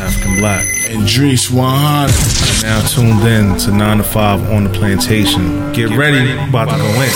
African 0.00 0.36
Black. 0.38 0.66
And 0.88 1.02
Drees 1.02 1.50
100. 1.50 2.64
Now 2.64 2.80
tuned 2.88 3.20
in 3.28 3.56
to 3.60 3.70
9 3.70 3.98
to 3.98 4.04
5 4.04 4.50
on 4.50 4.64
the 4.64 4.70
plantation. 4.70 5.72
Get, 5.72 5.90
ready, 5.90 6.32
about 6.48 6.70
to 6.70 6.76
go 6.78 6.88
in. 7.02 7.10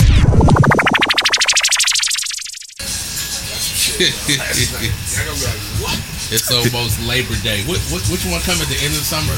it's 6.35 6.51
almost 6.51 6.99
Labor 7.07 7.35
Day. 7.41 7.63
What, 7.65 7.79
what, 7.89 8.03
which 8.11 8.25
one 8.27 8.41
come 8.41 8.59
at 8.61 8.67
the 8.67 8.77
end 8.83 8.93
of 8.93 9.01
the 9.01 9.07
summer? 9.07 9.33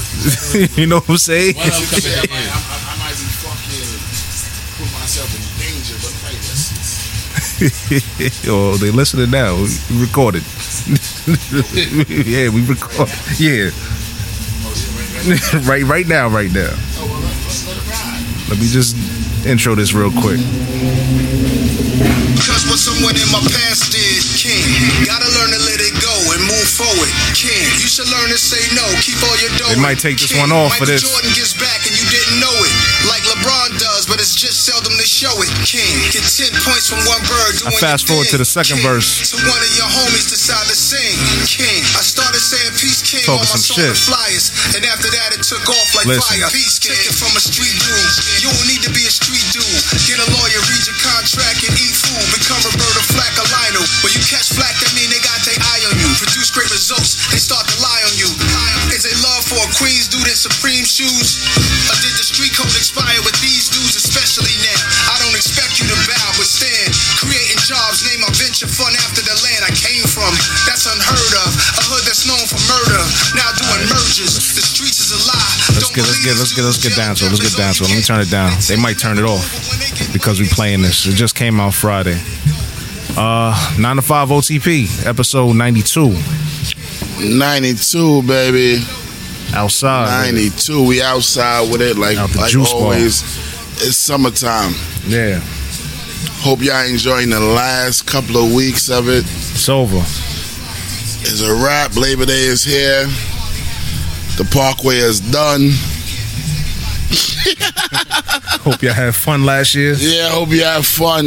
you 0.82 0.88
know 0.88 1.00
what 1.00 1.10
I'm 1.10 1.18
saying? 1.18 1.56
One 1.56 1.68
of 1.68 1.74
them 1.74 1.88
come 1.88 2.04
at 2.04 2.04
the 2.04 2.34
I, 2.34 2.42
end. 2.42 2.52
I, 2.52 2.58
I 2.58 2.96
might 3.00 3.16
be 3.16 3.28
fucking 3.42 4.02
put 4.76 4.90
myself 5.00 5.30
in 5.32 5.42
danger, 5.62 5.96
but 6.04 6.12
hey, 6.28 6.36
let's, 6.52 6.88
oh, 8.48 8.78
they 8.78 8.92
listening 8.92 9.32
now. 9.32 9.56
Recorded. 9.94 10.44
yeah, 12.08 12.48
we 12.48 12.64
record. 12.64 13.12
Yeah. 13.36 13.76
right, 15.68 15.84
right 15.84 16.08
now, 16.08 16.30
right 16.30 16.52
now. 16.54 16.72
Let 18.48 18.56
me 18.56 18.72
just 18.72 18.96
intro 19.46 19.76
this 19.76 19.92
real 19.92 20.12
quick. 20.12 20.40
Cause 22.40 22.64
what 22.72 22.80
someone 22.80 23.20
in 23.20 23.28
my 23.36 23.44
past 23.52 23.92
did, 23.92 24.24
king. 24.40 24.64
Gotta 25.04 25.28
learn 25.36 25.52
to 25.52 25.60
let 25.68 25.84
it 25.84 25.92
go 26.00 26.16
and 26.32 26.40
move 26.48 26.70
forward, 26.72 27.12
king. 27.36 27.68
You 27.84 27.92
should 27.92 28.08
learn 28.08 28.32
to 28.32 28.40
say 28.40 28.64
no, 28.72 28.88
keep 29.04 29.20
all 29.28 29.36
your 29.44 29.52
dough. 29.60 29.76
They 29.76 29.82
might 29.84 30.00
take 30.00 30.16
this 30.24 30.32
one 30.32 30.56
off 30.56 30.80
for 30.80 30.88
this. 30.88 31.04
Jordan 31.04 31.36
gets 31.36 31.52
back 31.52 31.84
show 35.08 35.32
it, 35.40 35.50
king. 35.64 35.88
Get 36.12 36.28
10 36.28 36.52
points 36.68 36.92
from 36.92 37.00
one 37.08 37.24
bird. 37.26 37.56
I 37.64 37.72
fast 37.80 38.04
your 38.06 38.20
forward 38.20 38.28
to 38.36 38.38
the 38.38 38.46
second 38.48 38.84
king. 38.84 38.88
verse. 38.92 39.08
So 39.32 39.40
one 39.48 39.58
of 39.64 39.72
your 39.80 39.88
homies 39.88 40.28
decide 40.28 40.68
to 40.68 40.76
sing, 40.76 41.16
king. 41.48 41.80
I 41.96 42.04
started 42.04 42.44
saying 42.44 42.76
peace, 42.76 43.00
king, 43.02 43.24
Talking 43.24 43.48
on 43.48 43.48
my 43.48 43.56
some 43.56 43.64
song 43.64 43.78
shit. 43.80 43.90
and 43.96 44.00
flyers. 44.00 44.46
And 44.76 44.84
after 44.92 45.08
that, 45.08 45.32
it 45.34 45.42
took 45.48 45.64
off 45.72 45.90
like 45.96 46.06
Listen. 46.12 46.44
fire. 46.44 46.52
Peace, 46.52 46.76
king. 46.78 46.92
Take 46.94 47.08
it 47.08 47.16
from 47.16 47.32
a 47.34 47.42
street 47.42 47.76
dude. 47.80 48.12
You 48.44 48.52
don't 48.52 48.68
need 48.68 48.84
to 48.84 48.92
be 48.92 49.08
a 49.08 49.14
street 49.14 49.48
dude. 49.56 49.80
Get 50.04 50.20
a 50.20 50.28
lawyer, 50.36 50.60
read 50.68 50.84
your 50.84 51.00
contract, 51.00 51.64
and 51.64 51.74
eat 51.80 51.96
food. 51.96 52.26
Become 52.36 52.60
Roberta 52.68 53.02
Flack 53.16 53.34
or 53.40 53.48
Lionel. 53.48 53.86
When 54.04 54.12
you 54.12 54.22
catch 54.28 54.52
flack, 54.52 54.76
that 54.84 54.92
mean 54.92 55.08
they 55.08 55.24
got 55.24 55.40
their 55.48 55.56
eye 55.58 55.84
on 55.88 55.96
you. 55.96 56.10
Produce 56.20 56.52
great 56.52 56.70
results, 56.74 57.16
they 57.32 57.40
start 57.40 57.64
to 57.72 57.78
lie 57.80 58.04
on 58.10 58.14
you. 58.20 58.28
Is 58.92 59.06
a 59.08 59.14
love 59.24 59.44
for 59.48 59.60
a 59.62 59.70
Queens 59.78 60.10
dude 60.10 60.26
in 60.28 60.36
Supreme 60.36 60.84
shoes? 60.84 61.38
Or 61.92 61.96
did 62.02 62.14
the 62.18 62.26
street 62.26 62.52
code 62.58 62.72
expire 62.74 62.97
get, 75.98 76.06
let's 76.06 76.24
get, 76.24 76.38
let's 76.38 76.56
get, 76.56 76.64
let's 76.64 76.84
get 76.84 76.96
down 76.96 77.16
to 77.16 77.26
it. 77.26 77.30
Let's 77.30 77.42
get 77.42 77.58
down 77.58 77.74
to 77.74 77.84
it. 77.84 77.90
Let 77.90 77.96
me 77.98 78.04
turn 78.04 78.22
it 78.22 78.30
down. 78.30 78.52
They 78.68 78.76
might 78.76 79.00
turn 79.00 79.18
it 79.18 79.26
off 79.26 80.14
because 80.14 80.40
we 80.40 80.48
playing 80.48 80.82
this. 80.84 81.06
It 81.08 81.16
just 81.16 81.36
came 81.36 81.60
out 81.60 81.74
Friday. 81.74 82.20
Uh, 83.18 83.76
nine 83.80 83.96
to 83.96 84.02
five 84.04 84.30
OTP 84.30 85.06
episode 85.06 85.54
ninety 85.56 85.82
two. 85.82 86.16
92, 87.20 88.22
baby. 88.28 88.84
Outside. 89.52 90.28
92. 90.28 90.88
We 90.88 91.02
outside 91.02 91.72
with 91.72 91.82
it 91.82 91.98
like, 91.98 92.16
Out 92.16 92.36
like 92.36 92.56
always. 92.56 93.24
It's 93.82 93.98
summertime. 93.98 94.74
Yeah, 95.08 95.42
Hope 96.42 96.62
y'all 96.62 96.86
enjoying 96.88 97.32
the 97.32 97.40
last 97.40 98.06
couple 98.06 98.38
of 98.38 98.54
weeks 98.54 98.90
of 98.90 99.10
it. 99.10 99.24
it's 99.26 99.68
over. 99.68 99.98
It's 99.98 101.42
a 101.42 101.52
wrap. 101.56 101.96
Labor 101.96 102.26
Day 102.26 102.46
is 102.46 102.64
here. 102.64 103.08
The 104.38 104.44
Parkway 104.52 104.98
is 104.98 105.20
done. 105.20 105.72
Hope 108.64 108.82
y'all 108.84 108.94
had 108.94 109.16
fun 109.16 109.46
last 109.46 109.74
year. 109.76 109.94
Yeah, 109.94 110.30
hope 110.30 110.50
you 110.50 110.62
had 110.64 110.86
fun. 110.86 111.26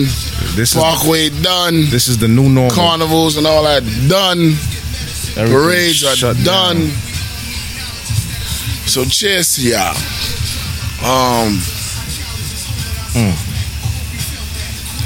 This 0.54 0.74
is 0.74 0.74
Parkway 0.74 1.30
done. 1.42 1.86
this 1.88 2.06
is 2.06 2.18
the 2.18 2.28
new 2.28 2.48
normal. 2.50 2.70
Carnivals 2.76 3.38
and 3.38 3.46
all 3.46 3.62
that 3.64 3.82
done. 4.08 4.54
Parades 5.34 6.04
are 6.04 6.16
done. 6.34 6.44
down. 6.44 6.76
So 8.86 9.04
cheers 9.06 9.54
to 9.54 9.62
y'all. 9.62 9.96
Um 11.02 11.58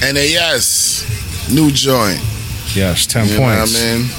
and 0.02 0.16
a 0.18 0.28
yes, 0.28 1.04
new 1.52 1.70
joint. 1.70 2.20
Yes, 2.74 3.06
ten 3.06 3.28
You 3.28 3.36
know 3.36 3.42
what 3.42 3.52
I 3.52 3.56
points. 3.58 3.80
mean? 3.82 4.10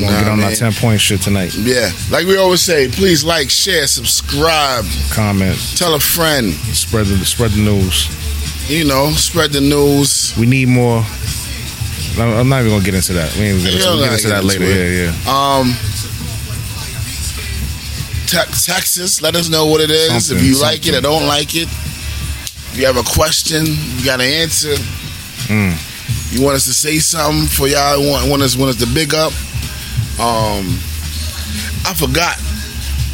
Gonna 0.00 0.18
get 0.18 0.28
on 0.28 0.40
that 0.40 0.56
ten 0.56 0.72
point 0.72 1.00
shit 1.00 1.20
tonight. 1.20 1.54
Yeah, 1.54 1.90
like 2.10 2.26
we 2.26 2.36
always 2.36 2.60
say, 2.60 2.88
please 2.88 3.24
like, 3.24 3.50
share, 3.50 3.86
subscribe, 3.86 4.84
Comment, 5.12 5.56
tell 5.76 5.94
a 5.94 6.00
friend. 6.00 6.52
spread 6.52 7.06
the 7.06 7.24
spread 7.24 7.52
the 7.52 7.62
news. 7.62 8.08
You 8.68 8.84
know, 8.86 9.10
spread 9.10 9.52
the 9.52 9.60
news. 9.60 10.34
We 10.38 10.46
need 10.46 10.68
more. 10.68 11.04
I'm 12.18 12.48
not 12.48 12.60
even 12.60 12.72
gonna 12.72 12.84
get 12.84 12.94
into 12.94 13.12
that. 13.14 13.34
We 13.36 13.42
ain't 13.42 13.58
gonna 13.58 13.70
get 13.70 13.74
into, 13.74 13.88
we'll 13.88 14.04
get 14.04 14.12
into 14.14 14.28
that 14.28 14.44
later. 14.44 14.64
into 14.64 14.74
Yeah, 14.74 15.10
yeah. 15.10 15.58
Um, 15.58 15.74
te- 18.26 18.52
Texas, 18.64 19.20
let 19.20 19.34
us 19.36 19.48
know 19.48 19.66
what 19.66 19.80
it 19.80 19.90
is. 19.90 20.26
Something, 20.26 20.44
if 20.44 20.44
you 20.44 20.60
like 20.60 20.86
it 20.86 20.94
or 20.94 21.00
don't 21.00 21.26
like 21.26 21.54
it. 21.54 21.68
If 21.68 22.78
you 22.78 22.86
have 22.86 22.96
a 22.96 23.02
question, 23.02 23.66
you 23.66 24.04
got 24.04 24.20
an 24.20 24.26
answer. 24.26 24.74
Mm. 25.46 26.32
You 26.32 26.42
want 26.42 26.56
us 26.56 26.64
to 26.66 26.72
say 26.74 26.98
something 26.98 27.46
for 27.46 27.68
y'all? 27.68 28.00
Want, 28.00 28.28
want 28.28 28.42
us 28.42 28.56
want 28.56 28.70
us 28.70 28.76
to 28.82 28.92
big 28.92 29.14
up? 29.14 29.32
Um, 30.20 30.78
I 31.86 31.92
forgot. 31.96 32.38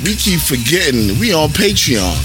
We 0.04 0.14
keep 0.14 0.40
forgetting. 0.40 1.18
We 1.18 1.32
on 1.34 1.48
Patreon. 1.50 2.16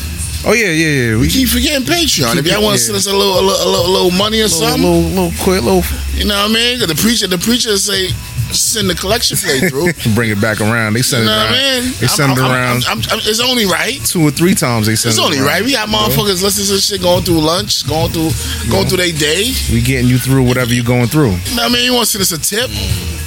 Oh 0.47 0.53
yeah, 0.53 0.69
yeah, 0.69 1.11
yeah. 1.11 1.17
We 1.17 1.27
keep 1.27 1.49
forgetting 1.49 1.87
Patreon. 1.87 2.37
If 2.37 2.45
y'all 2.45 2.61
want 2.61 2.77
to 2.77 2.83
send 2.83 2.95
us 2.95 3.07
a 3.07 3.11
little, 3.15 3.39
a 3.39 3.41
little, 3.41 3.65
a 3.65 3.69
little, 3.69 3.85
a 3.87 3.91
little 3.91 4.11
money 4.11 4.39
or 4.39 4.43
little, 4.43 4.59
something, 4.59 4.83
little, 4.83 5.09
little 5.09 5.43
quick, 5.43 5.63
little. 5.63 5.83
you 6.13 6.25
know 6.25 6.35
what 6.35 6.51
I 6.51 6.53
mean? 6.53 6.79
'Cause 6.79 6.87
the 6.87 6.95
preacher, 6.95 7.27
the 7.27 7.37
preacher 7.39 7.75
say, 7.77 8.09
send 8.53 8.89
the 8.89 8.95
collection 8.95 9.37
plate 9.37 9.69
through. 9.69 9.91
Bring 10.15 10.29
it 10.31 10.39
back 10.41 10.61
around. 10.61 10.93
They 10.93 10.99
You 10.99 11.03
send 11.03 11.25
know 11.25 11.31
it 11.31 11.35
around. 11.35 11.53
I 11.55 11.81
mean? 11.81 11.93
They 11.99 12.07
send 12.07 12.31
I'm- 12.31 12.37
it 12.37 12.41
around 12.41 12.85
I'm- 12.85 13.01
I'm- 13.09 13.19
it's 13.23 13.39
only 13.39 13.65
right. 13.65 13.99
two 14.05 14.21
or 14.21 14.31
three 14.31 14.55
times. 14.55 14.87
They 14.87 14.95
send 14.95 15.11
It's 15.11 15.17
it 15.17 15.21
It's 15.21 15.25
only 15.25 15.37
around. 15.39 15.47
right. 15.47 15.63
We 15.65 15.71
got 15.73 15.89
motherfuckers 15.89 16.41
listening 16.41 16.67
to 16.67 16.73
this 16.73 16.85
shit 16.87 17.01
going 17.01 17.23
through 17.23 17.41
lunch, 17.41 17.87
going 17.87 18.11
through 18.11 18.31
going 18.69 18.87
through 18.87 18.97
their 18.97 19.11
day. 19.11 19.53
We 19.71 19.81
getting 19.81 20.07
you 20.09 20.17
through 20.17 20.43
whatever 20.43 20.73
you're 20.73 20.83
going 20.85 21.07
through. 21.07 21.31
You 21.31 21.55
know 21.55 21.63
what 21.63 21.71
I 21.71 21.73
mean? 21.73 21.85
You 21.85 21.93
want 21.93 22.07
to 22.07 22.11
send 22.11 22.21
us 22.21 22.31
a 22.31 22.39
tip? 22.39 22.69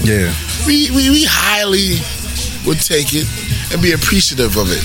Yeah. 0.04 0.32
We, 0.66 0.90
we, 0.90 1.10
we 1.10 1.24
highly 1.26 1.98
would 2.66 2.80
take 2.80 3.14
it 3.14 3.26
and 3.72 3.82
be 3.82 3.92
appreciative 3.92 4.56
of 4.56 4.68
it. 4.70 4.84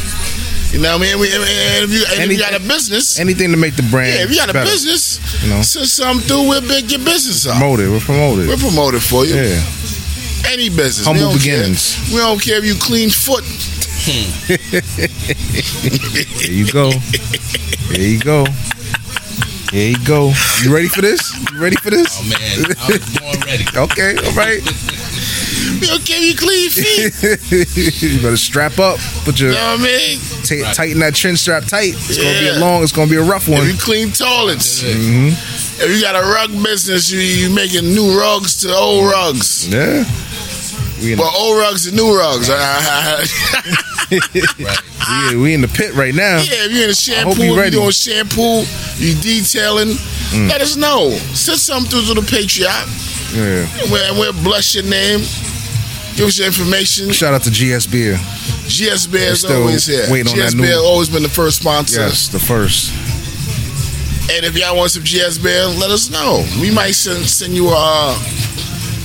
You 0.74 0.82
know 0.82 0.98
what 0.98 1.06
I 1.06 1.12
mean? 1.14 1.20
We, 1.22 1.28
and 1.30 1.86
if, 1.86 1.92
you, 1.94 2.04
and 2.18 2.32
if 2.32 2.32
you 2.32 2.40
got 2.42 2.56
a 2.56 2.60
business, 2.60 3.20
Anything 3.20 3.52
to 3.52 3.58
make 3.58 3.76
the 3.76 3.84
brand. 3.84 4.16
yeah, 4.18 4.24
if 4.24 4.32
you 4.32 4.38
got 4.38 4.50
a 4.50 4.54
better. 4.54 4.66
business, 4.66 5.22
you 5.44 5.50
know. 5.54 5.62
send 5.62 5.86
something 5.88 6.26
through, 6.28 6.50
we'll 6.50 6.62
big 6.66 6.90
your 6.90 7.00
business 7.06 7.46
up. 7.46 7.58
promote 7.58 7.80
it. 7.80 7.90
We're 7.90 8.00
promoted. 8.00 8.48
We'll 8.48 8.58
promote 8.58 8.96
it 8.96 9.02
for 9.06 9.24
you. 9.24 9.36
Yeah. 9.36 9.62
Any 10.52 10.70
business. 10.70 11.06
Humble 11.06 11.22
we 11.22 11.26
don't 11.28 11.38
beginnings. 11.38 11.96
Care. 11.96 12.14
We 12.14 12.20
don't 12.20 12.42
care 12.42 12.58
if 12.58 12.66
you 12.66 12.76
clean 12.76 13.10
foot. 13.10 13.44
There 16.40 16.52
you 16.52 16.72
go. 16.72 16.92
There 17.90 18.02
you 18.02 18.20
go. 18.20 18.46
There 19.72 19.90
you 19.90 19.98
go. 20.06 20.32
You 20.62 20.74
ready 20.74 20.88
for 20.88 21.02
this? 21.02 21.34
You 21.52 21.60
ready 21.60 21.76
for 21.78 21.90
this? 21.90 22.20
Oh 22.20 22.24
man, 22.30 22.76
I 22.80 22.88
was 22.92 23.18
born 23.18 23.40
ready. 23.48 23.66
Okay, 23.76 24.16
all 24.24 24.34
right. 24.34 24.62
We 25.82 25.88
don't 25.88 26.06
care 26.06 26.20
if 26.22 26.26
you 26.30 26.36
clean 26.38 26.70
feet. 26.70 28.02
you 28.04 28.22
better 28.22 28.38
strap 28.38 28.78
up. 28.78 29.00
Put 29.26 29.40
your 29.40 29.50
you 29.50 29.56
know 29.56 29.72
what 29.72 29.80
I 29.80 29.84
mean? 29.84 30.20
t- 30.44 30.64
tighten 30.74 31.00
that 31.00 31.16
chin 31.16 31.36
strap 31.38 31.66
tight. 31.66 31.94
It's 31.96 32.18
gonna 32.18 32.40
be 32.40 32.48
a 32.50 32.60
long. 32.60 32.84
It's 32.84 32.92
gonna 32.92 33.10
be 33.10 33.16
a 33.16 33.24
rough 33.24 33.48
one. 33.48 33.62
If 33.62 33.68
you 33.74 33.80
clean 33.80 34.12
toilets. 34.12 34.84
Mm-hmm. 34.84 35.30
If 35.82 35.90
you 35.90 36.02
got 36.02 36.16
a 36.16 36.22
rug 36.22 36.52
business, 36.64 37.10
you, 37.12 37.20
you 37.20 37.50
making 37.54 37.86
new 37.86 38.16
rugs 38.18 38.58
to 38.62 38.74
old 38.74 39.10
rugs. 39.10 39.68
Yeah. 39.68 40.04
We 41.04 41.14
in, 41.14 41.20
Well, 41.20 41.32
old 41.36 41.58
rugs 41.60 41.86
and 41.88 41.96
new 41.98 42.16
rugs. 42.18 42.48
we, 44.10 45.36
we 45.36 45.54
in 45.54 45.62
the 45.62 45.68
pit 45.68 45.94
right 45.96 46.14
now. 46.16 46.38
yeah, 46.38 46.66
if 46.66 46.72
you're 46.72 46.84
in 46.86 46.90
a 46.90 46.96
shampoo, 46.96 47.44
you 47.44 47.58
ready. 47.58 47.72
doing 47.72 47.92
shampoo, 47.92 48.64
you 48.98 49.16
detailing, 49.22 49.98
Mm. 50.34 50.50
let 50.50 50.62
us 50.62 50.76
know. 50.76 51.12
Send 51.38 51.60
something 51.60 51.92
through 51.92 52.16
to 52.16 52.20
the 52.20 52.26
Patreon. 52.26 52.88
Yeah. 53.38 53.68
We'll, 53.92 54.16
we'll 54.20 54.44
bless 54.44 54.74
your 54.74 54.84
name. 54.86 55.20
Give 56.16 56.26
us 56.26 56.38
your 56.40 56.48
information. 56.48 57.12
Shout 57.12 57.36
out 57.36 57.44
to 57.44 57.52
GS 57.52 57.86
Beer. 57.86 58.18
GS 58.66 59.06
Beer 59.06 59.30
is 59.32 59.46
always 59.46 59.86
here. 59.86 60.06
GS 60.24 60.56
Bear 60.56 60.78
always 60.80 61.10
been 61.10 61.22
the 61.22 61.30
first 61.30 61.60
sponsor. 61.62 62.02
Yes, 62.02 62.30
the 62.30 62.40
first. 62.40 62.94
And 64.32 64.44
if 64.46 64.58
y'all 64.58 64.76
want 64.76 64.90
some 64.92 65.04
GS 65.04 65.38
Beer, 65.38 65.66
let 65.68 65.92
us 65.92 66.10
know. 66.10 66.44
We 66.60 66.72
might 66.72 66.92
send 66.96 67.28
send 67.30 67.54
you 67.54 67.70
uh 67.72 68.18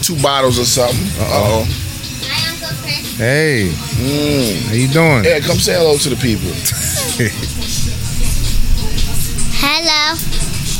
two 0.01 0.17
bottles 0.23 0.59
or 0.59 0.65
something. 0.65 1.05
Uh 1.21 1.29
oh. 1.67 1.88
Hi, 2.69 2.75
Uncle 2.75 2.83
Chris. 2.85 3.17
Hey, 3.17 3.71
Mm. 3.73 4.67
how 4.69 4.75
you 4.75 4.89
doing? 4.89 5.25
Yeah, 5.25 5.41
come 5.41 5.59
say 5.59 5.73
hello 5.75 5.97
to 5.99 6.09
the 6.11 6.17
people. 6.17 6.51
Hello. 9.61 10.15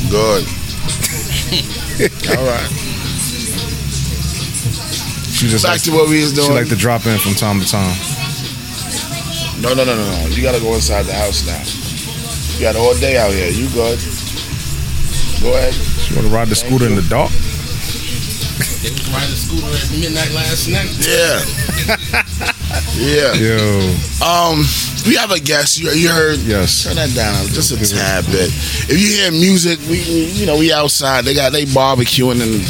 Good. 0.09 0.43
All 2.37 2.45
right. 2.45 2.69
She 5.33 5.47
just 5.47 5.63
Back 5.63 5.73
like, 5.73 5.83
to 5.83 5.91
what 5.91 6.09
we 6.09 6.21
was 6.21 6.33
doing. 6.33 6.47
she 6.47 6.53
like 6.53 6.67
to 6.69 6.75
drop 6.75 7.05
in 7.05 7.17
from 7.19 7.33
time 7.33 7.59
to 7.59 7.67
time. 7.67 7.95
No, 9.61 9.73
no, 9.73 9.83
no, 9.83 9.95
no, 9.95 10.05
no. 10.05 10.27
You 10.27 10.41
gotta 10.43 10.59
go 10.59 10.73
inside 10.75 11.03
the 11.03 11.13
house 11.13 11.45
now. 11.45 11.61
You 12.55 12.61
got 12.63 12.75
all 12.75 12.93
day 12.99 13.17
out 13.17 13.31
here. 13.31 13.49
You 13.49 13.67
good? 13.69 13.99
Go 15.41 15.53
ahead. 15.55 15.73
You 16.09 16.15
want 16.15 16.27
to 16.27 16.33
ride 16.33 16.47
the 16.49 16.55
scooter 16.55 16.85
in 16.85 16.95
the 16.95 17.01
dark? 17.09 17.31
They 18.81 18.91
was 18.91 19.09
riding 19.11 19.33
a 19.33 19.35
scooter 19.35 19.67
at 19.67 19.91
midnight 19.91 20.31
last 20.31 20.67
night. 20.69 20.87
Yeah. 21.03 21.43
yeah. 22.95 23.33
Yo, 23.33 23.95
Um, 24.23 24.63
we 25.05 25.15
have 25.15 25.31
a 25.31 25.39
guest. 25.39 25.79
You, 25.79 25.89
you 25.91 26.07
heard? 26.09 26.39
yes. 26.39 26.83
Turn 26.85 26.95
that 26.95 27.13
down 27.13 27.45
just 27.47 27.71
a 27.71 27.77
tad 27.77 28.25
bit. 28.27 28.47
If 28.87 28.91
you 28.99 29.07
hear 29.19 29.31
music, 29.31 29.79
we, 29.89 29.99
we 30.07 30.25
you 30.31 30.45
know 30.45 30.57
we 30.57 30.71
outside. 30.71 31.25
They 31.25 31.33
got 31.33 31.51
they 31.51 31.65
barbecuing 31.65 32.41
and 32.41 32.63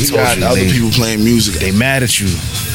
we 0.00 0.10
got 0.16 0.38
you, 0.38 0.44
other 0.46 0.56
they- 0.64 0.72
people 0.72 0.90
playing 0.90 1.22
music. 1.24 1.60
They 1.60 1.72
mad 1.72 2.02
at 2.02 2.18
you. 2.18 2.28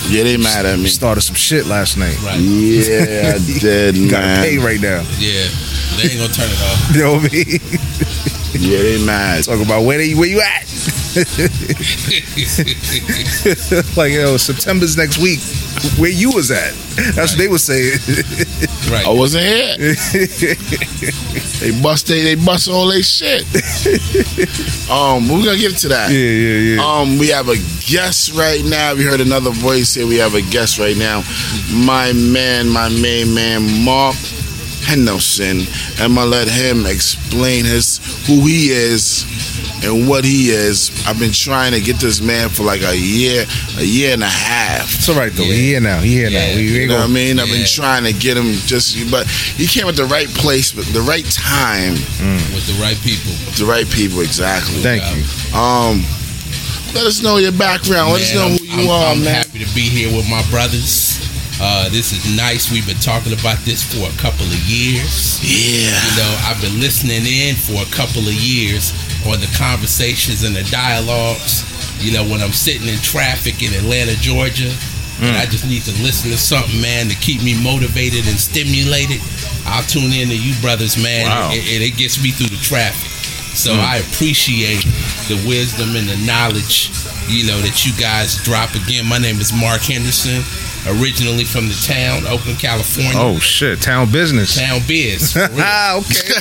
yeah, 0.09 0.23
they 0.23 0.37
mad 0.37 0.65
at 0.67 0.77
me. 0.77 0.87
Started 0.87 1.21
some 1.21 1.35
shit 1.35 1.65
last 1.65 1.97
night. 1.97 2.21
Right. 2.21 2.39
Yeah, 2.39 3.33
I 3.35 3.39
did, 3.59 3.97
You 3.97 4.11
gotta 4.11 4.43
pay 4.43 4.57
right 4.59 4.79
now. 4.79 5.01
Yeah. 5.17 5.47
They 5.97 6.09
ain't 6.11 6.19
gonna 6.21 6.33
turn 6.33 6.49
it 6.51 6.61
off. 6.61 6.91
You 6.95 7.01
know 7.01 7.13
what 7.15 7.31
I 7.31 7.33
mean? 7.33 7.59
Yeah, 8.61 8.77
they 8.83 9.05
mad. 9.05 9.43
Talk 9.43 9.59
about 9.59 9.83
where 9.85 9.97
they 9.97 10.13
where 10.13 10.29
you 10.29 10.39
at. 10.41 10.63
like 13.95 14.11
yo, 14.11 14.35
September's 14.37 14.97
next 14.97 15.17
week. 15.17 15.39
Where 15.97 16.09
you 16.09 16.31
was 16.31 16.51
at? 16.51 16.73
That's 17.15 17.31
what 17.33 17.37
they 17.37 17.47
was 17.47 17.63
saying. 17.63 17.99
Right. 18.85 19.07
I 19.07 19.09
wasn't 19.09 19.45
here. 19.45 19.77
they 21.59 21.71
bust 21.81 22.05
they 22.05 22.21
they 22.21 22.35
bust 22.35 22.69
all 22.69 22.85
they 22.87 23.01
shit. 23.01 23.41
um, 24.91 25.27
we're 25.27 25.43
gonna 25.43 25.57
get 25.57 25.75
to 25.77 25.87
that. 25.87 26.11
yeah, 26.11 26.17
yeah, 26.17 26.75
yeah. 26.75 26.85
Um, 26.85 27.17
we 27.17 27.29
have 27.29 27.49
a 27.49 27.55
guest 27.81 28.33
right 28.33 28.63
now. 28.63 28.93
We 28.93 29.03
heard 29.03 29.21
another 29.21 29.49
voice 29.49 29.95
here. 29.95 30.05
We 30.05 30.17
have 30.17 30.35
a 30.35 30.41
guest 30.43 30.77
right 30.77 30.95
now. 30.95 31.23
My 31.73 32.13
man, 32.13 32.69
my 32.69 32.89
main 32.89 33.33
man, 33.33 33.83
Mark 33.83 34.15
Henderson. 34.85 35.61
I'm 35.99 36.15
gonna 36.15 36.29
let 36.29 36.47
him 36.47 36.85
explain 36.85 37.65
his 37.65 37.97
who 38.27 38.45
he 38.45 38.69
is 38.69 39.25
and 39.83 40.07
what 40.07 40.23
he 40.23 40.49
is. 40.49 40.91
I've 41.07 41.19
been 41.19 41.31
trying 41.33 41.73
to 41.73 41.81
get 41.81 41.97
this 41.97 42.21
man 42.21 42.49
for 42.49 42.63
like 42.63 42.81
a 42.83 42.95
year, 42.97 43.45
a 43.77 43.83
year 43.83 44.13
and 44.13 44.23
a 44.23 44.27
half. 44.29 44.93
it's 44.95 45.09
all 45.09 45.15
right 45.15 45.31
though. 45.33 45.43
yeah. 45.43 45.53
He 45.53 45.67
here 45.69 45.81
now. 45.81 45.99
He 45.99 46.13
here 46.13 46.29
Yeah. 46.29 46.49
now. 46.51 46.55
We, 46.55 46.61
we 46.71 46.81
You 46.81 46.87
know 46.87 46.93
what 46.95 46.99
I 47.01 47.05
gonna, 47.07 47.13
mean? 47.13 47.39
I've 47.39 47.47
been 47.49 47.65
trying 47.65 48.03
to 48.05 48.13
get 48.13 48.37
him 48.37 48.53
just, 48.65 48.95
but 49.11 49.27
he 49.27 49.67
came 49.67 49.87
at 49.87 49.95
the 49.95 50.05
right 50.05 50.29
place, 50.29 50.71
but 50.71 50.85
the 50.93 51.01
right 51.01 51.25
time, 51.31 51.93
With 52.53 52.65
the 52.67 52.77
right 52.81 52.97
people. 53.01 53.31
the 53.57 53.65
right 53.65 53.89
people. 53.89 54.21
Exactly. 54.21 54.81
Thank 54.81 55.03
you. 55.15 55.23
Um, 55.57 56.03
let 56.93 57.05
us 57.05 57.21
know 57.21 57.37
your 57.37 57.51
background. 57.51 58.13
Let 58.13 58.21
us 58.21 58.33
know 58.33 58.47
Man, 58.49 58.57
who 58.57 58.63
you 58.65 58.89
I'm, 58.89 58.89
are, 58.89 59.11
I'm 59.11 59.23
man. 59.23 59.35
happy 59.43 59.59
to 59.59 59.75
be 59.75 59.81
here 59.81 60.15
with 60.15 60.29
my 60.29 60.41
brothers. 60.49 61.14
Uh, 61.61 61.87
this 61.89 62.11
is 62.11 62.35
nice. 62.35 62.69
We've 62.71 62.85
been 62.85 62.99
talking 62.99 63.31
about 63.31 63.59
this 63.63 63.79
for 63.79 64.03
a 64.11 64.15
couple 64.19 64.45
of 64.45 64.59
years. 64.67 65.39
Yeah. 65.39 65.87
You 65.95 66.11
know, 66.19 66.31
I've 66.51 66.59
been 66.59 66.79
listening 66.83 67.23
in 67.23 67.55
for 67.55 67.79
a 67.79 67.89
couple 67.95 68.27
of 68.27 68.35
years 68.35 68.91
on 69.25 69.39
the 69.39 69.47
conversations 69.57 70.43
and 70.43 70.55
the 70.55 70.63
dialogues. 70.67 71.63
You 72.03 72.11
know, 72.11 72.23
when 72.27 72.41
I'm 72.41 72.51
sitting 72.51 72.87
in 72.91 72.99
traffic 72.99 73.63
in 73.63 73.71
Atlanta, 73.73 74.15
Georgia, 74.19 74.67
and 75.23 75.31
I 75.39 75.45
just 75.47 75.63
need 75.65 75.83
to 75.87 75.95
listen 76.03 76.29
to 76.31 76.37
something, 76.37 76.81
man, 76.81 77.07
to 77.07 77.15
keep 77.15 77.41
me 77.41 77.55
motivated 77.63 78.27
and 78.27 78.35
stimulated. 78.35 79.23
I'll 79.63 79.87
tune 79.87 80.11
in 80.11 80.27
to 80.27 80.35
you 80.35 80.51
brothers, 80.59 80.99
man, 81.01 81.23
Wow. 81.31 81.55
and, 81.55 81.63
and 81.63 81.79
it 81.81 81.95
gets 81.95 82.21
me 82.21 82.31
through 82.35 82.51
the 82.51 82.59
traffic. 82.61 83.07
So 83.55 83.71
I 83.79 84.03
appreciate 84.03 84.83
the 85.31 85.39
wisdom 85.47 85.95
and 85.95 86.03
the 86.11 86.19
knowledge, 86.27 86.91
you 87.31 87.47
know, 87.47 87.55
that 87.63 87.87
you 87.87 87.95
guys 87.95 88.35
drop. 88.43 88.75
Again, 88.75 89.07
my 89.07 89.17
name 89.17 89.39
is 89.39 89.55
Mark 89.55 89.87
Henderson, 89.87 90.43
originally 90.87 91.43
from 91.45 91.67
the 91.67 91.77
town, 91.85 92.25
Oakland, 92.27 92.59
California. 92.59 93.13
Oh 93.15 93.39
shit, 93.39 93.81
town 93.81 94.11
business. 94.11 94.57
Town 94.57 94.81
biz. 94.87 95.35
Ah, 95.57 95.97
okay. 95.97 96.33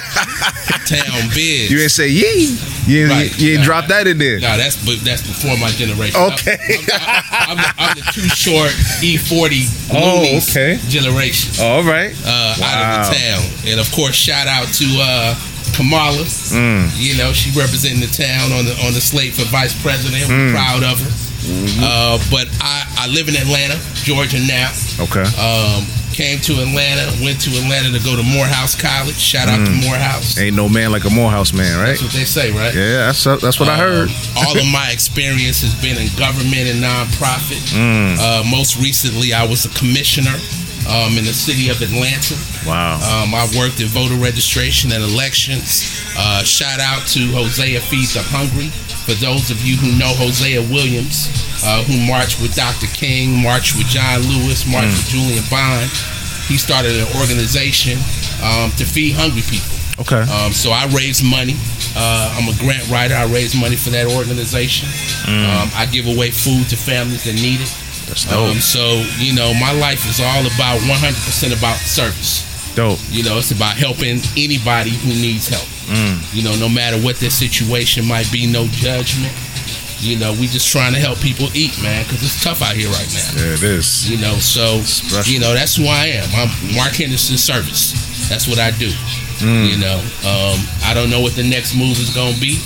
Town 1.00 1.29
biz. 1.32 1.70
You 1.70 1.81
ain't 1.81 1.91
say 1.91 2.08
yee. 2.08 2.56
You, 2.87 3.05
ain't- 3.06 3.11
Right. 3.11 3.38
you 3.41 3.50
ain't 3.52 3.61
Nah, 3.61 3.64
drop 3.64 3.87
that 3.88 4.06
in 4.06 4.19
there. 4.19 4.38
No, 4.41 4.56
that's 4.58 4.76
but 4.85 5.00
that's 5.00 5.23
before 5.26 5.56
my 5.56 5.70
generation. 5.70 6.20
Okay. 6.20 6.58
I'm, 6.93 7.50
I'm, 7.50 7.56
the, 7.56 7.70
I'm 7.79 7.94
the 7.96 8.05
too 8.12 8.29
short 8.29 8.70
E40 9.00 9.64
Oh, 9.94 10.38
okay. 10.44 10.76
generation 10.88 11.64
All 11.64 11.82
right. 11.82 12.12
uh, 12.26 12.55
out 12.61 12.76
of 12.85 13.08
the 13.08 13.17
town, 13.17 13.43
and 13.73 13.81
of 13.81 13.91
course, 13.93 14.14
shout 14.14 14.46
out 14.46 14.69
to 14.76 14.87
uh, 15.00 15.35
Kamala. 15.75 16.20
Mm. 16.52 16.93
You 17.00 17.17
know, 17.17 17.32
she 17.32 17.49
representing 17.58 18.00
the 18.00 18.12
town 18.12 18.52
on 18.52 18.64
the 18.67 18.76
on 18.85 18.93
the 18.93 19.00
slate 19.00 19.32
for 19.32 19.44
vice 19.49 19.73
president. 19.81 20.25
Mm. 20.29 20.52
We're 20.52 20.52
proud 20.52 20.82
of 20.85 21.00
her. 21.00 21.12
Uh, 21.46 22.19
but 22.31 22.49
I, 22.61 22.87
I 22.99 23.08
live 23.08 23.29
in 23.29 23.37
Atlanta, 23.37 23.76
Georgia 23.94 24.38
now. 24.41 24.73
Okay. 25.00 25.25
Um, 25.37 25.85
came 26.14 26.38
to 26.38 26.62
Atlanta, 26.62 27.11
went 27.23 27.41
to 27.43 27.50
Atlanta 27.58 27.91
to 27.91 28.02
go 28.05 28.14
to 28.17 28.23
Morehouse 28.23 28.75
College. 28.75 29.19
Shout 29.19 29.49
out 29.49 29.67
to 29.67 29.73
Morehouse. 29.85 30.38
Ain't 30.38 30.55
no 30.56 30.69
man 30.69 30.93
like 30.93 31.05
a 31.05 31.11
Morehouse 31.11 31.52
man, 31.52 31.79
right? 31.79 31.99
That's 31.99 32.02
what 32.02 32.12
they 32.12 32.25
say, 32.25 32.50
right? 32.52 32.75
Yeah, 32.75 33.11
that's 33.11 33.25
that's 33.25 33.58
what 33.58 33.69
I 33.69 33.76
heard. 33.76 34.08
Um, 34.08 34.46
all 34.46 34.56
of 34.56 34.67
my 34.73 34.91
experience 34.93 35.61
has 35.62 35.75
been 35.82 35.99
in 35.99 36.08
government 36.17 36.70
and 36.70 36.82
nonprofit. 36.82 37.61
Mm. 37.75 38.17
Uh, 38.19 38.44
most 38.49 38.76
recently, 38.79 39.32
I 39.35 39.44
was 39.44 39.67
a 39.67 39.70
commissioner 39.70 40.38
um, 40.88 41.16
in 41.16 41.25
the 41.25 41.32
city 41.32 41.69
of 41.70 41.81
Atlanta. 41.81 42.36
Wow. 42.66 43.00
Um, 43.00 43.34
I 43.34 43.48
worked 43.56 43.81
in 43.81 43.88
voter 43.88 44.16
registration 44.16 44.92
and 44.92 45.02
elections. 45.02 45.84
Uh, 46.16 46.42
shout 46.44 46.81
out 46.81 47.06
to 47.16 47.20
Hosea 47.32 47.81
Feed 47.81 48.08
the 48.12 48.22
Hungry. 48.22 48.69
For 49.04 49.12
those 49.20 49.50
of 49.50 49.60
you 49.60 49.76
who 49.76 49.92
know 49.98 50.16
Hosea 50.16 50.64
Williams, 50.72 51.28
uh, 51.60 51.84
who 51.84 52.00
marched 52.08 52.40
with 52.40 52.56
Dr. 52.56 52.88
King, 52.96 53.36
marched 53.42 53.76
with 53.76 53.86
John 53.88 54.25
Lewis, 54.25 54.64
marched 54.64 54.96
with 54.96 55.08
Julian 55.12 55.44
Bond, 55.52 55.92
he 56.48 56.56
started 56.56 56.96
an 56.96 57.08
organization 57.20 58.00
um, 58.40 58.72
to 58.81 58.84
feed 58.84 59.12
hungry 59.12 59.44
people. 59.44 59.76
Okay. 60.00 60.25
Um, 60.26 60.52
so 60.52 60.70
I 60.70 60.88
raise 60.90 61.22
money. 61.22 61.54
Uh, 61.94 62.34
I'm 62.36 62.48
a 62.48 62.56
grant 62.58 62.88
writer. 62.90 63.14
I 63.14 63.25
raise 63.31 63.54
money 63.54 63.76
for 63.76 63.90
that 63.90 64.10
organization. 64.10 64.88
Um, 65.28 65.70
I 65.76 65.86
give 65.86 66.06
away 66.06 66.31
food 66.31 66.69
to 66.70 66.76
families 66.76 67.25
that 67.25 67.34
need 67.38 67.60
it. 67.60 67.70
That's 68.14 68.31
dope. 68.31 68.55
Um, 68.55 68.56
so 68.62 69.02
you 69.19 69.34
know, 69.34 69.52
my 69.58 69.72
life 69.72 70.06
is 70.08 70.20
all 70.22 70.46
about 70.46 70.78
100% 70.87 71.58
about 71.58 71.76
service. 71.78 72.46
dope. 72.75 72.99
You 73.11 73.25
know, 73.25 73.38
it's 73.38 73.50
about 73.50 73.76
helping 73.76 74.22
anybody 74.38 74.90
who 74.90 75.11
needs 75.11 75.49
help. 75.49 75.66
You 76.32 76.43
know, 76.43 76.55
no 76.56 76.69
matter 76.69 76.96
what 77.02 77.16
their 77.16 77.31
situation 77.31 78.06
might 78.06 78.31
be, 78.32 78.46
no 78.46 78.66
judgment. 78.70 79.34
You 79.99 80.19
know, 80.19 80.32
we 80.32 80.46
just 80.49 80.70
trying 80.70 80.93
to 80.93 80.99
help 81.00 81.19
people 81.20 81.49
eat, 81.55 81.81
man, 81.82 82.05
because 82.05 82.22
it's 82.22 82.43
tough 82.43 82.62
out 82.62 82.76
here 82.76 82.88
right 82.88 83.08
now. 83.12 83.31
Yeah, 83.37 83.55
it 83.55 83.62
is. 83.62 84.08
You 84.11 84.19
know, 84.19 84.34
so 84.34 84.81
Special. 84.81 85.32
you 85.32 85.40
know 85.40 85.52
that's 85.55 85.76
who 85.76 85.84
I 85.87 86.06
am. 86.20 86.28
I'm 86.37 86.50
Mark 86.76 86.93
Henderson 86.93 87.36
Service. 87.39 87.93
That's 88.29 88.46
what 88.46 88.58
I 88.58 88.70
do. 88.72 88.91
Mm. 89.43 89.69
You 89.70 89.79
know, 89.81 89.98
um, 90.24 90.60
I 90.84 90.93
don't 90.94 91.10
know 91.10 91.20
what 91.20 91.34
the 91.36 91.43
next 91.44 91.74
move 91.74 91.98
is 91.98 92.10
gonna 92.15 92.36
be. 92.39 92.60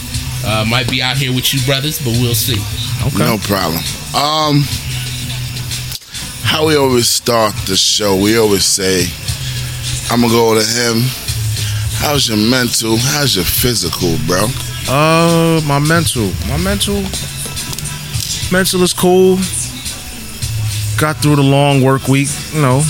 Uh, 0.45 0.65
might 0.69 0.89
be 0.91 1.03
out 1.03 1.17
here 1.17 1.33
with 1.35 1.53
you 1.53 1.61
brothers, 1.67 1.99
but 1.99 2.15
we'll 2.23 2.35
see. 2.35 2.59
Okay. 3.07 3.19
No 3.19 3.39
problem. 3.39 3.83
Um, 4.15 4.63
how 6.49 6.67
we 6.67 6.77
always 6.77 7.07
start 7.09 7.55
the 7.67 7.77
show, 7.77 8.17
we 8.17 8.39
always 8.39 8.65
say, 8.65 9.05
I'm 10.11 10.23
gonna 10.23 10.33
go 10.33 10.55
to 10.55 10.65
him. 10.67 11.03
How's 12.01 12.27
your 12.29 12.39
mental? 12.39 12.97
How's 12.97 13.37
your 13.37 13.45
physical, 13.45 14.17
bro? 14.27 14.47
Uh, 14.89 15.61
my 15.67 15.79
mental, 15.79 16.33
my 16.49 16.57
mental, 16.57 17.03
mental 18.51 18.83
is 18.83 18.95
cool. 18.95 19.37
Got 20.99 21.17
through 21.23 21.37
the 21.37 21.43
long 21.43 21.83
work 21.83 22.09
week, 22.09 22.29
you 22.55 22.63
know. 22.63 22.81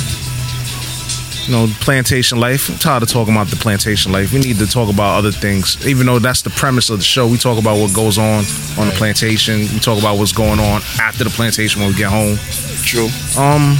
You 1.48 1.54
know, 1.54 1.66
plantation 1.80 2.38
life. 2.38 2.68
I'm 2.68 2.76
tired 2.76 3.02
of 3.02 3.08
talking 3.08 3.32
about 3.32 3.46
the 3.46 3.56
plantation 3.56 4.12
life. 4.12 4.34
We 4.34 4.38
need 4.38 4.58
to 4.58 4.66
talk 4.66 4.92
about 4.92 5.16
other 5.16 5.32
things. 5.32 5.86
Even 5.86 6.04
though 6.04 6.18
that's 6.18 6.42
the 6.42 6.50
premise 6.50 6.90
of 6.90 6.98
the 6.98 7.04
show, 7.04 7.26
we 7.26 7.38
talk 7.38 7.58
about 7.58 7.78
what 7.78 7.94
goes 7.94 8.18
on 8.18 8.44
on 8.78 8.88
the 8.88 8.94
plantation. 8.98 9.60
We 9.60 9.78
talk 9.78 9.98
about 9.98 10.18
what's 10.18 10.32
going 10.32 10.60
on 10.60 10.82
after 11.00 11.24
the 11.24 11.30
plantation 11.30 11.80
when 11.80 11.90
we 11.90 11.96
get 11.96 12.10
home. 12.10 12.36
True. 12.84 13.08
Um, 13.40 13.78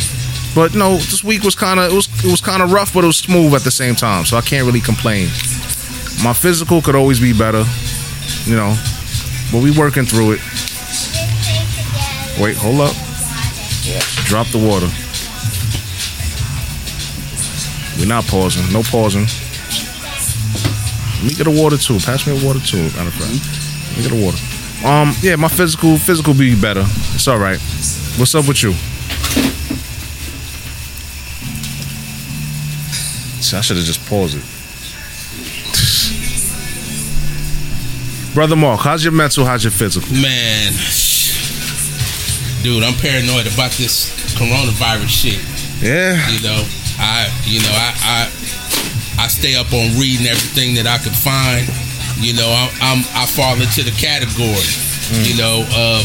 but 0.55 0.75
no, 0.75 0.97
this 0.97 1.23
week 1.23 1.43
was 1.43 1.55
kind 1.55 1.79
of 1.79 1.93
it 1.93 1.95
was 1.95 2.09
it 2.25 2.31
was 2.31 2.41
kind 2.41 2.63
of 2.63 2.73
rough, 2.73 2.95
but 2.95 3.05
it 3.05 3.07
was 3.07 3.19
smooth 3.19 3.53
at 3.53 3.65
the 3.65 3.71
same 3.71 3.95
time. 3.95 4.25
So 4.25 4.39
I 4.39 4.41
can't 4.41 4.65
really 4.65 4.81
complain. 4.81 5.27
My 6.25 6.33
physical 6.33 6.81
could 6.81 6.95
always 6.95 7.21
be 7.21 7.35
better, 7.35 7.65
you 8.45 8.57
know, 8.57 8.75
but 9.53 9.63
we 9.63 9.77
working 9.79 10.07
through 10.07 10.33
it. 10.33 10.41
Wait, 12.41 12.57
hold 12.57 12.81
up. 12.81 12.97
Drop 14.25 14.47
the 14.49 14.59
water. 14.59 14.89
We're 17.99 18.07
not 18.07 18.25
pausing. 18.27 18.73
No 18.73 18.83
pausing. 18.83 19.27
Let 21.23 21.25
me 21.27 21.35
get 21.35 21.47
a 21.49 21.51
water 21.51 21.77
too. 21.77 21.99
Pass 21.99 22.27
me 22.27 22.41
a 22.41 22.47
water 22.47 22.61
too, 22.61 22.83
matter 22.95 23.09
of 23.09 23.15
fact. 23.15 23.33
Let 23.91 23.97
me 23.97 24.03
get 24.09 24.13
a 24.13 24.25
water. 24.25 24.39
Um, 24.87 25.15
yeah, 25.21 25.35
my 25.35 25.49
physical 25.49 25.99
physical 25.99 26.33
be 26.33 26.55
better. 26.55 26.85
It's 27.15 27.27
all 27.27 27.39
right. 27.39 27.59
What's 28.17 28.35
up 28.37 28.47
with 28.47 28.63
you? 28.63 28.73
See, 33.43 33.57
I 33.57 33.61
should 33.61 33.77
have 33.77 33.87
just 33.87 34.05
paused 34.07 34.37
it. 34.37 34.45
Brother 38.35 38.55
Mark, 38.55 38.81
how's 38.81 39.03
your 39.03 39.13
mental? 39.13 39.45
How's 39.45 39.65
your 39.65 39.73
physical? 39.73 40.09
Man, 40.13 40.73
dude, 42.63 42.85
I'm 42.85 42.95
paranoid 43.01 43.53
about 43.53 43.73
this 43.73 44.15
coronavirus 44.39 45.09
shit. 45.09 45.83
Yeah. 45.83 46.15
You 46.31 46.43
know, 46.43 46.63
I, 46.99 47.31
you 47.47 47.61
know, 47.61 47.71
I, 47.73 47.91
I, 48.03 49.25
I 49.25 49.27
stay 49.29 49.55
up 49.57 49.73
on 49.73 49.99
reading 49.99 50.27
everything 50.27 50.75
that 50.77 50.87
I 50.87 50.99
can 50.99 51.13
find. 51.15 51.67
You 52.19 52.35
know, 52.35 52.51
I'm, 52.51 52.71
I'm 52.83 53.01
I 53.15 53.27
fall 53.27 53.55
into 53.55 53.83
the 53.87 53.95
category, 53.95 54.67
you 55.23 55.39
know, 55.39 55.63
of 55.79 56.03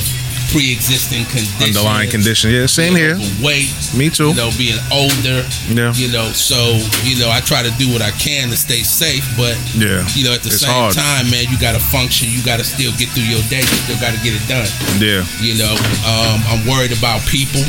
pre-existing 0.54 1.26
conditions, 1.34 1.74
Underlying 1.74 2.10
condition. 2.14 2.52
Yeah, 2.54 2.68
same 2.70 2.94
here. 2.94 3.18
Weight, 3.42 3.74
Me 3.98 4.14
too. 4.14 4.30
you 4.30 4.38
know, 4.38 4.54
being 4.54 4.78
older. 4.94 5.42
Yeah. 5.74 5.90
You 5.98 6.14
know, 6.14 6.30
so 6.30 6.78
you 7.02 7.18
know, 7.18 7.34
I 7.34 7.42
try 7.42 7.66
to 7.66 7.74
do 7.82 7.90
what 7.90 8.06
I 8.06 8.12
can 8.22 8.54
to 8.54 8.58
stay 8.58 8.86
safe, 8.86 9.26
but 9.34 9.58
Yeah. 9.74 10.06
you 10.14 10.22
know, 10.30 10.34
at 10.38 10.46
the 10.46 10.54
It's 10.54 10.62
same 10.62 10.70
hard. 10.70 10.94
time, 10.94 11.34
man, 11.34 11.50
you 11.50 11.58
got 11.58 11.74
to 11.74 11.82
function. 11.82 12.30
You 12.30 12.46
got 12.46 12.62
to 12.62 12.66
still 12.66 12.94
get 13.02 13.10
through 13.18 13.26
your 13.26 13.42
day. 13.50 13.66
You 13.66 13.78
still 13.90 13.98
got 13.98 14.14
to 14.14 14.22
get 14.22 14.38
it 14.38 14.46
done. 14.46 14.70
Yeah. 15.02 15.26
You 15.42 15.58
know, 15.58 15.74
um, 16.06 16.38
I'm 16.54 16.62
worried 16.70 16.94
about 16.94 17.26
people. 17.26 17.66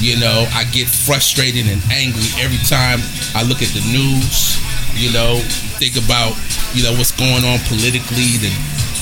You 0.00 0.18
know, 0.20 0.46
I 0.52 0.64
get 0.64 0.88
frustrated 0.88 1.66
and 1.66 1.80
angry 1.90 2.28
every 2.38 2.58
time 2.68 3.00
I 3.34 3.42
look 3.46 3.62
at 3.62 3.70
the 3.72 3.80
news. 3.90 4.58
You 4.94 5.12
know, 5.12 5.38
think 5.80 5.96
about 5.96 6.36
you 6.74 6.82
know 6.84 6.92
what's 6.94 7.12
going 7.12 7.42
on 7.44 7.58
politically. 7.66 8.38
The 8.38 8.50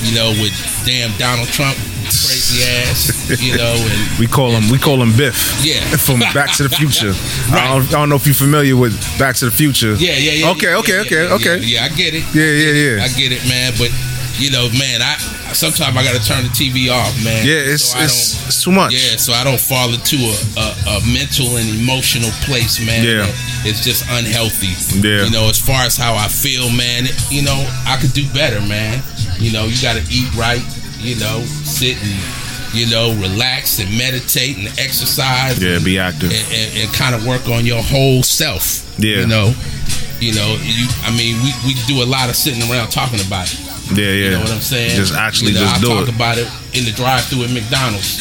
you 0.02 0.14
know 0.14 0.30
with 0.40 0.54
damn 0.86 1.10
Donald 1.18 1.48
Trump, 1.48 1.76
crazy 2.06 2.64
ass. 2.64 3.12
You 3.42 3.56
know, 3.56 3.74
and 3.76 4.00
We 4.18 4.26
call 4.26 4.50
him 4.52 4.70
we 4.70 4.78
call 4.78 5.02
him 5.02 5.16
Biff. 5.16 5.60
Yeah. 5.64 5.80
From 6.06 6.20
Back 6.20 6.52
to 6.56 6.62
the 6.64 6.70
Future. 6.70 7.12
Right. 7.52 7.68
I, 7.68 7.76
don't, 7.76 7.88
I 7.88 7.90
don't 8.00 8.08
know 8.08 8.16
if 8.16 8.24
you're 8.26 8.34
familiar 8.34 8.76
with 8.76 8.94
Back 9.18 9.36
to 9.36 9.44
the 9.46 9.50
Future. 9.50 9.94
yeah, 9.94 10.16
yeah, 10.16 10.32
yeah. 10.32 10.50
Okay, 10.52 10.70
yeah, 10.70 10.76
okay, 10.78 10.92
yeah, 10.96 11.02
okay, 11.02 11.26
okay. 11.34 11.56
Yeah, 11.58 11.80
yeah, 11.80 11.84
I 11.84 11.88
get 11.90 12.14
it. 12.14 12.24
Yeah, 12.32 12.44
yeah, 12.48 12.96
yeah. 12.96 13.04
I 13.04 13.08
get 13.08 13.32
it, 13.32 13.44
man. 13.48 13.72
But 13.76 13.90
you 14.38 14.50
know, 14.50 14.68
man, 14.78 15.02
I 15.02 15.16
sometimes 15.52 15.96
I 15.96 16.02
got 16.04 16.16
to 16.16 16.24
turn 16.24 16.42
the 16.44 16.50
TV 16.50 16.90
off, 16.90 17.12
man. 17.24 17.44
Yeah, 17.46 17.72
it's 17.72 17.92
so 17.92 17.98
it's, 18.00 18.46
it's 18.46 18.62
too 18.64 18.72
much. 18.72 18.92
Yeah, 18.92 19.16
so 19.16 19.32
I 19.32 19.44
don't 19.44 19.60
fall 19.60 19.92
into 19.92 20.16
a, 20.16 20.36
a, 20.56 20.66
a 20.96 21.00
mental 21.12 21.56
and 21.56 21.68
emotional 21.68 22.30
place, 22.44 22.80
man. 22.84 23.04
Yeah. 23.04 23.26
It's 23.64 23.84
just 23.84 24.04
unhealthy. 24.08 24.72
Yeah. 24.98 25.24
You 25.24 25.30
know, 25.30 25.48
as 25.48 25.58
far 25.58 25.82
as 25.84 25.96
how 25.96 26.14
I 26.14 26.28
feel, 26.28 26.70
man, 26.70 27.06
it- 27.06 27.18
you 27.30 27.42
know, 27.42 27.58
I 27.86 27.96
could 28.00 28.12
do 28.12 28.26
better, 28.32 28.60
man. 28.66 29.02
You 29.38 29.52
know, 29.52 29.64
you 29.66 29.80
got 29.82 29.96
to 29.96 30.04
eat 30.10 30.32
right, 30.34 30.62
you 30.98 31.16
know, 31.20 31.42
sit 31.64 31.96
and, 32.02 32.18
you 32.74 32.86
know, 32.90 33.12
relax 33.20 33.78
and 33.78 33.90
meditate 33.98 34.56
and 34.56 34.66
exercise. 34.78 35.62
Yeah, 35.62 35.78
be 35.84 35.98
active. 35.98 36.30
And, 36.32 36.46
and, 36.52 36.68
and 36.78 36.94
kind 36.94 37.14
of 37.14 37.26
work 37.26 37.48
on 37.48 37.66
your 37.66 37.82
whole 37.82 38.22
self. 38.22 38.82
Yeah. 38.98 39.18
You 39.20 39.26
know, 39.26 39.52
you 40.20 40.32
know, 40.34 40.56
you, 40.62 40.86
I 41.02 41.10
mean, 41.16 41.36
we, 41.42 41.50
we 41.66 41.74
do 41.86 42.02
a 42.02 42.06
lot 42.06 42.28
of 42.30 42.36
sitting 42.36 42.62
around 42.70 42.90
talking 42.90 43.20
about 43.26 43.52
it. 43.52 43.58
Yeah, 43.96 44.06
yeah. 44.06 44.12
You 44.12 44.30
know 44.32 44.40
what 44.40 44.52
I'm 44.52 44.60
saying? 44.60 44.96
Just 44.96 45.14
actually 45.14 45.52
you 45.52 45.60
know, 45.60 45.66
just 45.66 45.76
I 45.76 45.80
do 45.80 45.88
talk 45.88 46.08
it. 46.08 46.14
about 46.14 46.38
it 46.38 46.48
in 46.72 46.84
the 46.84 46.92
drive-through 46.92 47.44
at 47.44 47.50
McDonald's. 47.52 48.20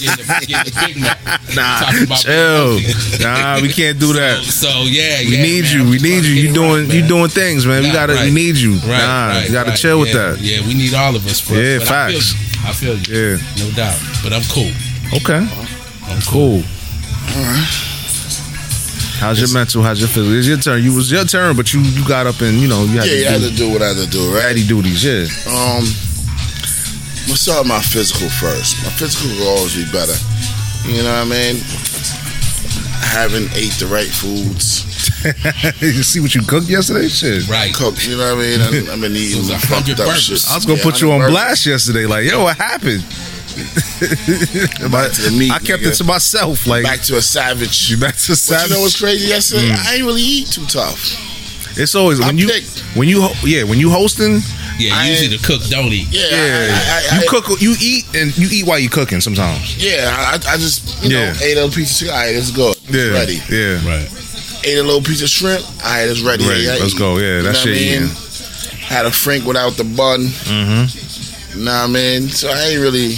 You 0.00 0.08
know, 0.08 0.16
getting, 0.16 0.26
the, 0.26 0.46
getting 0.48 0.64
the 0.66 0.74
Big 0.86 0.96
Mac. 1.00 1.18
Nah, 1.54 1.80
Talking 1.84 2.04
about 2.04 2.18
chill. 2.24 2.78
being. 2.78 2.96
Nah, 3.20 3.60
we 3.60 3.68
can't 3.68 3.98
do 4.00 4.12
that. 4.18 4.42
So, 4.44 4.68
so, 4.68 4.68
yeah, 4.88 5.20
We 5.20 5.36
yeah, 5.36 5.42
need 5.42 5.64
man, 5.64 5.72
you. 5.76 5.90
We 5.90 5.98
need 5.98 6.24
you. 6.24 6.32
You 6.34 6.46
get 6.48 6.54
doing 6.54 6.88
right, 6.88 6.94
you 6.96 7.06
doing 7.06 7.28
things, 7.28 7.66
man. 7.66 7.82
we 7.82 7.92
gotta. 7.92 8.14
right. 8.14 8.24
We 8.24 8.34
need 8.34 8.56
you. 8.56 8.72
Right, 8.80 8.98
nah, 9.04 9.26
right, 9.28 9.46
you 9.46 9.52
gotta 9.52 9.70
right. 9.70 9.78
chill 9.78 10.00
with 10.00 10.12
that. 10.14 10.38
Yeah, 10.40 10.66
we 10.66 10.72
need 10.74 10.94
all 10.94 11.14
of 11.14 11.26
us. 11.26 11.46
Bro. 11.46 11.58
Yeah, 11.58 11.78
but 11.78 11.88
facts. 11.88 12.34
I 12.64 12.72
feel 12.72 12.96
you. 12.96 13.00
I 13.00 13.04
feel 13.04 13.14
you. 13.14 13.36
Yeah. 13.36 13.64
No 13.64 13.70
doubt. 13.76 14.00
But 14.24 14.32
I'm 14.32 14.42
cool. 14.48 14.72
Okay, 15.20 15.44
I'm 16.08 16.22
cool. 16.22 16.62
cool. 16.62 17.91
How's 19.22 19.38
your 19.38 19.52
mental? 19.54 19.82
How's 19.86 20.00
your 20.00 20.08
physical? 20.08 20.34
It's 20.36 20.48
your 20.48 20.58
turn. 20.58 20.82
You 20.82 20.94
was 20.94 21.10
your 21.10 21.24
turn, 21.24 21.54
but 21.56 21.72
you 21.72 21.80
you 21.80 22.02
got 22.08 22.26
up 22.26 22.40
and 22.40 22.58
you 22.58 22.66
know 22.66 22.82
you 22.82 22.98
had 22.98 23.06
Yeah, 23.06 23.14
you 23.14 23.24
had 23.26 23.40
to 23.40 23.50
to 23.50 23.54
do 23.54 23.66
do 23.66 23.72
what 23.72 23.80
I 23.82 23.94
had 23.94 24.02
to 24.02 24.10
do, 24.10 24.34
right? 24.34 24.42
daddy 24.50 24.66
duties. 24.66 25.04
Yeah. 25.06 25.30
Um, 25.46 25.86
let's 27.30 27.46
start 27.46 27.62
with 27.62 27.68
my 27.70 27.80
physical 27.80 28.28
first. 28.28 28.82
My 28.82 28.90
physical 28.98 29.30
will 29.38 29.54
always 29.56 29.78
be 29.78 29.86
better. 29.94 30.18
You 30.90 31.06
know 31.06 31.14
what 31.22 31.30
I 31.30 31.30
mean? 31.30 31.62
I 32.98 33.06
haven't 33.14 33.54
ate 33.54 33.78
the 33.78 33.86
right 33.86 34.10
foods. 34.10 34.90
you 35.80 36.02
see 36.02 36.18
what 36.18 36.34
you 36.34 36.42
cooked 36.42 36.66
yesterday? 36.68 37.06
Shit. 37.06 37.46
Right. 37.48 37.72
Cooked, 37.72 38.04
you 38.06 38.16
know 38.18 38.34
what 38.34 38.42
I 38.44 38.58
mean? 38.58 38.58
I- 38.90 38.92
I've 38.92 39.00
been 39.00 39.14
eating 39.14 39.38
was 39.38 39.50
a 39.50 39.58
fucked 39.58 39.86
hundred 39.86 40.00
up 40.00 40.06
burgers. 40.10 40.42
shit. 40.42 40.50
I 40.50 40.56
was 40.56 40.66
gonna 40.66 40.78
Yeah, 40.78 40.84
put 40.84 41.00
you 41.00 41.08
on 41.14 41.22
100 41.22 41.30
blast 41.30 41.64
yesterday. 41.66 42.06
Like, 42.06 42.26
yo, 42.28 42.42
what 42.42 42.56
happened? 42.58 43.06
Back 44.90 45.12
to 45.12 45.22
the 45.22 45.34
meat, 45.38 45.50
I 45.52 45.58
kept 45.58 45.82
nigga. 45.82 45.92
it 45.92 45.94
to 45.96 46.04
myself. 46.04 46.66
Like, 46.66 46.84
Back 46.84 47.00
to 47.02 47.16
a 47.16 47.22
savage. 47.22 47.90
you 47.90 47.96
back 48.00 48.16
to 48.16 48.32
But 48.32 48.38
savage. 48.38 48.70
you 48.70 48.76
know 48.76 48.80
what's 48.82 48.98
crazy 49.00 49.28
yesterday? 49.28 49.68
Mm. 49.70 49.86
I 49.86 49.94
ain't 49.94 50.04
really 50.04 50.22
eat 50.22 50.48
too 50.48 50.66
tough. 50.66 50.98
It's 51.78 51.94
always 51.94 52.20
I 52.20 52.26
when 52.26 52.36
you 52.38 52.48
picked. 52.48 52.80
when 52.96 53.08
you 53.08 53.28
yeah 53.44 53.62
when 53.64 53.78
you 53.78 53.90
hosting. 53.90 54.40
Yeah, 54.78 54.92
I 54.96 55.08
usually 55.08 55.32
ain't- 55.32 55.40
the 55.42 55.46
cook 55.46 55.62
don't 55.70 55.92
eat. 55.92 56.08
Yeah, 56.10 56.28
Yeah, 56.28 56.68
I, 56.72 57.08
I, 57.12 57.16
I, 57.18 57.22
you 57.22 57.28
cook. 57.28 57.60
You 57.60 57.74
eat 57.80 58.04
and 58.14 58.36
you 58.36 58.48
eat 58.50 58.66
while 58.66 58.78
you 58.78 58.90
cooking. 58.90 59.20
Sometimes. 59.20 59.76
Yeah, 59.82 60.08
I, 60.12 60.34
I 60.34 60.56
just 60.58 61.02
you 61.04 61.10
Yeah. 61.16 61.32
know 61.32 61.38
ate 61.42 61.52
a 61.52 61.62
little 61.64 61.70
piece 61.70 61.92
of 61.92 61.98
chicken. 61.98 62.14
All 62.14 62.20
right, 62.20 62.34
it's 62.34 62.50
good. 62.50 62.76
It's 62.76 62.90
Yeah. 62.92 63.12
ready. 63.12 63.38
Yeah. 63.48 63.88
Right. 63.88 64.08
Ate 64.64 64.78
a 64.78 64.82
little 64.82 65.00
piece 65.02 65.22
of 65.22 65.28
shrimp. 65.30 65.62
All 65.64 65.90
right, 65.90 66.08
it's 66.08 66.20
ready. 66.20 66.46
Ready. 66.46 66.62
Yeah, 66.62 66.72
Let's 66.80 66.92
eat. 66.94 66.98
go. 66.98 67.16
Yeah, 67.18 67.36
You 67.38 67.42
that 67.42 67.56
shit 67.56 67.72
what 67.72 67.80
I 67.80 68.00
mean? 68.00 68.08
Had 68.84 69.06
a 69.06 69.10
frank 69.10 69.44
without 69.46 69.72
the 69.74 69.84
bun. 69.84 70.20
Mm-hmm. 70.44 71.58
You 71.58 71.64
know 71.64 71.72
what 71.72 71.84
I 71.84 71.86
mean? 71.92 72.28
So 72.28 72.48
I 72.50 72.60
ain't 72.68 72.80
really 72.80 73.14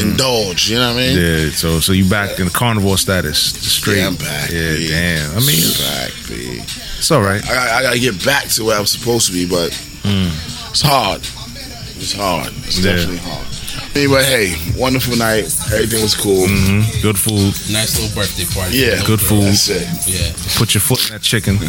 indulge. 0.00 0.70
You 0.70 0.76
know 0.78 0.94
what 0.94 1.02
I 1.02 1.06
mean? 1.06 1.18
Yeah. 1.18 1.50
So 1.50 1.80
so 1.80 1.92
you 1.92 2.08
back 2.08 2.38
in 2.38 2.46
the 2.46 2.50
carnivore 2.52 2.98
status, 2.98 3.38
straight. 3.40 3.98
Yeah, 3.98 4.06
I'm 4.06 4.16
back. 4.16 4.50
Yeah. 4.50 4.74
B. 4.76 4.88
Damn. 4.88 5.30
I 5.36 5.40
mean, 5.40 5.72
back, 5.78 6.12
B. 6.28 6.62
it's 6.98 7.10
all 7.10 7.22
right. 7.22 7.42
I, 7.48 7.54
I, 7.54 7.78
I 7.78 7.82
gotta 7.82 7.98
get 7.98 8.24
back 8.24 8.48
to 8.48 8.64
where 8.64 8.78
I'm 8.78 8.86
supposed 8.86 9.26
to 9.28 9.32
be, 9.32 9.46
but 9.48 9.70
it's 10.04 10.82
hard. 10.82 11.20
It's 11.98 12.12
hard. 12.14 12.48
It's 12.66 12.78
Mm. 12.80 12.84
Yeah. 12.84 12.92
definitely 12.96 13.18
hard. 13.18 13.46
Anyway, 13.94 14.24
hey, 14.24 14.56
wonderful 14.80 15.16
night. 15.16 15.44
Everything 15.70 16.00
was 16.02 16.14
cool. 16.14 16.46
hmm 16.48 16.80
Good 17.02 17.18
food. 17.18 17.52
Nice 17.70 18.00
little 18.00 18.14
birthday 18.16 18.46
party. 18.46 18.76
Yeah, 18.78 19.00
No 19.00 19.06
Good 19.06 19.20
girl. 19.20 19.28
food. 19.28 19.44
That's 19.52 19.68
it. 19.68 19.86
Yeah. 20.08 20.32
Put 20.56 20.72
your 20.74 20.80
foot 20.80 21.06
in 21.08 21.12
that 21.12 21.22
chicken. 21.22 21.58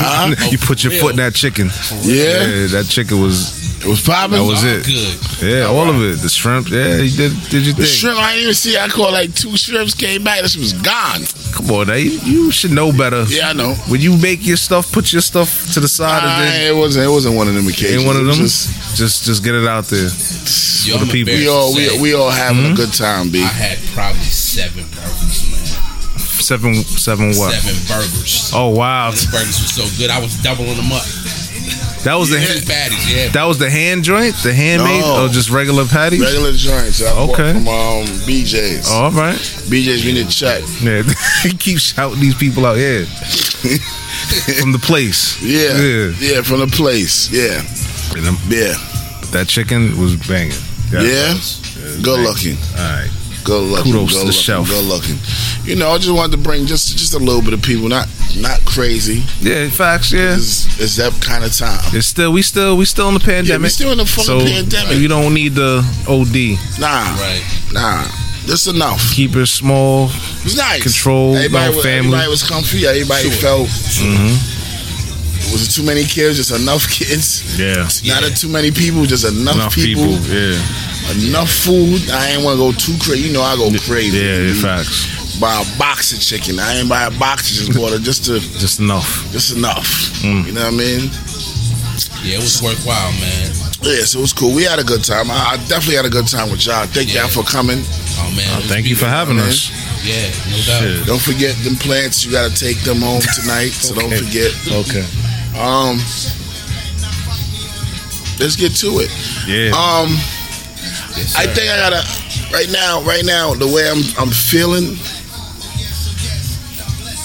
Huh? 0.00 0.34
you 0.52 0.58
put 0.58 0.84
your 0.84 0.92
real? 0.92 1.00
foot 1.02 1.10
in 1.12 1.16
that 1.16 1.34
chicken. 1.34 1.66
Yeah, 2.02 2.44
Yeah, 2.46 2.66
that 2.78 2.86
chicken 2.88 3.20
was 3.20 3.67
it 3.80 3.86
was 3.86 4.00
popping. 4.02 4.36
That 4.38 4.44
was 4.44 4.64
it. 4.64 4.84
good. 4.84 5.48
yeah, 5.48 5.64
all 5.66 5.88
of 5.88 5.96
it. 6.02 6.18
The 6.20 6.28
shrimp. 6.28 6.68
Yeah, 6.68 6.96
you 6.98 7.10
did 7.16 7.32
did 7.50 7.64
your 7.66 7.74
The 7.74 7.82
thing. 7.82 7.86
shrimp, 7.86 8.18
I 8.18 8.32
didn't 8.32 8.42
even 8.42 8.54
see. 8.54 8.76
I 8.76 8.88
caught 8.88 9.12
like 9.12 9.34
two 9.34 9.56
shrimps, 9.56 9.94
came 9.94 10.24
back. 10.24 10.42
This 10.42 10.56
was 10.56 10.72
gone. 10.72 11.22
Come 11.54 11.70
on, 11.70 11.86
now 11.88 11.94
you, 11.94 12.18
you 12.24 12.50
should 12.50 12.72
know 12.72 12.92
better. 12.92 13.24
Yeah, 13.28 13.50
I 13.50 13.52
know. 13.54 13.74
When 13.88 14.00
you 14.00 14.16
make 14.18 14.44
your 14.46 14.56
stuff, 14.56 14.90
put 14.92 15.12
your 15.12 15.22
stuff 15.22 15.72
to 15.74 15.80
the 15.80 15.88
side 15.88 16.22
Nah, 16.22 16.40
and 16.42 16.48
then 16.48 16.74
it 16.74 16.76
wasn't. 16.78 17.06
It 17.06 17.10
wasn't 17.10 17.36
one 17.36 17.48
of 17.48 17.54
them 17.54 17.66
occasions. 17.66 18.02
ain't 18.02 18.06
one 18.06 18.16
of 18.16 18.26
them. 18.26 18.34
Just, 18.36 18.96
Just, 18.96 19.24
just 19.24 19.44
get 19.44 19.54
it 19.54 19.66
out 19.66 19.84
there. 19.86 20.08
Yo, 20.84 20.98
For 20.98 21.04
the 21.04 21.10
people. 21.12 21.34
we 21.34 21.48
all 21.48 21.74
we, 21.74 22.00
we 22.00 22.14
all 22.14 22.30
having 22.30 22.62
Mm-hmm. 22.64 22.72
a 22.72 22.76
good 22.76 22.92
time, 22.94 23.30
B. 23.30 23.42
I 23.42 23.46
had 23.46 23.78
probably 23.94 24.20
seven 24.22 24.84
burgers, 24.94 25.42
man. 25.50 25.66
Seven, 26.38 26.74
seven 26.74 27.28
what? 27.34 27.52
Seven 27.52 27.76
burgers. 27.90 28.50
Oh 28.54 28.68
wow, 28.70 29.10
Those 29.10 29.26
burgers 29.26 29.58
were 29.60 29.68
so 29.68 29.98
good. 29.98 30.10
I 30.10 30.18
was 30.20 30.34
doubling 30.42 30.76
them 30.76 30.92
up. 30.92 31.02
That 32.04 32.14
was 32.14 32.30
the 32.30 32.38
Two 32.38 32.66
patties, 32.66 33.12
yeah. 33.12 33.28
that 33.30 33.44
was 33.44 33.58
the 33.58 33.68
hand 33.70 34.04
joint, 34.04 34.34
the 34.42 34.52
handmade, 34.54 35.00
No. 35.02 35.24
or 35.24 35.28
just 35.28 35.50
regular 35.50 35.84
patties? 35.86 36.20
Regular 36.20 36.52
joints. 36.52 37.02
I 37.02 37.10
Okay. 37.28 37.52
from 37.52 37.68
um, 37.68 38.04
BJ's. 38.26 38.88
Oh, 38.90 39.04
all 39.04 39.10
right. 39.12 39.36
BJ's 39.36 40.04
we 40.04 40.12
need 40.12 40.28
to 40.30 40.36
check. 40.36 40.62
Yeah, 40.80 41.02
he 41.42 41.50
keeps 41.56 41.82
shouting 41.82 42.20
these 42.20 42.34
people 42.36 42.64
out. 42.66 42.78
Yeah, 42.78 43.04
from 44.60 44.72
the 44.72 44.78
place. 44.82 45.40
Yeah, 45.42 45.76
yeah. 45.78 46.12
yeah, 46.18 46.42
from 46.42 46.60
the 46.60 46.66
place. 46.68 47.30
Yeah, 47.30 47.62
yeah, 48.48 48.74
that 49.32 49.46
chicken 49.48 49.98
was 50.00 50.16
banging. 50.26 50.52
yeah. 50.92 51.36
Good 52.02 52.20
looking. 52.20 52.56
All 52.76 52.84
right. 52.84 53.10
Good 53.48 53.62
looking. 53.64 53.92
Kudos 53.92 54.12
good 54.12 54.12
to 54.12 54.18
the 54.18 54.24
looking, 54.26 54.40
shelf. 54.40 54.68
Good 54.68 54.84
looking. 54.84 55.16
You 55.64 55.76
know, 55.76 55.88
I 55.90 55.96
just 55.96 56.12
wanted 56.12 56.36
to 56.36 56.42
bring 56.42 56.66
just 56.66 56.96
just 56.98 57.14
a 57.14 57.18
little 57.18 57.40
bit 57.40 57.54
of 57.54 57.62
people, 57.62 57.88
not 57.88 58.06
not 58.36 58.60
crazy. 58.66 59.24
Yeah, 59.40 59.70
facts. 59.70 60.12
Yeah. 60.12 60.36
It's, 60.36 60.68
it's 60.78 60.96
that 60.96 61.12
kind 61.24 61.44
of 61.44 61.52
time. 61.56 61.80
It's 61.96 62.06
still 62.06 62.30
we 62.32 62.42
still 62.42 62.76
we 62.76 62.84
still 62.84 63.08
in 63.08 63.14
the 63.14 63.20
pandemic. 63.20 63.48
Yeah, 63.48 63.58
we 63.58 63.68
still 63.70 63.92
in 63.92 63.98
the 63.98 64.04
fucking 64.06 64.24
so 64.24 64.40
pandemic. 64.44 64.98
You 64.98 65.08
don't 65.08 65.32
need 65.32 65.54
the 65.54 65.80
OD. 66.06 66.60
Nah, 66.78 67.16
Right. 67.16 67.42
nah. 67.72 68.04
Just 68.44 68.66
enough. 68.68 69.12
Keep 69.12 69.36
it 69.36 69.46
small. 69.46 70.06
It 70.08 70.44
was 70.44 70.56
nice. 70.56 70.82
Control, 70.82 71.36
Everybody, 71.36 71.70
no 71.70 71.76
was, 71.76 71.84
family. 71.84 72.08
everybody 72.08 72.28
was 72.30 72.42
comfy. 72.48 72.86
Everybody 72.86 73.28
felt. 73.30 73.68
Mm-hmm. 73.68 75.52
Was 75.52 75.68
it 75.68 75.70
too 75.72 75.84
many 75.86 76.04
kids? 76.04 76.36
Just 76.36 76.50
enough 76.52 76.88
kids. 76.88 77.58
Yeah. 77.58 77.88
Not 78.04 78.24
a 78.24 78.34
too 78.34 78.48
many 78.48 78.70
people. 78.70 79.04
Just 79.04 79.24
enough, 79.24 79.54
Enough 79.56 79.74
people. 79.74 80.04
people. 80.16 80.32
Yeah. 80.32 80.60
Enough 81.16 81.50
food. 81.50 82.10
I 82.12 82.30
ain't 82.36 82.44
want 82.44 82.58
to 82.58 82.62
go 82.62 82.72
too 82.72 82.96
crazy. 83.00 83.28
You 83.28 83.32
know, 83.34 83.42
I 83.42 83.56
go 83.56 83.70
crazy. 83.86 84.18
Yeah. 84.18 84.52
B. 84.52 84.60
Facts. 84.60 85.40
Buy 85.40 85.54
a 85.62 85.78
box 85.78 86.12
of 86.12 86.20
chicken. 86.20 86.58
I 86.58 86.78
ain't 86.78 86.88
buy 86.88 87.04
a 87.06 87.10
box. 87.18 87.50
Just 87.50 87.72
bought 87.74 87.92
it 87.92 88.02
just 88.02 88.24
to 88.26 88.38
Just 88.60 88.80
enough. 88.80 89.26
just 89.32 89.56
enough. 89.56 89.86
Mm. 90.20 90.46
You 90.46 90.52
know 90.52 90.64
what 90.68 90.74
I 90.74 90.76
mean? 90.76 91.10
Yeah, 92.26 92.38
it 92.38 92.42
was 92.42 92.60
worthwhile, 92.62 93.12
man. 93.22 93.46
Yeah, 93.80 94.02
so 94.04 94.18
it 94.18 94.22
was 94.26 94.32
cool. 94.34 94.52
We 94.54 94.64
had 94.64 94.78
a 94.80 94.84
good 94.84 95.04
time. 95.04 95.30
I, 95.30 95.54
I 95.54 95.56
definitely 95.70 95.94
had 95.96 96.04
a 96.04 96.10
good 96.10 96.26
time 96.26 96.50
with 96.50 96.66
y'all. 96.66 96.84
Thank 96.86 97.14
Yeah. 97.14 97.22
y'all 97.22 97.30
for 97.30 97.44
coming. 97.46 97.78
Oh 98.20 98.30
man. 98.36 98.58
it 98.60 98.66
Thank 98.66 98.86
you 98.86 98.96
for 98.96 99.06
having 99.06 99.36
man. 99.36 99.46
us. 99.48 99.70
Yeah, 100.04 100.26
no 100.50 100.58
doubt. 100.66 100.82
Shit. 100.82 101.06
Don't 101.06 101.22
forget 101.22 101.54
them 101.62 101.76
plants. 101.76 102.24
You 102.26 102.32
got 102.32 102.50
to 102.50 102.54
take 102.54 102.78
them 102.82 102.98
home 103.00 103.22
tonight. 103.38 103.70
So 103.70 103.94
don't 103.94 104.10
forget. 104.12 104.50
Okay. 104.66 105.06
Um, 105.54 105.98
let's 108.42 108.56
get 108.58 108.74
to 108.82 108.98
it. 109.02 109.10
Yeah. 109.46 109.70
Um, 109.74 110.10
Yes, 111.18 111.34
I 111.36 111.46
think 111.46 111.70
I 111.70 111.76
gotta 111.76 112.02
right 112.54 112.70
now. 112.70 113.02
Right 113.02 113.24
now, 113.24 113.54
the 113.54 113.66
way 113.66 113.88
I'm 113.90 114.02
I'm 114.18 114.30
feeling, 114.30 114.94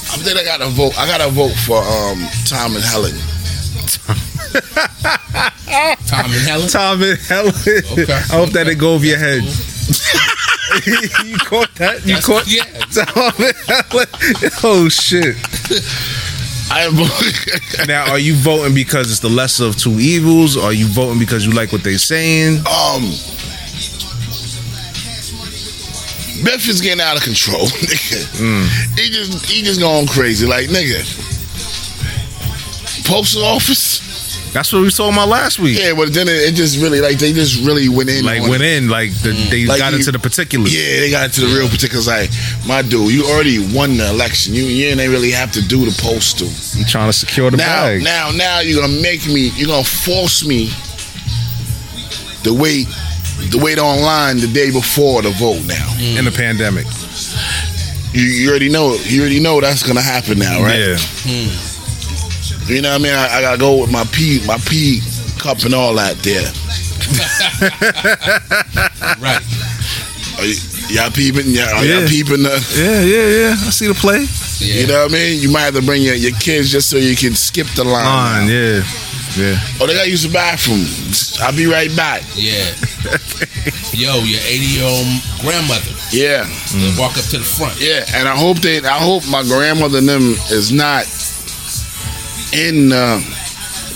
I 0.09 0.17
think 0.17 0.37
I 0.39 0.43
gotta 0.43 0.67
vote. 0.69 0.97
I 0.97 1.05
gotta 1.07 1.29
vote 1.31 1.53
for 1.53 1.77
um, 1.77 2.25
Tom 2.45 2.75
and 2.75 2.83
Helen. 2.83 3.13
Tom 6.07 6.25
and 6.25 6.43
Helen. 6.47 6.67
Tom 6.69 7.01
and 7.01 7.19
Helen. 7.19 7.53
Okay. 7.93 8.13
I 8.13 8.35
hope 8.35 8.49
that 8.51 8.65
didn't 8.65 8.79
go 8.79 8.93
over 8.93 9.05
your 9.05 9.17
head. 9.17 9.41
Cool. 10.83 11.25
you 11.27 11.37
caught 11.37 11.73
that? 11.75 12.01
You 12.05 12.15
That's- 12.19 12.25
caught 12.25 12.47
yeah. 12.47 12.63
Tom 12.91 13.33
and 13.39 13.55
Helen. 13.67 14.51
Oh 14.63 14.89
shit. 14.89 15.35
I 16.71 16.81
am. 16.81 16.95
Now, 17.87 18.09
are 18.11 18.19
you 18.19 18.35
voting 18.35 18.73
because 18.75 19.09
it's 19.11 19.19
the 19.19 19.29
lesser 19.29 19.65
of 19.65 19.75
two 19.75 19.99
evils? 19.99 20.55
Or 20.55 20.65
are 20.65 20.73
you 20.73 20.85
voting 20.87 21.19
because 21.19 21.45
you 21.45 21.51
like 21.51 21.71
what 21.71 21.83
they're 21.83 21.97
saying? 21.97 22.59
um, 22.59 23.11
Memphis 26.43 26.81
getting 26.81 27.01
out 27.01 27.15
of 27.17 27.23
control. 27.23 27.65
nigga. 27.67 28.19
Mm. 28.37 28.99
He 28.99 29.09
just 29.09 29.45
he 29.45 29.61
just 29.63 29.79
going 29.79 30.07
crazy. 30.07 30.45
Like 30.45 30.67
nigga, 30.69 31.01
postal 33.05 33.43
office. 33.45 34.01
That's 34.53 34.71
what 34.71 34.83
we 34.83 34.91
saw 34.91 35.09
about 35.11 35.29
last 35.29 35.57
week. 35.57 35.79
Yeah, 35.79 35.95
but 35.95 36.13
then 36.13 36.27
it, 36.27 36.33
it 36.33 36.53
just 36.53 36.79
really 36.79 37.01
like 37.01 37.17
they 37.17 37.33
just 37.33 37.65
really 37.65 37.89
went 37.89 38.09
in. 38.09 38.23
Like 38.23 38.41
went 38.43 38.61
it. 38.61 38.77
in, 38.83 38.87
like 38.87 39.09
the, 39.23 39.31
they 39.49 39.65
Like 39.65 39.79
got 39.79 39.93
you- 39.93 39.97
into 39.97 40.11
the 40.11 40.19
particulars. 40.19 40.69
Yeah, 40.75 40.99
they 40.99 41.09
got 41.09 41.25
into 41.25 41.41
the 41.41 41.47
real 41.57 41.67
particulars. 41.67 42.05
Like, 42.07 42.29
my 42.67 42.83
dude, 42.83 43.11
you 43.11 43.25
already 43.25 43.57
won 43.73 43.97
the 43.97 44.07
election. 44.09 44.53
You 44.53 44.63
you 44.65 44.89
ain't 44.89 44.99
really 44.99 45.31
have 45.31 45.51
to 45.53 45.61
do 45.61 45.85
the 45.89 45.99
postal. 45.99 46.49
You 46.79 46.85
trying 46.85 47.09
to 47.09 47.13
secure 47.17 47.49
the 47.49 47.57
Now, 47.57 47.85
bag. 47.85 48.03
now, 48.03 48.29
now 48.31 48.59
you're 48.59 48.79
gonna 48.79 49.01
make 49.01 49.25
me. 49.25 49.49
You're 49.55 49.69
gonna 49.69 49.83
force 49.83 50.45
me 50.45 50.69
to 52.43 52.53
wait, 52.53 52.85
wait 53.53 53.79
online 53.79 54.39
the 54.39 54.47
day 54.47 54.71
before 54.71 55.21
the 55.21 55.31
vote. 55.31 55.63
Now, 55.65 55.87
mm. 55.97 56.17
in 56.19 56.25
the 56.25 56.31
pandemic. 56.31 56.85
you, 58.13 58.21
you 58.23 58.49
already 58.49 58.69
know. 58.69 58.95
You 59.03 59.21
already 59.21 59.39
know 59.39 59.59
that's 59.61 59.83
gonna 59.83 60.01
happen 60.01 60.39
now, 60.39 60.61
right? 60.61 60.79
Yeah. 60.79 60.95
Mm. 61.27 62.69
You 62.69 62.81
know 62.81 62.91
what 62.91 63.01
I 63.01 63.03
mean? 63.03 63.13
I, 63.13 63.37
I 63.37 63.41
gotta 63.41 63.57
go 63.57 63.81
with 63.81 63.91
my 63.91 64.05
pee, 64.05 64.41
my 64.47 64.57
pee 64.57 65.01
cup 65.39 65.63
and 65.65 65.73
all 65.73 65.93
that 65.95 66.17
there. 66.23 66.51
Right. 69.19 69.41
Are 70.39 70.47
y- 70.47 70.55
y'all 70.89 71.11
peeping? 71.11 71.45
Yeah, 71.47 71.71
are 71.77 71.85
Yeah. 71.85 71.99
y'all 71.99 72.07
peeping 72.07 72.43
the? 72.43 72.55
Yeah, 72.75 73.01
yeah, 73.01 73.27
yeah. 73.49 73.67
I 73.67 73.69
see 73.69 73.87
the 73.87 73.93
play. 73.93 74.25
Yeah. 74.59 74.81
You 74.81 74.87
know 74.87 75.03
what 75.03 75.11
I 75.11 75.13
mean? 75.13 75.41
You 75.41 75.49
might 75.51 75.61
have 75.61 75.75
to 75.75 75.81
bring 75.81 76.01
your, 76.01 76.15
your 76.15 76.31
kids 76.39 76.71
just 76.71 76.89
so 76.89 76.97
you 76.97 77.15
can 77.15 77.35
skip 77.35 77.67
the 77.75 77.83
line. 77.83 78.05
Line, 78.05 78.49
yeah. 78.49 78.83
Yeah. 79.37 79.57
Oh, 79.81 79.87
they 79.87 79.93
gotta 79.95 80.09
use 80.09 80.23
the 80.23 80.31
bathroom. 80.33 80.85
I'll 81.41 81.55
be 81.55 81.65
right 81.65 81.89
back. 81.95 82.21
Yeah. 82.35 82.69
Yo, 83.93 84.21
your 84.23 84.39
80 84.45 84.65
year 84.65 84.85
old 84.85 85.07
grandmother. 85.41 85.89
Yeah, 86.11 86.45
Walk 86.99 87.17
up 87.17 87.25
to 87.33 87.37
the 87.39 87.43
front. 87.43 87.79
yeah. 87.81 88.05
And 88.13 88.27
I 88.29 88.35
hope 88.37 88.59
that 88.59 88.85
I 88.85 88.99
hope 88.99 89.23
my 89.29 89.41
grandmother 89.43 89.97
and 89.99 90.07
them 90.07 90.35
is 90.53 90.71
not 90.71 91.05
in 92.53 92.91
uh, 92.93 93.17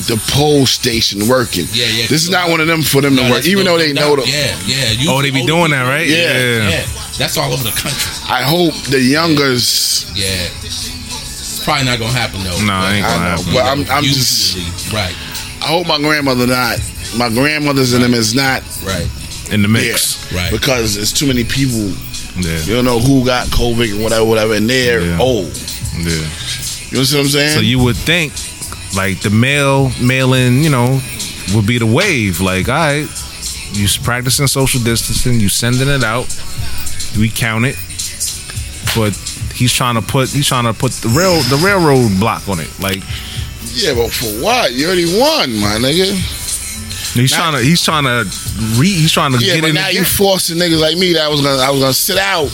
the 0.10 0.18
poll 0.34 0.66
station 0.66 1.28
working. 1.28 1.66
Yeah, 1.72 1.86
yeah. 1.86 2.08
This 2.08 2.24
is 2.24 2.30
not 2.30 2.50
one 2.50 2.60
of 2.62 2.68
them 2.68 2.82
for 2.82 3.02
them 3.02 3.16
No, 3.16 3.24
to 3.28 3.32
work, 3.38 3.46
even 3.46 3.66
no- 3.66 3.74
though 3.78 3.78
they 3.78 3.94
no, 3.94 4.16
know 4.16 4.24
the. 4.24 4.28
Yeah, 4.30 4.58
yeah. 4.66 4.92
You- 4.92 5.12
Oh, 5.12 5.22
they 5.22 5.30
be 5.32 5.46
doing 5.46 5.72
that, 5.72 5.84
right? 5.84 6.08
Yeah. 6.08 6.70
Yeah. 6.70 6.86
That's 7.18 7.38
all 7.38 7.54
over 7.54 7.64
the 7.64 7.70
country. 7.72 8.12
I 8.30 8.42
hope 8.44 8.74
the 8.90 9.00
youngers. 9.02 10.06
Yeah. 10.16 10.50
It's 10.66 11.64
probably 11.64 11.86
not 11.86 12.00
gonna 12.00 12.14
happen 12.18 12.42
though. 12.44 12.58
Nah, 12.66 12.90
ain't 12.90 13.06
I 13.06 13.10
gonna 13.14 13.24
know, 13.24 13.30
happen. 13.38 13.54
but 13.54 13.66
I'm, 13.66 13.98
I'm 13.98 14.04
just. 14.04 14.56
Right, 14.94 15.16
I 15.68 15.70
hope 15.70 15.86
my 15.86 15.98
grandmother 15.98 16.48
not. 16.48 16.80
My 17.18 17.28
grandmothers 17.28 17.92
and 17.92 18.02
them 18.02 18.14
is 18.14 18.34
not. 18.34 18.64
right. 18.86 19.06
In 19.52 19.62
the 19.62 19.68
Yeah, 19.68 19.92
mix. 19.92 20.32
Right. 20.34 20.50
Because 20.50 20.96
it's 20.96 21.12
too 21.12 21.28
many 21.28 21.44
people. 21.44 21.94
Yeah. 22.40 22.58
You 22.64 22.76
don't 22.76 22.86
know 22.86 23.00
who 23.00 23.26
got 23.26 23.48
COVID 23.48 23.92
and 23.96 24.02
whatever, 24.02 24.24
whatever, 24.24 24.54
and 24.54 24.70
they're 24.70 25.02
Yeah. 25.02 25.20
old. 25.20 25.52
Yeah. 25.98 26.06
You 26.12 26.14
know 26.94 27.00
what 27.00 27.14
I'm 27.16 27.28
saying? 27.28 27.54
So 27.54 27.60
you 27.60 27.80
would 27.80 27.98
think 27.98 28.32
like 28.96 29.20
the 29.22 29.30
mail 29.30 29.92
mailing, 30.00 30.64
you 30.64 30.70
know, 30.70 31.02
would 31.54 31.66
be 31.66 31.80
the 31.80 31.86
wave. 31.86 32.40
Like, 32.40 32.70
all 32.70 32.76
right, 32.76 33.08
you 33.74 33.88
practicing 34.04 34.48
social 34.48 34.80
distancing, 34.82 35.42
you 35.42 35.50
sending 35.50 35.90
it 35.90 36.04
out, 36.04 36.28
we 37.18 37.28
count 37.30 37.66
it, 37.66 37.76
but 38.96 39.14
he's 39.54 39.74
trying 39.74 39.96
to 39.96 40.02
put 40.02 40.30
he's 40.30 40.48
trying 40.48 40.64
to 40.66 40.74
put 40.74 40.94
the 40.94 41.10
rail 41.10 41.42
the 41.50 41.58
railroad 41.58 42.18
block 42.20 42.48
on 42.48 42.60
it. 42.62 42.70
Like 42.80 43.04
yeah, 43.78 43.94
but 43.94 44.12
for 44.12 44.28
what? 44.42 44.74
You 44.74 44.88
already 44.88 45.06
won, 45.06 45.56
my 45.60 45.78
nigga. 45.78 46.12
he's 47.14 47.32
Now- 47.32 47.38
trying 47.52 47.54
to 47.54 47.64
he's 47.64 47.82
trying 47.82 48.04
to 48.04 48.26
re 48.80 48.88
he's 48.90 49.12
trying 49.12 49.32
to 49.34 49.40
Yeah, 49.40 49.56
get 49.56 49.62
but 49.62 49.70
in. 49.70 49.76
now 49.76 49.90
you 49.90 50.04
forcing 50.04 50.58
niggas 50.58 50.80
like 50.80 50.98
me 50.98 51.14
that 51.14 51.24
I 51.24 51.28
was 51.30 51.42
gonna 51.42 51.62
I 51.62 51.70
was 51.70 51.80
gonna 51.82 51.94
sit 51.94 52.18
out. 52.18 52.50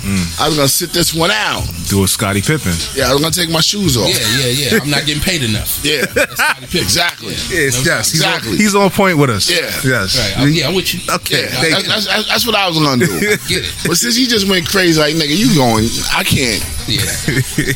Mm. 0.00 0.40
I 0.40 0.46
was 0.48 0.56
gonna 0.56 0.68
sit 0.68 0.90
this 0.92 1.12
one 1.14 1.30
out. 1.30 1.62
do 1.88 2.02
a 2.04 2.08
Scottie 2.08 2.40
Pippen. 2.40 2.72
Yeah, 2.94 3.10
I 3.10 3.12
was 3.12 3.20
gonna 3.20 3.32
take 3.32 3.50
my 3.50 3.60
shoes 3.60 3.96
off. 3.96 4.08
Yeah, 4.08 4.24
yeah, 4.40 4.46
yeah. 4.72 4.78
I'm 4.82 4.90
not 4.90 5.04
getting 5.06 5.22
paid 5.22 5.42
enough. 5.42 5.80
Yeah, 5.84 6.04
That's 6.06 6.34
Scottie 6.40 6.66
Pippen. 6.66 6.80
exactly. 6.80 7.34
Yeah. 7.34 7.60
Yes, 7.68 7.74
No 7.84 7.92
yes, 7.92 8.10
he's 8.12 8.20
Exactly. 8.20 8.52
on, 8.52 8.56
he's 8.58 8.74
on 8.74 8.90
point 8.90 9.18
with 9.18 9.30
us. 9.30 9.48
Yeah. 9.50 9.70
yes. 9.84 10.16
Right. 10.18 10.34
I'm, 10.42 10.50
yeah, 10.52 10.68
I'm 10.68 10.74
with 10.74 10.92
you. 10.94 11.00
Okay, 11.14 11.42
Yeah, 11.42 11.48
thank 11.60 11.72
that's, 11.74 11.82
you. 11.84 11.88
that's, 11.88 12.06
that's, 12.06 12.26
that's 12.28 12.46
what 12.46 12.54
I 12.56 12.68
was 12.68 12.78
gonna 12.78 13.06
do. 13.06 13.20
Get 13.48 13.64
it. 13.64 13.72
But 13.86 13.96
since 13.96 14.16
he 14.16 14.26
just 14.26 14.46
went 14.48 14.66
crazy, 14.68 14.98
like 15.00 15.14
nigga, 15.14 15.36
you 15.36 15.54
going? 15.54 15.86
I 16.16 16.24
can't. 16.24 16.64
Yeah. 16.88 17.04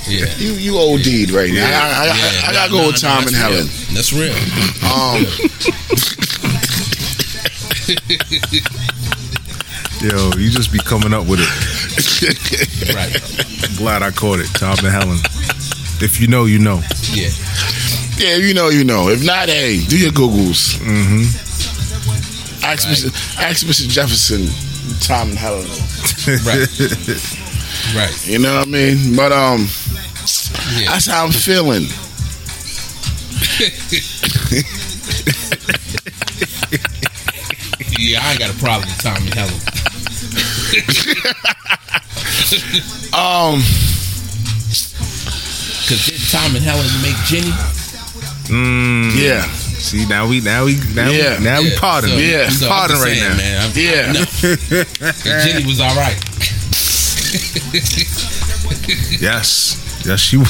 Yeah. 0.08 0.26
You 0.38 0.52
you 0.54 0.78
OD'd 0.78 1.30
right 1.30 1.52
now. 1.52 1.66
I, 1.66 1.68
I, 1.68 2.02
I, 2.02 2.06
Yeah, 2.06 2.48
I, 2.48 2.52
gotta 2.52 2.70
go 2.72 2.78
no, 2.82 2.86
with 2.88 3.00
Tom 3.00 3.24
that's 3.24 3.32
and 3.32 3.36
Helen. 3.36 3.66
real. 3.66 3.94
That's 3.94 4.12
real. 4.12 4.34
Um, 4.88 5.24
Yo, 10.00 10.30
you 10.36 10.50
just 10.50 10.72
be 10.72 10.78
coming 10.80 11.14
up 11.14 11.26
with 11.26 11.40
it. 11.40 11.48
Right. 11.94 13.12
Glad 13.78 14.02
I 14.02 14.10
caught 14.10 14.40
it. 14.40 14.48
Tom 14.54 14.76
and 14.78 14.88
Helen. 14.88 15.18
If 16.02 16.20
you 16.20 16.26
know, 16.26 16.44
you 16.44 16.58
know. 16.58 16.80
Yeah. 17.12 17.30
yeah, 18.18 18.36
you 18.36 18.52
know, 18.54 18.68
you 18.68 18.84
know. 18.84 19.08
If 19.08 19.24
not, 19.24 19.48
hey, 19.48 19.80
do 19.86 19.96
your 19.98 20.10
googles. 20.12 20.76
Mm-hmm. 20.78 21.22
Ask 22.64 22.88
Mr. 22.88 23.10
Ask 23.40 23.66
Mr. 23.66 23.88
Jefferson, 23.88 24.46
Tom 25.00 25.30
and 25.30 25.38
Helen. 25.38 25.66
Right. 26.44 26.68
right. 27.96 28.14
You 28.26 28.38
know 28.38 28.58
what 28.58 28.68
I 28.68 28.70
mean? 28.70 29.14
But 29.16 29.32
um, 29.32 29.66
Yeah. 30.78 30.90
that's 30.90 31.06
how 31.06 31.24
I'm 31.26 31.32
feeling. 31.32 31.84
Yeah, 37.96 38.20
I 38.22 38.30
ain't 38.32 38.40
got 38.40 38.50
a 38.54 38.58
problem 38.58 38.88
with 38.88 39.00
Tom 39.02 39.16
and 39.16 39.32
Helen. 39.34 39.54
Um, 43.14 43.60
Cause 45.86 46.06
did 46.06 46.20
Tom 46.30 46.54
and 46.56 46.64
Helen 46.64 46.86
make 47.02 47.14
Jenny? 47.26 47.52
Mm. 48.50 49.14
yeah, 49.16 49.42
See 49.78 50.04
now 50.06 50.26
we 50.26 50.40
now 50.40 50.64
we 50.64 50.76
now 50.94 51.08
Yeah. 51.10 51.38
we, 51.38 51.44
now 51.44 51.60
we 51.60 51.70
Yeah, 51.70 51.78
pardon. 51.80 52.10
so- 52.10 52.16
Yeah. 52.18 52.48
so 52.48 52.66
I'm 52.66 52.72
Pardon 52.72 52.96
right 52.98 53.16
saying, 53.16 53.30
now. 53.30 53.36
man. 53.36 53.62
I'm, 53.62 53.72
Yeah. 53.76 54.12
no. 54.12 55.44
Jenny 55.44 55.64
was 55.66 55.80
all 55.80 55.94
right. 55.94 56.18
Yes, 59.20 59.76
yes, 60.06 60.20
she 60.20 60.36
was. 60.36 60.48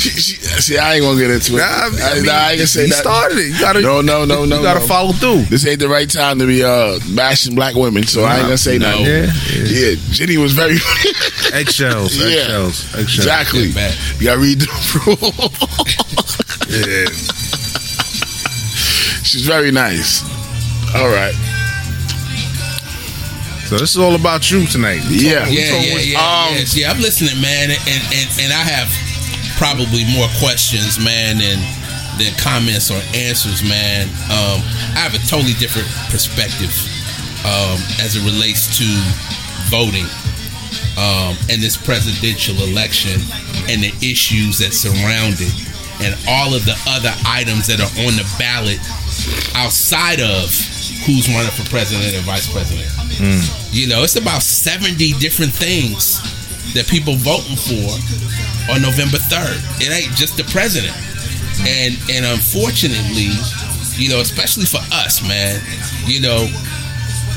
She- 0.00 0.10
she- 0.10 0.36
see, 0.60 0.78
I 0.78 0.94
ain't 0.94 1.02
gonna 1.04 1.18
get 1.20 1.30
into 1.30 1.54
it. 1.54 1.58
Nah, 1.58 1.64
I, 1.64 1.86
I 1.86 2.20
nah, 2.20 2.32
I 2.32 2.50
ain't 2.52 2.58
gonna 2.58 2.66
say 2.66 2.84
he 2.84 2.90
that. 2.90 2.96
started 3.02 3.38
it. 3.38 3.46
You 3.52 3.60
gotta, 3.60 3.80
No, 3.80 4.00
no, 4.00 4.24
no, 4.24 4.44
no. 4.44 4.56
you 4.56 4.62
gotta 4.62 4.80
no. 4.80 4.86
follow 4.86 5.12
through. 5.12 5.42
This 5.44 5.66
ain't 5.66 5.80
the 5.80 5.88
right 5.88 6.08
time 6.08 6.38
to 6.38 6.46
be 6.46 6.62
uh 6.64 6.98
bashing 7.14 7.54
black 7.54 7.74
women, 7.74 8.04
so 8.06 8.24
I 8.24 8.34
ain't 8.36 8.44
gonna 8.44 8.58
say 8.58 8.78
No. 8.78 8.90
nothing. 8.90 9.06
Yeah, 9.06 9.32
yeah. 9.54 9.88
Yeah, 9.90 9.94
Jenny 10.10 10.36
was 10.38 10.52
very 10.52 10.74
eggshells, 11.52 12.16
Yeah. 12.16 12.26
eggshells, 12.26 12.84
eggshells. 12.94 13.18
exactly. 13.18 13.68
You 14.18 14.24
gotta 14.26 14.40
read 14.40 14.60
the 14.60 14.68
rule. 15.06 15.50
Yeah. 16.70 17.06
She's 19.24 19.44
very 19.46 19.70
nice. 19.72 20.22
All 20.94 21.08
right. 21.08 21.34
So 23.70 23.78
this 23.78 23.94
is 23.94 24.02
all 24.02 24.16
about 24.18 24.50
you 24.50 24.66
tonight. 24.66 24.98
Yeah. 25.06 25.46
Yeah, 25.46 25.78
yeah, 25.78 26.02
yeah, 26.02 26.18
um, 26.18 26.58
yeah. 26.58 26.66
See, 26.66 26.82
I'm 26.84 26.98
listening, 26.98 27.38
man, 27.40 27.70
and, 27.70 28.02
and 28.10 28.26
and 28.42 28.50
I 28.50 28.66
have 28.66 28.90
probably 29.62 30.02
more 30.10 30.26
questions, 30.42 30.98
man, 30.98 31.38
than 31.38 31.62
than 32.18 32.34
comments 32.34 32.90
or 32.90 32.98
answers, 33.14 33.62
man. 33.62 34.10
Um, 34.26 34.58
I 34.98 35.06
have 35.06 35.14
a 35.14 35.22
totally 35.22 35.54
different 35.62 35.86
perspective 36.10 36.74
um, 37.46 37.78
as 38.02 38.18
it 38.18 38.26
relates 38.26 38.66
to 38.82 38.90
voting 39.70 40.10
um, 40.98 41.38
and 41.46 41.62
this 41.62 41.78
presidential 41.78 42.58
election 42.66 43.22
and 43.70 43.86
the 43.86 43.94
issues 44.02 44.58
that 44.58 44.74
surround 44.74 45.38
it, 45.38 45.54
and 46.02 46.18
all 46.26 46.58
of 46.58 46.66
the 46.66 46.74
other 46.90 47.14
items 47.22 47.70
that 47.70 47.78
are 47.78 47.94
on 48.02 48.18
the 48.18 48.26
ballot 48.34 48.82
outside 49.54 50.20
of 50.20 50.50
who's 51.06 51.28
running 51.28 51.50
for 51.52 51.68
president 51.70 52.14
and 52.14 52.24
vice 52.24 52.50
president. 52.50 52.88
Mm. 53.18 53.42
You 53.72 53.88
know, 53.88 54.02
it's 54.02 54.16
about 54.16 54.42
70 54.42 55.12
different 55.18 55.52
things 55.52 56.20
that 56.74 56.86
people 56.86 57.16
voting 57.16 57.56
for 57.56 57.90
on 58.72 58.82
November 58.82 59.18
3rd. 59.18 59.58
It 59.80 59.90
ain't 59.90 60.14
just 60.16 60.36
the 60.36 60.44
president. 60.44 60.96
And 61.66 61.98
and 62.08 62.24
unfortunately, 62.24 63.36
you 63.96 64.08
know, 64.08 64.20
especially 64.20 64.64
for 64.64 64.80
us, 64.92 65.20
man, 65.26 65.60
you 66.06 66.20
know, 66.20 66.48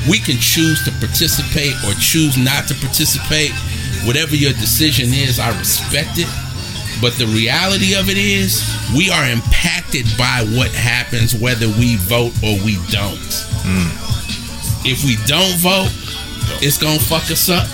we 0.08 0.19
can 0.19 0.38
choose 0.38 0.84
to 0.86 0.91
participate 1.00 1.74
or 1.84 1.93
choose 2.00 2.38
not 2.38 2.67
to 2.67 2.76
participate, 2.76 3.52
whatever 4.06 4.36
your 4.36 4.54
decision 4.54 5.10
is, 5.13 5.39
I 5.39 5.58
respect 5.58 6.19
it. 6.19 6.28
But 7.01 7.13
the 7.17 7.27
reality 7.27 7.95
of 7.95 8.10
it 8.10 8.17
is, 8.17 8.63
we 8.95 9.10
are 9.10 9.25
impacted 9.29 10.06
by 10.17 10.45
what 10.56 10.71
happens 10.71 11.36
whether 11.36 11.67
we 11.67 11.97
vote 11.97 12.32
or 12.43 12.56
we 12.63 12.77
don't. 12.89 13.19
Hmm. 13.65 13.91
If 14.86 15.03
we 15.03 15.15
don't 15.27 15.58
vote, 15.60 15.91
it's 16.62 16.77
gonna 16.77 16.99
fuck 16.99 17.29
us 17.32 17.49
up. 17.49 17.67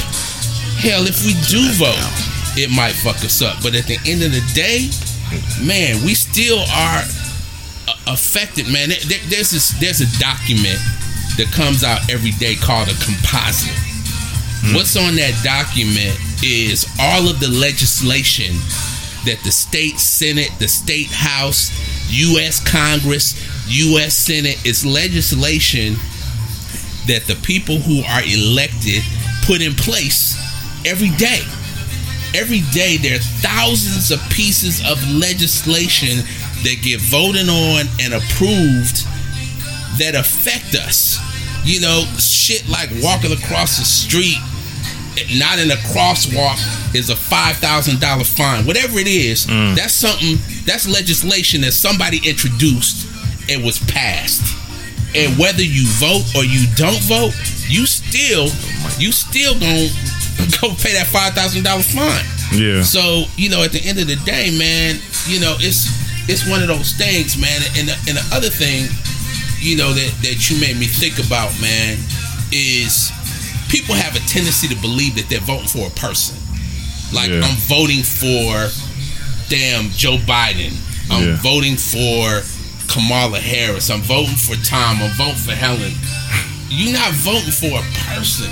Hell, 0.81 1.05
if 1.07 1.25
we 1.25 1.33
do 1.49 1.61
vote, 1.77 1.97
it 2.57 2.69
might 2.71 2.93
fuck 2.93 3.17
us 3.25 3.41
up. 3.41 3.61
But 3.61 3.75
at 3.75 3.85
the 3.85 3.97
end 4.05 4.23
of 4.23 4.31
the 4.31 4.41
day, 4.53 4.89
man, 5.65 6.03
we 6.05 6.13
still 6.15 6.59
are 6.59 7.03
uh, 7.87 7.93
affected. 8.07 8.67
Man, 8.67 8.89
There- 8.89 8.99
there- 9.05 9.25
there's 9.27 9.51
this, 9.51 9.69
there's 9.79 10.01
a 10.01 10.09
document 10.19 10.79
that 11.37 11.49
comes 11.51 11.83
out 11.83 12.09
every 12.09 12.31
day 12.31 12.55
called 12.55 12.89
a 12.89 12.95
composite. 13.03 13.73
Hmm. 14.65 14.73
What's 14.75 14.95
on 14.97 15.15
that 15.15 15.33
document 15.43 16.17
is 16.43 16.85
all 16.99 17.27
of 17.29 17.39
the 17.39 17.47
legislation 17.49 18.55
that 19.25 19.39
the 19.43 19.51
state 19.51 19.99
senate, 19.99 20.51
the 20.59 20.67
state 20.67 21.11
house, 21.11 21.71
U.S. 22.09 22.59
Congress, 22.59 23.35
U.S. 23.67 24.15
Senate 24.15 24.65
is 24.65 24.85
legislation 24.85 25.95
that 27.07 27.25
the 27.25 27.35
people 27.43 27.77
who 27.77 28.01
are 28.03 28.23
elected 28.23 29.03
put 29.45 29.61
in 29.61 29.73
place 29.73 30.37
every 30.85 31.09
day. 31.17 31.41
Every 32.35 32.61
day 32.71 32.97
there 32.97 33.15
are 33.15 33.27
thousands 33.41 34.11
of 34.11 34.19
pieces 34.29 34.79
of 34.85 35.01
legislation 35.11 36.21
that 36.63 36.77
get 36.83 37.01
voted 37.01 37.49
on 37.49 37.89
and 37.99 38.13
approved 38.13 39.05
that 39.97 40.13
affect 40.13 40.75
us. 40.75 41.17
You 41.65 41.81
know, 41.81 42.05
shit 42.17 42.67
like 42.69 42.89
walking 43.01 43.33
across 43.33 43.77
the 43.77 43.85
street, 43.85 44.37
not 45.37 45.59
in 45.59 45.71
a 45.71 45.79
crosswalk, 45.91 46.57
is 46.95 47.09
a 47.09 47.15
five 47.15 47.57
thousand 47.57 47.99
dollar 47.99 48.23
fine. 48.23 48.65
Whatever 48.65 48.99
it 48.99 49.07
is, 49.07 49.45
mm. 49.45 49.75
that's 49.75 49.93
something. 49.93 50.37
That's 50.65 50.87
legislation 50.87 51.61
that 51.61 51.73
somebody 51.73 52.19
introduced 52.27 53.07
and 53.49 53.63
was 53.63 53.79
passed. 53.79 54.55
And 55.15 55.37
whether 55.39 55.63
you 55.63 55.87
vote 55.97 56.23
or 56.35 56.45
you 56.45 56.67
don't 56.75 57.01
vote, 57.09 57.33
you 57.67 57.85
still, 57.85 58.49
you 58.99 59.11
still 59.11 59.53
gonna 59.53 59.89
go 60.61 60.69
pay 60.77 60.93
that 60.93 61.09
five 61.11 61.33
thousand 61.33 61.63
dollar 61.63 61.83
fine. 61.83 62.25
Yeah. 62.53 62.83
So 62.83 63.25
you 63.35 63.49
know, 63.49 63.63
at 63.63 63.71
the 63.71 63.81
end 63.81 63.99
of 63.99 64.07
the 64.07 64.17
day, 64.25 64.55
man, 64.57 64.99
you 65.27 65.39
know, 65.39 65.55
it's 65.59 65.89
it's 66.29 66.47
one 66.47 66.61
of 66.61 66.67
those 66.67 66.93
things, 66.93 67.37
man. 67.37 67.61
And 67.77 67.89
the, 67.89 67.95
and 68.07 68.17
the 68.17 68.25
other 68.31 68.49
thing, 68.49 68.85
you 69.59 69.77
know, 69.77 69.93
that 69.93 70.13
that 70.21 70.49
you 70.49 70.59
made 70.61 70.77
me 70.77 70.85
think 70.85 71.17
about, 71.17 71.49
man, 71.61 71.97
is 72.51 73.11
people 73.69 73.95
have 73.95 74.15
a 74.15 74.19
tendency 74.27 74.67
to 74.67 74.75
believe 74.81 75.15
that 75.15 75.29
they're 75.29 75.39
voting 75.39 75.67
for 75.67 75.87
a 75.87 75.91
person. 75.91 76.35
Like 77.13 77.29
Yeah. 77.29 77.41
I'm 77.45 77.55
voting 77.69 78.03
for 78.03 78.69
damn 79.49 79.89
Joe 79.91 80.17
Biden. 80.17 80.73
I'm 81.09 81.29
Yeah. 81.29 81.35
voting 81.37 81.77
for 81.77 82.43
Kamala 82.87 83.39
Harris. 83.39 83.89
I'm 83.89 84.01
voting 84.01 84.35
for 84.35 84.55
Tom. 84.57 85.01
I'm 85.01 85.11
voting 85.11 85.35
for 85.35 85.53
Helen. 85.55 85.93
You're 86.69 86.93
not 86.93 87.11
voting 87.13 87.51
for 87.51 87.79
a 87.79 87.85
person. 88.05 88.49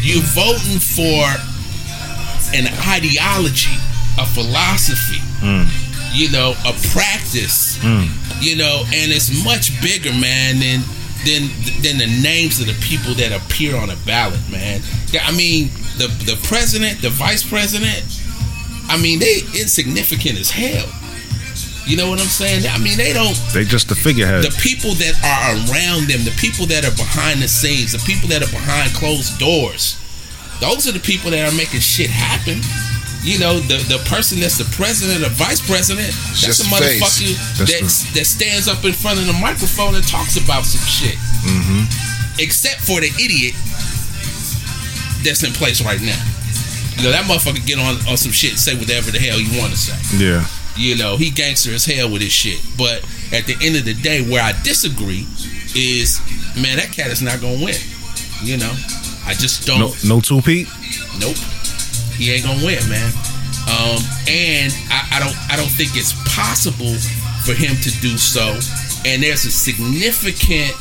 You're 0.00 0.22
voting 0.22 0.78
for 0.78 1.24
an 2.54 2.66
ideology, 2.88 3.76
a 4.18 4.26
philosophy, 4.26 5.20
mm. 5.40 5.66
you 6.12 6.30
know, 6.30 6.54
a 6.66 6.72
practice, 6.90 7.78
mm. 7.78 8.08
you 8.42 8.56
know, 8.56 8.82
and 8.92 9.12
it's 9.12 9.30
much 9.44 9.80
bigger, 9.80 10.12
man, 10.12 10.58
than 10.58 10.82
than 11.24 11.48
than 11.82 11.98
the 11.98 12.08
names 12.22 12.60
of 12.60 12.66
the 12.66 12.78
people 12.80 13.14
that 13.14 13.32
appear 13.32 13.76
on 13.76 13.90
a 13.90 13.96
ballot, 14.06 14.40
man. 14.50 14.80
I 15.22 15.32
mean, 15.32 15.68
the 15.98 16.08
the 16.24 16.38
president, 16.44 17.02
the 17.02 17.10
vice 17.10 17.42
president, 17.42 18.04
I 18.88 18.96
mean, 19.00 19.18
they 19.18 19.40
insignificant 19.58 20.38
as 20.38 20.50
hell. 20.50 20.88
You 21.86 21.96
know 21.96 22.08
what 22.08 22.20
I'm 22.20 22.26
saying? 22.26 22.66
I 22.68 22.78
mean, 22.78 22.96
they 22.98 23.12
don't 23.12 23.34
They 23.52 23.64
just 23.64 23.88
the 23.88 23.94
figurehead. 23.96 24.44
the 24.44 24.56
people 24.62 24.94
that 24.94 25.16
are 25.24 25.56
around 25.66 26.06
them, 26.06 26.22
the 26.24 26.36
people 26.38 26.66
that 26.66 26.84
are 26.84 26.94
behind 26.94 27.42
the 27.42 27.48
scenes, 27.48 27.92
the 27.92 27.98
people 28.06 28.28
that 28.28 28.42
are 28.42 28.52
behind 28.52 28.92
closed 28.94 29.38
doors, 29.38 29.98
those 30.60 30.86
are 30.86 30.92
the 30.92 31.00
people 31.00 31.30
that 31.32 31.52
are 31.52 31.56
making 31.56 31.80
shit 31.80 32.10
happen. 32.10 32.60
You 33.22 33.38
know, 33.38 33.60
the 33.60 33.76
the 33.84 34.00
person 34.08 34.40
that's 34.40 34.56
the 34.56 34.64
president 34.72 35.20
or 35.24 35.28
vice 35.36 35.60
president, 35.60 36.08
that's 36.08 36.40
Just 36.40 36.64
a 36.64 36.68
motherfucker 36.72 37.36
that, 37.68 37.84
that 38.16 38.24
stands 38.24 38.66
up 38.66 38.82
in 38.84 38.92
front 38.92 39.20
of 39.20 39.26
the 39.26 39.34
microphone 39.34 39.94
and 39.94 40.06
talks 40.08 40.36
about 40.40 40.64
some 40.64 40.80
shit. 40.88 41.16
Mm-hmm. 41.44 41.84
Except 42.40 42.80
for 42.80 43.00
the 43.00 43.12
idiot 43.20 43.52
that's 45.22 45.44
in 45.44 45.52
place 45.52 45.84
right 45.84 46.00
now. 46.00 46.16
You 46.96 47.04
know, 47.04 47.12
that 47.12 47.24
motherfucker 47.28 47.64
get 47.66 47.78
on, 47.78 47.96
on 48.08 48.16
some 48.16 48.32
shit 48.32 48.50
and 48.52 48.58
say 48.58 48.74
whatever 48.76 49.10
the 49.10 49.18
hell 49.18 49.38
you 49.40 49.58
want 49.60 49.72
to 49.72 49.78
say. 49.78 49.96
yeah. 50.16 50.46
You 50.76 50.96
know, 50.96 51.16
he 51.16 51.30
gangster 51.30 51.72
as 51.72 51.84
hell 51.84 52.10
with 52.10 52.22
his 52.22 52.32
shit. 52.32 52.60
But 52.78 53.04
at 53.32 53.44
the 53.44 53.56
end 53.60 53.76
of 53.76 53.84
the 53.84 53.92
day, 53.94 54.22
where 54.22 54.42
I 54.42 54.52
disagree 54.62 55.26
is, 55.76 56.20
man, 56.56 56.76
that 56.78 56.90
cat 56.92 57.10
is 57.10 57.20
not 57.20 57.40
gonna 57.40 57.62
win. 57.62 57.76
You 58.42 58.56
know, 58.56 58.72
I 59.26 59.34
just 59.34 59.66
don't. 59.66 59.80
No, 59.80 59.92
no 60.16 60.20
two 60.20 60.40
Pete. 60.40 60.68
Nope, 61.18 61.36
he 62.20 62.32
ain't 62.32 62.44
gonna 62.44 62.64
win, 62.64 62.84
man. 62.88 63.08
Um, 63.64 63.96
and 64.28 64.68
I, 64.92 65.16
I 65.16 65.18
don't, 65.20 65.36
I 65.48 65.56
don't 65.56 65.72
think 65.72 65.96
it's 65.96 66.12
possible 66.36 66.92
for 67.48 67.54
him 67.56 67.76
to 67.80 67.90
do 68.00 68.18
so. 68.18 68.60
And 69.08 69.22
there's 69.22 69.46
a 69.46 69.50
significant 69.50 70.76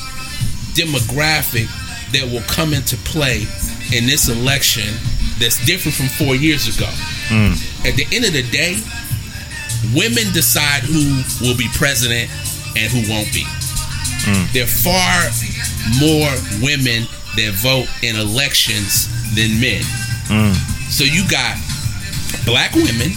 demographic 0.76 1.72
that 2.12 2.28
will 2.28 2.44
come 2.52 2.74
into 2.74 2.98
play 3.08 3.48
in 3.96 4.06
this 4.06 4.28
election 4.28 4.92
that's 5.40 5.64
different 5.66 5.96
from 5.96 6.08
four 6.08 6.36
years 6.36 6.68
ago. 6.68 6.92
Hmm. 7.32 7.56
At 7.88 7.96
the 7.96 8.04
end 8.12 8.26
of 8.26 8.34
the 8.34 8.44
day, 8.52 8.76
women 9.96 10.28
decide 10.34 10.84
who 10.84 11.24
will 11.40 11.56
be 11.56 11.72
president 11.80 12.28
and 12.76 12.92
who 12.92 13.08
won't 13.08 13.32
be. 13.32 13.48
Hmm. 14.28 14.44
There 14.52 14.68
are 14.68 14.76
far 14.84 15.32
more 16.04 16.28
women 16.60 17.08
that 17.40 17.56
vote 17.56 17.88
in 18.04 18.20
elections 18.20 19.08
than 19.36 19.56
men. 19.62 19.84
Hmm. 20.28 20.79
So 20.90 21.04
you 21.04 21.28
got 21.30 21.58
black 22.46 22.74
women 22.74 23.14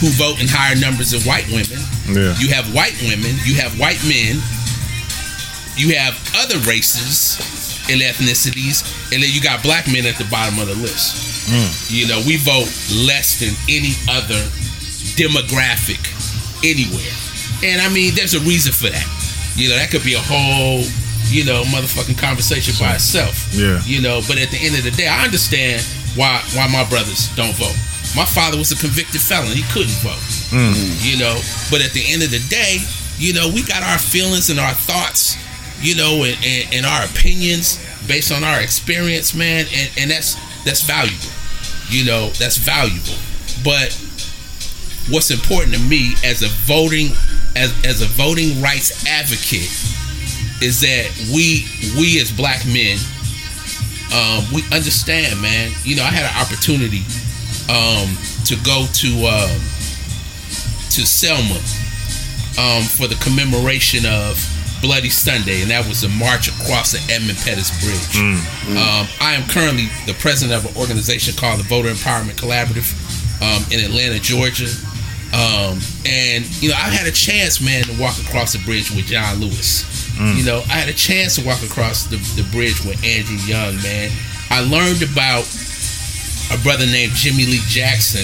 who 0.00 0.10
vote 0.14 0.40
in 0.40 0.46
higher 0.48 0.74
numbers 0.78 1.10
than 1.10 1.22
white 1.22 1.46
women. 1.50 1.78
Yeah. 2.10 2.34
You 2.38 2.50
have 2.54 2.66
white 2.74 2.96
women, 3.02 3.34
you 3.46 3.54
have 3.58 3.78
white 3.78 4.02
men, 4.06 4.42
you 5.76 5.94
have 5.98 6.14
other 6.38 6.58
races 6.66 7.38
and 7.90 8.00
ethnicities, 8.00 8.82
and 9.12 9.22
then 9.22 9.30
you 9.30 9.42
got 9.42 9.62
black 9.62 9.86
men 9.86 10.06
at 10.06 10.16
the 10.16 10.26
bottom 10.30 10.58
of 10.58 10.66
the 10.66 10.74
list. 10.74 11.50
Mm. 11.50 11.92
You 11.92 12.08
know, 12.08 12.22
we 12.26 12.36
vote 12.38 12.70
less 13.04 13.38
than 13.38 13.52
any 13.68 13.92
other 14.08 14.40
demographic 15.18 16.00
anywhere. 16.64 17.14
And 17.62 17.80
I 17.80 17.88
mean, 17.92 18.14
there's 18.14 18.34
a 18.34 18.40
reason 18.40 18.72
for 18.72 18.88
that. 18.88 19.08
You 19.56 19.68
know, 19.68 19.76
that 19.76 19.90
could 19.90 20.02
be 20.02 20.14
a 20.14 20.24
whole, 20.24 20.82
you 21.30 21.44
know, 21.44 21.62
motherfucking 21.70 22.18
conversation 22.18 22.74
by 22.80 22.94
itself. 22.94 23.52
Yeah. 23.54 23.80
You 23.84 24.00
know, 24.00 24.22
but 24.26 24.38
at 24.38 24.50
the 24.50 24.58
end 24.58 24.74
of 24.76 24.84
the 24.84 24.90
day, 24.90 25.06
I 25.06 25.24
understand 25.24 25.84
why 26.14 26.42
why 26.54 26.68
my 26.68 26.84
brothers 26.88 27.28
don't 27.36 27.54
vote. 27.56 27.76
My 28.16 28.24
father 28.24 28.56
was 28.58 28.70
a 28.70 28.76
convicted 28.76 29.20
felon. 29.20 29.50
He 29.50 29.62
couldn't 29.72 29.98
vote. 29.98 30.22
Mm. 30.54 30.76
You 31.02 31.18
know, 31.18 31.34
but 31.70 31.84
at 31.84 31.92
the 31.92 32.04
end 32.12 32.22
of 32.22 32.30
the 32.30 32.42
day, 32.48 32.78
you 33.18 33.32
know, 33.34 33.48
we 33.48 33.62
got 33.62 33.82
our 33.82 33.98
feelings 33.98 34.50
and 34.50 34.60
our 34.60 34.74
thoughts, 34.74 35.36
you 35.80 35.96
know, 35.96 36.22
and, 36.24 36.38
and, 36.44 36.74
and 36.74 36.86
our 36.86 37.04
opinions 37.04 37.78
based 38.06 38.30
on 38.30 38.44
our 38.44 38.60
experience, 38.60 39.34
man, 39.34 39.66
and, 39.74 39.90
and 39.98 40.10
that's 40.10 40.36
that's 40.64 40.82
valuable. 40.82 41.32
You 41.88 42.04
know, 42.04 42.30
that's 42.38 42.56
valuable. 42.56 43.18
But 43.64 43.92
what's 45.10 45.30
important 45.30 45.74
to 45.74 45.80
me 45.80 46.14
as 46.24 46.42
a 46.42 46.48
voting 46.64 47.10
as 47.56 47.74
as 47.84 48.02
a 48.02 48.06
voting 48.06 48.60
rights 48.62 49.06
advocate 49.06 49.70
is 50.62 50.80
that 50.80 51.10
we 51.32 51.66
we 51.98 52.20
as 52.20 52.30
black 52.32 52.64
men 52.66 52.98
um, 54.14 54.46
we 54.54 54.62
understand, 54.70 55.42
man. 55.42 55.72
You 55.82 55.96
know, 55.96 56.04
I 56.06 56.14
had 56.14 56.24
an 56.30 56.36
opportunity 56.38 57.02
um, 57.66 58.14
to 58.46 58.54
go 58.62 58.86
to 58.86 59.10
um, 59.26 59.58
to 60.94 61.02
Selma 61.02 61.58
um, 62.54 62.86
for 62.86 63.10
the 63.10 63.18
commemoration 63.18 64.06
of 64.06 64.38
Bloody 64.80 65.10
Sunday, 65.10 65.62
and 65.62 65.70
that 65.70 65.88
was 65.88 66.04
a 66.04 66.08
march 66.10 66.46
across 66.46 66.92
the 66.92 67.02
Edmund 67.12 67.38
Pettus 67.42 67.72
Bridge. 67.82 68.14
Um, 68.78 69.08
I 69.18 69.34
am 69.34 69.48
currently 69.48 69.88
the 70.06 70.14
president 70.14 70.54
of 70.54 70.70
an 70.70 70.76
organization 70.80 71.34
called 71.34 71.58
the 71.58 71.64
Voter 71.64 71.88
Empowerment 71.88 72.36
Collaborative 72.36 72.92
um, 73.42 73.64
in 73.72 73.82
Atlanta, 73.84 74.20
Georgia. 74.20 74.70
Um, 75.34 75.80
and 76.06 76.44
you 76.62 76.68
know, 76.68 76.76
I 76.76 76.92
had 76.94 77.08
a 77.08 77.12
chance, 77.12 77.60
man, 77.60 77.82
to 77.84 78.00
walk 78.00 78.14
across 78.22 78.52
the 78.52 78.62
bridge 78.62 78.90
with 78.90 79.06
John 79.06 79.40
Lewis. 79.40 80.03
Mm. 80.14 80.38
You 80.38 80.44
know, 80.44 80.62
I 80.70 80.78
had 80.78 80.88
a 80.88 80.96
chance 80.96 81.36
to 81.36 81.46
walk 81.46 81.62
across 81.62 82.04
the, 82.04 82.16
the 82.40 82.46
bridge 82.50 82.84
with 82.84 83.02
Andrew 83.04 83.38
Young, 83.46 83.76
man. 83.82 84.10
I 84.50 84.60
learned 84.62 85.02
about 85.02 85.42
a 86.52 86.58
brother 86.62 86.86
named 86.86 87.12
Jimmy 87.14 87.46
Lee 87.46 87.64
Jackson 87.66 88.22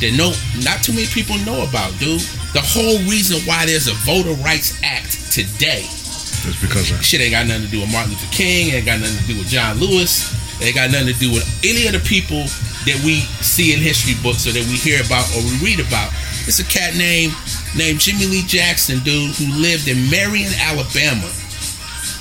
that 0.00 0.12
no, 0.16 0.32
not 0.64 0.84
too 0.84 0.92
many 0.92 1.06
people 1.08 1.36
know 1.44 1.64
about, 1.64 1.92
dude. 1.98 2.20
The 2.52 2.64
whole 2.64 2.96
reason 3.04 3.40
why 3.44 3.66
there's 3.66 3.88
a 3.88 3.96
Voter 4.08 4.32
Rights 4.40 4.80
Act 4.82 5.32
today 5.32 5.84
It's 5.84 6.56
because 6.60 6.90
of 6.90 7.04
shit 7.04 7.20
ain't 7.20 7.32
got 7.32 7.46
nothing 7.46 7.68
to 7.68 7.70
do 7.70 7.80
with 7.80 7.92
Martin 7.92 8.12
Luther 8.12 8.32
King, 8.32 8.72
ain't 8.72 8.86
got 8.86 9.00
nothing 9.00 9.20
to 9.20 9.26
do 9.28 9.36
with 9.36 9.48
John 9.48 9.76
Lewis. 9.76 10.32
Ain't 10.62 10.74
got 10.74 10.88
nothing 10.90 11.12
to 11.12 11.18
do 11.20 11.28
with 11.32 11.44
any 11.60 11.84
of 11.84 11.92
the 11.92 12.00
people 12.00 12.48
that 12.88 12.96
we 13.04 13.20
see 13.44 13.74
in 13.76 13.80
history 13.80 14.16
books 14.24 14.48
or 14.48 14.56
that 14.56 14.64
we 14.72 14.80
hear 14.80 15.04
about 15.04 15.28
or 15.36 15.44
we 15.44 15.52
read 15.60 15.80
about. 15.84 16.08
It's 16.46 16.60
a 16.60 16.64
cat 16.64 16.94
named 16.96 17.34
named 17.76 18.00
Jimmy 18.00 18.26
Lee 18.26 18.46
Jackson, 18.46 19.00
dude, 19.00 19.34
who 19.34 19.50
lived 19.60 19.88
in 19.88 20.08
Marion, 20.10 20.52
Alabama. 20.62 21.26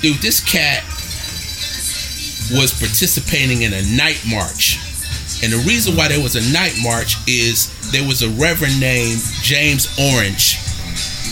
Dude, 0.01 0.17
this 0.17 0.41
cat 0.41 0.83
was 2.51 2.73
participating 2.73 3.61
in 3.61 3.73
a 3.73 3.81
night 3.95 4.21
march. 4.27 4.81
And 5.43 5.53
the 5.53 5.61
reason 5.67 5.95
why 5.95 6.07
there 6.07 6.21
was 6.21 6.35
a 6.35 6.53
night 6.53 6.73
march 6.81 7.17
is 7.27 7.69
there 7.91 8.05
was 8.07 8.23
a 8.23 8.29
reverend 8.29 8.79
named 8.79 9.21
James 9.41 9.87
Orange 9.99 10.57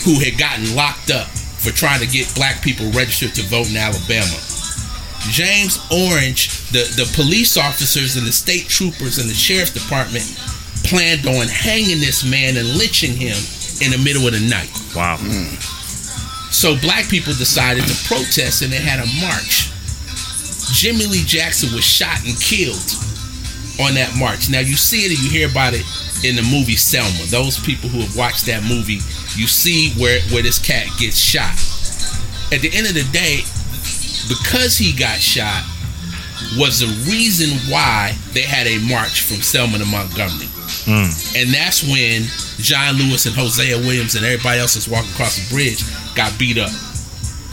who 0.04 0.20
had 0.20 0.38
gotten 0.38 0.74
locked 0.76 1.10
up 1.10 1.26
for 1.58 1.70
trying 1.70 2.00
to 2.00 2.06
get 2.06 2.32
black 2.34 2.62
people 2.62 2.86
registered 2.92 3.34
to 3.34 3.42
vote 3.42 3.70
in 3.70 3.76
Alabama. 3.76 4.38
James 5.32 5.80
Orange, 5.90 6.68
the, 6.70 6.84
the 6.94 7.10
police 7.16 7.56
officers 7.56 8.16
and 8.16 8.26
the 8.26 8.32
state 8.32 8.68
troopers 8.68 9.18
and 9.18 9.28
the 9.28 9.34
sheriff's 9.34 9.72
department 9.72 10.24
planned 10.84 11.26
on 11.26 11.48
hanging 11.48 12.00
this 12.00 12.24
man 12.24 12.56
and 12.56 12.68
lynching 12.76 13.16
him 13.16 13.36
in 13.82 13.90
the 13.90 14.00
middle 14.02 14.26
of 14.26 14.32
the 14.32 14.44
night. 14.48 14.70
Wow. 14.94 15.16
Mm. 15.18 15.50
So 16.52 16.76
black 16.80 17.08
people 17.08 17.32
decided 17.34 17.84
to 17.84 17.96
protest 18.06 18.62
and 18.62 18.72
they 18.72 18.78
had 18.78 19.00
a 19.00 19.08
march. 19.20 19.72
Jimmy 20.72 21.06
Lee 21.06 21.24
Jackson 21.26 21.74
was 21.74 21.84
shot 21.84 22.22
and 22.24 22.38
killed 22.40 22.94
on 23.82 23.94
that 23.94 24.14
march. 24.16 24.48
Now 24.48 24.60
you 24.60 24.76
see 24.76 25.04
it 25.04 25.10
and 25.10 25.20
you 25.20 25.30
hear 25.30 25.50
about 25.50 25.74
it 25.74 25.84
in 26.24 26.36
the 26.36 26.42
movie 26.42 26.76
Selma. 26.76 27.26
Those 27.26 27.58
people 27.58 27.90
who 27.90 28.00
have 28.00 28.16
watched 28.16 28.46
that 28.46 28.62
movie, 28.62 29.02
you 29.34 29.46
see 29.46 29.92
where, 30.00 30.20
where 30.30 30.42
this 30.42 30.58
cat 30.58 30.86
gets 30.98 31.18
shot. 31.18 31.52
At 32.54 32.62
the 32.62 32.70
end 32.72 32.86
of 32.86 32.94
the 32.94 33.06
day, 33.12 33.42
because 34.28 34.78
he 34.78 34.94
got 34.94 35.18
shot, 35.18 35.64
was 36.56 36.80
the 36.80 36.90
reason 37.10 37.50
why 37.70 38.16
they 38.32 38.42
had 38.42 38.66
a 38.66 38.78
march 38.88 39.22
from 39.22 39.42
Selma 39.42 39.78
to 39.78 39.86
Montgomery. 39.86 40.48
Mm. 40.84 41.08
And 41.36 41.54
that's 41.54 41.82
when 41.82 42.24
John 42.58 42.96
Lewis 42.96 43.26
and 43.26 43.34
Hosea 43.34 43.78
Williams 43.78 44.14
and 44.14 44.24
everybody 44.24 44.60
else 44.60 44.74
that's 44.74 44.88
walking 44.88 45.10
across 45.12 45.36
the 45.36 45.54
bridge 45.54 45.82
got 46.14 46.36
beat 46.38 46.58
up. 46.58 46.72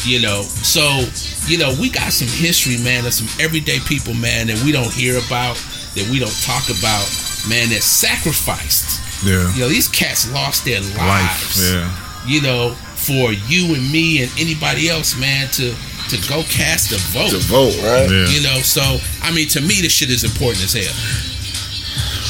You 0.03 0.19
know, 0.19 0.41
so 0.41 1.05
you 1.45 1.59
know 1.59 1.75
we 1.79 1.89
got 1.89 2.11
some 2.11 2.27
history, 2.27 2.77
man, 2.83 3.05
of 3.05 3.13
some 3.13 3.29
everyday 3.43 3.79
people, 3.85 4.15
man, 4.15 4.47
that 4.47 4.61
we 4.65 4.71
don't 4.71 4.91
hear 4.91 5.17
about, 5.17 5.61
that 5.93 6.09
we 6.09 6.17
don't 6.17 6.33
talk 6.41 6.65
about, 6.73 7.05
man, 7.47 7.69
that 7.69 7.85
sacrificed. 7.85 8.97
Yeah. 9.23 9.53
You 9.53 9.61
know, 9.61 9.69
these 9.69 9.87
cats 9.87 10.31
lost 10.33 10.65
their 10.65 10.81
lives. 10.81 10.97
Life. 10.97 11.53
Yeah. 11.61 12.25
You 12.25 12.41
know, 12.41 12.73
for 12.97 13.31
you 13.31 13.75
and 13.75 13.91
me 13.91 14.23
and 14.23 14.31
anybody 14.39 14.89
else, 14.89 15.19
man, 15.19 15.47
to 15.53 15.75
to 16.09 16.17
go 16.27 16.43
cast 16.49 16.91
a 16.91 16.99
vote. 17.13 17.31
To 17.31 17.37
vote, 17.37 17.77
right? 17.85 18.09
Yeah. 18.09 18.27
You 18.27 18.41
know, 18.41 18.57
so 18.59 18.81
I 19.21 19.31
mean, 19.31 19.47
to 19.49 19.61
me, 19.61 19.81
this 19.81 19.93
shit 19.93 20.09
is 20.09 20.23
important 20.23 20.63
as 20.65 20.73
hell. 20.73 21.30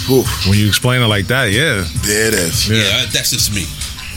Whew. 0.07 0.23
When 0.49 0.57
you 0.59 0.67
explain 0.67 1.01
it 1.01 1.07
like 1.07 1.27
that, 1.27 1.51
yeah. 1.51 1.85
There 2.03 2.27
it 2.27 2.33
is. 2.33 2.69
Yeah. 2.69 2.77
Yeah, 2.77 3.05
that's 3.11 3.31
just 3.31 3.53
me. 3.53 3.65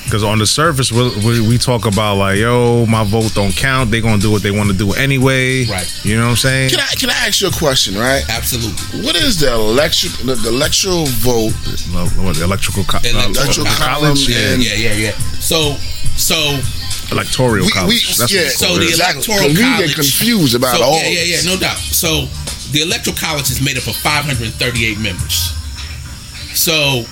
Because 0.05 0.23
on 0.23 0.39
the 0.39 0.45
surface, 0.47 0.93
we, 0.93 1.03
we, 1.25 1.49
we 1.49 1.57
talk 1.59 1.87
about 1.87 2.17
like, 2.19 2.37
yo, 2.39 2.85
my 2.87 3.05
vote 3.05 3.33
don't 3.35 3.57
count. 3.57 3.91
They 3.91 4.03
gonna 4.03 4.21
do 4.21 4.31
what 4.31 4.43
they 4.43 4.51
want 4.51 4.71
to 4.71 4.77
do 4.77 4.93
anyway. 4.93 5.65
Right. 5.65 5.89
You 6.05 6.17
know 6.17 6.25
what 6.25 6.31
I'm 6.31 6.37
saying? 6.37 6.71
Can 6.71 6.81
I 6.81 6.93
can 7.01 7.09
I 7.09 7.15
ask 7.27 7.41
you 7.41 7.49
a 7.49 7.51
question, 7.53 7.95
right? 7.97 8.23
Absolutely. 8.29 9.01
What 9.03 9.17
is 9.17 9.41
the 9.41 9.53
electric 9.55 10.13
the, 10.21 10.35
the 10.35 10.51
electoral 10.51 11.07
vote? 11.25 11.55
Lo- 11.89 12.05
What, 12.23 12.39
electrical, 12.39 12.85
co- 12.85 12.99
Electoral 13.03 13.33
uh, 13.33 13.41
Electoral 13.41 13.67
college, 13.81 14.29
yeah. 14.29 14.55
Yeah, 14.57 14.75
yeah, 14.75 14.93
yeah. 15.09 15.11
So, 15.41 15.75
so, 16.21 16.37
electoral 17.11 17.53
We, 17.55 17.61
we, 17.63 17.71
college. 17.71 18.19
That's 18.19 18.31
yeah, 18.33 18.43
it's 18.43 18.59
so 18.59 18.75
the 18.77 18.85
yeah. 18.85 18.89
exactly. 18.91 19.25
electoral 19.25 19.49
'Cause 19.49 19.57
we 19.57 19.63
college. 19.65 19.87
get 19.89 19.95
confused 19.97 20.55
about 20.55 20.77
so 20.77 20.85
all. 20.85 20.99
yeah, 21.01 21.09
yeah, 21.09 21.41
yeah, 21.41 21.49
no 21.49 21.57
doubt. 21.59 21.79
So, 21.79 22.29
the 22.73 22.83
electoral 22.83 23.17
college 23.17 23.51
is 23.51 23.63
made 23.65 23.79
up 23.79 23.87
of 23.89 23.97
538 23.97 24.99
members. 25.01 25.53
So, 26.55 27.05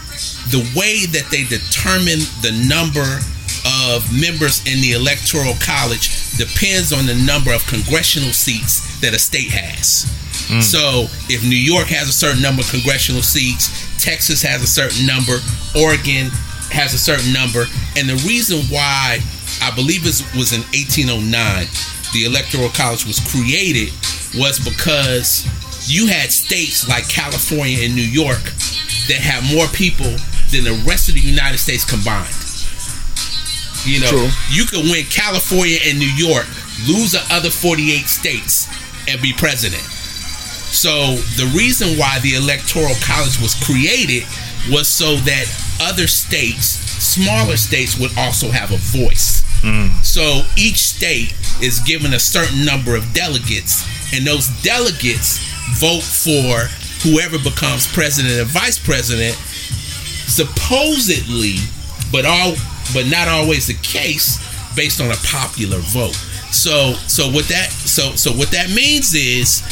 the 0.51 0.63
way 0.77 1.07
that 1.07 1.31
they 1.31 1.45
determine 1.45 2.23
the 2.43 2.53
number 2.67 3.07
of 3.91 4.07
members 4.13 4.63
in 4.67 4.81
the 4.81 4.93
electoral 4.93 5.55
college 5.63 6.11
depends 6.37 6.93
on 6.93 7.07
the 7.07 7.15
number 7.15 7.53
of 7.53 7.67
congressional 7.67 8.33
seats 8.33 9.01
that 9.01 9.15
a 9.15 9.19
state 9.19 9.51
has. 9.51 10.07
Mm. 10.49 10.63
So, 10.63 11.07
if 11.29 11.43
New 11.43 11.59
York 11.59 11.89
has 11.89 12.09
a 12.09 12.13
certain 12.15 12.43
number 12.43 12.63
of 12.63 12.71
congressional 12.71 13.23
seats, 13.23 13.71
Texas 14.03 14.43
has 14.43 14.63
a 14.63 14.67
certain 14.67 15.07
number, 15.07 15.39
Oregon 15.79 16.31
has 16.71 16.95
a 16.95 16.99
certain 16.99 17.33
number, 17.33 17.67
and 17.97 18.09
the 18.09 18.19
reason 18.27 18.65
why 18.73 19.21
I 19.61 19.71
believe 19.75 20.07
it 20.07 20.23
was 20.35 20.53
in 20.53 20.63
1809 20.73 21.69
the 22.13 22.25
electoral 22.25 22.69
college 22.71 23.07
was 23.07 23.19
created 23.33 23.93
was 24.37 24.61
because 24.61 25.49
you 25.89 26.07
had 26.07 26.31
states 26.31 26.89
like 26.89 27.09
California 27.09 27.79
and 27.83 27.95
New 27.95 28.03
York 28.03 28.53
that 29.13 29.21
have 29.21 29.45
more 29.53 29.69
people 29.77 30.09
than 30.49 30.65
the 30.65 30.73
rest 30.89 31.13
of 31.13 31.15
the 31.15 31.21
United 31.21 31.61
States 31.61 31.85
combined. 31.85 32.33
You 33.85 34.01
know, 34.01 34.09
True. 34.09 34.31
you 34.49 34.65
could 34.65 34.89
win 34.89 35.05
California 35.13 35.77
and 35.85 35.99
New 36.01 36.13
York, 36.17 36.49
lose 36.89 37.13
the 37.13 37.21
other 37.29 37.51
48 37.51 38.09
states, 38.09 38.73
and 39.05 39.21
be 39.21 39.37
president. 39.37 39.83
So 40.73 41.21
the 41.37 41.53
reason 41.53 41.99
why 41.99 42.21
the 42.25 42.41
electoral 42.41 42.97
college 43.05 43.37
was 43.43 43.53
created 43.61 44.25
was 44.73 44.89
so 44.89 45.17
that 45.29 45.45
other 45.83 46.07
states, 46.07 46.81
smaller 46.97 47.59
states, 47.59 47.99
would 47.99 48.17
also 48.17 48.49
have 48.49 48.73
a 48.73 48.81
voice. 48.81 49.43
Mm. 49.61 49.93
So 50.01 50.47
each 50.57 50.79
state 50.79 51.35
is 51.61 51.81
given 51.81 52.15
a 52.15 52.21
certain 52.21 52.65
number 52.65 52.97
of 52.97 53.13
delegates, 53.13 53.85
and 54.15 54.25
those 54.25 54.49
delegates 54.63 55.43
vote 55.77 56.03
for 56.03 56.71
whoever 57.03 57.39
becomes 57.39 57.87
president 57.93 58.35
and 58.35 58.49
vice 58.49 58.79
president. 58.79 59.35
Supposedly, 60.27 61.57
but 62.11 62.25
all 62.25 62.55
but 62.95 63.07
not 63.07 63.29
always 63.29 63.67
the 63.67 63.75
case, 63.83 64.39
based 64.75 65.01
on 65.01 65.11
a 65.11 65.17
popular 65.27 65.79
vote. 65.79 66.15
So 66.53 66.95
so 67.07 67.31
what 67.31 67.47
that 67.49 67.71
so 67.71 68.15
so 68.17 68.33
what 68.33 68.51
that 68.51 68.71
means 68.71 69.15
is 69.15 69.63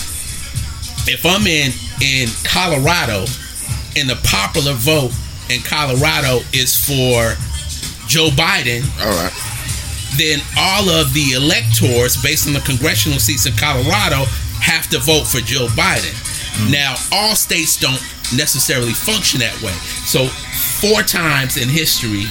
if 1.08 1.24
I'm 1.24 1.46
in 1.46 1.72
in 2.02 2.28
Colorado 2.44 3.24
and 3.96 4.08
the 4.08 4.18
popular 4.24 4.72
vote 4.74 5.12
in 5.50 5.60
Colorado 5.62 6.40
is 6.52 6.76
for 6.76 7.34
Joe 8.06 8.28
Biden, 8.30 8.82
All 9.02 9.12
right. 9.16 9.32
then 10.16 10.40
all 10.58 10.88
of 10.88 11.12
the 11.14 11.32
electors 11.34 12.20
based 12.22 12.46
on 12.46 12.52
the 12.54 12.60
congressional 12.60 13.18
seats 13.18 13.46
in 13.46 13.54
Colorado 13.54 14.24
have 14.60 14.88
to 14.90 14.98
vote 14.98 15.26
for 15.26 15.38
Joe 15.40 15.66
Biden. 15.78 16.14
Mm-hmm. 16.56 16.72
Now, 16.72 16.94
all 17.12 17.34
states 17.34 17.76
don't 17.78 18.00
necessarily 18.36 18.92
function 18.92 19.40
that 19.40 19.54
way. 19.62 19.72
So, 20.06 20.26
four 20.80 21.02
times 21.02 21.56
in 21.56 21.68
history, 21.68 22.26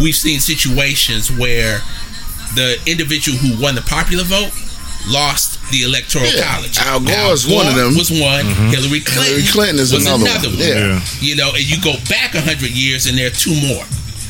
we've 0.00 0.16
seen 0.16 0.40
situations 0.40 1.30
where 1.30 1.80
the 2.54 2.78
individual 2.86 3.38
who 3.38 3.60
won 3.60 3.74
the 3.74 3.82
popular 3.82 4.24
vote 4.24 4.52
lost 5.06 5.60
the 5.70 5.82
electoral 5.82 6.24
Yeah, 6.26 6.54
college. 6.56 6.78
Al 6.78 7.00
Gore 7.00 7.32
is 7.34 7.46
one 7.46 7.66
of 7.66 7.74
them. 7.74 7.94
Was 7.94 8.10
one. 8.10 8.46
Mm-hmm. 8.46 8.70
Hillary 8.70 9.00
Clinton, 9.00 9.24
Hillary 9.24 9.48
Clinton 9.48 9.78
is 9.78 9.92
was 9.92 10.06
another 10.06 10.24
another 10.24 10.48
one. 10.48 10.58
one. 10.58 10.68
Yeah. 10.68 11.00
You 11.20 11.36
know, 11.36 11.50
and 11.54 11.64
you 11.64 11.80
go 11.80 11.94
back 12.08 12.34
a 12.34 12.40
hundred 12.40 12.70
years, 12.70 13.06
and 13.06 13.18
there 13.18 13.26
are 13.28 13.36
two 13.36 13.54
more. 13.68 13.84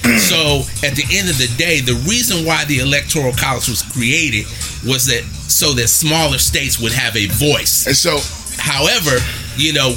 so 0.20 0.66
at 0.84 0.94
the 0.96 1.06
end 1.12 1.30
of 1.30 1.38
the 1.38 1.48
day, 1.56 1.80
the 1.80 1.96
reason 2.08 2.44
why 2.44 2.64
the 2.66 2.78
electoral 2.80 3.32
college 3.32 3.68
was 3.68 3.82
created 3.82 4.44
was 4.84 5.06
that 5.06 5.22
so 5.48 5.72
that 5.74 5.88
smaller 5.88 6.38
states 6.38 6.78
would 6.80 6.92
have 6.92 7.16
a 7.16 7.26
voice. 7.26 7.86
And 7.86 7.96
so 7.96 8.18
However, 8.58 9.18
you 9.56 9.72
know, 9.72 9.94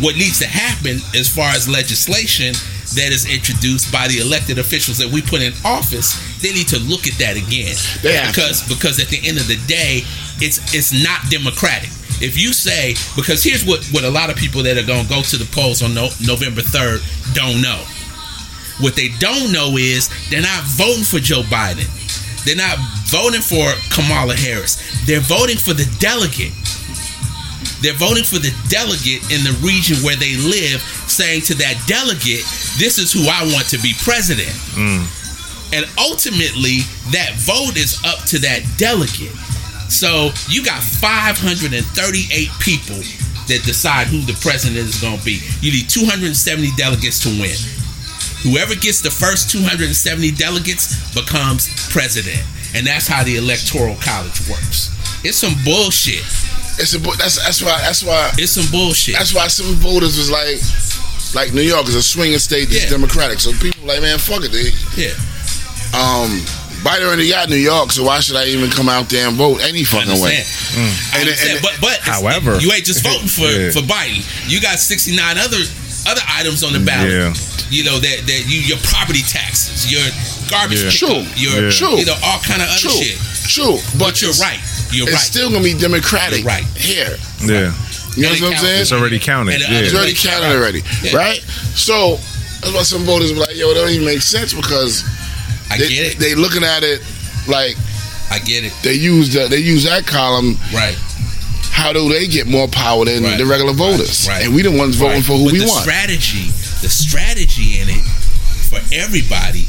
what 0.00 0.16
needs 0.16 0.38
to 0.40 0.46
happen 0.46 0.98
as 1.14 1.28
far 1.28 1.50
as 1.50 1.68
legislation 1.68 2.54
that 2.94 3.10
is 3.12 3.26
introduced 3.26 3.92
by 3.92 4.08
the 4.08 4.18
elected 4.18 4.58
officials 4.58 4.98
that 4.98 5.08
we 5.08 5.22
put 5.22 5.40
in 5.42 5.52
office, 5.64 6.14
they 6.42 6.52
need 6.52 6.68
to 6.68 6.78
look 6.80 7.06
at 7.06 7.14
that 7.18 7.36
again. 7.36 7.74
They 8.02 8.14
have 8.14 8.34
to. 8.34 8.40
because 8.40 8.68
because 8.68 9.00
at 9.00 9.08
the 9.08 9.20
end 9.26 9.38
of 9.38 9.46
the 9.46 9.58
day, 9.66 10.02
it's 10.42 10.58
it's 10.74 10.92
not 10.92 11.30
democratic. 11.30 11.90
If 12.22 12.38
you 12.38 12.52
say 12.52 12.94
because 13.16 13.42
here's 13.42 13.64
what 13.64 13.84
what 13.92 14.04
a 14.04 14.10
lot 14.10 14.30
of 14.30 14.36
people 14.36 14.62
that 14.62 14.78
are 14.78 14.86
going 14.86 15.04
to 15.04 15.10
go 15.10 15.22
to 15.22 15.36
the 15.36 15.48
polls 15.54 15.82
on 15.82 15.94
no, 15.94 16.10
November 16.22 16.62
3rd 16.62 17.02
don't 17.34 17.60
know. 17.62 17.82
What 18.80 18.96
they 18.96 19.08
don't 19.22 19.52
know 19.52 19.76
is 19.78 20.10
they're 20.30 20.42
not 20.42 20.64
voting 20.64 21.04
for 21.04 21.18
Joe 21.18 21.42
Biden. 21.42 21.86
They're 22.44 22.56
not 22.56 22.76
voting 23.06 23.40
for 23.40 23.64
Kamala 23.94 24.34
Harris. 24.34 24.76
They're 25.06 25.20
voting 25.20 25.56
for 25.56 25.72
the 25.72 25.86
delegate. 25.98 26.52
They're 27.84 27.92
voting 27.92 28.24
for 28.24 28.40
the 28.40 28.48
delegate 28.72 29.28
in 29.28 29.44
the 29.44 29.52
region 29.60 30.00
where 30.00 30.16
they 30.16 30.40
live, 30.40 30.80
saying 31.04 31.44
to 31.52 31.54
that 31.60 31.76
delegate, 31.84 32.40
This 32.80 32.96
is 32.96 33.12
who 33.12 33.28
I 33.28 33.44
want 33.52 33.68
to 33.76 33.78
be 33.84 33.92
president. 34.00 34.56
Mm. 34.72 35.04
And 35.76 35.84
ultimately, 36.00 36.88
that 37.12 37.36
vote 37.44 37.76
is 37.76 38.00
up 38.08 38.24
to 38.32 38.40
that 38.40 38.64
delegate. 38.80 39.36
So 39.92 40.32
you 40.48 40.64
got 40.64 40.80
538 40.80 41.76
people 42.56 43.04
that 43.52 43.60
decide 43.68 44.06
who 44.06 44.24
the 44.24 44.38
president 44.40 44.88
is 44.88 44.96
going 44.96 45.18
to 45.18 45.24
be. 45.24 45.44
You 45.60 45.68
need 45.68 45.90
270 45.92 46.32
delegates 46.80 47.20
to 47.24 47.30
win. 47.36 47.52
Whoever 48.48 48.74
gets 48.80 49.04
the 49.04 49.12
first 49.12 49.50
270 49.50 50.32
delegates 50.32 50.96
becomes 51.12 51.68
president. 51.92 52.40
And 52.72 52.86
that's 52.86 53.06
how 53.06 53.24
the 53.24 53.36
electoral 53.36 53.96
college 54.00 54.40
works. 54.48 54.88
It's 55.20 55.36
some 55.36 55.52
bullshit. 55.64 56.24
It's 56.78 56.94
a 56.94 56.98
that's 56.98 57.36
that's 57.44 57.62
why 57.62 57.78
that's 57.82 58.02
why 58.02 58.32
It's 58.38 58.52
some 58.52 58.66
bullshit. 58.70 59.14
that's 59.16 59.32
why 59.34 59.46
some 59.48 59.74
voters 59.76 60.18
was 60.18 60.30
like 60.30 60.58
like 61.34 61.52
New 61.54 61.62
York 61.62 61.86
is 61.88 61.94
a 61.94 62.02
swinging 62.02 62.38
state 62.38 62.68
that's 62.68 62.84
Yeah. 62.84 62.90
Democratic. 62.90 63.40
So 63.40 63.52
people 63.52 63.86
like 63.86 64.00
man 64.02 64.18
fuck 64.18 64.42
it. 64.44 64.50
They, 64.52 64.70
yeah. 65.00 65.14
um, 65.94 66.30
Biden 66.84 67.06
already 67.06 67.30
got 67.30 67.48
New 67.48 67.56
York, 67.56 67.92
so 67.92 68.04
why 68.04 68.20
should 68.20 68.36
I 68.36 68.44
even 68.46 68.68
come 68.70 68.88
out 68.90 69.08
there 69.08 69.26
and 69.26 69.36
vote 69.36 69.62
any 69.62 69.84
fucking 69.84 70.20
way? 70.20 70.36
understand. 70.44 70.44
I 70.76 71.18
And- 71.18 71.28
understand. 71.28 71.50
and- 71.56 71.62
but 71.62 71.74
but 71.80 71.98
However- 72.00 72.58
you 72.60 72.72
ain't 72.72 72.84
just 72.84 73.02
voting 73.02 73.28
for 73.28 73.46
Yeah. 73.50 73.70
for 73.70 73.80
Biden. 73.80 74.22
You 74.50 74.60
got 74.60 74.78
sixty 74.78 75.14
nine 75.16 75.38
other 75.38 75.58
other 76.06 76.22
items 76.28 76.62
on 76.62 76.72
the 76.74 76.80
ballot. 76.80 77.10
Yeah. 77.10 77.34
You 77.70 77.84
know 77.84 77.98
that 77.98 78.26
that 78.26 78.42
you 78.46 78.60
your 78.60 78.78
property 78.84 79.22
taxes, 79.22 79.90
your 79.90 80.04
garbage 80.50 80.82
Yeah. 80.84 80.90
pickup, 80.90 81.08
True. 81.08 81.40
your 81.40 81.64
Yeah. 81.64 81.70
True. 81.70 81.96
you 81.98 82.04
know 82.04 82.18
all 82.22 82.38
kind 82.40 82.60
of 82.62 82.68
other 82.68 82.78
True, 82.78 82.90
shit. 83.02 83.18
true, 83.48 83.78
but, 83.96 84.12
But 84.12 84.22
you're 84.22 84.36
right. 84.38 84.60
You're 84.94 85.08
It's 85.08 85.14
right. 85.16 85.22
still 85.22 85.50
gonna 85.50 85.64
be 85.64 85.74
Democratic 85.74 86.40
You're 86.40 86.48
right. 86.48 86.64
here. 86.76 87.16
Yeah. 87.42 87.72
You 88.16 88.22
know 88.22 88.28
what 88.30 88.40
it 88.40 88.44
I'm 88.44 88.58
saying? 88.58 88.80
It's 88.82 88.92
already 88.92 89.18
counted. 89.18 89.60
Yeah. 89.60 89.66
It's 89.70 89.94
already 89.94 90.14
counted 90.14 90.54
already, 90.56 90.82
Yeah. 91.02 91.16
right? 91.16 91.40
So 91.74 92.20
that's 92.62 92.72
why 92.74 92.82
some 92.84 93.04
voters 93.04 93.32
be 93.32 93.38
like, 93.40 93.56
"Yo, 93.56 93.68
that 93.68 93.80
don't 93.80 93.90
even 93.90 94.04
make 94.06 94.22
sense," 94.22 94.54
because 94.54 95.02
I 95.70 95.78
they, 95.78 95.88
get 95.88 96.12
it. 96.14 96.18
they 96.20 96.34
looking 96.36 96.62
at 96.62 96.84
it 96.84 97.02
like 97.48 97.76
I 98.30 98.38
get 98.38 98.64
it. 98.64 98.72
they 98.82 98.94
use 98.94 99.32
that 99.34 99.50
they 99.50 99.58
use 99.58 99.82
that 99.84 100.06
column. 100.06 100.58
Right. 100.72 100.96
How 101.70 101.92
do 101.92 102.08
they 102.08 102.28
get 102.28 102.46
more 102.46 102.68
power 102.68 103.04
than 103.04 103.24
Right. 103.24 103.36
the 103.36 103.46
regular 103.46 103.72
voters? 103.72 104.26
Right. 104.28 104.44
And 104.44 104.54
we 104.54 104.62
the 104.62 104.70
ones 104.70 104.94
voting 104.94 105.16
Right. 105.16 105.24
for 105.26 105.36
who 105.36 105.44
But 105.46 105.52
we 105.54 105.58
the 105.58 105.66
want. 105.66 105.82
strategy, 105.82 106.52
the 106.82 106.88
strategy 106.88 107.80
in 107.80 107.88
it 107.88 108.04
for 108.70 108.80
everybody, 108.92 109.66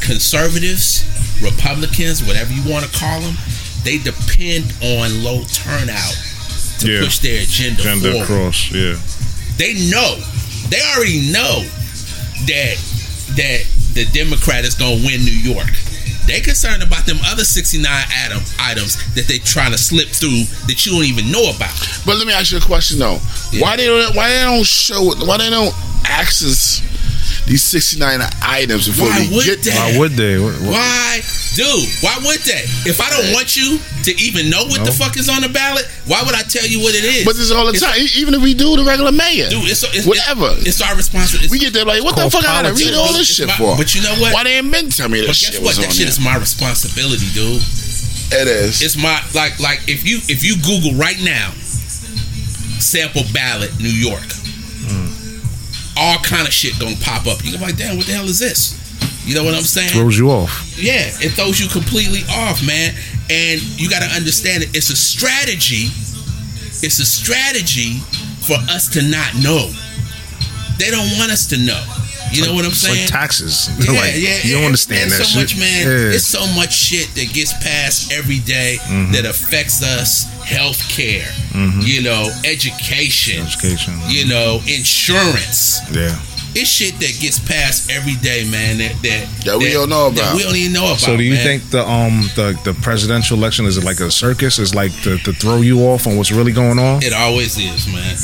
conservatives, 0.00 1.04
Republicans, 1.40 2.22
whatever 2.24 2.52
you 2.52 2.62
want 2.62 2.84
to 2.90 2.98
call 2.98 3.20
them, 3.20 3.36
they 3.86 3.98
depend 3.98 4.66
on 4.82 5.22
low 5.22 5.42
turnout 5.44 6.16
to 6.80 6.90
Yeah. 6.92 7.00
push 7.04 7.18
their 7.20 7.40
agenda, 7.42 7.82
Gender 7.82 8.10
forward. 8.12 8.26
cross. 8.26 8.68
Yeah. 8.70 8.96
They 9.56 9.74
know, 9.88 10.18
they 10.68 10.80
already 10.94 11.30
know 11.30 11.64
that 12.46 12.76
that 13.36 13.60
the 13.94 14.04
Democrat 14.12 14.64
is 14.64 14.74
going 14.74 15.00
to 15.00 15.06
win 15.06 15.24
New 15.24 15.32
York. 15.54 15.70
They 16.26 16.40
concerned 16.40 16.82
about 16.82 17.06
them 17.06 17.18
other 17.26 17.44
69 17.44 17.86
item, 18.24 18.42
items 18.58 18.96
that 19.14 19.26
they 19.28 19.38
trying 19.38 19.70
to 19.72 19.78
slip 19.78 20.08
through 20.08 20.44
that 20.66 20.84
you 20.84 20.92
don't 20.92 21.04
even 21.04 21.30
know 21.30 21.50
about. 21.54 21.72
But 22.04 22.16
let 22.18 22.26
me 22.26 22.32
ask 22.32 22.50
you 22.50 22.58
a 22.58 22.60
question 22.60 22.98
though: 22.98 23.20
Yeah. 23.52 23.60
Why 23.62 23.76
they 23.76 23.86
don't 23.86 24.14
why 24.14 24.28
they 24.30 24.42
don't 24.42 24.66
show 24.66 25.12
it? 25.12 25.18
Why 25.26 25.38
they 25.38 25.50
don't 25.50 25.74
access 26.04 26.82
these 27.46 27.62
sixty 27.62 27.98
nine 27.98 28.20
items 28.42 28.86
before 28.88 29.06
Why 29.08 29.28
we 29.30 29.44
get 29.44 29.62
they? 29.62 29.70
there? 29.70 29.92
Why 29.92 29.98
would 29.98 30.12
they? 30.16 30.38
What- 30.38 30.60
what- 30.62 30.72
Why, 30.72 31.22
dude? 31.56 31.88
Why 32.04 32.14
would 32.22 32.40
they? 32.44 32.68
If 32.84 33.00
I 33.00 33.08
don't 33.10 33.32
want 33.32 33.56
you 33.56 33.80
to 34.04 34.12
even 34.20 34.52
know 34.52 34.68
what 34.68 34.84
the 34.84 34.92
fuck 34.92 35.16
is 35.16 35.28
on 35.32 35.40
the 35.40 35.48
ballot, 35.48 35.88
why 36.06 36.20
would 36.22 36.36
I 36.36 36.44
tell 36.44 36.64
you 36.68 36.78
what 36.84 36.94
it 36.94 37.02
is? 37.02 37.24
But 37.24 37.34
this 37.40 37.48
is 37.48 37.52
all 37.52 37.64
the 37.64 37.72
It's- 37.74 37.82
time. 37.82 37.96
Even 38.20 38.34
if 38.36 38.42
we 38.44 38.52
do 38.54 38.76
the 38.76 38.84
regular 38.84 39.10
mayor, 39.10 39.48
dude. 39.48 39.64
It's, 39.66 39.82
it's 39.96 40.06
whatever. 40.06 40.52
It's, 40.60 40.76
it's 40.78 40.82
our 40.84 40.94
responsibility. 40.94 41.48
we 41.50 41.58
get 41.58 41.72
there 41.72 41.84
like, 41.88 42.04
what 42.04 42.14
the 42.14 42.28
called 42.28 42.44
fuck 42.44 42.44
I 42.44 42.62
gotta 42.62 42.74
read 42.76 42.92
all 42.94 43.08
this 43.16 43.26
It's 43.26 43.40
shit 43.40 43.48
my- 43.48 43.56
for? 43.56 43.74
but 43.76 43.94
you 43.96 44.02
know 44.04 44.14
what? 44.20 44.32
Why 44.36 44.44
they 44.44 44.60
ain't 44.60 44.70
been 44.70 44.90
tell 44.92 45.08
me 45.08 45.20
But 45.24 45.32
this 45.34 45.42
guess 45.42 45.52
shit 45.56 45.62
what? 45.64 45.74
was 45.74 45.76
That 45.80 45.88
on 45.88 45.96
shit 45.96 46.06
there? 46.06 46.14
is 46.14 46.20
my 46.20 46.36
responsibility, 46.36 47.26
dude. 47.32 47.64
It 48.36 48.48
is. 48.48 48.82
It's 48.82 48.96
my 49.00 49.22
like 49.34 49.58
like 49.58 49.80
if 49.88 50.04
you 50.04 50.18
if 50.28 50.42
you 50.44 50.56
Google 50.60 50.98
right 50.98 51.18
now, 51.22 51.52
sample 52.78 53.22
ballot 53.32 53.70
New 53.78 53.88
York, 53.92 54.26
hmm. 54.86 55.08
all 55.96 56.18
kind 56.18 56.46
of 56.46 56.52
shit 56.52 56.78
gonna 56.78 56.96
pop 57.00 57.26
up. 57.26 57.44
You 57.44 57.56
go 57.56 57.64
like, 57.64 57.76
damn, 57.76 57.96
what 57.96 58.06
the 58.06 58.12
hell 58.12 58.26
is 58.26 58.38
this? 58.38 58.74
You 59.26 59.34
know 59.34 59.44
what 59.44 59.54
I'm 59.54 59.62
saying? 59.62 59.90
Throws 59.90 60.16
you 60.16 60.30
off. 60.30 60.78
Yeah, 60.78 61.10
it 61.20 61.32
throws 61.34 61.58
you 61.60 61.68
completely 61.68 62.20
off, 62.30 62.64
man. 62.66 62.94
And 63.28 63.60
you 63.78 63.90
got 63.90 64.00
to 64.02 64.08
understand 64.14 64.62
it. 64.62 64.70
It's 64.76 64.90
a 64.90 64.96
strategy. 64.96 65.90
It's 66.86 67.00
a 67.00 67.06
strategy 67.06 67.98
for 68.46 68.54
us 68.70 68.88
to 68.94 69.02
not 69.02 69.34
know. 69.42 69.66
They 70.78 70.90
don't 70.90 71.10
want 71.18 71.32
us 71.32 71.46
to 71.50 71.56
know. 71.58 71.82
You 72.30 72.44
know 72.44 72.54
what 72.54 72.64
I'm 72.64 72.70
saying? 72.72 73.00
like 73.02 73.08
taxes. 73.10 73.68
Yeah, 73.80 73.98
Like, 73.98 74.14
yeah, 74.16 74.38
You 74.42 74.54
don't 74.56 74.66
understand 74.66 75.10
that 75.10 75.16
so 75.18 75.24
shit. 75.24 75.42
much, 75.42 75.58
man. 75.58 75.86
Yeah. 75.86 76.10
There's 76.14 76.26
so 76.26 76.46
much 76.54 76.72
shit 76.74 77.08
that 77.14 77.32
gets 77.32 77.52
passed 77.64 78.12
every 78.12 78.38
day 78.40 78.78
Mm-hmm. 78.82 79.12
that 79.12 79.24
affects 79.26 79.82
us. 79.82 80.26
Health 80.46 80.78
care, 80.88 81.26
you 81.82 82.02
know, 82.02 82.30
education, 82.44 83.42
Education. 83.42 83.98
you 84.06 84.28
know, 84.28 84.60
insurance. 84.68 85.80
Yeah. 85.90 86.14
It's 86.58 86.70
shit 86.70 86.94
that 87.00 87.12
gets 87.20 87.38
passed 87.38 87.90
every 87.90 88.14
day, 88.16 88.48
man. 88.50 88.78
That 88.78 88.94
that, 89.02 89.28
That 89.44 89.58
we 89.58 89.72
don't 89.72 89.90
know 89.90 90.08
that 90.10 90.18
about. 90.18 90.36
we 90.36 90.42
don't 90.42 90.56
even 90.56 90.72
know 90.72 90.86
about. 90.86 90.98
So 91.00 91.16
do 91.16 91.22
you 91.22 91.34
man. 91.34 91.44
think 91.44 91.70
the 91.70 91.86
um 91.86 92.22
the, 92.34 92.58
the 92.64 92.72
presidential 92.80 93.36
election 93.36 93.66
is 93.66 93.76
it 93.76 93.84
like 93.84 94.00
a 94.00 94.10
circus? 94.10 94.58
Is 94.58 94.74
like 94.74 94.92
to, 95.02 95.18
to 95.18 95.32
throw 95.32 95.60
you 95.60 95.80
off 95.80 96.06
on 96.06 96.16
what's 96.16 96.32
really 96.32 96.52
going 96.52 96.78
on? 96.78 97.02
it 97.02 97.12
always 97.12 97.58
is, 97.58 97.86
man? 97.92 98.16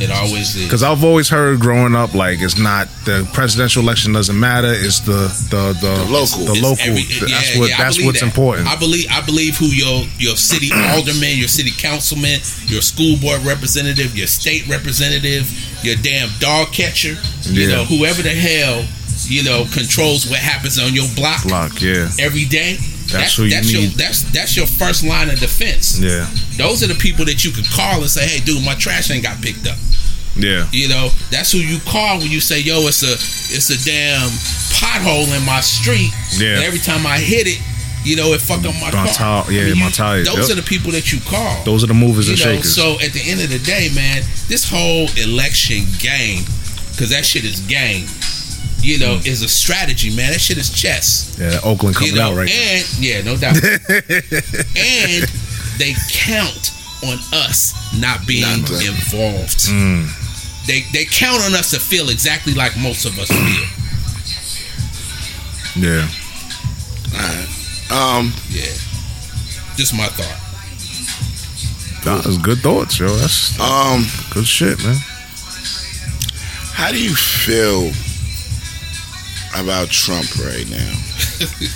It 0.00 0.10
always 0.10 0.54
is. 0.54 0.64
Because 0.64 0.82
I've 0.82 1.02
always 1.04 1.28
heard 1.28 1.60
growing 1.60 1.94
up 1.96 2.14
like 2.14 2.40
it's 2.40 2.58
not 2.58 2.88
the 3.04 3.28
presidential 3.32 3.82
election 3.82 4.12
doesn't 4.12 4.38
matter. 4.38 4.68
It's 4.72 5.00
the 5.00 5.26
the 5.50 5.72
the, 5.80 6.04
The 6.04 6.10
local. 6.10 6.44
The 6.44 6.52
It's 6.52 6.62
local. 6.62 6.84
every- 6.84 7.02
that's 7.32 7.56
what 7.58 7.70
yeah, 7.70 7.78
that's 7.78 8.02
what's 8.04 8.20
that. 8.20 8.26
important. 8.26 8.68
I 8.68 8.76
believe 8.76 9.06
I 9.10 9.20
believe 9.24 9.56
who 9.56 9.66
your 9.66 10.04
your 10.18 10.36
city 10.36 10.70
alderman, 10.94 11.36
your 11.38 11.48
city 11.48 11.70
councilman, 11.76 12.40
your 12.66 12.80
school 12.82 13.16
board 13.18 13.42
representative, 13.44 14.16
your 14.16 14.26
state 14.28 14.66
representative, 14.68 15.50
your 15.84 15.96
damn 15.96 16.28
dog 16.38 16.72
catcher, 16.72 17.16
you 17.44 17.62
Yeah. 17.68 17.76
know, 17.76 17.84
whoever 17.84 18.22
the 18.22 18.30
hell 18.30 18.84
you 19.26 19.42
know 19.42 19.66
controls 19.74 20.30
what 20.30 20.38
happens 20.38 20.78
on 20.78 20.94
your 20.94 21.08
block 21.16 21.42
Block. 21.42 21.82
Yeah. 21.82 22.08
every 22.20 22.44
day. 22.44 22.78
That's 23.10 23.36
who 23.36 23.44
you 23.44 23.50
that's 23.50 23.72
your 23.72 23.82
need. 23.82 23.90
that's 23.92 24.22
that's 24.32 24.56
your 24.56 24.66
first 24.66 25.04
line 25.04 25.30
of 25.30 25.38
defense. 25.40 25.98
Yeah. 25.98 26.26
Those 26.56 26.82
are 26.82 26.88
the 26.88 26.94
people 26.98 27.24
that 27.26 27.44
you 27.44 27.50
can 27.52 27.64
call 27.64 28.00
and 28.00 28.10
say, 28.10 28.26
"Hey, 28.26 28.40
dude, 28.44 28.64
my 28.64 28.74
trash 28.74 29.10
ain't 29.10 29.22
got 29.22 29.40
picked 29.40 29.66
up." 29.66 29.76
Yeah. 30.36 30.68
You 30.70 30.88
know, 30.88 31.10
that's 31.30 31.50
who 31.52 31.58
you 31.58 31.78
call 31.86 32.18
when 32.18 32.30
you 32.30 32.40
say, 32.40 32.60
"Yo, 32.60 32.86
it's 32.86 33.02
a 33.02 33.12
it's 33.54 33.70
a 33.70 33.78
damn 33.84 34.28
pothole 34.76 35.26
in 35.36 35.44
my 35.46 35.60
street." 35.60 36.10
Yeah. 36.36 36.56
And 36.56 36.64
every 36.64 36.78
time 36.80 37.06
I 37.06 37.18
hit 37.18 37.46
it, 37.48 37.58
you 38.04 38.14
know, 38.16 38.32
it 38.34 38.40
fuck 38.40 38.58
up 38.64 38.74
my, 38.74 38.90
My 38.90 38.90
car. 38.90 39.08
tire- 39.08 39.52
yeah, 39.52 39.66
you- 39.66 39.74
my 39.76 39.90
tires, 39.90 40.26
Those 40.28 40.48
yep. 40.48 40.50
are 40.50 40.60
the 40.60 40.66
people 40.66 40.92
that 40.92 41.10
you 41.12 41.20
call. 41.20 41.64
Those 41.64 41.82
are 41.82 41.88
the 41.88 41.94
movers 41.94 42.26
you 42.28 42.34
and 42.34 42.40
know, 42.44 42.52
shakers. 42.56 42.74
so 42.74 43.00
at 43.00 43.12
the 43.12 43.22
end 43.30 43.40
of 43.40 43.50
the 43.50 43.58
day, 43.58 43.90
man, 43.94 44.22
this 44.48 44.68
whole 44.68 45.08
election 45.16 45.86
game, 45.98 46.44
because 46.92 47.10
that 47.10 47.24
shit 47.26 47.44
is 47.44 47.60
game. 47.60 48.06
You 48.88 48.98
know, 48.98 49.20
is 49.26 49.42
a 49.42 49.48
strategy, 49.48 50.08
man. 50.16 50.32
That 50.32 50.40
shit 50.40 50.56
is 50.56 50.70
chess. 50.70 51.36
yeah. 51.38 51.60
Oakland 51.62 51.94
coming 51.94 52.14
you 52.14 52.18
know, 52.18 52.30
out 52.32 52.36
right. 52.38 52.48
now. 52.48 52.54
and 52.54 52.98
yeah, 52.98 53.20
no 53.20 53.36
doubt. 53.36 53.56
and 53.62 55.28
they 55.76 55.92
count 56.08 56.72
on 57.04 57.18
us 57.34 57.74
not 58.00 58.26
being 58.26 58.48
Not 58.62 58.70
involved. 58.70 59.68
Mm. 59.68 60.08
They 60.66 60.84
they 60.94 61.04
count 61.04 61.42
on 61.42 61.54
us 61.54 61.70
to 61.72 61.78
feel 61.80 62.08
exactly 62.08 62.54
like 62.54 62.78
most 62.78 63.04
of 63.04 63.18
us 63.18 63.28
feel. 63.28 63.68
Yeah. 65.84 66.08
Um, 67.92 68.32
Yeah. 68.48 68.72
Just 69.76 69.92
my 69.94 70.06
thought. 70.06 70.40
That 72.04 72.24
was 72.24 72.38
good 72.38 72.60
thoughts, 72.60 72.98
yo. 72.98 73.08
That's 73.08 73.60
um, 73.60 74.06
good 74.30 74.46
shit, 74.46 74.82
man. 74.82 74.96
how 76.72 76.90
do 76.90 76.98
you 76.98 77.14
feel 77.14 77.92
about 79.54 79.88
Trump 79.88 80.28
right 80.38 80.68
now? 80.70 80.94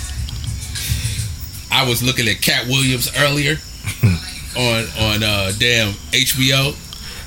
I 1.71 1.87
was 1.87 2.03
looking 2.03 2.27
at 2.27 2.41
Katt 2.41 2.67
Williams 2.67 3.09
earlier 3.17 3.57
on 4.55 4.85
on 4.99 5.23
uh 5.23 5.51
damn 5.57 5.93
HBO. 6.13 6.75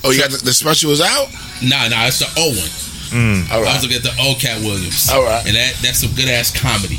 Oh, 0.05 0.11
you 0.11 0.21
got 0.21 0.31
the, 0.31 0.39
the 0.45 0.53
special 0.53 0.91
was 0.91 1.01
out. 1.01 1.29
Nah, 1.63 1.89
nah, 1.89 2.07
it's 2.07 2.21
the 2.21 2.31
O 2.39 2.49
one. 2.55 2.71
Mm. 3.11 3.51
All 3.51 3.59
I 3.59 3.63
right, 3.63 3.75
was 3.75 3.83
looking 3.83 3.97
at 3.99 4.03
the 4.05 4.15
old 4.23 4.39
Katt 4.39 4.61
Williams. 4.63 5.11
All 5.11 5.23
right. 5.25 5.45
And 5.47 5.57
that 5.57 5.75
that's 5.83 5.99
some 6.01 6.15
good 6.15 6.29
ass 6.29 6.51
comedy. 6.55 6.97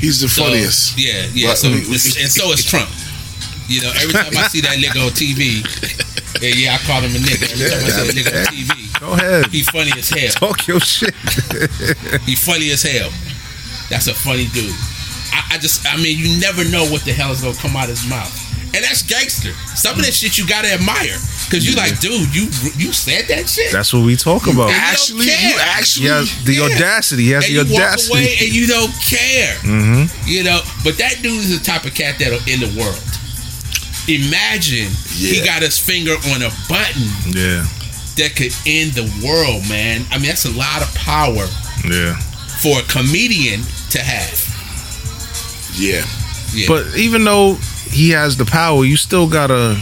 he's 0.00 0.20
the 0.20 0.28
So, 0.28 0.44
funniest. 0.44 0.96
Yeah, 0.98 1.26
yeah. 1.34 1.48
But 1.52 1.58
so 1.58 1.68
we- 1.68 1.84
we- 1.84 2.16
and 2.20 2.30
so 2.32 2.50
is 2.52 2.64
Trump. 2.64 2.88
You 3.68 3.82
know, 3.82 3.90
every 3.98 4.14
time 4.14 4.30
I 4.36 4.46
see 4.48 4.60
that 4.62 4.78
nigga 4.78 5.02
on 5.04 5.10
TV, 5.10 5.58
yeah, 6.40 6.54
yeah, 6.54 6.74
I 6.74 6.78
call 6.86 7.00
him 7.02 7.10
a 7.12 7.18
nigga. 7.18 7.50
Every 7.50 7.66
time 7.66 7.82
I 7.82 7.90
see 7.90 8.06
that 8.06 8.14
nigga 8.14 8.32
on 8.46 8.46
TV, 8.54 8.75
Go 9.00 9.12
ahead. 9.12 9.46
he 9.46 9.62
funny 9.62 9.92
as 9.96 10.08
hell. 10.08 10.30
Talk 10.48 10.66
your 10.66 10.80
shit. 10.80 11.14
He 12.24 12.34
funny 12.34 12.70
as 12.70 12.82
hell. 12.82 13.10
That's 13.90 14.06
a 14.08 14.14
funny 14.14 14.46
dude. 14.52 14.72
I, 15.32 15.54
I 15.54 15.58
just, 15.58 15.86
I 15.86 15.96
mean, 15.96 16.18
you 16.18 16.40
never 16.40 16.64
know 16.64 16.84
what 16.90 17.02
the 17.04 17.12
hell 17.12 17.30
is 17.32 17.40
gonna 17.42 17.56
come 17.56 17.76
out 17.76 17.84
of 17.84 17.90
his 17.98 18.08
mouth, 18.08 18.32
and 18.74 18.82
that's 18.82 19.02
gangster. 19.02 19.52
Some 19.76 19.98
of 19.98 20.04
that 20.04 20.12
shit 20.14 20.38
you 20.38 20.46
gotta 20.48 20.72
admire, 20.72 21.18
cause 21.50 21.62
you 21.66 21.76
like, 21.76 21.98
dude, 22.00 22.34
you 22.34 22.48
you 22.78 22.92
said 22.92 23.26
that 23.28 23.48
shit. 23.48 23.70
That's 23.72 23.92
what 23.92 24.04
we 24.04 24.16
talk 24.16 24.44
about. 24.46 24.70
don't 24.70 24.80
Actually, 24.80 25.26
you 25.26 25.54
actually. 25.60 26.06
He 26.06 26.10
has 26.10 26.44
the 26.44 26.54
Yeah. 26.54 26.64
audacity. 26.64 27.22
He 27.24 27.30
has 27.30 27.44
and 27.46 27.54
the 27.56 27.64
you 27.64 27.72
walk 27.74 27.82
audacity. 27.82 28.12
away 28.18 28.34
and 28.40 28.50
you 28.54 28.66
don't 28.66 28.92
care. 29.04 29.54
hmm 29.62 30.04
You 30.26 30.42
know, 30.44 30.60
but 30.82 30.96
that 30.98 31.20
dude 31.22 31.38
is 31.44 31.56
the 31.58 31.62
type 31.64 31.84
of 31.84 31.94
cat 31.94 32.18
that'll 32.18 32.40
end 32.48 32.62
the 32.62 32.72
world. 32.80 32.98
Imagine 34.08 34.86
he 35.18 35.42
got 35.44 35.62
his 35.62 35.78
finger 35.78 36.14
on 36.30 36.42
a 36.42 36.50
button 36.68 37.10
Yeah. 37.34 37.66
That 38.16 38.34
could 38.36 38.52
end 38.66 38.92
the 38.92 39.04
world, 39.24 39.68
man. 39.68 40.04
I 40.10 40.18
mean, 40.18 40.28
that's 40.28 40.44
a 40.46 40.52
lot 40.56 40.82
of 40.82 40.92
power 40.94 41.46
Yeah. 41.88 42.16
for 42.62 42.78
a 42.80 42.82
comedian 42.84 43.60
to 43.90 43.98
have. 44.00 44.42
Yeah. 45.76 46.04
Yeah. 46.54 46.66
But 46.68 46.96
even 46.96 47.24
though 47.24 47.54
he 47.90 48.10
has 48.10 48.36
the 48.36 48.44
power, 48.44 48.84
you 48.84 48.96
still 48.96 49.28
gotta 49.28 49.78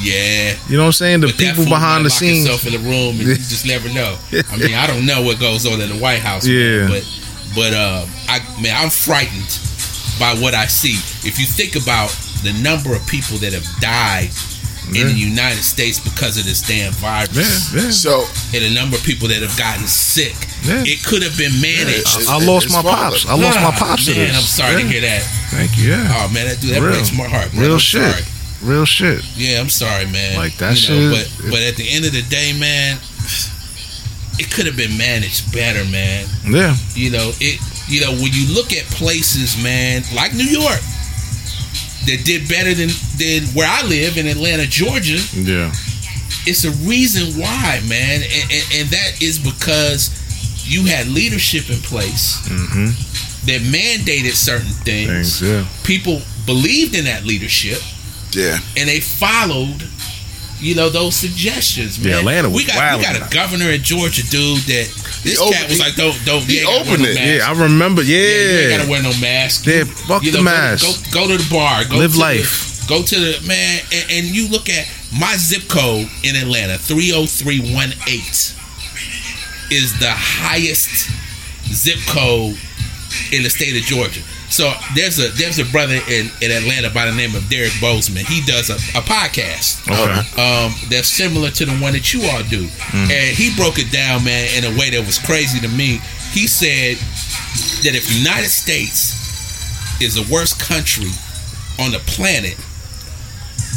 Yeah. 0.00 0.54
You 0.68 0.76
know 0.76 0.82
what 0.84 0.86
I'm 0.86 0.92
saying? 0.92 1.20
The 1.20 1.26
But 1.28 1.36
people 1.38 1.64
fool 1.64 1.70
behind 1.74 2.04
the 2.06 2.10
scenes. 2.10 2.46
himself 2.46 2.66
in 2.66 2.72
the 2.72 2.78
room, 2.88 3.18
and 3.18 3.28
you 3.28 3.34
just 3.36 3.66
never 3.66 3.88
know. 3.88 4.16
I 4.52 4.56
mean, 4.56 4.74
I 4.74 4.86
don't 4.86 5.06
know 5.06 5.22
what 5.22 5.38
goes 5.40 5.66
on 5.66 5.80
in 5.80 5.88
the 5.88 5.96
White 5.96 6.20
House. 6.20 6.44
man, 6.46 6.54
Yeah. 6.54 6.86
but 6.88 7.04
but 7.54 7.72
uh, 7.74 8.06
I 8.28 8.40
man, 8.60 8.74
I'm 8.76 8.90
frightened 8.90 9.58
by 10.20 10.34
what 10.40 10.54
I 10.54 10.66
see. 10.66 10.94
If 11.26 11.38
you 11.38 11.46
think 11.46 11.74
about 11.76 12.10
the 12.44 12.52
number 12.62 12.94
of 12.94 13.04
people 13.06 13.38
that 13.38 13.52
have 13.52 13.66
died 13.80 14.30
in 14.94 15.06
the 15.08 15.12
United 15.14 15.62
States 15.62 15.98
because 16.00 16.38
of 16.38 16.44
this 16.44 16.62
damn 16.62 16.92
virus, 16.92 17.72
Yeah, 17.74 17.82
yeah. 17.82 17.90
So 17.90 18.24
and 18.54 18.62
the 18.64 18.72
number 18.74 18.96
of 18.96 19.02
people 19.04 19.28
that 19.28 19.42
have 19.42 19.56
gotten 19.58 19.86
sick, 19.86 20.34
Yeah. 20.64 20.82
it 20.86 21.04
could 21.04 21.22
have 21.22 21.36
been 21.36 21.52
managed. 21.60 22.08
Yeah, 22.24 22.32
I 22.34 22.44
lost 22.44 22.70
my 22.72 22.82
father. 22.82 23.16
pops. 23.18 23.26
I 23.26 23.34
lost 23.34 23.60
my 23.60 23.70
pops 23.72 24.08
Man. 24.08 24.34
I'm 24.34 24.40
sorry 24.42 24.82
to 24.82 24.88
hear 24.88 25.00
that. 25.02 25.22
Thank 25.50 25.76
you. 25.78 25.90
Yeah. 25.90 26.14
Oh 26.24 26.28
man, 26.32 26.46
that 26.48 26.60
dude, 26.60 26.74
that 26.74 26.80
Real. 26.82 26.92
breaks 26.92 27.12
my 27.12 27.28
heart. 27.28 27.50
Bro. 27.52 27.60
Real 27.62 27.72
I'm 27.74 27.78
shit. 27.78 28.02
sorry. 28.10 28.24
Real 28.62 28.84
shit. 28.84 29.22
Yeah, 29.36 29.60
I'm 29.60 29.68
sorry, 29.70 30.06
man. 30.06 30.36
Like, 30.36 30.56
that 30.58 30.74
you 30.88 30.88
know, 30.94 31.14
shit- 31.14 31.30
But 31.42 31.50
but 31.50 31.60
at 31.62 31.76
the 31.76 31.88
end 31.90 32.04
of 32.06 32.12
the 32.12 32.22
day, 32.22 32.52
man, 32.58 32.98
it 34.38 34.50
could 34.50 34.66
have 34.66 34.76
been 34.76 34.96
managed 34.96 35.52
better, 35.52 35.84
man. 35.90 36.26
Yeah. 36.46 36.76
You 36.94 37.10
know, 37.10 37.32
it. 37.40 37.60
You 37.88 38.02
know, 38.02 38.12
when 38.12 38.32
you 38.34 38.52
look 38.54 38.72
at 38.74 38.84
places, 39.00 39.56
man, 39.62 40.02
like 40.14 40.34
New 40.34 40.44
York, 40.44 40.80
that 42.08 42.24
did 42.24 42.48
better 42.48 42.72
than 42.74 42.88
than 43.18 43.44
where 43.54 43.68
I 43.68 43.82
live 43.86 44.16
in 44.16 44.26
Atlanta, 44.26 44.66
Georgia. 44.66 45.20
Yeah. 45.34 45.72
It's 46.46 46.64
a 46.64 46.70
reason 46.88 47.38
why, 47.40 47.80
man, 47.86 48.22
and, 48.22 48.44
and, 48.50 48.64
and 48.74 48.88
that 48.88 49.20
is 49.20 49.38
because 49.38 50.10
you 50.64 50.84
had 50.86 51.06
leadership 51.08 51.68
in 51.70 51.76
place 51.82 52.40
Mm-hmm. 52.48 52.86
that 53.46 53.60
mandated 53.68 54.32
certain 54.34 54.72
Things. 54.84 55.42
Yeah. 55.42 55.66
People 55.84 56.22
believed 56.46 56.94
in 56.94 57.04
that 57.04 57.24
leadership 57.24 57.78
yeah, 58.32 58.58
and 58.76 58.88
they 58.88 59.00
followed, 59.00 59.82
you 60.60 60.74
know, 60.74 60.88
those 60.90 61.14
suggestions. 61.16 61.98
Man, 61.98 62.08
Yeah, 62.12 62.18
Atlanta 62.18 62.48
was 62.50 62.56
we 62.56 62.66
got 62.66 62.98
we 62.98 63.02
got 63.04 63.16
a 63.16 63.32
governor 63.34 63.70
in 63.70 63.82
Georgia, 63.82 64.22
dude. 64.28 64.58
That 64.62 64.86
this 65.22 65.38
opened- 65.40 65.54
cat 65.56 65.68
was 65.68 65.78
he- 65.78 65.82
like, 65.84 65.94
don't 65.96 66.24
don't. 66.24 66.42
he 66.42 66.60
you 66.60 66.60
ain't 66.60 66.66
gotta 66.68 66.84
wear 66.84 66.92
opened 66.94 67.02
no 67.04 67.08
it. 67.10 67.14
mask. 67.14 67.38
Yeah, 67.38 67.48
I 67.50 67.62
remember. 67.62 68.02
Yeah, 68.02 68.18
you 68.18 68.58
ain't 68.58 68.78
gotta 68.78 68.90
wear 68.90 69.02
no 69.02 69.12
mask. 69.20 69.66
Yeah, 69.66 69.84
fuck 69.84 70.22
You 70.22 70.30
the 70.32 70.38
know, 70.38 70.44
go- 70.44 70.50
mask. 70.50 71.12
Go, 71.12 71.26
go, 71.26 71.28
to 71.36 71.42
the 71.42 71.50
bar. 71.50 71.84
Go 71.84 71.96
Live 71.98 72.14
to 72.14 72.18
life. 72.20 72.82
The, 72.82 72.88
go 72.88 73.02
to 73.02 73.14
the 73.20 73.46
man, 73.46 73.80
and, 73.92 74.10
and 74.10 74.26
you 74.26 74.48
look 74.48 74.68
at 74.68 74.86
my 75.18 75.36
zip 75.36 75.68
code 75.68 76.08
in 76.22 76.36
Atlanta, 76.36 76.76
three 76.78 77.10
zero 77.10 77.26
three 77.26 77.60
one 77.74 77.92
eight, 78.08 78.54
is 79.70 79.98
the 80.00 80.10
highest 80.10 81.10
zip 81.72 81.98
code 82.08 82.56
in 83.32 83.42
the 83.42 83.50
state 83.50 83.76
of 83.76 83.82
Georgia. 83.82 84.22
So 84.50 84.72
there's 84.94 85.18
a 85.18 85.28
there's 85.36 85.58
a 85.58 85.64
brother 85.66 86.00
in, 86.08 86.30
in 86.40 86.50
Atlanta 86.50 86.88
by 86.90 87.04
the 87.06 87.14
name 87.14 87.34
of 87.36 87.48
Derrick 87.50 87.72
Boazman. 87.84 88.24
He 88.26 88.40
does 88.46 88.70
a, 88.70 88.76
a 88.98 89.02
podcast 89.02 89.84
Okay. 89.84 90.20
um, 90.40 90.72
that's 90.88 91.08
similar 91.08 91.50
to 91.50 91.66
the 91.66 91.76
one 91.78 91.92
that 91.92 92.12
you 92.14 92.22
all 92.30 92.42
do. 92.44 92.66
And 92.92 93.36
he 93.36 93.54
broke 93.56 93.78
it 93.78 93.92
down, 93.92 94.24
man, 94.24 94.48
in 94.56 94.64
a 94.64 94.78
way 94.78 94.88
that 94.90 95.04
was 95.04 95.18
crazy 95.18 95.60
to 95.60 95.68
me. 95.68 96.00
He 96.32 96.46
said 96.46 96.96
that 97.84 97.94
if 97.94 98.08
United 98.14 98.48
States 98.50 99.14
is 100.00 100.14
the 100.14 100.26
worst 100.32 100.58
country 100.60 101.10
on 101.78 101.92
the 101.92 102.00
planet, 102.06 102.56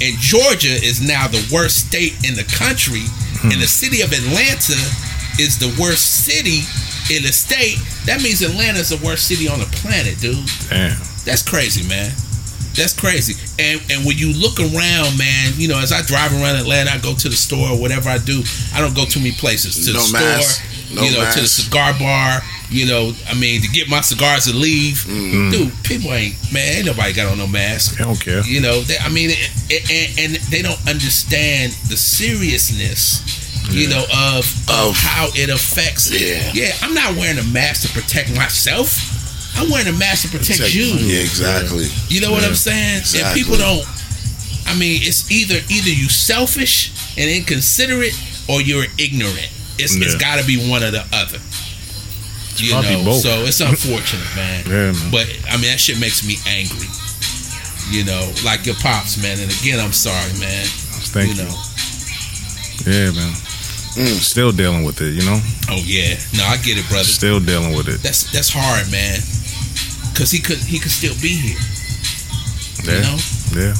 and 0.01 0.17
Georgia 0.17 0.73
is 0.73 1.01
now 1.01 1.27
the 1.27 1.43
worst 1.53 1.87
state 1.87 2.13
in 2.27 2.33
the 2.35 2.43
country, 2.57 3.03
and 3.43 3.59
the 3.61 3.67
city 3.67 4.01
of 4.01 4.11
Atlanta 4.13 4.79
is 5.39 5.57
the 5.59 5.73
worst 5.81 6.25
city 6.25 6.61
in 7.11 7.23
the 7.23 7.33
state, 7.33 7.77
that 8.05 8.21
means 8.23 8.41
Atlanta's 8.41 8.89
the 8.89 8.99
worst 9.05 9.27
city 9.27 9.47
on 9.47 9.59
the 9.59 9.65
planet, 9.83 10.19
dude. 10.19 10.39
Damn. 10.69 10.97
That's 11.25 11.43
crazy, 11.43 11.87
man. 11.87 12.11
That's 12.73 12.95
crazy. 12.97 13.35
And 13.59 13.81
and 13.91 14.05
when 14.05 14.17
you 14.17 14.31
look 14.33 14.59
around, 14.59 15.17
man, 15.19 15.53
you 15.55 15.67
know, 15.67 15.77
as 15.77 15.91
I 15.91 16.01
drive 16.03 16.31
around 16.31 16.55
Atlanta, 16.55 16.91
I 16.91 16.99
go 16.99 17.13
to 17.13 17.27
the 17.29 17.35
store 17.35 17.75
whatever 17.77 18.09
I 18.09 18.17
do. 18.17 18.41
I 18.73 18.79
don't 18.79 18.95
go 18.95 19.03
too 19.05 19.19
many 19.19 19.33
places. 19.35 19.85
To 19.85 19.93
No 19.93 19.99
the 19.99 20.13
mask. 20.13 20.63
store, 20.63 20.95
No 20.95 21.01
you 21.03 21.11
know, 21.11 21.29
to 21.31 21.41
the 21.41 21.47
cigar 21.47 21.93
bar. 21.99 22.41
You 22.71 22.87
know, 22.87 23.11
I 23.27 23.33
mean, 23.35 23.61
to 23.61 23.67
get 23.67 23.89
my 23.89 23.99
cigars 23.99 24.47
and 24.47 24.55
leave. 24.55 25.03
Mm-hmm. 25.03 25.51
Dude, 25.51 25.83
people 25.83 26.13
ain't 26.13 26.35
man. 26.53 26.77
Ain't 26.77 26.85
nobody 26.85 27.11
got 27.11 27.29
on 27.29 27.37
no 27.37 27.47
mask. 27.47 27.99
I 27.99 28.05
don't 28.05 28.19
care. 28.19 28.41
You 28.47 28.61
know, 28.61 28.79
they, 28.81 28.97
I 28.97 29.09
mean, 29.09 29.31
it, 29.31 29.51
it, 29.69 29.83
and, 29.91 30.33
and 30.35 30.43
they 30.47 30.61
don't 30.61 30.79
understand 30.87 31.73
the 31.91 31.97
seriousness. 31.97 33.40
You 33.69 33.87
know 33.89 34.03
of, 34.35 34.43
of 34.69 34.95
how 34.97 35.29
it 35.33 35.49
affects. 35.49 36.09
Yeah. 36.11 36.51
yeah. 36.53 36.73
I'm 36.81 36.93
not 36.93 37.15
wearing 37.15 37.37
a 37.37 37.43
mask 37.53 37.87
to 37.87 37.93
protect 37.93 38.35
myself. 38.35 38.97
I'm 39.55 39.69
wearing 39.69 39.87
a 39.87 39.97
mask 39.97 40.29
to 40.29 40.37
protect 40.37 40.59
Take- 40.59 40.73
you. 40.75 40.85
Yeah, 40.99 41.21
exactly. 41.21 41.85
You 42.09 42.21
know 42.21 42.31
what 42.31 42.43
I'm 42.43 42.55
saying? 42.55 43.03
And 43.15 43.35
people 43.35 43.55
don't. 43.57 43.85
I 44.67 44.77
mean, 44.77 45.01
it's 45.03 45.29
either 45.31 45.55
either 45.69 45.89
you 45.89 46.09
selfish 46.09 46.91
and 47.17 47.29
inconsiderate, 47.29 48.13
or 48.49 48.61
you're 48.61 48.85
ignorant. 48.97 49.51
It's 49.77 49.95
it's 49.95 50.13
Yeah. 50.13 50.19
got 50.19 50.39
to 50.39 50.45
be 50.47 50.57
one 50.69 50.83
or 50.83 50.91
the 50.91 51.05
other. 51.13 51.39
You 52.57 52.73
know, 52.73 53.03
both. 53.05 53.21
so 53.21 53.43
it's 53.45 53.59
unfortunate, 53.61 54.27
man. 54.35 54.63
Yeah, 54.67 54.91
man. 54.91 55.11
But 55.11 55.27
I 55.49 55.55
mean, 55.57 55.71
that 55.71 55.79
shit 55.79 55.99
makes 55.99 56.25
me 56.25 56.35
angry. 56.47 56.87
You 57.89 58.05
know, 58.05 58.31
like 58.43 58.65
your 58.65 58.75
pops, 58.75 59.21
man. 59.21 59.39
And 59.39 59.51
again, 59.51 59.79
I'm 59.79 59.93
sorry, 59.93 60.31
man. 60.39 60.65
Thank 61.11 61.35
you 61.35 61.43
you. 61.43 61.49
know. 61.49 61.55
Yeah, 62.87 63.11
man. 63.11 63.33
Still 63.91 64.51
dealing 64.53 64.83
with 64.85 65.01
it, 65.01 65.11
you 65.13 65.25
know? 65.25 65.39
Oh 65.69 65.81
yeah, 65.85 66.15
no, 66.37 66.45
I 66.45 66.55
get 66.57 66.77
it, 66.77 66.87
brother. 66.87 67.03
Still 67.03 67.39
dealing 67.41 67.75
with 67.75 67.87
it. 67.89 68.01
That's 68.01 68.31
that's 68.31 68.49
hard, 68.53 68.89
man. 68.91 69.19
Cause 70.15 70.31
he 70.31 70.39
could 70.39 70.57
he 70.59 70.79
could 70.79 70.91
still 70.91 71.13
be 71.21 71.35
here. 71.35 71.59
Yeah. 72.83 72.95
You 72.95 73.01
know. 73.03 73.17
Yeah. 73.53 73.75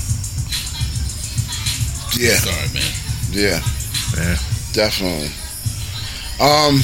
Yeah, 2.20 2.36
Sorry, 2.36 2.68
man. 2.74 2.91
yeah, 3.32 3.62
Yeah. 4.18 4.38
definitely. 4.74 5.32
Um, 6.41 6.76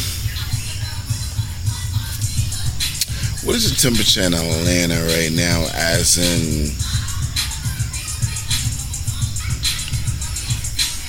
what 3.44 3.56
is 3.58 3.70
the 3.70 3.76
temperature 3.78 4.22
in 4.22 4.34
Atlanta 4.34 5.04
right 5.04 5.32
now? 5.34 5.68
As 5.76 6.18
in 6.18 6.72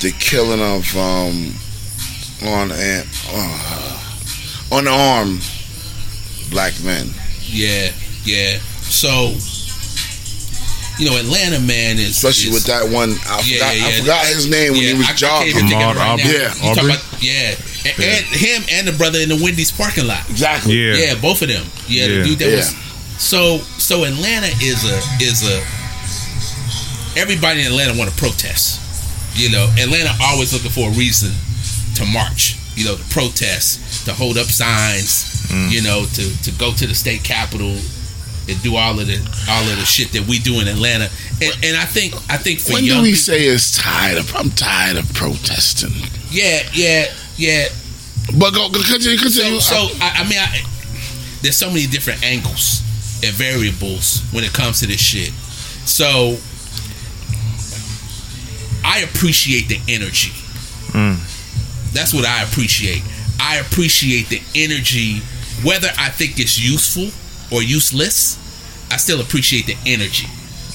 the 0.01 0.11
killing 0.19 0.61
of 0.61 0.95
um 0.97 1.53
on 2.43 2.71
and 2.71 3.07
uh, 3.29 3.99
unarmed 4.71 5.43
black 6.49 6.73
men. 6.83 7.09
Yeah, 7.45 7.91
yeah. 8.23 8.59
So, 8.81 9.33
you 10.97 11.09
know, 11.09 11.17
Atlanta, 11.17 11.59
man, 11.59 11.97
is 11.97 12.09
Especially 12.17 12.49
is- 12.49 12.53
with 12.55 12.65
that 12.65 12.89
one, 12.89 13.11
I, 13.27 13.41
Yeah, 13.45 13.57
forgot, 13.59 13.77
yeah, 13.77 13.85
I 13.85 13.89
yeah. 13.89 13.99
forgot 14.01 14.25
his 14.27 14.49
name 14.49 14.71
when 14.73 14.81
he 14.81 14.93
was 14.93 15.07
I, 15.07 15.11
I 15.11 15.15
jogging. 15.15 15.47
even 15.49 15.67
think 15.67 15.81
of 15.81 15.95
it 15.95 15.99
Ahmaud 15.99 16.17
right 16.17 16.25
Yeah. 16.25 16.53
You 16.65 16.71
about 16.71 17.21
yeah, 17.23 17.55
and, 17.85 18.03
and 18.03 18.25
him 18.35 18.63
and 18.71 18.87
the 18.87 18.93
brother 18.93 19.19
in 19.19 19.29
the 19.29 19.39
Wendy's 19.41 19.71
parking 19.71 20.07
lot. 20.07 20.29
Exactly. 20.29 20.73
Yeah. 20.75 20.95
Yeah, 20.95 21.15
both 21.21 21.41
of 21.41 21.47
them. 21.49 21.65
Yeah, 21.87 22.07
the 22.07 22.23
dude 22.23 22.39
that 22.39 22.49
Yeah. 22.49 22.55
was 22.57 22.75
so 23.21 23.57
so 23.77 24.03
Atlanta 24.05 24.47
is 24.63 24.83
a 24.87 24.97
is 25.23 25.43
a 25.43 25.59
everybody 27.19 27.61
in 27.61 27.67
Atlanta 27.67 27.97
want 27.97 28.09
to 28.09 28.15
protest. 28.17 28.79
You 29.35 29.49
know, 29.51 29.67
Atlanta 29.77 30.11
always 30.21 30.51
looking 30.53 30.71
for 30.71 30.89
a 30.89 30.93
reason 30.93 31.31
to 31.99 32.05
march. 32.05 32.55
You 32.75 32.85
know, 32.85 32.95
to 32.95 33.03
protest, 33.09 34.05
to 34.05 34.13
hold 34.13 34.37
up 34.37 34.47
signs. 34.47 35.25
Mm. 35.51 35.71
You 35.71 35.81
know, 35.83 36.05
to 36.05 36.23
to 36.43 36.51
go 36.57 36.71
to 36.73 36.87
the 36.87 36.95
state 36.95 37.23
capitol 37.23 37.75
and 38.47 38.61
do 38.63 38.75
all 38.75 38.99
of 38.99 39.05
the 39.07 39.17
all 39.49 39.63
of 39.63 39.75
the 39.77 39.85
shit 39.85 40.11
that 40.13 40.25
we 40.27 40.39
do 40.39 40.59
in 40.61 40.67
Atlanta. 40.67 41.09
And, 41.41 41.53
and 41.63 41.77
I 41.77 41.85
think 41.85 42.13
I 42.29 42.37
think 42.37 42.59
for 42.59 42.73
When 42.73 42.83
young 42.85 42.97
do 42.97 43.03
we 43.03 43.09
people, 43.09 43.21
say 43.21 43.45
it's 43.45 43.77
tired 43.77 44.17
of? 44.17 44.33
I'm 44.35 44.49
tired 44.51 44.97
of 44.97 45.11
protesting. 45.13 45.91
yeah, 46.31 46.61
yeah, 46.73 47.05
yeah. 47.37 47.67
But 48.37 48.53
go 48.53 48.69
continue. 48.69 49.17
Continue. 49.17 49.59
So, 49.59 49.87
so 49.87 49.95
I, 50.01 50.21
I 50.21 50.29
mean, 50.29 50.39
I, 50.39 50.61
there's 51.41 51.57
so 51.57 51.67
many 51.69 51.87
different 51.87 52.23
angles 52.23 52.81
and 53.23 53.33
variables 53.35 54.21
when 54.31 54.43
it 54.43 54.53
comes 54.53 54.79
to 54.81 54.87
this 54.87 55.01
shit. 55.01 55.33
So 55.85 56.37
I 58.85 58.99
appreciate 58.99 59.67
the 59.67 59.79
energy. 59.91 60.31
That's 61.93 62.13
what 62.13 62.25
I 62.25 62.43
appreciate. 62.43 63.01
I 63.39 63.57
appreciate 63.57 64.29
the 64.29 64.41
energy, 64.55 65.19
whether 65.63 65.89
I 65.97 66.09
think 66.09 66.39
it's 66.39 66.59
useful 66.59 67.09
or 67.55 67.63
useless. 67.63 68.37
I 68.91 68.97
still 68.97 69.21
appreciate 69.21 69.65
the 69.65 69.77
energy. 69.85 70.27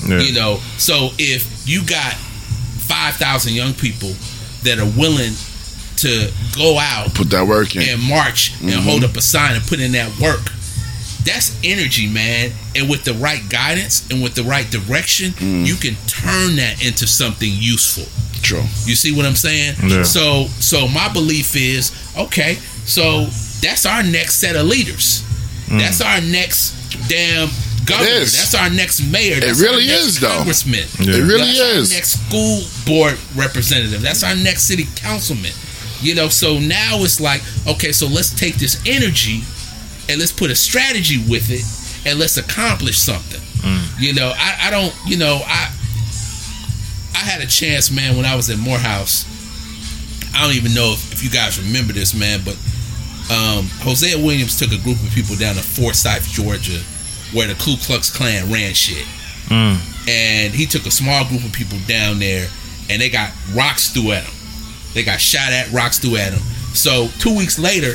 Yeah. 0.07 0.21
You 0.21 0.35
know, 0.35 0.57
so 0.79 1.11
if 1.19 1.69
you 1.69 1.85
got 1.85 2.15
five 2.15 3.15
thousand 3.15 3.55
young 3.55 3.75
people 3.75 4.12
that 4.62 4.79
are 4.79 4.99
willing 4.99 5.33
to 5.97 6.31
go 6.57 6.79
out 6.79 7.15
Put 7.15 7.31
that 7.31 7.47
work 7.47 7.77
in. 7.77 7.83
and 7.83 8.03
march 8.03 8.53
and 8.61 8.73
hold 8.73 9.03
mm-hmm. 9.03 9.11
up 9.11 9.17
a 9.17 9.23
sign 9.23 9.57
and 9.57 9.65
put 9.65 9.81
in 9.81 9.93
that 9.93 10.19
work. 10.21 10.51
That's 11.25 11.59
energy, 11.65 12.07
man. 12.07 12.53
And 12.77 12.91
with 12.91 13.05
the 13.05 13.15
right 13.15 13.41
guidance 13.49 14.07
and 14.11 14.23
with 14.23 14.35
the 14.35 14.43
right 14.43 14.71
direction, 14.71 15.31
mm. 15.31 15.65
you 15.65 15.77
can 15.77 15.95
turn 16.07 16.57
that 16.57 16.85
into 16.85 17.07
something 17.07 17.49
useful. 17.51 18.05
You 18.53 18.95
see 18.95 19.14
what 19.14 19.26
I'm 19.26 19.36
saying? 19.36 19.76
Yeah. 19.82 20.03
So 20.03 20.47
so 20.61 20.88
my 20.88 21.12
belief 21.12 21.57
is, 21.57 21.92
okay, 22.16 22.55
so 22.84 23.26
that's 23.61 23.86
our 23.86 24.03
next 24.03 24.36
set 24.36 24.57
of 24.57 24.66
leaders. 24.66 25.22
Mm. 25.66 25.78
That's 25.78 26.01
our 26.01 26.20
next 26.20 27.09
damn 27.09 27.49
governor. 27.86 28.20
That's 28.20 28.55
our 28.55 28.70
next 28.70 29.01
mayor. 29.11 29.40
That's 29.40 29.61
really 29.61 29.84
our 29.84 29.97
next 29.97 30.07
is, 30.07 30.20
though. 30.20 30.36
Congressman. 30.36 30.84
Yeah. 31.01 31.16
It 31.16 31.22
really 31.22 31.53
That's 31.53 31.61
our 31.61 31.78
is. 31.80 31.92
next 31.92 32.11
school 32.20 32.61
board 32.86 33.18
representative. 33.34 34.03
That's 34.03 34.22
our 34.22 34.34
next 34.36 34.64
city 34.64 34.84
councilman. 34.97 35.53
You 36.01 36.14
know, 36.14 36.28
so 36.28 36.59
now 36.59 37.01
it's 37.01 37.20
like, 37.20 37.40
okay, 37.66 37.92
so 37.92 38.07
let's 38.07 38.30
take 38.30 38.57
this 38.57 38.82
energy 38.86 39.40
and 40.09 40.20
let's 40.20 40.32
put 40.32 40.51
a 40.51 40.55
strategy 40.55 41.18
with 41.30 41.49
it 41.51 41.64
and 42.09 42.18
let's 42.18 42.36
accomplish 42.36 42.99
something. 42.99 43.40
Mm. 43.64 44.01
You 44.01 44.12
know, 44.12 44.32
I, 44.36 44.68
I 44.68 44.70
don't, 44.70 44.95
you 45.07 45.16
know, 45.16 45.40
I 45.45 45.74
I 47.15 47.19
had 47.19 47.41
a 47.41 47.47
chance, 47.47 47.91
man, 47.91 48.17
when 48.17 48.27
I 48.27 48.35
was 48.37 48.51
at 48.51 48.59
Morehouse. 48.59 49.25
I 50.35 50.43
don't 50.43 50.57
even 50.57 50.75
know 50.75 50.93
if, 50.93 51.12
if 51.12 51.23
you 51.23 51.31
guys 51.31 51.62
remember 51.62 51.93
this, 51.93 52.12
man, 52.12 52.41
but 52.45 52.55
um, 53.31 53.71
Hosea 53.81 54.19
Williams 54.19 54.59
took 54.59 54.73
a 54.73 54.83
group 54.83 55.01
of 55.01 55.11
people 55.15 55.37
down 55.37 55.55
to 55.55 55.62
Forsyth, 55.62 56.29
Georgia, 56.29 56.83
where 57.33 57.47
the 57.47 57.55
Ku 57.55 57.77
Klux 57.77 58.11
Klan 58.15 58.51
ran 58.53 58.75
shit. 58.75 59.07
And 60.09 60.53
he 60.53 60.67
took 60.67 60.87
a 60.87 60.91
small 60.91 61.25
group 61.29 61.45
of 61.45 61.53
people 61.53 61.79
down 61.87 62.19
there, 62.19 62.49
and 62.91 63.01
they 63.01 63.09
got 63.09 63.31
rocks 63.55 63.91
threw 63.91 64.12
at 64.12 64.25
them. 64.25 64.35
They 64.93 65.05
got 65.05 65.21
shot 65.21 65.53
at, 65.53 65.71
rocks 65.73 65.99
threw 65.99 66.17
at 66.17 66.33
them. 66.33 66.43
So 66.75 67.09
two 67.19 67.35
weeks 67.37 67.59
later, 67.59 67.95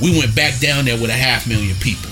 we 0.00 0.16
went 0.18 0.34
back 0.34 0.60
down 0.60 0.84
there 0.84 0.96
with 0.96 1.10
a 1.10 1.18
half 1.18 1.46
million 1.48 1.76
people, 1.76 2.10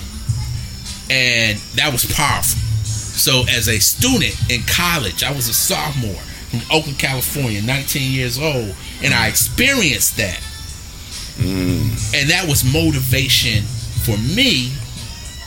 and 1.09 1.57
that 1.75 1.91
was 1.91 2.05
powerful. 2.13 2.59
So 2.85 3.43
as 3.49 3.67
a 3.67 3.79
student 3.79 4.35
in 4.51 4.61
college, 4.63 5.23
I 5.23 5.31
was 5.31 5.47
a 5.47 5.53
sophomore 5.53 6.21
from 6.51 6.61
Oakland, 6.69 6.99
California, 6.99 7.61
19 7.61 8.11
years 8.11 8.37
old, 8.37 8.75
and 9.01 9.13
I 9.13 9.27
experienced 9.27 10.17
that. 10.17 10.39
Mm. 11.39 12.13
And 12.13 12.29
that 12.29 12.45
was 12.47 12.63
motivation 12.63 13.63
for 14.03 14.17
me 14.35 14.73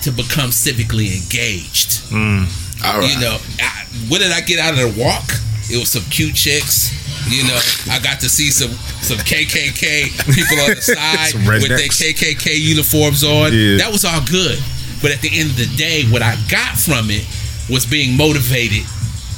to 0.03 0.11
become 0.11 0.49
civically 0.51 1.13
engaged. 1.13 2.09
Mm. 2.09 2.49
All 2.85 3.01
right. 3.01 3.13
You 3.13 3.21
know, 3.21 3.37
I, 3.61 3.85
what 4.09 4.21
did 4.21 4.33
I 4.33 4.41
get 4.41 4.59
out 4.59 4.73
of 4.73 4.81
the 4.81 5.01
walk? 5.01 5.25
It 5.71 5.79
was 5.79 5.91
some 5.91 6.03
cute 6.11 6.35
chicks. 6.35 6.93
You 7.29 7.45
know, 7.45 7.59
I 7.91 8.01
got 8.01 8.21
to 8.21 8.29
see 8.29 8.51
some 8.51 8.73
some 9.01 9.17
KKK 9.17 10.13
people 10.35 10.61
on 10.61 10.77
the 10.77 10.83
side 10.85 11.35
with 11.35 11.69
their. 11.69 11.79
KKK 11.79 12.61
uniforms 12.61 13.25
on. 13.25 13.53
Yeah. 13.53 13.79
That 13.79 13.89
was 13.93 14.05
all 14.05 14.21
good. 14.25 14.59
But 15.01 15.13
at 15.13 15.21
the 15.21 15.31
end 15.33 15.51
of 15.51 15.57
the 15.57 15.69
day, 15.77 16.05
what 16.11 16.23
I 16.23 16.37
got 16.51 16.77
from 16.77 17.11
it 17.11 17.25
was 17.69 17.87
being 17.87 18.17
motivated 18.17 18.85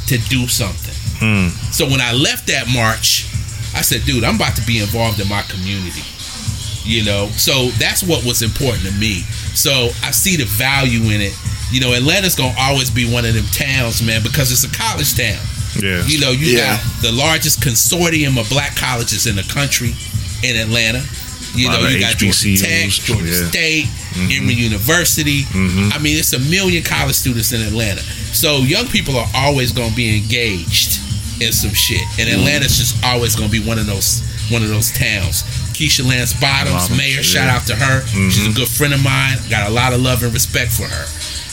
to 0.08 0.18
do 0.28 0.46
something. 0.46 0.85
Hmm. 1.18 1.48
So 1.72 1.86
when 1.86 2.00
I 2.00 2.12
left 2.12 2.46
that 2.48 2.66
march, 2.72 3.26
I 3.74 3.82
said, 3.82 4.04
dude, 4.04 4.24
I'm 4.24 4.36
about 4.36 4.56
to 4.56 4.66
be 4.66 4.80
involved 4.80 5.20
in 5.20 5.28
my 5.28 5.42
community. 5.42 6.02
You 6.84 7.04
know, 7.04 7.26
so 7.34 7.68
that's 7.82 8.02
what 8.02 8.24
was 8.24 8.42
important 8.42 8.84
to 8.86 8.92
me. 8.92 9.22
So 9.58 9.90
I 10.04 10.12
see 10.12 10.36
the 10.36 10.44
value 10.44 11.02
in 11.10 11.20
it. 11.20 11.34
You 11.72 11.80
know, 11.80 11.92
Atlanta's 11.94 12.36
gonna 12.36 12.54
always 12.58 12.90
be 12.90 13.10
one 13.10 13.24
of 13.24 13.34
them 13.34 13.44
towns, 13.50 14.00
man, 14.02 14.22
because 14.22 14.52
it's 14.52 14.62
a 14.62 14.70
college 14.70 15.16
town. 15.16 15.42
Yeah. 15.82 16.04
You 16.06 16.20
know, 16.20 16.30
you 16.30 16.56
Yeah. 16.56 16.76
got 16.76 17.02
the 17.02 17.12
largest 17.12 17.60
consortium 17.60 18.38
of 18.38 18.48
black 18.48 18.76
colleges 18.76 19.26
in 19.26 19.34
the 19.36 19.42
country 19.42 19.94
in 20.42 20.56
Atlanta. 20.56 21.04
You 21.54 21.70
know, 21.70 21.88
you 21.88 21.98
got 22.00 22.18
Georgia 22.18 22.56
Tech, 22.56 22.90
Georgia 22.90 23.24
yeah. 23.24 23.32
Mm-hmm. 23.32 23.48
State, 23.48 23.86
Emory 24.30 24.54
University. 24.54 25.46
I 25.54 25.98
mean, 25.98 26.18
it's 26.18 26.32
a 26.34 26.38
million 26.38 26.82
college 26.84 27.16
students 27.16 27.52
in 27.52 27.62
Atlanta. 27.62 28.02
So 28.32 28.58
young 28.58 28.86
people 28.88 29.16
are 29.18 29.28
always 29.34 29.72
going 29.72 29.90
to 29.90 29.96
be 29.96 30.16
engaged 30.18 31.00
in 31.40 31.52
some 31.52 31.72
shit, 31.74 32.02
and 32.18 32.28
Mm-hmm. 32.28 32.40
Atlanta's 32.40 32.78
just 32.78 33.02
always 33.04 33.34
to 33.36 33.48
be 33.48 33.60
one 33.60 33.78
of 33.78 33.86
those 33.86 34.22
one 34.50 34.62
of 34.62 34.68
those 34.68 34.92
towns. 34.92 35.42
Keisha 35.74 36.06
Lance 36.06 36.32
Bottoms, 36.40 36.88
Bottoms, 36.88 36.98
mayor, 36.98 37.22
shout 37.22 37.48
out 37.48 37.66
to 37.66 37.74
her. 37.76 38.06
She's 38.06 38.46
a 38.46 38.52
good 38.52 38.68
friend 38.68 38.94
of 38.94 39.02
mine. 39.02 39.36
Got 39.50 39.68
a 39.68 39.72
lot 39.72 39.92
of 39.92 40.00
love 40.00 40.22
and 40.22 40.32
respect 40.32 40.72
for 40.72 40.84
her. 40.84 41.04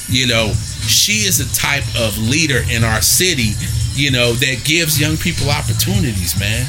You 0.10 0.28
know, 0.28 0.54
she 0.88 1.26
is 1.26 1.40
a 1.40 1.48
type 1.56 1.84
of 1.98 2.18
leader 2.18 2.62
in 2.70 2.84
our 2.84 3.02
city, 3.02 3.54
you 3.96 4.12
know, 4.12 4.34
that 4.34 4.64
gives 4.64 5.00
young 5.00 5.18
people 5.18 5.50
opportunities, 5.50 6.38
man. 6.40 6.68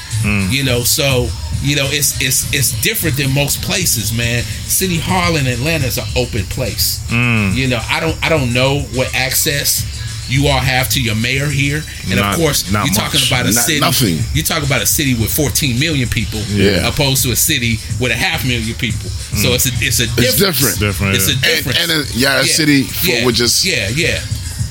You 0.50 0.64
know, 0.64 0.80
so 0.82 1.28
you 1.62 1.76
know, 1.76 1.86
it's 1.90 2.20
it's 2.20 2.52
it's 2.52 2.72
different 2.82 3.16
than 3.16 3.32
most 3.32 3.62
places, 3.62 4.12
man. 4.12 4.42
City 4.66 4.98
Hall 4.98 5.36
in 5.36 5.46
Atlanta 5.46 5.86
is 5.86 5.98
an 5.98 6.04
open 6.16 6.44
place. 6.46 7.00
You 7.10 7.68
know, 7.68 7.80
I 7.88 8.00
don't 8.00 8.16
I 8.24 8.28
don't 8.28 8.52
know 8.52 8.80
what 8.94 9.14
access 9.14 9.84
you 10.28 10.48
all 10.48 10.58
have 10.58 10.88
to 10.90 11.00
your 11.02 11.14
mayor 11.14 11.46
here, 11.46 11.82
and 12.08 12.16
Not- 12.16 12.34
of 12.34 12.40
course, 12.40 12.70
you're 12.70 12.86
talking 12.94 13.20
about 13.26 13.46
a 13.46 13.52
Not- 13.52 13.64
city. 13.64 13.80
nothing. 13.80 14.24
You're 14.34 14.44
talking 14.44 14.64
about 14.64 14.82
a 14.82 14.86
city 14.86 15.14
with 15.14 15.32
14 15.32 15.78
million 15.78 16.08
people, 16.08 16.42
Yeah. 16.50 16.86
opposed 16.88 17.22
to 17.24 17.32
a 17.32 17.36
city 17.36 17.78
with 17.98 18.12
a 18.12 18.16
half 18.16 18.44
million 18.44 18.74
people. 18.74 19.10
So 19.36 19.48
mm. 19.50 19.54
it's 19.54 19.66
a 19.66 19.72
it's 19.80 20.00
a 20.00 20.06
difference. 20.06 20.38
different. 20.38 20.78
Different, 20.80 21.16
It's 21.16 21.28
a 21.28 21.32
yeah. 21.32 21.34
and, 21.34 21.42
difference. 21.64 21.78
and 21.80 21.90
a, 21.92 22.04
yeah, 22.18 22.40
a 22.40 22.44
city 22.44 22.82
for, 22.84 23.06
yeah, 23.06 23.24
with 23.26 23.36
just 23.36 23.64
yeah, 23.64 23.88
yeah. 23.94 24.20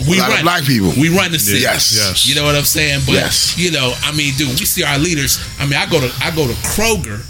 We 0.08 0.20
lot 0.20 0.30
of 0.30 0.36
run 0.36 0.44
black 0.44 0.64
people. 0.66 0.92
We 0.98 1.10
run 1.10 1.32
the 1.32 1.40
city. 1.40 1.62
Yes. 1.62 1.94
Yes. 1.96 2.28
You 2.28 2.36
know 2.36 2.44
what 2.44 2.56
I'm 2.56 2.66
saying? 2.66 3.02
But 3.06 3.14
Yes. 3.14 3.58
you 3.58 3.72
know, 3.72 3.94
I 4.04 4.12
mean, 4.12 4.34
dude, 4.36 4.50
we 4.60 4.66
see 4.66 4.84
our 4.84 4.98
leaders. 4.98 5.40
I 5.60 5.66
mean, 5.66 5.76
I 5.80 5.86
go 5.86 6.00
to 6.02 6.12
I 6.22 6.32
go 6.32 6.48
to 6.48 6.54
Kroger. 6.76 7.22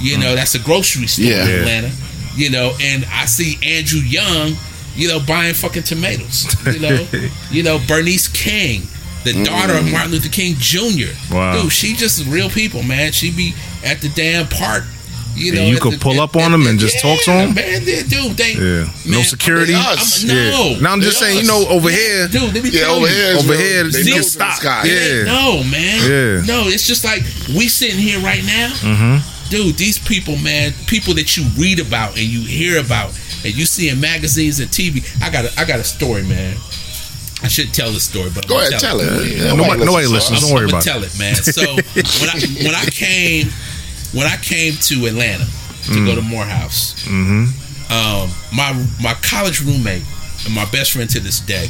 You 0.00 0.18
know, 0.18 0.32
mm. 0.32 0.36
that's 0.36 0.54
a 0.54 0.58
grocery 0.58 1.06
store 1.06 1.24
Yeah. 1.26 1.44
in 1.44 1.50
Atlanta. 1.60 1.90
You 2.36 2.50
know, 2.50 2.76
and 2.80 3.04
I 3.12 3.24
see 3.26 3.58
Andrew 3.62 4.00
Young. 4.00 4.56
You 4.96 5.08
know, 5.08 5.20
buying 5.20 5.54
fucking 5.54 5.84
tomatoes. 5.84 6.46
You 6.66 6.80
know, 6.80 7.06
you 7.50 7.62
know 7.62 7.78
Bernice 7.86 8.28
King, 8.28 8.82
the 9.24 9.44
daughter 9.44 9.74
of 9.74 9.90
Martin 9.90 10.10
Luther 10.12 10.28
King 10.28 10.54
Jr. 10.58 11.12
Wow. 11.32 11.62
dude, 11.62 11.72
she 11.72 11.94
just 11.94 12.26
real 12.26 12.50
people, 12.50 12.82
man. 12.82 13.12
She 13.12 13.30
be 13.30 13.54
at 13.84 14.00
the 14.00 14.08
damn 14.10 14.46
park. 14.48 14.84
You 15.34 15.52
know, 15.54 15.60
And 15.60 15.68
you 15.70 15.78
could 15.78 15.92
the- 15.92 15.98
pull 15.98 16.14
at- 16.14 16.20
up 16.20 16.34
on 16.36 16.42
at- 16.42 16.50
them 16.50 16.66
and 16.66 16.80
just 16.80 16.96
yeah, 16.96 17.00
talk 17.14 17.24
them, 17.24 17.54
Man, 17.54 17.84
they, 17.84 18.02
dude, 18.02 18.36
they 18.36 18.54
Yeah. 18.54 18.88
No 19.06 19.22
security? 19.22 19.72
I'm- 19.72 19.96
I'm- 19.96 20.26
no, 20.26 20.34
Yeah. 20.74 20.80
Now 20.80 20.90
I'm 20.92 21.00
just 21.00 21.20
They 21.20 21.26
saying, 21.26 21.42
you 21.42 21.46
know, 21.46 21.64
over 21.68 21.90
Yeah, 21.90 21.96
here, 21.96 22.28
dude. 22.28 22.54
Let 22.54 22.64
me 22.64 22.70
yeah 22.72 22.86
over 22.86 23.06
you. 23.06 23.14
here. 23.14 23.24
is 23.30 23.38
Over 23.44 23.52
real- 23.52 23.60
here, 23.60 23.84
they 23.84 23.98
you 24.00 24.04
know 24.06 24.10
get 24.16 24.18
it's 24.26 24.34
in 24.34 24.38
the 24.40 24.52
stopped. 24.56 24.86
Yeah. 24.88 25.22
No, 25.24 25.62
man. 25.62 26.10
Yeah. 26.10 26.42
No, 26.44 26.66
it's 26.66 26.88
just 26.88 27.04
like 27.04 27.22
we 27.54 27.68
sitting 27.68 27.98
here 28.00 28.18
right 28.18 28.44
now. 28.44 28.72
Mm-hmm. 28.80 29.48
Dude, 29.50 29.76
these 29.76 29.96
people, 29.98 30.36
man, 30.38 30.74
people 30.88 31.14
that 31.14 31.36
you 31.36 31.44
read 31.56 31.78
about 31.78 32.16
and 32.18 32.26
you 32.26 32.40
hear 32.42 32.80
about 32.80 33.12
and 33.44 33.54
you 33.54 33.64
see 33.66 33.88
in 33.88 34.00
magazines 34.00 34.60
and 34.60 34.68
TV. 34.70 35.04
I 35.22 35.30
got 35.30 35.44
a, 35.44 35.60
I 35.60 35.64
got 35.64 35.78
a 35.80 35.84
story, 35.84 36.22
man. 36.24 36.56
I 37.42 37.46
should 37.48 37.72
tell 37.72 37.92
the 37.92 38.00
story, 38.00 38.30
but 38.34 38.44
I'm 38.44 38.48
Go 38.48 38.58
ahead, 38.58 38.70
tell 38.72 38.98
tell 38.98 39.00
it. 39.00 39.26
it. 39.26 39.38
Yeah, 39.38 39.54
nobody- 39.54 39.84
nobody 39.84 40.06
listens. 40.08 40.42
I'm, 40.42 40.48
Don't 40.48 40.54
worry 40.56 40.64
I'm 40.64 40.70
gonna 40.70 40.82
tell 40.82 41.04
it, 41.04 41.16
man. 41.18 41.34
So 41.58 41.62
when 41.74 42.30
I 42.30 42.38
when 42.66 42.74
I 42.74 42.84
came 42.90 43.46
when 44.12 44.26
I 44.26 44.36
came 44.36 44.74
to 44.74 45.06
Atlanta 45.06 45.46
to 45.92 46.04
go 46.04 46.14
to 46.16 46.22
Morehouse, 46.22 46.94
um, 47.06 48.28
my 48.52 48.72
my 49.00 49.14
college 49.22 49.60
roommate 49.62 50.02
and 50.46 50.54
my 50.54 50.64
best 50.70 50.92
friend 50.92 51.08
to 51.10 51.20
this 51.20 51.38
day 51.40 51.68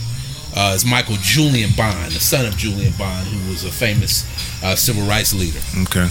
uh, 0.57 0.73
is 0.75 0.85
Michael 0.87 1.17
Julian 1.21 1.71
Bond, 1.77 2.13
the 2.13 2.21
son 2.21 2.47
of 2.47 2.57
Julian 2.57 2.93
Bond, 2.99 3.27
who 3.29 3.51
was 3.51 3.65
a 3.65 3.71
famous 3.71 4.25
uh, 4.65 4.75
civil 4.75 5.03
rights 5.07 5.35
leader. 5.35 5.61
Okay. 5.83 6.09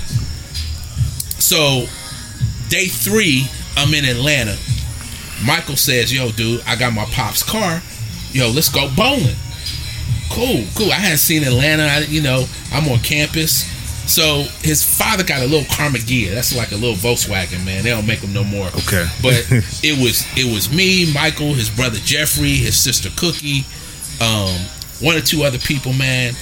So, 1.39 1.85
day 2.69 2.87
three, 2.87 3.47
I'm 3.75 3.93
in 3.93 4.05
Atlanta. 4.05 4.57
Michael 5.45 5.75
says, 5.75 6.13
"Yo, 6.13 6.31
dude, 6.31 6.61
I 6.65 6.75
got 6.75 6.93
my 6.93 7.05
pop's 7.05 7.43
car. 7.43 7.81
Yo, 8.31 8.49
let's 8.49 8.69
go 8.69 8.89
bowling." 8.95 9.35
Cool, 10.29 10.65
cool. 10.75 10.91
I 10.91 10.95
hadn't 10.95 11.19
seen 11.19 11.43
Atlanta. 11.43 11.83
I, 11.83 11.99
you 11.99 12.21
know, 12.21 12.45
I'm 12.71 12.88
on 12.89 12.99
campus. 12.99 13.65
So 14.07 14.43
his 14.61 14.83
father 14.83 15.23
got 15.23 15.41
a 15.41 15.45
little 15.45 15.65
Karmann 15.65 16.01
Ghia. 16.01 16.33
That's 16.33 16.55
like 16.55 16.71
a 16.71 16.75
little 16.75 16.95
Volkswagen, 16.95 17.65
man. 17.65 17.83
They 17.83 17.89
don't 17.89 18.07
make 18.07 18.21
them 18.21 18.33
no 18.33 18.43
more. 18.43 18.67
Okay. 18.67 19.05
But 19.21 19.45
it 19.83 20.01
was 20.01 20.25
it 20.38 20.51
was 20.51 20.71
me, 20.71 21.11
Michael, 21.13 21.53
his 21.53 21.69
brother 21.69 21.97
Jeffrey, 21.99 22.55
his 22.55 22.79
sister 22.79 23.09
Cookie, 23.17 23.65
um, 24.21 24.55
one 25.01 25.17
or 25.17 25.21
two 25.21 25.43
other 25.43 25.59
people, 25.59 25.93
man. 25.93 26.33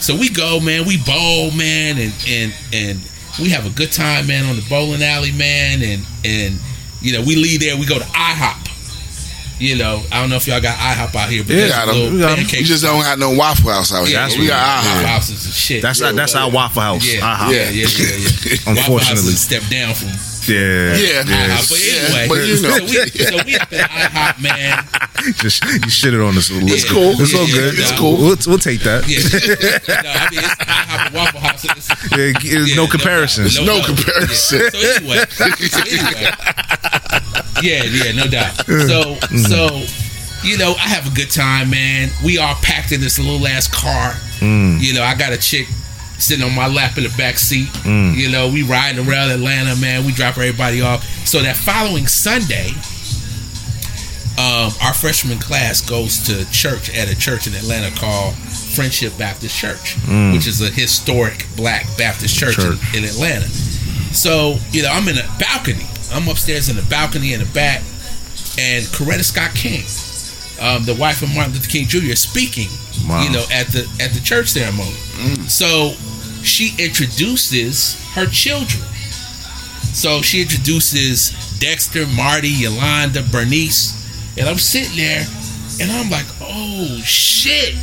So 0.00 0.14
we 0.14 0.28
go, 0.28 0.60
man. 0.60 0.86
We 0.86 0.98
bowl, 0.98 1.50
man, 1.52 1.96
and 1.98 2.12
and 2.28 2.54
and 2.72 3.00
we 3.40 3.50
have 3.50 3.66
a 3.66 3.70
good 3.70 3.90
time, 3.90 4.26
man, 4.26 4.44
on 4.44 4.56
the 4.56 4.66
bowling 4.68 5.02
alley, 5.02 5.32
man. 5.32 5.82
And 5.82 6.06
and 6.24 6.60
you 7.04 7.12
know 7.12 7.20
we 7.22 7.36
leave 7.36 7.60
there. 7.60 7.76
We 7.76 7.86
go 7.86 7.98
to 7.98 8.04
IHOP. 8.04 8.60
You 9.60 9.76
know, 9.76 10.02
I 10.10 10.20
don't 10.20 10.30
know 10.30 10.36
if 10.36 10.48
y'all 10.48 10.60
got 10.60 10.76
IHOP 10.76 11.14
out 11.14 11.28
here, 11.30 11.44
but 11.44 11.52
Yeah, 11.54 11.58
there's 11.60 11.72
got 11.72 11.88
a 11.88 11.92
'em. 11.94 12.14
We 12.14 12.18
got 12.20 12.30
'em. 12.32 12.36
pancake 12.38 12.60
We 12.60 12.66
just 12.66 12.82
don't 12.82 13.04
have 13.04 13.18
no 13.20 13.30
Waffle 13.30 13.70
House 13.70 13.92
out 13.94 14.08
here. 14.08 14.18
Yeah, 14.18 14.38
we 14.38 14.48
got. 14.48 14.82
IHOP. 14.82 14.84
Waffle 14.94 15.06
houses 15.06 15.44
and 15.46 15.54
shit. 15.54 15.80
That's 15.82 16.00
Yeah, 16.00 16.06
our, 16.08 16.12
that's 16.12 16.34
our 16.34 16.50
Waffle 16.50 16.82
House. 16.82 17.06
yeah, 17.06 17.20
IHOP. 17.20 17.52
yeah, 17.52 17.70
yeah, 17.70 17.70
yeah, 17.70 18.06
yeah. 18.08 18.56
Waffle 18.66 18.72
Unfortunately. 18.72 19.04
House 19.06 19.18
is 19.24 19.34
a 19.34 19.36
step 19.36 19.62
down 19.70 19.94
from 19.94 20.08
Yeah. 20.48 20.96
Yeah. 20.96 21.22
IHOP. 21.22 21.34
Uh-huh, 21.34 21.64
but 21.70 21.80
Yeah, 21.80 22.00
anyway, 22.04 22.28
but 22.28 22.38
you 22.46 22.62
know. 22.62 22.76
so, 22.76 22.84
we, 22.84 23.24
so 23.24 23.36
we 23.44 23.56
up 23.56 23.72
at 23.72 23.90
IHOP, 23.90 24.42
man. 24.42 24.84
Just 25.40 25.64
you 25.64 25.88
shitted 25.88 26.26
on 26.26 26.36
us 26.36 26.50
a 26.50 26.54
little. 26.54 26.68
It's 26.70 26.84
cool. 26.90 27.14
It's 27.20 27.34
all 27.34 27.46
good. 27.46 27.74
It's 27.78 27.90
yeah. 27.90 27.98
cool. 27.98 28.16
We'll, 28.18 28.36
we'll 28.46 28.58
take 28.58 28.80
that. 28.82 29.08
Yeah, 29.08 29.18
no, 30.02 30.10
I 30.10 30.28
mean 30.30 30.40
it's 30.44 30.54
IHOP 30.60 31.06
and 31.06 31.14
Waffle 31.14 31.40
House. 31.40 31.64
It's, 31.64 31.88
Yeah, 32.44 32.76
no 32.76 32.84
doubt. 32.84 32.90
comparison. 32.90 33.44
There's 33.44 33.64
no 33.64 33.82
comparison. 33.84 34.60
Yeah. 34.60 34.70
So 34.70 34.78
anyway, 34.88 35.24
so 35.30 35.80
anyway, 35.80 36.30
yeah, 37.62 37.84
yeah, 37.84 38.12
no 38.12 38.26
doubt. 38.28 38.54
So, 38.66 39.16
mm-hmm. 39.16 39.36
so 39.38 39.84
you 40.44 40.58
know, 40.58 40.74
I 40.74 40.88
have 40.88 41.10
a 41.10 41.14
good 41.14 41.30
time, 41.30 41.70
man. 41.70 42.10
We 42.24 42.38
all 42.38 42.54
packed 42.56 42.92
in 42.92 43.00
this 43.00 43.18
little 43.18 43.46
ass 43.46 43.66
car. 43.66 44.12
Mm. 44.40 44.80
You 44.80 44.92
know, 44.92 45.02
I 45.02 45.14
got 45.14 45.32
a 45.32 45.38
chick 45.38 45.66
sitting 46.18 46.44
on 46.44 46.54
my 46.54 46.68
lap 46.68 46.96
in 46.96 47.04
the 47.04 47.14
back 47.16 47.38
seat. 47.38 47.68
You 48.16 48.30
know, 48.30 48.48
we 48.48 48.62
riding 48.62 49.06
around 49.06 49.30
Atlanta, 49.30 49.76
man. 49.80 50.04
We 50.06 50.12
drop 50.12 50.36
everybody 50.38 50.80
off. 50.80 51.04
So 51.26 51.40
that 51.42 51.56
following 51.56 52.06
Sunday, 52.06 52.70
um, 54.36 54.72
our 54.82 54.92
freshman 54.92 55.38
class 55.38 55.80
goes 55.80 56.18
to 56.26 56.50
church 56.50 56.90
at 56.96 57.08
a 57.10 57.16
church 57.16 57.46
in 57.46 57.54
Atlanta 57.54 57.94
called 57.96 58.34
Friendship 58.34 59.16
Baptist 59.16 59.56
Church, 59.56 59.96
which 60.34 60.46
is 60.48 60.60
a 60.60 60.70
historic 60.70 61.46
Black 61.56 61.86
Baptist 61.96 62.36
church, 62.36 62.56
Church. 62.56 62.78
In, 62.94 63.04
in 63.04 63.08
Atlanta. 63.08 63.46
So 64.12 64.56
you 64.72 64.82
know, 64.82 64.88
I'm 64.90 65.06
in 65.08 65.18
a 65.18 65.28
balcony. 65.38 65.86
I'm 66.12 66.28
upstairs 66.28 66.68
in 66.68 66.76
the 66.76 66.82
balcony 66.82 67.32
in 67.32 67.40
the 67.40 67.50
back, 67.54 67.80
and 68.58 68.84
Coretta 68.86 69.24
Scott 69.24 69.54
King, 69.54 69.82
um, 70.64 70.84
the 70.84 70.94
wife 70.94 71.20
of 71.22 71.34
Martin 71.34 71.52
Luther 71.52 71.68
King 71.68 71.86
Jr., 71.86 72.14
speaking. 72.14 72.68
Wow. 73.08 73.22
You 73.22 73.30
know, 73.30 73.44
at 73.52 73.66
the 73.68 73.86
at 74.00 74.12
the 74.12 74.20
church 74.20 74.48
ceremony. 74.48 74.94
So 75.48 75.92
she 76.42 76.72
introduces 76.82 78.00
her 78.14 78.26
children. 78.26 78.82
So 79.92 80.22
she 80.22 80.42
introduces 80.42 81.30
Dexter, 81.60 82.06
Marty, 82.16 82.48
Yolanda, 82.48 83.22
Bernice, 83.30 83.92
and 84.38 84.48
I'm 84.48 84.58
sitting 84.58 84.96
there, 84.96 85.24
and 85.80 85.92
I'm 85.92 86.10
like, 86.10 86.26
oh 86.40 87.00
shit. 87.04 87.74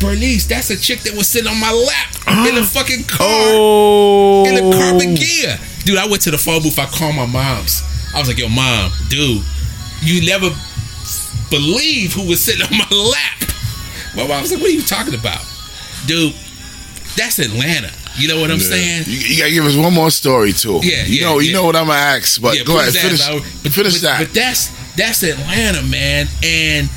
Bernice, 0.00 0.46
that's 0.46 0.70
a 0.70 0.76
chick 0.76 1.00
that 1.00 1.14
was 1.14 1.28
sitting 1.28 1.48
on 1.50 1.60
my 1.60 1.70
lap 1.70 2.48
in 2.48 2.54
the 2.56 2.64
fucking 2.64 3.04
car 3.04 3.26
Oh, 3.28 4.44
in 4.46 4.54
the 4.56 4.76
Karmann 4.76 5.14
Ghia. 5.16 5.84
Dude, 5.84 5.96
I 5.98 6.06
went 6.08 6.22
to 6.22 6.30
the 6.32 6.38
phone 6.38 6.62
booth. 6.62 6.78
I 6.78 6.86
called 6.86 7.14
my 7.14 7.26
mom's. 7.26 7.82
I 8.14 8.18
was 8.18 8.26
like, 8.28 8.38
yo, 8.38 8.48
mom, 8.48 8.90
dude, 9.08 9.44
you 10.02 10.26
never 10.26 10.50
believe 11.52 12.14
who 12.14 12.26
was 12.28 12.40
sitting 12.42 12.62
on 12.64 12.72
my 12.76 12.88
lap. 12.90 13.50
My 14.16 14.26
mom 14.26 14.42
was 14.42 14.50
like, 14.52 14.60
what 14.60 14.70
are 14.70 14.74
you 14.74 14.82
talking 14.82 15.14
about? 15.14 15.44
Dude, 16.06 16.34
that's 17.16 17.38
Atlanta. 17.38 17.90
You 18.18 18.28
know 18.28 18.40
what 18.40 18.50
I'm 18.50 18.58
saying? 18.58 19.04
You, 19.06 19.18
you 19.18 19.38
gotta 19.38 19.52
give 19.52 19.64
us 19.64 19.76
one 19.76 19.94
more 19.94 20.10
story 20.10 20.52
too. 20.52 20.80
Yeah, 20.82 21.04
you 21.04 21.20
yeah, 21.20 21.26
know, 21.26 21.38
you 21.38 21.48
yeah. 21.48 21.54
know 21.56 21.64
what 21.64 21.76
I'm 21.76 21.86
gonna 21.86 21.98
ask, 21.98 22.40
but 22.42 22.56
Yeah, 22.56 22.64
go 22.64 22.78
ahead, 22.78 22.92
finish, 22.92 23.26
but, 23.26 23.72
finish 23.72 23.94
but- 23.94 24.02
that. 24.02 24.18
But 24.26 24.34
that's 24.34 24.68
that's 24.96 25.22
Atlanta, 25.22 25.82
man, 25.82 26.26
and 26.42 26.90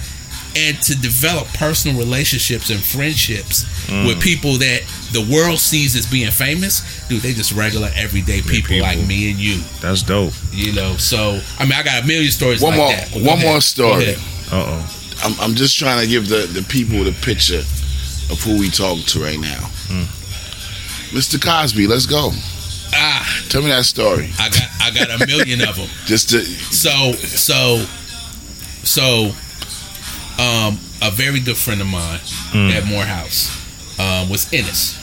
and 0.58 0.82
to 0.84 0.96
develop 1.00 1.48
personal 1.54 1.98
relationships 1.98 2.70
and 2.70 2.80
friendships 2.82 3.66
Mm. 3.86 4.08
with 4.08 4.20
people 4.20 4.58
that 4.58 4.82
the 5.12 5.22
world 5.32 5.60
sees 5.60 5.96
as 5.96 6.08
being 6.08 6.32
famous, 6.32 6.82
dude, 7.08 7.22
they 7.22 7.34
just 7.34 7.52
regular 7.52 7.92
everyday 7.96 8.42
people, 8.42 8.70
people. 8.70 8.82
like 8.82 8.98
me 9.06 9.30
and 9.30 9.40
you. 9.40 9.62
That's 9.80 10.02
dope. 10.02 10.34
You 10.52 10.74
know, 10.74 10.98
so 10.98 11.40
I 11.60 11.64
mean, 11.66 11.74
I 11.74 11.84
got 11.84 12.04
a 12.04 12.08
million 12.08 12.32
stories. 12.32 12.62
One 12.64 12.72
like 12.72 12.80
more- 12.80 13.22
that. 13.22 13.30
One 13.30 13.40
more 13.42 13.62
story. 13.62 14.16
Go 14.56 14.62
ahead. 14.62 14.80
Uh 14.80 14.84
oh. 14.84 15.02
I'm, 15.24 15.40
I'm 15.52 15.56
just 15.56 15.78
trying 15.80 16.02
to 16.02 16.08
give 16.08 16.28
the, 16.30 16.46
the 16.48 16.62
people 16.64 17.04
the 17.04 17.14
picture 17.24 17.60
of 18.32 18.42
who 18.44 18.60
we 18.60 18.70
talk 18.70 19.00
to 19.08 19.20
right 19.22 19.40
now. 19.40 19.70
Mr. 21.12 21.42
Cosby, 21.42 21.88
let's 21.88 22.06
go. 22.06 22.32
Ah, 22.94 23.44
Tell 23.50 23.62
me 23.62 23.70
that 23.70 23.86
story. 23.86 24.30
I 24.40 24.50
got 24.50 24.70
I 24.82 24.92
got 24.92 25.22
a 25.22 25.26
million 25.28 25.62
of 25.68 25.76
them. 25.76 25.88
Just 26.06 26.30
to 26.30 26.42
So 26.44 27.14
so 27.14 27.86
so 28.84 29.32
um 30.42 30.78
a 31.02 31.12
very 31.12 31.40
good 31.40 31.58
friend 31.58 31.82
of 31.82 31.88
mine 31.88 32.20
at 32.54 32.86
Morehouse 32.86 33.50
um 34.00 34.30
was 34.30 34.52
Ennis. 34.54 34.98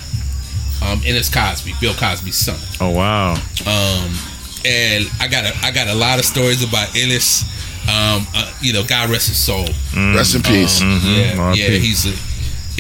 Um 0.83 1.01
Ennis 1.05 1.29
Cosby, 1.29 1.75
Bill 1.81 1.95
Cosby's 1.95 2.37
son. 2.37 2.59
Oh 2.81 2.91
wow. 2.91 3.33
Um 3.67 4.11
and 4.65 5.09
I 5.21 5.29
got 5.29 5.45
a 5.45 5.53
I 5.65 5.71
got 5.71 5.89
a 5.89 5.95
lot 5.95 6.19
of 6.19 6.25
stories 6.25 6.63
about 6.63 6.95
Ennis. 6.97 7.45
Um 7.89 8.27
uh, 8.35 8.53
you 8.61 8.73
know, 8.73 8.85
God 8.85 9.11
rest 9.11 9.29
his 9.29 9.39
soul. 9.39 9.67
rest 10.15 10.35
in 10.35 10.43
peace. 10.43 10.81
Um, 10.81 11.01
Yeah, 11.05 11.37
R.I.P. 11.39 11.61
yeah, 11.61 11.69
he's 11.79 12.07
a 12.07 12.15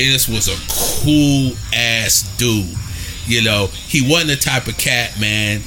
Ennis 0.00 0.26
was 0.28 0.48
a 0.48 0.57
cool 1.03 1.53
ass 1.74 2.22
dude. 2.38 2.66
You 3.26 3.42
know, 3.42 3.66
he 3.66 4.09
wasn't 4.09 4.30
the 4.30 4.36
type 4.36 4.66
of 4.66 4.76
cat, 4.78 5.18
man. 5.20 5.61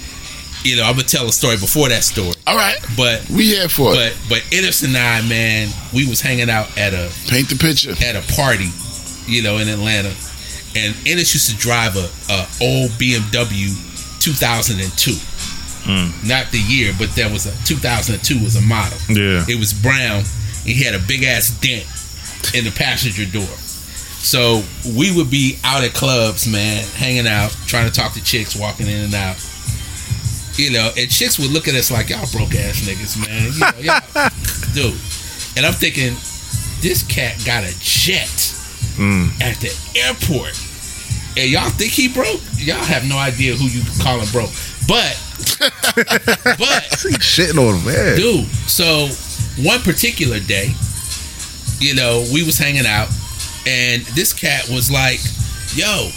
You 0.63 0.77
know, 0.77 0.83
I'm 0.83 0.93
gonna 0.95 1.03
tell 1.03 1.27
a 1.27 1.31
story 1.31 1.57
before 1.57 1.89
that 1.89 2.03
story. 2.03 2.33
All 2.47 2.55
right, 2.55 2.77
But 2.97 3.29
we 3.29 3.45
here 3.45 3.69
for 3.69 3.93
it. 3.93 3.95
but 3.95 4.29
but 4.29 4.43
Ennis 4.51 4.81
and 4.81 4.97
I, 4.97 5.21
man, 5.27 5.69
we 5.93 6.07
was 6.07 6.21
hanging 6.21 6.49
out 6.49 6.75
at 6.77 6.93
a 6.93 7.11
Paint 7.29 7.49
the 7.49 7.55
picture. 7.55 7.91
at 7.91 8.15
a 8.15 8.23
party, 8.33 8.69
you 9.27 9.43
know, 9.43 9.57
in 9.59 9.67
Atlanta, 9.69 10.09
and 10.75 10.95
Ennis 11.05 11.33
used 11.35 11.49
to 11.51 11.55
drive 11.57 11.95
a, 11.97 12.09
a 12.31 12.47
old 12.61 12.89
BMW 12.97 13.69
2002. 14.21 15.11
Mm. 15.85 16.27
Not 16.27 16.51
the 16.51 16.59
year, 16.59 16.93
but 16.97 17.13
there 17.15 17.29
was 17.29 17.45
a 17.45 17.53
2002 17.65 18.43
was 18.43 18.55
a 18.55 18.61
model. 18.61 18.97
Yeah. 19.09 19.45
It 19.47 19.59
was 19.59 19.73
brown. 19.73 20.25
And 20.65 20.73
he 20.73 20.83
had 20.83 20.95
a 20.95 20.99
big 20.99 21.23
ass 21.23 21.51
dent 21.61 21.85
in 22.53 22.65
the 22.65 22.71
passenger 22.71 23.25
door. 23.25 23.55
So 24.25 24.63
we 24.97 25.15
would 25.15 25.29
be 25.29 25.59
out 25.63 25.83
at 25.83 25.93
clubs, 25.93 26.49
man, 26.51 26.83
hanging 26.97 27.27
out, 27.27 27.55
trying 27.67 27.87
to 27.87 27.93
talk 27.93 28.13
to 28.13 28.23
chicks, 28.23 28.55
walking 28.55 28.87
in 28.87 29.05
and 29.05 29.13
out. 29.13 29.37
You 30.57 30.71
know, 30.71 30.89
and 30.97 31.11
chicks 31.11 31.37
would 31.37 31.51
look 31.51 31.67
at 31.67 31.75
us 31.75 31.91
like 31.91 32.09
y'all 32.09 32.25
broke 32.31 32.55
ass 32.55 32.81
niggas, 32.87 33.21
man. 33.21 33.53
You 33.53 33.59
know, 33.59 33.93
y'all, 33.93 34.29
dude. 34.73 34.99
And 35.57 35.65
I'm 35.65 35.73
thinking, 35.73 36.17
this 36.81 37.03
cat 37.07 37.37
got 37.45 37.63
a 37.63 37.73
jet 37.79 38.33
mm. 38.97 39.29
at 39.41 39.57
the 39.61 39.69
airport. 39.99 40.57
And 41.37 41.51
y'all 41.51 41.69
think 41.69 41.91
he 41.91 42.07
broke? 42.07 42.41
Y'all 42.57 42.81
have 42.81 43.07
no 43.07 43.17
idea 43.17 43.53
who 43.53 43.67
you 43.67 43.83
calling 44.01 44.27
broke. 44.31 44.49
But, 44.87 45.17
but 46.45 46.83
Shitting 47.19 47.57
on 47.57 47.83
man. 47.85 48.17
dude 48.17 48.45
so 48.69 49.07
one 49.63 49.79
particular 49.81 50.39
day 50.39 50.73
you 51.79 51.95
know 51.95 52.25
we 52.31 52.43
was 52.43 52.57
hanging 52.57 52.85
out 52.85 53.09
and 53.65 54.03
this 54.13 54.31
cat 54.31 54.69
was 54.69 54.91
like 54.91 55.19
yo 55.73 56.09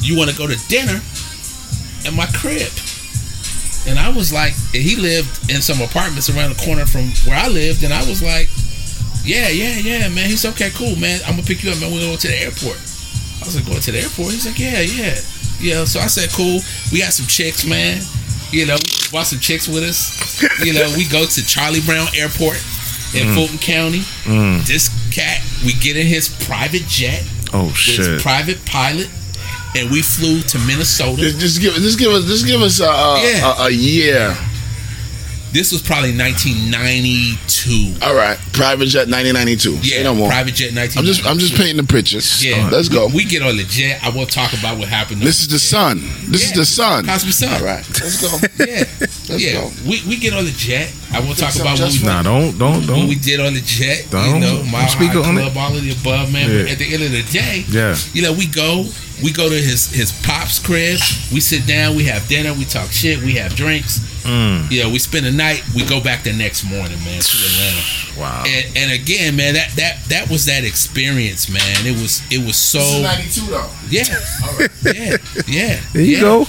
you 0.00 0.16
want 0.16 0.30
to 0.30 0.36
go 0.36 0.46
to 0.46 0.56
dinner 0.68 1.00
at 2.06 2.14
my 2.14 2.26
crib? 2.38 2.70
And 3.86 3.98
i 3.98 4.10
was 4.12 4.32
like 4.32 4.52
and 4.74 4.82
he 4.82 4.96
lived 4.96 5.50
in 5.50 5.62
some 5.62 5.80
apartments 5.80 6.28
around 6.28 6.54
the 6.54 6.62
corner 6.62 6.84
from 6.84 7.10
where 7.26 7.38
i 7.38 7.48
lived 7.48 7.82
and 7.82 7.92
i 7.92 8.00
was 8.06 8.22
like 8.22 8.48
yeah 9.24 9.48
yeah 9.48 9.78
yeah 9.78 10.08
man 10.08 10.28
he's 10.28 10.44
okay 10.44 10.70
cool 10.74 10.94
man 10.96 11.20
i'm 11.26 11.36
gonna 11.36 11.42
pick 11.42 11.64
you 11.64 11.70
up 11.70 11.80
man 11.80 11.90
we're 11.92 12.00
going 12.00 12.16
to 12.18 12.28
the 12.28 12.36
airport. 12.36 12.76
I 13.40 13.46
was 13.46 13.56
like 13.56 13.66
going 13.66 13.80
to 13.80 13.92
the 13.92 14.00
airport? 14.00 14.32
He's 14.32 14.46
like 14.46 14.58
yeah 14.58 14.80
yeah 14.80 15.16
yeah 15.60 15.84
so 15.84 16.00
i 16.00 16.06
said 16.06 16.30
cool 16.30 16.60
we 16.92 17.00
got 17.00 17.12
some 17.12 17.26
chicks 17.26 17.64
man 17.66 18.00
you 18.50 18.66
know, 18.66 18.76
brought 19.10 19.26
some 19.26 19.38
chicks 19.38 19.68
with 19.68 19.84
us. 19.84 20.42
You 20.64 20.72
know, 20.72 20.90
we 20.96 21.06
go 21.08 21.24
to 21.26 21.44
Charlie 21.44 21.80
Brown 21.80 22.06
Airport 22.16 22.56
in 23.14 23.26
mm. 23.28 23.34
Fulton 23.34 23.58
County. 23.58 24.00
Mm. 24.24 24.66
This 24.66 24.88
cat, 25.12 25.42
we 25.64 25.72
get 25.74 25.96
in 25.96 26.06
his 26.06 26.28
private 26.46 26.82
jet, 26.86 27.22
Oh 27.52 27.66
with 27.66 27.76
shit. 27.76 28.06
his 28.06 28.22
private 28.22 28.64
pilot, 28.64 29.08
and 29.76 29.90
we 29.90 30.02
flew 30.02 30.40
to 30.42 30.58
Minnesota. 30.60 31.22
Just, 31.22 31.38
just 31.40 31.60
give, 31.60 31.74
just 31.74 31.98
give 31.98 32.12
us, 32.12 32.24
just 32.24 32.46
give 32.46 32.60
us 32.62 32.80
a, 32.80 32.84
a, 32.88 33.20
Yeah. 33.22 33.54
a, 33.58 33.66
a 33.66 33.70
year. 33.70 34.36
This 35.52 35.72
was 35.72 35.80
probably 35.80 36.12
1992. 36.16 38.04
All 38.04 38.14
right, 38.14 38.38
private 38.52 38.86
jet, 38.86 39.08
1992. 39.08 39.76
Say 39.82 39.96
Yeah, 39.96 40.02
no 40.04 40.14
more. 40.14 40.28
private 40.28 40.54
jet 40.54 40.74
1992. 40.74 40.98
I'm 41.00 41.04
just, 41.06 41.26
I'm 41.26 41.38
just 41.38 41.54
painting 41.56 41.78
the 41.78 41.84
pictures. 41.90 42.44
Yeah, 42.44 42.68
let's 42.70 42.88
go. 42.88 43.06
We, 43.08 43.14
we 43.14 43.24
get 43.24 43.42
on 43.42 43.56
the 43.56 43.64
jet. 43.64 44.00
I 44.04 44.10
won't 44.10 44.30
talk 44.30 44.52
about 44.52 44.78
what 44.78 44.88
happened. 44.88 45.22
This 45.22 45.40
is 45.40 45.48
the 45.48 45.58
sun. 45.58 46.00
This 46.28 46.44
is 46.44 46.52
the 46.52 46.64
sun. 46.66 47.06
Cosby 47.06 47.32
son. 47.32 47.48
All 47.60 47.64
right, 47.66 47.84
let's 48.00 48.20
go. 48.20 48.28
Yeah, 48.68 48.84
Let's 49.00 49.40
yeah. 49.44 49.52
go. 49.54 49.70
We 49.88 50.02
we 50.06 50.16
get 50.18 50.32
on 50.34 50.44
the 50.44 50.50
jet. 50.52 50.92
I 51.12 51.20
won't 51.20 51.38
talk 51.38 51.54
about 51.56 51.78
what 51.78 51.88
just 51.88 52.02
we 52.02 52.06
Nah, 52.08 52.22
don't 52.22 52.58
don't 52.58 52.86
what 52.86 53.08
we 53.08 53.14
don't. 53.14 53.22
did 53.24 53.40
on 53.40 53.54
the 53.54 53.60
jet. 53.64 54.04
You 54.04 54.10
Don't- 54.10 54.40
know, 54.40 54.62
my 54.64 54.80
don't 54.80 54.90
speak 54.90 55.14
on 55.16 55.22
club, 55.36 55.56
all 55.56 55.74
of 55.74 55.82
the 55.82 55.92
above, 55.92 56.32
man. 56.32 56.48
But 56.50 56.72
at 56.72 56.78
the 56.78 56.92
end 56.92 57.02
of 57.04 57.12
the 57.12 57.22
day, 57.32 57.64
Yeah. 57.68 57.96
you 58.12 58.20
know, 58.22 58.32
we 58.32 58.46
go, 58.46 58.84
we 59.22 59.32
go 59.32 59.48
to 59.48 59.54
his 59.54 59.88
his 59.88 60.12
pop's 60.26 60.58
crib. 60.58 60.98
We 61.32 61.40
sit 61.40 61.66
down, 61.66 61.96
we 61.96 62.04
have 62.04 62.26
dinner, 62.28 62.52
we 62.52 62.64
talk 62.64 62.90
shit, 62.90 63.20
we 63.22 63.34
have 63.34 63.54
drinks. 63.54 64.00
Mm. 64.28 64.70
You 64.70 64.82
know, 64.84 64.90
we 64.90 64.98
spend 64.98 65.24
the 65.24 65.32
night. 65.32 65.62
We 65.74 65.84
go 65.86 66.02
back 66.02 66.22
the 66.22 66.32
next 66.32 66.64
morning, 66.64 66.98
man, 67.04 67.20
to 67.20 67.36
Atlanta. 67.36 67.82
Wow. 68.18 68.42
And, 68.48 68.76
and 68.76 68.90
again, 68.90 69.36
man, 69.36 69.54
that 69.54 69.70
that 69.76 70.02
that 70.08 70.28
was 70.28 70.44
that 70.46 70.64
experience, 70.64 71.48
man. 71.48 71.86
It 71.86 71.92
was 72.02 72.20
it 72.32 72.44
was 72.44 72.56
so 72.56 72.80
92 73.00 73.46
though. 73.46 73.70
yeah, 73.90 74.02
yeah, 74.82 75.16
yeah. 75.46 75.80
There 75.92 76.02
you 76.02 76.16
yeah, 76.16 76.20
go. 76.20 76.46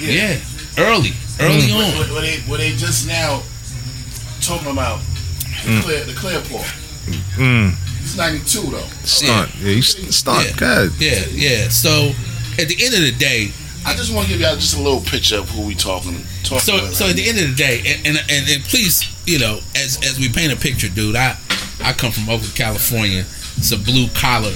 Yeah, 0.00 0.40
early, 0.78 1.12
early 1.38 1.62
Mm. 1.70 1.78
on. 1.78 1.98
What, 1.98 2.10
what 2.10 2.20
they, 2.22 2.38
what 2.50 2.58
they 2.58 2.70
just 2.74 3.06
now 3.06 3.40
talking 4.40 4.72
about 4.72 4.98
the 5.64 5.80
clear, 5.84 6.04
the 6.04 6.14
clear 6.14 6.40
port. 6.50 6.66
Mm. 7.38 7.74
It's 8.02 8.16
92 8.16 8.70
though. 8.72 8.78
Stunt. 9.04 9.54
Yeah, 9.60 9.70
you 9.70 9.82
st- 9.82 10.12
stunt. 10.12 10.44
Yeah. 10.44 10.56
God. 10.56 10.90
Yeah, 10.98 11.22
yeah. 11.30 11.68
So 11.68 12.10
at 12.58 12.66
the 12.66 12.76
end 12.82 12.94
of 12.94 13.00
the 13.02 13.14
day, 13.16 13.52
I 13.84 13.94
just 13.94 14.14
want 14.14 14.26
to 14.26 14.32
give 14.32 14.40
y'all 14.40 14.54
just 14.54 14.76
a 14.78 14.82
little 14.82 15.00
picture 15.00 15.38
of 15.38 15.50
who 15.50 15.66
we 15.66 15.74
talking. 15.74 16.22
talking 16.44 16.60
so 16.60 16.78
about 16.78 16.94
so 16.94 17.04
right 17.04 17.10
at 17.10 17.16
the 17.16 17.28
end 17.28 17.38
of 17.38 17.48
the 17.50 17.54
day, 17.54 17.82
and, 17.86 18.06
and 18.06 18.16
and 18.30 18.48
and 18.48 18.62
please, 18.64 19.04
you 19.26 19.38
know, 19.38 19.58
as 19.74 19.98
as 20.04 20.18
we 20.18 20.28
paint 20.28 20.52
a 20.52 20.56
picture, 20.56 20.88
dude, 20.88 21.16
I 21.16 21.36
I 21.82 21.92
come 21.92 22.12
from 22.12 22.28
Oakland, 22.28 22.54
California. 22.54 23.24
It's 23.56 23.72
a 23.72 23.78
blue 23.78 24.08
collar 24.14 24.54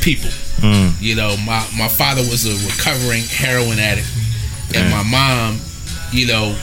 people. 0.00 0.30
Mm. 0.64 1.00
You 1.00 1.16
know, 1.16 1.36
my 1.44 1.66
my 1.76 1.88
father 1.88 2.22
was 2.22 2.46
a 2.48 2.56
recovering 2.66 3.22
heroin 3.24 3.78
addict, 3.78 4.08
and 4.74 4.90
my 4.90 5.02
mom, 5.02 5.60
you 6.12 6.26
know, 6.26 6.56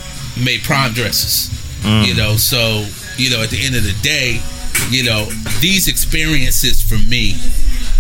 made 0.43 0.63
prom 0.63 0.93
dresses. 0.93 1.53
You 1.85 2.15
know, 2.15 2.35
so 2.35 2.85
you 3.17 3.29
know, 3.29 3.41
at 3.41 3.49
the 3.49 3.63
end 3.63 3.75
of 3.75 3.83
the 3.83 3.95
day, 4.01 4.41
you 4.89 5.03
know, 5.03 5.25
these 5.61 5.87
experiences 5.87 6.81
for 6.81 6.97
me, 7.07 7.35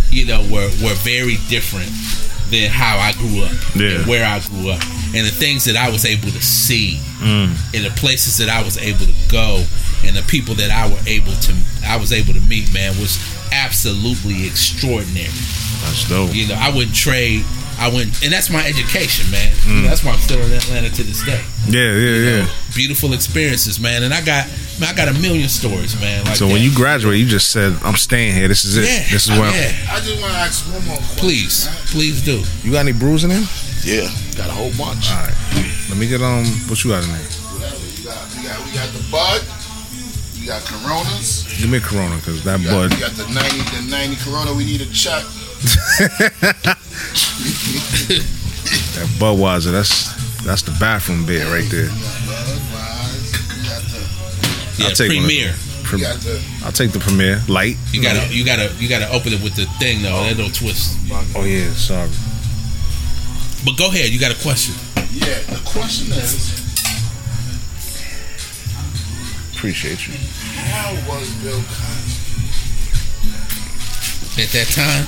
you 0.09 0.25
know, 0.25 0.41
were 0.51 0.67
were 0.83 0.95
very 1.05 1.37
different 1.47 1.87
than 2.51 2.69
how 2.69 2.97
I 2.97 3.13
grew 3.13 3.43
up 3.43 3.51
Yeah. 3.75 3.87
and 3.99 4.05
where 4.07 4.25
I 4.25 4.39
grew 4.39 4.69
up. 4.71 4.81
and 5.13 5.25
the 5.25 5.31
things 5.31 5.63
that 5.65 5.75
I 5.77 5.89
was 5.89 6.05
able 6.05 6.29
to 6.31 6.41
see, 6.41 6.99
Mm. 7.21 7.55
and 7.73 7.85
the 7.85 7.89
places 7.91 8.37
that 8.37 8.49
I 8.49 8.61
was 8.61 8.77
able 8.77 9.05
to 9.05 9.13
go, 9.29 9.65
and 10.05 10.15
the 10.15 10.21
people 10.23 10.53
that 10.55 10.69
I 10.69 10.87
were 10.87 10.99
able 11.07 11.33
to 11.33 11.53
I 11.87 11.95
was 11.95 12.11
able 12.11 12.33
to 12.33 12.41
meet, 12.41 12.71
man, 12.73 12.97
was 12.99 13.17
absolutely 13.53 14.45
extraordinary. 14.45 15.29
That's 15.83 16.07
dope. 16.09 16.35
You 16.35 16.47
know, 16.47 16.55
I 16.55 16.69
wouldn't 16.69 16.95
trade. 16.95 17.45
I 17.79 17.89
wouldn't, 17.93 18.23
and 18.23 18.33
that's 18.33 18.49
my 18.49 18.65
education, 18.65 19.29
man. 19.29 19.51
Mm. 19.61 19.67
You 19.69 19.81
know, 19.83 19.89
that's 19.89 20.03
why 20.03 20.11
I'm 20.11 20.19
still 20.19 20.41
in 20.41 20.51
Atlanta 20.51 20.89
to 20.89 21.03
this 21.03 21.23
day. 21.23 21.41
Yeah, 21.69 21.93
yeah, 21.93 22.17
yeah. 22.41 22.49
Beautiful 22.73 23.13
experiences, 23.13 23.79
man, 23.79 24.01
and 24.03 24.13
I 24.13 24.21
got, 24.25 24.47
man, 24.79 24.89
I 24.89 24.95
got 24.97 25.07
a 25.09 25.13
million 25.21 25.47
stories, 25.47 25.93
man. 26.01 26.25
Like 26.25 26.37
So 26.37 26.47
when 26.47 26.61
you 26.63 26.73
graduate, 26.73 27.19
you 27.19 27.27
just 27.27 27.51
said, 27.51 27.77
"I'm 27.83 27.95
staying 27.95 28.33
here. 28.33 28.47
This 28.47 28.65
is 28.65 28.77
it. 28.77 28.85
yeah, 28.89 29.05
This 29.11 29.29
is 29.29 29.37
where." 29.37 29.51
yeah, 29.53 29.93
I 29.93 29.99
just 30.01 30.19
want 30.21 30.33
to 30.33 30.39
ask 30.39 30.65
one 30.73 30.83
more 30.87 30.97
question. 30.97 31.17
please, 31.21 31.67
please 31.93 32.21
do. 32.25 32.41
You 32.63 32.71
got 32.71 32.79
any 32.81 32.93
bruising 32.93 33.29
in? 33.31 33.43
Yeah, 33.85 34.09
got 34.35 34.49
a 34.49 34.53
whole 34.57 34.73
bunch. 34.73 35.11
All 35.13 35.21
right. 35.21 35.37
Let 35.89 35.97
me 35.97 36.07
get 36.07 36.21
um. 36.21 36.45
What 36.67 36.83
you 36.83 36.91
got 36.91 37.03
in 37.05 37.11
there? 37.13 37.29
Whatever. 37.53 37.77
You 37.93 38.03
got, 38.09 38.25
we 38.33 38.41
got, 38.41 38.57
we 38.65 38.71
got 38.73 38.89
the 38.89 39.05
bud. 39.13 39.41
You 40.33 40.47
got 40.49 40.63
Coronas. 40.65 41.45
Give 41.61 41.69
me 41.69 41.77
a 41.77 41.81
Corona, 41.81 42.17
cause 42.21 42.41
that 42.43 42.59
You 42.59 42.67
got, 42.73 42.89
bud. 42.89 42.93
you 42.97 42.99
got 43.05 43.11
the 43.13 43.27
ninety, 43.33 43.61
the 43.75 43.85
ninety 43.91 44.15
Corona. 44.23 44.53
We 44.53 44.65
need 44.65 44.81
a 44.81 44.89
check. 44.89 45.21
That 48.07 49.07
Budweiser. 49.19 49.71
That's 49.71 50.13
that's 50.43 50.61
the 50.61 50.71
bathroom 50.79 51.25
bed 51.25 51.47
right 51.47 51.67
there. 51.69 51.85
You 51.85 51.89
got 51.89 52.21
Budweiser. 52.25 53.57
You 53.57 53.63
got 53.69 53.81
the, 53.91 53.99
Yeah, 54.77 54.87
I'll 54.89 54.95
take 54.95 55.09
one 55.09 55.17
of 55.17 55.23
Premier. 55.25 55.47
you 55.49 55.83
Prim- 55.83 56.01
got 56.01 56.17
the. 56.19 56.41
I'll 56.65 56.71
take 56.71 56.91
the 56.91 56.99
premiere 56.99 57.41
light. 57.47 57.77
You 57.91 58.01
gotta, 58.01 58.27
you 58.33 58.43
gotta, 58.45 58.71
you 58.77 58.87
gotta 58.89 59.09
open 59.11 59.33
it 59.33 59.41
with 59.41 59.55
the 59.55 59.65
thing 59.79 60.01
though. 60.01 60.23
That 60.23 60.37
don't 60.37 60.53
twist. 60.53 60.97
Oh 61.35 61.43
yeah, 61.45 61.71
sorry. 61.73 62.09
But 63.65 63.77
go 63.77 63.87
ahead. 63.89 64.09
You 64.11 64.19
got 64.19 64.31
a 64.31 64.41
question? 64.41 64.75
Yeah. 65.11 65.39
The 65.49 65.61
question 65.65 66.11
is, 66.13 66.53
Appreciate 69.53 70.07
you. 70.07 70.13
how 70.69 70.93
was 71.09 71.27
Bill 71.41 71.57
Cosby 71.57 72.21
At 74.43 74.49
that 74.53 74.67
time? 74.69 75.07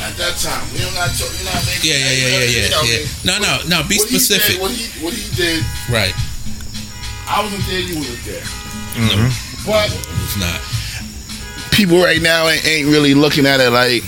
At 0.00 0.16
that 0.16 0.36
time? 0.40 0.64
We 0.72 0.78
don't 0.80 0.94
got 0.94 1.10
to. 1.12 1.24
You 1.38 1.44
know 1.44 1.52
what 1.52 1.62
I 1.62 1.70
mean? 1.70 1.80
Yeah, 1.82 1.94
yeah, 1.94 2.10
yeah, 2.10 2.28
yeah, 2.28 2.40
You 2.40 2.60
yeah, 2.60 2.68
know, 2.68 2.82
yeah. 2.82 3.06
No, 3.24 3.34
no, 3.38 3.52
no. 3.68 3.88
Be 3.88 3.96
what 3.98 4.08
he 4.08 4.18
specific. 4.18 4.56
did- 4.56 4.60
what 4.60 4.70
he 4.72 4.84
what 5.04 5.12
he 5.14 5.24
did. 5.36 5.64
Right. 5.90 6.14
I 7.28 7.42
wasn't 7.44 7.64
there. 7.66 7.80
You 7.80 7.96
wasn't 7.98 8.24
there. 8.24 8.42
Mhm. 8.96 9.30
But 9.66 9.86
It's 10.24 10.36
not. 10.36 10.60
people 11.70 12.02
right 12.02 12.20
now 12.20 12.48
ain't, 12.48 12.66
ain't 12.66 12.88
really 12.88 13.14
looking 13.14 13.46
at 13.46 13.60
it 13.60 13.70
like 13.70 14.02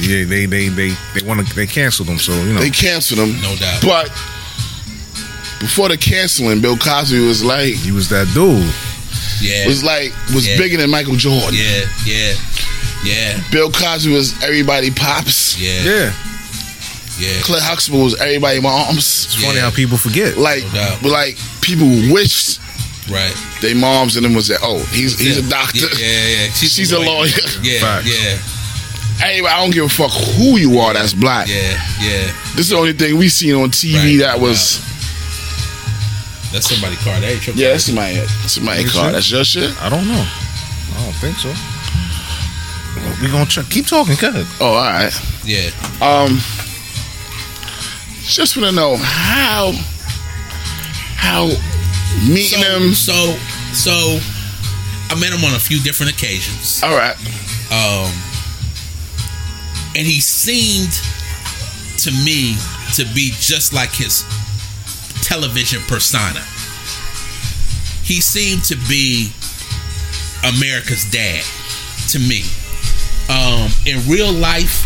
Yeah, 0.00 0.24
they 0.24 0.46
they 0.46 0.68
they 0.68 0.90
they 1.14 1.26
want 1.26 1.46
to 1.46 1.54
they 1.54 1.66
canceled 1.66 2.08
them, 2.08 2.18
so 2.18 2.32
you 2.44 2.52
know. 2.52 2.60
they 2.60 2.70
canceled 2.70 3.18
them, 3.20 3.40
No 3.40 3.56
doubt. 3.56 3.82
But 3.82 4.12
before 5.58 5.88
the 5.88 5.96
canceling, 5.96 6.60
Bill 6.60 6.76
Cosby 6.76 7.18
was 7.26 7.42
like 7.42 7.74
he 7.74 7.90
was 7.92 8.08
that 8.10 8.28
dude. 8.34 8.70
Yeah. 9.40 9.66
was 9.66 9.82
like 9.82 10.12
was 10.34 10.46
Yeah. 10.46 10.56
bigger 10.58 10.76
than 10.76 10.90
Michael 10.90 11.16
Jordan. 11.16 11.54
Yeah. 11.54 11.84
Yeah. 12.04 12.34
Yeah. 13.04 13.40
Bill 13.52 13.70
Cosby 13.70 14.12
was 14.12 14.34
everybody 14.42 14.90
pops. 14.90 15.58
Yeah. 15.58 15.82
Yeah, 15.82 16.12
Yeah. 17.18 17.40
Clair 17.42 17.60
Huxtable 17.62 18.02
was 18.04 18.14
everybody 18.20 18.60
moms. 18.60 18.98
it's 19.26 19.34
funny 19.36 19.56
Yeah. 19.56 19.62
how 19.62 19.70
people 19.70 19.96
forget. 19.98 20.36
Like, 20.38 20.64
No 20.72 20.98
but 21.02 21.10
like 21.12 21.38
people 21.60 21.86
wished 22.12 22.60
Right. 23.08 23.32
they 23.62 23.72
moms 23.74 24.16
and 24.16 24.24
them 24.24 24.34
was 24.34 24.48
that. 24.48 24.58
oh, 24.62 24.82
he's 24.92 25.18
he's 25.18 25.36
a 25.38 25.48
doctor. 25.48 25.78
Yeah, 25.78 26.06
yeah, 26.06 26.44
yeah. 26.46 26.50
She's 26.52 26.90
a 26.92 26.98
lawyer. 26.98 27.30
Yeah, 27.62 27.80
Facts. 28.02 28.06
yeah, 28.08 28.38
Everybody, 29.24 29.54
I 29.54 29.60
don't 29.62 29.70
give 29.72 29.84
a 29.84 29.88
fuck 29.88 30.10
who 30.10 30.56
you 30.58 30.78
are. 30.80 30.92
That's 30.92 31.14
black. 31.14 31.46
yeah, 31.48 31.80
yeah. 32.02 32.32
This 32.56 32.66
is 32.66 32.68
the 32.70 32.76
only 32.76 32.92
thing 32.94 33.16
we 33.16 33.28
seen 33.28 33.54
on 33.54 33.70
TV 33.70 33.94
Right. 33.96 34.18
that 34.26 34.40
was. 34.40 34.80
That's 36.52 36.68
somebody 36.68 36.96
car. 36.96 37.20
That 37.20 37.30
ain't 37.32 37.46
your 37.46 37.56
Yeah, 37.56 37.66
car. 37.68 37.72
that's 37.74 37.90
my 37.92 38.12
that's 38.42 38.60
my 38.60 38.76
Your 38.78 38.90
car. 38.90 39.04
shit? 39.04 39.12
That's 39.12 39.30
your 39.30 39.44
shit. 39.44 39.82
I 39.82 39.88
don't 39.88 40.06
know. 40.08 40.26
I 40.96 41.04
don't 41.04 41.14
think 41.16 41.36
so. 41.38 41.52
We 43.20 43.28
gonna 43.30 43.46
check. 43.46 43.68
Keep 43.70 43.86
talking, 43.86 44.16
cuz. 44.16 44.46
Oh, 44.60 44.66
all 44.74 44.74
right. 44.74 45.12
Yeah. 45.44 45.70
Um, 46.00 46.38
just 48.24 48.56
want 48.56 48.68
to 48.68 48.74
know 48.74 48.96
how 48.96 49.72
how 51.16 51.46
meeting 52.28 52.60
So, 52.60 52.78
him. 52.80 52.94
so, 52.94 53.36
so, 53.72 53.92
I 55.10 55.18
met 55.20 55.32
him 55.32 55.44
on 55.44 55.54
a 55.54 55.58
few 55.60 55.78
different 55.80 56.12
occasions. 56.12 56.82
All 56.82 56.96
right. 56.96 57.16
um, 57.72 58.10
and 59.96 60.06
he 60.06 60.20
seemed 60.20 60.92
to 61.98 62.10
me 62.24 62.56
to 62.94 63.04
be 63.14 63.30
just 63.38 63.72
like 63.72 63.90
his 63.90 64.24
television 65.22 65.80
persona. 65.88 66.40
He 68.04 68.20
seemed 68.20 68.62
to 68.64 68.76
be 68.88 69.32
America's 70.44 71.04
dad 71.10 71.42
to 72.10 72.18
me. 72.18 72.42
Um, 73.28 73.70
in 73.86 74.06
real 74.08 74.32
life, 74.32 74.84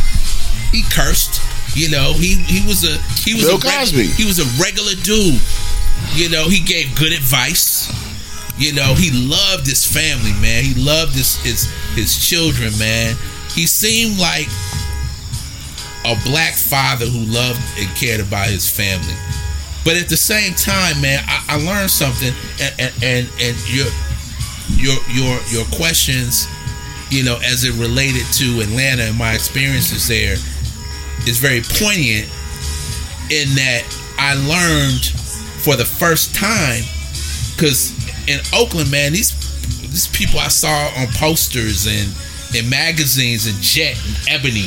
he 0.72 0.82
cursed. 0.90 1.40
You 1.76 1.90
know, 1.90 2.12
he 2.14 2.34
he 2.34 2.66
was 2.66 2.84
a 2.84 2.98
he 3.22 3.34
was 3.34 3.44
Bill 3.44 3.56
a 3.56 3.60
reg- 3.60 3.78
Cosby. 3.78 4.06
he 4.06 4.24
was 4.24 4.38
a 4.40 4.62
regular 4.62 4.94
dude. 5.02 5.40
You 6.14 6.28
know, 6.30 6.48
he 6.48 6.60
gave 6.60 6.94
good 6.96 7.12
advice. 7.12 7.86
You 8.58 8.72
know, 8.74 8.94
he 8.94 9.10
loved 9.12 9.66
his 9.66 9.86
family, 9.86 10.32
man. 10.40 10.64
He 10.64 10.74
loved 10.74 11.14
his 11.14 11.36
his 11.42 11.70
his 11.94 12.16
children, 12.18 12.72
man. 12.78 13.16
He 13.54 13.66
seemed 13.66 14.18
like 14.18 14.48
a 16.04 16.16
black 16.24 16.54
father 16.54 17.04
who 17.06 17.20
loved 17.30 17.60
and 17.78 17.88
cared 17.96 18.20
about 18.20 18.48
his 18.48 18.68
family. 18.68 19.14
But 19.84 19.96
at 19.96 20.08
the 20.08 20.16
same 20.16 20.54
time, 20.54 21.00
man, 21.00 21.22
I, 21.26 21.44
I 21.48 21.56
learned 21.56 21.90
something, 21.90 22.32
and 22.60 22.74
and 22.78 22.94
and, 23.02 23.28
and 23.40 23.56
your 23.68 23.88
your 24.76 24.96
your 25.08 25.38
your 25.48 25.64
questions, 25.76 26.46
you 27.10 27.24
know, 27.24 27.38
as 27.44 27.64
it 27.64 27.74
related 27.74 28.24
to 28.38 28.60
Atlanta 28.60 29.02
and 29.04 29.18
my 29.18 29.34
experiences 29.34 30.06
there, 30.08 30.34
is 31.26 31.38
very 31.38 31.60
poignant. 31.62 32.28
In 33.30 33.46
that 33.54 33.84
I 34.18 34.34
learned 34.34 35.04
for 35.62 35.76
the 35.76 35.84
first 35.84 36.34
time, 36.34 36.82
because 37.54 37.92
in 38.26 38.40
Oakland, 38.52 38.90
man, 38.90 39.12
these 39.12 39.30
these 39.90 40.08
people 40.08 40.40
I 40.40 40.48
saw 40.48 40.90
on 40.96 41.06
posters 41.14 41.86
and 41.86 42.10
in 42.56 42.68
magazines 42.68 43.46
and 43.46 43.54
Jet 43.62 43.94
and 44.06 44.16
Ebony, 44.40 44.66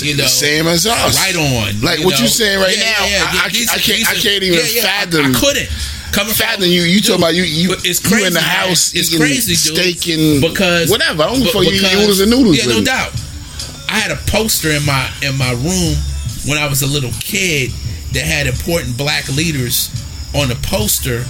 you 0.00 0.16
know, 0.16 0.24
same 0.24 0.66
as 0.66 0.86
us. 0.86 1.16
right 1.20 1.36
on. 1.36 1.80
Like 1.82 2.00
what 2.00 2.16
know. 2.16 2.22
you 2.24 2.28
saying 2.28 2.58
right 2.60 2.78
now, 2.78 2.96
I- 2.98 3.42
I- 3.44 3.48
These- 3.50 3.68
I 3.68 3.72
can't- 3.78 3.98
these 3.98 4.08
I 4.08 4.14
can't 4.14 4.42
even 4.42 4.58
I- 4.60 4.80
fathom- 4.80 5.36
I, 5.36 5.38
couldn't. 5.38 5.68
Coming 6.12 6.34
from- 6.34 6.46
Fathom 6.46 6.64
you. 6.64 6.82
You 6.82 7.00
talking 7.00 7.22
about 7.22 7.34
you? 7.34 7.42
You, 7.42 7.72
it's 7.84 8.02
you 8.02 8.08
crazy, 8.08 8.26
in 8.26 8.32
the 8.32 8.40
man. 8.40 8.48
house 8.48 8.94
It's 8.94 9.08
eating 9.08 9.20
crazy, 9.20 9.54
dude. 9.54 9.76
steak 9.76 10.08
and 10.18 10.40
because 10.40 10.90
whatever. 10.90 11.22
I 11.22 11.26
don't 11.26 11.38
give 11.38 11.48
a 11.48 11.52
but- 11.52 11.64
fuck. 11.64 11.72
You 11.72 11.80
eat 11.80 11.92
noodles 11.94 12.20
and 12.20 12.30
noodles. 12.30 12.56
Yeah, 12.58 12.72
no 12.72 12.82
doubt. 12.82 13.12
I 13.88 13.98
had 13.98 14.10
a 14.10 14.20
poster 14.26 14.70
in 14.70 14.84
my 14.84 15.10
in 15.22 15.36
my 15.36 15.52
room 15.52 15.96
when 16.46 16.58
I 16.58 16.68
was 16.68 16.82
a 16.82 16.86
little 16.86 17.12
kid 17.20 17.70
that 18.12 18.24
had 18.24 18.46
important 18.46 18.96
black 18.96 19.28
leaders 19.28 19.90
on 20.34 20.48
the 20.48 20.56
poster. 20.62 21.24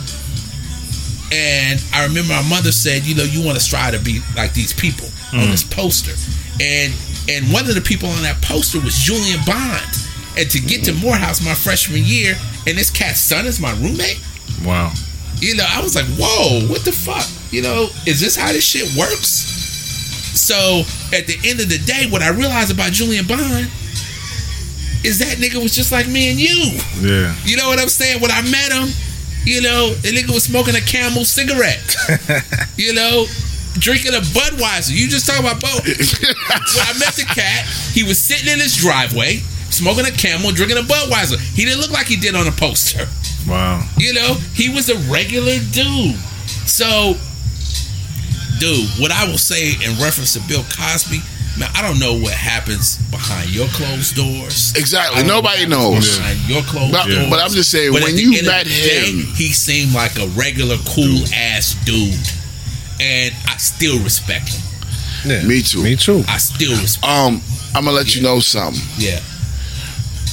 And 1.31 1.83
I 1.93 2.05
remember 2.07 2.33
my 2.33 2.49
mother 2.49 2.73
said, 2.73 3.05
you 3.05 3.15
know, 3.15 3.25
you 3.25 3.45
want 3.45 3.59
to 3.59 3.63
strive 3.63 3.93
to 3.93 4.01
be 4.01 4.21
like 4.35 4.55
these 4.55 4.73
people 4.73 5.07
on 5.33 5.47
mm. 5.47 5.51
this 5.51 5.63
poster. 5.63 6.15
And 6.61 6.93
and 7.29 7.53
one 7.53 7.69
of 7.69 7.75
the 7.75 7.83
people 7.83 8.09
on 8.09 8.23
that 8.23 8.41
poster 8.43 8.81
was 8.81 8.97
Julian 8.97 9.41
Bond. 9.45 9.85
And 10.39 10.49
to 10.51 10.61
get 10.61 10.85
to 10.85 10.93
Morehouse 10.95 11.45
my 11.45 11.55
freshman 11.55 12.05
year, 12.05 12.35
and 12.67 12.79
this 12.79 12.91
cat's 12.91 13.21
son 13.21 13.45
is 13.45 13.61
my 13.61 13.73
roommate. 13.73 14.21
Wow. 14.65 14.93
You 15.41 15.57
know, 15.57 15.67
I 15.69 15.83
was 15.83 15.95
like, 15.95 16.07
whoa, 16.19 16.67
what 16.69 16.85
the 16.85 16.93
fuck? 16.93 17.27
You 17.53 17.63
know, 17.63 17.89
is 18.07 18.21
this 18.21 18.37
how 18.37 18.53
this 18.53 18.65
shit 18.65 18.89
works? 18.99 19.57
So 20.35 20.83
at 21.17 21.27
the 21.27 21.39
end 21.45 21.61
of 21.61 21.69
the 21.69 21.79
day, 21.79 22.07
what 22.11 22.23
I 22.23 22.31
realized 22.31 22.73
about 22.73 22.93
Julian 22.93 23.27
Bond 23.27 23.71
is 25.05 25.19
that 25.19 25.39
nigga 25.39 25.63
was 25.63 25.75
just 25.75 25.93
like 25.93 26.09
me 26.09 26.31
and 26.31 26.39
you. 26.39 26.79
Yeah. 27.01 27.35
You 27.45 27.57
know 27.57 27.69
what 27.69 27.79
I'm 27.79 27.89
saying? 27.89 28.21
When 28.21 28.31
I 28.31 28.43
met 28.43 28.73
him, 28.73 28.91
you 29.45 29.63
know, 29.63 29.95
the 29.95 30.11
nigga 30.11 30.35
was 30.35 30.45
smoking 30.45 30.75
a 30.75 30.81
camel 30.81 31.25
cigarette. 31.25 31.95
you 32.77 32.93
know, 32.95 33.27
drinking 33.79 34.15
a 34.15 34.23
Budweiser. 34.35 34.91
You 34.91 35.09
just 35.09 35.27
talking 35.27 35.47
about 35.47 35.61
both. 35.61 35.87
when 35.87 36.87
I 36.87 36.99
met 36.99 37.15
the 37.15 37.25
cat, 37.25 37.65
he 37.93 38.03
was 38.03 38.19
sitting 38.19 38.53
in 38.53 38.59
his 38.59 38.77
driveway, 38.77 39.37
smoking 39.71 40.07
a 40.07 40.11
camel, 40.11 40.51
drinking 40.51 40.79
a 40.79 40.87
Budweiser. 40.87 41.39
He 41.55 41.65
didn't 41.65 41.81
look 41.81 41.91
like 41.91 42.07
he 42.07 42.17
did 42.17 42.35
on 42.35 42.47
a 42.47 42.53
poster. 42.53 43.07
Wow. 43.47 43.87
You 43.99 44.15
know, 44.15 44.35
he 44.55 44.69
was 44.69 44.89
a 44.89 44.97
regular 45.13 45.59
dude. 45.73 46.17
So, 46.67 47.15
dude, 48.59 48.89
what 49.01 49.11
I 49.13 49.25
will 49.27 49.39
say 49.39 49.73
in 49.73 49.97
reference 50.03 50.35
to 50.35 50.41
Bill 50.49 50.65
Cosby, 50.77 51.21
man, 51.59 51.71
I 51.75 51.83
don't 51.83 51.99
know 51.99 52.15
what 52.19 52.33
happens 52.35 52.99
behind 53.11 53.51
your 53.55 53.69
closed 53.69 54.17
doors. 54.17 54.75
Exactly. 54.77 55.21
I 55.21 55.23
know 55.27 55.37
Nobody 55.37 55.67
knows. 55.67 56.19
Behind 56.19 56.39
your 56.49 56.63
closed 56.63 56.93
But, 56.93 57.07
doors. 57.07 57.31
but 57.31 57.39
I'm 57.41 57.51
just 57.51 57.71
saying, 57.71 57.93
But 57.93 58.03
when 58.03 58.17
you 58.17 58.37
end 58.37 58.47
met 58.47 58.65
the 58.67 58.71
day, 58.71 59.13
him, 59.13 59.27
he 59.35 59.53
seemed 59.53 59.95
like 59.95 60.19
a 60.19 60.27
regular, 60.29 60.77
cool 60.89 61.23
ass 61.35 61.75
dude. 61.85 62.19
And 63.01 63.33
I 63.47 63.57
still 63.59 64.03
respect 64.03 64.49
him. 64.49 64.63
Yeah. 65.25 65.43
Me 65.45 65.63
too. 65.63 65.83
Me 65.83 65.97
too. 65.97 66.25
I 66.29 66.39
still 66.39 66.73
respect 66.81 67.05
um, 67.07 67.41
I'm 67.75 67.85
gonna 67.85 67.97
let 67.97 68.15
you 68.17 68.23
know 68.23 68.41
something. 68.41 68.81
Yeah. 68.99 69.21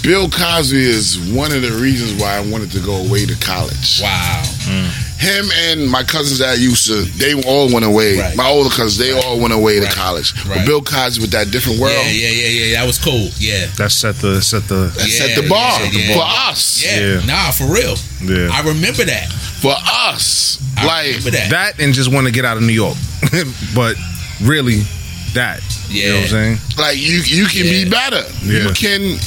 Bill 0.06 0.30
Cosby 0.30 0.78
is 0.78 1.18
one 1.34 1.52
of 1.52 1.64
the 1.64 1.72
reasons 1.82 2.22
why 2.22 2.38
I 2.38 2.42
wanted 2.52 2.72
to 2.74 2.80
go 2.80 2.94
away 2.94 3.26
to 3.26 3.36
college. 3.42 4.02
Wow. 4.04 4.44
Mm. 4.70 4.86
Him 5.18 5.46
and 5.66 5.90
my 5.90 6.04
cousins 6.04 6.38
that 6.40 6.50
I 6.50 6.54
used 6.54 6.86
to, 6.88 7.06
they 7.18 7.34
all 7.42 7.74
went 7.74 7.86
away. 7.86 8.20
Right. 8.20 8.38
My 8.38 8.48
older 8.48 8.70
cousins, 8.70 8.98
they 9.00 9.18
all 9.20 9.40
went 9.40 9.54
away 9.54 9.80
to 9.80 9.88
college. 9.88 10.34
Right. 10.46 10.60
But 10.60 10.66
Bill 10.68 10.82
Cosby 10.84 11.22
with 11.22 11.32
that 11.32 11.50
different 11.50 11.80
world, 11.80 11.96
Yeah, 12.06 12.12
yeah, 12.12 12.30
yeah, 12.30 12.66
yeah. 12.66 12.80
That 12.80 12.86
was 12.86 13.00
cool. 13.04 13.30
Yeah. 13.40 13.66
That 13.78 13.92
set 13.92 14.16
the 14.18 14.42
set 14.42 14.68
the 14.68 14.94
that 14.94 15.08
Yeah, 15.10 15.26
set 15.26 15.42
the 15.42 15.50
bar 15.50 15.82
yeah, 15.82 15.90
yeah. 15.90 16.14
for 16.14 16.52
us. 16.52 16.86
Yeah. 16.86 17.00
Yeah. 17.00 17.26
Nah, 17.26 17.50
for 17.50 17.66
real. 17.66 17.98
Yeah. 18.22 18.54
I 18.54 18.62
remember 18.62 19.06
that. 19.06 19.32
For 19.62 19.74
us. 19.74 20.62
I 20.78 20.86
like, 20.86 21.08
remember 21.08 21.32
that. 21.32 21.50
that 21.50 21.80
and 21.82 21.96
just 21.96 22.14
want 22.14 22.28
to 22.28 22.32
get 22.32 22.46
out 22.46 22.58
of 22.58 22.64
New 22.64 22.74
York. 22.78 22.98
but 23.76 23.96
really, 24.44 24.86
that. 25.34 25.62
You 25.90 26.10
know 26.10 26.16
what 26.16 26.24
I'm 26.24 26.30
saying? 26.30 26.58
like 26.78 26.98
you 26.98 27.22
you 27.26 27.46
can 27.48 27.64
be 27.64 27.90
better. 27.90 28.22
Yeah. 28.44 28.68
You 28.68 28.74
can 28.74 29.18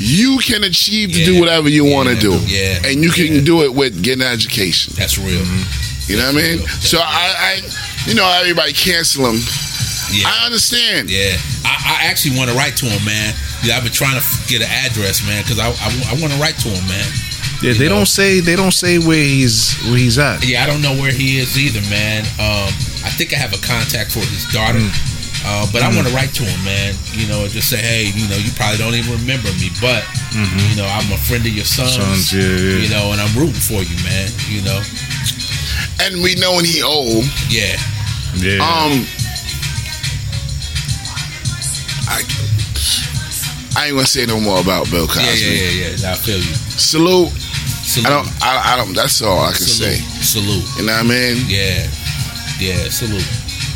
you 0.00 0.38
can 0.38 0.64
achieve 0.64 1.12
to 1.12 1.18
Yeah. 1.20 1.26
do 1.26 1.40
whatever 1.40 1.68
you 1.68 1.84
want 1.84 2.08
to 2.08 2.16
do. 2.16 2.32
Yeah. 2.46 2.80
And 2.86 3.02
you 3.04 3.10
can 3.10 3.34
Yeah. 3.36 3.40
do 3.42 3.62
it 3.62 3.74
with 3.74 4.02
getting 4.02 4.22
an 4.22 4.32
education. 4.32 4.94
That's 4.96 5.18
real. 5.18 5.44
You 6.08 6.16
know 6.16 6.32
what 6.32 6.42
I 6.42 6.56
mean? 6.56 6.66
So 6.80 6.98
I, 6.98 7.02
I 7.38 7.62
you 8.06 8.14
know, 8.14 8.26
everybody 8.40 8.72
cancel 8.72 9.26
him. 9.30 9.38
Yeah. 10.12 10.26
I 10.26 10.46
understand. 10.46 11.08
Yeah, 11.08 11.36
I, 11.64 12.00
I 12.02 12.06
actually 12.10 12.36
want 12.36 12.50
to 12.50 12.56
write 12.56 12.76
to 12.78 12.86
him, 12.86 13.04
man. 13.04 13.34
Yeah, 13.62 13.76
I've 13.76 13.84
been 13.84 13.92
trying 13.92 14.18
to 14.18 14.26
get 14.48 14.60
an 14.60 14.68
address, 14.68 15.22
man, 15.24 15.42
because 15.44 15.60
I, 15.60 15.68
I, 15.70 16.14
want 16.20 16.32
to 16.32 16.38
write 16.40 16.58
to 16.66 16.68
him, 16.68 16.82
man. 16.88 17.06
Yeah, 17.62 17.70
You 17.70 17.74
they 17.74 17.88
know? 17.88 17.96
don't 18.02 18.08
say 18.08 18.40
they 18.40 18.56
don't 18.56 18.72
say 18.74 18.98
where 18.98 19.22
he's 19.22 19.76
where 19.84 19.98
he's 19.98 20.18
at. 20.18 20.42
Yeah, 20.44 20.64
I 20.64 20.66
don't 20.66 20.82
know 20.82 20.96
where 20.98 21.12
he 21.12 21.38
is 21.38 21.56
either, 21.56 21.80
man. 21.90 22.24
Um, 22.40 22.72
I 23.06 23.10
think 23.14 23.32
I 23.32 23.36
have 23.36 23.52
a 23.54 23.58
contact 23.62 24.10
for 24.10 24.18
his 24.20 24.46
daughter, 24.46 24.80
Mm. 24.80 24.90
Uh, 25.46 25.66
but 25.72 25.82
I 25.82 25.88
want 25.94 26.06
to 26.06 26.14
write 26.14 26.32
to 26.36 26.44
him, 26.44 26.60
man. 26.64 26.94
You 27.16 27.26
know, 27.26 27.42
and 27.42 27.50
just 27.50 27.68
say, 27.70 27.78
hey, 27.80 28.12
you 28.14 28.28
know, 28.28 28.36
you 28.36 28.50
probably 28.56 28.78
don't 28.78 28.94
even 28.94 29.12
remember 29.20 29.48
me, 29.56 29.70
but 29.80 30.04
you 30.32 30.76
know, 30.76 30.86
I'm 30.86 31.08
a 31.12 31.18
friend 31.18 31.44
of 31.44 31.52
your 31.52 31.64
sons. 31.64 31.96
Mm-hmm. 31.96 32.12
Sons, 32.14 32.32
yeah, 32.32 32.44
yeah. 32.44 32.76
You 32.84 32.88
know, 32.92 33.12
and 33.12 33.20
I'm 33.20 33.32
rooting 33.38 33.56
for 33.60 33.80
you, 33.82 33.96
man. 34.04 34.28
You 34.52 34.62
know, 34.62 34.80
And 36.04 36.22
we 36.22 36.34
knowing 36.36 36.64
he 36.64 36.82
old. 36.82 37.24
yeah, 37.48 37.76
Yeah. 38.36 38.60
Um 38.62 39.04
I 42.08 42.22
I 43.76 43.86
ain't 43.86 43.94
gonna 43.94 44.06
say 44.06 44.26
no 44.26 44.40
more 44.40 44.60
about 44.60 44.90
Bill 44.90 45.06
Cosby. 45.06 45.22
yeah, 45.22 45.46
yeah, 45.46 45.70
yeah, 45.70 45.96
yeah. 45.96 46.12
I 46.12 46.14
feel 46.16 46.38
you. 46.38 46.54
Salute. 46.76 47.30
Salute. 47.86 48.06
I 48.06 48.10
don't 48.10 48.28
I, 48.42 48.72
I 48.74 48.76
don't 48.76 48.94
that's 48.94 49.22
all 49.22 49.40
I 49.40 49.52
can 49.52 49.62
salute. 49.62 49.96
say. 49.98 50.22
Salute. 50.22 50.64
You 50.78 50.86
know 50.86 50.92
what 50.92 51.04
I 51.06 51.08
mean? 51.08 51.44
Yeah, 51.48 51.86
yeah. 52.58 52.88
Salute. 52.90 53.24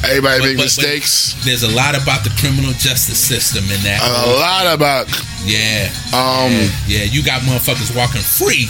Everybody 0.09 0.39
But- 0.41 0.47
make 0.47 0.57
but- 0.57 0.63
but 0.63 0.65
mistakes. 0.65 1.35
There's 1.45 1.63
a 1.63 1.69
lot 1.71 1.95
about 1.97 2.25
the 2.25 2.31
criminal 2.41 2.73
justice 2.75 3.19
system 3.19 3.65
in 3.71 3.83
that. 3.83 4.01
a 4.03 4.31
lot 4.39 4.67
about 4.73 5.09
Yeah. 5.45 5.91
um 6.13 6.53
yeah, 6.53 6.69
yeah, 6.87 7.05
you 7.05 7.23
got 7.23 7.43
motherfuckers 7.43 7.95
walking 7.95 8.23
free 8.23 8.69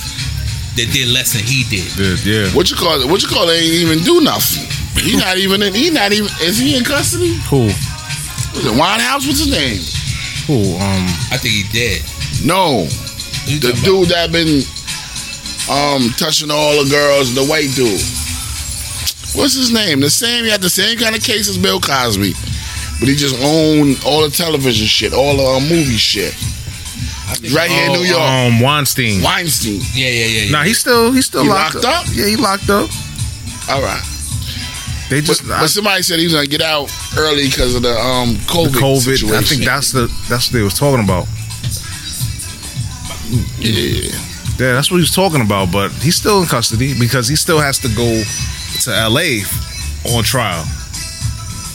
that 0.76 0.93
did 0.93 1.09
less 1.09 1.32
than 1.32 1.43
he 1.45 1.64
did. 1.70 1.87
yeah, 1.97 2.16
yeah. 2.24 2.49
what 2.51 2.70
you 2.70 2.76
call 2.76 3.01
it? 3.01 3.07
What 3.09 3.22
you 3.22 3.28
call 3.28 3.49
it? 3.49 3.55
Ain't 3.61 3.74
even 3.74 4.03
do 4.03 4.20
nothing. 4.20 4.66
He 5.03 5.16
not 5.16 5.37
even 5.39 5.62
in. 5.62 5.74
He 5.74 5.91
not 5.91 6.12
even. 6.12 6.30
Is 6.41 6.59
he 6.59 6.76
in 6.76 6.85
custody? 6.85 7.35
Who? 7.51 7.66
Was 7.66 8.64
it 8.66 8.72
Winehouse? 8.74 9.26
What's 9.26 9.41
his 9.43 9.51
name? 9.51 9.80
Who? 10.47 10.76
Um. 10.78 11.07
I 11.32 11.37
think 11.37 11.55
he 11.55 11.64
did. 11.72 12.03
No, 12.45 12.85
the 13.47 13.59
talking 13.72 13.82
dude 13.82 14.09
that 14.11 14.30
been 14.32 14.62
um 15.70 16.11
touching 16.18 16.51
all 16.51 16.82
the 16.85 16.91
girls. 16.91 17.35
The 17.35 17.45
white 17.45 17.70
dude. 17.74 18.01
What's 19.35 19.55
his 19.55 19.72
name? 19.72 20.01
The 20.01 20.11
same. 20.11 20.45
He 20.45 20.51
had 20.51 20.61
the 20.62 20.70
same 20.70 20.97
kind 20.99 21.14
of 21.16 21.22
case 21.22 21.49
as 21.49 21.59
Bill 21.59 21.80
Cosby, 21.80 22.32
but 23.01 23.09
he 23.09 23.14
just 23.16 23.35
owned 23.43 23.99
all 24.07 24.22
the 24.22 24.30
television 24.30 24.87
shit, 24.87 25.12
all 25.12 25.37
the 25.37 25.43
uh, 25.45 25.61
movie 25.61 25.97
shit. 25.99 26.35
about? 26.35 27.51
I 27.51 27.55
Right 27.55 27.70
here 27.70 27.85
in 27.87 27.91
oh, 27.91 27.95
New 27.95 28.07
York. 28.07 28.20
Um. 28.20 28.61
Weinstein. 28.61 29.22
Weinstein. 29.22 29.80
Yeah, 29.93 30.09
yeah, 30.09 30.26
yeah. 30.26 30.43
yeah. 30.45 30.51
Nah, 30.53 30.62
he's 30.62 30.78
still 30.78 31.12
he's 31.12 31.26
still 31.26 31.43
He 31.43 31.49
locked, 31.49 31.74
locked 31.74 31.87
up? 31.87 32.07
Yeah, 32.14 32.26
he 32.26 32.37
locked 32.37 32.70
up. 32.70 32.89
All 33.70 33.82
right. 33.82 34.03
They 35.11 35.20
But, 35.20 35.26
just 35.26 35.47
but 35.47 35.68
somebody 35.68 36.03
said 36.03 36.18
he 36.18 36.24
was 36.24 36.35
gonna 36.35 36.47
get 36.47 36.62
out 36.62 36.91
early 37.18 37.45
because 37.47 37.74
of 37.74 37.82
the 37.82 37.93
um 37.93 38.37
COVID. 38.47 38.72
the 38.72 38.78
COVID. 38.78 39.01
Situation. 39.01 39.37
I 39.37 39.43
think 39.43 39.64
that's 39.64 39.93
the 39.93 40.07
that's 40.28 40.49
what 40.49 40.53
they 40.53 40.62
was 40.62 40.74
talking 40.74 41.03
about. 41.05 41.26
yeah. 43.59 44.11
Yeah, 44.57 44.72
that's 44.74 44.89
what 44.91 44.99
he 44.99 45.03
was 45.03 45.14
talking 45.14 45.41
about. 45.41 45.72
But 45.72 45.91
he's 45.93 46.16
still 46.16 46.41
in 46.41 46.47
custody 46.47 46.95
because 46.99 47.26
he 47.28 47.37
still 47.37 47.59
has 47.59 47.78
to 47.80 47.89
go 47.89 48.22
to 48.83 48.95
L.A. 48.95 49.43
on 50.14 50.22
trial. 50.25 50.64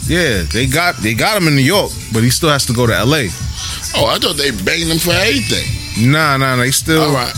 Yeah, 0.08 0.43
they 0.52 0.66
got 0.66 0.97
they 0.97 1.14
got 1.14 1.38
him 1.41 1.47
in 1.47 1.56
New 1.56 1.62
York, 1.62 1.91
but 2.14 2.24
he 2.24 2.30
still 2.30 2.50
has 2.50 2.66
to 2.66 2.74
go 2.74 2.88
to 2.88 2.93
L.A. 2.95 3.28
Oh, 3.95 4.06
I 4.08 4.18
thought 4.20 4.38
they 4.38 4.52
banged 4.52 4.89
him 4.89 4.97
for 5.00 5.12
everything. 5.12 6.12
Nah, 6.12 6.38
nah, 6.38 6.56
they 6.56 6.72
still, 6.72 7.04
All 7.04 7.14
right. 7.14 7.34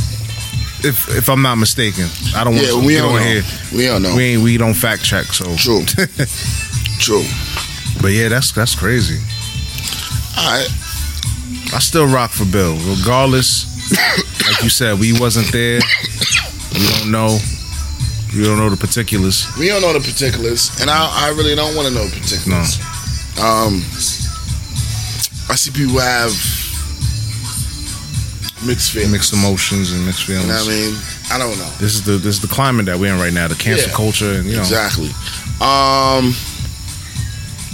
if 0.84 1.08
if 1.18 1.30
I'm 1.30 1.42
not 1.42 1.56
mistaken, 1.56 2.06
I 2.36 2.44
don't 2.44 2.56
want 2.56 2.68
Yeah, 2.68 2.74
to 2.80 2.86
we 2.86 2.94
get 2.94 3.02
don't 3.02 3.12
on 3.16 3.20
know. 3.20 3.24
here. 3.28 3.44
We 3.74 3.86
don't 3.88 4.02
know. 4.04 4.16
We 4.16 4.24
ain't 4.24 4.44
we 4.44 4.58
don't 4.58 4.74
fact 4.74 5.04
check. 5.04 5.26
So 5.28 5.56
True. 5.56 5.84
True. 7.00 7.24
but 8.02 8.12
yeah, 8.12 8.30
that's 8.30 8.52
that's 8.52 8.76
crazy. 8.76 9.20
All 10.38 10.52
right. 10.52 10.70
I 11.74 11.80
still 11.80 12.06
rock 12.08 12.32
for 12.32 12.46
Bill, 12.46 12.76
regardless. 12.98 13.66
like 14.48 14.64
you 14.64 14.70
said, 14.70 15.00
we 15.00 15.18
wasn't 15.20 15.52
there. 15.52 15.80
We 16.74 16.88
don't 17.00 17.12
know. 17.12 17.38
We 18.36 18.44
don't 18.44 18.58
know 18.58 18.70
the 18.70 18.78
particulars. 18.78 19.46
We 19.60 19.68
don't 19.68 19.82
know 19.82 19.92
the 19.94 20.00
particulars, 20.00 20.72
and 20.80 20.90
I, 20.90 21.28
I 21.28 21.30
really 21.36 21.56
don't 21.56 21.76
want 21.76 21.88
to 21.90 21.94
know 21.94 22.06
the 22.06 22.16
particulars. 22.20 22.80
Um, 23.40 23.84
I 25.50 25.56
see 25.56 25.72
people 25.72 26.00
have 26.00 26.32
mixed 28.66 28.92
feelings. 28.94 29.12
Mixed 29.12 29.34
emotions 29.34 29.92
and 29.92 30.06
mixed 30.06 30.28
You 30.28 30.36
feelings. 30.40 30.48
know 30.48 30.64
what 30.64 30.68
I 30.68 30.80
mean? 30.80 30.96
I 31.32 31.38
don't 31.38 31.58
know. 31.58 31.70
This 31.80 31.94
is 31.96 32.04
the 32.04 32.14
this 32.14 32.36
is 32.36 32.42
the 32.42 32.48
climate 32.48 32.86
that 32.86 32.98
we're 33.00 33.14
in 33.14 33.20
right 33.20 33.34
now. 33.34 33.48
The 33.48 33.56
cancel 33.56 33.90
Yeah. 33.90 33.96
culture, 33.96 34.32
and 34.32 34.46
you 34.46 34.56
know, 34.56 34.62
Exactly. 34.62 35.08
Um, 35.60 36.34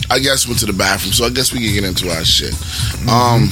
I 0.09 0.19
guess 0.19 0.47
went 0.47 0.59
to 0.61 0.65
the 0.65 0.73
bathroom, 0.73 1.13
so 1.13 1.25
I 1.25 1.29
guess 1.29 1.53
we 1.53 1.59
can 1.59 1.73
get 1.73 1.83
into 1.83 2.09
our 2.09 2.23
shit. 2.25 2.53
Mm-hmm. 2.53 3.09
Um, 3.09 3.51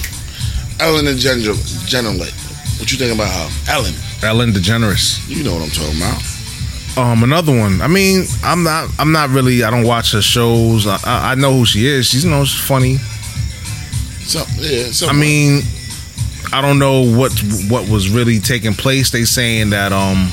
Ellen 0.80 1.06
DeGeneres. 1.06 2.80
What 2.80 2.92
you 2.92 2.98
think 2.98 3.14
about 3.14 3.30
her? 3.32 3.72
Ellen. 3.72 3.94
Ellen 4.24 4.52
DeGeneres. 4.54 5.20
You 5.30 5.44
know 5.44 5.54
what 5.54 5.64
I'm 5.64 5.70
talking 5.70 5.98
about. 5.98 6.22
Um, 6.98 7.24
another 7.24 7.58
one. 7.58 7.82
I 7.82 7.88
mean, 7.88 8.26
I'm 8.44 8.64
not. 8.64 8.90
I'm 8.98 9.12
not 9.12 9.30
really. 9.30 9.64
I 9.64 9.70
don't 9.70 9.86
watch 9.86 10.14
her 10.14 10.22
shows. 10.22 10.88
I, 10.88 10.98
I, 11.06 11.32
I 11.32 11.36
know 11.36 11.54
who 11.54 11.66
she 11.66 11.86
is. 11.88 12.08
She's 12.08 12.24
you 12.24 12.32
know 12.32 12.46
she's 12.46 12.62
funny. 12.66 12.98
So, 14.26 14.44
yeah, 14.58 14.86
so 14.92 15.08
I 15.08 15.14
mean, 15.14 15.62
I 16.54 16.62
don't 16.62 16.80
know 16.80 17.02
what 17.02 17.32
what 17.70 17.90
was 17.90 18.10
really 18.10 18.40
taking 18.40 18.74
place. 18.74 19.12
They 19.12 19.26
saying 19.26 19.72
that 19.72 19.92
um 19.92 20.32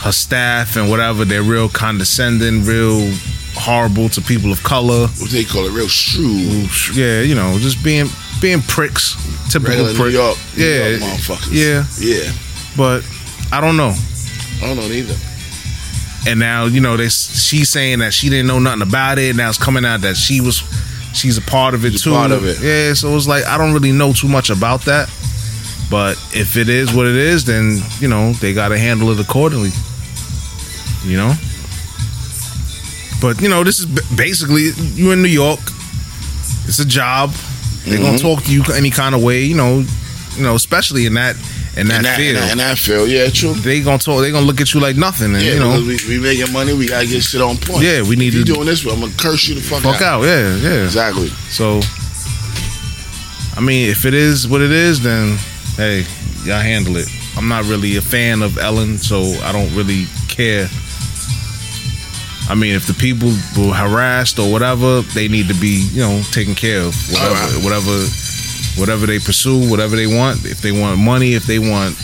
her 0.00 0.12
staff 0.12 0.76
and 0.76 0.88
whatever 0.88 1.24
they're 1.24 1.42
real 1.42 1.68
condescending, 1.68 2.64
real 2.64 3.12
horrible 3.54 4.08
to 4.10 4.20
people 4.22 4.52
of 4.52 4.62
color. 4.62 5.08
what 5.08 5.30
they 5.30 5.42
call 5.44 5.66
it, 5.66 5.72
real 5.72 5.88
shrewd. 5.88 6.70
Yeah, 6.96 7.22
you 7.22 7.34
know, 7.34 7.58
just 7.58 7.82
being 7.82 8.06
being 8.40 8.60
pricks, 8.62 9.16
typical 9.50 9.84
Regular 9.86 10.08
New. 10.08 10.16
York, 10.16 10.38
New 10.56 10.64
yeah, 10.64 10.88
York 10.88 11.02
motherfuckers. 11.02 11.50
yeah. 11.50 11.84
Yeah. 11.98 12.32
But 12.76 13.02
I 13.52 13.60
don't 13.60 13.76
know. 13.76 13.92
I 14.62 14.66
don't 14.66 14.76
know 14.76 14.88
neither. 14.88 15.16
And 16.28 16.38
now 16.38 16.66
you 16.66 16.80
know 16.80 16.96
they 16.96 17.08
she's 17.08 17.70
saying 17.70 18.00
that 18.00 18.12
she 18.12 18.28
didn't 18.28 18.46
know 18.48 18.58
nothing 18.58 18.82
about 18.82 19.18
it. 19.18 19.34
Now 19.34 19.48
it's 19.48 19.56
coming 19.58 19.84
out 19.84 20.02
that 20.02 20.14
she 20.16 20.40
was 20.42 20.62
she's 21.14 21.38
a 21.38 21.42
part 21.42 21.72
of 21.74 21.84
it 21.86 21.92
She's 21.92 22.02
too. 22.04 22.10
part 22.12 22.30
of 22.32 22.44
it. 22.44 22.58
Yeah, 22.60 22.92
so 22.94 23.16
it's 23.16 23.26
like 23.26 23.44
I 23.46 23.56
don't 23.56 23.72
really 23.72 23.92
know 23.92 24.12
too 24.12 24.28
much 24.28 24.50
about 24.50 24.82
that. 24.82 25.08
But 25.90 26.18
if 26.34 26.56
it 26.58 26.68
is 26.68 26.92
what 26.92 27.06
it 27.06 27.16
is, 27.16 27.44
then 27.46 27.78
you 27.98 28.08
know 28.08 28.32
they 28.34 28.52
got 28.52 28.68
to 28.68 28.78
handle 28.78 29.10
it 29.10 29.18
accordingly. 29.18 29.70
You 31.04 31.16
know. 31.16 31.32
But 33.20 33.40
you 33.40 33.48
know 33.48 33.64
this 33.64 33.78
is 33.80 33.86
basically 34.16 34.70
you're 34.94 35.14
in 35.14 35.22
New 35.22 35.28
York. 35.28 35.60
It's 36.66 36.78
a 36.78 36.84
job. 36.84 37.32
They're 37.84 37.98
gonna 37.98 38.18
Mhm. 38.18 38.20
talk 38.20 38.44
to 38.44 38.52
you 38.52 38.62
any 38.74 38.90
kind 38.90 39.14
of 39.14 39.22
way. 39.22 39.44
You 39.44 39.54
know. 39.56 39.84
You 40.36 40.42
know, 40.44 40.54
especially 40.54 41.06
in 41.06 41.14
that 41.14 41.34
in 41.78 41.86
that, 41.88 41.98
in 41.98 42.02
that, 42.02 42.18
in 42.18 42.24
field. 42.24 42.36
that, 42.36 42.52
in 42.52 42.58
that 42.58 42.78
field, 42.78 43.08
yeah, 43.08 43.30
true. 43.30 43.54
they 43.54 43.80
gonna 43.80 43.98
talk. 43.98 44.20
They 44.20 44.32
gonna 44.32 44.46
look 44.46 44.60
at 44.60 44.74
you 44.74 44.80
like 44.80 44.96
nothing, 44.96 45.34
and 45.34 45.42
Yeah, 45.42 45.54
you 45.54 45.60
know, 45.60 45.80
we, 45.80 45.98
we 46.08 46.18
making 46.18 46.52
money, 46.52 46.72
we 46.74 46.88
gotta 46.88 47.06
get 47.06 47.22
shit 47.22 47.40
on 47.40 47.56
point. 47.56 47.84
Yeah, 47.84 48.02
we 48.02 48.16
need 48.16 48.28
if 48.28 48.34
you 48.34 48.44
doing 48.44 48.66
this, 48.66 48.84
I'm 48.84 49.00
gonna 49.00 49.12
curse 49.16 49.46
you 49.46 49.54
the 49.54 49.60
fuck, 49.60 49.82
fuck 49.82 50.02
out. 50.02 50.22
Yeah, 50.22 50.56
yeah. 50.56 50.84
Exactly. 50.84 51.28
So, 51.50 51.80
I 53.56 53.60
mean, 53.60 53.88
if 53.88 54.04
it 54.04 54.14
is 54.14 54.48
what 54.48 54.60
it 54.60 54.72
is, 54.72 55.00
then 55.00 55.38
hey, 55.76 56.04
y'all 56.44 56.60
handle 56.60 56.96
it. 56.96 57.08
I'm 57.36 57.46
not 57.46 57.64
really 57.66 57.96
a 57.96 58.00
fan 58.02 58.42
of 58.42 58.58
Ellen, 58.58 58.98
so 58.98 59.22
I 59.44 59.52
don't 59.52 59.72
really 59.76 60.06
care. 60.28 60.68
I 62.50 62.54
mean, 62.54 62.74
if 62.74 62.86
the 62.86 62.94
people 62.94 63.28
were 63.56 63.74
harassed 63.74 64.38
or 64.38 64.50
whatever, 64.50 65.02
they 65.14 65.28
need 65.28 65.48
to 65.48 65.54
be, 65.54 65.86
you 65.92 66.00
know, 66.00 66.22
taken 66.32 66.54
care 66.54 66.80
of. 66.80 66.94
Whatever, 67.12 67.34
Alright. 67.34 67.64
whatever, 67.64 68.06
whatever 68.78 69.06
they 69.06 69.18
pursue, 69.18 69.68
whatever 69.70 69.96
they 69.96 70.06
want. 70.06 70.44
If 70.44 70.60
they 70.62 70.72
want 70.72 70.98
money, 70.98 71.34
if 71.34 71.44
they 71.44 71.58
want 71.58 71.96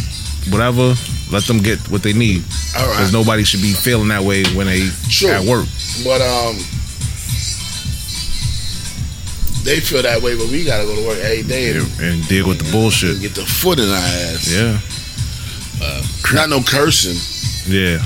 whatever, 0.51 0.95
let 1.31 1.45
them 1.45 1.59
get 1.63 1.79
what 1.91 2.03
they 2.03 2.13
need. 2.13 2.45
All 2.77 2.85
right. 2.87 2.93
Because 2.97 3.13
nobody 3.13 3.45
should 3.45 3.63
be 3.63 3.73
feeling 3.73 4.09
that 4.09 4.23
way 4.23 4.45
when 4.55 4.67
they 4.67 4.89
True. 5.09 5.31
at 5.31 5.45
work. 5.45 5.67
But 6.05 6.21
um, 6.21 6.57
they 9.65 9.81
feel 9.81 10.03
that 10.03 10.21
way, 10.21 10.37
but 10.37 10.49
we 10.49 10.65
gotta 10.65 10.85
go 10.85 10.95
to 10.95 11.07
work 11.07 11.19
every 11.19 11.43
day 11.43 11.77
and, 11.77 11.89
and 12.01 12.29
deal 12.29 12.47
with 12.47 12.59
the 12.61 12.71
bullshit. 12.71 13.21
get 13.21 13.35
the 13.35 13.47
foot 13.47 13.79
in 13.79 13.89
our 13.89 13.97
ass. 13.97 14.51
Yeah, 14.53 14.79
Not 16.35 16.51
no 16.51 16.61
cursing, 16.61 17.17
yeah, 17.73 18.05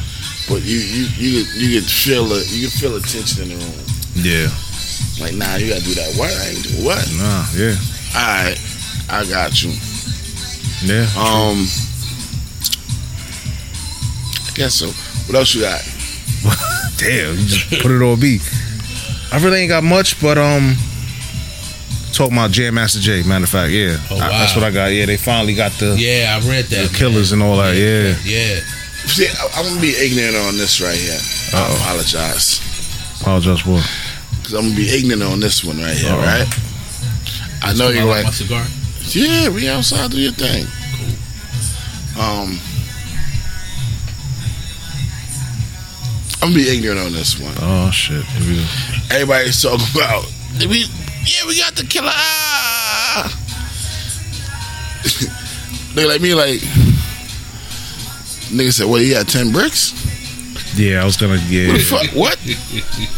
but 0.48 0.62
you 0.62 0.78
you 0.78 1.06
you 1.18 1.44
you 1.54 1.80
could 1.80 1.90
feel 1.90 2.26
the 2.26 2.46
you 2.54 2.68
can 2.68 2.78
feel 2.78 2.92
the 2.94 3.00
tension 3.00 3.50
in 3.50 3.58
the 3.58 3.64
room. 3.64 3.84
yeah. 4.14 4.48
Like, 5.20 5.34
nah, 5.34 5.56
you 5.56 5.68
gotta 5.74 5.82
do 5.82 5.94
that. 5.98 6.14
What? 6.14 6.30
I 6.30 6.46
ain't 6.54 6.62
do 6.62 6.84
what? 6.86 7.02
Nah, 7.18 7.42
yeah, 7.58 7.74
All 8.16 8.22
right, 8.44 8.58
I 9.10 9.24
got 9.28 9.62
you. 9.62 9.70
yeah. 10.82 11.06
Um, 11.16 11.66
I 14.46 14.52
guess 14.54 14.74
so. 14.74 14.88
What 15.26 15.36
else 15.38 15.54
you 15.54 15.62
got? 15.62 15.80
Damn, 16.98 17.36
you 17.38 17.46
just 17.46 17.70
put 17.82 17.90
it 17.92 18.02
on 18.02 18.18
B. 18.18 18.38
I 19.30 19.38
really 19.42 19.60
ain't 19.60 19.68
got 19.68 19.84
much, 19.84 20.20
but 20.20 20.38
um, 20.38 20.74
talk 22.12 22.32
about 22.32 22.50
Jam 22.50 22.74
Master 22.74 22.98
Jay. 22.98 23.22
Matter 23.22 23.44
of 23.44 23.50
fact, 23.50 23.70
yeah, 23.70 23.98
Oh, 24.10 24.16
I- 24.16 24.30
that's 24.30 24.54
what 24.56 24.64
I 24.64 24.70
got. 24.70 24.86
Yeah, 24.86 25.06
they 25.06 25.16
finally 25.16 25.54
got 25.54 25.72
the 25.72 25.96
Yeah, 25.98 26.40
I 26.42 26.48
read 26.48 26.64
that. 26.66 26.90
the 26.90 26.96
killers 26.96 27.32
and 27.32 27.42
all 27.42 27.56
that. 27.58 27.76
Yeah, 27.76 28.16
Yeah. 28.24 28.60
See, 29.06 29.28
I- 29.28 29.50
I'm 29.56 29.64
gonna 29.68 29.80
be 29.80 29.94
ignorant 29.96 30.36
on 30.36 30.56
this 30.56 30.80
right 30.80 30.96
here. 30.96 31.18
I 31.54 31.56
Uh-oh. 31.60 31.76
apologize. 31.76 32.60
apologize 33.20 33.60
for. 33.60 33.80
Cause 34.42 34.54
I'm 34.54 34.64
gonna 34.64 34.74
be 34.76 34.88
ignorant 34.90 35.22
on 35.22 35.40
this 35.40 35.62
one 35.62 35.78
right 35.78 35.96
here, 35.96 36.10
Uh-oh. 36.12 36.18
right? 36.22 36.48
I 37.62 37.74
know 37.74 37.90
you're 37.90 38.04
like 38.04 38.16
right. 38.16 38.24
my 38.24 38.30
cigar. 38.30 38.66
Yeah, 39.10 39.48
we 39.48 39.68
outside, 39.68 40.10
do 40.10 40.20
your 40.20 40.32
thing. 40.32 40.66
Cool. 40.96 42.22
Um, 42.22 42.58
I'm 46.40 46.52
gonna 46.52 46.54
be 46.54 46.68
ignorant 46.68 47.00
on 47.00 47.12
this 47.12 47.38
one. 47.38 47.54
Oh 47.60 47.90
shit. 47.90 48.24
Here 48.24 48.48
we 48.48 48.56
go. 48.56 49.14
Everybody's 49.14 49.60
talking 49.60 49.86
about 49.94 50.24
we, 50.60 50.84
yeah, 51.24 51.46
we 51.46 51.58
got 51.58 51.74
the 51.74 51.84
killer. 51.84 52.10
They 55.94 56.04
like 56.04 56.20
me 56.20 56.32
like 56.32 56.60
nigga 58.54 58.72
said, 58.72 58.86
"What? 58.86 59.02
You 59.02 59.14
got 59.14 59.26
ten 59.26 59.50
bricks? 59.50 59.92
Yeah, 60.76 61.02
I 61.02 61.04
was 61.04 61.16
gonna. 61.16 61.36
Yeah, 61.48 61.72
What? 61.72 61.80
fuck? 61.82 62.06
what? 62.14 62.36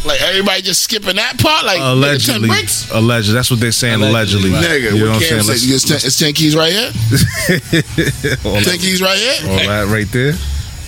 like 0.05 0.21
everybody 0.21 0.61
just 0.61 0.81
skipping 0.83 1.15
that 1.17 1.37
part? 1.39 1.65
Like 1.65 1.79
allegedly, 1.79 2.49
ten 2.49 2.67
allegedly. 2.95 3.33
That's 3.33 3.51
what 3.51 3.59
they're 3.59 3.71
saying. 3.71 4.01
Allegedly, 4.01 4.49
Allegedly, 4.49 4.51
right. 4.51 4.81
Nigga, 4.81 4.97
You 4.97 5.05
know 5.05 5.11
what 5.11 5.19
what 5.21 5.29
Cam 5.29 5.37
I'm 5.39 5.43
saying? 5.43 5.59
You 5.61 5.77
get 5.77 5.87
ten, 5.87 5.97
it's 5.97 6.17
ten 6.19 6.33
keys 6.33 6.55
right 6.55 6.71
here. 6.71 6.91
Ten 7.71 8.63
that, 8.63 8.77
keys 8.79 9.01
right 9.01 9.17
here. 9.17 9.49
all 9.51 9.57
that 9.57 9.87
right 9.93 10.07
there. 10.11 10.33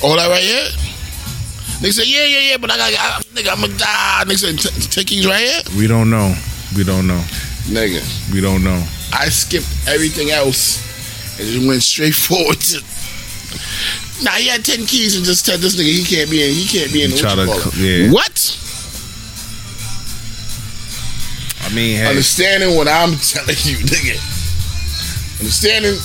All 0.04 0.16
that 0.16 0.30
right 0.30 0.44
here. 0.44 0.68
Nigga 1.84 1.94
said, 1.94 2.08
"Yeah, 2.08 2.24
yeah, 2.26 2.52
yeah," 2.52 2.58
but 2.58 2.72
I 2.72 2.78
got, 2.78 2.94
I, 2.94 3.22
nigga, 3.36 3.52
I'm 3.52 3.62
gonna 3.62 3.78
die. 3.78 4.24
Nigga 4.26 4.38
said, 4.40 4.58
"Ten- 4.60 4.82
"Ten 4.90 5.04
keys 5.06 5.28
right 5.28 5.40
here." 5.44 5.62
We 5.78 5.88
don't 5.88 6.10
know. 6.10 6.34
We 6.78 6.84
don't 6.84 7.08
know. 7.08 7.22
Nigga, 7.68 8.02
We 8.34 8.42
don't 8.42 8.64
know. 8.64 8.82
I 9.14 9.30
skipped 9.30 9.68
everything 9.88 10.32
else 10.32 10.80
and 11.40 11.48
just 11.48 11.68
went 11.68 11.84
straight 11.84 12.16
forward 12.16 12.60
to. 12.60 12.82
Nah, 14.24 14.32
he 14.32 14.48
had 14.48 14.64
ten 14.64 14.86
keys 14.86 15.16
and 15.18 15.26
just 15.26 15.46
said 15.46 15.60
this 15.60 15.76
nigga 15.76 15.92
he 15.92 16.04
can't 16.04 16.30
be 16.30 16.42
in. 16.44 16.54
He 16.54 16.66
can't 16.66 16.92
be 16.94 17.04
in. 17.04 17.12
The 17.12 17.18
try 17.18 17.36
to- 17.36 17.78
yeah. 17.78 18.12
What? 18.12 18.60
I 21.62 21.74
mean, 21.76 21.98
hey, 21.98 22.08
Understanding 22.08 22.76
what 22.76 22.88
I'm 22.88 23.16
telling 23.18 23.56
you, 23.64 23.78
nigga. 23.86 24.20
Understanding. 25.40 25.98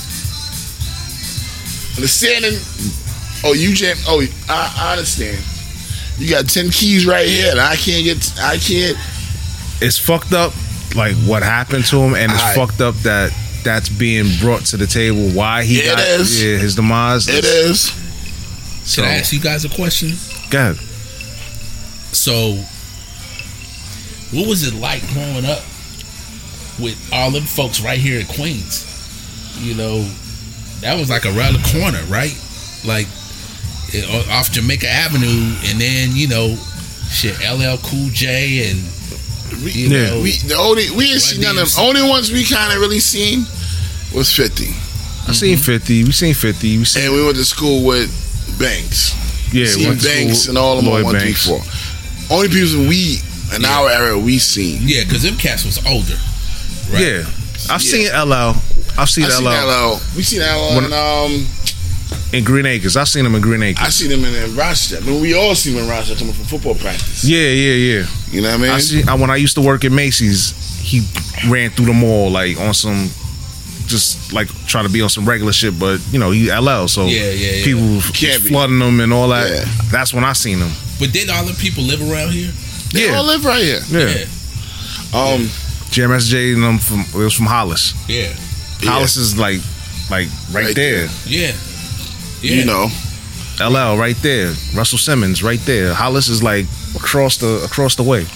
Understanding. 1.96 2.58
Oh, 3.44 3.52
you 3.54 3.74
jam. 3.74 3.96
Oh, 4.06 4.24
I, 4.48 4.74
I 4.76 4.92
understand. 4.92 5.38
You 6.18 6.30
got 6.30 6.48
ten 6.48 6.70
keys 6.70 7.06
right 7.06 7.26
here, 7.28 7.50
and 7.50 7.60
I 7.60 7.76
can't 7.76 8.04
get. 8.04 8.32
I 8.40 8.56
can't. 8.56 8.96
it's 9.80 9.98
fucked 9.98 10.32
up. 10.32 10.52
Like 10.96 11.14
what 11.26 11.42
happened 11.42 11.84
to 11.86 11.98
him, 11.98 12.14
and 12.14 12.32
it's 12.32 12.42
Aight. 12.42 12.54
fucked 12.54 12.80
up 12.80 12.94
that 13.02 13.32
that's 13.62 13.88
being 13.88 14.26
brought 14.40 14.64
to 14.66 14.76
the 14.76 14.86
table. 14.86 15.28
Why 15.30 15.62
he 15.64 15.80
It 15.80 15.86
got 15.96 16.00
is. 16.00 16.42
yeah 16.42 16.56
his 16.56 16.74
demise. 16.74 17.28
It 17.28 17.44
is. 17.44 17.92
So, 18.88 19.02
Can 19.02 19.10
I 19.10 19.16
ask 19.16 19.32
you 19.34 19.40
guys 19.40 19.66
a 19.66 19.68
question? 19.68 20.12
go 20.50 20.72
ahead. 20.72 20.76
So, 22.14 22.52
what 24.32 24.48
was 24.48 24.66
it 24.66 24.72
like 24.74 25.06
growing 25.12 25.44
up 25.44 25.60
with 26.80 26.96
all 27.12 27.30
them 27.30 27.42
folks 27.44 27.80
right 27.82 27.98
here 27.98 28.18
in 28.20 28.26
Queens? 28.26 28.86
You 29.60 29.74
know, 29.74 30.08
that 30.80 30.96
was 30.98 31.10
like 31.10 31.26
around 31.26 31.52
the 31.54 31.68
corner, 31.78 32.00
right? 32.08 32.32
Like 32.86 33.06
eh, 33.92 34.32
off 34.32 34.50
Jamaica 34.52 34.88
Avenue, 34.88 35.52
and 35.68 35.78
then 35.78 36.16
you 36.16 36.28
know, 36.28 36.56
shit, 37.10 37.36
LL 37.40 37.76
Cool 37.84 38.08
J 38.12 38.70
and 38.70 38.80
We, 39.64 39.72
you 39.72 39.88
Yeah. 39.88 40.10
know, 40.10 40.20
we 40.22 40.32
the 40.48 40.54
only 40.56 40.90
we 40.96 41.12
ain't 41.12 41.20
seen 41.20 41.42
none 41.42 41.58
of 41.58 41.74
them. 41.74 41.84
Only 41.84 42.08
ones 42.08 42.32
we 42.32 42.44
kind 42.44 42.72
of 42.72 42.80
really 42.80 43.00
seen 43.00 43.40
was 44.14 44.32
Fifty, 44.34 44.70
I 45.28 45.32
seen 45.32 45.56
mm-hmm. 45.56 45.62
fifty. 45.62 46.04
We 46.04 46.12
seen 46.12 46.32
fifty. 46.32 46.78
We 46.78 46.84
seen 46.84 47.04
and 47.04 47.12
we 47.12 47.22
went 47.22 47.36
to 47.36 47.44
school 47.44 47.84
with 47.84 48.08
Banks. 48.58 49.14
yeah. 49.52 49.66
seen 49.66 49.98
Banks 49.98 50.40
school, 50.40 50.50
and 50.50 50.58
all 50.58 50.78
of 50.78 50.84
them 50.84 50.92
Lloyd 50.92 51.04
on 51.06 51.12
one 51.12 51.20
three, 51.20 51.32
four. 51.32 51.60
Only 52.30 52.48
people 52.48 52.86
we 52.88 53.18
in 53.54 53.64
our 53.64 53.88
era 53.90 54.18
we 54.18 54.38
seen. 54.38 54.80
yeah, 54.82 55.04
because 55.04 55.22
them 55.22 55.36
cats 55.36 55.64
was 55.64 55.78
older. 55.86 56.14
Right? 56.92 57.02
Yeah, 57.02 57.26
I've 57.70 57.82
Yeah. 57.82 57.92
seen 57.92 58.06
LL. 58.12 58.56
I've 58.98 59.08
seen 59.10 59.24
I 59.24 59.28
seen 59.30 59.44
LL 59.46 59.94
LL. 59.94 60.00
We 60.16 60.22
seen 60.22 60.40
LL 60.42 60.74
When- 60.76 60.84
in, 60.86 60.92
um 60.92 61.46
in 62.32 62.44
Green 62.44 62.66
Acres. 62.66 62.96
I've 62.96 63.08
seen 63.08 63.24
him 63.24 63.34
in 63.34 63.40
Green 63.40 63.62
Acres. 63.62 63.82
I 63.86 63.88
seen 63.88 64.10
him 64.10 64.22
in, 64.24 64.34
in 64.34 64.54
Rochester. 64.54 64.98
I 64.98 65.00
mean, 65.00 65.20
we 65.22 65.32
all 65.34 65.54
seen 65.54 65.74
him 65.74 65.84
in 65.84 65.88
Rochester 65.88 66.16
coming 66.16 66.34
from 66.34 66.44
football 66.44 66.74
practice. 66.74 67.24
yeah, 67.24 67.38
yeah, 67.48 67.72
yeah. 68.00 68.06
You 68.30 68.42
know 68.42 68.48
what 68.50 68.54
I 68.58 68.62
mean? 68.62 68.70
I 68.70 68.78
see. 68.80 69.02
I, 69.04 69.14
when 69.14 69.30
I 69.30 69.36
used 69.36 69.54
to 69.54 69.62
work 69.62 69.84
at 69.86 69.92
Macy's, 69.92 70.52
he 70.82 71.06
ran 71.48 71.70
through 71.70 71.86
the 71.86 71.92
mall 71.94 72.30
like 72.30 72.58
on 72.60 72.74
some, 72.74 73.08
just 73.88 74.32
like 74.32 74.48
trying 74.66 74.86
to 74.86 74.92
be 74.92 75.02
on 75.02 75.08
some 75.08 75.24
regular 75.28 75.52
shit. 75.52 75.78
But 75.78 76.00
you 76.12 76.18
know, 76.18 76.30
he 76.30 76.50
LL, 76.52 76.86
so 76.88 77.06
Yeah, 77.06 77.30
yeah, 77.30 77.50
yeah. 77.56 77.64
people 77.64 77.82
was 77.96 78.10
Can't 78.10 78.42
be. 78.42 78.48
flooding 78.50 78.78
them 78.78 79.00
and 79.00 79.12
all 79.12 79.28
that. 79.28 79.50
Yeah. 79.50 79.64
That's 79.90 80.12
when 80.14 80.24
I 80.24 80.32
seen 80.34 80.60
them. 80.60 80.70
But 80.98 81.12
didn't 81.12 81.30
all 81.34 81.44
the 81.44 81.54
people 81.54 81.82
live 81.84 82.00
around 82.02 82.32
here? 82.32 82.52
They 82.92 83.06
Yeah. 83.06 83.16
all 83.16 83.24
live 83.24 83.44
right 83.44 83.62
here. 83.62 83.82
Yeah, 83.90 84.24
Um, 85.18 85.50
JMSJ 85.90 86.54
and 86.54 86.62
them 86.62 86.78
from 86.78 87.00
it 87.00 87.14
was 87.24 87.34
from 87.34 87.46
Hollis. 87.46 87.94
Yeah, 88.08 88.32
Yeah. 88.80 88.90
Hollis 88.90 89.16
is 89.16 89.36
like, 89.36 89.60
like 90.10 90.28
right, 90.52 90.66
Right 90.66 90.74
there. 90.74 91.08
yeah, 91.26 91.52
yeah. 92.42 92.54
you 92.54 92.64
know, 92.64 92.90
LL 93.60 93.96
right 93.96 94.16
there. 94.22 94.54
Russell 94.74 94.98
Simmons 94.98 95.42
right 95.42 95.60
there. 95.66 95.94
Hollis 95.94 96.28
is 96.28 96.42
like 96.42 96.66
across 96.94 97.38
the 97.38 97.60
across 97.64 97.94
the 97.96 98.02
way. 98.02 98.26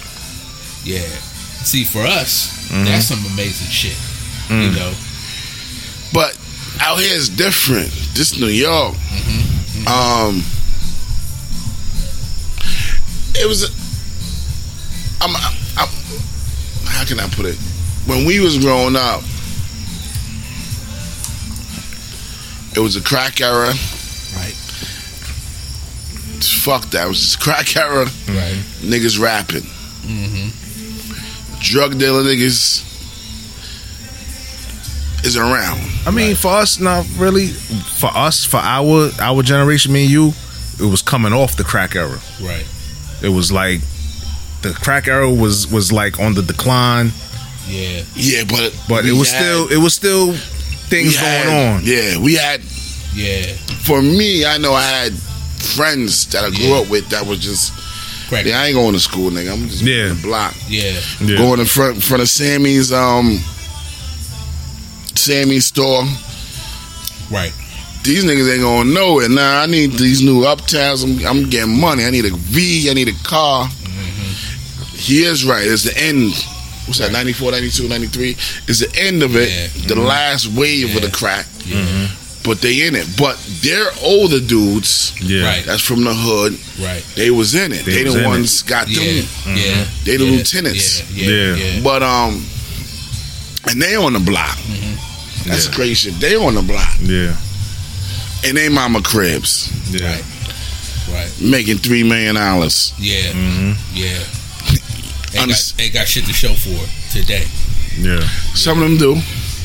Yeah. 0.83 1.01
See, 1.63 1.83
for 1.85 2.01
us, 2.05 2.49
Mm-hmm. 2.69 2.85
that's 2.85 3.05
some 3.07 3.23
amazing 3.33 3.69
shit. 3.69 3.95
You 4.49 4.55
Mm. 4.71 4.75
know, 4.75 4.91
but 4.91 4.97
out 6.83 6.99
here 6.99 7.13
is 7.15 7.29
different. 7.29 7.89
This 8.13 8.37
New 8.39 8.47
York. 8.47 8.93
Um, 9.87 10.43
it 13.35 13.47
was. 13.47 13.63
A, 13.63 13.71
I'm, 15.23 15.35
I'm. 15.77 15.87
How 16.85 17.05
can 17.05 17.19
I 17.19 17.27
put 17.29 17.45
it? 17.45 17.55
When 18.05 18.25
we 18.25 18.39
was 18.41 18.57
growing 18.57 18.95
up, 18.97 19.21
it 22.75 22.79
was 22.79 22.95
a 22.97 23.01
crack 23.01 23.39
era. 23.39 23.67
right? 24.35 24.53
Fuck 26.63 26.85
that. 26.91 27.05
It 27.05 27.09
was 27.09 27.19
just 27.19 27.39
crack 27.39 27.75
era. 27.77 28.05
Right. 28.27 28.61
Niggas 28.81 29.19
rapping. 29.19 29.63
Mm-hmm. 30.03 31.59
Drug 31.59 31.97
dealer 31.97 32.23
niggas 32.23 32.83
is 35.23 35.37
around. 35.37 35.81
I 36.05 36.11
mean, 36.11 36.35
for 36.35 36.49
us, 36.51 36.79
not 36.79 37.05
really. 37.17 37.47
For 37.47 38.09
us, 38.13 38.45
for 38.45 38.57
our 38.57 39.09
our 39.19 39.41
generation, 39.43 39.93
me 39.93 40.03
and 40.03 40.11
you, 40.11 40.33
it 40.79 40.89
was 40.89 41.01
coming 41.01 41.33
off 41.33 41.55
the 41.55 41.63
crack 41.63 41.95
era. 41.95 42.19
Right. 42.41 42.65
It 43.21 43.29
was 43.29 43.51
like 43.51 43.79
the 44.61 44.71
crack 44.73 45.07
era 45.07 45.29
was 45.29 45.67
was 45.71 45.91
like 45.91 46.19
on 46.19 46.33
the 46.33 46.41
decline, 46.41 47.11
Yeah. 47.67 48.03
Yeah, 48.15 48.43
but 48.47 48.75
but 48.89 49.05
it 49.05 49.13
was 49.13 49.31
had- 49.31 49.41
still 49.41 49.67
it 49.71 49.77
was 49.81 49.93
still 49.93 50.33
things 50.89 51.15
had- 51.15 51.45
going 51.45 51.55
on. 51.77 51.81
Yeah, 51.83 52.17
we 52.17 52.35
had. 52.35 52.61
Yeah. 53.15 53.45
For 53.85 54.01
me, 54.01 54.45
I 54.45 54.57
know 54.57 54.73
I 54.73 54.83
had 54.83 55.13
friends 55.13 56.25
that 56.27 56.43
I 56.43 56.49
grew 56.49 56.65
Yeah. 56.67 56.79
up 56.81 56.89
with 56.89 57.09
that 57.09 57.25
was 57.25 57.39
just. 57.39 57.71
Correct. 58.29 58.47
Yeah, 58.47 58.61
I 58.61 58.67
ain't 58.67 58.75
going 58.75 58.93
to 58.93 58.99
school, 58.99 59.29
nigga. 59.31 59.51
I'm 59.53 59.69
just 59.69 59.83
Yeah. 59.83 60.09
on 60.09 60.15
the 60.15 60.21
block. 60.23 60.55
Yeah. 60.67 60.99
Yeah. 61.21 61.37
Going 61.37 61.59
in 61.59 61.65
front 61.67 61.95
in 61.95 62.01
front 62.01 62.23
of 62.23 62.29
Sammy's 62.29 62.91
um 62.91 63.43
Sammy's 65.15 65.65
store. 65.65 66.03
Right. 67.31 67.53
These 68.03 68.25
niggas 68.25 68.51
ain't 68.51 68.61
gonna 68.61 68.91
know 68.91 69.01
nowhere. 69.01 69.29
Nah, 69.29 69.61
I 69.61 69.65
need 69.65 69.91
these 69.93 70.21
new 70.21 70.41
uptowns. 70.41 71.03
I'm, 71.03 71.25
I'm 71.25 71.49
getting 71.49 71.79
money. 71.79 72.03
I 72.03 72.09
need 72.09 72.25
a 72.25 72.31
V. 72.35 72.89
I 72.89 72.93
need 72.93 73.07
a 73.07 73.23
car. 73.23 73.67
Mm-hmm. 73.67 74.95
He 74.97 75.23
is 75.23 75.45
right. 75.45 75.65
It's 75.65 75.83
the 75.83 75.97
end. 75.97 76.33
What's 76.85 76.99
that? 76.99 77.13
94, 77.13 77.51
92, 77.51 77.87
93? 77.87 78.29
It's 78.67 78.79
the 78.79 78.93
end 78.99 79.23
of 79.23 79.37
it. 79.37 79.49
Yeah. 79.49 79.67
The 79.87 79.95
mm-hmm. 79.95 80.05
last 80.05 80.47
wave 80.47 80.93
of 80.97 81.01
the 81.01 81.11
crack. 81.11 81.45
Yeah. 81.65 82.09
But 82.43 82.59
they 82.59 82.85
in 82.85 82.93
it. 82.95 83.07
But 83.17 83.37
they're 83.61 83.87
older 84.03 84.41
dudes. 84.41 85.15
Yeah, 85.21 85.45
Right. 85.45 85.65
That's 85.65 85.81
from 85.81 86.03
the 86.03 86.13
hood. 86.13 86.59
Right. 86.83 87.01
They 87.15 87.31
was 87.31 87.55
in 87.55 87.71
it. 87.71 87.85
They 87.85 88.03
They, 88.03 88.11
the 88.11 88.19
in 88.19 88.25
ones 88.27 88.63
got 88.63 88.89
Yeah. 88.89 88.99
them. 88.99 89.29
Yeah. 89.55 89.85
They 90.03 90.17
the 90.17 90.25
yeah. 90.25 90.37
lieutenants. 90.37 91.09
Yeah. 91.09 91.25
Yeah. 91.29 91.55
Yeah. 91.55 91.55
yeah. 91.55 91.83
But 91.83 92.03
um, 92.03 92.45
and 93.69 93.81
they 93.81 93.95
on 93.95 94.13
the 94.13 94.19
block. 94.19 94.57
That's 95.45 95.65
Yeah. 95.67 95.71
crazy 95.73 95.93
shit. 96.11 96.19
They 96.19 96.35
on 96.35 96.55
the 96.55 96.61
block, 96.61 96.95
Yeah. 97.01 97.35
and 98.45 98.57
they 98.57 98.69
mama 98.69 99.01
cribs 99.01 99.69
Yeah. 99.89 100.07
Right. 100.07 100.23
Right. 101.11 101.31
making 101.41 101.79
three 101.79 102.03
million 102.03 102.35
dollars. 102.35 102.93
Yeah. 102.97 103.31
Mm-hmm. 103.31 103.71
Yeah. 103.93 104.19
Ain't 105.41 105.49
got, 105.49 105.73
ain't 105.79 105.93
got 105.93 106.07
shit 106.07 106.25
to 106.25 106.33
show 106.33 106.53
for 106.53 106.69
it 106.69 106.89
today. 107.11 107.47
Yeah. 107.97 108.27
Some 108.53 108.81
of 108.81 108.87
them 108.89 108.97
do. 108.97 109.11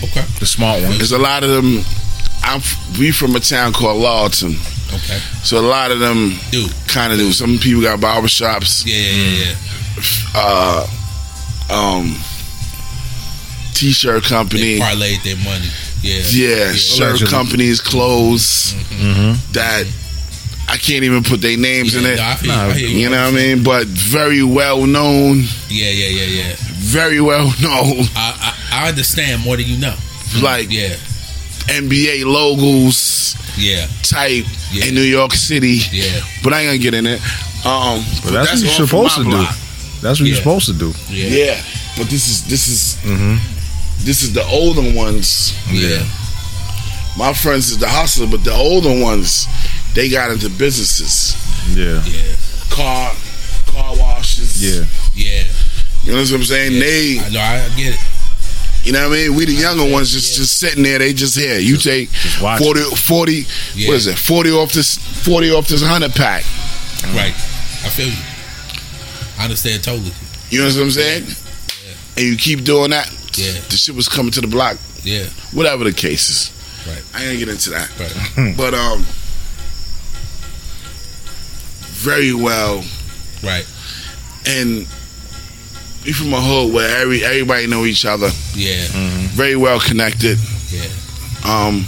Okay. 0.02 0.24
The 0.40 0.46
smart 0.46 0.82
ones. 0.82 0.96
There's 0.98 1.12
a 1.12 1.18
lot 1.18 1.42
of 1.44 1.50
them. 1.50 1.84
I'm 2.42 2.60
we 2.98 3.10
from 3.10 3.36
a 3.36 3.40
town 3.40 3.72
called 3.74 4.00
Laurelton, 4.02 4.56
Okay. 4.94 5.20
so 5.44 5.58
a 5.58 5.66
lot 5.66 5.90
of 5.90 5.98
them 6.00 6.38
Dude. 6.50 6.72
kind 6.86 7.12
of 7.12 7.18
do. 7.18 7.32
Some 7.32 7.58
people 7.58 7.82
got 7.82 8.00
barbershops. 8.00 8.84
Yeah, 8.86 8.96
yeah, 8.96 9.12
yeah, 9.12 9.44
yeah. 9.44 9.56
uh, 10.34 10.86
um, 11.70 12.16
t-shirt 13.78 14.22
They 14.24 14.28
company. 14.28 14.78
parlayed 14.80 15.22
their 15.22 15.36
money. 15.36 15.68
Yeah. 16.02 16.22
Yeah, 16.30 16.72
shirt 16.72 17.08
Allegedly. 17.10 17.30
companies, 17.32 17.80
clothes 17.80 18.74
Mm-hmm. 18.98 19.52
that 19.52 19.84
I 20.70 20.76
can't 20.76 21.02
even 21.04 21.22
put 21.24 21.40
their 21.40 21.56
names 21.56 21.94
in 21.94 22.04
it. 22.04 22.16
no, 22.16 22.22
I 22.24 22.34
feel 22.36 22.48
Nah, 22.52 22.64
you. 22.66 22.70
I 22.70 22.74
hear 22.74 22.88
you. 22.88 22.98
You 22.98 23.10
know 23.10 23.24
what 23.24 23.32
I 23.34 23.36
mean? 23.36 23.62
But 23.62 23.86
very 23.86 24.42
well 24.42 24.86
known, 24.86 25.44
Yeah, 25.68 25.90
yeah, 25.90 26.08
yeah, 26.08 26.42
yeah. 26.42 26.56
very 26.78 27.20
well 27.20 27.46
known, 27.62 28.04
I, 28.14 28.54
I 28.70 28.84
I 28.84 28.88
understand 28.88 29.42
more 29.42 29.56
than 29.56 29.66
you 29.66 29.78
know. 29.78 29.94
like 30.42 30.70
Yeah, 30.70 30.94
NBA 31.68 32.24
logos 32.24 33.34
yeah, 33.56 33.86
type 34.02 34.44
Yeah. 34.72 34.86
in 34.86 34.94
New 34.94 35.02
York 35.18 35.32
City. 35.32 35.80
yeah, 35.92 36.20
But 36.44 36.52
I 36.52 36.60
ain't 36.60 36.68
gonna 36.68 36.78
get 36.78 36.94
in 36.94 37.06
it. 37.06 37.20
Um, 37.64 38.04
But 38.24 38.32
that's, 38.32 38.52
what 38.52 38.60
you're 38.62 38.86
supposed 38.86 39.16
to 39.16 39.24
do. 39.24 39.46
That's 40.02 40.20
what 40.20 40.20
Yeah. 40.20 40.24
you're 40.26 40.36
supposed 40.36 40.66
to 40.66 40.74
do. 40.74 40.94
yeah, 41.10 41.26
Yeah, 41.28 41.60
but 41.96 42.08
this 42.10 42.28
is 42.28 42.42
this 42.44 42.68
is 42.68 42.96
Mm-hmm. 43.04 43.36
This 44.04 44.22
is 44.22 44.32
the 44.32 44.44
older 44.46 44.94
ones. 44.94 45.52
yeah, 45.70 46.02
My 47.16 47.32
friends 47.32 47.70
is 47.70 47.78
the 47.78 47.88
hustler, 47.88 48.26
but 48.26 48.44
the 48.44 48.52
older 48.52 49.00
ones, 49.02 49.46
they 49.94 50.08
got 50.08 50.30
into 50.30 50.48
businesses, 50.50 51.36
Yeah. 51.76 52.02
yeah, 52.06 52.34
car, 52.70 53.12
car 53.66 53.96
washes. 53.96 54.62
Yeah. 54.62 54.84
yeah. 55.14 55.44
you 56.04 56.12
know 56.12 56.18
what 56.18 56.32
I'm 56.32 56.44
saying. 56.44 56.78
They, 56.80 57.18
I 57.20 57.28
know. 57.30 57.40
I 57.40 57.68
get 57.76 57.94
it. 57.94 58.00
you 58.86 58.92
know 58.92 59.08
what 59.08 59.18
I 59.18 59.22
mean. 59.28 59.34
We 59.34 59.44
the 59.46 59.52
younger 59.52 59.90
ones 59.90 60.12
just 60.12 60.36
just 60.36 60.58
sitting 60.58 60.82
there. 60.84 60.98
They 60.98 61.12
just 61.12 61.36
here. 61.36 61.58
You 61.58 61.76
take 61.76 62.10
just 62.10 62.40
watch 62.40 62.62
40, 62.62 62.80
40 62.96 63.46
Yeah. 63.74 63.88
What 63.88 63.94
is 63.96 64.06
it? 64.06 64.16
Forty 64.18 64.50
off 64.50 64.72
this. 64.72 64.96
Forty 65.24 65.50
off 65.50 65.68
this 65.68 65.82
hundred 65.82 66.12
pack. 66.12 66.44
Right. 67.14 67.34
I 67.84 67.90
feel 67.90 68.08
you. 68.08 68.22
I 69.38 69.44
understand 69.44 69.82
totally. 69.84 70.12
You 70.50 70.60
know 70.60 70.66
what 70.66 70.76
I'm 70.78 70.90
saying? 70.90 71.24
And 72.16 72.26
you 72.26 72.36
keep 72.36 72.64
doing 72.64 72.90
that. 72.90 73.08
Yeah, 73.38 73.60
The 73.68 73.76
shit 73.76 73.94
was 73.94 74.08
coming 74.08 74.32
to 74.32 74.40
the 74.40 74.46
block. 74.46 74.76
yeah. 75.04 75.24
Whatever 75.52 75.84
the 75.84 75.92
case 75.92 76.28
is. 76.28 76.50
Right. 76.86 77.02
I 77.14 77.18
ain't 77.24 77.26
gonna 77.26 77.38
get 77.38 77.48
into 77.48 77.70
that. 77.70 77.88
Right. 77.98 78.56
But 78.56 78.74
um, 78.74 79.04
very 81.98 82.32
well. 82.34 82.84
Right. 83.42 83.66
and 84.46 84.86
we 86.04 86.12
from 86.12 86.32
a 86.32 86.40
hood 86.40 86.72
where 86.72 87.00
every 87.02 87.24
everybody 87.24 87.66
know 87.66 87.84
each 87.84 88.04
other, 88.06 88.30
Yeah. 88.54 88.86
very 89.34 89.56
well 89.56 89.78
connected. 89.80 90.38
Yeah. 90.70 90.86
Um, 91.44 91.84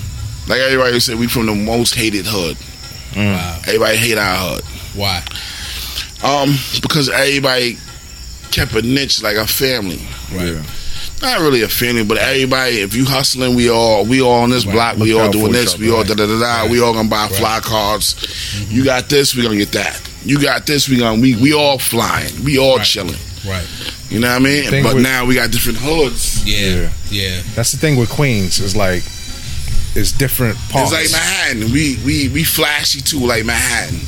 like 0.48 0.60
everybody 0.60 0.98
said, 1.00 1.18
we 1.18 1.26
from 1.26 1.46
the 1.46 1.54
most 1.54 1.94
hated 1.94 2.26
hood. 2.26 2.56
Wow. 3.16 3.58
Everybody 3.66 3.96
hate 3.96 4.18
our 4.18 4.36
hood. 4.36 4.64
Why? 4.94 5.22
Um, 6.22 6.54
because 6.82 7.08
everybody 7.08 7.78
kept 8.50 8.74
a 8.74 8.82
niche 8.82 9.22
like 9.22 9.36
a 9.36 9.46
family. 9.46 10.00
Right. 10.32 10.54
Yeah. 10.54 10.62
Not 11.22 11.40
really 11.40 11.62
a 11.62 11.68
family, 11.68 12.02
but 12.02 12.16
everybody. 12.18 12.80
If 12.80 12.94
you 12.94 13.04
hustling, 13.04 13.54
we 13.54 13.68
all 13.70 14.04
we 14.06 14.22
all 14.22 14.40
on 14.42 14.50
this 14.50 14.64
Right. 14.64 14.72
block. 14.72 14.96
We 14.96 15.12
all 15.14 15.30
doing 15.30 15.52
this. 15.52 15.76
We 15.76 15.90
all 15.90 16.02
da 16.02 16.14
da 16.14 16.26
da 16.26 16.38
da. 16.40 16.62
Right. 16.62 16.70
We 16.70 16.80
all 16.80 16.94
gonna 16.94 17.08
buy 17.08 17.24
Right. 17.26 17.34
fly 17.36 17.60
cards. 17.60 18.14
You 18.70 18.84
got 18.84 19.08
this, 19.10 19.34
we 19.34 19.42
gonna 19.42 19.56
get 19.56 19.72
that. 19.72 20.00
You 20.24 20.38
got 20.38 20.66
this, 20.66 20.88
we 20.88 20.96
gonna 20.96 21.20
we 21.20 21.34
we 21.36 21.52
all 21.52 21.78
flying. 21.78 22.42
We 22.42 22.58
all 22.58 22.78
Right. 22.78 22.86
chilling. 22.86 23.16
Right. 23.46 23.66
You 24.10 24.18
know 24.20 24.28
what 24.28 24.36
I 24.36 24.38
mean? 24.40 24.70
Think 24.70 24.86
But 24.86 24.94
with- 24.94 25.02
now 25.04 25.24
we 25.26 25.34
got 25.34 25.50
different 25.50 25.78
hoods. 25.78 26.40
Yeah. 26.44 26.88
Yeah. 27.10 27.40
That's 27.54 27.72
the 27.72 27.78
thing 27.78 27.96
with 27.96 28.08
Queens. 28.08 28.58
Is 28.58 28.74
like 28.74 29.02
it's 29.94 30.12
different 30.12 30.56
parts. 30.70 30.92
It's 30.92 31.12
like 31.12 31.20
Manhattan. 31.20 31.72
We 31.72 31.98
we 32.04 32.28
we 32.28 32.44
flashy 32.44 33.02
too, 33.02 33.20
like 33.20 33.44
Manhattan. 33.44 34.00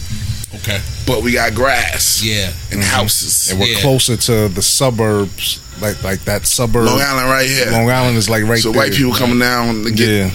Okay. 0.62 0.80
But 1.06 1.22
we 1.22 1.32
got 1.32 1.54
grass 1.54 2.22
Yeah. 2.22 2.52
and 2.70 2.80
mm-hmm. 2.80 2.82
houses. 2.82 3.50
and 3.50 3.58
we're 3.60 3.66
Yeah. 3.74 3.80
closer 3.80 4.16
to 4.16 4.48
the 4.48 4.62
suburbs, 4.62 5.58
like 5.80 6.02
like 6.04 6.24
that 6.24 6.46
suburb. 6.46 6.86
Long 6.86 7.00
Island 7.00 7.28
right 7.28 7.48
here. 7.48 7.70
Long 7.70 7.90
Island 7.90 8.16
is 8.16 8.30
like 8.30 8.44
right 8.44 8.60
so 8.60 8.70
there. 8.70 8.78
white 8.82 8.92
people 8.92 9.12
coming 9.14 9.38
down 9.40 9.84
to 9.84 9.90
get 9.90 10.08
Yeah. 10.08 10.30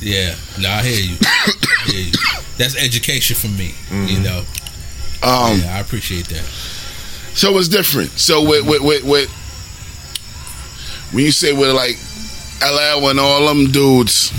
Yeah. 0.00 0.34
No, 0.58 0.70
I 0.70 0.82
hear 0.82 1.00
you. 1.00 1.16
I 1.22 1.52
hear 1.86 2.00
you. 2.00 2.12
That's 2.58 2.76
education 2.76 3.36
for 3.36 3.48
me. 3.48 3.74
You 3.90 3.96
mm-hmm. 3.96 4.22
know. 4.22 4.38
um 5.22 5.60
Yeah, 5.60 5.76
I 5.76 5.80
appreciate 5.80 6.28
that. 6.28 6.44
so 7.34 7.56
it's 7.58 7.68
different. 7.68 8.10
So 8.18 8.42
with 8.42 8.60
mm-hmm. 8.60 8.70
with 8.70 8.82
with, 8.82 9.04
with 9.04 9.30
when 11.12 11.24
you 11.24 11.32
say 11.32 11.52
with 11.52 11.70
like 11.74 11.96
LL 12.62 13.08
and 13.08 13.18
all 13.18 13.46
them 13.46 13.72
dudes 13.72 14.30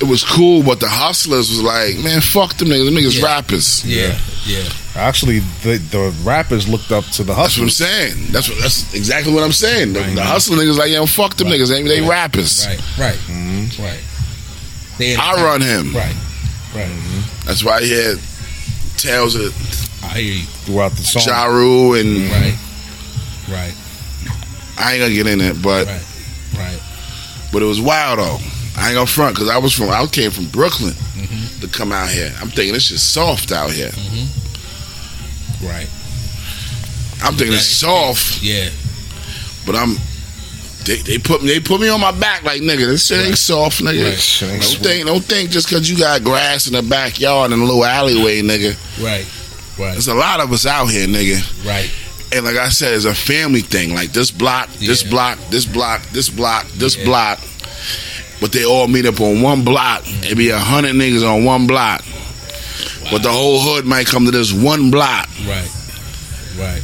it 0.00 0.04
was 0.04 0.22
cool, 0.24 0.62
but 0.62 0.78
the 0.80 0.88
hustlers 0.88 1.48
was 1.50 1.62
like, 1.62 1.96
man, 2.04 2.20
fuck 2.20 2.54
them 2.58 2.68
niggas. 2.68 2.84
Them 2.84 2.94
niggas 2.94 3.18
Yeah. 3.18 3.24
rappers. 3.24 3.84
Yeah. 3.84 4.18
Yeah. 4.44 4.68
Actually, 4.94 5.40
the 5.62 5.78
the 5.90 6.14
rappers 6.22 6.68
looked 6.68 6.92
up 6.92 7.04
to 7.16 7.24
the 7.24 7.34
That's 7.34 7.56
what 7.56 7.62
I'm 7.62 7.68
hustlers. 7.68 7.76
saying. 7.76 8.26
That's 8.32 8.48
what 8.48 8.58
that's 8.60 8.94
exactly 8.94 9.32
what 9.32 9.42
I'm 9.44 9.52
saying. 9.52 9.92
The, 9.94 10.00
Right. 10.00 10.14
the 10.14 10.22
hustler 10.24 10.58
niggas 10.58 10.76
like, 10.78 10.90
yo, 10.90 11.06
fuck 11.06 11.36
them 11.36 11.48
Right. 11.48 11.60
niggas. 11.60 11.68
They, 11.68 11.82
they 11.82 12.00
Right. 12.00 12.08
rappers. 12.10 12.66
Right. 12.66 12.80
Right. 12.98 13.18
Mm-hmm. 13.28 13.82
Right. 13.82 14.00
They 14.98 15.16
I 15.16 15.34
run 15.42 15.60
him. 15.60 15.94
Right. 15.94 16.14
Right. 16.74 16.86
Mm-hmm. 16.88 17.46
That's 17.46 17.62
why 17.64 17.82
he 17.82 17.90
had 17.92 18.18
tales 18.96 19.34
of 19.34 19.54
I 20.02 20.08
hear 20.20 20.34
you. 20.34 20.42
throughout 20.64 20.94
the 20.96 21.02
song. 21.04 21.22
Ja 21.26 21.44
Rule 21.44 21.94
and 21.94 22.30
Right. 22.30 22.54
Right. 23.48 23.74
I 24.78 24.92
ain't 24.94 25.00
gonna 25.02 25.14
get 25.14 25.26
in 25.26 25.40
it, 25.40 25.60
but 25.62 25.86
Right. 25.86 26.00
Right. 26.58 26.78
but 27.52 27.62
it 27.62 27.66
was 27.66 27.80
wild 27.80 28.18
though. 28.18 28.40
I 28.76 28.88
ain't 28.88 28.94
gonna 28.94 29.06
front 29.06 29.34
because 29.34 29.48
I 29.48 29.58
was 29.58 29.72
from 29.72 29.88
I 29.90 30.04
came 30.06 30.30
from 30.30 30.46
Brooklyn 30.48 30.92
Mm-hmm. 31.16 31.60
to 31.60 31.66
come 31.68 31.92
out 31.92 32.08
here. 32.10 32.32
I'm 32.40 32.48
thinking 32.50 32.74
this 32.74 32.90
is 32.90 33.02
soft 33.02 33.50
out 33.50 33.70
here. 33.72 33.90
Right. 35.62 35.88
I'm 37.22 37.34
thinking 37.34 37.54
it's 37.54 37.66
soft, 37.66 38.42
Yeah. 38.42 38.68
but 39.64 39.74
I'm 39.74 39.96
they, 40.84 40.96
they 40.98 41.18
put 41.18 41.42
me 41.42 41.48
they 41.48 41.58
put 41.60 41.80
me 41.80 41.88
on 41.88 42.00
my 42.00 42.12
back 42.12 42.44
like 42.44 42.60
nigga. 42.60 42.86
This 42.86 43.06
shit 43.06 43.26
ain't 43.26 43.38
soft, 43.38 43.82
nigga. 43.82 44.04
Right. 44.04 44.42
Ain't 44.52 44.52
Don't 44.52 44.70
sweet. 44.70 44.82
think 44.84 45.06
don't 45.06 45.24
think 45.24 45.50
just 45.50 45.68
cause 45.70 45.88
you 45.88 45.96
got 45.98 46.22
grass 46.22 46.66
in 46.66 46.74
the 46.74 46.82
backyard 46.82 47.50
and 47.52 47.60
a 47.60 47.64
little 47.64 47.84
alleyway, 47.84 48.42
nigga. 48.42 48.76
Right. 49.02 49.26
Right. 49.78 49.92
There's 49.92 50.08
a 50.08 50.14
lot 50.14 50.40
of 50.40 50.52
us 50.52 50.66
out 50.66 50.86
here, 50.86 51.06
nigga. 51.08 51.40
Right. 51.66 51.90
And 52.32 52.44
like 52.44 52.56
I 52.56 52.68
said, 52.68 52.92
it's 52.94 53.04
a 53.06 53.14
family 53.14 53.60
thing. 53.62 53.94
Like 53.94 54.12
this 54.12 54.30
block, 54.30 54.68
this 54.74 55.02
block, 55.02 55.38
this 55.50 55.64
block, 55.64 56.02
this 56.12 56.28
block, 56.28 56.66
this 56.72 56.96
Yeah. 56.96 57.04
block. 57.04 57.40
But 58.40 58.52
they 58.52 58.64
all 58.64 58.86
meet 58.86 59.06
up 59.06 59.20
on 59.20 59.40
one 59.40 59.64
block. 59.64 60.02
It 60.06 60.36
be 60.36 60.50
a 60.50 60.58
hundred 60.58 60.94
niggas 60.94 61.26
on 61.26 61.44
one 61.44 61.66
block. 61.66 62.04
But 63.10 63.22
the 63.22 63.30
whole 63.30 63.60
hood 63.60 63.84
might 63.86 64.06
come 64.06 64.24
to 64.26 64.30
this 64.30 64.52
one 64.52 64.90
block. 64.90 65.28
Right. 65.46 65.70
Right. 66.58 66.82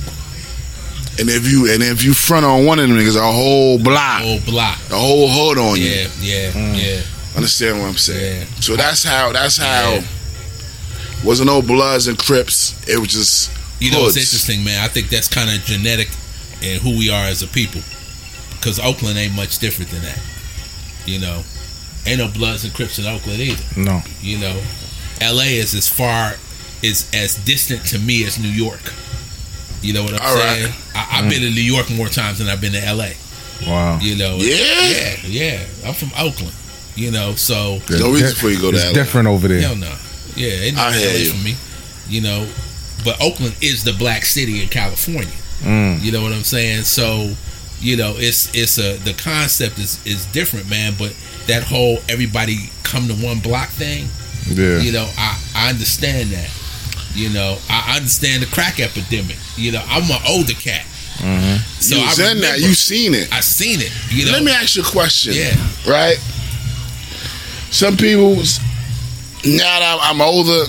And 1.19 1.29
if 1.29 1.51
you 1.51 1.71
and 1.73 1.83
if 1.83 2.03
you 2.03 2.15
front 2.15 2.47
on 2.47 2.65
one 2.65 2.79
of 2.79 2.89
them 2.89 2.97
niggas, 2.97 3.17
a 3.17 3.21
whole 3.33 3.79
block, 3.79 4.23
Whole 4.23 4.41
block. 4.41 4.79
the 4.89 4.97
whole 4.97 5.29
hood 5.29 5.59
on 5.59 5.77
you. 5.77 5.85
Yeah. 5.85 6.09
Yeah. 6.21 6.51
Mm. 6.53 6.83
Yeah. 6.83 7.01
Understand 7.37 7.81
what 7.81 7.89
I'm 7.89 7.97
saying? 7.99 8.41
Yeah. 8.49 8.55
So 8.61 8.77
that's 8.77 9.05
how 9.05 9.33
that's 9.33 9.59
how 9.59 9.91
Yeah. 9.95 10.05
wasn't 11.25 11.49
no 11.49 11.61
Bloods 11.61 12.07
and 12.07 12.19
Crips. 12.19 12.75
It 12.89 12.99
was 12.99 13.09
just 13.09 13.51
You 13.79 13.91
know, 13.91 14.07
it's 14.07 14.15
hoods. 14.15 14.27
interesting, 14.33 14.65
man. 14.65 14.83
I 14.83 14.89
think 14.89 15.11
that's 15.11 15.29
kind 15.29 15.51
of 15.51 15.63
genetic 15.67 16.09
and 16.63 16.81
who 16.81 16.97
we 16.97 17.11
are 17.11 17.25
as 17.27 17.43
a 17.43 17.47
people. 17.49 17.83
Because 18.53 18.79
Oakland 18.79 19.19
ain't 19.19 19.35
much 19.35 19.59
different 19.59 19.91
than 19.91 20.03
that. 20.03 20.19
You 21.07 21.21
know, 21.21 21.43
ain't 22.07 22.19
no 22.19 22.29
Bloods 22.29 22.65
and 22.65 22.73
Crips 22.73 22.99
in 22.99 23.07
Oakland 23.07 23.41
either. 23.41 23.65
No. 23.81 24.01
You 24.21 24.39
know, 24.39 24.61
L.A. 25.21 25.57
is 25.59 25.75
as 25.75 25.89
far 25.89 26.35
is 26.83 27.09
as 27.15 27.37
distant 27.45 27.85
to 27.87 27.99
me 27.99 28.25
as 28.25 28.39
New 28.39 28.49
York. 28.49 28.81
You 29.83 29.93
know 29.95 30.03
what 30.05 30.15
I'm 30.15 30.21
All 30.27 30.35
right. 30.37 30.57
saying? 30.63 30.73
I, 30.95 31.19
I've 31.23 31.31
been 31.31 31.41
to 31.43 31.51
New 31.51 31.61
York 31.63 31.91
more 31.91 32.09
times 32.09 32.39
than 32.39 32.49
I've 32.49 32.61
been 32.61 32.73
to 32.73 32.85
L.A. 32.85 33.15
Wow. 33.67 33.99
You 34.01 34.17
know, 34.17 34.37
Yeah? 34.37 34.57
yeah, 34.89 35.17
yeah. 35.25 35.67
I'm 35.87 35.95
from 35.95 36.11
Oakland. 36.19 36.55
You 36.95 37.11
know, 37.11 37.35
so 37.35 37.79
No 37.91 38.13
reason 38.13 38.35
for 38.37 38.49
you 38.51 38.57
to 38.57 38.63
go 38.63 38.71
to 38.71 38.77
It's 38.77 38.87
LA. 38.87 38.93
different 38.93 39.29
over 39.29 39.49
there. 39.49 39.61
Hell 39.61 39.77
no. 39.77 39.95
Yeah, 40.37 40.49
it's 40.51 40.79
I 40.79 40.91
not 40.91 40.95
hear 40.95 41.09
LA 41.11 41.17
you. 41.17 41.31
for 41.33 41.45
me. 41.45 41.57
You 42.09 42.21
know, 42.21 42.49
but 43.05 43.21
Oakland 43.21 43.55
is 43.63 43.83
the 43.85 43.93
black 43.95 44.25
city 44.25 44.63
in 44.63 44.69
California. 44.69 45.33
Mm. 45.61 46.01
You 46.03 46.13
know 46.13 46.23
what 46.23 46.33
I'm 46.33 46.43
saying? 46.45 46.83
So, 46.83 47.33
you 47.83 47.97
know, 47.97 48.15
it's 48.17 48.55
it's 48.55 48.79
a 48.79 48.97
the 48.99 49.13
concept 49.15 49.79
is 49.79 49.99
is 50.07 50.25
different, 50.27 50.71
man. 50.71 50.95
But 50.99 51.15
that 51.49 51.63
whole 51.65 51.99
everybody 52.09 52.71
come 52.85 53.09
to 53.09 53.15
one 53.15 53.41
block 53.41 53.69
thing, 53.71 54.09
Yeah. 54.49 54.79
you 54.81 54.93
know, 54.93 55.09
I 55.19 55.39
I 55.55 55.69
understand 55.71 56.31
that. 56.31 56.49
You 57.15 57.29
know, 57.31 57.59
I 57.69 57.97
understand 57.97 58.43
the 58.43 58.47
crack 58.47 58.81
epidemic. 58.81 59.37
You 59.57 59.73
know, 59.73 59.83
I'm 59.87 60.05
an 60.11 60.23
older 60.29 60.55
cat. 60.55 60.87
Mm-hmm. 61.19 61.57
So 61.81 61.97
you 61.97 62.03
I 62.03 62.07
was 62.07 62.19
in 62.19 62.25
that. 62.25 62.35
remember. 62.55 62.57
You 62.69 62.75
seen 62.75 63.13
it. 63.15 63.29
I 63.33 63.41
seen 63.41 63.81
it. 63.81 63.93
You 64.11 64.25
know, 64.27 64.33
Let 64.33 64.43
me 64.45 64.51
ask 64.53 64.77
you 64.77 64.83
a 64.83 64.87
question. 64.87 65.35
Yeah. 65.35 65.55
Right? 65.87 66.17
Some 67.71 67.97
people, 67.99 68.37
now 69.45 69.79
that 69.81 69.99
I'm 70.03 70.21
older, 70.23 70.65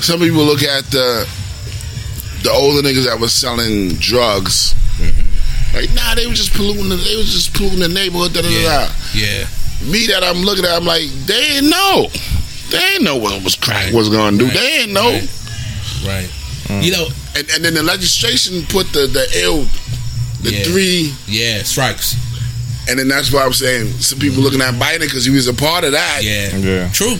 some 0.00 0.20
people 0.20 0.44
look 0.44 0.62
at 0.62 0.84
the 0.86 1.28
the 2.42 2.50
older 2.50 2.86
niggas 2.86 3.06
that 3.06 3.18
was 3.18 3.34
selling 3.34 3.88
drugs. 3.96 4.74
Like, 5.74 5.92
nah, 5.94 6.14
they 6.14 6.26
were 6.26 6.34
just 6.34 6.52
polluting. 6.54 6.88
The, 6.88 6.96
they 6.96 7.16
was 7.16 7.32
just 7.32 7.52
polluting 7.54 7.80
the 7.80 7.88
neighborhood. 7.88 8.32
Da, 8.32 8.42
da, 8.42 8.48
da, 8.48 8.54
yeah, 8.54 8.86
da. 8.88 8.92
yeah, 9.14 9.46
Me 9.90 10.06
that 10.08 10.22
I'm 10.24 10.42
looking 10.42 10.64
at, 10.64 10.72
I'm 10.72 10.84
like, 10.86 11.04
they 11.26 11.58
ain't 11.58 11.68
know. 11.68 12.06
They 12.70 12.78
ain't 12.94 13.02
know 13.04 13.16
what 13.16 13.42
was 13.44 13.54
crack 13.56 13.86
Right. 13.86 13.94
was 13.94 14.08
gonna 14.08 14.36
do. 14.38 14.44
Right. 14.46 14.54
They 14.54 14.72
ain't 14.82 14.92
know. 14.92 15.10
right. 15.12 15.28
right. 16.06 16.30
Mm. 16.68 16.82
You 16.82 16.92
know, 16.92 17.06
And, 17.36 17.46
and 17.50 17.64
then 17.64 17.74
the 17.74 17.82
legislation 17.82 18.64
put 18.68 18.92
the 18.92 19.06
the 19.06 19.26
ill, 19.42 19.66
the 20.42 20.52
Yeah. 20.52 20.64
three 20.64 21.14
yeah, 21.28 21.62
strikes. 21.62 22.16
And 22.88 22.98
then 22.98 23.08
that's 23.08 23.30
why 23.32 23.44
I'm 23.44 23.52
saying 23.52 23.92
some 24.00 24.18
people 24.18 24.42
looking 24.42 24.60
at 24.62 24.74
Biden 24.74 25.00
because 25.00 25.24
he 25.24 25.30
was 25.30 25.46
a 25.48 25.54
part 25.54 25.84
of 25.84 25.92
that. 25.92 26.20
Yeah, 26.22 26.56
Yeah. 26.56 26.90
true. 26.92 27.18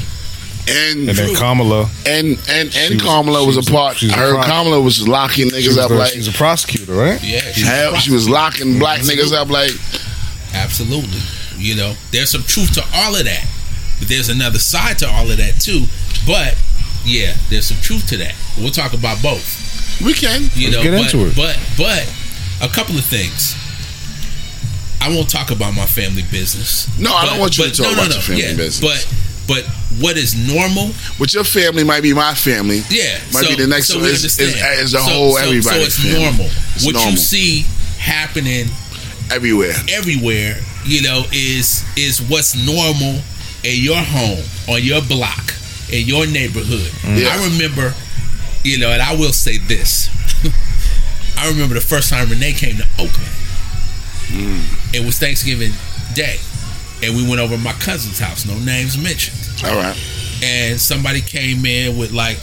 And 0.69 1.09
And 1.09 1.17
then 1.17 1.35
Kamala, 1.37 1.89
and 2.07 2.39
and, 2.49 2.73
She 2.73 2.95
was- 2.95 3.03
Kamala 3.03 3.47
was, 3.47 3.57
was 3.57 3.69
a 3.69 3.71
a- 3.71 3.75
part. 3.75 3.97
she's 3.99 4.11
a 4.11 4.15
I 4.15 4.19
heard 4.19 4.35
pro- 4.35 4.45
Kamala 4.45 4.81
was 4.81 5.07
locking 5.07 5.51
she 5.51 5.57
niggas 5.57 5.69
was, 5.69 5.79
up 5.79 5.89
the- 5.91 5.95
like 5.95 6.13
she's 6.13 6.27
a 6.29 6.33
prosecutor, 6.33 6.93
right? 6.95 7.23
Yeah, 7.23 7.41
she's 7.53 7.69
a 7.69 7.97
she 8.01 8.11
was 8.11 8.27
prosecutor. 8.27 8.33
locking 8.33 8.79
black 8.81 9.01
niggas 9.03 9.33
up 9.33 9.49
like 9.49 9.71
Absolutely. 10.55 11.21
You 11.59 11.75
know, 11.77 11.95
there's 12.13 12.31
some 12.31 12.43
truth 12.43 12.73
to 12.75 12.85
all 12.95 13.15
of 13.17 13.25
that. 13.25 13.47
But 13.99 14.09
there's 14.09 14.29
another 14.29 14.59
side 14.59 14.99
to 15.01 15.09
all 15.09 15.31
of 15.31 15.37
that 15.39 15.61
too. 15.61 15.85
But 16.27 16.57
yeah, 17.05 17.35
there's 17.49 17.67
some 17.67 17.79
truth 17.81 18.07
to 18.09 18.17
that. 18.19 18.35
We'll 18.59 18.71
talk 18.71 18.93
about 18.93 19.23
both. 19.23 20.01
we 20.05 20.13
can. 20.15 20.51
You 20.55 20.71
Let's 20.71 20.77
know, 20.77 20.83
get 20.83 20.91
but, 20.93 21.15
into 21.15 21.27
it. 21.29 21.37
but 21.37 21.59
but 21.79 22.13
a 22.61 22.69
couple 22.73 22.97
of 22.99 23.05
things. 23.05 23.55
I 25.01 25.09
won't 25.11 25.31
talk 25.31 25.51
about 25.51 25.75
my 25.75 25.87
family 25.87 26.25
business. 26.33 26.89
No, 26.99 27.15
I 27.15 27.27
don't 27.27 27.39
want 27.39 27.57
you 27.59 27.65
to 27.65 27.71
talk 27.71 27.93
about 27.93 28.13
your 28.13 28.21
family 28.23 28.43
yeah, 28.43 28.57
business. 28.57 28.81
But 28.81 29.07
but 29.47 29.65
what 30.01 30.17
is 30.17 30.35
normal? 30.35 30.91
But 31.19 31.33
your 31.35 31.45
family 31.45 31.85
might 31.85 32.03
be 32.03 32.13
my 32.13 32.35
family. 32.35 32.83
Yeah, 32.91 33.19
Might 33.33 33.45
so, 33.45 33.49
be 33.49 33.55
the 33.57 33.67
next 33.67 33.89
so 33.89 33.97
one. 33.99 34.07
is- 34.07 34.17
understand. 34.39 34.79
is 34.81 34.93
the 34.93 34.99
So- 34.99 35.05
whole 35.05 35.37
so, 35.37 35.43
everybody 35.43 35.79
So 35.81 35.85
it's 35.87 35.97
family. 35.99 36.21
normal. 36.23 36.51
It's 36.75 36.85
what 36.85 36.95
normal. 36.95 37.13
you 37.13 37.17
see 37.19 37.67
happening 37.99 38.69
Everywhere. 39.31 39.75
everywhere, 39.89 40.61
you 40.85 41.03
know, 41.03 41.25
is 41.33 41.83
is 41.97 42.21
what's 42.23 42.55
normal 42.55 43.21
in 43.65 43.83
your 43.83 43.97
home, 44.03 44.43
on 44.69 44.83
your 44.83 45.03
block, 45.03 45.55
in 45.91 46.07
your 46.07 46.27
neighborhood. 46.27 46.91
Mm. 47.03 47.19
Yeah. 47.21 47.29
I 47.37 47.45
remember, 47.49 47.95
you 48.65 48.79
know, 48.79 48.91
and 48.91 49.03
I 49.03 49.15
will 49.17 49.33
say 49.33 49.59
this. 49.59 50.09
I 51.39 51.49
remember 51.49 51.75
the 51.75 51.81
first 51.81 52.09
time 52.11 52.29
Renee 52.31 52.53
came 52.53 52.77
to 52.77 52.85
Oakland. 52.99 53.31
Mm. 54.29 54.63
It 54.95 55.05
was 55.05 55.19
Thanksgiving 55.19 55.73
Day. 56.15 56.39
And 57.03 57.15
we 57.15 57.23
went 57.29 57.41
over 57.41 57.57
to 57.57 57.61
my 57.63 57.73
cousin's 57.75 58.19
house, 58.19 58.47
no 58.47 58.59
names 58.59 58.97
mentioned. 58.97 59.37
All 59.65 59.77
right. 59.77 59.97
And 60.43 60.81
somebody 60.81 61.21
came 61.21 61.65
in 61.65 61.97
with 61.97 62.13
like 62.13 62.39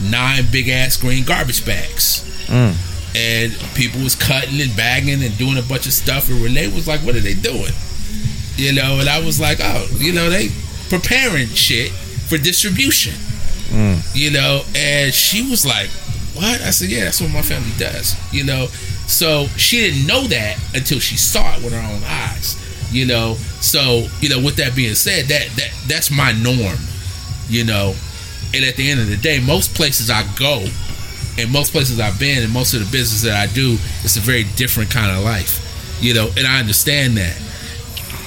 nine 0.00 0.44
big 0.50 0.68
ass 0.68 0.96
green 0.96 1.24
garbage 1.24 1.64
bags. 1.64 2.24
Mm. 2.46 2.74
And 3.16 3.52
people 3.74 4.02
was 4.02 4.14
cutting 4.14 4.60
and 4.60 4.74
bagging 4.76 5.22
and 5.22 5.36
doing 5.38 5.58
a 5.58 5.62
bunch 5.62 5.86
of 5.86 5.92
stuff. 5.92 6.28
And 6.28 6.40
renee 6.40 6.68
was 6.68 6.86
like 6.88 7.00
what 7.00 7.16
are 7.16 7.20
they 7.20 7.34
doing? 7.34 7.72
You 8.56 8.72
know 8.72 9.00
and 9.00 9.08
i 9.08 9.22
was 9.22 9.38
like 9.38 9.58
oh 9.60 9.86
you 9.98 10.14
know 10.14 10.30
they 10.30 10.48
preparing 10.88 11.48
shit 11.48 11.90
for 11.90 12.38
distribution. 12.38 13.12
Mm. 13.68 14.00
You 14.14 14.30
know 14.30 14.62
and 14.74 15.12
she 15.12 15.48
was 15.48 15.66
like 15.66 15.90
what? 16.34 16.60
I 16.62 16.70
said 16.70 16.88
yeah 16.88 17.04
that's 17.04 17.20
what 17.20 17.32
my 17.32 17.42
family 17.42 17.72
does. 17.78 18.16
You 18.32 18.44
know 18.44 18.66
so 19.06 19.46
she 19.56 19.78
didn't 19.78 20.06
know 20.06 20.22
that 20.22 20.58
until 20.74 20.98
she 20.98 21.16
saw 21.16 21.54
it 21.56 21.62
with 21.62 21.72
her 21.72 21.78
own 21.78 22.02
eyes 22.04 22.56
you 22.90 23.06
know 23.06 23.34
so 23.60 24.06
you 24.20 24.28
know 24.28 24.40
with 24.42 24.56
that 24.56 24.74
being 24.74 24.94
said 24.94 25.26
that 25.26 25.48
that 25.56 25.70
that's 25.88 26.10
my 26.10 26.32
norm 26.32 26.78
you 27.48 27.64
know 27.64 27.94
and 28.54 28.64
at 28.64 28.76
the 28.76 28.90
end 28.90 29.00
of 29.00 29.08
the 29.08 29.16
day 29.16 29.40
most 29.40 29.74
places 29.74 30.10
i 30.10 30.22
go 30.38 30.64
and 31.38 31.52
most 31.52 31.72
places 31.72 32.00
I've 32.00 32.18
been 32.18 32.42
and 32.42 32.52
most 32.52 32.74
of 32.74 32.80
the 32.80 32.90
business 32.90 33.22
that 33.22 33.36
I 33.36 33.52
do, 33.52 33.76
it's 34.02 34.16
a 34.16 34.20
very 34.20 34.44
different 34.56 34.90
kind 34.90 35.16
of 35.16 35.22
life, 35.22 35.60
you 36.00 36.14
know, 36.14 36.28
and 36.36 36.46
I 36.46 36.58
understand 36.58 37.16
that. 37.16 37.36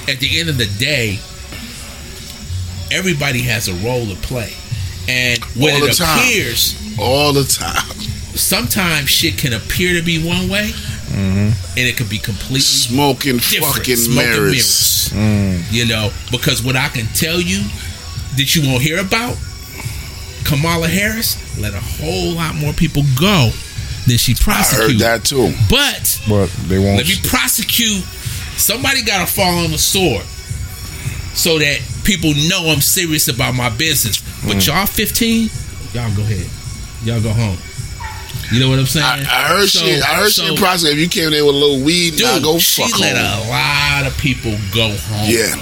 At 0.08 0.18
the 0.18 0.40
end 0.40 0.48
of 0.48 0.58
the 0.58 0.66
day, 0.78 1.18
everybody 2.90 3.42
has 3.42 3.68
a 3.68 3.74
role 3.86 4.06
to 4.06 4.14
play. 4.22 4.52
And 5.08 5.42
when 5.56 5.82
All 5.82 5.88
it 5.88 6.00
appears, 6.00 6.76
All 6.98 7.32
the 7.32 7.44
time. 7.44 7.82
sometimes 8.34 9.08
shit 9.08 9.38
can 9.38 9.52
appear 9.52 9.98
to 9.98 10.04
be 10.04 10.24
one 10.24 10.48
way 10.48 10.70
and 11.12 11.54
it 11.76 11.96
could 11.96 12.08
be 12.08 12.18
completely 12.18 12.60
Smoking 12.60 13.36
different. 13.38 13.74
fucking 13.76 13.96
Smoke 13.96 14.24
and 14.24 14.32
mirrors. 14.36 15.12
mirrors. 15.12 15.72
You 15.72 15.86
know, 15.86 16.10
because 16.30 16.62
what 16.62 16.76
I 16.76 16.88
can 16.88 17.06
tell 17.14 17.40
you 17.40 17.62
that 18.36 18.54
you 18.54 18.62
won't 18.68 18.82
hear 18.82 18.98
about, 19.00 19.36
Kamala 20.44 20.88
Harris 20.88 21.36
let 21.58 21.74
a 21.74 21.80
whole 21.80 22.32
lot 22.34 22.54
more 22.54 22.72
people 22.72 23.02
go 23.18 23.50
than 24.06 24.16
she 24.16 24.34
prosecuted. 24.34 25.02
I 25.02 25.08
heard 25.10 25.20
that 25.20 25.24
too. 25.26 25.52
But 25.68 26.20
But 26.28 26.50
they 26.68 26.78
won't. 26.78 26.96
let 26.96 27.06
me 27.06 27.16
prosecute. 27.24 28.02
Somebody 28.56 29.02
got 29.02 29.26
to 29.26 29.32
fall 29.32 29.64
on 29.64 29.70
the 29.70 29.78
sword 29.78 30.24
so 31.34 31.58
that 31.58 31.80
people 32.04 32.32
know 32.48 32.68
I'm 32.70 32.80
serious 32.80 33.28
about 33.28 33.54
my 33.54 33.68
business. 33.68 34.18
But 34.46 34.56
Mm. 34.56 34.66
y'all 34.66 34.86
15, 34.86 35.50
y'all 35.94 36.10
go 36.14 36.22
ahead. 36.22 36.46
Y'all 37.04 37.20
go 37.20 37.32
home. 37.32 37.56
You 38.52 38.60
know 38.60 38.68
what 38.70 38.78
I'm 38.78 38.86
saying? 38.86 39.04
I, 39.06 39.20
I 39.20 39.48
heard 39.48 39.68
So- 39.68 39.78
she. 39.84 40.00
I 40.00 40.14
heard 40.16 40.30
so- 40.30 40.42
she 40.44 40.56
process. 40.56 40.90
If 40.90 40.98
you 40.98 41.08
came 41.08 41.32
in 41.32 41.44
with 41.46 41.54
a 41.54 41.58
little 41.58 41.80
weed, 41.84 42.16
Dude, 42.16 42.22
nah, 42.26 42.38
go 42.40 42.58
she 42.58 42.82
fuck 42.82 42.98
let 43.00 43.16
home. 43.16 43.46
a 43.46 43.50
lot 43.50 44.06
of 44.10 44.16
people 44.18 44.52
go 44.74 44.88
home. 44.88 45.26
Yeah. 45.28 45.54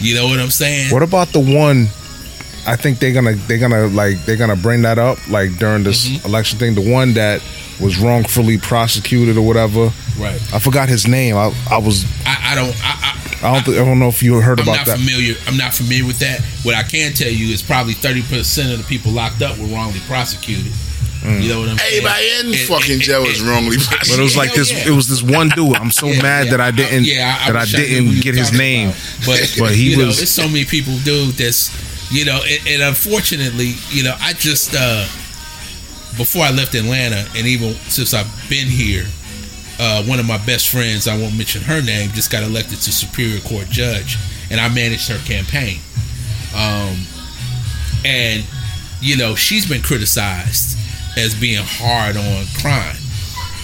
You 0.00 0.14
know 0.16 0.26
what 0.26 0.40
I'm 0.40 0.50
saying? 0.50 0.92
What 0.92 1.02
about 1.02 1.28
the 1.28 1.40
one? 1.40 1.88
I 2.66 2.76
think 2.76 3.00
they're 3.00 3.12
gonna 3.12 3.34
they're 3.34 3.58
gonna 3.58 3.86
like 3.88 4.24
they're 4.24 4.36
gonna 4.36 4.56
bring 4.56 4.82
that 4.82 4.98
up 4.98 5.18
like 5.28 5.58
during 5.58 5.82
this 5.82 6.08
Mm-hmm. 6.08 6.26
election 6.26 6.58
thing. 6.58 6.74
The 6.74 6.90
one 6.92 7.14
that 7.14 7.42
was 7.80 7.98
wrongfully 7.98 8.58
prosecuted 8.58 9.36
or 9.36 9.42
whatever. 9.42 9.90
Right. 10.18 10.40
I 10.54 10.58
forgot 10.60 10.88
his 10.88 11.06
name. 11.08 11.36
I, 11.36 11.52
I 11.70 11.78
was 11.78 12.04
I, 12.24 12.52
I 12.52 12.54
don't. 12.54 12.74
I, 12.84 13.18
I 13.44 13.52
don't 13.54 13.64
think, 13.64 13.76
I 13.78 13.84
don't 13.84 13.98
know 13.98 14.06
if 14.08 14.22
you 14.22 14.40
heard 14.40 14.60
I, 14.60 14.62
I'm 14.62 14.68
about 14.68 14.76
not 14.78 14.86
that. 14.86 14.98
familiar. 15.00 15.34
I'm 15.48 15.56
not 15.56 15.74
familiar 15.74 16.06
with 16.06 16.20
that. 16.20 16.40
What 16.62 16.76
I 16.76 16.84
can 16.84 17.12
tell 17.12 17.30
you 17.30 17.52
is 17.52 17.60
probably 17.62 17.94
30 17.94 18.22
percent 18.22 18.72
of 18.72 18.78
the 18.78 18.84
people 18.84 19.10
locked 19.12 19.42
up 19.42 19.58
were 19.58 19.66
wrongly 19.66 19.98
prosecuted. 20.06 20.72
You 21.24 21.48
know 21.50 21.60
what 21.60 21.68
I'm 21.68 21.78
saying? 21.78 22.04
Everybody 22.04 22.26
in 22.40 22.46
And- 22.46 22.68
fucking 22.68 22.92
and- 22.94 23.02
jail 23.02 23.18
and- 23.20 23.28
was 23.28 23.40
wrongly 23.42 23.76
But 23.90 24.18
it 24.18 24.22
was 24.22 24.36
like 24.36 24.54
this. 24.54 24.72
yeah. 24.72 24.88
It 24.88 24.90
was 24.90 25.06
this 25.08 25.22
one 25.22 25.50
dude. 25.50 25.76
I'm 25.76 25.92
so 25.92 26.08
Yeah, 26.08 26.20
mad 26.22 26.44
yeah. 26.46 26.50
that 26.52 26.60
I 26.60 26.70
didn't 26.72 27.04
yeah, 27.04 27.36
I, 27.40 27.44
I 27.44 27.52
that 27.52 27.56
I 27.56 27.60
wish 27.60 27.72
knew 27.74 27.78
who 27.80 27.86
didn't 27.94 28.16
you 28.16 28.22
get 28.22 28.34
his 28.34 28.52
name. 28.52 28.88
about. 28.88 29.26
But, 29.26 29.54
But 29.58 29.74
he 29.74 29.90
you 29.92 29.96
know, 29.98 30.06
was- 30.06 30.16
there's 30.16 30.30
so 30.30 30.46
many 30.48 30.64
people, 30.64 30.96
dude. 31.04 31.34
That's 31.34 31.70
you 32.10 32.24
know, 32.24 32.40
and, 32.46 32.66
and 32.66 32.82
unfortunately, 32.82 33.74
you 33.90 34.02
know, 34.02 34.14
I 34.20 34.32
just 34.34 34.74
uh 34.74 35.06
before 36.16 36.44
I 36.44 36.50
left 36.50 36.74
Atlanta, 36.74 37.24
and 37.36 37.46
even 37.46 37.74
since 37.88 38.12
I've 38.14 38.28
been 38.50 38.66
here, 38.66 39.06
uh, 39.78 40.02
one 40.04 40.18
of 40.18 40.26
my 40.26 40.38
best 40.44 40.68
friends, 40.68 41.06
I 41.08 41.16
won't 41.16 41.36
mention 41.38 41.62
her 41.62 41.80
name, 41.80 42.10
just 42.10 42.30
got 42.30 42.42
elected 42.42 42.80
to 42.80 42.92
Superior 42.92 43.40
Court 43.40 43.68
judge, 43.70 44.18
and 44.50 44.60
I 44.60 44.68
managed 44.68 45.08
her 45.08 45.18
campaign. 45.24 45.78
Um, 46.54 46.98
and 48.04 48.44
you 49.00 49.16
know, 49.16 49.34
she's 49.34 49.66
been 49.68 49.82
criticized 49.82 50.78
as 51.16 51.34
being 51.34 51.62
hard 51.62 52.16
on 52.16 52.44
crime. 52.60 52.96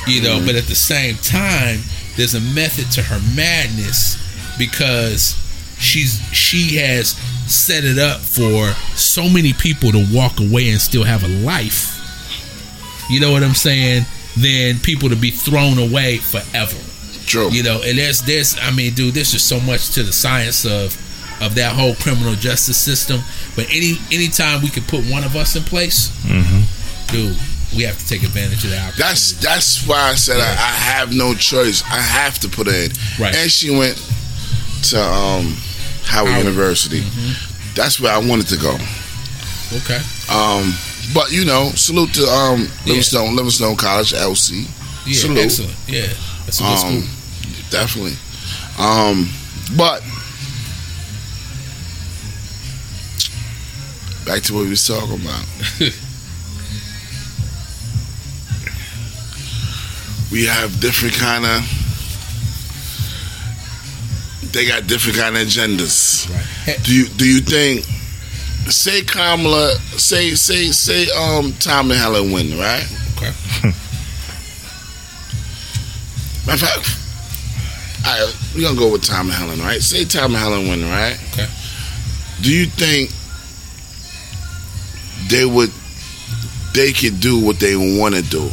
You 0.07 0.23
know, 0.23 0.43
but 0.45 0.55
at 0.55 0.65
the 0.65 0.75
same 0.75 1.17
time, 1.17 1.81
there's 2.17 2.35
a 2.35 2.41
method 2.41 2.91
to 2.93 3.03
her 3.03 3.21
madness 3.37 4.17
because 4.59 5.37
she's 5.79 6.21
she 6.33 6.77
has 6.77 7.11
set 7.47 7.85
it 7.85 7.99
up 7.99 8.21
for 8.21 8.73
so 8.97 9.29
many 9.29 9.53
people 9.53 9.93
to 9.93 10.07
walk 10.13 10.41
away 10.41 10.71
and 10.71 10.81
still 10.81 11.05
have 11.05 11.25
a 11.25 11.29
life. 11.29 11.95
You 13.11 13.21
know 13.21 13.33
what 13.33 13.43
I'm 13.43 13.55
saying? 13.55 14.05
Than 14.37 14.79
people 14.81 15.09
to 15.09 15.17
be 15.17 15.31
thrown 15.31 15.79
away 15.79 16.19
forever. 16.19 16.77
True. 17.27 17.51
You 17.51 17.63
know, 17.63 17.81
and 17.85 17.99
there's 17.99 18.23
this. 18.23 18.59
I 18.61 18.71
mean, 18.71 18.95
dude, 18.95 19.15
this 19.15 19.35
is 19.35 19.43
so 19.43 19.61
much 19.61 19.91
to 19.95 20.03
the 20.03 20.13
science 20.13 20.65
of 20.65 20.97
of 21.41 21.55
that 21.55 21.75
whole 21.75 21.95
criminal 21.95 22.35
justice 22.35 22.77
system. 22.77 23.21
But 23.57 23.67
any 23.71 23.97
anytime 24.11 24.63
we 24.63 24.69
can 24.69 24.85
put 24.85 25.05
one 25.05 25.25
of 25.25 25.37
us 25.37 25.57
in 25.57 25.63
place, 25.63 26.11
mm-hmm. 26.23 26.63
Dude, 27.09 27.37
we 27.77 27.83
have 27.83 27.99
to 27.99 28.07
take 28.07 28.23
advantage 28.23 28.65
of 28.65 28.71
that. 28.71 28.95
That's 28.97 29.33
that's 29.41 29.87
why 29.87 30.11
I 30.11 30.15
said 30.15 30.39
I, 30.41 30.51
I 30.53 30.75
have 30.97 31.15
no 31.15 31.35
choice. 31.35 31.83
I 31.85 32.01
have 32.01 32.39
to 32.41 32.49
put 32.49 32.67
her 32.67 32.73
in. 32.73 32.91
Right. 33.21 33.35
And 33.37 33.51
she 33.51 33.71
went 33.71 33.97
to 34.91 34.99
um, 35.01 35.57
Howard, 36.05 36.31
Howard. 36.33 36.45
University. 36.45 37.01
Mm-hmm. 37.01 37.75
That's 37.75 38.01
where 38.01 38.13
I 38.13 38.19
wanted 38.19 38.47
to 38.49 38.57
go. 38.57 38.75
okay. 39.77 40.01
Um, 40.33 40.73
but 41.15 41.31
you 41.33 41.45
know, 41.45 41.71
salute 41.75 42.15
to 42.15 42.25
um, 42.27 42.61
Yeah. 42.63 42.69
Livingstone, 42.87 43.37
Livingstone 43.37 43.77
College, 43.77 44.13
LC. 44.13 44.67
Yeah, 45.07 45.15
Salute. 45.15 45.39
excellent. 45.39 45.75
Yeah, 45.87 46.07
that's 46.45 46.61
a 46.61 46.63
good 46.63 46.69
Um, 46.73 46.79
school. 46.79 47.71
definitely. 47.71 48.17
Um, 48.79 49.29
but 49.77 50.03
back 54.27 54.43
to 54.43 54.55
what 54.55 54.65
we 54.65 54.71
was 54.71 54.87
talking 54.87 55.21
about. 55.21 55.45
we 60.31 60.45
have 60.47 60.81
different 60.81 61.15
kind 61.15 61.45
of. 61.45 61.63
They 64.53 64.67
got 64.67 64.87
different 64.87 65.19
kind 65.19 65.37
of 65.37 65.43
agendas. 65.43 66.29
Right. 66.67 66.79
Do 66.85 66.95
you 66.95 67.09
do 67.09 67.27
you 67.29 67.41
think? 67.41 67.85
Say 68.71 69.03
Kamala, 69.03 69.75
say 69.97 70.35
say 70.35 70.67
say 70.73 71.09
um 71.17 71.53
Tom 71.55 71.91
and 71.91 71.99
Helen 71.99 72.33
win, 72.33 72.59
right? 72.59 72.87
Okay. 73.17 73.33
Matter 76.47 76.65
of 76.65 76.83
fact, 76.83 78.07
all 78.07 78.27
right, 78.27 78.37
we're 78.55 78.63
gonna 78.63 78.79
go 78.79 78.93
with 78.93 79.05
Tom 79.05 79.27
and 79.27 79.35
Helen, 79.35 79.59
right? 79.61 79.81
Say 79.81 80.05
Tom 80.05 80.35
and 80.35 80.37
Helen 80.37 80.69
win, 80.69 80.83
right? 80.83 81.19
Okay. 81.33 81.47
Do 82.43 82.53
you 82.53 82.67
think 82.67 83.11
they 85.29 85.45
would 85.45 85.71
they 86.75 86.93
could 86.93 87.21
do 87.21 87.39
what 87.43 87.59
they 87.59 87.77
want 87.77 88.15
to 88.15 88.23
do 88.23 88.51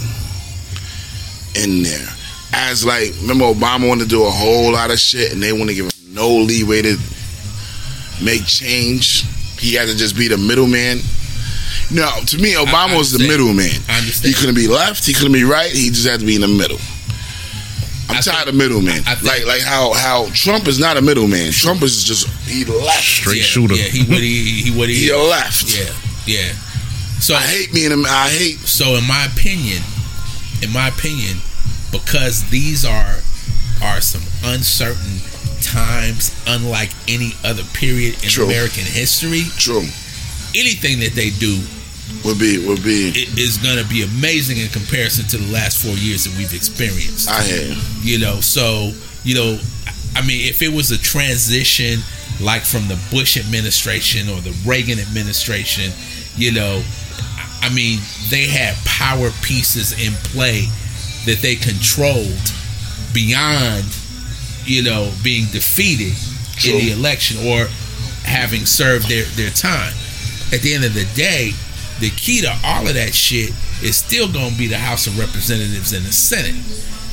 in 1.56 1.84
there? 1.84 2.08
As 2.54 2.86
like, 2.86 3.12
remember 3.22 3.46
Obama 3.46 3.88
wanted 3.88 4.04
to 4.06 4.10
do 4.10 4.24
a 4.26 4.30
whole 4.32 4.72
lot 4.74 4.92
of 4.92 5.00
shit, 5.00 5.34
and 5.34 5.42
they 5.42 5.52
want 5.52 5.70
to 5.70 5.76
give 5.76 5.86
him 5.86 6.14
no 6.14 6.30
leeway 6.30 6.82
to 6.84 6.98
make 8.24 8.46
change. 8.46 9.24
He 9.60 9.74
had 9.76 9.88
to 9.88 9.96
just 9.96 10.16
be 10.16 10.28
the 10.28 10.38
middleman. 10.38 11.00
No, 11.92 12.10
to 12.28 12.38
me, 12.38 12.54
Obama 12.54 12.98
was 12.98 13.12
the 13.12 13.20
middleman. 13.28 13.70
He 14.24 14.34
couldn't 14.34 14.56
be 14.56 14.68
left. 14.68 15.06
He 15.06 15.14
couldn't 15.14 15.34
be 15.34 15.44
right. 15.44 15.72
He 15.72 15.90
just 15.90 16.08
had 16.08 16.20
to 16.20 16.26
be 16.26 16.36
in 16.36 16.42
the 16.42 16.48
middle. 16.48 16.80
I'm 18.08 18.18
I 18.18 18.22
tired 18.22 18.36
think- 18.46 18.50
of 18.50 18.56
middlemen. 18.56 19.04
Like 19.24 19.46
like 19.46 19.62
how 19.62 19.94
how 19.94 20.28
Trump 20.34 20.68
is 20.68 20.80
not 20.80 20.96
a 20.98 21.02
middleman. 21.02 21.52
Trump 21.52 21.82
is 21.82 22.04
just 22.04 22.28
he 22.48 22.64
left. 22.66 23.04
Straight 23.04 23.38
yeah, 23.38 23.44
shooter. 23.44 23.74
Yeah, 23.76 23.84
he 23.90 24.04
what 24.12 24.20
he 24.22 24.62
he 24.62 24.78
what 24.78 24.90
he. 24.90 24.96
He 25.08 25.14
left. 25.14 25.76
Yeah, 25.78 25.92
yeah. 26.26 26.54
So 27.20 27.34
I 27.34 27.42
hate 27.42 27.74
being 27.74 27.92
a 27.92 27.98
I 28.08 28.30
hate 28.30 28.58
so 28.60 28.96
in 28.96 29.08
my 29.08 29.26
opinion, 29.34 29.82
in 30.62 30.72
my 30.72 30.88
opinion, 30.90 31.38
because 31.92 32.50
these 32.50 32.86
are 32.86 33.18
are 33.84 34.00
some 34.02 34.22
uncertain 34.46 35.20
times, 35.62 36.34
unlike 36.48 36.92
any 37.08 37.34
other 37.44 37.64
period 37.74 38.14
in 38.24 38.30
True. 38.30 38.46
American 38.46 38.84
history. 38.86 39.44
true. 39.58 39.86
Anything 40.56 41.00
that 41.00 41.12
they 41.14 41.30
do 41.32 41.60
Would 42.24 42.40
be 42.40 42.66
would 42.66 42.84
be 42.84 43.12
i- 43.12 43.40
is 43.40 43.58
going 43.58 43.78
to 43.78 43.84
be 43.90 44.04
amazing 44.04 44.58
in 44.58 44.70
comparison 44.70 45.26
to 45.28 45.38
the 45.38 45.52
last 45.52 45.78
four 45.84 45.96
years 45.98 46.24
that 46.24 46.38
we've 46.38 46.54
experienced. 46.54 47.30
I 47.30 47.44
you. 47.46 47.76
you 48.02 48.20
know 48.20 48.40
so 48.40 48.92
you 49.24 49.36
know 49.36 49.60
i 50.16 50.22
mean 50.26 50.48
if 50.48 50.62
it 50.62 50.72
was 50.72 50.92
a 50.92 50.98
transition 50.98 52.00
like 52.40 52.62
from 52.62 52.88
the 52.88 52.98
bush 53.12 53.36
administration 53.38 54.30
or 54.30 54.40
the 54.42 54.56
reagan 54.66 55.00
administration 55.00 55.92
you 56.38 56.52
know 56.52 56.82
i 57.62 57.74
mean 57.74 58.00
they 58.30 58.48
had 58.48 58.76
power 58.86 59.30
pieces 59.42 59.92
in 59.94 60.14
play 60.32 60.68
that 61.26 61.40
they 61.42 61.56
controlled 61.56 62.52
beyond 63.14 63.86
you 64.66 64.84
know 64.84 65.12
being 65.24 65.46
defeated 65.52 66.14
True. 66.58 66.74
in 66.74 66.86
the 66.86 66.92
election 66.92 67.38
or 67.48 67.68
having 68.26 68.66
served 68.66 69.08
their 69.08 69.26
their 69.36 69.52
time. 69.52 69.94
At 70.54 70.62
the 70.62 70.74
end 70.74 70.84
of 70.84 70.94
the 70.94 71.06
day 71.16 71.52
the 72.00 72.10
key 72.10 72.42
to 72.42 72.54
all 72.66 72.88
of 72.88 72.94
that 72.96 73.14
shit 73.14 73.52
is 73.82 73.96
still 73.96 74.32
going 74.32 74.52
to 74.52 74.58
be 74.58 74.68
the 74.68 74.78
house 74.78 75.08
of 75.08 75.18
representatives 75.18 75.94
and 75.94 76.06
the 76.06 76.12
senate. 76.12 76.56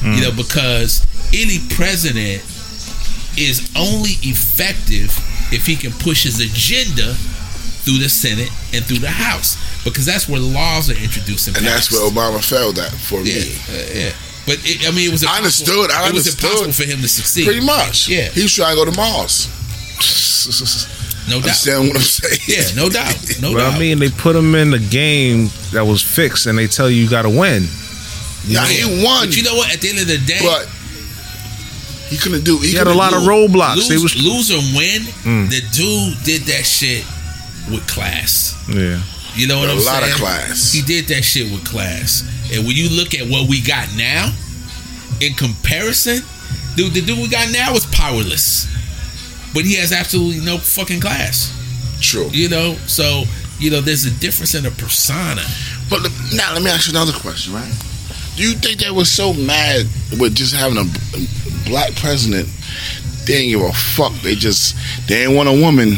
You 0.03 0.23
know, 0.23 0.31
hmm. 0.33 0.37
because 0.37 1.07
any 1.33 1.63
president 1.71 2.43
is 3.39 3.71
only 3.77 4.19
effective 4.27 5.15
if 5.53 5.67
he 5.67 5.77
can 5.77 5.93
push 5.93 6.25
his 6.25 6.41
agenda 6.41 7.15
through 7.85 7.99
the 7.99 8.09
Senate 8.09 8.51
and 8.73 8.85
through 8.85 8.99
the 8.99 9.11
House, 9.11 9.57
because 9.85 10.07
that's 10.07 10.29
where 10.29 10.41
laws 10.41 10.89
are 10.91 10.95
introduced 10.97 11.49
and, 11.49 11.57
And 11.57 11.67
that's 11.67 11.89
passed. 11.89 11.93
where 11.93 12.11
Obama 12.11 12.43
failed 12.43 12.79
at 12.79 12.93
for 12.93 13.21
yeah, 13.21 13.43
me. 13.43 13.55
uh, 13.69 13.87
yeah. 13.95 14.13
But 14.47 14.59
it, 14.63 14.87
I 14.87 14.91
mean, 14.95 15.09
it 15.09 15.13
was 15.13 15.25
I 15.25 15.37
understood, 15.39 15.91
I 15.91 16.09
it 16.09 16.15
was 16.15 16.27
understood. 16.27 16.51
impossible 16.67 16.73
for 16.73 16.85
him 16.85 17.01
to 17.03 17.09
succeed. 17.09 17.45
Pretty 17.47 17.65
much. 17.65 18.09
Yeah. 18.09 18.29
He 18.31 18.43
was 18.43 18.53
trying 18.55 18.77
to 18.77 18.85
go 18.85 18.91
to 18.91 18.97
Mars. 18.97 19.47
no 21.29 21.39
doubt. 21.39 21.47
Understand 21.55 21.87
what 21.89 21.97
I'm 21.97 22.03
saying? 22.03 22.41
Yeah, 22.49 22.75
no 22.83 22.89
doubt, 22.89 23.15
no 23.41 23.53
But 23.53 23.59
doubt. 23.61 23.75
I 23.75 23.79
mean, 23.79 23.99
they 23.99 24.11
put 24.11 24.35
him 24.35 24.55
in 24.55 24.71
the 24.71 24.79
game 24.81 25.49
that 25.73 25.85
was 25.87 26.03
fixed, 26.03 26.47
and 26.47 26.59
they 26.59 26.67
tell 26.67 26.91
you 26.91 27.03
you 27.05 27.11
got 27.11 27.23
to 27.23 27.31
win. 27.31 27.67
Yeah, 28.45 28.67
he 28.67 28.83
won. 29.05 29.27
But 29.27 29.37
you 29.37 29.43
know 29.45 29.55
what? 29.55 29.73
At 29.73 29.81
the 29.81 29.89
end 29.91 30.01
of 30.01 30.09
the 30.09 30.19
day, 30.19 30.39
but 30.43 30.67
he 32.11 32.17
couldn't 32.19 32.43
do 32.45 32.59
he, 32.59 32.71
He 32.71 32.77
had 32.77 32.89
a 32.89 32.95
lot 32.95 33.11
do- 33.13 33.19
of 33.19 33.23
roadblocks. 33.23 33.77
lose, 33.77 33.89
They 33.89 33.97
was 34.03 34.17
lose 34.17 34.51
or 34.51 34.59
win, 34.77 35.03
Mm. 35.23 35.49
the 35.51 35.61
dude 35.71 36.25
did 36.25 36.43
that 36.51 36.67
shit 36.67 37.05
with 37.71 37.87
class. 37.87 38.55
yeah. 38.69 39.03
You 39.35 39.47
know 39.49 39.59
what 39.61 39.71
A 39.71 39.73
I'm 39.73 39.81
saying? 39.81 39.97
A 39.97 40.01
lot 40.01 40.11
of 40.11 40.15
class. 40.17 40.73
He 40.73 40.83
did 40.83 41.07
that 41.09 41.23
shit 41.23 41.51
with 41.51 41.65
class. 41.65 42.23
And 42.53 42.67
when 42.67 42.77
you 42.77 42.91
look 42.91 43.15
at 43.15 43.27
what 43.29 43.49
we 43.49 43.63
got 43.63 43.89
now, 43.97 44.31
in 45.23 45.33
comparison, 45.35 46.21
dude, 46.77 46.93
the 46.93 47.01
dude 47.01 47.17
we 47.19 47.29
got 47.29 47.51
now 47.51 47.73
is 47.73 47.87
powerless. 47.87 48.67
But 49.55 49.65
he 49.65 49.77
has 49.77 49.91
absolutely 49.93 50.45
no 50.45 50.59
fucking 50.59 51.01
class. 51.01 51.49
True. 52.03 52.29
You 52.31 52.51
know? 52.51 52.75
So, 52.87 53.25
you 53.59 53.71
know, 53.71 53.81
there's 53.81 54.05
a 54.05 54.11
difference 54.11 54.55
in 54.55 54.65
the 54.65 54.71
persona. 54.71 55.43
But 55.89 56.03
le- 56.03 56.37
now 56.37 56.53
let 56.53 56.63
me 56.63 56.71
ask 56.71 56.87
you 56.89 56.93
another 56.93 57.13
question, 57.19 57.55
right? 57.55 57.73
Do 58.37 58.43
you 58.43 58.55
think 58.55 58.81
they 58.81 58.91
were 58.91 59.05
so 59.07 59.33
mad 59.33 59.87
with 60.19 60.35
just 60.35 60.55
having 60.55 60.77
a 60.79 60.85
black 61.69 61.95
president? 61.97 62.49
They 63.27 63.35
didn't 63.35 63.49
give 63.51 63.61
a 63.63 63.73
fuck. 63.73 64.13
They 64.23 64.35
just 64.35 64.75
they 65.09 65.17
didn't 65.25 65.37
want 65.37 65.49
a 65.49 65.53
woman 65.53 65.97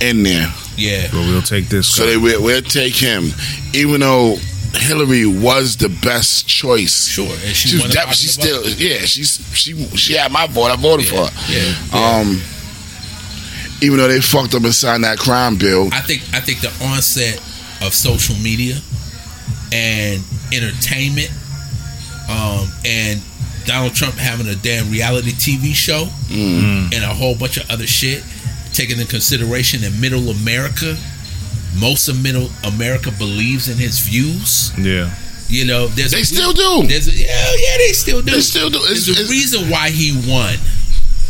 in 0.00 0.22
there, 0.22 0.52
Yeah. 0.78 1.08
But 1.12 1.20
we'll 1.26 1.42
take 1.42 1.68
this. 1.68 1.88
so 1.88 2.04
guy. 2.04 2.10
they 2.10 2.16
will 2.16 2.42
we'll 2.42 2.62
take 2.62 2.94
him, 2.94 3.30
even 3.74 4.00
though 4.00 4.36
Hillary 4.74 5.26
was 5.26 5.76
the 5.76 5.88
best 5.88 6.46
choice. 6.46 7.08
Sure. 7.08 7.26
And 7.26 7.56
she, 7.56 7.68
She, 7.68 7.76
was 7.82 7.94
won 7.96 8.12
she 8.14 8.28
still 8.28 8.62
vote. 8.62 8.78
yeah 8.78 8.98
she's 9.00 9.40
she 9.54 9.74
she 9.96 10.14
had 10.14 10.30
my 10.32 10.46
vote. 10.46 10.70
I 10.70 10.76
voted 10.76 11.10
Yeah, 11.10 11.24
for 11.26 11.30
her. 11.30 11.52
yeah, 11.52 11.74
yeah. 11.92 12.18
Um, 12.20 12.40
even 13.80 13.98
though 13.98 14.08
they 14.08 14.20
fucked 14.20 14.54
up 14.54 14.64
and 14.64 14.74
signed 14.74 15.04
that 15.04 15.18
crime 15.18 15.56
bill. 15.56 15.88
I 15.92 16.00
think 16.00 16.22
I 16.32 16.40
think 16.40 16.60
the 16.60 16.72
onset 16.84 17.36
of 17.82 17.94
social 17.94 18.34
media 18.36 18.76
and 19.72 20.22
entertainment, 20.52 21.30
um, 22.28 22.66
and 22.84 23.20
Donald 23.66 23.94
Trump 23.94 24.14
having 24.14 24.48
a 24.48 24.54
damn 24.56 24.90
reality 24.90 25.30
TV 25.32 25.74
show 25.74 26.06
Mm. 26.28 26.92
and 26.94 27.04
a 27.04 27.14
whole 27.14 27.34
bunch 27.34 27.56
of 27.58 27.70
other 27.70 27.86
shit, 27.86 28.22
taking 28.78 28.98
into 28.98 29.10
consideration 29.10 29.80
that 29.82 29.92
Middle 29.98 30.30
America, 30.30 30.96
most 31.78 32.08
of 32.08 32.22
Middle 32.22 32.48
America 32.64 33.10
believes 33.10 33.68
in 33.68 33.76
his 33.76 33.98
views. 33.98 34.72
yeah. 34.78 35.10
You 35.50 35.64
know, 35.64 35.86
there's 35.88 36.12
They 36.12 36.20
a 36.20 36.24
still 36.24 36.52
do. 36.52 36.86
There's 36.86 37.08
a, 37.08 37.12
yeah, 37.12 37.26
yeah, 37.56 37.76
they 37.78 37.92
still 37.92 38.20
do. 38.20 38.32
They 38.32 38.40
still 38.42 38.68
do. 38.68 38.78
It's, 38.82 39.06
There's 39.06 39.18
a 39.18 39.22
it's, 39.22 39.30
reason 39.30 39.70
why 39.70 39.88
he 39.88 40.12
won. 40.30 40.56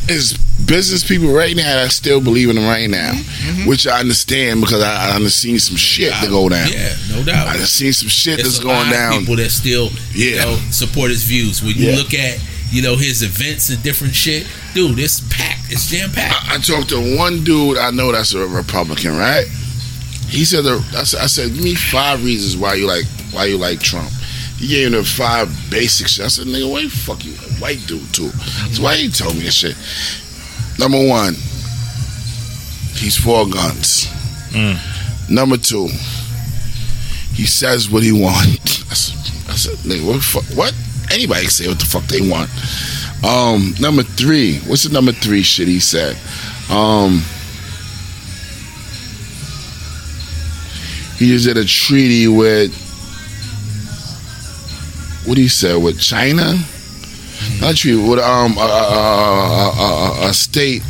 it's 0.09 0.37
business 0.67 1.07
people 1.07 1.33
right 1.33 1.55
now 1.55 1.77
that 1.77 1.93
still 1.93 2.21
believe 2.21 2.51
in 2.51 2.57
him 2.59 2.65
right 2.65 2.91
now, 2.91 3.13
Mm-hmm. 3.13 3.69
which 3.69 3.87
I 3.87 4.01
understand 4.01 4.61
because 4.61 4.83
I, 4.83 4.91
I 5.15 5.19
done 5.19 5.29
seen 5.29 5.61
some 5.61 5.77
shit 5.77 6.13
to 6.23 6.29
go 6.29 6.49
down. 6.49 6.67
Yeah, 6.73 6.97
no 7.11 7.23
doubt. 7.23 7.47
I 7.47 7.57
done 7.59 7.67
seen 7.67 7.93
some 7.93 8.09
shit 8.09 8.39
There's 8.39 8.55
that's 8.59 8.65
a 8.65 8.67
lot 8.67 8.75
going 8.83 8.89
of 8.89 8.93
down. 8.93 9.19
People 9.21 9.37
that 9.37 9.51
still, 9.51 9.89
you 10.13 10.31
Yeah. 10.35 10.45
know, 10.47 10.57
support 10.73 11.11
his 11.11 11.23
views. 11.23 11.63
When 11.63 11.77
you 11.77 11.91
Yeah. 11.91 11.97
look 11.97 12.13
at, 12.13 12.41
you 12.73 12.83
know, 12.83 12.97
his 12.97 13.23
events 13.23 13.71
and 13.71 13.81
different 13.85 14.17
shit, 14.17 14.49
dude, 14.79 14.99
it's 15.01 15.21
packed. 15.21 15.73
It's 15.73 15.91
jam 15.91 16.11
packed. 16.11 16.35
I, 16.49 16.55
I 16.55 16.59
talked 16.59 16.91
to 16.91 17.17
one 17.17 17.43
dude 17.43 17.79
I 17.79 17.91
know 17.91 18.13
that's 18.13 18.35
a 18.35 18.47
Republican, 18.47 19.17
right? 19.17 19.47
He 20.29 20.45
said, 20.45 20.65
the, 20.65 20.77
I 20.97 21.03
said, 21.03 21.21
I 21.21 21.27
said, 21.27 21.53
give 21.55 21.65
me 21.65 21.75
five 21.75 22.23
reasons 22.25 22.57
why 22.57 22.75
you 22.75 22.87
like 22.87 23.07
why 23.33 23.47
you 23.47 23.59
like 23.59 23.81
Trump. 23.81 24.11
He 24.57 24.69
gave 24.69 24.87
him 24.89 24.93
the 24.93 25.05
five 25.05 25.49
basic 25.71 26.09
shit. 26.09 26.25
I 26.25 26.29
said, 26.29 26.47
nigga, 26.47 26.71
why 26.71 26.81
you 26.81 26.91
fuck 26.91 27.25
you, 27.25 27.33
a 27.33 27.61
white 27.61 27.83
dude 27.87 28.13
too? 28.15 28.31
So 28.73 28.83
why 28.83 28.95
you 28.95 29.11
told 29.11 29.35
me 29.35 29.43
this 29.43 29.55
shit? 29.55 29.77
Number 30.79 30.99
one, 30.99 31.35
he's 32.95 33.17
for 33.17 33.49
guns. 33.49 34.07
Mm. 34.51 34.79
Number 35.31 35.57
two, 35.57 35.89
he 37.35 37.47
says 37.47 37.91
what 37.91 38.03
he 38.03 38.13
wants. 38.23 38.91
I 38.91 38.95
said, 38.95 39.51
I 39.51 39.57
said 39.57 39.75
nigga, 39.79 40.07
what, 40.07 40.15
the 40.15 40.21
fuck, 40.21 40.45
what? 40.57 40.75
Anybody 41.11 41.43
can 41.43 41.51
say 41.51 41.67
what 41.67 41.79
the 41.81 41.87
fuck 41.87 42.05
they 42.05 42.21
want. 42.21 42.51
Um, 43.25 43.75
number 43.81 44.03
three, 44.05 44.59
what's 44.61 44.85
the 44.85 44.93
number 44.93 45.13
three 45.13 45.43
shit 45.43 45.67
he 45.69 45.81
said? 45.81 46.17
Um, 46.71 47.23
he 51.19 51.29
just 51.29 51.47
did 51.47 51.57
a 51.57 51.65
treaty 51.65 52.29
with 52.29 52.73
what 55.27 55.35
do 55.35 55.43
you 55.43 55.49
say 55.49 55.77
with 55.77 56.01
China? 56.01 56.55
Not 57.61 57.73
a 57.73 57.77
treaty 57.77 57.97
with 57.97 58.21
um 58.21 58.57
a, 58.57 58.61
a, 58.61 58.65
a, 58.65 60.25
a, 60.27 60.29
a 60.31 60.35
state, 60.35 60.83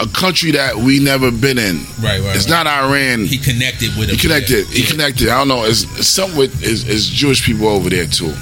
a 0.00 0.06
country 0.06 0.52
that 0.52 0.76
we 0.76 1.00
never 1.00 1.30
been 1.32 1.58
in. 1.58 1.78
right, 2.00 2.20
right. 2.20 2.36
It's 2.36 2.48
right. 2.48 2.64
not 2.64 2.66
Iran. 2.68 3.24
He 3.24 3.38
connected 3.38 3.90
with 3.98 4.08
He 4.10 4.16
connected. 4.16 4.66
Yeah, 4.68 4.74
He 4.74 4.84
connected. 4.84 5.28
I 5.28 5.38
don't 5.38 5.48
know. 5.48 5.64
It's, 5.64 5.82
it's 5.98 6.06
something 6.08 6.38
with 6.38 6.62
is, 6.62 6.88
is 6.88 7.08
Jewish 7.08 7.44
people 7.44 7.66
over 7.68 7.90
there 7.90 8.06
too. 8.06 8.32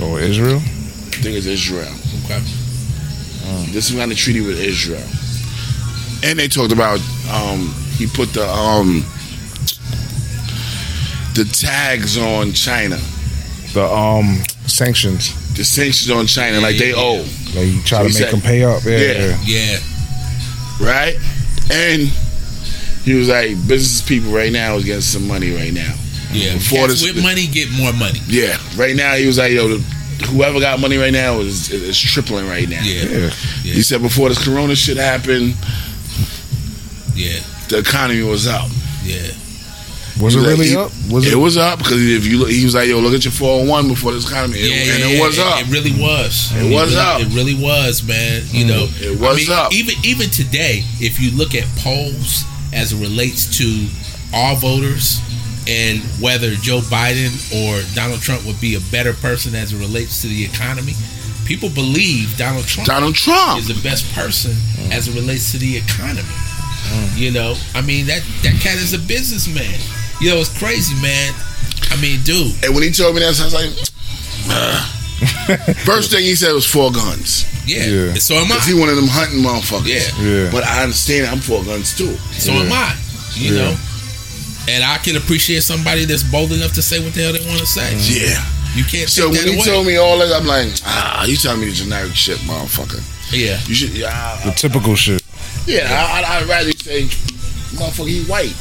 Oh, 0.00 0.18
Israel. 0.18 0.60
I 1.24 1.28
think 1.28 1.38
it's 1.38 1.46
Israel. 1.46 1.88
Okay. 2.26 2.38
This 3.72 3.88
is 3.88 3.96
kind 3.96 4.12
of 4.12 4.18
treaty 4.18 4.42
with 4.42 4.60
Israel, 4.60 5.02
and 6.22 6.38
they 6.38 6.48
talked 6.48 6.70
about 6.70 7.00
um, 7.32 7.72
he 7.96 8.06
put 8.06 8.34
the 8.34 8.46
um, 8.46 9.02
the 11.34 11.48
tags 11.50 12.18
on 12.18 12.52
China. 12.52 12.98
The 13.72 13.86
um 13.86 14.36
sanctions. 14.66 15.32
the 15.56 15.64
sanctions 15.64 16.10
on 16.10 16.26
China, 16.26 16.60
like 16.60 16.76
they 16.76 16.90
Yeah, 16.90 16.96
owe, 16.98 17.26
Like 17.56 17.68
you 17.68 17.80
try 17.84 18.00
So 18.00 18.02
to 18.02 18.04
make 18.04 18.12
said- 18.12 18.30
them 18.32 18.40
pay 18.42 18.62
up. 18.62 18.84
Yeah, 18.84 18.98
Yeah. 18.98 19.38
yeah. 19.46 19.78
Yeah, 19.78 19.78
right? 20.86 21.16
And 21.72 22.02
he 23.02 23.14
was 23.14 23.28
like, 23.30 23.56
business 23.66 24.02
people 24.06 24.30
right 24.30 24.52
now 24.52 24.76
is 24.76 24.84
getting 24.84 25.00
some 25.00 25.26
money 25.26 25.56
right 25.56 25.72
now. 25.72 25.94
yeah. 26.32 26.52
Before 26.52 26.86
this- 26.86 27.02
with 27.02 27.22
money 27.22 27.46
get 27.46 27.70
more 27.70 27.94
money. 27.94 28.20
Yeah, 28.28 28.58
right 28.76 28.94
now 28.94 29.14
he 29.14 29.26
was 29.26 29.38
like, 29.38 29.52
yo, 29.52 29.68
the, 29.68 29.93
whoever 30.22 30.60
got 30.60 30.80
money 30.80 30.96
right 30.96 31.12
now 31.12 31.40
is, 31.40 31.70
is 31.70 31.98
tripling 31.98 32.46
right 32.46 32.68
now. 32.68 32.82
Yeah, 32.82 33.04
Yeah. 33.04 33.30
He 33.62 33.82
said 33.82 34.02
before 34.02 34.28
this 34.28 34.42
Corona 34.44 34.74
shit 34.76 34.96
happened, 34.96 35.54
yeah, 37.14 37.40
the 37.68 37.78
economy 37.78 38.22
was 38.22 38.46
up. 38.46 38.68
yeah. 39.04 39.28
Was 40.20 40.36
it 40.36 40.40
He- 40.42 40.46
really 40.46 40.68
he- 40.68 40.76
up? 40.76 40.92
Was 41.10 41.26
it, 41.26 41.32
it? 41.32 41.36
was 41.36 41.56
up 41.56 41.78
because 41.78 42.00
if 42.00 42.24
you 42.24 42.38
look, 42.38 42.48
he 42.48 42.64
was 42.64 42.74
like, 42.74 42.88
yo, 42.88 43.00
look 43.00 43.14
at 43.14 43.24
your 43.24 43.32
401 43.32 43.88
before 43.88 44.12
this 44.12 44.24
economy, 44.28 44.60
Yeah, 44.60 44.74
and 44.76 45.00
yeah, 45.00 45.06
it 45.08 45.16
yeah, 45.16 45.26
was 45.26 45.38
up. 45.40 45.60
It, 45.60 45.66
really 45.72 45.90
was. 45.90 46.52
It 46.54 46.72
was 46.72 46.94
really, 46.94 46.96
up. 46.96 47.20
It 47.20 47.28
really 47.34 47.54
was, 47.56 48.02
man. 48.04 48.42
You 48.52 48.64
mm. 48.64 48.68
know, 48.68 48.88
It 49.00 49.18
was 49.18 49.48
I 49.48 49.52
mean, 49.52 49.58
up. 49.66 49.72
Even 49.72 49.94
even 50.04 50.30
today, 50.30 50.84
if 51.00 51.18
you 51.18 51.32
look 51.32 51.54
at 51.56 51.64
polls 51.78 52.44
as 52.72 52.92
it 52.92 53.00
relates 53.00 53.58
to 53.58 53.86
all 54.32 54.54
voters 54.56 55.18
and 55.66 56.00
whether 56.20 56.50
Joe 56.54 56.80
Biden 56.80 57.32
or 57.52 57.82
Donald 57.94 58.20
Trump 58.20 58.44
would 58.46 58.60
be 58.60 58.74
a 58.74 58.80
better 58.90 59.12
person 59.14 59.54
as 59.54 59.72
it 59.72 59.78
relates 59.78 60.20
to 60.22 60.28
the 60.28 60.44
economy, 60.44 60.92
people 61.46 61.68
believe 61.68 62.36
Donald 62.36 62.64
Trump 62.66 62.88
Donald 62.88 63.14
Trump. 63.14 63.58
is 63.58 63.68
the 63.68 63.80
best 63.82 64.10
person 64.14 64.52
mm. 64.52 64.92
as 64.92 65.08
it 65.08 65.14
relates 65.14 65.52
to 65.52 65.58
the 65.58 65.76
economy. 65.76 66.22
Mm. 66.22 67.16
You 67.16 67.30
know, 67.32 67.54
I 67.74 67.80
mean 67.80 68.06
that 68.06 68.22
that 68.42 68.60
cat 68.60 68.76
is 68.76 68.92
a 68.92 68.98
businessman. 68.98 69.78
You 70.20 70.30
know, 70.30 70.36
it's 70.36 70.56
crazy, 70.58 70.94
man. 71.00 71.32
I 71.90 72.00
mean, 72.00 72.20
dude. 72.22 72.52
And 72.64 72.74
when 72.74 72.82
he 72.82 72.90
told 72.90 73.14
me 73.14 73.20
that, 73.20 73.34
I 73.40 73.44
was 73.44 73.54
like, 73.54 73.70
first 75.84 76.10
thing 76.10 76.22
he 76.24 76.34
said 76.34 76.52
was 76.52 76.66
for 76.66 76.92
guns. 76.92 77.44
Yeah. 77.66 77.86
Yeah. 77.86 78.14
So 78.14 78.34
am 78.34 78.52
I. 78.52 78.58
He 78.60 78.74
one 78.74 78.88
of 78.88 78.96
them 78.96 79.08
hunting 79.08 79.40
motherfuckers. 79.40 79.88
Yeah. 79.88 80.10
Yeah. 80.22 80.50
But 80.52 80.64
I 80.64 80.82
understand 80.82 81.26
I'm 81.26 81.38
for 81.38 81.64
guns 81.64 81.96
too. 81.96 82.14
So 82.36 82.52
am 82.52 82.70
I. 82.72 82.96
You 83.34 83.54
Yeah. 83.54 83.62
know? 83.62 83.76
And 84.68 84.82
I 84.82 84.96
can 84.98 85.16
appreciate 85.16 85.62
somebody 85.62 86.04
that's 86.06 86.22
bold 86.22 86.52
enough 86.52 86.72
to 86.74 86.82
say 86.82 87.02
what 87.04 87.12
the 87.14 87.22
hell 87.22 87.32
they 87.32 87.44
want 87.46 87.60
to 87.60 87.66
say. 87.66 87.92
Yeah. 88.00 88.40
You 88.74 88.82
can't 88.84 89.08
So 89.08 89.30
take 89.30 89.38
when 89.44 89.48
he 89.48 89.54
away. 89.56 89.64
told 89.66 89.86
me 89.86 89.96
all 89.96 90.18
that, 90.18 90.32
I'm 90.34 90.46
like, 90.46 90.68
ah, 90.86 91.24
you 91.26 91.36
telling 91.36 91.60
me 91.60 91.66
the 91.66 91.72
generic 91.74 92.14
shit, 92.14 92.38
motherfucker. 92.38 93.02
yeah. 93.32 93.60
You 93.66 93.74
should, 93.74 93.90
yeah, 93.90 94.40
The 94.42 94.50
I, 94.50 94.54
typical 94.54 94.94
shit. 94.96 95.22
yeah. 95.66 95.86
I, 95.92 96.22
I, 96.22 96.38
I'd 96.40 96.48
rather 96.48 96.68
you 96.68 96.78
say, 96.78 97.02
motherfucker, 97.76 98.08
he 98.08 98.24
white. 98.24 98.54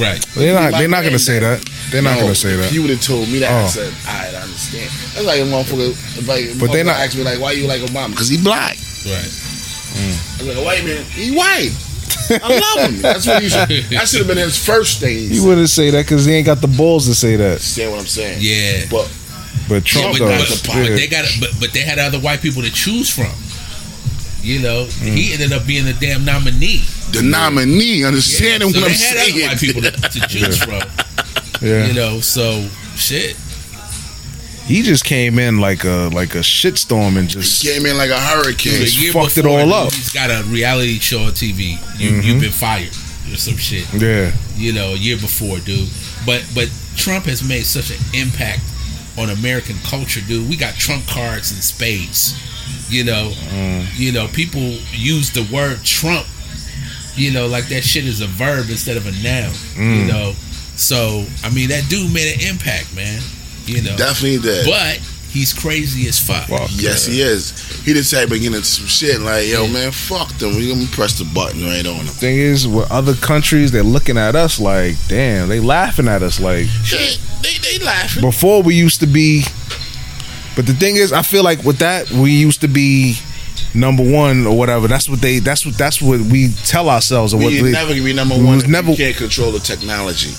Right. 0.00 0.24
They're 0.34 0.54
not. 0.54 0.72
Like 0.72 0.80
They're 0.80 0.88
not 0.88 1.04
gonna 1.04 1.18
say 1.18 1.38
that. 1.38 1.60
They're 1.90 2.00
not 2.02 2.18
gonna 2.18 2.34
say 2.34 2.52
If 2.54 2.60
that. 2.60 2.72
you 2.72 2.80
would 2.80 2.90
have 2.90 3.02
told 3.02 3.28
me 3.28 3.40
that, 3.40 3.50
I 3.52 3.64
Oh. 3.64 3.68
said, 3.68 3.92
I 4.08 4.28
understand. 4.40 4.88
That's 5.12 5.26
like 5.26 5.40
a 5.40 5.44
motherfucker. 5.44 6.26
Like, 6.26 6.58
But 6.58 6.72
they 6.72 6.80
motherfucker 6.80 6.86
not- 6.86 6.96
ask 6.96 7.16
me 7.18 7.24
like, 7.24 7.40
why 7.40 7.52
you 7.52 7.66
like 7.66 7.82
Obama? 7.82 8.10
Because 8.10 8.28
he 8.30 8.38
black. 8.40 8.78
Right. 9.04 9.20
I 9.20 10.38
was 10.38 10.46
like, 10.48 10.56
a 10.56 10.64
white 10.64 10.84
man, 10.84 11.04
he 11.12 11.36
white. 11.36 11.72
I 12.30 12.58
love 12.76 12.90
him. 12.90 13.02
That's 13.02 13.26
what 13.26 13.42
you 13.42 13.48
should. 13.48 13.68
That 13.90 14.08
should 14.08 14.18
have 14.20 14.26
been 14.28 14.38
his 14.38 14.58
first 14.64 15.00
thing. 15.00 15.18
He 15.18 15.38
He 15.38 15.40
wouldn't 15.46 15.68
say 15.68 15.90
that 15.90 16.04
because 16.04 16.24
he 16.24 16.32
ain't 16.34 16.46
got 16.46 16.60
the 16.60 16.68
balls 16.68 17.06
to 17.06 17.14
say 17.14 17.36
that. 17.36 17.44
Understand 17.52 17.90
what 17.92 18.00
I'm 18.00 18.06
saying? 18.06 18.38
Yeah. 18.40 18.86
But 18.90 19.10
But 19.68 19.74
Yeah, 19.74 19.80
Trump 20.02 20.18
but, 20.18 20.24
but, 20.26 20.38
does. 20.48 20.62
but 20.62 20.76
Yeah. 20.76 20.96
they 20.96 21.06
got 21.08 21.24
but 21.40 21.50
but 21.60 21.72
they 21.72 21.80
had 21.80 21.98
other 21.98 22.18
white 22.20 22.40
people 22.42 22.62
to 22.62 22.70
choose 22.70 23.10
from. 23.10 23.32
You 24.42 24.60
know, 24.60 24.86
Mm. 24.86 25.16
he 25.16 25.32
ended 25.32 25.52
up 25.52 25.66
being 25.66 25.84
the 25.84 25.92
damn 25.94 26.24
nominee. 26.24 26.84
the 27.10 27.22
nominee, 27.22 28.04
understanding 28.04 28.70
so 28.72 28.80
what 28.80 28.88
they 28.88 28.94
I'm 28.94 28.98
had 29.00 29.16
other 29.16 29.30
saying? 29.32 29.48
white 29.48 29.58
people 29.58 29.82
to, 29.82 29.90
to 29.90 30.20
choose 30.28 30.58
from. 30.62 30.82
Yeah. 31.62 31.86
You 31.86 31.94
know, 31.94 32.20
so 32.20 32.64
shit. 32.96 33.34
He 34.66 34.82
just 34.82 35.04
came 35.04 35.38
in 35.38 35.60
like 35.60 35.84
a 35.84 36.10
like 36.12 36.34
a 36.34 36.40
shitstorm 36.40 37.16
and 37.16 37.28
just 37.28 37.62
Came 37.62 37.86
in 37.86 37.96
like 37.96 38.10
a 38.10 38.18
hurricane. 38.18 38.80
The 38.80 38.96
year 38.98 39.12
fucked 39.12 39.38
it 39.38 39.42
before, 39.44 39.60
all 39.60 39.72
up. 39.72 39.92
He's 39.92 40.12
got 40.12 40.30
a 40.30 40.42
reality 40.48 40.98
show 40.98 41.20
on 41.20 41.32
TV. 41.32 41.78
You 41.98 42.10
you've 42.10 42.24
mm-hmm. 42.24 42.40
been 42.40 42.50
fired 42.50 42.90
or 43.32 43.36
some 43.36 43.56
shit. 43.56 43.86
yeah. 43.94 44.32
you 44.56 44.72
know, 44.72 44.94
a 44.94 44.96
year 44.96 45.16
before, 45.16 45.58
dude. 45.60 45.88
But 46.26 46.44
but 46.54 46.68
Trump 46.96 47.26
has 47.26 47.46
made 47.46 47.64
such 47.64 47.90
an 47.90 47.98
impact 48.12 48.62
on 49.16 49.30
American 49.30 49.76
culture, 49.84 50.20
dude. 50.20 50.48
We 50.48 50.56
got 50.56 50.74
Trump 50.74 51.06
cards 51.06 51.52
and 51.52 51.62
spades. 51.62 52.34
You 52.90 53.04
know, 53.04 53.32
mm. 53.50 53.86
you 53.96 54.12
know, 54.12 54.26
people 54.28 54.62
use 54.90 55.30
the 55.30 55.46
word 55.52 55.84
Trump, 55.84 56.26
you 57.14 57.32
know, 57.32 57.46
like 57.46 57.68
that 57.68 57.82
shit 57.82 58.04
is 58.04 58.20
a 58.20 58.26
verb 58.26 58.66
instead 58.68 58.96
of 58.96 59.06
a 59.06 59.12
noun. 59.22 59.52
You 59.76 60.04
mm. 60.04 60.08
know, 60.08 60.32
so 60.76 61.24
I 61.44 61.50
mean, 61.50 61.68
that 61.68 61.88
dude 61.88 62.12
made 62.12 62.34
an 62.34 62.48
impact, 62.48 62.94
man. 62.94 63.22
You 63.66 63.82
know, 63.82 63.96
Definitely 63.96 64.38
did. 64.38 64.66
but 64.66 64.98
he's 65.28 65.52
crazy 65.52 66.08
as 66.08 66.18
fuck. 66.18 66.46
Fuck. 66.48 66.70
yes, 66.72 67.04
he 67.06 67.20
is. 67.20 67.50
He 67.84 67.92
the 67.92 68.02
type 68.02 68.30
of 68.30 68.40
get 68.40 68.46
into 68.46 68.64
some 68.64 68.86
shit 68.86 69.20
like, 69.20 69.46
yo, 69.48 69.66
man, 69.68 69.90
fuck 69.92 70.28
them. 70.38 70.56
We 70.56 70.68
gonna 70.72 70.86
press 70.86 71.18
the 71.18 71.24
button 71.34 71.62
right 71.64 71.84
on 71.86 71.98
them. 71.98 72.06
Thing 72.06 72.38
is, 72.38 72.66
with 72.66 72.90
other 72.90 73.14
countries, 73.14 73.70
they're 73.72 73.82
looking 73.82 74.16
at 74.18 74.34
us 74.36 74.58
like, 74.60 74.94
damn, 75.08 75.48
they 75.48 75.60
laughing 75.60 76.08
at 76.08 76.22
us 76.22 76.40
like. 76.40 76.66
They, 76.90 77.16
they, 77.42 77.78
they 77.78 77.84
laughing. 77.84 78.22
Before 78.22 78.62
we 78.62 78.74
used 78.74 79.00
to 79.00 79.06
be, 79.06 79.42
but 80.54 80.66
the 80.66 80.72
thing 80.72 80.96
is, 80.96 81.12
I 81.12 81.22
feel 81.22 81.44
like 81.44 81.62
with 81.64 81.78
that 81.78 82.10
we 82.10 82.30
used 82.32 82.60
to 82.62 82.68
be 82.68 83.16
number 83.74 84.02
one 84.02 84.46
or 84.46 84.56
whatever. 84.56 84.88
That's 84.88 85.08
what 85.08 85.20
they. 85.20 85.38
That's 85.40 85.66
what. 85.66 85.76
That's 85.76 86.00
what 86.00 86.20
we 86.20 86.52
tell 86.64 86.88
ourselves 86.88 87.34
or 87.34 87.38
what 87.38 87.48
We 87.52 87.62
we. 87.62 87.72
never 87.72 87.92
can 87.94 88.04
be 88.04 88.12
number 88.14 88.36
one 88.36 88.46
was 88.56 88.64
if 88.64 88.70
never- 88.70 88.92
you 88.92 88.96
can't 88.96 89.16
control 89.16 89.52
the 89.52 89.58
technology. 89.60 90.32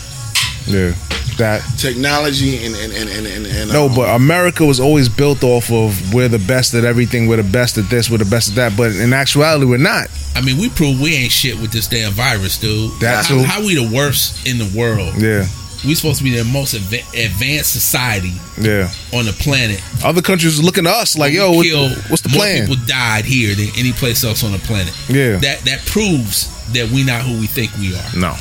Yeah. 0.68 0.94
That 1.38 1.62
Technology 1.78 2.66
and 2.66 2.74
and 2.76 2.92
and 2.94 3.10
and, 3.10 3.28
and, 3.28 3.46
and 3.46 3.72
no, 3.72 3.86
um, 3.88 3.96
but 3.96 4.10
America 4.16 4.66
was 4.66 4.80
always 4.80 5.08
built 5.08 5.44
off 5.44 5.72
of 5.72 6.12
we're 6.14 6.28
the 6.30 6.40
best 6.40 6.74
at 6.74 6.84
everything. 6.84 7.28
We're 7.28 7.38
the 7.38 7.44
best 7.52 7.78
at 7.78 7.90
this. 7.92 8.10
We're 8.10 8.18
the 8.18 8.26
best 8.26 8.50
at 8.50 8.56
that. 8.56 8.76
But 8.76 8.96
in 8.96 9.14
actuality, 9.14 9.66
we're 9.66 9.78
not. 9.78 10.08
I 10.36 10.42
mean, 10.42 10.58
we 10.58 10.70
prove 10.70 11.00
we 11.00 11.14
ain't 11.16 11.32
shit 11.32 11.60
with 11.62 11.72
this 11.72 11.88
damn 11.88 12.12
virus, 12.12 12.58
dude. 12.58 12.92
That 13.02 13.24
how, 13.26 13.36
too. 13.38 13.44
how 13.44 13.60
we 13.62 13.76
the 13.76 13.96
worst 13.96 14.48
in 14.48 14.58
the 14.58 14.66
world? 14.76 15.14
Yeah. 15.22 15.46
We 15.86 15.94
supposed 15.94 16.18
to 16.18 16.24
be 16.24 16.36
the 16.36 16.44
most 16.44 16.74
adva- 16.74 17.08
advanced 17.26 17.72
society 17.72 18.34
Yeah. 18.60 18.90
on 19.14 19.26
the 19.26 19.34
planet. 19.34 19.80
Other 20.04 20.24
countries 20.24 20.60
looking 20.60 20.86
to 20.86 20.90
us 20.90 21.16
like, 21.16 21.34
yo, 21.34 21.52
what, 21.52 21.68
what's 22.10 22.22
the 22.24 22.30
more 22.30 22.40
plan? 22.40 22.66
people 22.68 22.84
died 22.88 23.26
here 23.26 23.54
than 23.54 23.68
any 23.78 23.92
place 23.94 24.24
else 24.24 24.44
on 24.44 24.54
the 24.54 24.58
planet. 24.60 24.92
Yeah. 25.08 25.38
That 25.38 25.60
that 25.66 25.86
proves 25.86 26.50
that 26.74 26.90
we 26.90 27.04
not 27.04 27.22
who 27.22 27.40
we 27.40 27.46
think 27.46 27.72
we 27.78 27.96
are. 27.96 28.18
no. 28.18 28.36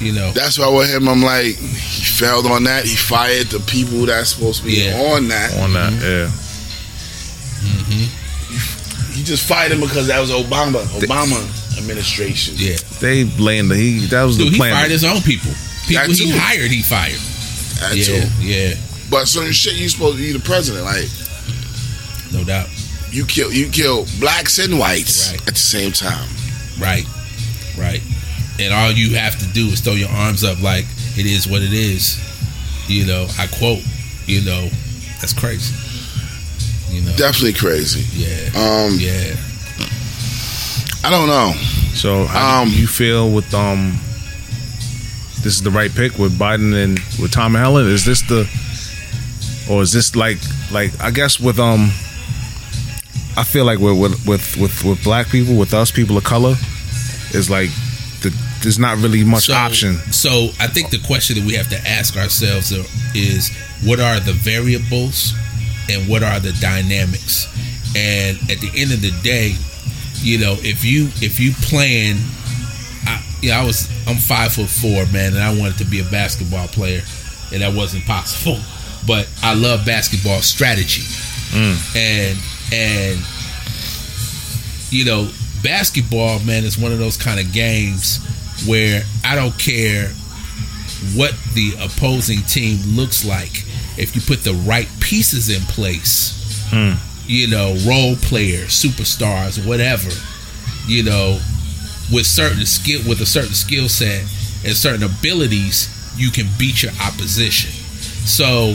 You 0.00 0.12
know. 0.12 0.32
That's 0.32 0.58
why 0.58 0.68
with 0.68 0.90
him, 0.92 1.08
I'm 1.08 1.22
like, 1.22 1.46
he 1.56 2.04
failed 2.04 2.46
on 2.46 2.64
that. 2.64 2.84
He 2.84 2.96
fired 2.96 3.46
the 3.48 3.60
people 3.60 4.06
that's 4.06 4.30
supposed 4.34 4.60
to 4.60 4.66
be 4.66 4.84
Yeah. 4.84 5.00
on 5.14 5.28
that. 5.28 5.52
On 5.62 5.72
that, 5.72 5.92
mm-hmm. 5.92 6.02
yeah. 6.02 6.30
Mm-hmm. 7.64 9.12
He 9.14 9.22
just 9.22 9.46
fired 9.46 9.70
him 9.72 9.80
because 9.80 10.08
that 10.08 10.20
was 10.20 10.30
Obama, 10.30 10.82
Obama 10.98 11.38
administration. 11.78 12.54
yeah. 12.56 12.76
They 13.00 13.24
blamed 13.24 13.70
the 13.70 13.76
he. 13.76 14.06
That 14.06 14.24
was 14.24 14.36
Dude, 14.36 14.52
the 14.52 14.56
plan. 14.56 14.70
he 14.72 14.76
fired 14.76 14.90
his 14.90 15.04
own 15.04 15.20
people. 15.22 15.52
People 15.86 16.02
That 16.08 16.10
he 16.18 16.32
too. 16.32 16.38
hired, 16.38 16.70
he 16.70 16.82
fired. 16.82 17.20
That 17.80 17.96
yeah. 17.96 18.04
too. 18.04 18.28
Yeah. 18.40 18.74
But 19.10 19.28
certain 19.28 19.52
shit, 19.52 19.74
you 19.74 19.88
supposed 19.88 20.16
to 20.16 20.22
be 20.22 20.32
the 20.32 20.40
president. 20.40 20.84
Like 20.84 21.06
No 22.32 22.42
doubt. 22.44 22.68
you 23.12 23.24
kill, 23.26 23.52
you 23.52 23.68
kill 23.68 24.06
blacks 24.18 24.58
and 24.58 24.78
whites 24.78 25.30
Right. 25.30 25.40
at 25.46 25.54
the 25.54 25.60
same 25.60 25.92
time. 25.92 26.28
Right. 26.80 27.04
Right. 27.78 28.02
And 28.60 28.72
all 28.72 28.92
you 28.92 29.16
have 29.16 29.38
to 29.40 29.46
do 29.52 29.66
is 29.66 29.80
throw 29.80 29.94
your 29.94 30.10
arms 30.10 30.44
up 30.44 30.60
like 30.62 30.84
it 31.16 31.26
is 31.26 31.46
what 31.48 31.62
it 31.62 31.72
is. 31.72 32.18
You 32.88 33.06
know, 33.06 33.26
I 33.38 33.46
quote, 33.48 33.82
you 34.26 34.42
know, 34.44 34.68
that's 35.20 35.32
crazy. 35.32 35.74
You 36.94 37.02
know. 37.02 37.16
Definitely 37.16 37.54
crazy. 37.54 38.04
Yeah. 38.12 38.50
Um, 38.54 38.96
Yeah. 38.98 39.34
I 41.02 41.10
don't 41.10 41.28
know. 41.28 41.52
So 41.94 42.24
how 42.26 42.62
Um, 42.62 42.70
do 42.70 42.76
you 42.80 42.86
feel 42.86 43.30
with 43.30 43.52
um 43.54 43.98
this 45.42 45.54
is 45.54 45.62
the 45.62 45.70
right 45.70 45.94
pick 45.94 46.18
with 46.18 46.38
Biden 46.38 46.72
and 46.74 46.98
with 47.20 47.30
Tom 47.32 47.54
and 47.56 47.62
Helen? 47.62 47.86
Is 47.88 48.04
this 48.04 48.22
the 48.22 48.48
or 49.68 49.82
is 49.82 49.92
this 49.92 50.14
like 50.16 50.38
like 50.70 50.92
I 51.02 51.10
guess 51.10 51.38
with 51.40 51.58
um 51.58 51.92
I 53.36 53.42
feel 53.44 53.64
like 53.64 53.80
with 53.80 53.98
with 53.98 54.26
with 54.26 54.56
with, 54.56 54.84
with 54.84 55.02
black 55.04 55.28
people, 55.28 55.56
with 55.58 55.74
us 55.74 55.90
people 55.90 56.16
of 56.16 56.24
color, 56.24 56.54
is 57.32 57.50
like 57.50 57.68
the, 57.68 57.93
there's 58.64 58.78
not 58.78 58.96
really 58.96 59.22
much 59.22 59.50
option. 59.50 59.96
So 60.10 60.48
I 60.58 60.66
think 60.66 60.88
the 60.90 60.98
question 61.06 61.36
that 61.36 61.44
we 61.46 61.52
have 61.54 61.68
to 61.68 61.76
ask 61.86 62.16
ourselves 62.16 62.72
is 63.14 63.54
what 63.84 64.00
are 64.00 64.18
the 64.20 64.32
variables 64.32 65.34
and 65.90 66.08
what 66.08 66.22
are 66.22 66.40
the 66.40 66.52
dynamics? 66.60 67.46
And 67.94 68.38
at 68.50 68.58
the 68.60 68.72
end 68.74 68.92
of 68.92 69.02
the 69.02 69.12
day, 69.22 69.54
you 70.22 70.38
know, 70.38 70.56
if 70.60 70.82
you 70.82 71.10
if 71.16 71.38
you 71.38 71.52
plan, 71.52 72.16
I, 73.04 73.22
yeah, 73.42 73.60
I 73.60 73.64
was 73.66 73.86
I'm 74.08 74.16
five 74.16 74.54
foot 74.54 74.70
four, 74.70 75.04
man, 75.12 75.34
and 75.34 75.42
I 75.42 75.56
wanted 75.56 75.76
to 75.78 75.84
be 75.84 76.00
a 76.00 76.04
basketball 76.04 76.66
player, 76.68 77.02
and 77.52 77.60
that 77.60 77.74
wasn't 77.74 78.06
possible. 78.06 78.58
But 79.06 79.28
I 79.42 79.52
love 79.52 79.84
basketball 79.84 80.40
strategy, 80.40 81.02
mm. 81.52 81.76
and 81.94 82.38
and 82.72 83.20
you 84.88 85.04
know, 85.04 85.30
basketball, 85.62 86.40
man, 86.40 86.64
is 86.64 86.78
one 86.78 86.92
of 86.92 86.98
those 86.98 87.18
kind 87.18 87.38
of 87.38 87.52
games 87.52 88.24
where 88.66 89.02
I 89.24 89.34
don't 89.34 89.56
care 89.58 90.08
what 91.14 91.34
the 91.54 91.74
opposing 91.80 92.42
team 92.42 92.78
looks 92.96 93.24
like. 93.24 93.64
If 93.96 94.14
you 94.14 94.22
put 94.22 94.42
the 94.42 94.54
right 94.66 94.88
pieces 95.00 95.50
in 95.50 95.62
place, 95.62 96.66
hmm. 96.70 96.94
you 97.26 97.48
know, 97.48 97.76
role 97.86 98.16
players, 98.16 98.70
superstars, 98.70 99.64
whatever, 99.66 100.10
you 100.86 101.02
know, 101.02 101.38
with 102.12 102.26
certain 102.26 102.66
skill, 102.66 103.00
with 103.08 103.20
a 103.20 103.26
certain 103.26 103.54
skill 103.54 103.88
set 103.88 104.22
and 104.64 104.76
certain 104.76 105.04
abilities, 105.04 105.88
you 106.16 106.30
can 106.30 106.46
beat 106.58 106.82
your 106.82 106.92
opposition. 107.02 107.70
So, 108.26 108.74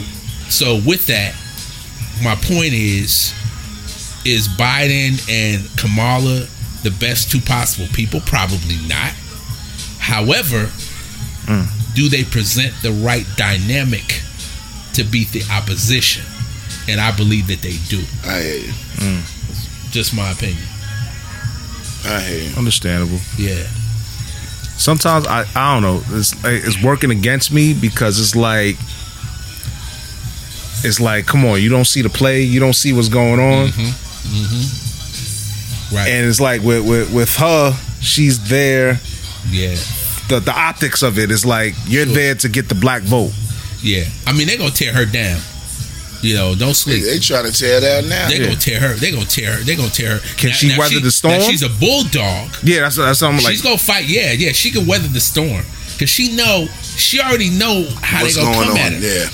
so 0.49 0.79
with 0.85 1.07
that, 1.07 1.35
my 2.23 2.35
point 2.35 2.73
is, 2.73 3.33
is 4.25 4.47
Biden 4.47 5.19
and 5.29 5.65
Kamala 5.77 6.47
the 6.83 6.91
best 6.99 7.31
two 7.31 7.41
possible 7.41 7.87
people? 7.93 8.19
Probably 8.21 8.77
not. 8.87 9.13
However, 10.09 10.69
do 11.95 12.09
they 12.09 12.23
present 12.23 12.73
the 12.81 12.91
right 12.91 13.25
dynamic 13.35 14.21
to 14.93 15.03
beat 15.03 15.29
the 15.29 15.43
opposition? 15.51 16.25
And 16.87 16.99
I 16.99 17.11
believe 17.15 17.47
that 17.47 17.61
they 17.61 17.77
do. 17.87 18.03
I 18.25 18.41
hear 18.41 18.55
you. 18.57 18.73
Just 19.91 20.13
my 20.15 20.31
opinion. 20.31 20.63
I 22.05 22.19
hear 22.21 22.49
you. 22.49 22.55
Understandable. 22.57 23.19
Yeah. 23.37 23.63
Sometimes 24.77 25.27
I 25.27 25.45
I 25.55 25.73
don't 25.73 25.83
know. 25.83 26.01
It's 26.17 26.33
it's 26.45 26.81
working 26.83 27.11
against 27.11 27.51
me 27.51 27.73
because 27.73 28.19
it's 28.19 28.35
like 28.35 28.77
it's 30.85 30.99
like 31.01 31.25
come 31.25 31.43
on, 31.45 31.61
you 31.61 31.69
don't 31.69 31.85
see 31.85 32.01
the 32.01 32.09
play, 32.09 32.41
you 32.43 32.59
don't 32.59 32.73
see 32.75 32.93
what's 32.93 33.09
going 33.09 33.39
on, 33.39 33.67
Mm-hmm. 33.69 35.95
Right. 35.95 36.07
and 36.07 36.25
it's 36.27 36.39
like 36.39 36.61
with 36.61 36.87
with, 36.87 37.11
with 37.13 37.35
her, 37.37 37.73
she's 37.99 38.39
there. 38.49 38.99
yeah. 39.49 39.75
The 40.29 40.39
the 40.39 40.53
optics 40.53 41.01
of 41.03 41.17
it 41.19 41.31
is 41.31 41.45
like 41.45 41.73
you're 41.87 42.05
Sure. 42.05 42.13
there 42.15 42.35
to 42.35 42.49
get 42.49 42.69
the 42.69 42.75
black 42.75 43.01
vote. 43.03 43.31
Yeah. 43.81 44.05
I 44.27 44.33
mean, 44.33 44.47
they're 44.47 44.57
gonna 44.57 44.71
tear 44.71 44.93
her 44.93 45.05
down. 45.05 45.39
You 46.21 46.35
know, 46.35 46.53
don't 46.53 46.69
They, 46.69 46.73
sleep. 46.73 47.03
they 47.05 47.19
try 47.19 47.41
to 47.43 47.51
tear 47.51 47.79
that 47.79 48.05
now. 48.05 48.27
They're 48.27 48.41
Yeah. 48.41 48.47
gonna 48.47 48.59
tear 48.59 48.79
her. 48.81 48.93
They're 48.95 49.11
gonna 49.11 49.25
tear 49.25 49.53
her. 49.53 49.63
They're 49.63 49.75
gonna 49.77 49.89
tear 49.89 50.17
her. 50.17 50.21
Can 50.37 50.51
she 50.51 50.77
weather 50.77 50.95
she- 50.95 51.01
the 51.01 51.11
storm? 51.11 51.41
she's 51.49 51.63
a 51.63 51.69
bulldog. 51.69 52.49
Yeah, 52.63 52.81
that's 52.81 52.97
that's 52.97 53.19
something 53.19 53.43
like 53.43 53.53
she's 53.53 53.61
gonna 53.61 53.77
fight. 53.77 54.05
Yeah, 54.07 54.33
yeah. 54.33 54.51
She 54.51 54.69
can 54.71 54.85
weather 54.85 55.07
the 55.07 55.21
storm 55.21 55.63
because 55.93 56.09
she 56.09 56.31
know. 56.33 56.67
She 56.97 57.19
already 57.21 57.49
know 57.49 57.87
how 58.01 58.21
What's 58.23 58.35
they 58.35 58.41
gonna 58.41 58.53
going 58.55 58.67
come 58.67 58.77
at 58.77 58.93
her. 58.93 58.99
Yeah. 58.99 59.29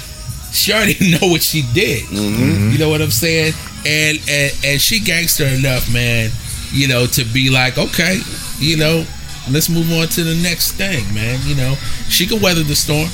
She 0.53 0.71
already 0.73 0.97
know 1.19 1.27
what 1.27 1.41
she 1.43 1.63
did. 1.73 2.03
Mm-hmm. 2.03 2.71
You 2.71 2.77
know 2.77 2.89
what 2.89 3.01
I'm 3.01 3.11
saying? 3.11 3.53
And, 3.85 4.19
and 4.29 4.53
and 4.63 4.81
she 4.81 4.99
gangster 4.99 5.45
enough, 5.47 5.89
man. 5.91 6.31
You 6.71 6.87
know 6.87 7.07
to 7.07 7.23
be 7.25 7.49
like, 7.49 7.77
okay, 7.79 8.19
you 8.59 8.77
know, 8.77 9.05
let's 9.49 9.69
move 9.69 9.91
on 9.93 10.07
to 10.09 10.23
the 10.23 10.35
next 10.41 10.73
thing, 10.73 11.03
man. 11.13 11.39
You 11.45 11.55
know, 11.55 11.75
she 12.09 12.25
can 12.25 12.41
weather 12.41 12.63
the 12.63 12.75
storm. 12.75 13.09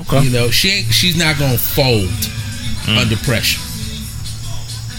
okay. 0.00 0.22
You 0.24 0.30
know, 0.30 0.50
she 0.50 0.70
ain't. 0.70 0.92
She's 0.92 1.16
not 1.16 1.38
gonna 1.38 1.58
fold 1.58 2.10
Mm. 2.86 2.96
under 2.98 3.16
pressure. 3.18 3.60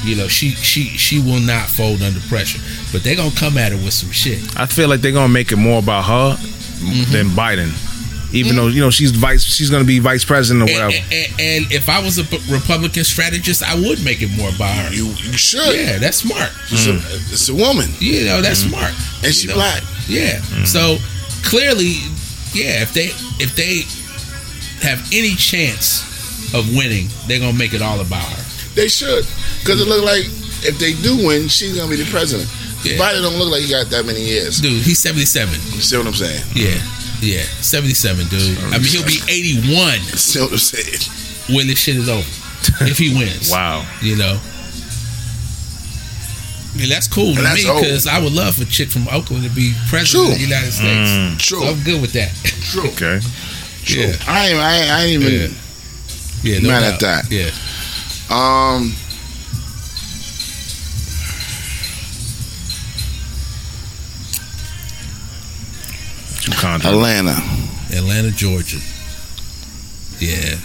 You 0.04 0.16
know, 0.16 0.28
she 0.28 0.52
she 0.52 0.84
she 0.98 1.20
will 1.20 1.40
not 1.42 1.68
fold 1.68 2.02
under 2.02 2.20
pressure. 2.22 2.62
But 2.92 3.04
they're 3.04 3.16
gonna 3.16 3.36
come 3.36 3.58
at 3.58 3.72
her 3.72 3.78
with 3.78 3.94
some 3.94 4.12
shit. 4.12 4.40
I 4.58 4.66
feel 4.66 4.88
like 4.90 5.02
they're 5.02 5.12
gonna 5.12 5.28
make 5.34 5.52
it 5.52 5.58
more 5.58 5.80
about 5.80 6.06
her 6.06 6.38
Mm-hmm. 6.80 7.12
than 7.12 7.28
Biden, 7.32 7.72
even 8.32 8.56
though 8.56 8.68
you 8.68 8.82
know 8.82 8.90
she's 8.90 9.12
vice, 9.12 9.44
she's 9.44 9.70
gonna 9.70 9.84
be 9.84 10.00
vice 10.00 10.24
president 10.26 10.70
or 10.70 10.72
And, 10.72 10.84
whatever. 10.84 11.04
and, 11.12 11.28
and 11.40 11.72
if 11.72 11.90
I 11.90 12.02
was 12.02 12.20
a 12.20 12.24
Republican 12.52 13.04
strategist, 13.04 13.64
I 13.64 13.76
would 13.76 14.04
make 14.04 14.22
it 14.22 14.30
more 14.38 14.50
about 14.50 14.76
her. 14.76 14.94
You, 14.94 15.08
you 15.08 15.34
should. 15.34 15.76
Yeah, 15.76 15.98
that's 15.98 16.18
smart. 16.18 16.52
It's, 16.72 16.88
a, 16.88 16.94
mm. 16.94 17.32
it's 17.32 17.50
a 17.50 17.56
woman. 17.56 17.90
You 18.00 18.26
know, 18.26 18.42
that's 18.42 18.64
mm. 18.64 18.70
smart. 18.70 18.94
And 19.24 19.28
You 19.28 19.32
she 19.34 19.48
know? 19.48 19.56
black. 19.56 19.84
Yeah. 20.08 20.40
Mm. 20.54 20.68
So 20.68 20.98
clearly, 21.44 21.98
yeah, 22.54 22.82
if 22.82 22.94
they 22.94 23.10
if 23.44 23.56
they 23.56 23.84
have 24.88 25.00
any 25.12 25.36
chance 25.36 26.06
of 26.54 26.70
winning, 26.76 27.08
they're 27.28 27.40
gonna 27.40 27.58
make 27.58 27.74
it 27.74 27.82
all 27.82 28.00
about 28.00 28.24
her. 28.24 28.44
They 28.76 28.88
should. 28.88 29.26
Because 29.60 29.82
it 29.82 29.88
look 29.88 30.06
like 30.06 30.26
if 30.64 30.78
they 30.80 30.94
do 31.02 31.26
win, 31.26 31.48
she's 31.48 31.76
going 31.76 31.90
to 31.90 31.98
be 31.98 32.02
the 32.02 32.10
president. 32.12 32.50
Yeah. 32.84 32.96
Biden 32.98 33.22
don't 33.22 33.36
look 33.36 33.52
like 33.52 33.62
he 33.64 33.70
got 33.70 33.90
that 33.92 34.06
many 34.06 34.22
years. 34.24 34.62
Dude, 34.62 34.72
he's 34.84 35.00
seventy 35.00 35.26
seven. 35.26 35.56
You 35.76 35.82
see 35.84 35.98
what 35.98 36.08
I'm 36.08 36.14
saying? 36.14 36.44
Yeah. 36.56 36.80
Yeah, 37.22 37.44
77, 37.62 38.28
dude. 38.28 38.58
I 38.60 38.78
mean, 38.78 38.84
he'll 38.88 39.06
be 39.06 39.20
81 39.28 40.00
See 40.18 40.40
what 40.40 40.52
I'm 40.54 41.56
when 41.56 41.68
this 41.68 41.80
shit 41.80 41.96
is 41.98 42.08
over. 42.10 42.28
if 42.86 42.98
he 42.98 43.14
wins. 43.14 43.52
wow. 43.52 43.86
You 44.02 44.16
know? 44.16 44.40
And 46.80 46.90
that's 46.92 47.08
cool 47.08 47.34
to 47.34 47.38
And 47.40 47.46
that's 47.46 47.64
me 47.66 47.70
old. 47.70 47.82
because 47.82 48.08
I 48.08 48.20
would 48.22 48.32
love 48.32 48.56
for 48.56 48.64
a 48.64 48.66
chick 48.66 48.90
from 48.90 49.08
Oakland 49.10 49.44
to 49.44 49.50
be 49.50 49.74
president 49.90 50.08
True. 50.28 50.32
of 50.32 50.38
the 50.38 50.44
United 50.46 50.72
States. 50.72 51.46
True. 51.46 51.62
So 51.62 51.68
I'm 51.68 51.84
good 51.84 52.00
with 52.02 52.14
that. 52.14 52.32
True. 52.72 52.88
Okay. 52.92 53.20
True. 53.84 54.02
Yeah. 54.04 54.16
I 54.28 54.48
ain't, 54.48 54.60
I 54.60 54.78
ain't, 54.78 54.92
I 54.92 55.04
ain't 55.06 55.24
even. 55.24 55.56
Yeah. 56.44 56.60
No 56.60 56.70
Mad 56.70 57.00
doubt. 57.00 57.24
at 57.26 57.30
that. 57.30 57.32
Yeah. 57.32 57.52
Um. 58.30 58.94
Two 66.42 66.52
condoms. 66.52 66.86
Atlanta. 66.86 67.36
Atlanta, 67.96 68.32
Georgia. 68.32 68.80
Yeah. 70.20 70.58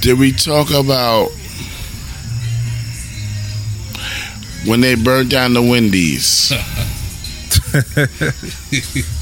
Did 0.00 0.18
we 0.18 0.32
talk 0.32 0.70
about 0.70 1.30
when 4.66 4.80
they 4.80 4.94
burned 4.94 5.30
down 5.30 5.54
the 5.54 5.62
Wendy's? 5.62 6.52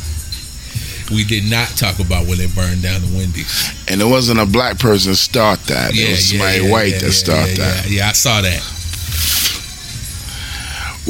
We 1.10 1.24
did 1.24 1.50
not 1.50 1.66
talk 1.70 1.98
about 1.98 2.28
when 2.28 2.38
they 2.38 2.46
burned 2.46 2.82
down 2.82 3.00
the 3.00 3.16
Wendy's. 3.16 3.68
And 3.88 4.00
it 4.00 4.04
wasn't 4.04 4.38
a 4.38 4.46
black 4.46 4.78
person 4.78 5.16
start 5.16 5.58
that. 5.64 5.90
it 5.92 6.08
was 6.08 6.30
somebody 6.30 6.70
white 6.70 7.00
that 7.00 7.10
started 7.10 7.58
yeah, 7.58 7.64
that. 7.64 7.90
Yeah, 7.90 8.08
I 8.08 8.12
saw 8.12 8.40
that. 8.40 8.62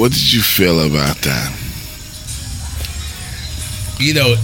What 0.01 0.13
did 0.13 0.33
you 0.33 0.41
feel 0.41 0.81
about 0.81 1.19
that? 1.29 1.53
You 3.99 4.15
know, 4.15 4.35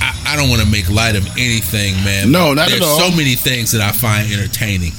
I, 0.00 0.22
I 0.26 0.36
don't 0.36 0.48
want 0.48 0.62
to 0.62 0.68
make 0.70 0.88
light 0.88 1.16
of 1.16 1.26
anything, 1.36 1.92
man. 2.02 2.32
No, 2.32 2.48
but 2.48 2.54
not 2.54 2.62
at 2.68 2.70
There's 2.70 2.82
all. 2.82 3.10
so 3.10 3.14
many 3.14 3.34
things 3.34 3.72
that 3.72 3.82
I 3.82 3.92
find 3.92 4.32
entertaining. 4.32 4.92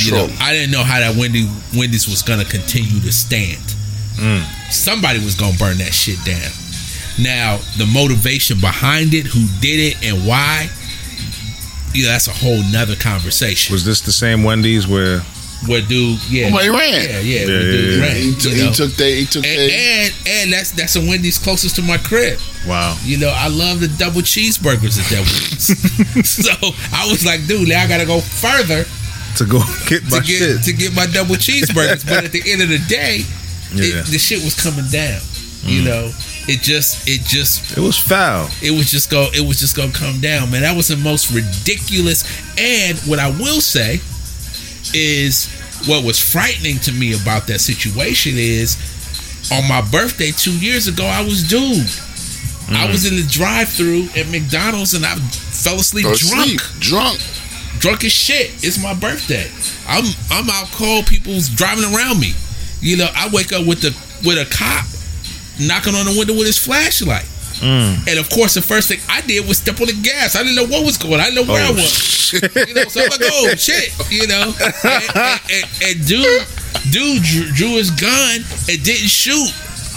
You 0.00 0.08
True. 0.08 0.16
know, 0.16 0.34
I 0.40 0.54
didn't 0.54 0.70
know 0.70 0.82
how 0.82 0.98
that 1.00 1.14
Wendy 1.14 1.46
Wendy's 1.76 2.08
was 2.08 2.22
gonna 2.22 2.46
continue 2.46 3.00
to 3.00 3.12
stand. 3.12 3.60
Mm. 4.16 4.40
Somebody 4.72 5.18
was 5.18 5.34
gonna 5.34 5.58
burn 5.58 5.76
that 5.76 5.92
shit 5.92 6.24
down. 6.24 6.50
Now, 7.20 7.58
the 7.76 7.84
motivation 7.84 8.60
behind 8.60 9.12
it, 9.12 9.26
who 9.26 9.44
did 9.60 9.92
it, 9.92 10.02
and 10.02 10.26
why, 10.26 10.70
you 11.92 12.04
know, 12.04 12.12
that's 12.12 12.28
a 12.28 12.32
whole 12.32 12.62
nother 12.72 12.96
conversation. 12.96 13.74
Was 13.74 13.84
this 13.84 14.00
the 14.00 14.10
same 14.10 14.42
Wendy's 14.42 14.88
where? 14.88 15.20
Where 15.66 15.80
dude, 15.82 16.18
yeah, 16.30 16.44
Somebody 16.48 16.68
ran. 16.68 16.80
yeah, 16.80 17.18
yeah, 17.20 17.40
Yeah, 17.40 17.46
where 17.46 17.60
yeah, 17.62 17.72
dude 17.72 17.94
yeah. 17.98 18.06
ran, 18.06 18.16
He, 18.16 18.34
took 18.36 18.52
he 18.52 18.72
took 18.72 18.90
they 18.96 19.14
he 19.20 19.26
took 19.26 19.44
and, 19.46 19.58
they 19.58 20.04
and 20.04 20.14
and 20.26 20.52
that's 20.52 20.70
that's 20.72 20.96
a 20.96 21.00
Wendy's 21.00 21.38
closest 21.38 21.76
to 21.76 21.82
my 21.82 21.98
crib. 21.98 22.38
Wow. 22.66 22.96
You 23.02 23.18
know, 23.18 23.32
I 23.34 23.48
love 23.48 23.80
the 23.80 23.88
double 23.88 24.20
cheeseburgers 24.22 24.98
at 24.98 25.08
that 25.10 25.24
Wendy's. 25.24 26.28
so 26.44 26.52
I 26.92 27.08
was 27.10 27.24
like, 27.24 27.46
dude, 27.46 27.68
now 27.68 27.82
I 27.82 27.88
gotta 27.88 28.06
go 28.06 28.20
further 28.20 28.84
To 29.38 29.44
go 29.44 29.60
get 29.88 30.02
my 30.10 30.20
to 30.20 30.24
get 30.24 30.38
shit. 30.38 30.62
to 30.64 30.72
get 30.72 30.94
my 30.94 31.06
double 31.06 31.36
cheeseburgers. 31.36 32.04
but 32.08 32.24
at 32.24 32.32
the 32.32 32.42
end 32.46 32.62
of 32.62 32.68
the 32.68 32.78
day, 32.88 33.22
Yeah. 33.72 34.00
it, 34.00 34.06
the 34.06 34.18
shit 34.18 34.42
was 34.44 34.54
coming 34.60 34.86
down. 34.90 35.20
You 35.64 35.80
mm. 35.80 35.84
know, 35.86 36.10
it 36.46 36.60
just 36.60 37.08
it 37.08 37.22
just 37.24 37.72
It 37.76 37.80
was 37.80 37.96
foul. 37.98 38.50
it 38.60 38.70
was 38.70 38.90
just 38.90 39.10
go 39.10 39.28
it 39.32 39.40
was 39.40 39.58
just 39.58 39.74
gonna 39.76 39.92
come 39.92 40.20
down, 40.20 40.50
man. 40.50 40.60
That 40.62 40.76
was 40.76 40.88
the 40.88 40.96
most 40.96 41.30
ridiculous. 41.32 42.22
And 42.58 42.98
what 43.08 43.18
I 43.18 43.30
will 43.30 43.62
say 43.62 44.00
is 44.92 45.48
what 45.86 46.04
was 46.04 46.18
frightening 46.18 46.78
to 46.80 46.92
me 46.92 47.14
about 47.14 47.46
that 47.46 47.60
situation 47.60 48.34
is 48.36 48.76
on 49.52 49.68
my 49.68 49.82
birthday 49.90 50.30
two 50.30 50.58
years 50.58 50.88
ago, 50.88 51.04
I 51.04 51.22
was 51.22 51.42
doomed. 51.42 52.00
I 52.68 52.86
mm. 52.86 52.92
was 52.92 53.04
in 53.04 53.16
the 53.16 53.26
drive-through 53.28 54.08
at 54.16 54.28
McDonald's 54.30 54.94
and 54.94 55.04
I 55.04 55.14
fell 55.16 55.76
asleep 55.76 56.04
Go 56.04 56.14
drunk 56.14 56.60
sleep. 56.60 56.60
Drunk. 56.80 57.20
drunk 57.78 58.04
as 58.04 58.12
shit. 58.12 58.50
It's 58.64 58.82
my 58.82 58.94
birthday. 58.94 59.50
I'm 59.86 60.04
I'm 60.30 60.48
out 60.48 60.68
cold. 60.72 61.06
People's 61.06 61.48
driving 61.48 61.84
around 61.84 62.20
me. 62.20 62.32
You 62.80 62.96
know, 62.96 63.08
I 63.14 63.28
wake 63.32 63.52
up 63.52 63.66
with 63.66 63.82
the 63.82 63.92
with 64.26 64.38
a 64.38 64.48
cop 64.50 64.86
knocking 65.60 65.94
on 65.94 66.06
the 66.06 66.16
window 66.16 66.34
with 66.34 66.46
his 66.46 66.58
flashlight. 66.58 67.28
Mm. 67.64 68.06
And 68.08 68.18
of 68.18 68.28
course, 68.28 68.52
the 68.54 68.62
first 68.62 68.88
thing 68.88 69.00
I 69.08 69.22
did 69.22 69.48
was 69.48 69.56
step 69.58 69.80
on 69.80 69.86
the 69.86 69.98
gas. 70.02 70.36
I 70.36 70.42
didn't 70.44 70.56
know 70.56 70.66
what 70.66 70.84
was 70.84 70.98
going. 70.98 71.14
on. 71.14 71.20
I 71.20 71.30
didn't 71.30 71.46
know 71.46 71.52
where 71.52 71.64
I 71.64 71.70
Oh, 71.70 71.74
was. 71.74 72.32
You 72.68 72.74
know, 72.74 72.84
so 72.88 73.00
I'm 73.02 73.08
like, 73.10 73.20
oh 73.24 73.54
shit, 73.56 73.88
you 74.10 74.26
know. 74.26 74.52
And, 74.60 74.74
and, 74.84 75.40
and, 75.50 75.64
and 75.82 75.96
dude, 76.06 76.44
dude 76.92 77.22
drew, 77.22 77.44
drew 77.52 77.72
his 77.80 77.90
gun 77.90 78.40
and 78.68 78.76
didn't 78.84 79.08
shoot. 79.08 79.48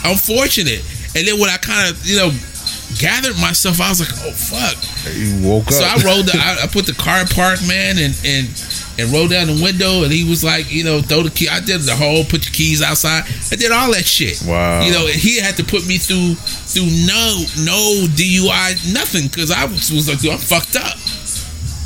Unfortunate. 0.06 0.80
And 1.16 1.28
then 1.28 1.40
when 1.40 1.50
I 1.50 1.58
kind 1.58 1.90
of, 1.90 2.06
you 2.06 2.16
know, 2.18 2.32
gathered 3.00 3.36
myself, 3.42 3.82
I 3.82 3.90
was 3.90 4.00
like, 4.00 4.14
oh 4.24 4.32
fuck. 4.32 4.78
You 5.16 5.42
woke 5.48 5.68
up. 5.68 5.74
So 5.74 5.84
I 5.84 5.96
rolled. 6.06 6.28
The, 6.28 6.38
I, 6.38 6.64
I 6.64 6.68
put 6.68 6.86
the 6.86 6.94
car 6.94 7.26
park, 7.34 7.60
man, 7.68 7.98
and 7.98 8.14
and 8.24 8.48
and 8.98 9.12
rolled 9.12 9.30
down 9.30 9.48
the 9.48 9.60
window. 9.62 10.04
And 10.04 10.12
he 10.12 10.24
was 10.28 10.44
like, 10.44 10.72
you 10.72 10.84
know, 10.84 11.02
throw 11.02 11.24
the 11.24 11.30
key. 11.30 11.48
I 11.48 11.60
did 11.60 11.82
the 11.82 11.96
whole 11.96 12.24
put 12.24 12.46
your 12.46 12.54
keys 12.54 12.82
outside. 12.82 13.24
I 13.52 13.56
did 13.56 13.72
all 13.72 13.92
that 13.94 14.06
shit. 14.06 14.42
Wow. 14.46 14.84
You 14.84 14.92
know, 14.92 15.06
he 15.08 15.40
had 15.40 15.58
to 15.58 15.64
put 15.64 15.88
me 15.88 15.98
through 15.98 16.36
through 16.36 16.90
no 17.06 17.44
no 17.64 18.06
DUI 18.14 18.94
nothing 18.94 19.28
because 19.28 19.52
I 19.52 19.66
was, 19.66 19.92
was 19.92 20.10
like, 20.10 20.20
dude, 20.20 20.32
I'm 20.32 20.40
fucked 20.40 20.76
up. 20.76 20.98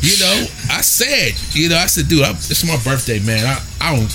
You 0.01 0.17
know, 0.17 0.45
I 0.71 0.81
said, 0.81 1.33
you 1.53 1.69
know, 1.69 1.77
I 1.77 1.85
said, 1.85 2.07
dude, 2.07 2.23
I'm, 2.23 2.35
it's 2.35 2.65
my 2.65 2.77
birthday, 2.83 3.19
man. 3.19 3.45
I, 3.45 3.61
I 3.79 3.95
don't, 3.95 4.09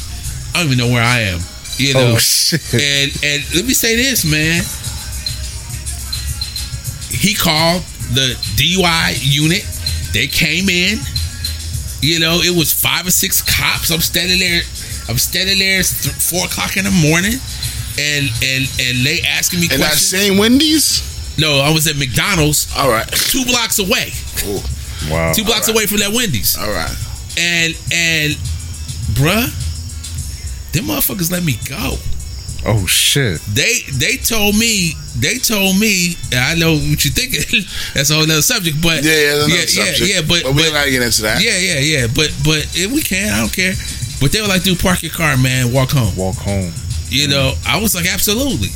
I 0.52 0.58
don't 0.58 0.72
even 0.72 0.78
know 0.78 0.92
where 0.92 1.02
I 1.02 1.20
am. 1.30 1.38
You 1.78 1.94
oh, 1.94 2.00
know, 2.00 2.12
Oh 2.14 2.18
shit. 2.18 2.74
and 2.74 3.12
and 3.22 3.54
let 3.54 3.64
me 3.64 3.74
say 3.74 3.94
this, 3.94 4.24
man. 4.24 4.64
He 7.08 7.34
called 7.34 7.82
the 8.14 8.34
DUI 8.56 9.18
unit. 9.22 9.64
They 10.12 10.26
came 10.26 10.68
in. 10.68 10.98
You 12.06 12.20
know, 12.20 12.38
it 12.40 12.54
was 12.56 12.72
five 12.72 13.06
or 13.06 13.10
six 13.10 13.42
cops. 13.42 13.90
I'm 13.90 14.00
standing 14.00 14.38
there. 14.38 14.62
I'm 15.08 15.18
standing 15.18 15.58
there. 15.58 15.80
It's 15.80 16.04
th- 16.04 16.14
four 16.14 16.46
o'clock 16.46 16.76
in 16.76 16.84
the 16.84 16.90
morning, 16.94 17.34
and 17.98 18.30
and 18.42 18.62
and 18.78 19.04
they 19.04 19.20
asking 19.26 19.60
me 19.60 19.66
And 19.72 19.82
that 19.82 19.98
questions. 19.98 20.22
same 20.22 20.38
Wendy's? 20.38 21.02
no, 21.38 21.60
I 21.60 21.70
was 21.72 21.86
at 21.86 21.96
McDonald's, 21.96 22.66
All 22.76 22.88
right. 22.88 23.06
two 23.10 23.44
blocks 23.44 23.78
away. 23.78 24.12
Wow. 25.10 25.32
Two 25.34 25.44
blocks 25.44 25.68
away 25.68 25.86
from 25.86 25.98
that 25.98 26.12
Wendy's. 26.14 26.56
All 26.56 26.70
right. 26.70 26.94
And 27.38 27.74
and 27.92 28.32
bruh, 29.18 29.50
them 30.72 30.84
motherfuckers 30.84 31.30
let 31.30 31.42
me 31.44 31.58
go. 31.68 31.98
Oh 32.68 32.84
shit. 32.86 33.40
They 33.54 33.80
they 33.94 34.16
told 34.16 34.58
me 34.58 34.92
they 35.18 35.38
told 35.38 35.78
me 35.78 36.16
I 36.34 36.54
know 36.56 36.72
what 36.74 37.04
you 37.04 37.10
thinking. 37.12 37.62
that's 37.94 38.10
a 38.10 38.14
whole 38.14 38.24
other 38.24 38.42
subject, 38.42 38.82
but 38.82 39.04
Yeah, 39.04 39.12
yeah, 39.12 39.46
yeah, 39.46 39.64
subject. 39.66 40.00
yeah, 40.12 40.20
but, 40.26 40.42
but 40.42 40.54
we're 40.54 40.72
not 40.72 40.84
getting 40.86 41.02
into 41.02 41.22
that. 41.22 41.42
yeah, 41.42 41.56
yeah, 41.58 41.78
yeah, 41.78 42.06
but 42.08 42.34
but 42.44 42.66
if 42.74 42.90
we 42.92 43.02
can, 43.02 43.32
I 43.32 43.40
don't 43.40 43.52
care. 43.52 43.74
But 44.20 44.32
they 44.32 44.40
were 44.40 44.48
like, 44.48 44.62
dude, 44.62 44.80
park 44.80 45.02
your 45.02 45.12
car, 45.12 45.36
man, 45.36 45.72
walk 45.72 45.90
home. 45.90 46.16
Walk 46.16 46.36
home. 46.36 46.72
You 47.08 47.28
know, 47.28 47.52
I 47.66 47.80
was 47.80 47.94
like, 47.94 48.06
absolutely, 48.12 48.68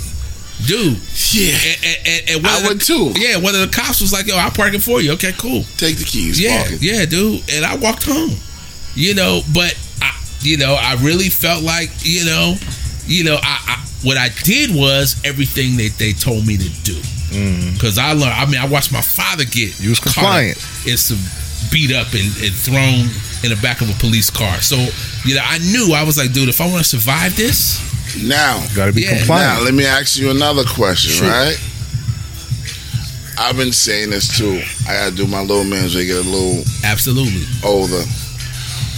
dude. 0.66 0.98
Yeah. 1.32 1.56
And, 1.56 1.96
and, 2.06 2.30
and, 2.30 2.46
I 2.46 2.60
of 2.70 2.78
the- 2.78 2.84
too. 2.84 3.12
Yeah, 3.18 3.38
one 3.38 3.54
of 3.54 3.60
the 3.62 3.72
cops 3.74 4.00
was 4.00 4.12
like, 4.12 4.26
yo, 4.28 4.36
I'll 4.36 4.50
park 4.52 4.74
it 4.74 4.82
for 4.82 5.00
you. 5.00 5.12
Okay, 5.12 5.32
cool. 5.38 5.64
Take 5.78 5.96
the 5.96 6.04
keys. 6.04 6.38
Yeah, 6.40 6.60
Park 6.62 6.74
it. 6.74 6.82
yeah, 6.82 7.06
dude. 7.06 7.42
And 7.50 7.64
I 7.64 7.74
walked 7.76 8.04
home. 8.06 8.36
You 8.94 9.14
know, 9.14 9.40
but 9.54 9.74
I, 10.02 10.12
you 10.42 10.58
know, 10.58 10.74
I 10.78 10.94
really 11.00 11.28
felt 11.30 11.62
like, 11.64 11.90
you 12.02 12.24
know, 12.26 12.54
you 13.10 13.24
know, 13.24 13.36
I, 13.42 13.58
I 13.76 13.86
what 14.02 14.16
I 14.16 14.28
did 14.44 14.70
was 14.74 15.20
everything 15.24 15.76
that 15.76 15.94
they 15.98 16.12
told 16.12 16.46
me 16.46 16.56
to 16.56 16.68
do. 16.82 16.94
Mm. 17.34 17.74
Because 17.74 17.98
I 17.98 18.12
learned. 18.12 18.32
I 18.32 18.46
mean, 18.46 18.60
I 18.60 18.66
watched 18.66 18.92
my 18.92 19.02
father 19.02 19.44
get 19.44 19.78
You 19.78 19.90
was 19.90 20.00
caught 20.00 20.14
compliant. 20.14 20.56
and 20.88 20.98
some 20.98 21.18
beat 21.70 21.92
up 21.92 22.08
and, 22.14 22.26
and 22.42 22.54
thrown 22.54 23.06
in 23.44 23.50
the 23.54 23.58
back 23.62 23.80
of 23.82 23.90
a 23.90 23.94
police 24.00 24.30
car. 24.30 24.60
So 24.62 24.76
you 25.26 25.34
know, 25.34 25.42
I 25.44 25.58
knew 25.58 25.92
I 25.94 26.02
was 26.04 26.16
like, 26.18 26.32
dude, 26.32 26.48
if 26.48 26.60
I 26.60 26.66
want 26.66 26.78
to 26.82 26.88
survive 26.88 27.36
this, 27.36 27.78
Now, 28.26 28.64
gotta 28.74 28.92
be 28.92 29.02
Yeah. 29.02 29.12
now 29.12 29.18
compliant. 29.18 29.64
let 29.64 29.74
me 29.74 29.84
ask 29.86 30.18
you 30.18 30.30
another 30.30 30.64
question, 30.64 31.12
Shoot. 31.12 31.28
right? 31.28 31.56
I've 33.38 33.56
been 33.56 33.72
saying 33.72 34.10
this 34.10 34.36
too. 34.36 34.60
I 34.88 34.94
gotta 34.94 35.14
do 35.14 35.26
my 35.26 35.40
little 35.40 35.64
man's 35.64 35.94
when 35.94 36.02
they 36.04 36.06
get 36.06 36.24
a 36.24 36.28
little 36.28 36.64
absolutely. 36.84 37.44
older. 37.64 38.02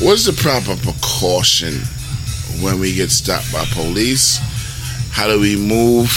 What's 0.00 0.24
the 0.26 0.32
proper 0.32 0.74
precaution 0.82 1.80
when 2.62 2.78
we 2.78 2.94
get 2.94 3.10
stopped 3.10 3.52
by 3.52 3.64
police? 3.72 4.38
How 5.10 5.26
do 5.28 5.38
we 5.40 5.56
move? 5.56 6.08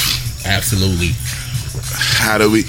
Absolutely. 0.45 1.11
How 2.21 2.37
do 2.37 2.49
we? 2.51 2.63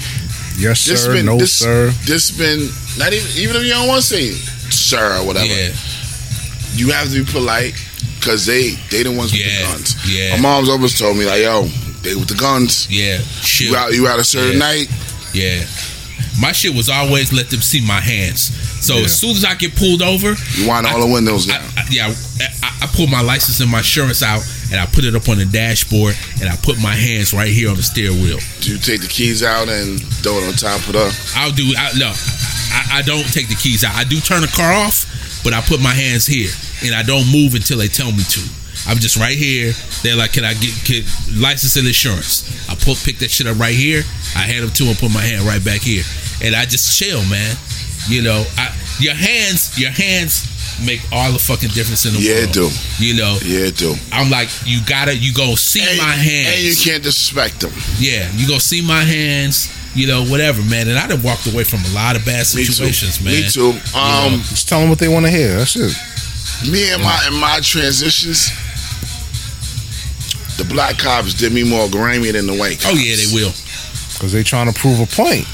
yes, 0.57 0.85
This 0.85 1.03
sir. 1.05 1.13
been 1.13 1.25
no, 1.27 1.37
this, 1.37 1.53
sir. 1.53 1.91
this 2.05 2.31
been 2.31 2.69
not 2.97 3.13
even 3.13 3.27
even 3.37 3.55
if 3.55 3.63
you 3.63 3.69
don't 3.73 3.87
want 3.87 4.01
to 4.01 4.07
say 4.07 4.31
sir 4.71 5.19
or 5.21 5.25
whatever. 5.25 5.45
Yeah. 5.45 5.71
You 6.73 6.91
have 6.91 7.09
to 7.11 7.23
be 7.23 7.31
polite 7.31 7.73
because 8.19 8.45
they 8.45 8.71
they 8.89 9.03
the 9.03 9.11
ones 9.11 9.31
with 9.31 9.41
Yeah. 9.41 9.61
the 9.65 9.73
guns. 9.77 9.95
Yeah. 10.07 10.35
My 10.35 10.41
mom's 10.41 10.69
always 10.69 10.97
told 10.97 11.17
me 11.17 11.25
like, 11.25 11.41
yo, 11.41 11.63
they 12.01 12.15
with 12.15 12.27
the 12.27 12.35
guns. 12.35 12.87
Yeah. 12.89 13.19
Shit. 13.41 13.69
You 13.69 13.75
out 13.75 13.93
you 13.93 14.07
out 14.07 14.19
a 14.19 14.23
certain 14.23 14.53
Yeah. 14.53 14.67
night. 14.67 14.87
Yeah. 15.33 15.65
My 16.39 16.51
shit 16.51 16.73
was 16.75 16.89
always 16.89 17.31
let 17.33 17.49
them 17.49 17.61
see 17.61 17.81
my 17.81 17.99
hands. 18.01 18.51
So 18.79 18.97
Yeah. 18.97 19.05
as 19.05 19.17
soon 19.19 19.31
as 19.31 19.43
I 19.45 19.55
get 19.55 19.75
pulled 19.75 20.01
over, 20.01 20.35
You 20.55 20.67
want 20.67 20.85
all 20.87 20.99
the 20.99 21.11
windows 21.11 21.45
down. 21.45 21.63
I, 21.75 21.85
yeah, 21.89 22.13
I, 22.63 22.71
I 22.83 22.87
pull 22.87 23.07
my 23.07 23.21
license 23.21 23.59
and 23.59 23.69
my 23.71 23.79
insurance 23.79 24.21
out, 24.21 24.43
and 24.71 24.79
I 24.79 24.85
put 24.85 25.03
it 25.03 25.15
up 25.15 25.27
on 25.29 25.37
the 25.37 25.45
dashboard, 25.45 26.15
and 26.41 26.49
I 26.49 26.55
put 26.57 26.79
my 26.81 26.93
hands 26.93 27.33
right 27.33 27.49
here 27.49 27.69
on 27.69 27.75
the 27.75 27.83
steering 27.83 28.21
wheel. 28.21 28.39
Do 28.61 28.71
you 28.71 28.77
take 28.77 29.01
the 29.01 29.07
keys 29.07 29.43
out 29.43 29.67
and 29.69 29.99
throw 30.21 30.37
it 30.39 30.47
on 30.47 30.53
top 30.53 30.85
of 30.87 30.93
the? 30.93 31.31
I'll 31.35 31.51
do. 31.51 31.73
I, 31.77 31.91
no, 31.97 32.13
I, 32.13 32.99
I 32.99 33.01
don't 33.01 33.25
take 33.33 33.49
the 33.49 33.55
keys 33.55 33.83
out. 33.83 33.95
I 33.95 34.03
do 34.03 34.19
turn 34.19 34.41
the 34.41 34.47
car 34.47 34.71
off, 34.73 35.05
but 35.43 35.53
I 35.53 35.61
put 35.61 35.81
my 35.81 35.93
hands 35.93 36.25
here, 36.27 36.51
and 36.85 36.93
I 36.93 37.01
don't 37.03 37.25
move 37.31 37.55
until 37.55 37.77
they 37.79 37.87
tell 37.87 38.11
me 38.11 38.23
to. 38.23 38.41
I'm 38.87 38.97
just 38.97 39.17
right 39.17 39.35
here. 39.35 39.73
They're 40.03 40.15
like, 40.15 40.33
"Can 40.33 40.45
I 40.45 40.53
get, 40.53 40.71
get 40.85 41.03
license 41.35 41.75
and 41.77 41.87
insurance?" 41.87 42.45
I 42.69 42.75
pull, 42.75 42.95
pick 42.95 43.17
that 43.19 43.31
shit 43.31 43.47
up 43.47 43.57
right 43.57 43.75
here. 43.75 44.03
I 44.35 44.39
hand 44.45 44.63
them 44.63 44.71
to 44.71 44.83
them, 44.85 44.95
put 44.95 45.11
my 45.11 45.21
hand 45.21 45.43
right 45.45 45.63
back 45.63 45.81
here, 45.81 46.03
and 46.43 46.55
I 46.55 46.65
just 46.65 46.97
chill, 46.97 47.23
man. 47.25 47.57
You 48.07 48.21
know, 48.21 48.43
I, 48.57 48.73
your 48.99 49.13
hands, 49.15 49.77
your 49.79 49.91
hands 49.91 50.45
make 50.85 51.01
all 51.11 51.31
the 51.33 51.39
fucking 51.39 51.69
difference 51.69 52.05
in 52.05 52.13
the 52.13 52.19
world. 52.19 52.27
Yeah, 52.29 52.45
world. 52.45 52.71
it 52.71 52.97
do. 52.99 53.03
You 53.03 53.13
know, 53.17 53.37
Yeah, 53.43 53.69
do. 53.71 53.95
I'm 54.11 54.29
like, 54.29 54.49
you 54.65 54.79
gotta, 54.85 55.15
you 55.15 55.33
go 55.33 55.55
see 55.55 55.81
And, 55.81 55.97
my 55.97 56.11
hands. 56.15 56.47
and 56.55 56.63
you 56.63 56.75
can't 56.75 57.03
disrespect 57.03 57.61
them. 57.61 57.71
Yeah, 57.99 58.29
you 58.35 58.47
go 58.47 58.59
see 58.59 58.81
my 58.85 59.01
hands. 59.03 59.73
You 59.95 60.05
know, 60.05 60.23
whatever, 60.25 60.61
man. 60.63 60.87
And 60.87 60.97
I 60.99 61.07
done 61.07 61.23
walked 61.23 61.51
away 61.51 61.63
from 61.63 61.79
a 61.85 61.89
lot 61.95 62.15
of 62.15 62.23
bad 62.23 62.45
Me 62.53 62.63
situations, 62.63 63.19
man. 63.23 63.33
Me 63.33 63.49
too. 63.49 63.69
Um, 63.97 64.39
Just 64.45 64.69
tell 64.69 64.79
them 64.79 64.89
what 64.89 64.99
they 64.99 65.07
want 65.07 65.25
to 65.25 65.31
hear. 65.31 65.57
That's 65.57 65.75
it. 65.75 66.71
me 66.71 66.93
and 66.93 67.01
my 67.01 67.19
and 67.25 67.35
my 67.35 67.59
transitions. 67.63 68.51
The 70.57 70.65
black 70.65 70.97
cops 70.97 71.33
did 71.33 71.51
me 71.53 71.63
more 71.63 71.89
grimy 71.89 72.31
than 72.31 72.45
the 72.47 72.53
white 72.55 72.79
cops. 72.79 72.93
Oh 72.93 72.97
yeah, 72.97 73.15
they 73.15 73.33
will. 73.33 73.51
Because 74.13 74.33
they 74.33 74.43
trying 74.43 74.71
to 74.71 74.79
prove 74.79 74.99
a 74.99 75.05
point. 75.07 75.47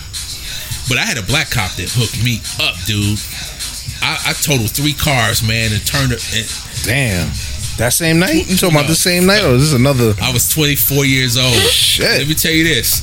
But 0.89 0.97
I 0.97 1.05
had 1.05 1.17
a 1.17 1.23
black 1.23 1.49
cop 1.49 1.71
that 1.79 1.89
hooked 1.89 2.23
me 2.23 2.39
up, 2.59 2.75
dude. 2.85 3.19
I, 4.01 4.31
I 4.31 4.33
totaled 4.33 4.71
three 4.71 4.93
cars, 4.93 5.41
man, 5.41 5.71
and 5.71 5.79
turned 5.85 6.11
it. 6.11 6.21
And 6.35 6.47
Damn. 6.83 7.27
That 7.77 7.93
same 7.93 8.19
night? 8.19 8.47
You 8.49 8.55
talking 8.57 8.75
about 8.77 8.87
the 8.87 8.95
same 8.95 9.25
night? 9.25 9.43
Or 9.43 9.55
is 9.55 9.71
this 9.71 9.79
another? 9.79 10.13
I 10.21 10.31
was 10.31 10.47
24 10.53 11.05
years 11.05 11.37
old. 11.37 11.55
Shit. 11.55 12.05
Let 12.19 12.27
me 12.27 12.35
tell 12.35 12.51
you 12.51 12.63
this, 12.65 13.01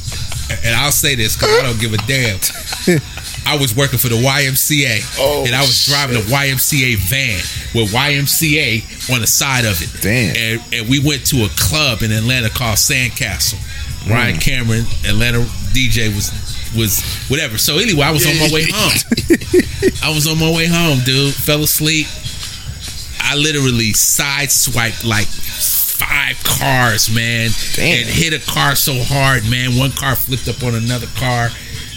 and 0.65 0.77
I'll 0.77 0.93
say 0.93 1.15
this 1.17 1.35
because 1.37 1.51
I 1.59 1.63
don't 1.63 1.81
give 1.81 1.93
a 1.95 1.99
damn. 2.07 2.39
I 3.47 3.57
was 3.57 3.75
working 3.75 3.99
for 3.99 4.09
the 4.09 4.17
YMCA, 4.21 5.19
Oh, 5.19 5.45
and 5.47 5.57
I 5.57 5.63
was 5.63 5.87
driving 5.87 6.17
a 6.17 6.21
YMCA 6.21 6.99
van 7.09 7.41
with 7.75 7.91
YMCA 7.91 9.13
on 9.13 9.21
the 9.23 9.27
side 9.27 9.65
of 9.65 9.81
it. 9.83 9.91
Damn. 10.03 10.37
And, 10.37 10.75
and 10.75 10.89
we 10.89 11.01
went 11.01 11.27
to 11.29 11.45
a 11.45 11.49
club 11.57 12.03
in 12.03 12.13
Atlanta 12.13 12.51
called 12.51 12.77
Sandcastle. 12.77 13.59
Ryan 14.09 14.35
Hmm. 14.37 14.41
Cameron, 14.41 14.85
Atlanta 15.09 15.41
DJ 15.75 16.15
was 16.15 16.31
was 16.77 17.03
whatever. 17.29 17.59
So 17.59 17.79
anyway, 17.79 18.03
I 18.03 18.11
was 18.13 18.27
on 18.27 18.39
my 18.39 18.49
way 18.53 18.65
home. 18.69 18.93
I 20.03 20.15
was 20.15 20.27
on 20.27 20.39
my 20.39 20.51
way 20.51 20.67
home, 20.67 21.01
dude. 21.05 21.35
Fell 21.35 21.63
asleep. 21.63 22.07
I 23.21 23.37
literally 23.37 23.93
sideswiped 23.93 25.05
like 25.07 25.27
five 25.27 26.43
cars, 26.43 27.15
man, 27.15 27.51
Damn. 27.75 27.99
and 28.01 28.09
hit 28.09 28.33
a 28.33 28.51
car 28.51 28.75
so 28.75 28.95
hard, 28.97 29.49
man. 29.49 29.79
One 29.79 29.93
car 29.93 30.17
flipped 30.17 30.49
up 30.49 30.63
on 30.65 30.75
another 30.75 31.07
car, 31.17 31.51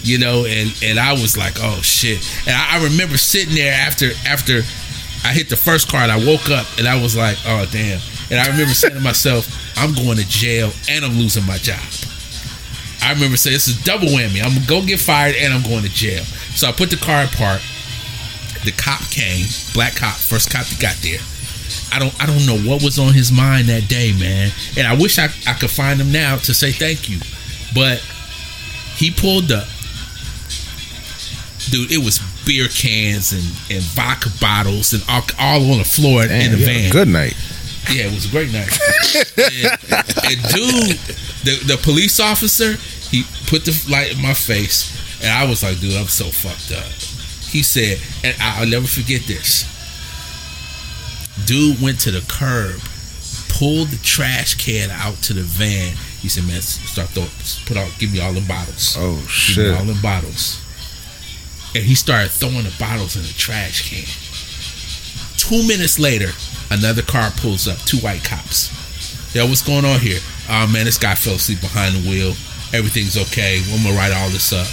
you 0.03 0.17
know, 0.19 0.45
and 0.45 0.73
and 0.83 0.99
I 0.99 1.13
was 1.13 1.37
like, 1.37 1.53
oh 1.59 1.81
shit. 1.81 2.19
And 2.45 2.55
I, 2.55 2.79
I 2.79 2.83
remember 2.83 3.17
sitting 3.17 3.55
there 3.55 3.73
after 3.73 4.11
after 4.27 4.61
I 5.23 5.33
hit 5.33 5.49
the 5.49 5.55
first 5.55 5.89
car, 5.89 6.01
and 6.01 6.11
I 6.11 6.17
woke 6.17 6.49
up, 6.49 6.67
and 6.77 6.87
I 6.87 7.01
was 7.01 7.15
like, 7.15 7.37
oh 7.45 7.65
damn. 7.71 7.99
And 8.29 8.39
I 8.39 8.47
remember 8.47 8.73
saying 8.73 8.95
to 8.95 8.99
myself, 9.01 9.47
I'm 9.77 9.93
going 9.93 10.17
to 10.17 10.27
jail, 10.27 10.71
and 10.89 11.05
I'm 11.05 11.13
losing 11.13 11.45
my 11.45 11.57
job. 11.57 11.79
I 13.03 13.11
remember 13.11 13.37
saying 13.37 13.55
this 13.55 13.67
is 13.67 13.81
double 13.83 14.07
whammy. 14.07 14.41
I'm 14.41 14.53
gonna 14.55 14.65
go 14.65 14.85
get 14.85 14.99
fired 14.99 15.35
and 15.35 15.53
I'm 15.53 15.63
going 15.63 15.83
to 15.83 15.89
jail. 15.89 16.23
So 16.55 16.67
I 16.67 16.71
put 16.71 16.89
the 16.89 16.97
car 16.97 17.23
in 17.23 17.29
park. 17.29 17.61
The 18.63 18.71
cop 18.71 19.01
came, 19.11 19.45
black 19.73 19.95
cop, 19.95 20.15
first 20.15 20.49
cop 20.49 20.65
that 20.65 20.79
got 20.79 20.95
there. 21.03 21.19
I 21.91 21.99
don't 21.99 22.15
I 22.21 22.25
don't 22.25 22.45
know 22.47 22.57
what 22.69 22.81
was 22.81 22.97
on 22.97 23.13
his 23.13 23.31
mind 23.31 23.67
that 23.67 23.87
day, 23.89 24.13
man. 24.17 24.51
And 24.77 24.87
I 24.87 24.95
wish 24.95 25.19
I, 25.19 25.25
I 25.45 25.53
could 25.53 25.69
find 25.69 25.99
him 25.99 26.11
now 26.11 26.37
to 26.37 26.53
say 26.53 26.71
thank 26.71 27.09
you. 27.09 27.19
But 27.75 27.99
he 28.95 29.11
pulled 29.11 29.51
up. 29.51 29.67
Dude, 31.69 31.91
it 31.91 32.03
was 32.03 32.19
beer 32.45 32.67
cans 32.67 33.31
and, 33.31 33.43
and 33.71 33.83
vodka 33.83 34.29
bottles 34.39 34.93
and 34.93 35.03
all, 35.09 35.23
all 35.39 35.71
on 35.71 35.77
the 35.79 35.85
floor 35.85 36.27
Damn, 36.27 36.53
in 36.53 36.59
the 36.59 36.65
van. 36.65 36.91
Good 36.91 37.07
night. 37.07 37.35
Yeah, 37.91 38.07
it 38.07 38.13
was 38.13 38.25
a 38.25 38.29
great 38.29 38.51
night. 38.51 38.69
and, 39.37 39.67
and 40.25 40.53
dude, 40.53 40.97
the, 41.43 41.59
the 41.67 41.79
police 41.83 42.19
officer, 42.19 42.73
he 43.09 43.23
put 43.47 43.65
the 43.65 43.73
light 43.91 44.13
in 44.15 44.21
my 44.21 44.33
face, 44.33 44.89
and 45.21 45.29
I 45.31 45.45
was 45.49 45.63
like, 45.63 45.79
dude, 45.79 45.93
I'm 45.95 46.07
so 46.07 46.25
fucked 46.25 46.71
up. 46.71 46.85
He 47.49 47.61
said, 47.61 47.99
and 48.23 48.35
I'll 48.41 48.67
never 48.67 48.87
forget 48.87 49.21
this. 49.27 49.65
Dude 51.45 51.81
went 51.81 51.99
to 52.01 52.11
the 52.11 52.21
curb, 52.27 52.79
pulled 53.49 53.89
the 53.89 53.97
trash 54.03 54.55
can 54.55 54.89
out 54.91 55.15
to 55.23 55.33
the 55.33 55.41
van. 55.43 55.95
He 56.21 56.29
said, 56.29 56.45
man, 56.47 56.61
start 56.61 57.09
throwing, 57.09 57.29
put 57.65 57.75
out, 57.77 57.91
give 57.99 58.13
me 58.13 58.21
all 58.21 58.33
the 58.33 58.41
bottles. 58.47 58.95
Oh, 58.97 59.15
Give 59.15 59.21
me 59.23 59.27
shit. 59.27 59.73
all 59.77 59.85
the 59.85 59.99
bottles. 60.01 60.59
And 61.75 61.83
he 61.83 61.95
started 61.95 62.31
throwing 62.31 62.63
the 62.63 62.73
bottles 62.79 63.15
in 63.15 63.23
the 63.23 63.33
trash 63.33 63.89
can. 63.89 64.05
Two 65.37 65.67
minutes 65.67 65.99
later, 65.99 66.29
another 66.79 67.01
car 67.01 67.31
pulls 67.37 67.67
up, 67.67 67.77
two 67.79 67.97
white 67.97 68.23
cops. 68.23 68.71
Yo, 69.35 69.47
what's 69.47 69.61
going 69.61 69.85
on 69.85 69.99
here? 69.99 70.19
Oh 70.49 70.67
man, 70.67 70.85
this 70.85 70.97
guy 70.97 71.15
fell 71.15 71.35
asleep 71.35 71.61
behind 71.61 71.95
the 71.95 72.09
wheel. 72.09 72.33
Everything's 72.73 73.17
okay. 73.17 73.61
I'm 73.71 73.83
gonna 73.83 73.95
write 73.95 74.11
all 74.13 74.29
this 74.29 74.51
up. 74.53 74.67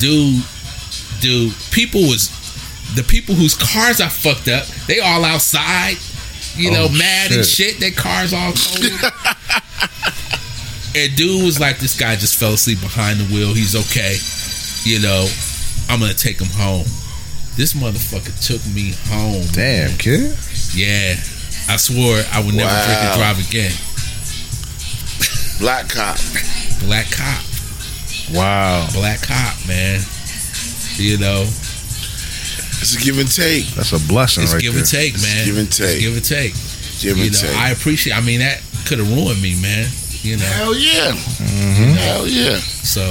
Dude, 0.00 0.42
dude, 1.20 1.54
people 1.70 2.00
was 2.02 2.30
the 2.96 3.02
people 3.02 3.34
whose 3.34 3.54
cars 3.54 4.00
I 4.00 4.08
fucked 4.08 4.48
up, 4.48 4.66
they 4.86 5.00
all 5.00 5.24
outside, 5.24 5.96
you 6.56 6.70
know, 6.70 6.86
Oh, 6.90 6.96
mad 6.96 7.32
and 7.32 7.44
shit. 7.44 7.74
shit. 7.74 7.80
Their 7.80 7.90
cars 7.92 8.32
all 8.32 8.52
cold. 8.52 9.12
and 10.96 11.16
dude 11.16 11.42
was 11.44 11.58
like, 11.60 11.78
"This 11.78 11.96
guy 11.98 12.16
just 12.16 12.36
fell 12.36 12.54
asleep 12.54 12.80
behind 12.80 13.18
the 13.20 13.24
wheel. 13.34 13.52
He's 13.54 13.74
okay. 13.74 14.16
You 14.84 15.00
know, 15.00 15.28
I'm 15.88 16.00
gonna 16.00 16.14
take 16.14 16.40
him 16.40 16.50
home." 16.50 16.86
This 17.56 17.72
motherfucker 17.74 18.34
took 18.44 18.64
me 18.74 18.94
home. 19.08 19.46
Damn, 19.52 19.96
kid. 19.96 20.36
Yeah, 20.74 21.14
I 21.68 21.76
swore 21.76 22.18
I 22.32 22.42
would 22.44 22.54
never 22.54 22.70
drink 22.84 23.00
and 23.00 23.18
drive 23.18 23.38
again. 23.48 23.72
Black 25.60 25.88
cop. 25.88 26.18
Black 26.84 27.10
cop, 27.10 27.42
Wow. 28.32 28.88
black 28.92 29.22
cop, 29.22 29.54
man. 29.68 30.00
You 30.96 31.16
know, 31.18 31.42
It's 32.82 32.94
a 32.96 33.00
give 33.00 33.18
and 33.18 33.30
take. 33.30 33.66
That's 33.74 33.92
a 33.92 33.98
blessing 34.08 34.42
it's 34.44 34.52
right 34.52 34.60
give 34.60 34.72
there. 34.74 34.82
and 34.82 34.90
take, 34.90 35.14
man. 35.22 35.44
give 35.46 35.56
and 35.58 35.68
It's 35.68 35.76
take. 35.78 36.00
give 36.00 36.14
and 36.16 36.24
take. 36.24 36.54
Give 37.00 37.16
you 37.18 37.24
and 37.24 37.32
know, 37.32 37.38
take. 37.48 37.56
I 37.56 37.70
appreciate. 37.70 38.12
I 38.14 38.20
mean, 38.20 38.40
that 38.40 38.60
could 38.86 38.98
have 38.98 39.10
ruined 39.10 39.40
me, 39.40 39.54
man. 39.62 39.88
You 40.22 40.36
know, 40.38 40.44
Hell 40.44 40.74
yeah. 40.76 41.12
Hell 41.12 42.26
yeah. 42.26 42.58
so 42.58 43.02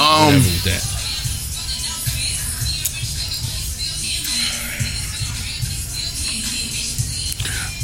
Um, 0.00 0.26
whatever 0.26 0.38
with 0.38 0.64
that. 0.64 0.95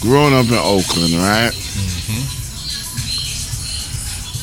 Growing 0.02 0.34
up 0.34 0.46
in 0.46 0.54
Oakland, 0.58 1.14
right? 1.14 1.52
Mm-hmm. 1.54 2.22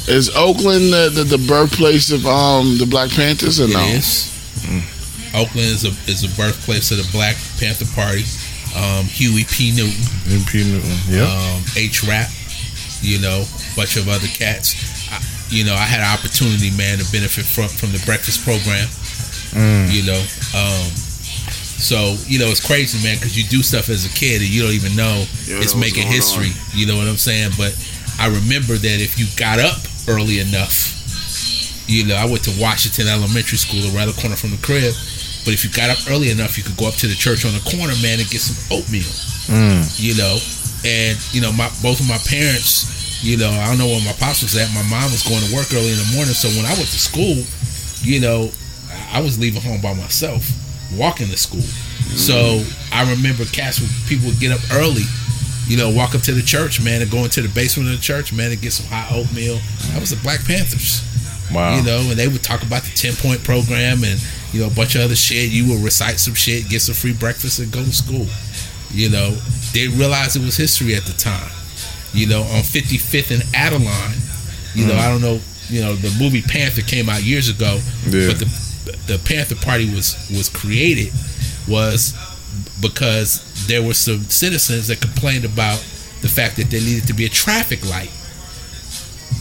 Is 0.09 0.29
Oakland 0.35 0.91
the, 0.91 1.11
the, 1.13 1.23
the 1.37 1.47
birthplace 1.47 2.09
of 2.11 2.25
um 2.25 2.77
the 2.79 2.85
Black 2.89 3.11
Panthers 3.11 3.59
or 3.59 3.65
It 3.65 3.73
no? 3.73 3.79
is. 3.93 4.25
Oakland 5.35 5.69
is 5.69 5.85
a 5.85 5.93
is 6.09 6.23
a 6.25 6.29
birthplace 6.35 6.89
of 6.89 6.97
the 6.97 7.07
Black 7.11 7.35
Panther 7.59 7.85
Party. 7.93 8.25
Um, 8.73 9.05
Huey 9.05 9.45
P. 9.49 9.69
Newton, 9.75 10.01
MP 10.29 10.65
Newton. 10.65 10.97
Yep. 11.09 11.25
um, 11.29 11.61
H. 11.77 12.03
Rap, 12.05 12.29
you 13.01 13.19
know, 13.21 13.45
bunch 13.75 13.97
of 13.97 14.07
other 14.09 14.27
cats. 14.27 14.73
I, 15.13 15.21
you 15.49 15.65
know, 15.65 15.73
I 15.73 15.85
had 15.85 16.01
an 16.01 16.09
opportunity, 16.09 16.69
man, 16.77 16.97
to 16.97 17.05
benefit 17.11 17.45
from 17.45 17.67
from 17.69 17.91
the 17.93 18.01
breakfast 18.05 18.41
program. 18.45 18.85
Mm. 19.53 19.89
You 19.93 20.05
know, 20.09 20.21
um, 20.57 20.85
so 21.79 22.15
you 22.27 22.37
know 22.39 22.47
it's 22.47 22.65
crazy, 22.65 23.01
man, 23.03 23.15
because 23.17 23.37
you 23.37 23.43
do 23.47 23.63
stuff 23.63 23.89
as 23.89 24.05
a 24.05 24.09
kid 24.13 24.41
and 24.41 24.49
you 24.49 24.61
don't 24.61 24.73
even 24.75 24.95
know 24.95 25.25
You 25.45 25.57
it's 25.59 25.73
know 25.73 25.79
making 25.81 26.03
going 26.03 26.13
history. 26.15 26.51
You 26.75 26.85
know 26.85 26.97
what 26.97 27.07
I'm 27.07 27.17
saying? 27.17 27.51
But 27.57 27.73
I 28.19 28.27
remember 28.27 28.75
that 28.75 28.97
if 28.99 29.17
you 29.17 29.25
got 29.39 29.59
up 29.59 29.79
early 30.07 30.39
enough, 30.39 30.91
you 31.87 32.05
know, 32.05 32.15
I 32.15 32.25
went 32.25 32.43
to 32.45 32.53
Washington 32.61 33.07
Elementary 33.07 33.57
School 33.57 33.81
around 33.95 34.07
the 34.13 34.17
corner 34.21 34.35
from 34.35 34.51
the 34.51 34.61
crib. 34.61 34.93
But 35.47 35.55
if 35.55 35.63
you 35.63 35.71
got 35.71 35.89
up 35.89 35.97
early 36.11 36.29
enough, 36.29 36.57
you 36.59 36.63
could 36.63 36.75
go 36.77 36.87
up 36.87 36.95
to 36.99 37.07
the 37.07 37.15
church 37.15 37.45
on 37.47 37.53
the 37.55 37.63
corner, 37.63 37.95
man, 38.03 38.19
and 38.19 38.27
get 38.29 38.41
some 38.43 38.59
oatmeal 38.77 39.07
Mm. 39.49 39.81
you 39.97 40.13
know, 40.13 40.37
and 40.85 41.17
you 41.33 41.41
know, 41.41 41.49
my 41.51 41.65
both 41.81 41.97
of 41.99 42.07
my 42.07 42.21
parents, 42.29 42.85
you 43.25 43.33
know, 43.35 43.49
I 43.49 43.65
don't 43.65 43.79
know 43.79 43.87
where 43.87 44.05
my 44.05 44.13
pops 44.13 44.43
was 44.45 44.53
at. 44.55 44.69
My 44.77 44.85
mom 44.85 45.09
was 45.09 45.25
going 45.25 45.41
to 45.41 45.49
work 45.55 45.73
early 45.73 45.89
in 45.89 45.97
the 45.97 46.11
morning, 46.13 46.37
so 46.37 46.49
when 46.53 46.69
I 46.69 46.75
went 46.77 46.85
to 46.93 46.99
school, 47.01 47.41
you 48.05 48.19
know, 48.21 48.51
I 49.09 49.21
was 49.25 49.39
leaving 49.39 49.61
home 49.63 49.81
by 49.81 49.95
myself, 49.97 50.45
walking 50.95 51.27
to 51.27 51.37
school. 51.37 51.61
So 52.15 52.63
I 52.91 53.09
remember 53.09 53.45
cats 53.45 53.79
would 53.79 53.89
people 54.07 54.27
would 54.29 54.39
get 54.39 54.51
up 54.51 54.61
early, 54.73 55.03
you 55.67 55.77
know, 55.77 55.89
walk 55.91 56.15
up 56.15 56.21
to 56.23 56.33
the 56.33 56.41
church, 56.41 56.81
man, 56.81 57.01
and 57.01 57.09
go 57.11 57.19
into 57.23 57.41
the 57.41 57.49
basement 57.49 57.89
of 57.89 57.95
the 57.95 58.01
church, 58.01 58.33
man, 58.33 58.51
and 58.51 58.61
get 58.61 58.73
some 58.73 58.87
hot 58.87 59.11
oatmeal. 59.11 59.59
That 59.93 59.99
was 59.99 60.09
the 60.09 60.17
Black 60.23 60.43
Panthers 60.45 61.03
Wow. 61.53 61.77
you 61.77 61.83
know, 61.83 61.97
and 62.01 62.11
they 62.11 62.27
would 62.27 62.43
talk 62.43 62.61
about 62.63 62.83
the 62.83 62.91
10 62.95 63.15
point 63.15 63.43
program 63.43 64.03
and, 64.03 64.21
you 64.53 64.61
know, 64.61 64.67
a 64.67 64.71
bunch 64.71 64.93
of 64.95 65.01
other 65.01 65.15
shit. 65.15 65.49
You 65.49 65.67
would 65.73 65.83
recite 65.83 66.19
some 66.19 66.35
shit, 66.35 66.69
get 66.69 66.81
some 66.81 66.93
free 66.95 67.13
breakfast, 67.13 67.57
and 67.59 67.71
go 67.71 67.83
to 67.83 67.91
school. 67.91 68.27
You 68.91 69.09
know, 69.09 69.31
they 69.73 69.87
realized 69.87 70.35
it 70.35 70.43
was 70.43 70.55
history 70.57 70.93
at 70.95 71.05
the 71.05 71.13
time. 71.13 71.49
You 72.13 72.27
know, 72.27 72.41
on 72.41 72.61
55th 72.61 73.31
and 73.31 73.43
Adeline, 73.55 74.17
you 74.75 74.85
know, 74.85 74.93
mm. 74.93 74.99
I 74.99 75.09
don't 75.09 75.21
know, 75.21 75.39
you 75.69 75.81
know, 75.81 75.93
the 75.95 76.15
movie 76.19 76.41
Panther 76.41 76.81
came 76.81 77.09
out 77.09 77.21
years 77.23 77.49
ago, 77.49 77.79
Yeah. 78.05 78.27
but 78.27 78.39
the 78.39 78.45
the 79.07 79.19
Panther 79.25 79.55
Party 79.55 79.85
was 79.93 80.15
was 80.29 80.49
created 80.49 81.13
was 81.67 82.13
because 82.81 83.67
there 83.67 83.83
were 83.83 83.93
some 83.93 84.21
citizens 84.23 84.87
that 84.87 85.01
complained 85.01 85.45
about 85.45 85.77
the 86.21 86.27
fact 86.27 86.57
that 86.57 86.69
there 86.69 86.81
needed 86.81 87.07
to 87.07 87.13
be 87.13 87.25
a 87.25 87.29
traffic 87.29 87.87
light 87.89 88.11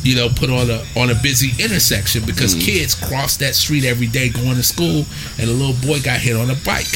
you 0.02 0.14
know, 0.14 0.28
put 0.28 0.50
on 0.50 0.70
a 0.70 0.84
on 0.96 1.10
a 1.10 1.14
busy 1.14 1.50
intersection 1.62 2.24
because 2.24 2.54
mm. 2.54 2.64
kids 2.64 2.94
cross 2.94 3.36
that 3.38 3.54
street 3.54 3.84
every 3.84 4.06
day 4.06 4.28
going 4.28 4.54
to 4.54 4.62
school, 4.62 5.04
and 5.38 5.50
a 5.50 5.52
little 5.52 5.76
boy 5.86 6.00
got 6.00 6.20
hit 6.20 6.36
on 6.36 6.50
a 6.50 6.58
bike. 6.64 6.88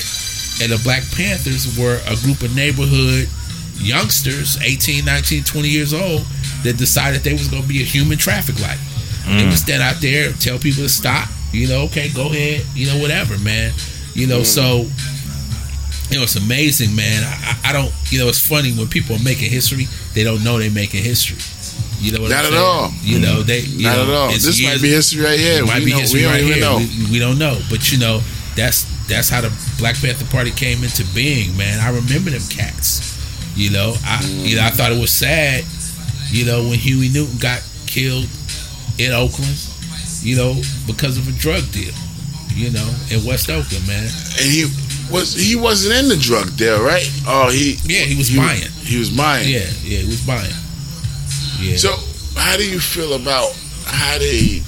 And 0.63 0.71
the 0.71 0.81
Black 0.85 1.03
Panthers 1.17 1.77
were 1.79 1.99
a 2.07 2.15
group 2.23 2.43
of 2.43 2.55
neighborhood 2.55 3.29
youngsters, 3.77 4.61
18, 4.63 5.05
19, 5.05 5.45
20 5.45 5.69
years 5.69 5.93
old, 5.93 6.23
that 6.63 6.77
decided 6.79 7.23
they 7.23 7.33
was 7.33 7.49
going 7.49 7.63
to 7.63 7.69
be 7.69 7.83
a 7.83 7.85
human 7.85 8.19
traffic 8.19 8.61
light. 8.61 8.79
They 9.27 9.43
mm. 9.43 9.51
would 9.51 9.59
stand 9.59 9.83
out 9.83 10.01
there, 10.01 10.33
tell 10.33 10.59
people 10.59 10.85
to 10.85 10.89
stop. 10.89 11.29
You 11.53 11.69
know, 11.69 11.83
okay, 11.83 12.09
go 12.11 12.27
ahead. 12.27 12.65
You 12.75 12.87
know, 12.89 12.99
whatever, 12.99 13.39
man. 13.39 13.73
You 14.15 14.27
know, 14.27 14.43
so 14.43 14.87
you 16.11 16.19
know, 16.19 16.25
it's 16.25 16.37
amazing, 16.37 16.95
man. 16.95 17.23
I, 17.25 17.71
I 17.71 17.73
don't, 17.73 17.93
you 18.11 18.19
know, 18.19 18.29
it's 18.29 18.45
funny 18.47 18.73
when 18.73 18.87
people 18.89 19.17
are 19.17 19.23
making 19.25 19.51
history, 19.51 19.87
they 20.15 20.25
don't 20.25 20.45
know 20.45 20.59
they're 20.59 20.71
making 20.71 21.03
history. 21.03 21.39
You 22.01 22.13
know 22.13 22.21
what 22.23 22.31
Not 22.31 22.41
I'm 22.45 22.53
at 22.53 22.59
saying? 22.59 22.65
all. 22.65 22.91
You 23.03 23.19
know, 23.21 23.43
they, 23.43 23.61
you 23.61 23.85
Not 23.87 23.97
know, 23.97 24.03
at 24.03 24.11
all. 24.11 24.29
This 24.33 24.61
years- 24.61 24.75
might 24.75 24.83
be 24.83 24.91
history 24.91 25.25
right 25.25 25.39
here. 25.39 25.63
It 25.63 25.67
might 25.67 25.79
we 25.79 25.85
be 25.87 25.91
know, 25.93 25.99
history 26.01 26.21
we 26.21 26.25
don't 26.25 26.33
right 26.33 26.41
even 26.43 26.53
here. 26.55 26.63
know. 26.63 26.77
We, 26.79 27.11
we 27.13 27.19
don't 27.19 27.39
know, 27.39 27.59
but 27.71 27.91
you 27.93 27.99
know, 27.99 28.21
that's 28.57 28.85
that's 29.09 29.29
how 29.31 29.41
the 29.41 29.53
Black 29.79 29.97
Panther 29.97 30.27
Party 30.27 30.51
came 30.51 30.85
into 30.85 31.05
being, 31.15 31.57
man. 31.57 31.81
I 31.81 31.89
remember 31.89 32.29
them 32.31 32.43
cats. 32.51 33.09
You 33.57 33.71
know, 33.71 33.95
I 34.05 34.23
you 34.27 34.57
know 34.57 34.65
I 34.65 34.71
thought 34.71 34.93
it 34.93 35.01
was 35.01 35.13
sad. 35.13 35.65
You 36.31 36.45
know, 36.45 36.63
when 36.69 36.79
Huey 36.79 37.09
Newton 37.09 37.39
got 37.39 37.63
killed 37.87 38.27
in 38.99 39.13
Oakland, 39.13 39.57
you 40.23 40.37
know, 40.37 40.55
because 40.87 41.19
of 41.19 41.29
a 41.29 41.33
drug 41.33 41.71
deal. 41.73 41.93
You 42.55 42.71
know, 42.71 42.85
in 43.11 43.25
West 43.25 43.49
Oakland, 43.49 43.87
man. 43.89 44.05
and 44.05 44.45
he 44.45 44.69
was 45.11 45.33
he 45.35 45.57
wasn't 45.57 45.95
in 45.95 46.09
the 46.09 46.17
drug 46.21 46.55
deal, 46.57 46.83
right? 46.85 47.09
Oh, 47.27 47.49
he 47.51 47.79
Yeah, 47.85 48.05
he 48.05 48.15
was 48.15 48.29
he, 48.29 48.37
buying. 48.37 48.69
He 48.85 48.99
was 48.99 49.09
buying. 49.09 49.49
Yeah, 49.49 49.65
yeah, 49.83 49.99
he 50.01 50.07
was 50.07 50.21
buying. 50.27 50.53
Yeah. 51.59 51.77
So, 51.77 51.97
how 52.37 52.57
do 52.59 52.69
you 52.69 52.79
feel 52.79 53.15
about 53.15 53.57
how 53.87 54.19
they 54.19 54.61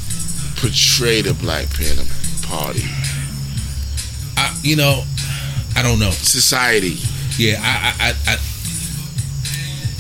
portray 0.56 1.20
the 1.20 1.35
Black 1.35 1.68
Panther 1.76 2.09
Party? 2.48 2.85
I, 4.39 4.56
you 4.62 4.76
know, 4.76 5.05
I 5.76 5.82
don't 5.82 5.98
know. 5.98 6.10
Society. 6.10 6.97
Yeah, 7.36 7.60
I, 7.60 7.93
I, 8.01 8.09
I, 8.09 8.35
I 8.35 8.36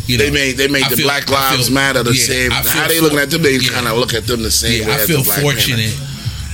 you 0.06 0.18
know, 0.18 0.24
They 0.24 0.30
made 0.30 0.56
they 0.56 0.68
made 0.68 0.84
the 0.90 0.96
feel- 0.96 1.06
Black 1.06 1.28
Lives 1.30 1.66
feel- 1.68 1.74
Matter 1.74 2.02
the 2.02 2.14
yeah, 2.14 2.24
same. 2.24 2.50
How 2.50 2.88
they 2.88 2.96
for- 2.98 3.04
looking 3.04 3.18
at 3.18 3.30
them? 3.30 3.42
They 3.42 3.56
yeah. 3.56 3.70
kind 3.70 3.88
of 3.88 3.96
look 3.98 4.14
at 4.14 4.26
them 4.26 4.42
the 4.42 4.50
same 4.50 4.82
yeah, 4.82 4.88
way. 4.88 5.02
I 5.02 5.06
feel 5.06 5.24
fortunate 5.24 5.94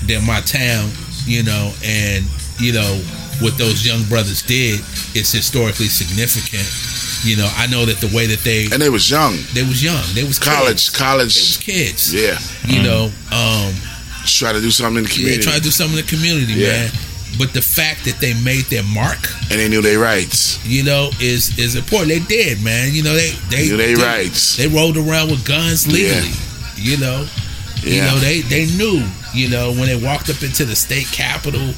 that 0.07 0.23
my 0.23 0.41
town, 0.43 0.91
you 1.27 1.43
know, 1.43 1.73
and 1.85 2.25
you 2.59 2.73
know 2.73 3.01
what 3.41 3.57
those 3.59 3.87
young 3.87 4.05
brothers 4.05 4.43
did 4.43 4.81
is 5.15 5.33
historically 5.33 5.87
significant. 5.89 6.69
You 7.25 7.37
know, 7.37 7.51
I 7.57 7.67
know 7.67 7.85
that 7.87 7.99
the 8.01 8.15
way 8.17 8.27
that 8.27 8.41
they 8.45 8.65
And 8.73 8.81
they 8.81 8.89
was 8.89 9.11
young, 9.11 9.37
they 9.55 9.63
was 9.63 9.83
young, 9.83 10.03
they 10.15 10.25
was 10.25 10.39
college, 10.39 10.91
kids. 10.91 10.93
they 10.93 11.15
was 11.17 11.57
college. 11.57 11.61
kids. 11.61 12.15
Yeah, 12.15 12.39
You 12.67 12.83
know, 12.83 13.11
um, 13.33 13.75
just 14.23 14.39
try 14.39 14.53
to 14.53 14.61
do 14.61 14.71
something 14.71 14.99
in 14.99 15.05
the 15.05 15.11
community. 15.11 15.37
yeah, 15.37 15.43
trying 15.43 15.57
to 15.57 15.63
do 15.63 15.71
something 15.71 15.99
in 15.99 16.05
the 16.05 16.11
community, 16.11 16.53
Yeah. 16.55 16.69
man. 16.69 16.91
But 17.39 17.53
the 17.53 17.63
fact 17.63 18.05
that 18.05 18.19
they 18.21 18.35
made 18.35 18.65
their 18.67 18.83
mark, 18.83 19.19
and 19.51 19.59
they 19.59 19.69
knew 19.69 19.83
their 19.83 19.99
rights. 19.99 20.59
you 20.67 20.83
know, 20.83 21.11
is 21.21 21.59
is 21.59 21.75
important. 21.75 22.09
They 22.11 22.21
did, 22.21 22.63
man. 22.63 22.93
You 22.93 23.03
know, 23.03 23.15
they 23.15 23.31
they 23.51 23.69
Knew 23.69 23.77
their 23.77 23.97
rights. 23.97 24.57
They 24.57 24.69
rode 24.69 24.97
around 24.97 25.31
with 25.31 25.45
guns 25.45 25.87
legally. 25.87 26.33
You 26.77 26.99
know, 26.99 27.27
yeah. 27.83 27.95
you 27.95 28.01
know 28.03 28.17
they 28.19 28.41
they 28.43 28.67
knew. 28.77 29.05
You 29.33 29.49
know, 29.49 29.71
when 29.71 29.87
they 29.87 29.97
walked 29.97 30.29
up 30.29 30.43
into 30.43 30.65
the 30.65 30.75
state 30.75 31.07
capitol, 31.13 31.73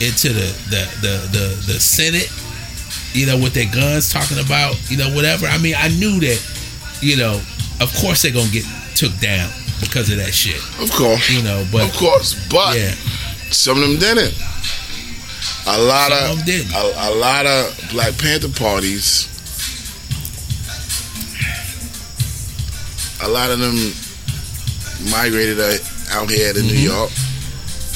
into 0.00 0.28
the 0.32 0.48
the 0.68 0.82
the 1.00 1.14
the, 1.32 1.72
the 1.72 1.80
Senate, 1.80 2.30
you 3.14 3.26
know, 3.26 3.36
with 3.38 3.54
their 3.54 3.70
guns, 3.72 4.12
talking 4.12 4.38
about 4.38 4.76
you 4.90 4.96
know 4.96 5.08
whatever. 5.14 5.46
I 5.46 5.58
mean, 5.58 5.74
I 5.76 5.88
knew 5.88 6.20
that. 6.20 6.40
You 7.00 7.16
know, 7.16 7.40
of 7.80 7.90
course 7.96 8.22
they're 8.22 8.32
gonna 8.32 8.50
get 8.50 8.64
took 8.94 9.16
down 9.20 9.48
because 9.80 10.10
of 10.10 10.18
that 10.18 10.34
shit. 10.34 10.60
Of 10.82 10.92
course, 10.92 11.30
You 11.30 11.42
know, 11.42 11.64
but 11.72 11.88
of 11.88 11.96
course, 11.96 12.36
but 12.50 12.76
yeah, 12.76 12.92
some 13.50 13.82
of 13.82 13.88
them 13.88 13.98
didn't. 13.98 14.34
A 15.66 15.78
lot 15.78 16.10
Some 16.12 16.32
of, 16.32 16.38
of 16.40 16.46
them. 16.46 16.66
A, 16.74 17.10
a 17.10 17.10
lot 17.14 17.46
of 17.46 17.88
Black 17.90 18.16
Panther 18.18 18.48
parties. 18.48 19.28
A 23.22 23.28
lot 23.28 23.50
of 23.50 23.58
them 23.58 23.76
migrated 25.10 25.60
out 26.10 26.30
here 26.30 26.52
to 26.52 26.62
New 26.62 26.72
mm-hmm. 26.72 26.92
York. 26.92 27.10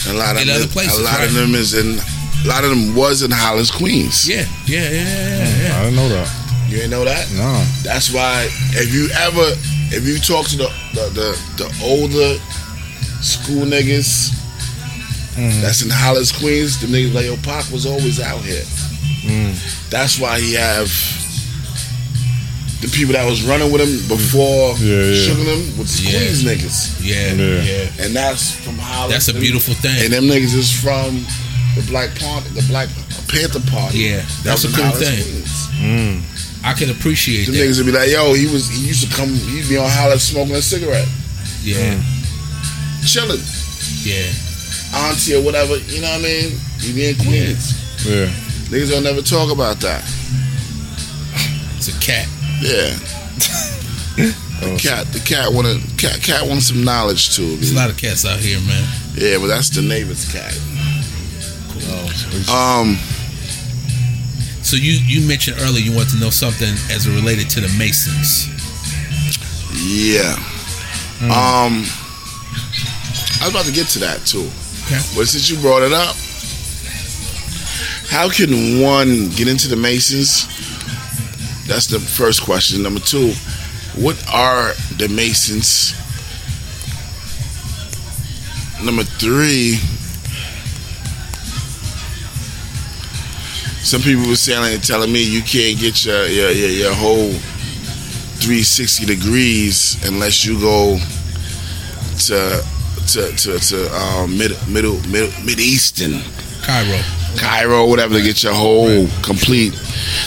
A 0.09 0.13
lot 0.13 0.37
of 0.37 0.47
them, 0.47 0.69
places, 0.69 0.99
a 0.99 1.03
lot 1.03 1.25
of 1.25 1.33
them 1.33 1.55
is 1.55 1.73
in. 1.73 1.99
A 2.45 2.47
lot 2.47 2.63
of 2.63 2.71
them 2.71 2.95
was 2.95 3.23
in 3.23 3.31
Hollis, 3.31 3.71
Queens. 3.71 4.29
yeah, 4.29 4.45
yeah, 4.67 4.83
yeah, 4.83 4.91
yeah. 4.91 5.47
Mm, 5.47 5.63
yeah. 5.63 5.81
I 5.81 5.85
didn't 5.85 5.97
know 5.97 6.09
that. 6.11 6.45
You 6.69 6.81
ain't 6.81 6.91
know 6.91 7.05
that? 7.05 7.31
No. 7.33 7.65
That's 7.83 8.13
why 8.13 8.49
if 8.77 8.93
you 8.93 9.09
ever 9.17 9.57
if 9.97 10.07
you 10.07 10.19
talk 10.19 10.47
to 10.49 10.57
the 10.57 10.69
the, 10.93 11.09
the, 11.15 11.65
the 11.65 11.69
older 11.83 12.39
school 13.23 13.65
niggas 13.65 14.44
Mm-hmm. 15.35 15.61
that's 15.63 15.83
in 15.83 15.91
Hollis, 15.91 16.31
Queens, 16.31 16.81
the 16.81 16.87
niggas 16.87 17.13
like 17.15 17.27
yo 17.27 17.37
Pac 17.37 17.71
was 17.73 17.87
always 17.87 18.21
out 18.21 18.41
here. 18.43 18.63
Mm. 19.27 19.91
That's 19.91 20.19
why 20.21 20.39
he 20.39 20.55
have 20.55 20.87
the 22.81 22.89
people 22.93 23.15
that 23.15 23.25
was 23.29 23.43
running 23.43 23.73
with 23.73 23.81
him 23.81 23.97
before 24.09 24.77
Yeah, 24.79 25.11
yeah. 25.11 25.15
shooting 25.25 25.47
him 25.47 25.79
would 25.79 25.89
squeeze 25.89 26.45
niggas, 26.45 27.01
Yeah, 27.01 27.33
Yeah. 27.33 27.63
yeah. 27.63 28.05
and 28.05 28.15
that's 28.15 28.53
from 28.53 28.77
Hollis. 28.79 29.13
That's 29.13 29.29
a 29.29 29.35
beautiful 29.35 29.75
thing. 29.75 30.05
And 30.05 30.13
them 30.13 30.25
niggas 30.25 30.55
is 30.55 30.71
from 30.71 31.25
the 31.75 31.83
Black 31.89 32.15
Party, 32.21 32.49
the 32.51 32.63
Black 32.69 32.89
Panther 33.29 33.61
Party. 33.71 33.99
Yeah, 33.99 34.23
that's 34.45 34.65
was 34.65 34.75
a 34.75 34.77
cool 34.77 34.85
Hollis, 34.87 35.09
thing. 35.09 35.23
Queens. 35.25 35.69
Mm. 35.81 36.65
I 36.65 36.73
can 36.75 36.91
appreciate 36.91 37.47
the 37.47 37.53
that. 37.53 37.59
niggas 37.59 37.77
would 37.79 37.87
be 37.87 37.93
like, 37.93 38.11
yo, 38.11 38.35
he 38.35 38.47
was 38.47 38.69
he 38.69 38.87
used 38.87 39.03
to 39.09 39.17
come, 39.17 39.29
he'd 39.35 39.69
be 39.69 39.77
on 39.79 39.89
Hollis 39.91 40.23
smoking 40.29 40.55
a 40.55 40.63
cigarette, 40.63 41.09
Yeah, 41.63 41.95
mm. 41.97 42.03
chilling, 43.09 43.41
yeah. 44.05 44.29
Auntie 44.95 45.35
or 45.35 45.43
whatever. 45.43 45.77
You 45.79 46.01
know 46.03 46.11
what 46.11 46.21
I 46.21 46.23
mean? 46.23 46.59
He 46.81 46.93
be 46.93 47.09
in 47.11 47.17
Queens. 47.17 47.75
Yeah. 48.07 48.27
Niggas 48.71 48.91
don't 48.91 49.05
never 49.05 49.23
talk 49.23 49.51
about 49.53 49.77
that. 49.81 50.03
It's 51.77 51.89
a 51.89 52.01
cat. 52.01 52.29
Yeah. 52.61 54.31
The 54.61 54.79
cat, 54.79 55.07
the 55.09 55.19
cat 55.19 55.53
wanted, 55.53 55.83
cat, 55.99 56.23
cat 56.23 56.47
wants 56.49 56.69
some 56.69 56.85
knowledge 56.85 57.35
too. 57.37 57.57
There's 57.57 57.73
a 57.73 57.77
lot 57.77 57.91
of 57.91 57.99
cats 57.99 58.25
out 58.25 58.39
here, 58.39 58.59
man. 58.61 58.89
Yeah, 59.15 59.37
but 59.39 59.49
that's 59.49 59.69
the 59.69 59.83
neighbor's 59.83 60.25
cat. 60.33 60.55
Oh. 62.49 62.81
Um, 62.81 62.97
So 64.63 64.77
you 64.77 64.93
you 65.05 65.27
mentioned 65.29 65.59
earlier 65.61 65.85
you 65.85 65.93
want 65.95 66.09
to 66.11 66.17
know 66.17 66.31
something 66.31 66.73
as 66.89 67.05
it 67.07 67.11
related 67.15 67.51
to 67.51 67.61
the 67.61 67.69
Masons. 67.77 68.47
yeah. 69.85 70.37
Hmm. 71.19 71.31
Um, 71.31 71.85
I 73.43 73.47
was 73.47 73.51
about 73.51 73.67
to 73.67 73.73
get 73.73 73.89
to 73.89 73.99
that 73.99 74.25
too. 74.25 74.49
Okay. 74.87 75.01
But 75.17 75.29
since 75.29 75.49
you 75.49 75.59
brought 75.61 75.83
it 75.83 75.93
up, 75.93 76.15
how 78.11 78.29
can 78.29 78.81
one 78.83 79.31
get 79.31 79.49
into 79.49 79.67
the 79.69 79.77
Masons? 79.77 80.47
That's 81.67 81.87
the 81.87 81.99
first 81.99 82.43
question. 82.43 82.83
Number 82.83 83.01
two, 83.01 83.33
what 83.97 84.23
are 84.29 84.75
the 84.99 85.09
Masons? 85.09 85.95
Number 88.85 89.05
three, 89.05 89.77
some 93.83 94.03
people 94.03 94.29
were 94.29 94.37
saying 94.37 94.81
telling 94.83 95.11
me 95.11 95.23
you 95.23 95.41
can't 95.41 95.79
get 95.81 96.05
your 96.05 96.27
your, 96.27 96.51
your, 96.51 96.69
your 96.69 96.95
whole 96.95 97.33
360 97.33 99.07
degrees 99.07 99.97
unless 100.07 100.45
you 100.45 100.61
go 100.61 100.99
to 102.27 102.74
to 103.09 103.33
to, 103.37 103.59
to 103.59 103.95
um, 103.95 104.37
mid 104.37 104.53
middle 104.69 105.01
middle 105.09 105.31
mid 105.45 105.61
eastern 105.61 106.21
Cairo. 106.63 107.01
Cairo 107.37 107.87
whatever 107.87 108.15
to 108.15 108.23
get 108.23 108.43
your 108.43 108.55
whole 108.55 109.07
complete. 109.23 109.73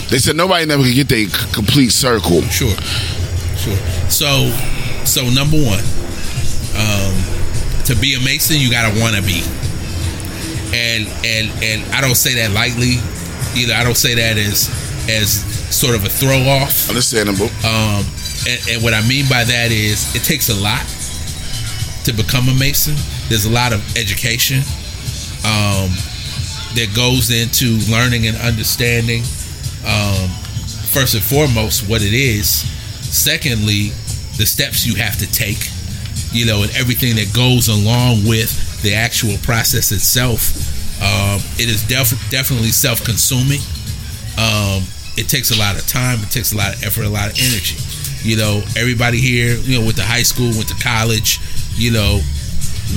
They 0.08 0.18
said 0.18 0.36
nobody 0.36 0.66
never 0.66 0.82
could 0.82 0.94
get 0.94 1.08
their 1.08 1.26
complete 1.52 1.90
circle. 1.90 2.42
Sure. 2.42 2.74
Sure. 3.56 3.76
So 4.08 4.50
so 5.04 5.28
number 5.30 5.56
one, 5.56 5.82
um, 6.76 7.14
to 7.86 7.96
be 8.00 8.14
a 8.14 8.20
Mason, 8.20 8.58
you 8.58 8.70
gotta 8.70 8.98
wanna 9.00 9.22
be. 9.22 9.42
And 10.72 11.08
and 11.24 11.50
and 11.62 11.92
I 11.92 12.00
don't 12.00 12.14
say 12.14 12.34
that 12.36 12.52
lightly 12.52 13.00
either. 13.56 13.74
I 13.74 13.82
don't 13.82 13.96
say 13.96 14.14
that 14.14 14.36
as 14.36 14.68
as 15.08 15.42
sort 15.74 15.96
of 15.96 16.04
a 16.04 16.08
throw 16.08 16.38
off. 16.46 16.88
Understandable. 16.88 17.48
Um, 17.64 18.04
and, 18.46 18.60
and 18.70 18.82
what 18.82 18.94
I 18.94 19.06
mean 19.08 19.26
by 19.28 19.44
that 19.44 19.72
is 19.72 20.14
it 20.14 20.22
takes 20.22 20.48
a 20.48 20.54
lot 20.54 20.84
to 22.08 22.14
become 22.14 22.48
a 22.48 22.54
Mason. 22.54 22.94
There's 23.28 23.44
a 23.44 23.50
lot 23.50 23.72
of 23.72 23.80
education 23.96 24.58
um, 25.44 25.92
that 26.74 26.90
goes 26.96 27.30
into 27.30 27.78
learning 27.92 28.26
and 28.26 28.36
understanding, 28.38 29.20
um, 29.84 30.28
first 30.88 31.14
and 31.14 31.22
foremost, 31.22 31.88
what 31.88 32.02
it 32.02 32.14
is. 32.14 32.48
Secondly, 33.04 33.92
the 34.36 34.46
steps 34.46 34.86
you 34.86 34.94
have 34.96 35.16
to 35.18 35.30
take, 35.30 35.68
you 36.32 36.46
know, 36.46 36.62
and 36.62 36.74
everything 36.76 37.16
that 37.16 37.32
goes 37.34 37.68
along 37.68 38.24
with 38.26 38.50
the 38.82 38.94
actual 38.94 39.36
process 39.38 39.92
itself. 39.92 40.56
Um, 41.00 41.40
it 41.60 41.68
is 41.68 41.86
def- 41.86 42.30
definitely 42.30 42.72
self 42.72 43.04
consuming 43.04 43.60
um, 44.38 44.86
it 45.18 45.26
takes 45.26 45.50
a 45.50 45.58
lot 45.58 45.74
of 45.74 45.84
time, 45.86 46.22
it 46.22 46.30
takes 46.30 46.52
a 46.52 46.56
lot 46.56 46.74
of 46.74 46.82
effort, 46.84 47.02
a 47.02 47.10
lot 47.10 47.26
of 47.26 47.34
energy. 47.42 47.74
You 48.22 48.36
know, 48.36 48.62
everybody 48.78 49.18
here, 49.18 49.56
you 49.58 49.78
know, 49.78 49.84
went 49.84 49.96
to 49.98 50.06
high 50.06 50.22
school, 50.22 50.54
went 50.54 50.68
to 50.68 50.78
college, 50.78 51.40
you 51.78 51.92
know, 51.92 52.20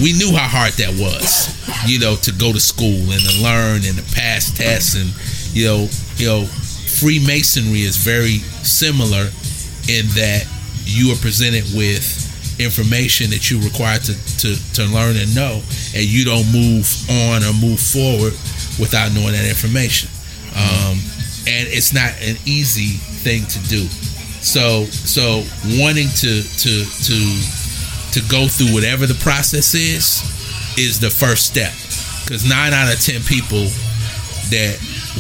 we 0.02 0.14
knew 0.14 0.34
how 0.36 0.48
hard 0.48 0.74
that 0.74 0.90
was, 0.98 1.54
you 1.86 2.00
know, 2.00 2.16
to 2.16 2.32
go 2.32 2.52
to 2.52 2.60
school 2.60 3.12
and 3.12 3.22
to 3.22 3.44
learn 3.44 3.86
and 3.86 3.98
to 3.98 4.16
pass 4.16 4.52
tests 4.52 4.96
and 4.96 5.14
you 5.54 5.68
know, 5.68 5.88
you 6.16 6.28
know, 6.28 6.46
Freemasonry 6.46 7.82
is 7.82 7.98
very 7.98 8.40
similar 8.64 9.30
in 9.90 10.08
that 10.16 10.48
you 10.86 11.12
are 11.12 11.18
presented 11.18 11.64
with 11.76 12.04
information 12.60 13.30
that 13.32 13.50
you 13.50 13.60
require 13.62 13.98
to, 13.98 14.14
to, 14.38 14.56
to 14.74 14.84
learn 14.94 15.18
and 15.18 15.34
know, 15.36 15.62
and 15.96 16.06
you 16.06 16.24
don't 16.24 16.46
move 16.54 16.88
on 17.10 17.44
or 17.44 17.54
move 17.54 17.80
forward 17.80 18.34
without 18.80 19.12
knowing 19.14 19.34
that 19.34 19.48
information. 19.50 20.10
Um, 20.56 21.00
and 21.48 21.68
it's 21.68 21.94
not 21.94 22.12
an 22.22 22.38
easy 22.46 22.98
thing 23.26 23.46
to 23.46 23.60
do. 23.68 23.88
So 24.42 24.86
so 24.86 25.44
wanting 25.78 26.10
to 26.10 26.42
to 26.42 26.74
to 26.86 27.18
to 28.14 28.22
go 28.30 28.48
through 28.48 28.74
whatever 28.74 29.06
the 29.06 29.16
process 29.24 29.74
is 29.74 30.22
is 30.78 31.00
the 31.00 31.10
first 31.10 31.46
step. 31.48 31.72
Because 32.24 32.48
nine 32.48 32.74
out 32.74 32.92
of 32.94 33.00
ten 33.02 33.22
people 33.24 33.66
that 34.52 34.78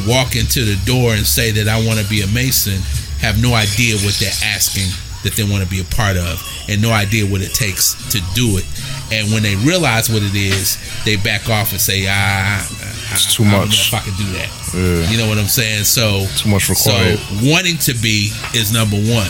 walk 0.07 0.35
into 0.35 0.63
the 0.63 0.79
door 0.85 1.13
and 1.13 1.25
say 1.25 1.51
that 1.51 1.67
I 1.67 1.85
want 1.85 1.99
to 1.99 2.07
be 2.09 2.21
a 2.21 2.27
Mason 2.27 2.79
have 3.19 3.41
no 3.41 3.53
idea 3.53 3.95
what 4.03 4.15
they're 4.19 4.41
asking 4.43 4.87
that 5.23 5.33
they 5.37 5.43
want 5.43 5.63
to 5.63 5.69
be 5.69 5.79
a 5.79 5.87
part 5.93 6.17
of 6.17 6.41
and 6.67 6.81
no 6.81 6.91
idea 6.91 7.25
what 7.25 7.41
it 7.41 7.53
takes 7.53 7.93
to 8.09 8.17
do 8.33 8.57
it. 8.57 8.65
And 9.13 9.31
when 9.31 9.43
they 9.43 9.55
realize 9.55 10.09
what 10.09 10.23
it 10.23 10.33
is, 10.33 10.79
they 11.05 11.15
back 11.17 11.49
off 11.49 11.71
and 11.71 11.79
say, 11.81 12.07
ah, 12.09 12.65
It's 13.11 13.35
too 13.35 13.43
I 13.43 13.51
don't 13.51 13.67
much. 13.69 13.91
know 13.91 13.97
if 13.99 14.01
I 14.01 14.09
can 14.09 14.15
do 14.17 14.27
that. 14.39 14.49
Yeah. 14.73 15.11
You 15.11 15.17
know 15.19 15.27
what 15.27 15.37
I'm 15.37 15.51
saying? 15.51 15.83
So 15.83 16.25
Too 16.37 16.49
much 16.49 16.69
required. 16.69 17.19
So 17.19 17.51
wanting 17.51 17.77
to 17.85 17.93
be 17.93 18.31
is 18.55 18.71
number 18.73 18.97
one. 18.97 19.29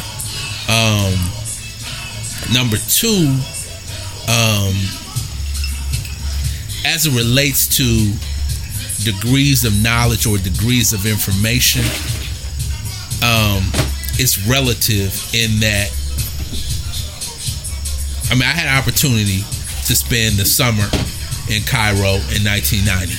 Um, 0.70 1.18
number 2.54 2.78
two, 2.78 3.38
um, 4.30 4.76
as 6.86 7.06
it 7.06 7.16
relates 7.16 7.68
to 7.78 8.14
degrees 9.04 9.66
of 9.66 9.74
knowledge 9.82 10.26
or 10.26 10.38
degrees 10.38 10.94
of 10.94 11.06
information, 11.06 11.82
um, 13.24 13.64
it's 14.18 14.38
relative 14.48 15.14
in 15.34 15.60
that. 15.62 15.90
I 18.30 18.36
mean, 18.36 18.44
I 18.44 18.54
had 18.56 18.68
an 18.68 18.78
opportunity 18.78 19.44
to 19.88 19.96
spend 19.96 20.38
the 20.38 20.46
summer 20.46 20.88
in 21.50 21.64
Cairo 21.64 22.22
in 22.32 22.46
1990 22.48 23.12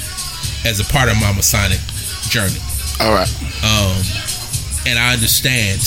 as 0.64 0.80
a 0.80 0.84
part 0.92 1.10
of 1.10 1.20
my 1.20 1.32
Masonic 1.32 1.80
journey. 2.30 2.60
All 3.00 3.12
right. 3.12 3.28
Um, 3.60 4.00
and 4.86 4.98
I 4.98 5.12
understand, 5.12 5.80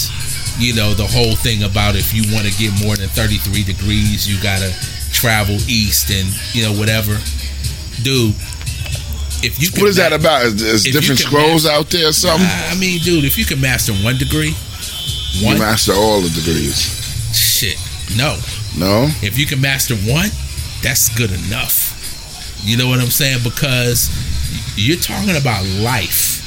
you 0.58 0.74
know, 0.74 0.94
the 0.94 1.06
whole 1.08 1.36
thing 1.36 1.64
about 1.64 1.96
if 1.96 2.14
you 2.14 2.24
want 2.34 2.48
to 2.48 2.54
get 2.58 2.72
more 2.84 2.96
than 2.96 3.10
33 3.10 3.64
degrees, 3.64 4.28
you 4.28 4.42
got 4.42 4.60
to 4.60 4.72
travel 5.12 5.56
east 5.68 6.10
and, 6.10 6.28
you 6.54 6.64
know, 6.64 6.74
whatever. 6.80 7.18
Dude, 8.04 8.36
if 9.44 9.62
you 9.62 9.70
can 9.70 9.82
What 9.82 9.90
is 9.90 9.96
that 9.98 10.14
about? 10.14 10.44
Is, 10.46 10.62
is 10.62 10.84
different 10.84 11.20
scrolls 11.20 11.66
out 11.66 11.90
there 11.90 12.10
or 12.10 12.14
something? 12.14 12.48
I 12.48 12.76
mean, 12.80 13.00
dude, 13.02 13.26
if 13.26 13.38
you 13.38 13.46
can 13.46 13.60
master 13.62 13.94
one 13.94 14.18
degree, 14.18 14.54
You 15.34 15.46
one 15.48 15.60
master 15.60 15.94
all 15.94 16.22
the 16.22 16.30
degrees. 16.30 16.80
shit, 17.36 17.78
no. 18.18 18.38
No? 18.78 19.08
If 19.24 19.38
you 19.38 19.46
can 19.46 19.62
master 19.62 19.96
one, 19.96 20.30
that's 20.82 21.10
good 21.18 21.32
enough. 21.32 21.94
You 22.64 22.78
know 22.78 22.88
what 22.88 23.00
I'm 23.00 23.12
saying? 23.12 23.40
Because 23.44 24.10
you're 24.76 24.98
talking 25.00 25.36
about 25.38 25.66
life. 25.84 26.44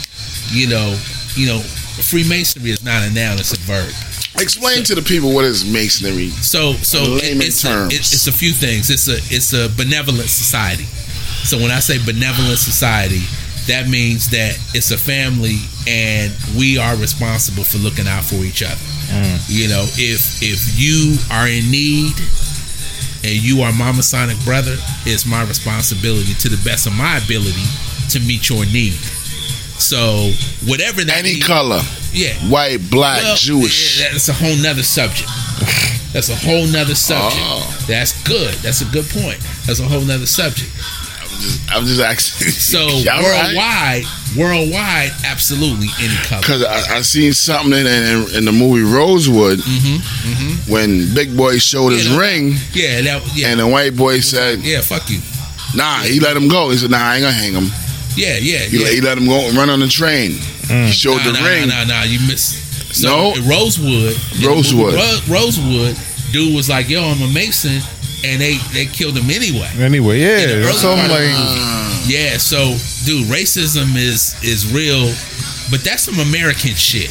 You 0.52 0.68
know, 0.68 0.98
you 1.34 1.46
know, 1.46 1.62
Freemasonry 2.02 2.70
is 2.70 2.82
not 2.84 3.02
a 3.02 3.10
noun; 3.10 3.38
it's 3.38 3.52
a 3.52 3.58
verb. 3.60 3.88
Explain 4.40 4.84
to 4.84 4.94
the 4.94 5.02
people 5.02 5.32
what 5.34 5.44
is 5.44 5.64
masonry. 5.70 6.30
So, 6.30 6.74
so 6.74 6.98
In 7.04 7.04
it- 7.12 7.22
layman 7.22 7.46
it's 7.46 7.64
a, 7.64 7.68
terms. 7.68 7.94
it- 7.94 8.00
it's 8.00 8.26
a 8.26 8.32
few 8.32 8.52
things. 8.52 8.90
It's 8.90 9.08
a 9.08 9.16
it's 9.34 9.52
a 9.52 9.68
benevolent 9.76 10.28
society. 10.28 10.84
So 11.44 11.58
when 11.58 11.70
I 11.70 11.80
say 11.80 11.98
benevolent 12.04 12.58
society, 12.58 13.22
that 13.66 13.88
means 13.88 14.28
that 14.30 14.58
it's 14.74 14.90
a 14.90 14.98
family, 14.98 15.58
and 15.86 16.32
we 16.56 16.78
are 16.78 16.96
responsible 16.96 17.64
for 17.64 17.78
looking 17.78 18.06
out 18.06 18.24
for 18.24 18.36
each 18.36 18.62
other. 18.62 18.80
Mm. 19.10 19.40
You 19.48 19.68
know, 19.68 19.84
if 19.96 20.42
if 20.42 20.78
you 20.78 21.16
are 21.30 21.48
in 21.48 21.70
need 21.70 22.14
and 23.24 23.34
you 23.34 23.62
are 23.62 23.72
my 23.72 23.90
Masonic 23.92 24.38
brother, 24.44 24.76
it's 25.04 25.26
my 25.26 25.42
responsibility 25.44 26.34
to 26.34 26.48
the 26.48 26.60
best 26.64 26.86
of 26.86 26.92
my 26.94 27.18
ability 27.18 27.64
to 28.10 28.20
meet 28.20 28.48
your 28.48 28.64
need. 28.66 28.94
So 29.78 30.30
whatever 30.66 31.04
that 31.04 31.18
Any 31.18 31.34
need- 31.34 31.42
color. 31.44 31.80
yeah, 32.12 32.34
White, 32.50 32.90
black, 32.90 33.22
well, 33.22 33.36
Jewish. 33.36 34.00
yeah, 34.00 34.10
That's 34.12 34.28
a 34.28 34.32
whole 34.32 34.56
nother 34.56 34.82
subject. 34.82 35.28
That's 36.12 36.28
a 36.30 36.36
whole 36.36 36.66
nother 36.66 36.94
subject. 36.94 37.40
Oh. 37.44 37.84
That's 37.86 38.12
good. 38.24 38.54
That's 38.56 38.80
a 38.80 38.86
good 38.86 39.08
point. 39.10 39.38
That's 39.66 39.78
a 39.80 39.84
whole 39.84 40.00
nother 40.00 40.26
subject. 40.26 40.70
I'm 41.70 41.84
just 41.86 42.00
asking. 42.00 42.48
So 42.68 42.88
Y'all 42.88 43.22
right? 43.22 43.54
worldwide, 43.54 44.04
worldwide, 44.36 45.10
absolutely 45.24 45.88
any 46.00 46.16
color. 46.26 46.40
Because 46.40 46.64
I, 46.64 46.96
I 46.96 47.00
seen 47.02 47.32
something 47.32 47.72
in, 47.78 47.86
in, 47.86 48.36
in 48.38 48.44
the 48.44 48.52
movie 48.52 48.82
Rosewood 48.82 49.60
when 50.68 51.14
Big 51.14 51.36
Boy 51.36 51.58
showed 51.58 51.90
his 51.92 52.06
Mm-hmm, 52.08 52.14
Yeah, 52.14 52.20
ring 52.20 52.46
Yeah, 52.72 53.02
that 53.02 53.36
yeah. 53.36 53.48
and 53.48 53.60
the 53.60 53.66
white 53.68 53.96
boy 53.96 54.20
said, 54.20 54.60
yeah, 54.60 54.80
fuck 54.80 55.08
you. 55.10 55.20
"Nah." 55.74 56.00
He 56.02 56.18
let 56.20 56.36
him 56.36 56.48
go. 56.48 56.70
He 56.70 56.78
said, 56.78 56.90
"Nah, 56.90 56.98
I 56.98 57.16
ain't 57.16 57.22
gonna 57.22 57.32
hang 57.36 57.52
him." 57.52 57.68
Yeah, 58.16 58.36
yeah, 58.40 58.58
He, 58.66 58.78
yeah. 58.78 58.84
let, 58.84 58.92
he 58.94 59.00
let 59.00 59.18
him 59.18 59.26
go 59.26 59.38
and 59.48 59.56
run 59.56 59.70
on 59.70 59.80
the 59.80 59.88
train. 59.88 60.32
He 60.32 60.90
showed 60.92 61.18
nah, 61.18 61.32
the 61.32 61.40
nah, 61.40 61.46
ring. 61.46 61.68
Nah, 61.68 61.84
nah, 61.84 62.00
nah, 62.00 62.02
you 62.02 62.18
missed. 62.26 62.94
So 62.94 63.08
No. 63.08 63.34
Rosewood. 63.48 64.16
Rosewood. 64.44 64.94
Ro- 64.94 65.20
Rosewood. 65.28 65.96
Dude 66.32 66.54
was 66.54 66.68
like, 66.68 66.88
"Yo, 66.90 67.02
I'm 67.02 67.22
a 67.22 67.32
Mason," 67.32 67.80
and 68.24 68.40
they 68.40 68.56
they 68.74 68.84
killed 68.86 69.16
him 69.16 69.30
anyway. 69.30 69.70
Anyway, 69.78 70.20
yeah. 70.20 70.60
early 70.60 70.72
So 70.72 70.92
I'm 70.92 71.08
like, 71.08 71.30
yeah. 72.06 72.36
So, 72.36 72.76
dude, 73.06 73.26
racism 73.28 73.96
is 73.96 74.36
is 74.42 74.72
real, 74.72 75.06
but 75.70 75.84
that's 75.84 76.02
some 76.02 76.18
American 76.20 76.74
shit. 76.74 77.10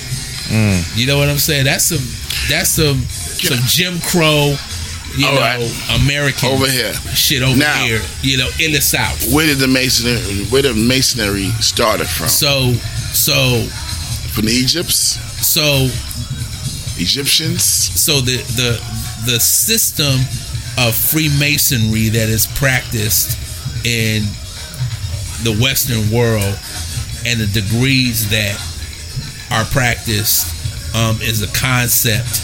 Mm. 0.49 0.97
You 0.97 1.07
know 1.07 1.17
what 1.17 1.29
I'm 1.29 1.39
saying? 1.39 1.65
That's 1.65 1.85
some 1.85 2.05
that's 2.49 2.69
some 2.69 3.01
some 3.41 3.57
Jim 3.65 3.99
Crow, 4.01 4.55
you 5.15 5.25
All 5.27 5.33
know, 5.35 5.39
right. 5.41 5.99
American 6.01 6.49
Over 6.49 6.67
here. 6.69 6.93
shit 7.15 7.41
over 7.43 7.55
Now- 7.57 7.85
here. 7.85 8.01
You 8.21 8.37
know, 8.37 8.49
in 8.59 8.71
the 8.71 8.81
South. 8.81 9.31
Where 9.33 9.45
did 9.47 9.57
the 9.59 9.67
masonry? 9.67 10.45
Where 10.45 10.61
did 10.61 10.75
masonry 10.75 11.49
started 11.61 12.07
from? 12.07 12.27
So 12.29 12.73
so 13.13 13.63
From 14.33 14.45
the 14.45 14.51
Egypts, 14.53 15.17
so 15.45 15.89
Egyptians. 16.99 17.63
so 17.63 18.21
the 18.21 18.37
the 18.55 18.81
the 19.31 19.39
system 19.39 20.19
of 20.77 20.93
Freemasonry 20.95 22.09
that 22.09 22.29
is 22.29 22.45
practiced 22.55 23.37
in 23.85 24.23
the 25.43 25.57
Western 25.61 26.09
world 26.11 26.57
and 27.25 27.39
the 27.39 27.47
degrees 27.47 28.29
that 28.29 28.55
are 29.51 29.65
practiced 29.65 30.53
um, 30.95 31.17
is 31.21 31.41
a 31.41 31.47
concept 31.57 32.43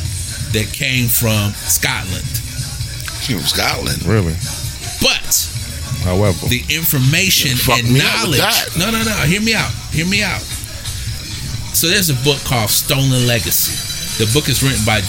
that 0.53 0.67
came 0.73 1.07
from 1.07 1.51
Scotland. 1.53 2.25
From 3.23 3.39
Scotland. 3.47 4.03
really. 4.05 4.35
But 5.01 5.49
However, 6.03 6.47
the 6.47 6.61
information 6.69 7.51
and 7.51 7.59
me 7.63 7.71
up 7.71 8.27
with 8.27 8.39
knowledge. 8.39 8.77
No, 8.77 8.91
no, 8.91 9.03
no. 9.03 9.15
Hear 9.25 9.41
me 9.41 9.53
out. 9.53 9.71
Hear 9.91 10.05
me 10.05 10.21
out. 10.21 10.41
So 11.73 11.87
there's 11.87 12.09
a 12.09 12.19
book 12.23 12.39
called 12.43 12.69
Stolen 12.69 13.25
Legacy. 13.25 13.71
The 14.23 14.29
book 14.33 14.47
is 14.49 14.61
written 14.61 14.83
by 14.85 15.01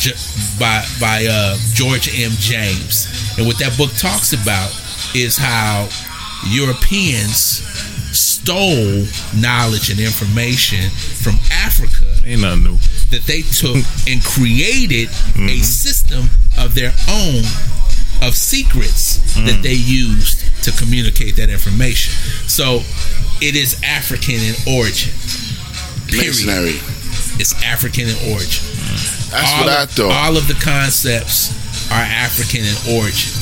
by 0.58 0.86
by 1.00 1.26
uh, 1.28 1.58
George 1.74 2.08
M. 2.14 2.30
James, 2.38 3.06
and 3.36 3.46
what 3.46 3.58
that 3.58 3.76
book 3.76 3.90
talks 3.98 4.32
about 4.32 4.70
is 5.14 5.36
how 5.36 5.88
Europeans 6.48 7.62
stole 8.16 9.04
knowledge 9.36 9.90
and 9.90 9.98
information 10.00 10.88
from 10.90 11.34
Africa 11.50 12.04
ain't 12.24 12.40
nothing 12.40 12.64
new. 12.64 12.76
that 13.10 13.22
they 13.26 13.42
took 13.42 13.76
and 14.08 14.22
created 14.24 15.08
a 15.50 15.58
system 15.58 16.24
of 16.58 16.74
their 16.74 16.92
own 17.10 17.42
of 18.26 18.34
secrets 18.34 19.18
that 19.44 19.60
they 19.62 19.74
used 19.74 20.44
to 20.64 20.72
communicate 20.72 21.36
that 21.36 21.50
information. 21.50 22.12
So 22.48 22.80
it 23.40 23.54
is 23.54 23.80
African 23.84 24.40
in 24.40 24.54
origin. 24.64 25.12
Period. 26.08 26.46
Masonry. 26.46 26.80
It's 27.36 27.52
African 27.64 28.08
in 28.08 28.16
origin. 28.32 28.64
That's 29.30 29.52
all 29.52 29.66
what 29.66 29.68
I 29.68 29.82
of, 29.82 29.90
thought. 29.90 30.12
All 30.12 30.36
of 30.36 30.46
the 30.48 30.54
concepts 30.54 31.52
are 31.90 32.00
African 32.00 32.62
in 32.62 32.78
origin. 32.96 33.34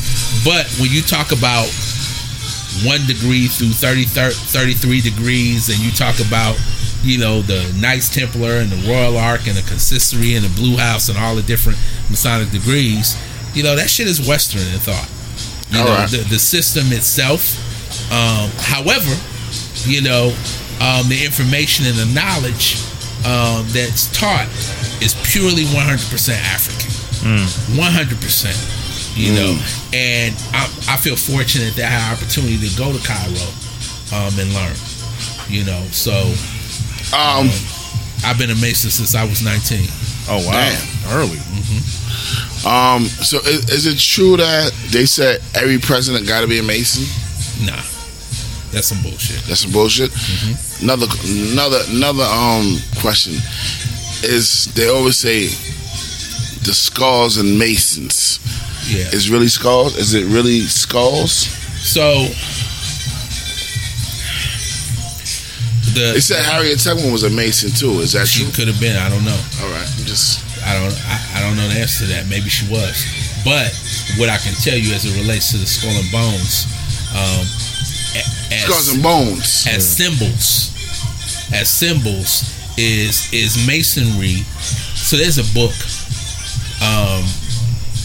But 0.44 0.66
when 0.80 0.90
you 0.90 1.02
talk 1.02 1.30
about 1.30 1.68
one 2.82 3.04
degree 3.06 3.46
through 3.46 3.76
30, 3.76 4.04
33 4.04 5.00
degrees, 5.00 5.68
and 5.68 5.78
you 5.78 5.92
talk 5.92 6.18
about, 6.18 6.56
you 7.04 7.18
know, 7.18 7.42
the 7.42 7.60
Knights 7.78 8.08
Templar 8.08 8.64
and 8.64 8.72
the 8.72 8.80
Royal 8.88 9.18
Arch 9.18 9.46
and 9.46 9.56
the 9.56 9.62
Consistory 9.68 10.34
and 10.34 10.44
the 10.44 10.54
Blue 10.56 10.76
House 10.76 11.08
and 11.08 11.18
all 11.18 11.36
the 11.36 11.42
different 11.42 11.78
Masonic 12.08 12.50
degrees, 12.50 13.14
you 13.54 13.62
know, 13.62 13.76
that 13.76 13.88
shit 13.90 14.06
is 14.08 14.26
Western 14.26 14.62
in 14.72 14.78
thought. 14.78 15.08
You 15.70 15.80
All 15.80 15.86
know, 15.86 15.94
right. 15.94 16.10
the, 16.10 16.18
the 16.28 16.38
system 16.38 16.92
itself. 16.92 17.56
Um, 18.12 18.50
however, 18.58 19.10
you 19.88 20.02
know, 20.02 20.34
um, 20.80 21.08
the 21.08 21.24
information 21.24 21.86
and 21.86 21.96
the 21.96 22.06
knowledge 22.12 22.76
um, 23.24 23.64
that's 23.72 24.10
taught 24.12 24.48
is 25.00 25.14
purely 25.30 25.64
100% 25.72 26.32
African. 26.36 26.90
100%. 27.76 29.14
You 29.16 29.32
know, 29.34 29.52
and 29.92 30.32
I, 30.56 30.64
I 30.88 30.96
feel 30.96 31.16
fortunate 31.16 31.76
that 31.76 31.84
I 31.84 31.92
had 31.92 32.16
opportunity 32.16 32.56
to 32.66 32.76
go 32.78 32.92
to 32.96 33.00
Cairo 33.04 33.44
um, 34.16 34.32
and 34.40 34.48
learn. 34.56 34.72
You 35.52 35.64
know, 35.68 35.84
so 35.92 36.32
Um, 37.12 37.52
I've 38.24 38.38
been 38.38 38.48
a 38.50 38.56
Mason 38.56 38.88
since 38.90 39.14
I 39.14 39.24
was 39.24 39.42
19. 39.44 39.84
Oh 40.32 40.40
wow, 40.48 40.52
Damn. 40.56 41.12
early. 41.12 41.36
Um. 42.66 43.04
So 43.06 43.38
is, 43.38 43.68
is 43.70 43.86
it 43.86 43.98
true 43.98 44.36
that 44.36 44.72
they 44.90 45.06
said 45.06 45.40
every 45.54 45.78
president 45.78 46.26
got 46.26 46.40
to 46.42 46.46
be 46.46 46.58
a 46.58 46.62
Mason? 46.62 47.04
Nah, 47.66 47.82
that's 48.72 48.86
some 48.88 49.02
bullshit. 49.02 49.42
That's 49.46 49.60
some 49.60 49.72
bullshit. 49.72 50.10
Mm-hmm. 50.10 50.84
Another, 50.84 51.06
another, 51.52 51.80
another 51.90 52.24
um 52.24 52.78
question 53.00 53.34
is 54.24 54.66
they 54.74 54.88
always 54.88 55.16
say 55.16 55.46
the 56.64 56.72
skulls 56.74 57.36
and 57.38 57.58
masons. 57.58 58.38
Yeah. 58.88 59.06
Is 59.12 59.30
really 59.30 59.48
skulls? 59.48 59.96
Is 59.96 60.14
it 60.14 60.24
really 60.26 60.60
skulls? 60.60 61.32
So 61.82 62.26
the 65.94 66.12
They 66.14 66.20
said 66.20 66.44
Harriet 66.44 66.78
Tubman 66.80 67.12
was 67.12 67.22
a 67.24 67.30
mason 67.30 67.70
too. 67.70 68.00
Is 68.00 68.12
that 68.12 68.26
she 68.26 68.44
true? 68.44 68.52
could 68.52 68.68
have 68.68 68.80
been. 68.80 68.96
I 68.96 69.08
don't 69.08 69.24
know. 69.24 69.38
All 69.62 69.70
right, 69.70 69.86
I'm 69.98 70.04
just 70.06 70.40
I 70.64 70.74
don't. 70.74 70.94
I, 71.06 71.16
I 71.36 71.40
don't 71.40 71.56
know 71.56 71.68
the 71.68 71.80
answer 71.80 72.06
to 72.06 72.10
that. 72.12 72.26
Maybe 72.28 72.48
she 72.48 72.68
was. 72.70 73.06
But 73.44 73.70
what 74.18 74.28
I 74.28 74.38
can 74.38 74.54
tell 74.54 74.78
you 74.78 74.94
as 74.94 75.04
it 75.04 75.18
relates 75.18 75.50
to 75.52 75.58
the 75.58 75.66
skull 75.66 75.94
and 75.94 76.10
bones, 76.10 76.66
um, 77.14 77.42
as, 78.52 78.64
skulls 78.64 78.88
and 78.94 79.02
bones. 79.02 79.66
as 79.66 79.82
symbols, 79.82 80.70
as 81.52 81.68
symbols 81.68 82.46
is 82.78 83.32
is 83.32 83.66
masonry. 83.66 84.46
So 84.94 85.16
there's 85.16 85.38
a 85.38 85.48
book 85.52 85.74
um, 86.80 87.26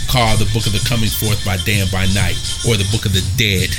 called 0.09 0.39
the 0.39 0.49
Book 0.53 0.65
of 0.65 0.73
the 0.73 0.83
Coming 0.87 1.09
Forth 1.09 1.43
by 1.45 1.57
Day 1.63 1.79
and 1.79 1.91
by 1.91 2.05
Night, 2.17 2.37
or 2.65 2.75
the 2.75 2.87
Book 2.91 3.05
of 3.05 3.13
the 3.13 3.23
Dead. 3.37 3.69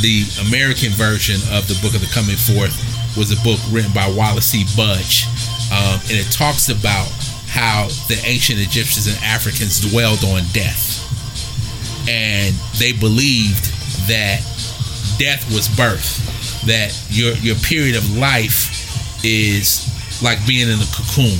The 0.00 0.24
American 0.48 0.90
version 0.92 1.36
of 1.52 1.68
the 1.68 1.76
Book 1.84 1.94
of 1.94 2.00
the 2.00 2.12
Coming 2.12 2.36
Forth 2.36 2.72
was 3.16 3.32
a 3.32 3.40
book 3.44 3.60
written 3.70 3.92
by 3.92 4.08
Wallis 4.08 4.54
E. 4.54 4.64
Budge, 4.76 5.28
um, 5.72 6.00
and 6.08 6.16
it 6.16 6.30
talks 6.32 6.68
about 6.68 7.08
how 7.52 7.88
the 8.08 8.16
ancient 8.24 8.58
Egyptians 8.58 9.06
and 9.06 9.16
Africans 9.22 9.78
dwelled 9.92 10.24
on 10.24 10.40
death, 10.56 11.04
and 12.08 12.56
they 12.80 12.92
believed 12.96 13.68
that 14.08 14.40
death 15.18 15.44
was 15.52 15.68
birth, 15.76 16.16
that 16.66 16.96
your 17.10 17.34
your 17.44 17.56
period 17.56 17.94
of 17.96 18.16
life 18.16 18.72
is 19.22 19.84
like 20.22 20.40
being 20.46 20.68
in 20.68 20.80
a 20.80 20.88
cocoon. 20.96 21.36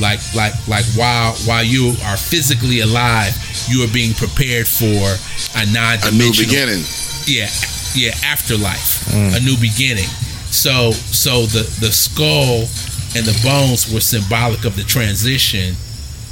Like 0.00 0.20
like 0.34 0.54
like 0.68 0.86
while 0.94 1.34
while 1.44 1.62
you 1.64 1.94
are 2.06 2.16
physically 2.16 2.80
alive 2.80 3.34
you 3.68 3.84
are 3.84 3.92
being 3.92 4.14
prepared 4.14 4.66
for 4.66 5.14
a 5.58 5.66
non 5.70 5.98
A 6.02 6.10
new 6.10 6.32
beginning. 6.32 6.82
yeah 7.26 7.50
yeah 7.94 8.14
afterlife 8.24 9.04
mm. 9.12 9.36
a 9.36 9.40
new 9.44 9.56
beginning. 9.60 10.08
So 10.50 10.92
so 10.92 11.46
the 11.46 11.62
the 11.80 11.92
skull 11.92 12.66
and 13.14 13.26
the 13.26 13.38
bones 13.44 13.92
were 13.92 14.00
symbolic 14.00 14.64
of 14.64 14.76
the 14.76 14.82
transition 14.82 15.74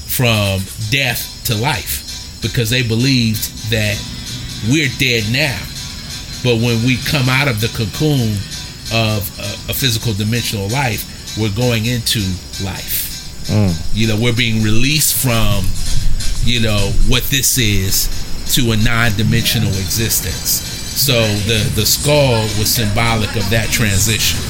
from 0.06 0.60
death 0.90 1.44
to 1.44 1.54
life 1.54 2.40
because 2.42 2.70
they 2.70 2.82
believed 2.82 3.70
that 3.70 4.00
we're 4.68 4.88
dead 4.98 5.24
now. 5.30 5.58
But 6.42 6.56
when 6.56 6.84
we 6.86 6.96
come 7.04 7.28
out 7.28 7.48
of 7.48 7.60
the 7.60 7.68
cocoon 7.68 8.32
of 8.92 9.28
a, 9.38 9.70
a 9.70 9.74
physical 9.74 10.12
dimensional 10.14 10.68
life 10.68 11.38
we're 11.38 11.54
going 11.54 11.86
into 11.86 12.18
life. 12.64 13.46
Mm. 13.46 13.70
You 13.94 14.08
know 14.08 14.16
we're 14.20 14.34
being 14.34 14.62
released 14.62 15.22
from 15.22 15.64
you 16.42 16.60
know 16.60 16.90
what 17.06 17.22
this 17.24 17.58
is 17.58 18.08
to 18.54 18.72
a 18.72 18.76
non-dimensional 18.76 19.68
existence. 19.68 20.50
So 20.50 21.22
the 21.46 21.70
the 21.76 21.86
skull 21.86 22.42
was 22.58 22.68
symbolic 22.68 23.30
of 23.36 23.48
that 23.50 23.68
transition 23.70 24.40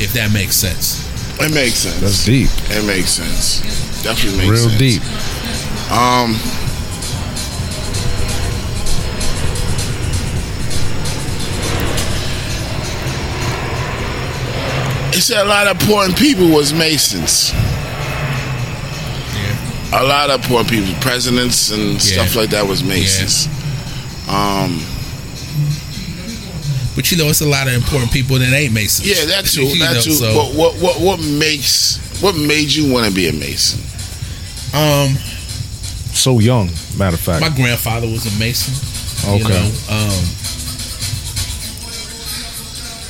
if 0.00 0.12
that 0.14 0.32
makes 0.32 0.54
sense 0.54 1.07
It 1.40 1.54
makes 1.54 1.74
sense. 1.76 2.00
That's 2.00 2.24
deep, 2.24 2.48
It 2.70 2.84
makes 2.86 3.10
sense. 3.10 3.60
Definitely 4.02 4.48
makes 4.48 4.50
real 4.50 4.68
sense. 4.70 4.78
deep. 4.78 5.02
Um. 5.92 6.34
It 15.10 15.22
said 15.22 15.44
a 15.44 15.48
lot 15.48 15.66
of 15.66 15.80
important 15.80 16.16
people 16.16 16.48
was 16.48 16.72
Masons. 16.72 17.50
yeah 17.52 17.60
A 20.00 20.04
lot 20.04 20.30
of 20.30 20.40
important 20.42 20.70
people, 20.70 20.94
presidents 21.00 21.70
and 21.70 22.00
stuff 22.00 22.36
like 22.36 22.50
that 22.50 22.66
was 22.66 22.84
Masons. 22.84 23.48
Um, 24.28 24.80
But 26.98 27.12
you 27.12 27.16
know, 27.16 27.28
it's 27.28 27.42
a 27.42 27.46
lot 27.46 27.68
of 27.68 27.74
important 27.74 28.10
people 28.10 28.40
that 28.40 28.52
ain't 28.52 28.74
Masons. 28.74 29.06
Yeah, 29.06 29.24
that 29.26 29.44
too. 29.46 29.62
You 29.68 29.78
That 29.78 29.94
know, 29.94 30.00
too. 30.00 30.10
so- 30.10 30.34
But 30.34 30.54
what 30.58 30.74
what 30.82 31.00
what 31.00 31.20
makes 31.20 31.96
what 32.20 32.34
made 32.34 32.72
you 32.74 32.92
want 32.92 33.06
to 33.06 33.12
be 33.14 33.28
a 33.28 33.32
Mason? 33.32 33.78
Um, 34.74 35.16
So 36.12 36.40
young, 36.40 36.70
matter 36.98 37.14
of 37.14 37.20
fact. 37.20 37.40
my 37.40 37.50
grandfather 37.50 38.08
was 38.08 38.26
a 38.26 38.36
Mason. 38.40 38.74
You 39.30 39.44
Okay. 39.44 39.48
know, 39.54 39.70
um, 39.94 40.24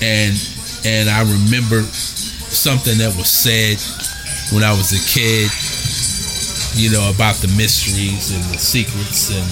and 0.02 0.36
and 0.84 1.08
I 1.08 1.22
remember 1.22 1.80
something 1.82 2.98
that 2.98 3.16
was 3.16 3.30
said 3.30 3.78
when 4.54 4.64
I 4.64 4.72
was 4.72 4.92
a 4.92 5.00
kid. 5.08 5.50
You 6.76 6.90
know 6.92 7.08
about 7.10 7.36
the 7.36 7.48
mysteries 7.56 8.32
and 8.32 8.44
the 8.52 8.58
secrets, 8.58 9.30
and 9.32 9.48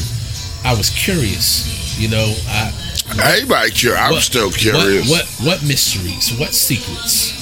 I 0.63 0.75
was 0.77 0.91
curious. 0.91 1.65
You 1.99 2.09
know, 2.09 2.35
I 2.49 2.71
Everybody 3.23 3.71
curious. 3.71 4.01
I'm 4.03 4.13
what- 4.13 4.23
still 4.23 4.51
curious. 4.51 5.09
What, 5.09 5.25
what 5.41 5.61
what 5.61 5.69
mysteries? 5.69 6.37
What 6.39 6.53
secrets? 6.55 7.35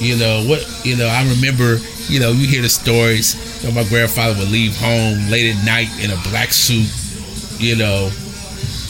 You 0.00 0.16
know 0.16 0.44
what? 0.48 0.64
You 0.84 0.96
know 0.96 1.06
I 1.06 1.22
remember. 1.28 1.78
You 2.08 2.18
know 2.20 2.32
you 2.32 2.46
hear 2.48 2.62
the 2.62 2.68
stories. 2.68 3.36
You 3.62 3.68
know, 3.68 3.74
my 3.82 3.88
grandfather 3.88 4.38
would 4.38 4.50
leave 4.50 4.76
home 4.76 5.30
late 5.30 5.54
at 5.54 5.64
night 5.64 5.88
in 6.02 6.10
a 6.10 6.16
black 6.30 6.52
suit. 6.52 6.88
You 7.60 7.76
know, 7.76 8.10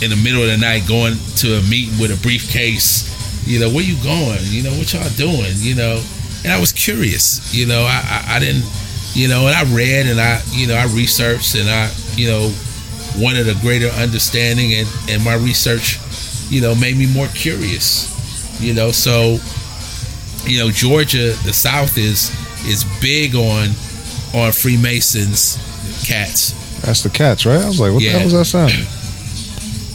in 0.01 0.11
the 0.11 0.17
middle 0.23 0.43
of 0.43 0.49
the 0.49 0.57
night, 0.57 0.87
going 0.87 1.15
to 1.43 1.59
a 1.59 1.63
meeting 1.69 1.99
with 1.99 2.17
a 2.17 2.23
briefcase. 2.23 3.09
You 3.47 3.59
know 3.59 3.69
where 3.69 3.85
you 3.85 3.97
going? 4.03 4.39
You 4.45 4.63
know 4.63 4.73
what 4.79 4.93
y'all 4.93 5.09
doing? 5.17 5.53
You 5.57 5.75
know, 5.75 6.03
and 6.45 6.53
I 6.53 6.61
was 6.61 6.73
curious. 6.73 7.53
You 7.55 7.67
know 7.67 7.83
I 7.83 8.01
I, 8.05 8.37
I 8.37 8.39
didn't. 8.39 8.65
You 9.13 9.27
know, 9.27 9.49
and 9.49 9.57
I 9.57 9.65
read 9.75 10.07
and 10.07 10.21
I 10.21 10.41
you 10.53 10.69
know 10.69 10.77
I 10.77 10.85
researched 10.95 11.57
and 11.57 11.69
I 11.69 11.91
you 12.15 12.29
know 12.31 12.55
wanted 13.19 13.49
a 13.49 13.55
greater 13.61 13.89
understanding 13.89 14.73
and 14.75 14.89
and 15.11 15.25
my 15.25 15.35
research 15.35 15.99
you 16.51 16.61
know, 16.61 16.75
made 16.75 16.97
me 16.97 17.07
more 17.07 17.29
curious. 17.29 18.07
You 18.61 18.75
know, 18.75 18.91
so 18.91 19.39
you 20.45 20.59
know, 20.59 20.71
Georgia, 20.71 21.33
the 21.45 21.53
South 21.53 21.97
is 21.97 22.31
is 22.67 22.85
big 23.01 23.35
on 23.35 23.69
on 24.35 24.53
Freemasons, 24.53 25.57
cats. 26.07 26.53
That's 26.83 27.03
the 27.03 27.11
cats, 27.11 27.45
right? 27.47 27.61
I 27.61 27.67
was 27.67 27.81
like, 27.81 27.93
what 27.93 28.03
Yeah. 28.03 28.13
the 28.13 28.19
hell 28.19 28.25
was 28.27 28.33
that 28.35 28.45
sound? 28.47 28.73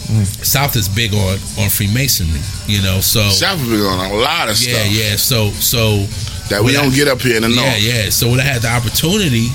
Mm. 0.05 0.45
South 0.45 0.75
is 0.75 0.87
big 0.87 1.13
on 1.13 1.37
on 1.59 1.69
Freemasonry. 1.69 2.41
You 2.67 2.81
know, 2.83 2.99
so 3.01 3.27
South 3.29 3.59
has 3.59 3.67
been 3.69 3.81
on 3.81 4.11
a 4.11 4.13
lot 4.15 4.49
of 4.49 4.57
yeah, 4.61 4.75
stuff 4.77 4.91
yeah. 4.91 5.15
So 5.15 5.49
so 5.51 6.05
that 6.49 6.61
we 6.63 6.73
don't 6.73 6.93
get 6.93 7.07
up 7.07 7.21
here 7.21 7.37
in 7.37 7.41
the 7.43 7.49
yeah, 7.49 7.61
north. 7.61 7.81
yeah. 7.81 8.09
So 8.09 8.29
when 8.29 8.39
I 8.39 8.43
had 8.43 8.61
the 8.61 8.69
opportunity, 8.69 9.47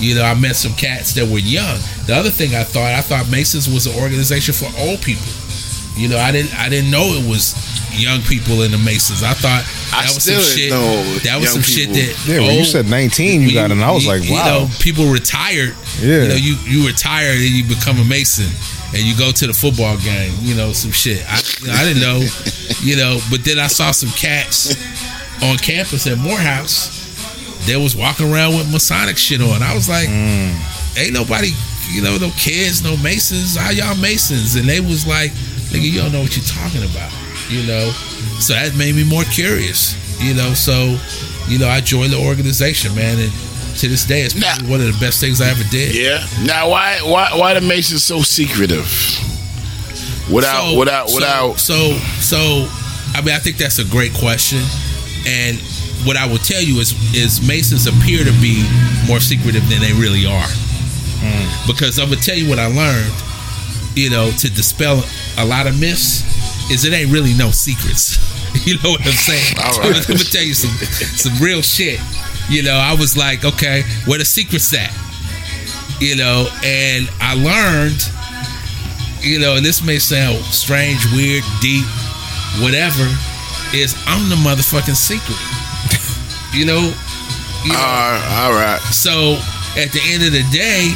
you 0.00 0.14
know, 0.16 0.24
I 0.24 0.34
met 0.34 0.56
some 0.56 0.72
cats 0.74 1.14
that 1.14 1.26
were 1.26 1.38
young. 1.38 1.78
The 2.06 2.14
other 2.16 2.30
thing 2.30 2.54
I 2.54 2.64
thought, 2.64 2.92
I 2.92 3.00
thought 3.00 3.30
Masons 3.30 3.68
was 3.70 3.86
an 3.86 3.94
organization 4.02 4.54
for 4.54 4.66
old 4.78 5.00
people. 5.02 5.22
You 5.96 6.08
know, 6.08 6.18
I 6.18 6.30
didn't, 6.32 6.54
I 6.58 6.68
didn't 6.68 6.90
know 6.90 7.04
it 7.16 7.28
was 7.28 7.54
young 7.92 8.20
people 8.22 8.62
in 8.62 8.70
the 8.70 8.78
Masons. 8.78 9.22
I 9.22 9.32
thought 9.32 9.64
I 9.92 10.04
that 10.04 10.14
was 10.14 10.22
still 10.22 10.40
some 10.40 10.58
shit. 10.58 10.70
know 10.70 11.02
that 11.24 11.40
was 11.40 11.54
young 11.54 11.62
some 11.62 11.62
shit 11.62 11.88
that 11.88 12.24
Yeah, 12.28 12.40
when 12.40 12.58
you 12.58 12.64
said 12.64 12.86
19, 12.86 13.42
you 13.42 13.54
got 13.54 13.70
it, 13.70 13.72
and 13.72 13.82
I 13.84 13.90
was 13.92 14.06
like, 14.06 14.22
you 14.24 14.34
wow. 14.34 14.66
know, 14.66 14.68
people 14.80 15.06
retired. 15.10 15.74
Yeah. 16.00 16.22
You 16.22 16.28
know, 16.28 16.34
you 16.36 16.54
you 16.68 16.86
retire 16.86 17.32
and 17.32 17.40
you 17.40 17.64
become 17.64 17.98
a 17.98 18.04
Mason. 18.04 18.48
And 18.94 19.02
you 19.04 19.16
go 19.18 19.32
to 19.32 19.46
the 19.48 19.52
football 19.52 19.98
game, 19.98 20.32
you 20.42 20.54
know, 20.54 20.72
some 20.72 20.92
shit. 20.92 21.18
I, 21.28 21.42
you 21.60 21.66
know, 21.66 21.72
I 21.74 21.82
didn't 21.84 22.00
know, 22.00 22.22
you 22.86 22.96
know, 22.96 23.18
but 23.30 23.42
then 23.44 23.58
I 23.58 23.66
saw 23.66 23.90
some 23.90 24.10
cats 24.10 24.72
on 25.42 25.58
campus 25.58 26.06
at 26.06 26.16
Morehouse 26.18 26.94
they 27.66 27.76
was 27.76 27.96
walking 27.96 28.32
around 28.32 28.54
with 28.54 28.70
Masonic 28.70 29.18
shit 29.18 29.40
on. 29.42 29.60
I 29.60 29.74
was 29.74 29.88
like, 29.88 30.08
Mm. 30.08 30.54
ain't 30.96 31.12
nobody, 31.12 31.50
you 31.90 32.00
know, 32.00 32.16
no 32.16 32.30
kids, 32.38 32.82
no 32.84 32.96
Masons. 32.98 33.56
How 33.56 33.70
y'all 33.70 33.96
Masons? 33.96 34.54
And 34.54 34.68
they 34.68 34.78
was 34.80 35.04
like, 35.04 35.32
nigga, 35.76 35.92
you 35.92 36.00
don't 36.00 36.12
know 36.12 36.22
what 36.22 36.36
you're 36.36 36.44
talking 36.44 36.82
about, 36.82 37.12
you 37.48 37.62
know. 37.66 37.90
So 38.40 38.54
that 38.54 38.74
made 38.76 38.94
me 38.94 39.04
more 39.04 39.24
curious, 39.24 39.94
you 40.22 40.34
know. 40.34 40.54
So, 40.54 40.98
you 41.48 41.58
know, 41.58 41.68
I 41.68 41.80
joined 41.80 42.12
the 42.12 42.18
organization, 42.20 42.94
man, 42.94 43.18
and 43.18 43.32
to 43.78 43.88
this 43.88 44.04
day, 44.04 44.22
it's 44.22 44.34
probably 44.34 44.64
Now- 44.64 44.70
one 44.70 44.80
of 44.80 44.86
the 44.86 44.98
best 44.98 45.20
things 45.20 45.40
I 45.40 45.50
ever 45.50 45.64
did. 45.64 45.94
Yeah. 45.94 46.26
Now, 46.44 46.70
why 46.70 47.00
why 47.02 47.30
why 47.34 47.54
the 47.54 47.60
Masons 47.60 48.02
so 48.04 48.22
secretive? 48.22 48.86
Without 50.30 50.70
So- 50.70 50.78
without 50.78 51.12
without. 51.14 51.60
So, 51.60 51.98
so, 52.20 52.68
I 53.14 53.20
mean, 53.20 53.34
I 53.34 53.38
think 53.38 53.58
that's 53.58 53.78
a 53.78 53.84
great 53.84 54.12
question, 54.14 54.62
and 55.26 55.58
what 56.04 56.16
I 56.16 56.26
will 56.26 56.38
tell 56.38 56.62
you 56.62 56.78
is, 56.80 56.94
is 57.14 57.40
Masons 57.46 57.86
appear 57.86 58.24
to 58.24 58.32
be 58.40 58.64
more 59.06 59.20
secretive 59.20 59.68
than 59.68 59.80
they 59.80 59.92
really 59.92 60.26
are, 60.26 60.48
hmm. 60.48 61.66
because 61.66 61.98
I'm 61.98 62.08
gonna 62.10 62.20
tell 62.20 62.36
you 62.36 62.48
what 62.48 62.58
I 62.58 62.66
learned. 62.66 63.12
You 63.94 64.10
know, 64.10 64.30
to 64.30 64.50
dispel 64.50 65.02
a 65.38 65.44
lot 65.44 65.66
of 65.66 65.78
myths, 65.80 66.22
is 66.70 66.84
it 66.84 66.92
ain't 66.92 67.10
really 67.12 67.34
no 67.34 67.50
secrets. 67.50 68.16
you 68.66 68.74
know 68.82 68.90
what 68.90 69.00
I'm 69.06 69.12
saying? 69.12 69.56
All 69.58 69.80
right. 69.80 69.96
I'm 69.96 70.02
gonna 70.02 70.18
tell 70.24 70.42
you 70.42 70.54
some 70.54 70.70
some 71.16 71.36
real 71.44 71.62
shit. 71.62 72.00
You 72.48 72.62
know, 72.62 72.74
I 72.74 72.94
was 72.94 73.16
like, 73.16 73.44
okay, 73.44 73.82
where 74.06 74.18
the 74.18 74.24
secrets 74.24 74.72
at? 74.74 74.92
You 76.00 76.16
know, 76.16 76.48
and 76.64 77.08
I 77.20 77.34
learned 77.34 78.00
you 79.26 79.40
know, 79.40 79.56
and 79.56 79.64
this 79.66 79.82
may 79.82 79.98
sound 79.98 80.36
strange, 80.54 81.04
weird, 81.12 81.42
deep, 81.60 81.84
whatever, 82.62 83.02
is 83.74 83.96
I'm 84.06 84.28
the 84.28 84.36
motherfucking 84.36 84.94
secret. 84.94 85.38
you 86.54 86.64
know? 86.64 86.94
You 87.64 87.72
know, 87.72 87.78
Uh, 87.78 88.44
all 88.46 88.52
right. 88.52 88.78
so 88.94 89.34
at 89.74 89.90
the 89.90 90.00
end 90.14 90.22
of 90.22 90.30
the 90.30 90.44
day, 90.52 90.94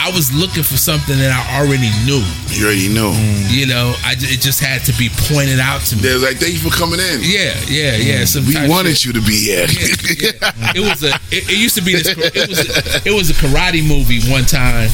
I 0.00 0.10
was 0.16 0.32
looking 0.32 0.62
for 0.64 0.80
something 0.80 1.18
that 1.18 1.28
I 1.28 1.60
already 1.60 1.92
knew. 2.08 2.24
You 2.48 2.64
already 2.64 2.88
know. 2.88 3.12
Mm. 3.12 3.52
You 3.52 3.66
know, 3.68 3.92
I, 4.00 4.16
it 4.16 4.40
just 4.40 4.58
had 4.58 4.80
to 4.88 4.92
be 4.96 5.12
pointed 5.28 5.60
out 5.60 5.84
to 5.92 5.96
me. 5.96 6.02
They're 6.02 6.18
like, 6.18 6.40
thank 6.40 6.56
you 6.56 6.64
for 6.64 6.72
coming 6.72 6.98
in. 6.98 7.20
Yeah, 7.20 7.52
yeah, 7.68 8.00
yeah. 8.00 8.24
Mm. 8.24 8.28
some 8.32 8.46
We 8.48 8.56
wanted 8.64 8.96
shit. 8.96 9.12
you 9.12 9.20
to 9.20 9.24
be 9.26 9.52
here. 9.52 9.68
Yeah, 9.68 10.32
yeah. 10.40 10.72
It 10.72 10.80
was 10.80 11.04
a. 11.04 11.12
It, 11.28 11.52
it 11.52 11.58
used 11.60 11.76
to 11.76 11.84
be 11.84 11.92
this. 11.92 12.08
It 12.16 12.48
was. 12.48 12.58
A, 12.64 13.08
it 13.08 13.12
was 13.12 13.28
a 13.28 13.36
karate 13.36 13.84
movie 13.86 14.24
one 14.32 14.48
time. 14.48 14.88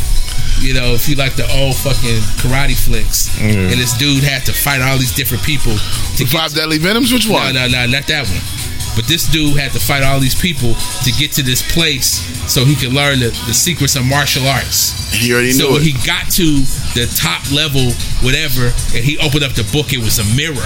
You 0.59 0.75
know, 0.75 0.97
if 0.99 1.07
you 1.09 1.15
like 1.15 1.37
the 1.37 1.47
old 1.55 1.77
fucking 1.77 2.19
karate 2.43 2.75
flicks, 2.75 3.31
mm. 3.39 3.71
and 3.71 3.79
this 3.79 3.97
dude 3.97 4.25
had 4.25 4.43
to 4.47 4.53
fight 4.53 4.83
all 4.83 4.99
these 4.99 5.15
different 5.15 5.45
people 5.45 5.77
to 6.19 6.25
The 6.25 6.25
get 6.25 6.33
Five 6.33 6.55
Deadly 6.55 6.79
Venoms? 6.79 7.13
Which 7.13 7.29
one? 7.29 7.55
no, 7.55 7.69
no, 7.69 7.87
no, 7.87 7.87
not 7.87 8.07
that 8.09 8.27
one. 8.27 8.43
But 8.97 9.05
this 9.07 9.29
dude 9.29 9.57
had 9.61 9.73
to 9.73 9.79
fight 9.79 10.03
all 10.03 10.19
these 10.19 10.35
people 10.35 10.73
to 11.05 11.13
get 11.13 11.31
to 11.33 11.43
this 11.43 11.61
place 11.75 12.25
so 12.51 12.65
he 12.65 12.75
could 12.75 12.93
learn 12.97 13.21
the, 13.21 13.29
the 13.47 13.53
secrets 13.55 13.95
of 13.95 14.05
martial 14.07 14.47
arts. 14.49 15.13
He 15.13 15.33
already 15.33 15.53
So 15.53 15.69
knew 15.71 15.77
it. 15.77 15.79
So 15.79 15.85
he 15.85 15.93
got 16.07 16.31
to 16.41 16.47
the 16.97 17.05
top 17.15 17.45
level, 17.53 17.93
whatever, 18.25 18.73
and 18.97 19.05
he 19.05 19.19
opened 19.19 19.45
up 19.45 19.53
the 19.53 19.69
book. 19.71 19.93
It 19.93 20.01
was 20.01 20.19
a 20.19 20.25
mirror. 20.35 20.65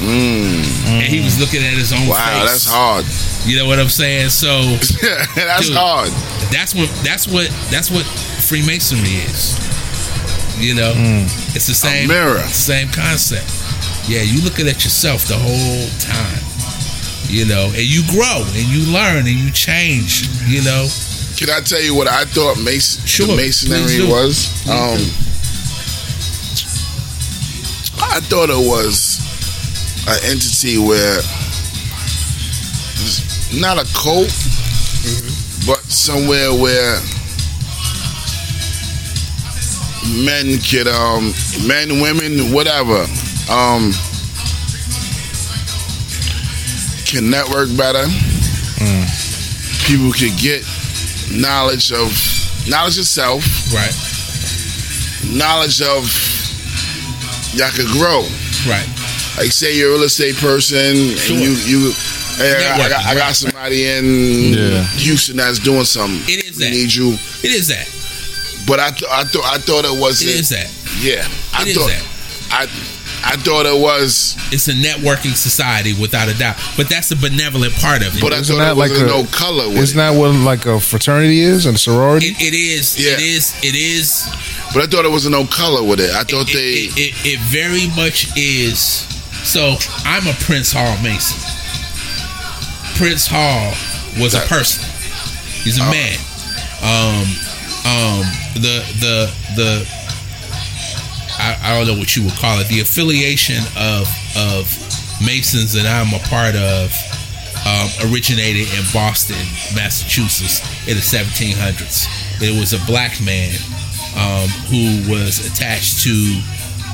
And 0.00 1.02
he 1.02 1.20
was 1.24 1.38
looking 1.40 1.60
at 1.60 1.74
his 1.74 1.92
own 1.92 2.06
Mm. 2.06 2.08
wow, 2.10 2.40
face. 2.46 2.50
that's 2.64 2.66
hard. 2.70 3.04
You 3.46 3.58
know 3.58 3.66
what 3.66 3.78
I'm 3.78 3.88
saying? 3.88 4.30
So 4.30 4.62
that's 5.34 5.66
Dude. 5.68 5.76
hard. 5.76 6.08
that's 6.52 6.74
what 6.74 6.88
that's 7.02 7.26
what 7.26 7.48
that's 7.70 7.90
what 7.90 8.04
Freemasonry 8.46 9.20
is. 9.26 9.58
You 10.58 10.74
know, 10.74 10.92
it's 11.54 11.66
the 11.66 11.74
same 11.74 12.08
mirror. 12.08 12.38
same 12.48 12.88
concept. 12.90 13.50
Yeah, 14.08 14.22
you 14.22 14.40
looking 14.42 14.66
at 14.68 14.82
yourself 14.84 15.24
the 15.26 15.36
whole 15.36 15.88
time. 16.00 16.37
You 17.28 17.44
know, 17.44 17.66
and 17.66 17.84
you 17.84 18.02
grow 18.10 18.42
and 18.42 18.66
you 18.68 18.90
learn 18.92 19.18
and 19.26 19.28
you 19.36 19.50
change. 19.52 20.26
You 20.46 20.62
know, 20.64 20.88
Can 21.36 21.50
I 21.50 21.60
tell 21.60 21.80
you 21.82 21.94
what 21.94 22.08
I 22.08 22.24
thought 22.24 22.56
Mason, 22.64 23.04
Sure, 23.06 23.26
the 23.26 23.34
please 23.34 23.68
masonry 23.68 24.06
do. 24.06 24.10
was? 24.10 24.48
Um, 24.68 24.98
I 28.00 28.20
thought 28.20 28.48
it 28.48 28.56
was 28.56 29.20
an 30.08 30.18
entity 30.30 30.78
where 30.78 31.20
not 33.60 33.76
a 33.78 33.84
cult, 33.94 34.32
but 35.66 35.80
somewhere 35.90 36.50
where 36.52 36.98
men 40.24 40.58
could, 40.58 40.88
um, 40.88 41.32
men, 41.66 42.00
women, 42.00 42.52
whatever, 42.52 43.04
um, 43.50 43.92
can 47.08 47.30
network 47.30 47.68
better. 47.76 48.04
People 49.86 50.12
could 50.12 50.36
get 50.36 50.62
knowledge 51.32 51.90
of 51.92 52.12
knowledge 52.68 52.98
of 52.98 53.06
self, 53.06 53.42
right, 53.72 53.94
knowledge 55.24 55.80
of 55.80 56.04
y'all 57.54 57.70
could 57.70 57.88
grow. 57.96 58.20
right, 58.68 58.86
Like 59.38 59.50
say 59.52 59.76
you're 59.76 59.90
a 59.90 59.94
real 59.94 60.02
estate 60.04 60.36
person 60.36 61.16
Sure. 61.16 61.36
and 61.36 61.42
you 61.44 61.52
you 61.64 61.92
hey, 62.36 62.54
I, 62.68 62.76
got- 62.76 62.80
I 62.80 62.88
got, 62.88 63.06
I 63.06 63.14
got 63.14 63.34
somebody 63.36 63.86
in 63.86 64.04
Yeah. 64.52 64.82
Houston 65.00 65.36
that's 65.38 65.58
doing 65.58 65.84
something. 65.84 66.20
It 66.28 66.44
is 66.44 66.56
we 66.58 66.64
that. 66.64 66.70
need 66.70 66.92
you. 66.94 67.12
it 67.42 67.50
is 67.50 67.68
that. 67.68 67.88
But 68.66 68.80
I 68.80 68.90
th- 68.90 69.10
I 69.10 69.24
thought 69.24 69.44
I 69.46 69.58
thought 69.58 69.84
it 69.86 69.98
was 69.98 70.20
It 70.22 70.28
is 70.40 70.50
that. 70.50 70.68
Yeah, 71.00 71.26
I 71.54 71.62
It 71.62 71.68
is 71.68 71.76
thought 71.76 71.88
that. 71.88 72.04
I 72.50 72.66
I 73.24 73.36
thought 73.36 73.66
it 73.66 73.78
was, 73.80 74.36
It's 74.52 74.68
a 74.68 74.72
networking 74.72 75.34
society 75.36 75.92
without 76.00 76.28
a 76.28 76.38
doubt, 76.38 76.56
but 76.76 76.88
that's 76.88 77.08
the 77.08 77.16
benevolent 77.16 77.74
part 77.74 78.02
of 78.06 78.16
it. 78.16 78.20
but 78.20 78.32
I 78.32 78.38
Isn't 78.38 78.56
thought 78.56 78.62
that 78.62 78.72
it 78.72 78.76
was 78.76 78.90
like 78.92 79.00
a- 79.00 79.06
no 79.06 79.24
color 79.30 79.68
with 79.68 79.78
Isn't 79.78 80.16
what 80.18 80.34
like 80.44 80.66
a 80.66 80.78
fraternity 80.80 81.40
is 81.40 81.66
and 81.66 81.76
a 81.76 81.78
sorority? 81.78 82.28
it, 82.28 82.40
it 82.40 82.54
is. 82.54 82.98
Yeah. 82.98 83.12
It 83.14 83.20
is. 83.20 83.54
It 83.62 83.74
is. 83.74 84.26
But 84.72 84.82
I 84.82 84.86
thought 84.86 85.04
it 85.04 85.10
was 85.10 85.26
a 85.26 85.30
no 85.30 85.44
color 85.46 85.82
with 85.82 86.00
it. 86.00 86.10
I 86.14 86.22
thought 86.24 86.48
it, 86.48 86.54
they. 86.54 86.88
it, 86.92 87.14
it, 87.24 87.34
it 87.34 87.40
very 87.40 87.88
much 87.96 88.28
is. 88.36 88.78
So 89.44 89.76
I'm 90.04 90.26
a 90.26 90.34
Prince 90.40 90.72
Hall 90.72 90.96
Mason. 91.02 91.38
Prince 92.96 93.26
Hall 93.30 93.72
was 94.20 94.34
a 94.34 94.40
person. 94.46 94.84
He's 95.62 95.78
a 95.78 95.82
Oh. 95.82 95.90
man. 95.90 96.18
Um, 96.82 97.26
um, 97.86 98.20
the 98.54 98.82
the 99.00 99.32
the. 99.56 99.97
I, 101.38 101.58
I 101.62 101.78
don't 101.78 101.86
know 101.86 101.98
what 101.98 102.16
you 102.16 102.24
would 102.24 102.34
call 102.34 102.58
it. 102.60 102.68
The 102.68 102.80
affiliation 102.80 103.62
of 103.76 104.06
of 104.36 104.66
Masons 105.24 105.72
that 105.72 105.86
I'm 105.86 106.14
a 106.14 106.22
part 106.28 106.54
of 106.54 106.92
um, 107.66 108.10
originated 108.10 108.68
in 108.74 108.84
Boston, 108.92 109.40
Massachusetts, 109.74 110.62
in 110.86 110.94
the 110.94 111.04
1700s. 111.04 112.06
It 112.40 112.58
was 112.58 112.72
a 112.72 112.80
black 112.86 113.20
man 113.20 113.54
um, 114.16 114.48
who 114.70 115.02
was 115.10 115.44
attached 115.44 116.02
to 116.04 116.14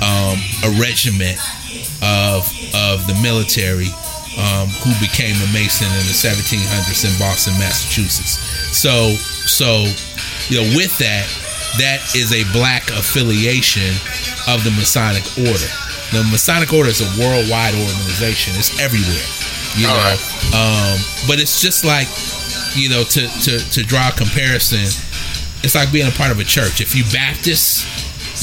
um, 0.03 0.37
a 0.65 0.71
regiment 0.81 1.39
of 2.03 2.45
of 2.75 3.07
the 3.07 3.17
military 3.23 3.89
um, 4.37 4.69
who 4.83 4.91
became 4.99 5.37
a 5.41 5.49
Mason 5.55 5.87
in 5.87 6.05
the 6.11 6.17
1700s 6.17 7.07
in 7.07 7.15
Boston, 7.19 7.55
Massachusetts. 7.59 8.41
So 8.77 9.15
so 9.47 9.87
you 10.49 10.61
know 10.61 10.77
with 10.77 10.97
that 10.99 11.29
that 11.79 12.01
is 12.15 12.33
a 12.33 12.45
black 12.53 12.89
affiliation 12.91 13.91
of 14.49 14.63
the 14.65 14.71
Masonic 14.77 15.25
Order. 15.39 15.71
The 16.13 16.23
Masonic 16.31 16.73
Order 16.73 16.91
is 16.91 17.01
a 17.01 17.11
worldwide 17.21 17.75
organization. 17.75 18.55
It's 18.57 18.79
everywhere. 18.81 19.27
You 19.77 19.89
All 19.89 19.97
know, 19.97 20.03
right. 20.15 20.21
um, 20.55 20.99
but 21.27 21.41
it's 21.41 21.61
just 21.61 21.85
like 21.85 22.07
you 22.77 22.89
know 22.89 23.03
to 23.03 23.27
to 23.27 23.59
to 23.59 23.83
draw 23.83 24.09
a 24.09 24.13
comparison. 24.13 24.85
It's 25.65 25.75
like 25.75 25.91
being 25.93 26.07
a 26.07 26.13
part 26.15 26.31
of 26.31 26.39
a 26.39 26.45
church. 26.45 26.81
If 26.81 26.95
you 26.95 27.03
Baptist, 27.11 27.83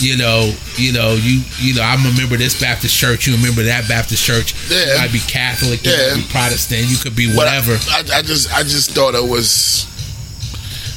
you 0.02 0.18
know, 0.18 0.52
you 0.76 0.92
know, 0.92 1.14
you 1.22 1.42
you 1.60 1.76
know, 1.76 1.84
I'm 1.84 2.04
a 2.06 2.12
member 2.18 2.36
of 2.36 2.40
this 2.42 2.60
Baptist 2.60 2.98
church. 2.98 3.28
You 3.28 3.36
a 3.36 3.38
member 3.40 3.62
that 3.64 3.88
Baptist 3.88 4.24
church. 4.26 4.56
You 4.70 4.76
Yeah. 4.76 4.98
might 4.98 5.14
be 5.14 5.20
Catholic. 5.20 5.86
You 5.86 5.92
Yeah. 5.92 6.16
might 6.16 6.28
be 6.28 6.34
Protestant. 6.34 6.88
You 6.90 6.98
could 6.98 7.16
be 7.16 7.28
but 7.34 7.48
I- 7.48 7.60
whatever. 7.62 7.80
I, 7.92 8.20
I 8.20 8.22
just, 8.24 8.52
I 8.54 8.64
just 8.64 8.92
thought 8.92 9.14
it 9.16 9.24
was 9.24 9.86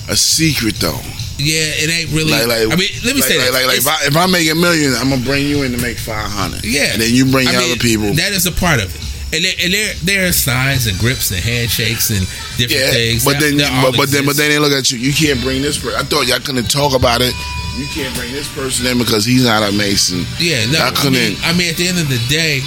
a 0.09 0.17
secret 0.17 0.77
though. 0.81 0.99
Yeah, 1.39 1.67
it 1.83 1.91
ain't 1.91 2.11
really. 2.15 2.33
Like, 2.33 2.47
like, 2.47 2.71
I 2.71 2.77
mean, 2.77 2.89
let 3.05 3.15
me 3.15 3.21
like, 3.21 3.31
say 3.31 3.39
this. 3.39 3.53
like, 3.53 3.67
like 3.67 3.79
if, 3.79 3.89
I, 3.89 3.99
if 4.07 4.17
I 4.17 4.27
make 4.27 4.47
a 4.51 4.55
million, 4.55 4.95
I'm 4.95 5.11
gonna 5.11 5.25
bring 5.25 5.47
you 5.47 5.63
in 5.65 5.73
to 5.73 5.79
make 5.83 5.99
five 5.99 6.31
hundred. 6.31 6.65
Yeah, 6.65 6.93
and 6.95 7.03
then 7.03 7.11
you 7.13 7.27
bring 7.31 7.49
I 7.49 7.57
other 7.57 7.75
mean, 7.75 7.79
people. 7.79 8.15
That 8.15 8.33
is 8.33 8.47
a 8.47 8.53
part 8.53 8.79
of 8.83 8.95
it, 8.95 9.03
and 9.35 9.43
there, 9.45 9.57
and 9.63 9.71
there 9.75 9.95
there 10.05 10.23
are 10.29 10.33
signs 10.33 10.87
and 10.87 10.99
grips 10.99 11.31
and 11.31 11.41
handshakes 11.41 12.11
and 12.11 12.23
different 12.57 12.87
yeah, 12.87 12.95
things. 12.95 13.25
but 13.25 13.39
that- 13.39 13.51
then, 13.51 13.57
that 13.59 13.71
but, 13.83 13.97
but 13.97 14.09
then, 14.11 14.25
but 14.27 14.37
then 14.37 14.51
they 14.51 14.59
look 14.59 14.73
at 14.73 14.91
you. 14.91 14.99
You 14.99 15.13
can't 15.13 15.41
bring 15.43 15.63
this 15.63 15.79
person. 15.79 15.99
I 15.99 16.05
thought 16.07 16.27
y'all 16.27 16.39
couldn't 16.39 16.71
talk 16.71 16.95
about 16.95 17.21
it. 17.21 17.35
You 17.75 17.87
can't 17.91 18.15
bring 18.15 18.31
this 18.31 18.47
person 18.55 18.87
in 18.87 18.99
because 18.99 19.25
he's 19.27 19.43
not 19.45 19.67
a 19.67 19.73
Mason. 19.75 20.23
Yeah, 20.39 20.63
no, 20.71 20.79
I 20.79 20.89
I, 20.89 20.91
couldn't. 20.95 21.19
mean, 21.19 21.37
I 21.43 21.51
mean, 21.59 21.67
at 21.71 21.77
the 21.77 21.89
end 21.89 21.99
of 21.99 22.07
the 22.09 22.23
day, 22.31 22.63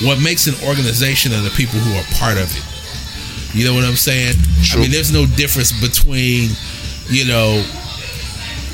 what 0.00 0.16
makes 0.24 0.46
an 0.48 0.56
organization 0.66 1.32
are 1.36 1.42
the 1.44 1.52
people 1.52 1.76
who 1.78 1.92
are 2.00 2.04
part 2.16 2.40
of 2.40 2.48
it. 2.48 2.64
You 3.52 3.68
know 3.68 3.74
what 3.74 3.84
I'm 3.84 4.00
saying? 4.00 4.34
True. 4.64 4.80
I 4.80 4.82
mean, 4.84 4.90
there's 4.90 5.12
no 5.12 5.26
difference 5.26 5.70
between, 5.76 6.56
you 7.10 7.26
know, 7.28 7.60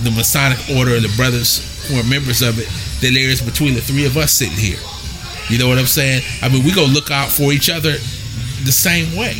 the 0.03 0.11
Masonic 0.11 0.59
Order 0.77 0.95
and 0.95 1.05
the 1.05 1.15
brothers 1.17 1.65
who 1.89 1.99
are 1.99 2.05
members 2.05 2.43
of 2.43 2.59
it 2.59 2.69
than 3.01 3.15
there 3.15 3.29
is 3.29 3.41
between 3.41 3.75
the 3.75 3.81
three 3.81 4.07
of 4.07 4.17
us 4.17 4.33
sitting 4.33 4.57
here. 4.57 4.79
You 5.49 5.59
know 5.59 5.69
what 5.69 5.79
I'm 5.79 5.87
saying? 5.87 6.23
I 6.43 6.49
mean, 6.49 6.65
we 6.65 6.75
go 6.75 6.85
look 6.85 7.11
out 7.11 7.29
for 7.31 7.53
each 7.53 7.71
other 7.71 7.93
the 7.93 8.73
same 8.73 9.17
way. 9.17 9.37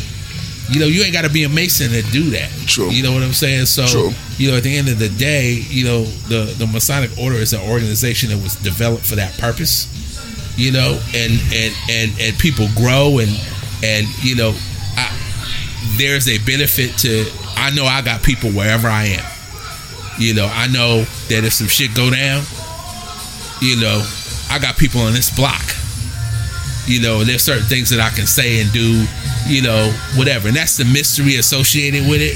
You 0.71 0.79
know, 0.79 0.85
you 0.85 1.01
ain't 1.03 1.13
got 1.13 1.23
to 1.23 1.29
be 1.29 1.43
a 1.43 1.49
Mason 1.49 1.89
to 1.91 2.01
do 2.11 2.29
that. 2.31 2.49
True. 2.67 2.89
You 2.89 3.01
know 3.01 3.11
what 3.11 3.23
I'm 3.23 3.33
saying? 3.33 3.65
So, 3.65 3.87
True. 3.87 4.11
you 4.37 4.51
know, 4.51 4.57
at 4.57 4.63
the 4.63 4.75
end 4.75 4.87
of 4.87 4.99
the 4.99 5.09
day, 5.09 5.53
you 5.67 5.83
know, 5.83 6.03
the 6.03 6.53
the 6.57 6.67
Masonic 6.67 7.17
Order 7.17 7.37
is 7.37 7.53
an 7.53 7.61
organization 7.69 8.29
that 8.29 8.37
was 8.37 8.55
developed 8.55 9.05
for 9.05 9.15
that 9.15 9.35
purpose. 9.37 9.87
You 10.57 10.71
know, 10.71 10.99
and 11.15 11.33
and 11.53 11.73
and 11.89 12.11
and 12.19 12.37
people 12.37 12.67
grow 12.75 13.17
and 13.19 13.29
and 13.83 14.07
you 14.23 14.35
know, 14.35 14.53
I, 14.95 15.09
there's 15.97 16.27
a 16.27 16.37
benefit 16.39 16.97
to. 16.99 17.25
I 17.55 17.71
know 17.71 17.85
I 17.85 18.01
got 18.01 18.21
people 18.21 18.51
wherever 18.51 18.87
I 18.87 19.05
am. 19.05 19.25
You 20.19 20.33
know, 20.33 20.47
I 20.51 20.67
know 20.67 21.03
that 21.29 21.43
if 21.45 21.53
some 21.53 21.67
shit 21.67 21.95
go 21.95 22.11
down, 22.11 22.43
you 23.61 23.79
know, 23.79 24.03
I 24.49 24.59
got 24.59 24.77
people 24.77 25.01
on 25.01 25.13
this 25.13 25.29
block. 25.29 25.63
You 26.85 27.01
know, 27.01 27.23
there's 27.23 27.43
certain 27.43 27.65
things 27.65 27.89
that 27.91 27.99
I 27.99 28.09
can 28.09 28.25
say 28.25 28.61
and 28.61 28.71
do, 28.71 29.05
you 29.47 29.61
know, 29.61 29.91
whatever. 30.15 30.47
And 30.47 30.57
that's 30.57 30.75
the 30.75 30.85
mystery 30.85 31.35
associated 31.35 32.07
with 32.09 32.21
it. 32.21 32.35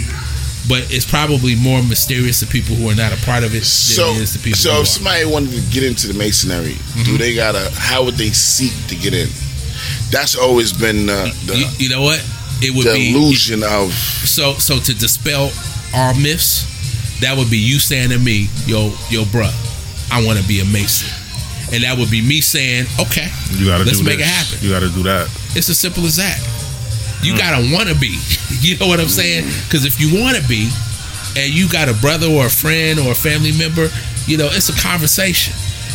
But 0.70 0.88
it's 0.94 1.04
probably 1.04 1.56
more 1.56 1.84
mysterious 1.84 2.40
to 2.40 2.48
people 2.48 2.76
who 2.76 2.88
are 2.90 2.96
not 2.96 3.12
a 3.12 3.20
part 3.26 3.44
of 3.44 3.52
it 3.52 3.68
than 3.68 3.98
So, 4.00 4.12
it 4.16 4.22
is 4.22 4.32
to 4.32 4.40
people 4.40 4.56
so 4.56 4.80
if 4.80 4.88
somebody 4.88 5.26
wanted 5.26 5.52
to 5.52 5.62
get 5.74 5.84
into 5.84 6.08
the 6.08 6.14
masonry, 6.14 6.72
do 6.72 6.80
mm-hmm. 6.80 7.18
they 7.18 7.36
gotta? 7.36 7.70
How 7.76 8.06
would 8.06 8.16
they 8.16 8.30
seek 8.30 8.72
to 8.88 8.96
get 8.96 9.14
in? 9.14 9.28
That's 10.10 10.38
always 10.38 10.72
been 10.72 11.10
uh, 11.10 11.26
the, 11.44 11.52
the, 11.52 11.58
you, 11.58 11.66
you 11.80 11.90
know 11.90 12.04
what? 12.04 12.24
It 12.62 12.74
would 12.74 12.88
the 12.88 12.94
be 12.94 13.12
illusion 13.12 13.62
of 13.62 13.92
so 13.92 14.54
so 14.54 14.80
to 14.80 14.94
dispel 14.96 15.52
all 15.94 16.14
myths, 16.14 16.64
that 17.24 17.38
would 17.38 17.50
be 17.50 17.58
you 17.58 17.80
saying 17.80 18.10
to 18.12 18.20
me, 18.20 18.48
yo, 18.66 18.92
yo, 19.10 19.24
bruh, 19.32 19.50
I 20.12 20.24
want 20.26 20.40
to 20.40 20.46
be 20.48 20.60
a 20.60 20.66
mason, 20.66 21.10
and 21.74 21.84
that 21.84 21.98
would 21.98 22.12
be 22.12 22.22
me 22.22 22.42
saying, 22.42 22.86
okay, 23.00 23.28
You 23.56 23.66
got 23.68 23.80
to 23.80 23.86
let's 23.86 24.00
do 24.00 24.06
make 24.06 24.20
this. 24.20 24.28
it 24.28 24.32
happen. 24.32 24.56
You 24.62 24.70
got 24.72 24.82
to 24.86 24.90
do 24.94 25.04
that. 25.04 25.28
It's 25.56 25.70
as 25.70 25.80
simple 25.80 26.06
as 26.06 26.18
that. 26.18 26.38
Hmm. 26.38 27.26
You 27.26 27.38
gotta 27.38 27.64
want 27.74 27.88
to 27.90 27.96
be. 27.96 28.20
You 28.64 28.78
know 28.78 28.88
what 28.88 29.02
I'm 29.02 29.10
saying? 29.12 29.44
Because 29.68 29.84
if 29.84 30.00
you 30.00 30.22
want 30.24 30.38
to 30.38 30.44
be, 30.48 30.70
and 31.36 31.52
you 31.52 31.68
got 31.68 31.90
a 31.90 31.94
brother 32.00 32.28
or 32.28 32.46
a 32.46 32.50
friend 32.50 32.98
or 32.98 33.12
a 33.12 33.16
family 33.16 33.52
member, 33.52 33.90
you 34.26 34.38
know, 34.38 34.48
it's 34.48 34.70
a 34.70 34.78
conversation. 34.80 35.52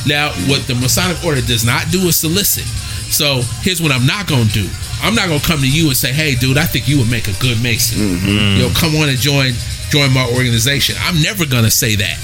Now, 0.06 0.32
what 0.52 0.66
the 0.66 0.74
Masonic 0.74 1.16
Order 1.24 1.40
does 1.40 1.64
not 1.64 1.88
do 1.90 2.00
is 2.12 2.16
solicit. 2.16 2.66
So 3.09 3.40
here's 3.64 3.80
what 3.80 3.90
I'm 3.90 4.05
not 4.05 4.26
gonna 4.28 4.50
do. 4.52 4.68
I'm 5.00 5.14
not 5.14 5.28
gonna 5.28 5.40
come 5.40 5.60
to 5.60 5.70
you 5.70 5.86
and 5.88 5.96
say, 5.96 6.12
"Hey, 6.12 6.34
dude, 6.34 6.59
I 6.59 6.66
think 6.66 6.88
you 6.88 6.98
would 6.98 7.09
make 7.10 7.26
a 7.28 7.32
good 7.40 7.62
Mason. 7.62 7.96
Mm-hmm. 8.18 8.56
You 8.60 8.68
know, 8.68 8.70
come 8.76 8.94
on 8.96 9.09
and 9.09 9.16
join 9.16 9.55
join 9.90 10.12
my 10.12 10.24
organization." 10.27 10.97
I'm 11.01 11.20
never 11.23 11.47
gonna 11.47 11.70
say 11.70 11.97
that. 11.97 12.19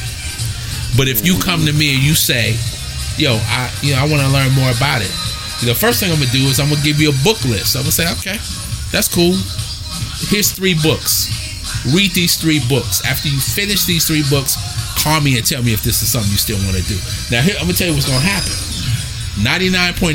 But 0.96 1.08
if 1.08 1.26
you 1.26 1.38
come 1.38 1.66
to 1.66 1.72
me 1.72 1.94
and 1.94 2.02
you 2.02 2.14
say, 2.14 2.56
"Yo, 3.18 3.36
I 3.36 3.70
you 3.82 3.92
know 3.92 4.00
I 4.00 4.04
want 4.04 4.22
to 4.22 4.28
learn 4.28 4.52
more 4.52 4.70
about 4.70 5.02
it," 5.02 5.10
the 5.62 5.74
first 5.74 6.00
thing 6.00 6.12
I'm 6.12 6.18
gonna 6.18 6.30
do 6.30 6.48
is 6.48 6.60
I'm 6.60 6.68
gonna 6.68 6.82
give 6.82 7.00
you 7.00 7.10
a 7.10 7.18
book 7.24 7.44
list. 7.44 7.76
I'm 7.76 7.82
gonna 7.82 7.92
say, 7.92 8.08
"Okay, 8.18 8.38
that's 8.92 9.08
cool. 9.08 9.36
Here's 10.30 10.50
three 10.50 10.74
books. 10.74 11.28
Read 11.92 12.14
these 12.14 12.36
three 12.36 12.60
books. 12.60 13.02
After 13.04 13.28
you 13.28 13.38
finish 13.40 13.84
these 13.84 14.04
three 14.04 14.22
books, 14.30 14.56
call 14.96 15.20
me 15.20 15.36
and 15.36 15.44
tell 15.44 15.62
me 15.62 15.72
if 15.72 15.82
this 15.82 16.02
is 16.02 16.08
something 16.08 16.30
you 16.30 16.38
still 16.38 16.58
want 16.64 16.76
to 16.76 16.82
do." 16.82 16.98
Now, 17.30 17.42
here 17.42 17.56
I'm 17.58 17.66
gonna 17.66 17.74
tell 17.74 17.88
you 17.88 17.94
what's 17.94 18.06
gonna 18.06 18.20
happen. 18.20 18.52
99.9% 19.34 20.14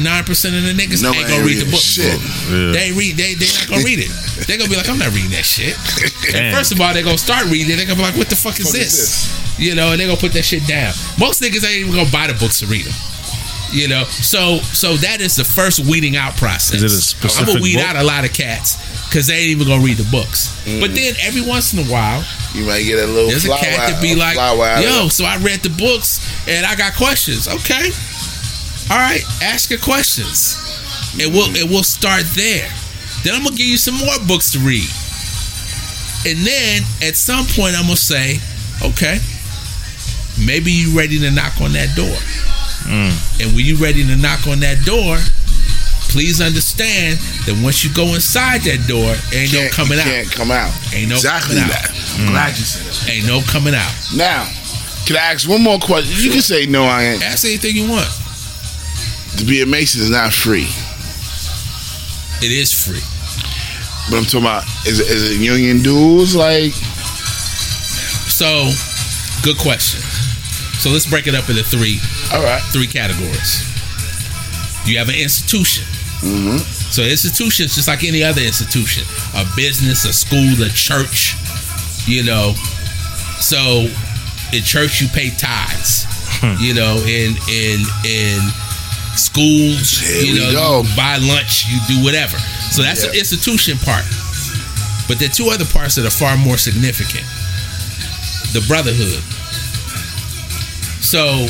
of 0.58 0.64
the 0.64 0.74
niggas 0.74 1.04
No, 1.04 1.12
ain't 1.12 1.28
gonna 1.28 1.42
ain't 1.42 1.46
read 1.46 1.60
the 1.60 1.72
book. 1.72 1.80
shit. 1.82 2.06
Yeah. 2.50 2.72
They 2.72 2.84
ain't 2.90 2.98
read. 2.98 3.18
They 3.18 3.34
they 3.36 3.46
not 3.60 3.68
gonna 3.70 3.84
read 3.84 4.00
it. 4.00 4.12
They're 4.48 4.58
gonna 4.58 4.70
be 4.70 4.78
like, 4.78 4.90
I'm 4.90 4.98
not 4.98 5.12
reading 5.14 5.32
that 5.32 5.46
shit. 5.46 5.76
And 6.36 6.56
first 6.56 6.72
of 6.72 6.80
all, 6.80 6.94
they're 6.94 7.04
gonna 7.04 7.18
start 7.18 7.46
reading 7.52 7.72
it. 7.74 7.76
They're 7.78 7.86
gonna 7.86 7.98
be 8.00 8.04
like, 8.04 8.16
What 8.18 8.30
the 8.30 8.36
fuck 8.36 8.60
is 8.60 8.72
Fuck 8.72 8.80
is 8.80 8.96
this? 8.96 9.60
You 9.60 9.76
know, 9.76 9.92
and 9.92 10.00
they're 10.00 10.08
gonna 10.08 10.20
put 10.20 10.34
that 10.34 10.46
shit 10.46 10.66
down. 10.68 10.94
Most 11.20 11.42
niggas 11.42 11.66
ain't 11.68 11.88
even 11.88 11.94
gonna 11.94 12.12
buy 12.12 12.28
the 12.28 12.34
books 12.40 12.60
to 12.60 12.68
read 12.68 12.86
them. 12.86 12.96
You 13.72 13.88
know, 13.88 14.04
so 14.06 14.58
so 14.74 14.96
that 14.98 15.22
is 15.22 15.36
the 15.36 15.44
first 15.44 15.80
weeding 15.86 16.16
out 16.16 16.36
process. 16.38 16.82
Is 16.82 17.14
it 17.14 17.24
a 17.24 17.40
I'm 17.40 17.46
gonna 17.46 17.62
weed 17.62 17.76
book? 17.76 17.86
out 17.86 17.96
a 17.98 18.04
lot 18.04 18.26
of 18.26 18.34
cats 18.34 18.78
because 19.06 19.28
they 19.28 19.36
ain't 19.36 19.50
even 19.52 19.68
gonna 19.68 19.84
read 19.84 19.98
the 19.98 20.10
books. 20.10 20.50
Mm. 20.66 20.82
But 20.82 20.96
then 20.96 21.14
every 21.22 21.42
once 21.42 21.74
in 21.74 21.80
a 21.80 21.86
while, 21.86 22.24
you 22.56 22.66
might 22.66 22.82
get 22.82 22.98
a 22.98 23.06
little 23.06 23.30
there's 23.30 23.46
a 23.46 23.50
cat 23.50 23.94
that 23.94 24.02
be 24.02 24.14
a 24.14 24.18
like, 24.18 24.36
flower 24.36 24.66
out 24.66 24.80
of 24.80 24.90
"Yo, 24.90 25.08
so 25.10 25.24
I 25.26 25.38
read 25.38 25.60
the 25.62 25.70
books 25.70 26.18
and 26.48 26.66
I 26.66 26.74
got 26.76 26.96
questions." 26.96 27.48
Okay, 27.48 27.92
all 28.90 28.98
right, 28.98 29.22
ask 29.42 29.70
your 29.70 29.80
questions, 29.80 30.58
and 31.22 31.32
we'll 31.34 31.50
and 31.56 31.70
we'll 31.70 31.84
start 31.84 32.24
there. 32.36 32.68
Then 33.24 33.36
I'm 33.36 33.44
gonna 33.44 33.56
give 33.56 33.68
you 33.68 33.78
some 33.78 33.96
more 33.96 34.18
books 34.28 34.52
to 34.54 34.60
read, 34.60 34.88
and 36.26 36.38
then 36.46 36.84
at 37.08 37.16
some 37.16 37.46
point 37.48 37.76
I'm 37.76 37.84
gonna 37.86 37.98
say, 37.98 38.40
"Okay, 38.82 39.20
maybe 40.44 40.72
you 40.72 40.98
ready 40.98 41.20
to 41.20 41.32
knock 41.32 41.60
on 41.62 41.74
that 41.74 41.96
door." 41.96 42.18
Mm. 42.90 43.14
And 43.42 43.56
when 43.56 43.66
you 43.66 43.76
ready 43.78 44.06
to 44.08 44.16
knock 44.16 44.48
on 44.48 44.60
that 44.62 44.84
door, 44.86 45.18
please 46.10 46.42
understand 46.42 47.20
that 47.46 47.54
once 47.62 47.84
you 47.84 47.92
go 47.94 48.16
inside 48.16 48.62
that 48.64 48.88
door, 48.88 49.14
ain't 49.34 49.54
no 49.54 49.60
Can't- 49.60 49.74
coming 49.74 49.98
you 49.98 50.00
out. 50.00 50.06
Can't 50.08 50.32
come 50.32 50.50
out. 50.52 50.74
Ain't 50.94 51.10
no 51.10 51.16
exactly 51.16 51.58
coming 51.58 51.72
out. 51.72 51.84
that. 51.84 51.92
I'm 52.18 52.28
glad 52.32 52.58
you 52.58 52.64
said 52.66 52.88
it. 52.88 53.14
Ain't 53.14 53.28
no 53.28 53.42
coming 53.44 53.76
out. 53.76 53.94
Now, 54.16 54.50
can 55.06 55.18
I 55.18 55.34
ask 55.34 55.48
one 55.48 55.62
more 55.62 55.78
question? 55.78 56.16
You 56.18 56.32
can 56.32 56.42
say 56.42 56.66
no. 56.66 56.86
I 56.86 57.04
ain't. 57.04 57.24
Ask 57.24 57.46
anything 57.46 57.76
you 57.76 57.88
want. 57.90 58.08
To 59.40 59.46
be 59.46 59.62
a 59.62 59.66
Mason 59.66 60.02
is 60.02 60.10
not 60.10 60.34
free. 60.34 60.68
It 62.44 62.52
is 62.52 62.74
free. 62.74 63.00
But 64.12 64.18
I'm 64.18 64.26
talking 64.26 64.42
about 64.42 64.64
is 64.86 65.00
it, 65.00 65.08
is 65.08 65.32
it 65.32 65.42
union 65.42 65.82
dues? 65.82 66.36
Like 66.36 66.74
So, 68.28 68.72
good 69.42 69.58
question. 69.58 70.02
So 70.80 70.90
let's 70.90 71.10
break 71.10 71.28
it 71.28 71.36
up 71.36 71.48
into 71.50 71.64
three 71.64 72.00
all 72.34 72.44
right, 72.44 72.62
three 72.74 72.88
categories. 72.88 73.64
You 74.86 74.98
have 74.98 75.08
an 75.08 75.16
institution. 75.16 75.86
Mm-hmm. 76.20 76.58
So 76.92 77.04
institution 77.04 77.66
is 77.66 77.76
just 77.76 77.88
like 77.88 78.04
any 78.04 78.24
other 78.24 78.42
institution, 78.42 79.08
a 79.36 79.46
business, 79.56 80.04
a 80.04 80.12
school, 80.12 80.52
a 80.60 80.70
church. 80.70 81.36
You 82.06 82.24
know, 82.24 82.56
so 83.40 83.88
in 84.52 84.64
church 84.64 85.00
you 85.00 85.08
pay 85.08 85.30
tithes. 85.30 86.08
You 86.60 86.74
know, 86.74 86.96
in 87.08 87.36
in 87.48 87.84
in 88.04 88.40
schools, 89.16 90.00
Here 90.00 90.24
you 90.24 90.36
know, 90.36 90.52
go. 90.52 90.84
you 90.84 90.96
buy 90.96 91.18
lunch, 91.18 91.66
you 91.68 91.80
do 91.88 92.04
whatever. 92.04 92.38
So 92.72 92.82
that's 92.82 93.06
the 93.06 93.14
institution 93.18 93.78
part. 93.80 94.06
But 95.08 95.18
there 95.18 95.30
are 95.30 95.34
two 95.34 95.50
other 95.50 95.66
parts 95.66 95.96
that 95.96 96.06
are 96.06 96.14
far 96.14 96.38
more 96.38 96.58
significant. 96.58 97.26
The 98.54 98.62
brotherhood. 98.68 99.22
So 101.02 101.50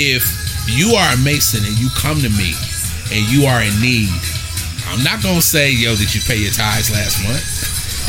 if 0.00 0.24
you 0.68 0.96
are 0.96 1.12
a 1.12 1.18
Mason 1.20 1.64
and 1.64 1.76
you 1.76 1.88
come 1.92 2.20
to 2.24 2.30
me 2.32 2.56
and 3.12 3.22
you 3.28 3.44
are 3.44 3.60
in 3.60 3.74
need, 3.80 4.08
I'm 4.88 5.04
not 5.04 5.22
gonna 5.22 5.42
say, 5.42 5.72
yo, 5.72 5.96
did 5.96 6.14
you 6.14 6.20
pay 6.24 6.36
your 6.36 6.52
tithes 6.52 6.90
last 6.92 7.20
month? 7.24 7.44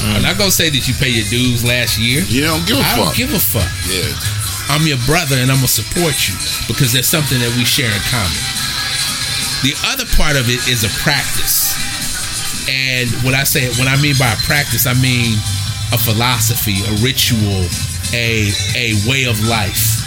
I'm 0.04 0.20
mm. 0.20 0.24
not 0.24 0.38
gonna 0.38 0.52
say 0.52 0.70
that 0.70 0.88
you 0.88 0.94
pay 0.96 1.10
your 1.10 1.28
dues 1.28 1.64
last 1.64 2.00
year. 2.00 2.24
You 2.28 2.44
don't 2.44 2.66
give 2.68 2.78
a 2.78 2.82
I 2.82 2.84
fuck. 2.84 3.00
I 3.00 3.04
don't 3.04 3.18
give 3.18 3.34
a 3.34 3.40
fuck. 3.40 3.72
yeah. 3.88 4.43
I'm 4.70 4.88
your 4.88 5.00
brother 5.06 5.36
and 5.38 5.52
I'm 5.52 5.58
gonna 5.58 5.68
support 5.68 6.16
you 6.28 6.36
because 6.68 6.92
there's 6.94 7.08
something 7.10 7.40
that 7.40 7.54
we 7.56 7.66
share 7.66 7.92
in 7.92 8.04
common. 8.10 8.42
The 9.64 9.76
other 9.88 10.06
part 10.20 10.36
of 10.36 10.50
it 10.50 10.60
is 10.68 10.84
a 10.84 10.92
practice. 11.04 11.76
And 12.68 13.10
when 13.24 13.36
I 13.36 13.44
say 13.44 13.68
when 13.80 13.88
I 13.88 14.00
mean 14.02 14.16
by 14.20 14.32
a 14.32 14.40
practice, 14.44 14.88
I 14.88 14.94
mean 14.94 15.38
a 15.92 15.98
philosophy, 16.00 16.84
a 16.84 16.94
ritual, 17.04 17.68
a 18.14 18.52
a 18.76 18.96
way 19.08 19.26
of 19.26 19.40
life. 19.48 20.02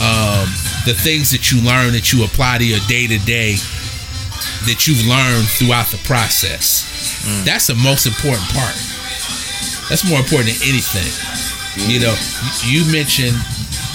Um, 0.00 0.48
the 0.84 0.94
things 0.94 1.30
that 1.30 1.52
you 1.52 1.60
learn 1.62 1.92
that 1.92 2.12
you 2.12 2.24
apply 2.24 2.58
to 2.58 2.66
your 2.66 2.80
day 2.88 3.06
to 3.06 3.18
day 3.18 3.56
that 4.66 4.86
you've 4.86 5.06
learned 5.06 5.46
throughout 5.48 5.86
the 5.88 5.98
process. 5.98 6.88
That's 7.44 7.66
the 7.66 7.74
most 7.74 8.06
important 8.06 8.46
part. 8.50 8.74
That's 9.88 10.08
more 10.08 10.20
important 10.20 10.56
than 10.58 10.68
anything. 10.68 11.10
You 11.90 12.00
know, 12.00 12.14
you 12.64 12.84
mentioned 12.90 13.36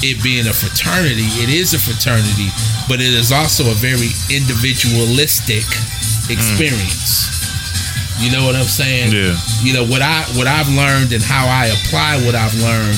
it 0.03 0.22
being 0.24 0.48
a 0.48 0.53
fraternity. 0.53 1.28
It 1.41 1.49
is 1.49 1.74
a 1.74 1.80
fraternity, 1.80 2.49
but 2.88 3.02
it 3.02 3.14
is 3.14 3.32
also 3.32 3.69
a 3.69 3.78
very 3.78 4.14
individualistic 4.30 5.65
mm. 5.65 6.32
experience. 6.32 7.34
You 8.19 8.32
know 8.32 8.45
what 8.45 8.56
I'm 8.56 8.65
saying? 8.69 9.14
Yeah. 9.14 9.38
You 9.61 9.74
know 9.74 9.86
what 9.86 10.02
I 10.02 10.26
what 10.34 10.48
I've 10.48 10.69
learned 10.69 11.14
and 11.14 11.22
how 11.22 11.45
I 11.45 11.69
apply 11.69 12.18
what 12.26 12.34
I've 12.34 12.53
learned 12.57 12.98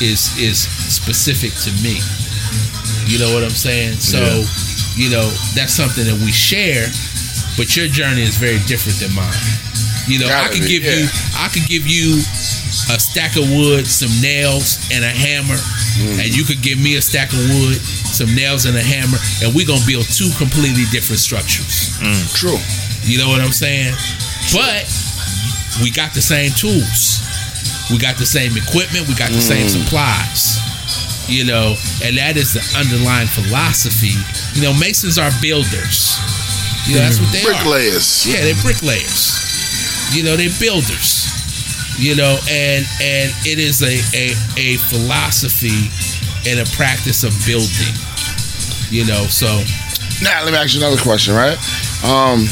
is 0.00 0.32
is 0.40 0.64
specific 0.88 1.52
to 1.68 1.70
me. 1.84 2.00
You 3.04 3.20
know 3.20 3.34
what 3.34 3.44
I'm 3.44 3.52
saying? 3.52 4.00
So, 4.00 4.20
Yeah. 4.20 4.44
you 4.96 5.10
know, 5.10 5.28
that's 5.54 5.74
something 5.74 6.04
that 6.08 6.16
we 6.24 6.32
share, 6.32 6.88
but 7.56 7.76
your 7.76 7.88
journey 7.88 8.22
is 8.22 8.36
very 8.36 8.58
different 8.64 8.98
than 8.98 9.12
mine. 9.12 9.44
You 10.08 10.20
know, 10.20 10.26
I 10.26 10.48
Gotta 10.48 10.52
could 10.56 10.64
be, 10.64 10.80
give 10.80 10.84
you. 10.84 11.08
I 11.36 11.48
could 11.48 11.66
give 11.68 11.86
you 11.86 12.20
a 12.90 12.98
stack 13.00 13.36
of 13.36 13.48
wood, 13.50 13.86
some 13.86 14.10
nails, 14.20 14.78
and 14.92 15.04
a 15.04 15.08
hammer, 15.10 15.56
Mm. 15.94 16.18
and 16.24 16.28
you 16.36 16.44
could 16.44 16.60
give 16.60 16.78
me 16.78 16.96
a 16.96 17.02
stack 17.02 17.32
of 17.32 17.38
wood, 17.38 17.80
some 18.12 18.34
nails, 18.34 18.64
and 18.66 18.76
a 18.76 18.82
hammer, 18.82 19.18
and 19.42 19.54
we're 19.54 19.66
gonna 19.66 19.84
build 19.86 20.06
two 20.12 20.30
completely 20.38 20.84
different 20.90 21.20
structures. 21.20 21.90
True. 22.34 22.60
You 23.04 23.18
know 23.18 23.28
what 23.28 23.40
I'm 23.40 23.52
saying? 23.52 23.94
But 24.52 24.86
we 25.82 25.90
got 25.90 26.14
the 26.14 26.22
same 26.22 26.50
tools. 26.52 27.20
We 27.90 27.98
got 27.98 28.16
the 28.18 28.26
same 28.26 28.56
equipment. 28.56 29.08
We 29.08 29.14
got 29.14 29.30
the 29.32 29.40
same 29.42 29.66
Mm. 29.66 29.70
supplies. 29.84 30.58
You 31.28 31.44
know, 31.44 31.76
and 32.04 32.18
that 32.18 32.36
is 32.36 32.52
the 32.52 32.62
underlying 32.76 33.28
philosophy. 33.28 34.14
You 34.54 34.62
know, 34.62 34.74
Masons 34.74 35.16
are 35.18 35.30
builders. 35.40 36.18
You 36.86 36.96
know, 36.96 37.00
that's 37.00 37.18
what 37.18 37.32
they 37.32 37.40
are. 37.40 37.44
Bricklayers. 37.54 38.26
Yeah, 38.26 38.42
they're 38.42 38.54
bricklayers. 38.62 39.32
You 40.12 40.22
know, 40.24 40.36
they're 40.36 40.50
builders. 40.60 41.23
You 41.98 42.16
know, 42.16 42.38
and 42.50 42.84
and 43.00 43.30
it 43.46 43.58
is 43.58 43.82
a 43.82 43.94
a, 44.16 44.34
a 44.58 44.76
philosophy 44.90 45.90
and 46.48 46.60
a 46.60 46.66
practice 46.76 47.22
of 47.24 47.32
building. 47.46 47.94
You 48.90 49.06
know, 49.06 49.24
so 49.26 49.46
Now 50.22 50.44
let 50.44 50.52
me 50.52 50.58
ask 50.58 50.74
you 50.74 50.80
another 50.80 51.00
question, 51.00 51.34
right? 51.34 51.56
Um, 52.04 52.46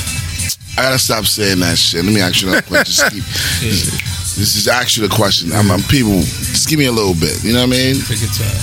I 0.78 0.82
gotta 0.88 0.98
stop 0.98 1.24
saying 1.26 1.60
that 1.60 1.76
shit. 1.76 2.04
Let 2.04 2.14
me 2.14 2.20
ask 2.20 2.40
you 2.42 2.48
another 2.48 2.66
question. 2.66 2.84
Just 2.86 3.12
keep, 3.12 3.24
this, 3.62 4.36
this 4.36 4.56
is 4.56 4.68
actually 4.68 5.08
the 5.08 5.14
question. 5.14 5.52
I'm, 5.52 5.70
I'm 5.70 5.82
people. 5.82 6.20
Just 6.20 6.68
give 6.68 6.78
me 6.78 6.86
a 6.86 6.92
little 6.92 7.14
bit. 7.14 7.42
You 7.44 7.52
know 7.52 7.66
what 7.66 7.76
I 7.76 7.92
mean? 7.92 7.96
take 8.06 8.20
your 8.22 8.30
time. 8.30 8.62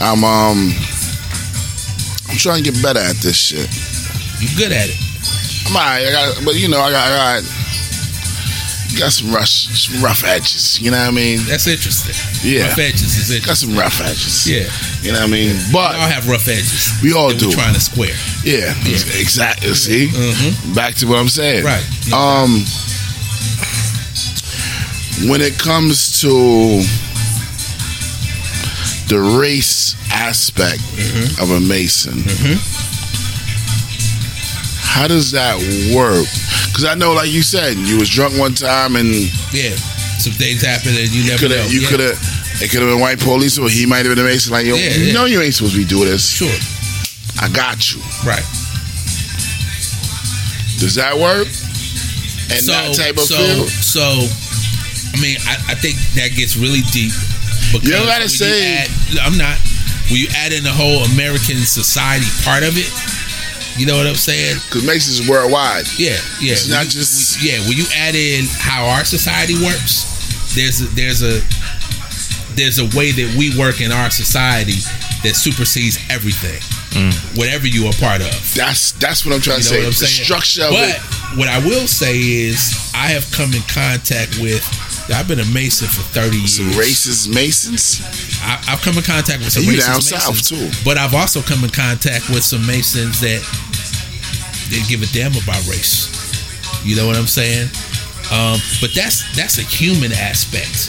I'm 0.00 0.24
um. 0.24 0.72
I'm 2.32 2.38
trying 2.38 2.64
to 2.64 2.70
get 2.70 2.82
better 2.82 2.98
at 2.98 3.16
this 3.16 3.36
shit. 3.36 3.68
You 4.40 4.48
good 4.56 4.72
at 4.72 4.88
it. 4.88 4.96
I'm 5.68 5.76
alright. 5.76 6.06
I 6.06 6.10
got, 6.10 6.44
but 6.44 6.56
you 6.56 6.66
know, 6.68 6.80
I 6.80 6.90
got, 6.90 7.04
I 7.04 7.40
got, 7.40 7.61
got 8.98 9.12
some 9.12 9.32
rough, 9.34 9.46
some 9.48 10.02
rough 10.02 10.24
edges. 10.24 10.80
You 10.80 10.90
know 10.90 10.98
what 10.98 11.08
I 11.08 11.10
mean? 11.10 11.38
That's 11.46 11.66
interesting. 11.66 12.14
Yeah. 12.48 12.68
Rough 12.68 12.78
edges 12.78 13.30
is 13.30 13.44
Got 13.44 13.56
some 13.56 13.76
rough 13.76 14.00
edges. 14.00 14.48
Yeah. 14.48 14.68
You 15.02 15.12
know 15.12 15.20
what 15.20 15.28
I 15.28 15.32
mean? 15.32 15.56
But 15.72 15.92
we 15.94 16.00
all 16.00 16.08
have 16.08 16.28
rough 16.28 16.48
edges. 16.48 16.92
we 17.02 17.12
all 17.12 17.30
do. 17.30 17.48
We're 17.48 17.54
trying 17.54 17.74
to 17.74 17.80
square. 17.80 18.14
Yeah, 18.44 18.74
Yeah. 18.84 18.96
exactly. 19.18 19.74
See, 19.74 20.08
Mhm. 20.08 20.74
back 20.74 20.94
to 20.96 21.06
what 21.06 21.18
I'm 21.18 21.28
saying. 21.28 21.64
Right. 21.64 21.84
Um, 22.12 22.64
when 25.28 25.40
it 25.40 25.58
comes 25.58 26.20
to 26.20 26.82
the 29.08 29.20
race 29.38 29.94
aspect 30.12 30.80
Mm-hmm. 30.80 31.42
of 31.42 31.50
a 31.50 31.60
Mason, 31.60 32.22
how 34.92 35.08
does 35.08 35.32
that 35.32 35.56
work? 35.96 36.26
Because 36.68 36.84
I 36.84 36.94
know, 36.94 37.12
like 37.12 37.30
you 37.30 37.42
said, 37.42 37.76
you 37.76 37.98
was 37.98 38.08
drunk 38.08 38.36
one 38.38 38.54
time 38.54 38.96
and 38.96 39.08
Yeah. 39.52 39.74
Some 40.20 40.32
things 40.34 40.62
happen 40.62 40.94
and 40.94 41.08
you 41.10 41.24
never 41.26 41.38
could 41.38 41.50
know. 41.50 41.66
you 41.66 41.80
Yeah. 41.80 41.88
could 41.88 42.00
have, 42.00 42.18
it 42.62 42.70
could 42.70 42.80
have 42.80 42.90
been 42.90 43.00
white 43.00 43.18
police, 43.18 43.58
or 43.58 43.68
he 43.68 43.86
might 43.86 44.04
have 44.06 44.14
been 44.14 44.24
a 44.24 44.28
Mason. 44.28 44.52
Like, 44.52 44.66
yo, 44.66 44.76
Yeah, 44.76 44.94
you 44.94 45.04
yeah. 45.06 45.12
know, 45.14 45.24
you 45.24 45.40
ain't 45.42 45.54
supposed 45.54 45.74
to 45.74 45.80
be 45.80 45.84
doing 45.88 46.06
this. 46.08 46.28
Sure. 46.28 46.52
I 47.40 47.48
got 47.48 47.90
you. 47.92 48.00
Right. 48.24 48.44
Does 50.78 50.94
that 50.96 51.14
work? 51.18 51.46
And 52.52 52.60
that 52.68 52.92
type 52.94 53.16
of 53.16 53.24
so, 53.24 53.36
feel. 53.38 53.66
So, 53.66 54.02
I 54.04 55.20
mean, 55.22 55.38
I, 55.46 55.72
I 55.72 55.74
think 55.74 55.96
that 56.14 56.34
gets 56.36 56.56
really 56.56 56.82
deep. 56.92 57.12
Because 57.72 57.88
You 57.88 57.94
don't 57.96 58.06
gotta 58.06 58.28
say- 58.28 58.84
add- 58.84 58.90
I'm 59.22 59.38
not. 59.38 59.56
When 60.10 60.20
you 60.20 60.28
add 60.36 60.52
in 60.52 60.62
the 60.62 60.72
whole 60.74 61.04
American 61.14 61.56
society 61.64 62.26
part 62.44 62.62
of 62.64 62.76
it, 62.76 62.90
you 63.76 63.86
know 63.86 63.96
what 63.96 64.06
I'm 64.06 64.14
saying? 64.14 64.56
Because 64.66 64.84
Masons 64.86 65.20
is 65.20 65.28
worldwide. 65.28 65.86
Yeah, 65.98 66.16
yeah. 66.40 66.52
It's 66.52 66.66
When 66.68 66.76
not 66.76 66.84
you- 66.86 67.00
just- 67.00 67.38
when- 67.40 67.46
yeah. 67.48 67.58
When 67.68 67.76
you 67.76 67.84
add 67.96 68.14
in 68.14 68.44
how 68.58 68.86
our 68.86 69.04
society 69.04 69.54
works, 69.62 70.04
there's 70.54 70.80
a, 70.82 70.84
there's 70.94 71.22
a 71.22 71.40
there's 72.54 72.78
a 72.78 72.84
way 72.96 73.10
that 73.12 73.34
we 73.38 73.56
work 73.58 73.80
in 73.80 73.90
our 73.90 74.10
society 74.10 74.76
that 75.24 75.34
supersedes 75.34 75.98
everything, 76.10 76.60
mm. 76.92 77.38
whatever 77.38 77.66
you 77.66 77.86
are 77.86 77.94
part 77.94 78.20
of. 78.20 78.28
That's 78.54 78.92
that's 78.92 79.24
what 79.24 79.34
I'm 79.34 79.40
trying 79.40 79.58
You 79.58 79.64
to 79.64 79.70
know 79.70 79.76
say. 79.76 79.78
what 79.78 79.84
I'm 79.86 79.98
the 80.00 80.06
saying? 80.06 80.24
structure 80.24 80.64
of 80.64 80.70
but 80.72 80.88
it. 80.90 81.38
what 81.38 81.48
I 81.48 81.58
will 81.64 81.86
say 81.88 82.18
is, 82.18 82.76
I 82.94 83.08
have 83.08 83.30
come 83.32 83.54
in 83.54 83.62
contact 83.72 84.38
with. 84.38 84.60
I've 85.10 85.26
been 85.26 85.40
a 85.40 85.48
Mason 85.50 85.88
for 85.88 86.02
30 86.14 86.36
years. 86.36 86.56
Some 86.56 86.70
racist 86.78 87.34
Masons. 87.34 88.00
I, 88.42 88.62
I've 88.68 88.82
come 88.82 88.96
in 88.96 89.02
contact 89.02 89.40
with 89.40 89.52
some 89.52 89.64
You 89.64 89.80
down 89.80 89.98
Masons, 89.98 90.22
south, 90.22 90.42
too. 90.46 90.70
But 90.84 90.98
I've 90.98 91.14
also 91.14 91.42
come 91.42 91.64
in 91.64 91.70
contact 91.70 92.30
with 92.30 92.44
some 92.44 92.64
Masons 92.66 93.20
that 93.20 93.42
didn't 94.70 94.88
give 94.88 95.02
a 95.02 95.10
damn 95.12 95.32
about 95.32 95.60
race. 95.66 96.08
You 96.84 96.96
know 96.96 97.06
what 97.06 97.16
I'm 97.16 97.26
saying? 97.26 97.68
Um, 98.32 98.58
but 98.80 98.94
that's 98.94 99.28
that's 99.36 99.58
a 99.58 99.66
human 99.66 100.12
aspect. 100.12 100.88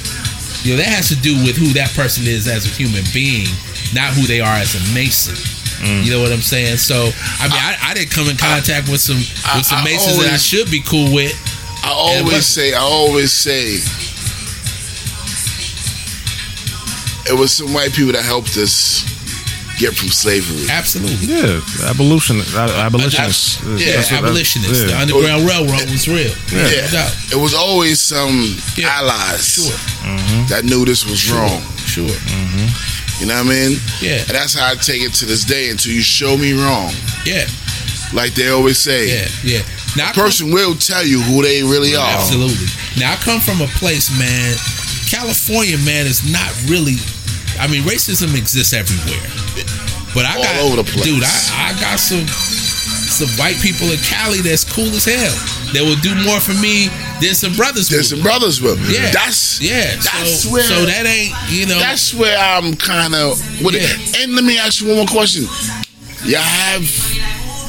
You 0.64 0.73
know 0.73 0.77
that 0.80 0.88
has 0.88 1.10
to 1.10 1.18
do 1.19 1.35
with 1.44 1.57
who 1.57 1.73
that 1.76 1.91
person 1.91 2.23
is 2.26 2.48
as 2.48 2.65
a 2.65 2.72
human 2.72 3.03
being, 3.11 3.52
not 3.91 4.15
who 4.15 4.23
they 4.23 4.40
are 4.40 4.56
as 4.56 4.80
a 4.80 4.81
Mason. 4.95 5.35
Mm. 5.84 6.06
You 6.06 6.11
know 6.15 6.22
what 6.22 6.31
I'm 6.31 6.41
saying? 6.45 6.77
So 6.77 7.11
I 7.41 7.52
mean, 7.52 7.60
I, 7.60 7.91
I 7.91 7.94
didn't 7.94 8.11
come 8.11 8.30
in 8.30 8.38
contact 8.38 8.88
with 8.88 9.02
some 9.02 9.19
with 9.19 9.68
some 9.68 9.84
I 9.84 9.84
Masons 9.84 10.23
that 10.23 10.31
I 10.31 10.38
should 10.38 10.72
be 10.72 10.81
cool 10.81 11.14
with. 11.14 11.35
I 11.84 11.91
always 11.91 12.45
say. 12.45 12.73
I 12.73 12.80
always 12.80 13.34
say. 13.34 13.84
It 17.34 17.39
was 17.39 17.51
some 17.57 17.73
white 17.73 17.91
people 17.93 18.14
that 18.14 18.23
helped 18.23 18.55
us 18.57 19.01
get 19.80 19.95
from 19.95 20.10
slavery. 20.10 20.69
Absolutely. 20.69 21.34
Yeah, 21.34 21.61
abolition, 21.89 22.39
uh, 22.53 22.85
abolitionists. 22.85 23.57
Yeah, 23.65 23.97
That's 23.97 24.11
what- 24.11 24.19
abolitionists. 24.23 24.81
yeah. 24.84 24.88
The 24.93 24.97
Underground 25.01 25.47
Railroad 25.49 25.89
was 25.89 26.07
real. 26.07 26.30
Yeah. 26.53 26.88
No. 26.93 27.05
It 27.31 27.39
was 27.41 27.53
always 27.55 27.99
some 27.99 28.55
Yeah. 28.77 28.99
allies 29.01 29.45
Sure. 29.55 29.73
that 30.49 30.64
knew 30.64 30.85
this 30.85 31.05
was 31.05 31.27
wrong. 31.31 31.65
Sure. 31.88 32.05
You 33.19 33.26
know 33.27 33.35
what 33.35 33.47
I 33.47 33.49
mean? 33.49 33.81
Yeah. 33.99 34.22
And 34.27 34.35
that's 34.38 34.53
how 34.53 34.69
I 34.69 34.76
take 34.76 35.01
it 35.01 35.14
to 35.15 35.26
this 35.26 35.43
day 35.43 35.69
until 35.69 35.91
you 35.91 36.03
show 36.03 36.38
me 36.38 36.53
wrong. 36.53 36.93
Yeah. 37.26 37.47
Like 38.14 38.35
they 38.35 38.49
always 38.49 38.77
say. 38.77 39.10
Yeah. 39.10 39.27
Yeah. 39.43 39.61
Now, 39.95 40.07
I 40.07 40.11
A 40.11 40.14
person 40.14 40.51
will 40.51 40.76
tell 40.76 41.03
you 41.05 41.19
who 41.22 41.41
they 41.41 41.64
really 41.64 41.95
are. 41.95 42.18
Absolutely. 42.19 42.68
Now 42.97 43.14
I 43.14 43.15
come 43.18 43.41
from 43.41 43.61
a 43.61 43.68
place, 43.80 44.11
man. 44.11 44.55
California, 45.10 45.77
man, 45.80 46.05
is 46.07 46.23
not 46.23 46.51
really. 46.68 46.97
I 47.59 47.67
mean, 47.67 47.84
racism 47.84 48.35
exists 48.38 48.73
everywhere, 48.73 49.23
but 50.13 50.25
I 50.25 50.35
All 50.38 50.43
got, 50.43 50.61
over 50.65 50.75
the 50.81 50.88
place. 50.89 51.05
dude. 51.05 51.23
I, 51.23 51.73
I 51.73 51.81
got 51.81 51.99
some. 51.99 52.25
some 53.13 53.30
white 53.38 53.57
people 53.61 53.85
in 53.93 53.99
Cali 54.09 54.41
that's 54.41 54.65
cool 54.65 54.89
as 54.89 55.05
hell. 55.05 55.34
That 55.73 55.81
will 55.85 55.97
do 56.01 56.13
more 56.25 56.39
for 56.39 56.53
me 56.61 56.89
than 57.21 57.34
some 57.34 57.53
brothers. 57.53 57.89
There's 57.89 58.09
some 58.09 58.21
brothers 58.21 58.61
with. 58.61 58.77
Yeah, 58.89 59.09
That's 59.11 59.61
yeah. 59.61 59.95
That's 60.01 60.43
so, 60.45 60.51
where. 60.53 60.63
so 60.63 60.85
that 60.85 61.05
ain't 61.05 61.34
you 61.49 61.65
know. 61.67 61.77
That's 61.80 62.13
where 62.13 62.38
I'm 62.38 62.73
kind 62.75 63.13
of 63.15 63.38
with 63.63 63.73
Yeah. 63.75 63.85
it. 63.85 64.21
And 64.23 64.35
let 64.35 64.43
me 64.45 64.57
ask 64.57 64.81
you 64.81 64.88
one 64.89 64.97
more 64.97 65.07
question. 65.09 65.45
You 66.25 66.38
have 66.38 66.81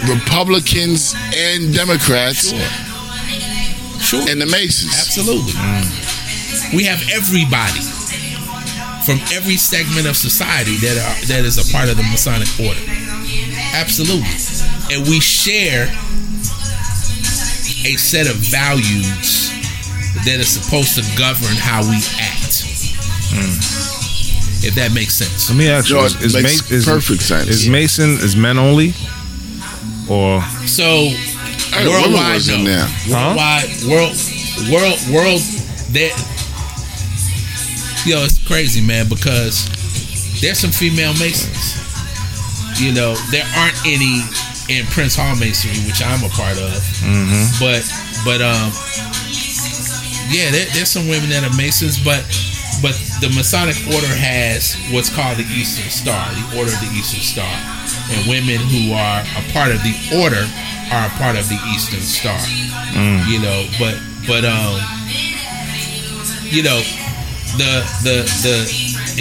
Republicans 0.08 1.14
and 1.36 1.72
Democrats 1.74 2.50
sure, 2.52 4.20
sure, 4.20 4.30
in 4.30 4.38
the 4.38 4.46
Masons. 4.46 4.92
absolutely. 4.94 5.52
We 6.76 6.84
have 6.84 7.00
everybody 7.12 7.80
from 9.04 9.20
every 9.32 9.56
segment 9.56 10.06
of 10.06 10.16
society 10.16 10.76
that 10.80 10.96
are 10.96 11.26
that 11.28 11.44
is 11.44 11.58
a 11.58 11.66
part 11.72 11.88
of 11.88 11.96
the 11.96 12.02
Masonic 12.04 12.48
order. 12.60 12.80
Absolutely, 13.74 14.30
and 14.94 15.06
we 15.08 15.20
share 15.20 15.86
a 17.84 17.96
set 17.96 18.26
of 18.26 18.36
values 18.36 19.50
that 20.24 20.40
is 20.40 20.48
supposed 20.48 20.94
to 20.96 21.02
govern 21.18 21.56
how 21.56 21.82
we 21.82 21.96
act. 22.20 22.64
Mm. 23.34 23.60
If 24.66 24.74
that 24.76 24.92
makes 24.94 25.12
sense. 25.14 25.50
Let 25.50 25.58
me 25.58 25.68
ask 25.68 25.90
you: 25.90 25.96
George, 25.96 26.14
Is, 26.22 26.34
is, 26.34 26.42
makes 26.42 26.70
Ma- 26.70 26.76
is 26.76 26.84
perfect 26.86 27.22
sense. 27.22 27.48
Is 27.48 27.68
Mason 27.68 28.10
is 28.24 28.34
men 28.36 28.56
only, 28.58 28.94
or 30.08 30.40
So 30.64 31.12
worldwide, 31.84 32.34
was 32.40 32.48
no. 32.48 32.64
there. 32.64 32.88
worldwide, 33.10 33.68
world, 33.84 34.16
world, 34.72 34.98
world. 35.12 35.42
That 35.92 36.10
yo, 38.04 38.24
it's 38.24 38.38
crazy, 38.46 38.80
man. 38.80 39.08
Because 39.08 39.66
there's 40.40 40.58
some 40.58 40.70
female 40.70 41.12
masons. 41.14 41.80
You 42.80 42.92
know, 42.92 43.14
there 43.30 43.46
aren't 43.56 43.78
any 43.86 44.22
in 44.68 44.86
Prince 44.90 45.14
Hall 45.14 45.36
Masonry, 45.36 45.78
which 45.86 46.02
I'm 46.02 46.24
a 46.24 46.32
part 46.32 46.58
of. 46.58 46.74
But, 47.60 47.84
but 48.24 48.40
um, 48.42 48.72
yeah, 50.32 50.50
there, 50.50 50.66
there's 50.74 50.90
some 50.90 51.06
women 51.08 51.30
that 51.30 51.44
are 51.44 51.56
masons, 51.56 51.98
but. 52.02 52.24
But 52.82 52.98
the 53.22 53.32
Masonic 53.32 53.78
Order 53.86 54.12
has 54.12 54.76
what's 54.92 55.08
called 55.08 55.38
the 55.38 55.46
Eastern 55.56 55.88
Star, 55.88 56.20
the 56.36 56.58
Order 56.58 56.68
of 56.68 56.80
the 56.84 56.92
Eastern 56.92 57.22
Star, 57.24 57.48
and 58.12 58.28
women 58.28 58.60
who 58.60 58.92
are 58.92 59.24
a 59.24 59.42
part 59.56 59.72
of 59.72 59.80
the 59.80 59.94
Order 60.20 60.44
are 60.92 61.06
a 61.08 61.14
part 61.16 61.38
of 61.40 61.48
the 61.48 61.56
Eastern 61.72 62.04
Star. 62.04 62.36
You 63.24 63.40
know, 63.40 63.64
but 63.80 63.96
but 64.28 64.44
um, 64.44 64.76
you 66.44 66.60
know, 66.60 66.82
the 67.58 67.72
the 68.02 68.16
the 68.42 68.56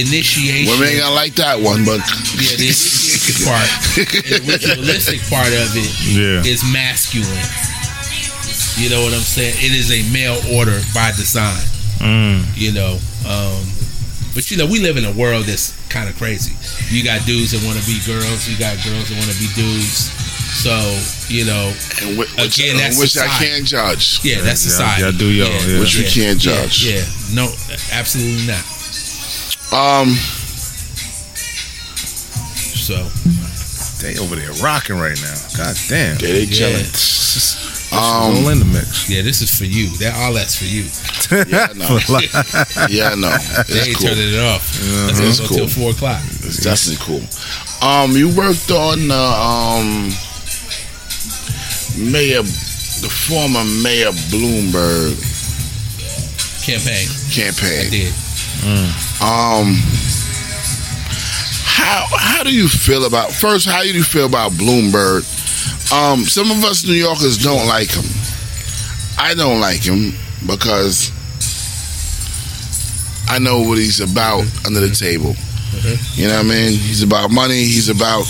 initiation. 0.02 0.72
Women 0.74 0.88
ain't 0.90 1.00
gonna 1.02 1.16
like 1.16 1.36
that 1.36 1.60
one, 1.60 1.86
but 1.86 2.00
Yeah, 2.40 2.58
the 2.58 2.66
initiation 2.66 3.46
part, 3.46 3.70
and 3.98 4.08
the 4.26 4.52
ritualistic 4.52 5.22
part 5.30 5.48
of 5.48 5.70
it 5.78 5.90
is 6.46 6.64
Yeah. 6.64 6.74
masculine. 6.74 7.48
You 8.78 8.90
know 8.90 9.04
what 9.06 9.14
I'm 9.14 9.22
saying? 9.22 9.54
It 9.62 9.72
is 9.74 9.92
a 9.94 10.02
male 10.12 10.40
order 10.58 10.82
by 10.94 11.12
design. 11.14 11.62
Mm. 12.02 12.42
You 12.58 12.72
know, 12.74 12.98
um, 13.30 13.62
but 14.34 14.50
you 14.50 14.58
know, 14.58 14.66
we 14.66 14.80
live 14.80 14.98
in 14.98 15.06
a 15.06 15.12
world 15.14 15.46
that's 15.46 15.78
kind 15.90 16.10
of 16.10 16.18
crazy. 16.18 16.58
You 16.90 17.04
got 17.04 17.24
dudes 17.26 17.52
that 17.54 17.62
want 17.64 17.78
to 17.80 17.86
be 17.86 18.02
girls. 18.06 18.50
You 18.50 18.58
got 18.58 18.76
girls 18.84 19.10
that 19.10 19.18
want 19.18 19.30
to 19.30 19.38
be 19.38 19.48
dudes. 19.54 20.10
So 20.44 20.76
you 21.34 21.46
know, 21.46 21.74
and 22.02 22.18
whi- 22.18 22.30
which, 22.42 22.58
Again, 22.60 22.78
that's 22.78 23.00
which 23.00 23.18
I 23.18 23.28
society. 23.28 23.46
can't 23.48 23.66
judge. 23.66 24.20
yeah, 24.24 24.42
that's 24.42 24.64
Yeah, 24.66 24.72
society. 24.72 25.02
y'all 25.04 25.12
do 25.12 25.28
y'all, 25.32 25.48
yeah. 25.50 25.80
Which 25.80 25.98
we 25.98 26.04
can't 26.06 26.40
judge. 26.40 26.84
Yeah, 26.86 27.04
no, 27.34 27.52
absolutely 27.92 28.48
not. 28.48 28.64
Um, 29.74 30.16
So 32.84 32.96
they 34.06 34.18
over 34.20 34.36
there 34.36 34.52
rocking 34.62 34.98
right 34.98 35.20
now? 35.22 35.36
God 35.58 35.76
damn. 35.88 36.18
they 36.18 36.44
yeah, 36.44 36.52
chilling. 36.54 36.86
all 37.94 38.36
Um, 38.36 38.52
in 38.52 38.60
the 38.60 38.66
mix. 38.66 39.10
yeah, 39.10 39.22
this 39.22 39.42
is 39.42 39.50
for 39.58 39.64
you. 39.66 39.88
That 40.00 40.14
all 40.16 40.34
that's 40.34 40.56
for 40.58 40.66
you. 40.66 40.84
yeah, 41.48 41.68
I 41.70 41.74
know. 41.74 42.00
yeah, 42.90 43.10
I 43.12 43.16
know. 43.16 43.32
They 43.68 43.80
It's 43.80 43.88
ain't 43.88 43.98
cool. 43.98 44.10
turning 44.10 44.34
it 44.34 44.40
off. 44.40 44.80
Let's 45.08 45.20
It's 45.20 45.40
cool. 45.48 45.58
till 45.58 45.68
four 45.70 45.92
o'clock. 45.92 46.22
It's 46.44 46.58
definitely 46.58 47.00
cool. 47.06 47.24
Um, 47.88 48.12
you 48.12 48.28
worked 48.36 48.70
on 48.72 49.08
the 49.08 49.16
um 49.16 50.12
Mayor, 51.98 52.42
the 52.44 53.10
former 53.10 53.64
Mayor 53.84 54.12
Bloomberg 54.32 55.16
Campaign. 56.66 57.08
campaign. 57.32 57.88
I 57.88 57.90
did. 57.90 58.14
Um, 59.22 59.76
how 61.66 62.06
how 62.18 62.44
do 62.44 62.54
you 62.54 62.68
feel 62.68 63.06
about 63.06 63.32
first? 63.32 63.68
How 63.68 63.82
do 63.84 63.90
you 63.92 64.04
feel 64.04 64.26
about 64.26 64.52
Bloomberg? 64.54 65.24
Um, 65.92 66.24
some 66.24 66.50
of 66.52 66.64
us 66.64 66.86
New 66.86 66.94
Yorkers 66.94 67.38
don't 67.38 67.68
like 67.68 67.92
him. 67.92 68.06
I 69.18 69.34
don't 69.36 69.60
like 69.60 69.82
him 69.84 70.14
because 70.48 71.12
I 73.30 73.40
know 73.40 73.60
what 73.62 73.78
he's 73.78 74.00
about 74.00 74.46
under 74.66 74.80
the 74.80 74.94
table. 74.96 75.36
You 76.16 76.28
know 76.28 76.36
what 76.38 76.46
I 76.46 76.50
mean? 76.50 76.72
He's 76.72 77.04
about 77.04 77.32
money. 77.32 77.64
He's 77.66 77.90
about 77.90 78.26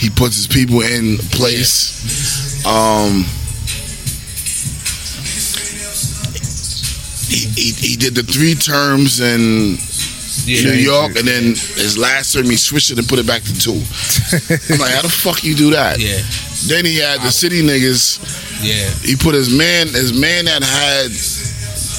he 0.00 0.08
puts 0.10 0.36
his 0.36 0.46
people 0.46 0.80
in 0.80 1.18
place. 1.30 2.64
Um, 2.66 3.24
he, 7.28 7.46
he, 7.54 7.70
he 7.72 7.96
did 7.96 8.14
the 8.14 8.22
three 8.24 8.54
terms 8.54 9.20
in 9.20 9.76
Yeah. 10.46 10.72
New 10.72 10.78
York, 10.80 11.16
and 11.16 11.28
then 11.28 11.44
his 11.54 11.96
last 11.98 12.32
term 12.32 12.46
he 12.46 12.56
switched 12.56 12.90
it 12.90 12.98
and 12.98 13.06
put 13.06 13.18
it 13.18 13.26
back 13.26 13.42
to 13.42 13.54
two. 13.60 13.72
I'm 14.72 14.80
like, 14.80 14.94
how 14.94 15.02
the 15.02 15.12
fuck 15.12 15.44
you 15.44 15.54
do 15.54 15.70
that? 15.72 15.98
Yeah. 16.00 16.18
Then 16.66 16.84
he 16.84 16.98
had 16.98 17.20
the 17.20 17.30
city 17.30 17.62
niggas. 17.62 18.18
Yeah. 18.64 18.88
He 19.06 19.16
put 19.16 19.34
his 19.34 19.48
man, 19.56 19.88
his 19.88 20.12
man 20.18 20.46
that 20.46 20.62
had 20.62 21.10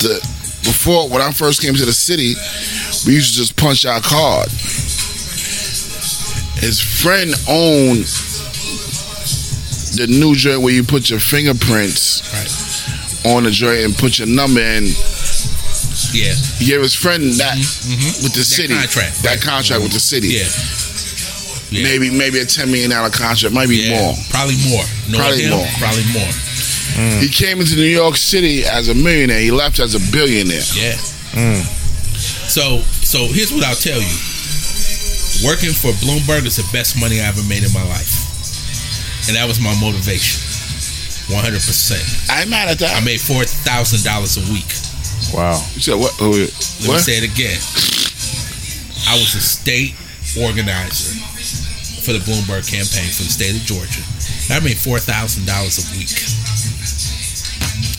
the 0.02 0.19
before 0.64 1.10
when 1.10 1.22
I 1.22 1.32
first 1.32 1.61
came 1.61 1.73
to 1.76 1.86
the 1.86 1.94
city, 1.94 2.34
we 3.06 3.14
used 3.15 3.34
to 3.34 3.38
just 3.40 3.56
punch 3.57 3.86
our 3.86 4.02
card. 4.02 4.49
His 6.61 6.79
friend 6.79 7.33
owned 7.49 8.05
the 9.97 10.07
new 10.07 10.35
joint 10.35 10.61
where 10.61 10.73
you 10.73 10.83
put 10.83 11.09
your 11.09 11.19
fingerprints 11.19 12.21
Right. 12.33 13.35
on 13.35 13.43
the 13.43 13.51
joint 13.51 13.81
and 13.83 13.97
put 13.97 14.19
your 14.19 14.27
number 14.27 14.61
in. 14.61 14.85
Yeah. 16.13 16.33
He 16.59 16.65
gave 16.65 16.81
his 16.81 16.95
friend 16.95 17.33
that 17.39 17.57
Mhm. 17.57 18.23
with 18.23 18.33
the 18.33 18.39
That 18.39 18.45
city, 18.45 18.73
contract, 18.73 19.23
that 19.23 19.29
right. 19.29 19.41
contract 19.41 19.81
with 19.83 19.91
the 19.93 19.99
city. 19.99 20.29
Yeah. 20.29 20.47
Yeah. 21.71 21.83
Maybe 21.83 22.09
maybe 22.09 22.39
a 22.39 22.45
ten 22.45 22.69
million 22.71 22.89
dollar 22.91 23.09
contract, 23.09 23.53
might 23.53 23.69
be 23.69 23.77
Yeah. 23.77 23.89
more. 24.01 24.17
Probably 24.29 24.55
more. 24.57 24.85
Knowing 25.09 25.21
Probably 25.23 25.43
him, 25.43 25.49
more. 25.51 25.67
Probably 25.79 26.03
more. 26.13 26.33
Mm. 26.97 27.21
He 27.21 27.29
came 27.29 27.61
into 27.61 27.75
New 27.75 27.83
York 27.83 28.17
City 28.17 28.65
as 28.65 28.88
a 28.89 28.93
millionaire. 28.93 29.39
He 29.39 29.51
left 29.51 29.79
as 29.79 29.95
a 29.95 29.99
billionaire. 29.99 30.63
Yeah. 30.75 30.97
Mm. 31.33 31.65
So 32.49 32.83
so 33.03 33.27
here's 33.27 33.51
what 33.51 33.63
I'll 33.63 33.75
tell 33.75 34.01
you. 34.01 34.17
Working 35.41 35.73
for 35.73 35.89
Bloomberg 36.05 36.45
is 36.45 36.57
the 36.57 36.68
best 36.72 36.99
money 36.99 37.19
I 37.19 37.26
ever 37.26 37.41
made 37.49 37.63
in 37.65 37.73
my 37.73 37.81
life. 37.89 38.30
And 39.27 39.34
that 39.35 39.47
was 39.49 39.57
my 39.59 39.73
motivation. 39.81 40.38
100%. 41.34 42.30
I'm 42.30 42.49
mad 42.49 42.69
at 42.69 42.77
that. 42.80 42.93
I 42.93 43.01
made 43.05 43.19
$4,000 43.19 43.41
a 44.38 44.43
week. 44.53 44.69
Wow. 45.34 45.57
you 45.73 45.81
said 45.81 45.95
what? 45.97 46.13
oh, 46.19 46.30
wait, 46.34 46.51
Let 46.85 46.89
what? 46.89 46.93
me 47.01 47.05
say 47.05 47.18
it 47.18 47.26
again. 47.26 47.57
I 49.09 49.18
was 49.18 49.34
a 49.34 49.41
state 49.41 49.95
organizer 50.38 51.18
for 52.05 52.13
the 52.13 52.22
Bloomberg 52.22 52.65
campaign 52.69 53.09
for 53.09 53.23
the 53.26 53.31
state 53.34 53.55
of 53.55 53.61
Georgia. 53.65 54.01
I 54.53 54.59
made 54.61 54.77
$4,000 54.77 55.41
a 55.41 55.84
week. 55.97 56.11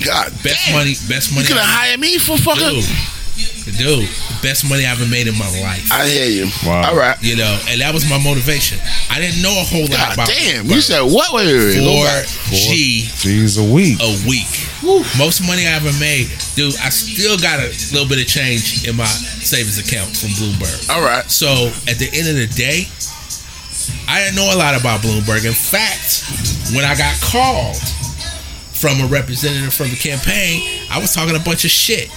God, 0.06 0.30
Best 0.42 0.66
damn. 0.66 0.74
money, 0.78 0.94
best 1.08 1.30
money. 1.34 1.46
You 1.46 1.54
money. 1.54 1.58
could 1.58 1.58
have 1.62 1.74
hired 1.74 2.00
me 2.00 2.18
for 2.18 2.36
fucking. 2.36 2.82
Dude, 2.82 2.90
dude, 3.64 4.08
the 4.08 4.38
best 4.42 4.68
money 4.68 4.84
I 4.84 4.92
ever 4.92 5.06
made 5.06 5.26
in 5.28 5.38
my 5.38 5.48
life. 5.62 5.86
I 5.92 6.08
hear 6.08 6.26
you. 6.26 6.46
Wow. 6.66 6.90
All 6.90 6.96
right. 6.96 7.16
You 7.22 7.36
know, 7.36 7.58
and 7.68 7.80
that 7.80 7.94
was 7.94 8.08
my 8.08 8.18
motivation. 8.18 8.78
I 9.10 9.20
didn't 9.20 9.42
know 9.42 9.54
a 9.54 9.64
whole 9.64 9.86
lot 9.86 9.90
God 9.90 10.14
about 10.14 10.28
damn. 10.28 10.66
You 10.66 10.80
said 10.80 11.02
what? 11.02 11.32
Wait, 11.32 11.46
wait, 11.46 11.78
wait. 11.78 11.84
Go 11.84 12.22
four. 12.26 12.58
G 12.58 13.06
G's 13.14 13.58
a 13.58 13.64
week. 13.64 13.98
a 14.02 14.10
week. 14.26 14.50
Most 15.16 15.46
money 15.46 15.66
I 15.66 15.78
ever 15.78 15.92
made, 16.02 16.26
dude. 16.58 16.74
I 16.82 16.90
still 16.90 17.38
got 17.38 17.60
a 17.60 17.70
little 17.94 18.08
bit 18.08 18.18
of 18.18 18.26
change 18.26 18.86
in 18.86 18.96
my 18.96 19.06
savings 19.06 19.78
account 19.78 20.10
from 20.16 20.30
Bloomberg. 20.34 20.90
All 20.90 21.02
right. 21.02 21.30
So 21.30 21.70
at 21.86 21.98
the 22.02 22.10
end 22.10 22.26
of 22.26 22.34
the 22.34 22.50
day, 22.50 22.90
I 24.08 24.20
didn't 24.24 24.34
know 24.36 24.50
a 24.52 24.58
lot 24.58 24.74
about 24.78 25.00
Bloomberg. 25.00 25.46
In 25.46 25.54
fact, 25.54 26.26
when 26.74 26.84
I 26.84 26.94
got 26.96 27.14
called 27.22 27.78
from 28.74 29.00
a 29.00 29.06
representative 29.06 29.72
from 29.72 29.90
the 29.90 29.96
campaign, 29.96 30.86
I 30.90 30.98
was 30.98 31.14
talking 31.14 31.36
a 31.36 31.40
bunch 31.40 31.64
of 31.64 31.70
shit. 31.70 32.10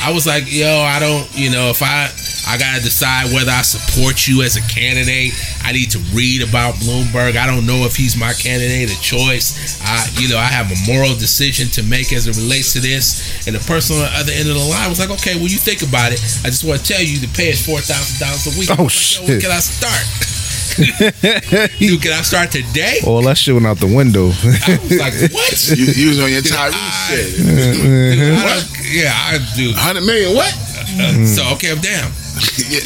I 0.00 0.12
was 0.12 0.26
like, 0.26 0.44
yo, 0.46 0.66
I 0.66 0.98
don't, 1.00 1.26
you 1.36 1.50
know, 1.50 1.70
if 1.70 1.82
I 1.82 2.08
I 2.48 2.56
gotta 2.56 2.80
decide 2.80 3.28
whether 3.34 3.50
I 3.50 3.60
support 3.60 4.26
you 4.26 4.40
as 4.40 4.56
a 4.56 4.64
candidate, 4.72 5.36
I 5.62 5.72
need 5.72 5.90
to 5.92 5.98
read 6.16 6.40
about 6.40 6.80
Bloomberg. 6.80 7.36
I 7.36 7.44
don't 7.44 7.66
know 7.66 7.84
if 7.84 7.94
he's 7.94 8.16
my 8.16 8.32
candidate 8.32 8.88
of 8.88 8.96
choice. 9.02 9.76
I, 9.84 10.08
you 10.16 10.32
know, 10.32 10.38
I 10.38 10.48
have 10.48 10.72
a 10.72 10.78
moral 10.88 11.12
decision 11.12 11.68
to 11.76 11.82
make 11.82 12.12
as 12.12 12.26
it 12.26 12.40
relates 12.40 12.72
to 12.72 12.80
this. 12.80 13.46
And 13.46 13.54
the 13.54 13.60
person 13.68 13.96
on 13.96 14.08
the 14.08 14.14
other 14.16 14.32
end 14.32 14.48
of 14.48 14.56
the 14.56 14.64
line 14.64 14.88
was 14.88 14.98
like, 14.98 15.10
okay, 15.20 15.36
well, 15.36 15.52
you 15.52 15.60
think 15.60 15.82
about 15.82 16.12
it. 16.12 16.24
I 16.40 16.48
just 16.48 16.64
want 16.64 16.80
to 16.80 16.86
tell 16.88 17.02
you 17.02 17.18
the 17.18 17.28
pay 17.36 17.50
is 17.50 17.60
four 17.60 17.80
thousand 17.84 18.16
dollars 18.16 18.48
a 18.48 18.54
week. 18.56 18.72
Oh, 18.72 18.88
like, 18.88 18.96
yo, 18.96 19.28
where 19.28 19.36
shit. 19.36 19.42
can 19.44 19.52
I 19.52 19.60
start? 19.60 20.37
Dude, 21.78 22.00
can 22.02 22.12
I 22.12 22.22
start 22.22 22.50
today? 22.50 22.98
All 23.06 23.22
that 23.22 23.36
shit 23.36 23.54
went 23.54 23.66
out 23.66 23.78
the 23.78 23.86
window. 23.92 24.26
I 24.28 24.78
was 24.78 24.98
like, 24.98 25.14
what? 25.32 25.76
You, 25.76 25.84
you 25.86 26.08
was 26.10 26.20
on 26.20 26.30
your 26.30 26.42
Tyrese 26.42 27.08
shit. 27.08 27.36
Dude, 27.36 28.38
I 28.38 28.54
don't- 28.54 28.68
yeah, 28.90 29.12
I 29.12 29.38
do. 29.56 29.70
100 29.72 30.00
million, 30.02 30.34
what? 30.36 30.52
Uh, 31.00 31.26
so 31.26 31.42
okay, 31.54 31.70
I'm 31.72 31.80
down. 31.80 32.10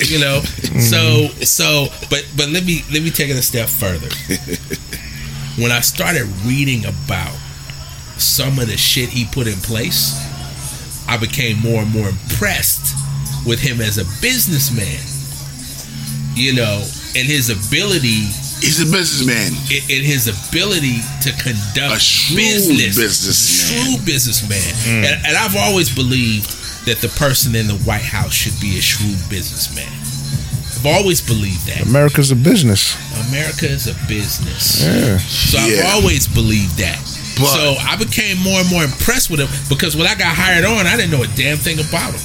You 0.09 0.19
know, 0.19 0.40
so 0.81 1.28
so, 1.44 1.86
but 2.09 2.27
but 2.36 2.48
let 2.48 2.64
me 2.64 2.82
let 2.93 3.02
me 3.02 3.10
take 3.10 3.28
it 3.31 3.36
a 3.36 3.43
step 3.43 3.69
further. 3.69 4.09
When 5.60 5.70
I 5.70 5.81
started 5.81 6.24
reading 6.47 6.85
about 6.86 7.35
some 8.19 8.59
of 8.59 8.66
the 8.69 8.77
shit 8.78 9.09
he 9.10 9.27
put 9.27 9.47
in 9.47 9.55
place, 9.60 10.16
I 11.09 11.16
became 11.19 11.59
more 11.59 11.82
and 11.82 11.93
more 11.93 12.09
impressed 12.09 12.94
with 13.47 13.60
him 13.60 13.81
as 13.82 13.98
a 13.98 14.05
businessman. 14.23 15.01
You 16.35 16.55
know, 16.55 16.82
and 17.16 17.26
his 17.28 17.51
ability 17.51 18.28
He's 18.62 18.80
a 18.80 18.86
businessman. 18.86 19.52
in, 19.74 19.82
in 19.90 20.02
his 20.06 20.28
ability 20.30 21.02
to 21.26 21.30
conduct 21.43 21.97
A 21.97 22.01
shrewd 22.01 22.39
business, 22.39 22.97
businessman. 22.97 23.84
shrewd 23.97 24.06
businessman. 24.06 24.70
Hmm. 24.86 25.02
And, 25.05 25.26
and 25.26 25.34
I've 25.36 25.56
always 25.56 25.93
believed 25.94 26.47
that 26.86 26.98
the 26.98 27.09
person 27.18 27.55
in 27.55 27.66
the 27.66 27.78
White 27.82 28.02
House 28.06 28.32
should 28.32 28.59
be 28.60 28.78
a 28.78 28.82
shrewd 28.82 29.18
businessman. 29.28 29.90
I've 30.78 30.86
always 30.86 31.20
believed 31.20 31.66
that 31.66 31.82
America's 31.86 32.30
a 32.30 32.36
business. 32.36 32.94
America 33.30 33.66
is 33.66 33.86
a 33.86 33.94
business. 34.09 34.82
Yeah. 34.82 35.18
So 35.18 35.59
Yeah. 35.59 35.82
I've 35.86 35.94
always 36.02 36.26
believed 36.26 36.78
that. 36.78 36.98
But- 37.39 37.47
so 37.55 37.74
I 37.80 37.97
became 37.97 38.39
more 38.39 38.60
and 38.60 38.68
more 38.70 38.84
impressed 38.84 39.30
with 39.30 39.40
him 39.40 39.48
because 39.68 39.97
when 39.97 40.06
I 40.06 40.14
got 40.14 40.34
hired 40.36 40.64
on, 40.64 40.86
I 40.86 40.97
didn't 40.97 41.10
know 41.12 41.22
a 41.22 41.28
damn 41.34 41.56
thing 41.56 41.78
about 41.80 42.14
him. 42.14 42.20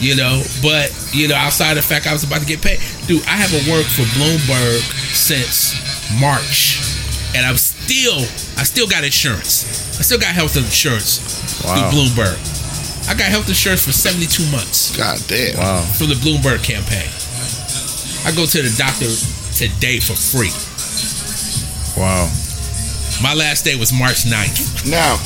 You 0.00 0.16
know, 0.16 0.42
but 0.62 0.88
you 1.12 1.28
know, 1.28 1.34
outside 1.36 1.74
the 1.76 1.82
fact 1.82 2.06
I 2.06 2.12
was 2.12 2.24
about 2.24 2.40
to 2.40 2.46
get 2.46 2.62
paid, 2.62 2.80
dude, 3.06 3.20
I 3.28 3.36
haven't 3.36 3.68
worked 3.70 3.90
for 3.92 4.02
Bloomberg 4.16 4.80
since 5.12 5.76
March, 6.18 6.80
and 7.36 7.44
I'm 7.44 7.56
still, 7.60 8.16
I 8.56 8.64
still 8.64 8.88
got 8.88 9.04
insurance. 9.04 10.00
I 10.00 10.02
still 10.02 10.18
got 10.18 10.32
health 10.32 10.56
insurance 10.56 11.20
Wow. 11.64 11.90
through 11.92 12.00
Bloomberg. 12.00 12.32
I 13.08 13.14
got 13.14 13.28
health 13.28 13.48
insurance 13.48 13.84
for 13.84 13.92
72 13.92 14.40
months 14.50 14.96
God 14.96 15.18
damn. 15.28 15.58
Wow. 15.58 15.82
from 15.82 16.08
the 16.08 16.14
Bloomberg 16.16 16.64
campaign. 16.64 17.08
I 18.24 18.32
go 18.32 18.46
to 18.46 18.58
the 18.62 18.72
doctor 18.80 19.08
today 19.52 20.00
for 20.00 20.16
free. 20.16 20.52
Wow. 22.00 22.30
My 23.22 23.34
last 23.34 23.64
day 23.64 23.76
was 23.76 23.92
March 23.92 24.24
9th. 24.24 24.88
Now, 24.88 25.20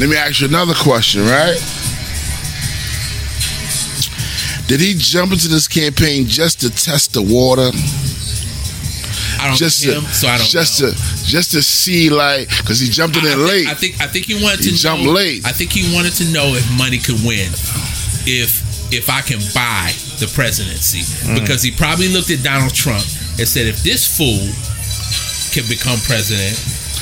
let 0.00 0.08
me 0.10 0.16
ask 0.16 0.40
you 0.40 0.48
another 0.48 0.74
question, 0.74 1.22
right? 1.22 1.54
Did 4.70 4.78
he 4.78 4.94
jump 4.94 5.32
into 5.32 5.48
this 5.48 5.66
campaign 5.66 6.26
just 6.26 6.60
to 6.60 6.70
test 6.70 7.12
the 7.12 7.22
water? 7.22 7.74
I 9.42 9.48
don't 9.48 9.56
Just 9.58 9.84
know 9.84 9.94
to, 9.94 10.00
him, 10.00 10.06
so 10.12 10.28
I 10.28 10.38
don't 10.38 10.46
just 10.46 10.80
know. 10.80 10.90
to, 10.92 11.26
just 11.26 11.50
to 11.52 11.62
see, 11.62 12.08
like, 12.08 12.46
because 12.58 12.78
he 12.78 12.86
jumped 12.88 13.16
in 13.16 13.24
I 13.26 13.34
think- 13.34 13.48
late. 13.50 13.66
I 13.66 13.74
think 13.74 14.00
I 14.00 14.06
think 14.06 14.26
he 14.26 14.34
wanted 14.40 14.60
He 14.64 14.70
to 14.70 14.76
jump 14.76 15.02
know, 15.02 15.10
late. 15.10 15.44
I 15.44 15.50
think 15.50 15.72
he 15.72 15.92
wanted 15.92 16.12
to 16.22 16.24
know 16.30 16.54
if 16.54 16.62
money 16.78 16.98
could 16.98 17.18
win, 17.26 17.50
if 18.30 18.62
if 18.94 19.10
I 19.10 19.22
can 19.22 19.40
buy 19.54 19.90
the 20.22 20.30
presidency, 20.34 21.02
Mm. 21.26 21.40
because 21.40 21.62
he 21.66 21.70
probably 21.72 22.06
looked 22.08 22.30
at 22.30 22.42
Donald 22.44 22.72
Trump 22.74 23.02
and 23.38 23.48
said, 23.48 23.66
if 23.66 23.82
this 23.82 24.06
fool 24.06 24.46
can 25.50 25.66
become 25.66 25.98
president, 26.06 26.54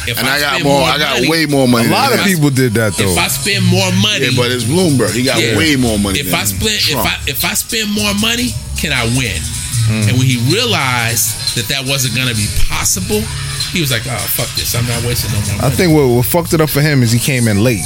if 0.08 0.18
and 0.18 0.26
I 0.28 0.40
got 0.40 0.50
spend 0.60 0.64
more. 0.64 0.82
I 0.82 0.98
got 0.98 1.14
money- 1.16 1.28
way 1.28 1.46
more 1.46 1.68
money. 1.68 1.88
A 1.88 1.90
lot 1.90 2.10
than 2.10 2.20
of 2.20 2.26
people 2.26 2.50
did 2.50 2.74
that 2.74 2.96
though. 2.96 3.12
If 3.12 3.18
I 3.18 3.28
spend 3.28 3.64
more 3.66 3.90
money, 3.92 4.26
Yeah, 4.26 4.36
but 4.36 4.50
it's 4.50 4.64
Bloomberg. 4.64 5.14
He 5.14 5.22
got 5.22 5.40
Yeah. 5.40 5.56
way 5.56 5.76
more 5.76 5.98
money. 5.98 6.20
if 6.20 6.26
than 6.30 6.34
I 6.40 6.44
spend 6.44 6.80
if 6.88 6.96
I 6.96 7.14
if 7.26 7.44
I 7.44 7.54
spend 7.54 7.90
more 7.92 8.14
money, 8.14 8.54
can 8.76 8.92
I 8.92 9.04
win? 9.16 9.40
Mm. 9.88 10.08
And 10.08 10.18
when 10.18 10.26
he 10.26 10.36
realized 10.52 11.56
that 11.56 11.66
that 11.68 11.86
wasn't 11.86 12.14
going 12.14 12.28
to 12.28 12.34
be 12.34 12.46
possible, 12.68 13.22
he 13.72 13.80
was 13.80 13.90
like, 13.90 14.02
"Oh 14.06 14.18
fuck 14.36 14.48
this! 14.54 14.74
I'm 14.74 14.86
not 14.86 15.02
wasting 15.04 15.32
no 15.32 15.40
more 15.40 15.56
money." 15.56 15.72
I 15.72 15.76
think 15.76 15.92
what, 15.94 16.06
what 16.08 16.26
fucked 16.26 16.52
it 16.52 16.60
up 16.60 16.68
for 16.70 16.80
him 16.82 17.02
is 17.02 17.10
he 17.12 17.18
came 17.18 17.48
in 17.48 17.62
late. 17.64 17.80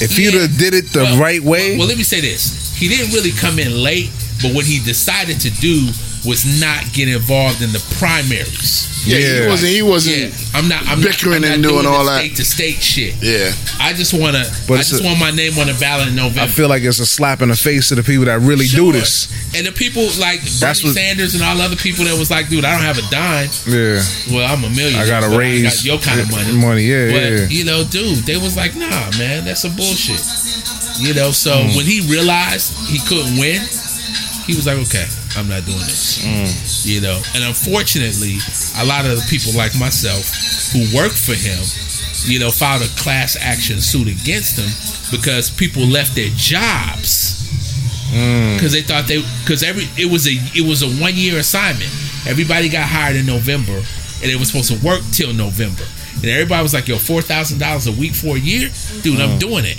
If 0.00 0.16
he'd 0.16 0.34
Yeah. 0.34 0.42
have 0.42 0.56
did 0.58 0.74
it 0.74 0.92
the 0.92 1.02
Well- 1.04 1.16
right 1.18 1.42
way, 1.42 1.70
Well, 1.70 1.78
well, 1.80 1.88
let 1.88 1.98
me 1.98 2.04
say 2.04 2.20
this: 2.20 2.70
he 2.76 2.88
didn't 2.88 3.12
really 3.12 3.32
come 3.32 3.58
in 3.58 3.82
late, 3.82 4.10
but 4.40 4.52
what 4.52 4.64
he 4.66 4.78
decided 4.78 5.40
to 5.40 5.50
do 5.50 5.88
was 6.24 6.44
not 6.60 6.92
get 6.92 7.08
involved 7.08 7.62
in 7.62 7.72
the 7.72 7.82
primaries. 7.98 8.88
yeah, 9.04 9.42
he 9.42 9.48
wasn't. 9.48 9.72
He 9.72 9.82
wasn't. 9.82 10.16
Yeah, 10.30 10.30
I'm 10.58 10.68
not. 10.68 10.86
I'm 10.86 11.02
bickering 11.02 11.42
not, 11.42 11.48
I'm 11.48 11.54
and 11.54 11.62
not 11.62 11.68
doing 11.68 11.86
all 11.86 12.04
the 12.04 12.10
that. 12.12 12.18
state 12.22 12.36
to 12.36 12.44
state 12.44 12.78
shit. 12.78 13.14
Yeah. 13.20 13.50
I 13.80 13.92
just 13.92 14.14
want 14.14 14.36
to. 14.36 14.44
But 14.68 14.74
I 14.74 14.80
it's 14.80 14.90
just 14.90 15.02
a- 15.02 15.06
want 15.06 15.18
my 15.18 15.32
name 15.32 15.58
on 15.58 15.66
the 15.66 15.74
ballot 15.80 16.06
in 16.08 16.14
November. 16.14 16.42
I 16.42 16.46
feel 16.46 16.68
like 16.68 16.84
it's 16.84 17.00
a 17.00 17.06
slap 17.06 17.42
in 17.42 17.48
the 17.48 17.56
face 17.56 17.88
to 17.88 17.96
the 17.96 18.04
people 18.04 18.26
that 18.26 18.38
really 18.40 18.66
Sure. 18.66 18.92
do 18.92 18.98
this. 19.00 19.26
And 19.56 19.66
the 19.66 19.72
people 19.72 20.04
like 20.20 20.40
That's 20.62 20.80
Bernie 20.80 20.90
what- 20.90 20.94
Sanders 20.94 21.34
and 21.34 21.42
all 21.42 21.60
other 21.60 21.74
people 21.76 22.04
that 22.04 22.16
was 22.16 22.30
like, 22.30 22.48
dude, 22.48 22.64
I 22.64 22.70
don't 22.72 22.86
have 22.86 22.98
a 22.98 23.06
dime. 23.10 23.50
Yeah. 23.66 23.98
Well, 24.30 24.46
I'm 24.46 24.62
a 24.62 24.70
millionaire. 24.70 25.02
I 25.02 25.06
gotta 25.08 25.28
but 25.28 25.38
raise 25.38 25.82
got 25.82 25.84
your 25.84 25.98
kind 25.98 26.20
of 26.20 26.30
money. 26.30 26.52
money, 26.52 26.82
yeah, 26.84 27.10
but 27.10 27.22
yeah. 27.22 27.46
you 27.50 27.64
know, 27.64 27.82
dude, 27.82 28.18
they 28.24 28.36
was 28.36 28.56
like, 28.56 28.76
nah, 28.76 29.10
man, 29.18 29.44
that's 29.44 29.62
some 29.62 29.74
bullshit. 29.74 30.22
You 31.02 31.14
know, 31.14 31.32
so 31.32 31.50
Mm. 31.58 31.74
when 31.76 31.86
he 31.86 32.06
realized 32.06 32.72
he 32.86 33.00
couldn't 33.08 33.36
win, 33.36 33.60
he 34.46 34.54
was 34.54 34.66
like, 34.66 34.78
okay, 34.86 35.06
I'm 35.36 35.48
not 35.48 35.64
doing 35.64 35.78
this. 35.78 36.18
Mm. 36.24 36.86
You 36.86 37.00
know, 37.00 37.20
and 37.34 37.44
unfortunately, 37.44 38.36
a 38.78 38.84
lot 38.84 39.04
of 39.06 39.16
the 39.16 39.26
people 39.28 39.52
like 39.56 39.72
myself 39.78 40.22
who 40.72 40.84
worked 40.96 41.16
for 41.16 41.34
him, 41.34 41.60
you 42.30 42.38
know, 42.38 42.50
filed 42.50 42.82
a 42.82 42.88
class 43.00 43.36
action 43.40 43.80
suit 43.80 44.08
against 44.08 44.58
him 44.58 44.70
because 45.10 45.50
people 45.50 45.82
left 45.82 46.14
their 46.14 46.30
jobs 46.36 47.30
Mm. 48.12 48.56
because 48.56 48.72
they 48.72 48.82
thought 48.82 49.06
they 49.06 49.22
because 49.40 49.62
every 49.62 49.88
it 49.96 50.04
was 50.04 50.26
a 50.28 50.32
it 50.54 50.60
was 50.68 50.82
a 50.82 50.88
one 51.02 51.14
year 51.14 51.38
assignment. 51.38 51.88
Everybody 52.28 52.68
got 52.68 52.86
hired 52.86 53.16
in 53.16 53.24
November, 53.24 53.72
and 53.72 54.30
it 54.30 54.36
was 54.38 54.48
supposed 54.48 54.68
to 54.70 54.86
work 54.86 55.00
till 55.12 55.32
November. 55.32 55.82
And 56.16 56.26
everybody 56.26 56.62
was 56.62 56.74
like, 56.74 56.88
"Yo, 56.88 56.98
four 56.98 57.22
thousand 57.22 57.58
dollars 57.58 57.86
a 57.86 57.92
week 57.92 58.12
for 58.12 58.36
a 58.36 58.38
year, 58.38 58.68
dude, 59.00 59.18
I'm 59.18 59.38
doing 59.38 59.64
it." 59.64 59.78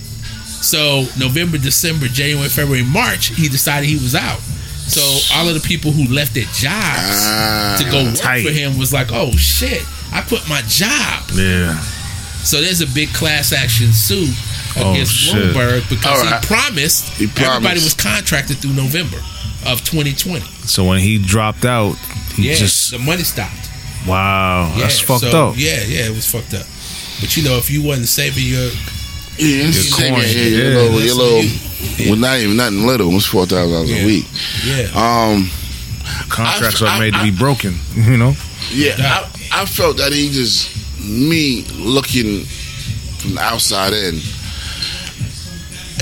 So 0.65 1.05
November, 1.19 1.59
December, 1.59 2.07
January, 2.07 2.49
February, 2.49 2.83
March, 2.83 3.27
he 3.27 3.47
decided 3.49 3.87
he 3.87 3.97
was 4.01 4.15
out. 4.15 4.39
So 4.87 5.01
all 5.35 5.47
of 5.47 5.53
the 5.53 5.61
people 5.67 5.91
who 5.91 6.13
left 6.13 6.33
their 6.33 6.43
jobs 6.45 7.23
Ah, 7.25 7.75
to 7.79 7.89
go 7.89 8.03
work 8.03 8.15
tight. 8.15 8.43
for 8.45 8.51
him 8.51 8.77
was 8.77 8.91
like, 8.93 9.07
"Oh 9.11 9.31
shit, 9.37 9.81
I 10.11 10.21
quit 10.21 10.47
my 10.49 10.61
job." 10.67 11.23
Yeah. 11.33 11.79
So 12.43 12.59
there's 12.61 12.81
a 12.81 12.87
big 12.87 13.13
class 13.13 13.53
action 13.53 13.93
suit 13.93 14.29
Oh, 14.75 14.91
against 14.91 15.13
shit. 15.13 15.35
Bloomberg 15.35 15.87
because 15.89 16.05
All 16.19 16.25
right. 16.29 16.41
he 16.41 16.47
promised 16.47 17.07
He 17.17 17.25
everybody 17.37 17.79
was 17.79 17.93
contracted 17.93 18.57
through 18.57 18.73
November 18.73 19.17
of 19.65 19.83
2020. 19.85 20.41
So 20.67 20.83
when 20.83 20.99
he 20.99 21.17
dropped 21.19 21.63
out, 21.63 21.95
he 22.35 22.49
Yeah, 22.49 22.55
just 22.55 22.91
the 22.91 22.99
money 22.99 23.23
stopped. 23.23 23.69
wow, 24.05 24.73
Yeah, 24.75 24.81
that's 24.81 24.99
fucked 24.99 25.21
so, 25.21 25.49
up. 25.49 25.55
Yeah, 25.57 25.81
yeah, 25.87 26.05
it 26.07 26.13
was 26.15 26.25
fucked 26.25 26.53
up. 26.53 26.65
But 27.21 27.37
you 27.37 27.43
know, 27.43 27.55
if 27.57 27.69
you 27.71 27.81
wasn't 27.81 28.09
saving 28.09 28.43
your, 28.45 28.69
Yeah, 29.37 29.67
it's 29.67 29.89
Your 29.89 29.97
the 30.09 30.13
coin, 30.13 30.21
Yeah, 30.21 30.27
yeah, 30.27 30.43
yeah. 30.43 30.57
your 30.57 30.81
little, 30.83 31.01
your 31.01 31.15
little 31.15 31.43
you- 31.43 32.09
well, 32.11 32.19
not 32.19 32.39
even 32.39 32.55
nothing 32.57 32.85
little. 32.87 33.11
It 33.11 33.13
was 33.15 33.25
four 33.25 33.45
thousand 33.45 33.71
dollars 33.73 33.91
a 33.91 34.05
week. 34.05 34.25
yeah, 34.65 34.87
Um, 34.95 35.49
Contracts 36.29 36.81
I- 36.81 36.95
are 36.95 36.99
made 36.99 37.13
I- 37.13 37.25
to 37.25 37.31
be 37.31 37.37
broken. 37.37 37.77
You 37.95 38.17
know. 38.17 38.35
yeah, 38.71 38.95
I, 38.99 39.61
I 39.61 39.65
felt 39.65 39.97
that 39.97 40.11
he 40.13 40.29
just 40.31 40.69
me 41.03 41.63
looking 41.75 42.45
from 43.19 43.35
the 43.35 43.41
outside 43.41 43.93
in. 43.93 44.21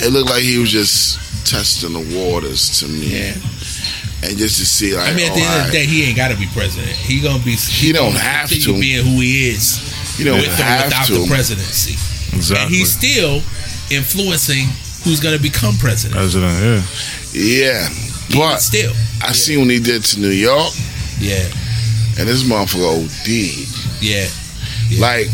It 0.04 0.12
looked 0.12 0.30
like 0.30 0.42
he 0.44 0.58
was 0.58 0.72
just 0.72 1.20
testing 1.46 1.94
the 1.94 2.18
waters 2.18 2.80
to 2.80 2.88
me, 2.88 3.08
yeah. 3.20 3.34
and 4.24 4.38
just 4.38 4.58
to 4.60 4.66
see 4.66 4.96
like, 4.96 5.10
I 5.10 5.14
mean, 5.14 5.28
at 5.30 5.36
the 5.36 5.42
oh, 5.42 5.52
end 5.52 5.62
of 5.62 5.68
the 5.68 5.74
day, 5.74 5.86
he 5.86 6.04
ain't 6.06 6.16
got 6.18 6.30
to 6.32 6.38
be 6.38 6.48
president. 6.54 6.92
He 6.92 7.20
gonna 7.22 7.44
be. 7.44 7.56
He 7.56 7.92
don't 7.92 8.16
have 8.16 8.50
to. 8.50 8.80
being 8.80 9.06
who 9.06 9.20
he 9.22 9.50
is. 9.50 9.78
He 10.18 10.24
don't 10.24 10.38
with 10.38 10.48
have 10.56 10.86
without 10.86 11.06
to. 11.08 11.14
the 11.20 11.28
presidency, 11.28 11.96
Exactly. 12.42 12.66
and 12.66 12.74
he's 12.76 12.92
still 12.92 13.42
influencing 13.90 14.68
who's 15.04 15.20
gonna 15.20 15.40
become 15.40 15.76
president. 15.78 16.18
President. 16.18 16.54
Yeah. 16.62 16.82
yeah. 17.34 17.90
Even 18.30 18.40
But 18.40 18.58
still, 18.62 18.94
I 19.22 19.34
seen 19.34 19.60
when 19.60 19.70
he 19.70 19.80
did 19.80 20.04
to 20.06 20.20
New 20.20 20.30
York, 20.30 20.72
yeah, 21.20 21.44
and 22.18 22.28
this 22.28 22.44
motherfucker 22.44 23.06
OD. 23.06 23.28
yeah, 24.02 24.28
Yeah. 24.90 25.02
Like, 25.02 25.28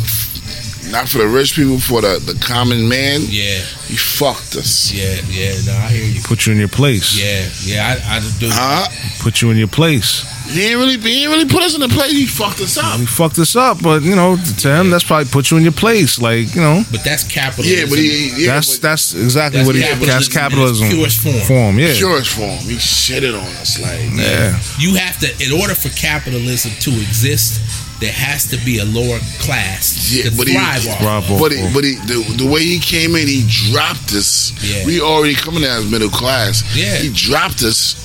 not 0.91 1.07
for 1.09 1.17
the 1.19 1.27
rich 1.27 1.53
people, 1.55 1.79
for 1.79 2.01
the, 2.01 2.19
the 2.19 2.37
common 2.39 2.87
man. 2.87 3.21
yeah, 3.27 3.59
He 3.87 3.95
fucked 3.97 4.55
us. 4.55 4.91
yeah, 4.91 5.19
yeah. 5.29 5.53
No, 5.65 5.73
I 5.77 5.89
hear 5.91 6.05
you. 6.05 6.21
Put 6.23 6.45
you 6.45 6.53
in 6.53 6.59
your 6.59 6.69
place. 6.69 7.13
Yeah, 7.13 7.47
yeah. 7.63 7.99
I, 8.07 8.17
I 8.17 8.19
do. 8.39 8.47
Huh? 8.49 8.87
Put 9.21 9.41
you 9.41 9.51
in 9.51 9.57
your 9.57 9.67
place. 9.67 10.23
He 10.49 10.65
ain't 10.67 10.77
really, 10.77 10.97
he 10.97 11.23
ain't 11.23 11.31
really 11.31 11.45
put 11.47 11.61
us 11.63 11.75
in 11.75 11.81
the 11.81 11.89
place. 11.89 12.11
He 12.11 12.25
fucked 12.25 12.61
us 12.61 12.77
up. 12.77 12.99
He 12.99 13.05
fucked 13.05 13.37
us 13.39 13.55
up, 13.55 13.81
but 13.81 14.01
you 14.01 14.15
know, 14.15 14.37
to 14.37 14.67
him, 14.75 14.89
that's 14.89 15.03
probably 15.03 15.25
put 15.29 15.51
you 15.51 15.57
in 15.57 15.63
your 15.63 15.71
place. 15.73 16.19
Like 16.19 16.55
you 16.55 16.61
know, 16.61 16.83
But 16.91 17.03
that's 17.03 17.23
capitalism. 17.23 17.77
Yeah, 17.77 17.85
but 17.89 17.99
he, 17.99 18.45
yeah, 18.45 18.53
that's 18.55 18.77
but 18.77 18.81
that's 18.81 19.13
exactly 19.13 19.59
That's 19.59 19.67
what 19.67 19.75
he. 19.75 19.81
capitalism 19.81 20.07
That's 20.15 20.27
in 20.27 20.33
capitalism. 20.33 20.85
its 20.87 20.95
purest 20.95 21.19
form. 21.21 21.41
Form. 21.45 21.79
Yeah. 21.79 21.93
purest 21.95 22.33
form. 22.35 22.57
He 22.65 22.75
shitted 22.77 23.33
on 23.37 23.45
us 23.57 23.79
like. 23.79 23.99
Yeah. 24.15 24.57
you 24.79 24.95
have 24.95 25.19
to, 25.19 25.27
in 25.45 25.51
order 25.59 25.75
for 25.75 25.89
capitalism 25.89 26.71
to 26.79 26.91
exist, 27.01 27.61
there 27.99 28.11
has 28.13 28.45
to 28.51 28.57
be 28.63 28.77
a 28.79 28.85
lower 28.85 29.19
class 29.39 30.13
Yeah, 30.13 30.29
to 30.29 30.37
but 30.37 30.47
he- 30.47 30.53
thrive 30.53 30.87
off. 30.87 30.99
Thrive 30.99 31.31
off. 31.31 31.39
But 31.41 31.51
he, 31.51 31.61
but 31.73 31.83
he, 31.83 31.95
the, 32.07 32.43
the 32.45 32.49
way 32.49 32.63
he 32.63 32.79
came 32.79 33.15
in, 33.15 33.27
he 33.27 33.43
dropped 33.47 34.13
us. 34.13 34.53
Yeah. 34.63 34.85
We 34.85 35.01
already 35.01 35.35
coming 35.35 35.63
out 35.65 35.79
as 35.79 35.91
middle 35.91 36.09
class. 36.09 36.63
Yeah. 36.75 36.95
He 36.97 37.11
dropped 37.13 37.63
us 37.63 37.95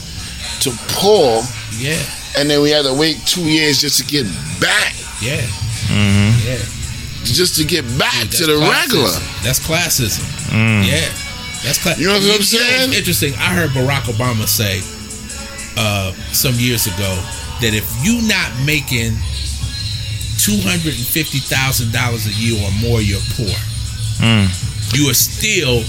to 0.62 0.70
poor 0.88 1.42
Yeah, 1.76 1.98
and 2.36 2.48
then 2.50 2.60
we 2.62 2.70
had 2.70 2.84
to 2.84 2.94
wait 2.94 3.18
two 3.26 3.44
years 3.44 3.80
just 3.80 3.98
to 4.00 4.04
get 4.06 4.24
back, 4.60 4.94
Yeah. 5.20 5.40
Mm-hmm. 5.92 6.46
Yeah. 6.48 6.58
just 7.24 7.56
to 7.56 7.64
get 7.64 7.84
back 7.98 8.28
Dude, 8.30 8.32
to 8.32 8.46
that's 8.46 8.48
the 8.48 8.58
regular. 8.58 9.18
That's 9.44 9.60
classism. 9.60 10.24
Mm. 10.50 10.86
Yeah. 10.86 11.08
That's 11.64 11.78
class. 11.82 11.98
You 11.98 12.06
know 12.08 12.14
what 12.14 12.36
I'm 12.36 12.42
saying? 12.42 12.92
interesting. 12.92 13.34
I 13.34 13.54
heard 13.54 13.70
Barack 13.70 14.10
Obama 14.10 14.46
say 14.48 14.80
uh, 15.76 16.12
some 16.32 16.54
years 16.54 16.86
ago 16.86 17.12
that 17.60 17.72
if 17.74 17.86
you're 18.02 18.22
not 18.26 18.50
making 18.66 19.14
two 20.42 20.58
hundred 20.66 20.94
and 20.98 21.06
fifty 21.06 21.38
thousand 21.38 21.92
dollars 21.92 22.26
a 22.26 22.34
year 22.34 22.58
or 22.66 22.72
more, 22.82 23.00
you're 23.00 23.22
poor. 23.38 23.54
Mm. 24.18 24.50
You 24.96 25.08
are 25.10 25.14
still 25.14 25.84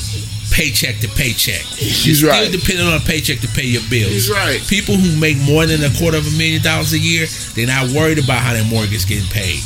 paycheck 0.53 0.99
to 1.01 1.09
paycheck. 1.09 1.65
He's 1.65 2.05
you're 2.05 2.15
still 2.15 2.29
right. 2.29 2.51
depending 2.51 2.85
on 2.85 2.93
a 2.93 3.03
paycheck 3.03 3.39
to 3.41 3.49
pay 3.49 3.65
your 3.65 3.81
bills. 3.89 4.13
He's 4.13 4.29
right. 4.29 4.61
People 4.69 4.95
who 4.95 5.19
make 5.19 5.37
more 5.41 5.65
than 5.65 5.83
a 5.83 5.89
quarter 5.97 6.17
of 6.17 6.27
a 6.29 6.37
million 6.37 6.61
dollars 6.61 6.93
a 6.93 6.99
year, 6.99 7.25
they're 7.57 7.67
not 7.67 7.89
worried 7.89 8.21
about 8.21 8.39
how 8.39 8.53
their 8.53 8.63
mortgage 8.63 9.07
getting 9.09 9.27
paid. 9.33 9.59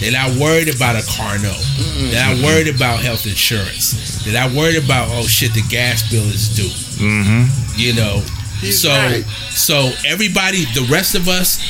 They're 0.00 0.16
not 0.16 0.34
worried 0.40 0.74
about 0.74 0.96
a 0.96 1.04
car 1.06 1.38
note. 1.38 1.62
They're 2.10 2.34
not 2.34 2.42
worried 2.42 2.66
about 2.66 3.00
health 3.00 3.28
insurance. 3.28 4.24
They're 4.24 4.34
not 4.34 4.50
worried 4.56 4.82
about 4.82 5.08
oh 5.12 5.28
shit, 5.28 5.52
the 5.54 5.62
gas 5.68 6.08
bill 6.10 6.24
is 6.24 6.48
due. 6.56 6.72
Mm-hmm. 6.98 7.78
You 7.78 7.94
know. 7.94 8.24
He's 8.58 8.80
so 8.80 8.90
right. 8.90 9.24
so 9.50 9.92
everybody, 10.06 10.64
the 10.72 10.86
rest 10.90 11.14
of 11.14 11.28
us, 11.28 11.60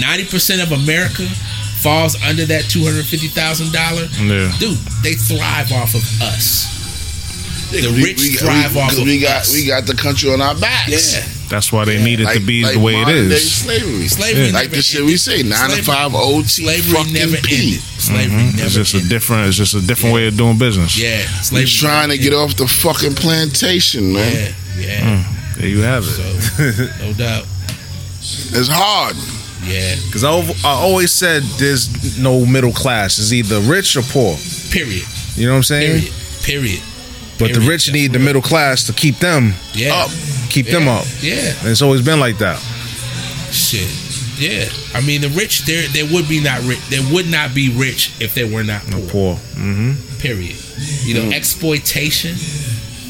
ninety 0.00 0.24
percent 0.24 0.62
of 0.62 0.72
America 0.72 1.26
falls 1.82 2.16
under 2.22 2.44
that 2.46 2.64
two 2.70 2.84
hundred 2.84 3.04
fifty 3.06 3.28
thousand 3.28 3.72
dollar. 3.72 4.06
Yeah. 4.20 4.52
Dude, 4.58 4.78
they 5.02 5.14
thrive 5.14 5.72
off 5.72 5.94
of 5.94 6.04
us. 6.22 6.71
The 7.72 7.90
We- 7.90 8.04
rich 8.04 8.18
we, 8.20 8.36
thrive 8.36 8.74
we, 8.74 8.80
off 8.80 8.90
'cause 8.90 8.98
of 8.98 9.04
we 9.06 9.18
got 9.18 9.42
us. 9.42 9.52
we 9.54 9.66
got 9.66 9.86
the 9.86 9.94
country 9.94 10.30
on 10.32 10.40
our 10.42 10.54
backs. 10.54 11.14
Yeah. 11.14 11.24
That's 11.48 11.70
why 11.72 11.84
they 11.84 12.02
need 12.02 12.20
it 12.20 12.24
Like, 12.24 12.34
to 12.34 12.40
be 12.40 12.62
like 12.64 12.74
the 12.74 12.78
way 12.80 12.94
it 13.00 13.08
is. 13.08 13.28
day 13.30 13.38
slavery. 13.38 14.08
Slavery 14.08 14.46
Yeah. 14.46 14.52
Like 14.52 14.64
never 14.70 14.76
the 14.76 14.82
shit 14.82 15.04
we 15.04 15.16
say, 15.16 15.42
nine 15.42 15.68
to 15.70 15.76
Slavery- 15.76 15.82
five 15.84 16.14
OT 16.14 16.46
Slavery 16.48 16.92
fucking 16.94 17.12
never 17.12 17.36
P. 17.38 17.54
ended. 17.66 17.82
Slavery 17.98 18.30
Mhm. 18.30 18.54
never 18.54 18.66
It's 18.66 18.74
just 18.74 18.94
a 18.94 19.00
different. 19.00 19.48
It's 19.48 19.56
just 19.56 19.74
a 19.74 19.80
different 19.80 20.14
way 20.14 20.26
of 20.28 20.36
doing 20.36 20.56
business. 20.58 20.96
Yeah, 20.96 21.18
We 21.18 21.44
slavery 21.44 21.70
trying 21.70 22.08
to 22.10 22.16
get 22.18 22.32
ended. 22.32 22.38
off 22.40 22.56
the 22.56 22.66
fucking 22.68 23.14
plantation, 23.14 24.12
man. 24.14 24.54
Yeah, 24.78 24.86
yeah. 24.86 25.24
There 25.58 25.68
you 25.68 25.80
have 25.80 26.04
it. 26.04 26.10
So 26.56 27.04
no 27.04 27.12
doubt. 27.18 27.46
It's 28.20 28.68
hard. 28.68 29.16
Yeah. 29.66 29.94
Because 30.06 30.24
I, 30.24 30.30
I 30.64 30.72
always 30.72 31.12
said 31.12 31.42
there's 31.58 32.18
no 32.18 32.44
middle 32.46 32.72
class. 32.72 33.18
It's 33.18 33.32
either 33.32 33.60
rich 33.60 33.94
or 33.96 34.02
poor. 34.02 34.36
Period. 34.70 35.04
You 35.36 35.46
know 35.46 35.52
what 35.52 35.56
I'm 35.58 35.62
saying? 35.64 36.00
Period. 36.02 36.12
Period. 36.42 36.82
But 37.42 37.54
the 37.54 37.60
rich 37.60 37.86
That's 37.86 37.94
need 37.94 38.12
the 38.12 38.18
middle 38.18 38.42
class 38.42 38.84
to 38.86 38.92
keep 38.92 39.16
them 39.18 39.54
Yeah. 39.74 39.94
Up. 39.94 40.10
keep 40.50 40.66
yeah. 40.66 40.72
them 40.78 40.88
up. 40.88 41.04
Yeah. 41.20 41.54
And 41.60 41.68
it's 41.68 41.82
always 41.82 42.02
been 42.02 42.20
like 42.20 42.38
that. 42.38 42.58
Shit. 43.50 43.88
Yeah. 44.38 44.68
I 44.94 45.00
mean, 45.04 45.20
the 45.20 45.28
rich 45.28 45.64
there 45.66 45.86
there 45.88 46.06
would 46.12 46.28
be 46.28 46.40
not 46.40 46.62
rich. 46.62 46.80
They 46.88 47.00
would 47.12 47.28
not 47.30 47.54
be 47.54 47.68
rich 47.70 48.12
if 48.20 48.34
they 48.34 48.44
were 48.44 48.64
not 48.64 48.86
No 48.88 48.98
poor. 49.00 49.08
poor. 49.10 49.34
Mm-hmm. 49.56 50.18
Period. 50.18 50.56
You 51.04 51.14
know, 51.14 51.30
exploitation 51.30 52.32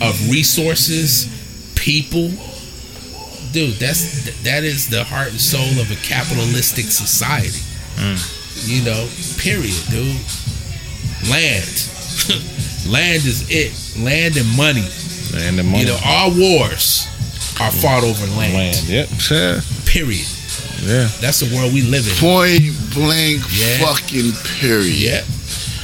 of 0.00 0.18
resources, 0.30 1.26
people. 1.74 2.30
Dude, 3.52 3.74
that's 3.76 4.42
that 4.44 4.64
is 4.64 4.88
the 4.88 5.04
heart 5.04 5.28
and 5.30 5.40
soul 5.40 5.78
of 5.80 5.90
a 5.90 5.96
capitalistic 6.06 6.86
society. 6.86 7.60
You 8.64 8.82
know, 8.84 9.08
period, 9.38 9.76
dude. 9.90 10.16
Land. 11.30 11.88
Land 12.86 13.24
is 13.24 13.46
it. 13.48 13.72
Land 14.02 14.36
and 14.36 14.48
money. 14.56 14.86
Land 15.32 15.58
and 15.60 15.68
money. 15.68 15.80
You 15.84 15.86
know, 15.88 15.98
all 16.04 16.30
wars 16.36 17.06
are 17.60 17.70
fought 17.70 18.02
over 18.04 18.26
land. 18.36 18.54
land. 18.54 18.82
Yep. 18.88 19.08
Yeah. 19.30 19.60
Period. 19.86 20.26
Yeah. 20.82 21.08
That's 21.20 21.40
the 21.40 21.54
world 21.54 21.72
we 21.72 21.82
live 21.82 22.06
in. 22.06 22.14
Point 22.16 22.74
blank 22.94 23.42
Yeah. 23.52 23.78
fucking 23.86 24.32
period. 24.58 24.94
Yeah. 24.94 25.22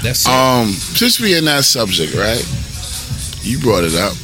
That's 0.03 0.27
it. 0.27 0.33
Um, 0.33 0.71
since 0.73 1.21
we 1.21 1.37
in 1.37 1.45
that 1.47 1.65
subject, 1.65 2.15
right? 2.15 2.45
You 3.43 3.59
brought 3.61 3.85
it 3.85 3.95
up. 3.95 4.15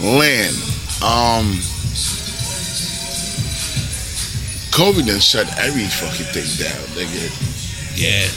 Land. 0.00 0.54
Um 1.02 1.58
COVID 4.76 5.06
done 5.06 5.20
shut 5.20 5.48
every 5.58 5.86
fucking 5.86 6.26
thing 6.36 6.66
down, 6.66 6.82
nigga. 6.94 7.30
yeah. 7.96 8.28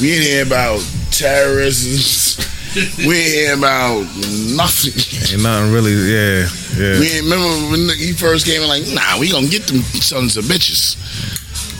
We 0.00 0.14
ain't 0.14 0.24
hear 0.24 0.42
about 0.46 0.80
terrorism. 1.10 2.44
we 2.74 3.16
ain't 3.16 3.32
hear 3.32 3.54
about 3.54 4.00
nothing. 4.56 4.92
Ain't 5.32 5.42
nothing 5.42 5.72
really. 5.72 5.92
Yeah. 5.94 6.48
Yeah. 6.76 7.00
We 7.00 7.06
ain't 7.12 7.24
remember 7.24 7.70
when 7.70 7.88
he 7.96 8.12
first 8.12 8.46
came 8.46 8.62
in 8.62 8.68
like, 8.68 8.84
nah, 8.88 9.18
we 9.18 9.30
gonna 9.30 9.48
get 9.48 9.66
them 9.66 9.82
sons 10.00 10.36
of 10.36 10.44
bitches. 10.44 10.96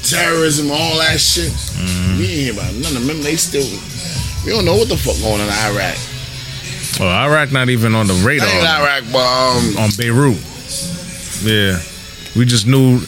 Terrorism, 0.08 0.70
all 0.70 0.96
that 0.98 1.20
shit. 1.20 1.52
Mm-hmm. 1.52 2.18
We 2.18 2.24
ain't 2.24 2.40
hear 2.40 2.52
about 2.54 2.72
none 2.74 2.96
of 2.96 3.06
them. 3.06 3.22
They 3.22 3.36
still 3.36 3.66
we 4.44 4.52
don't 4.52 4.64
know 4.64 4.76
what 4.76 4.88
the 4.88 4.96
fuck 4.96 5.18
going 5.20 5.40
on 5.40 5.48
in 5.48 5.74
Iraq. 5.74 5.96
Well, 6.98 7.08
Iraq 7.30 7.52
not 7.52 7.68
even 7.68 7.94
on 7.94 8.06
the 8.06 8.14
radar 8.24 8.48
Iraq, 8.48 9.04
but 9.12 9.18
um 9.26 9.76
on 9.76 9.90
Beirut. 9.96 10.38
Yeah. 11.42 11.78
We 12.36 12.44
just 12.44 12.66
knew 12.66 13.00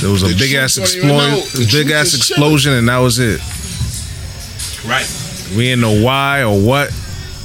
there 0.00 0.10
was 0.10 0.22
a 0.22 0.28
The 0.28 0.36
big 0.38 0.54
ass 0.54 0.74
troops 0.74 0.94
don't 0.94 1.04
even 1.04 1.16
know. 1.16 1.38
explosion, 1.38 1.82
big 1.84 1.90
ass 1.92 2.14
explosion, 2.14 2.72
and 2.74 2.88
that 2.88 2.98
was 2.98 3.18
it. 3.18 3.40
Right. 4.86 5.06
We 5.56 5.64
didn't 5.64 5.80
know 5.82 6.02
why 6.04 6.42
or 6.42 6.60
what. 6.60 6.90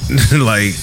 like, 0.34 0.74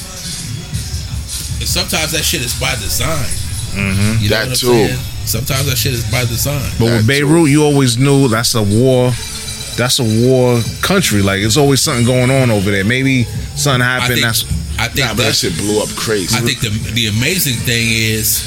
And 1.59 1.69
sometimes 1.69 2.13
that 2.13 2.23
shit 2.25 2.43
is 2.43 2.55
by 2.61 2.75
design. 2.77 3.27
Mhm. 3.75 4.21
You 4.23 4.31
know 4.31 4.37
That 4.37 4.49
what 4.49 4.49
I'm 4.49 4.55
too. 4.55 4.67
saying? 4.87 4.99
Sometimes 5.27 5.67
that 5.67 5.77
shit 5.77 5.93
is 5.93 6.05
by 6.11 6.25
design. 6.25 6.63
but 6.79 6.87
That 6.87 6.97
with 6.99 7.07
Beirut, 7.07 7.51
you 7.51 7.65
always 7.65 7.99
knew 7.99 8.29
that's 8.29 8.55
a 8.55 8.63
war. 8.63 9.11
That's 9.77 9.99
a 9.99 10.05
war 10.05 10.63
country. 10.81 11.21
Like, 11.23 11.41
it's 11.41 11.57
always 11.57 11.81
something 11.83 12.07
going 12.07 12.31
on 12.31 12.51
over 12.51 12.71
there. 12.71 12.85
Maybe 12.85 13.25
something 13.57 13.83
I 13.83 13.99
happened. 14.01 14.15
think, 14.15 14.27
that's 14.27 14.45
I 14.79 14.89
think 14.89 15.07
nah, 15.09 15.15
that 15.15 15.23
that, 15.25 15.35
shit 15.35 15.57
blew 15.57 15.83
up 15.83 15.89
crazy. 15.97 16.37
I 16.37 16.41
think 16.41 16.61
the 16.61 16.71
the 16.93 17.07
amazing 17.09 17.57
thing 17.67 17.89
is, 17.91 18.45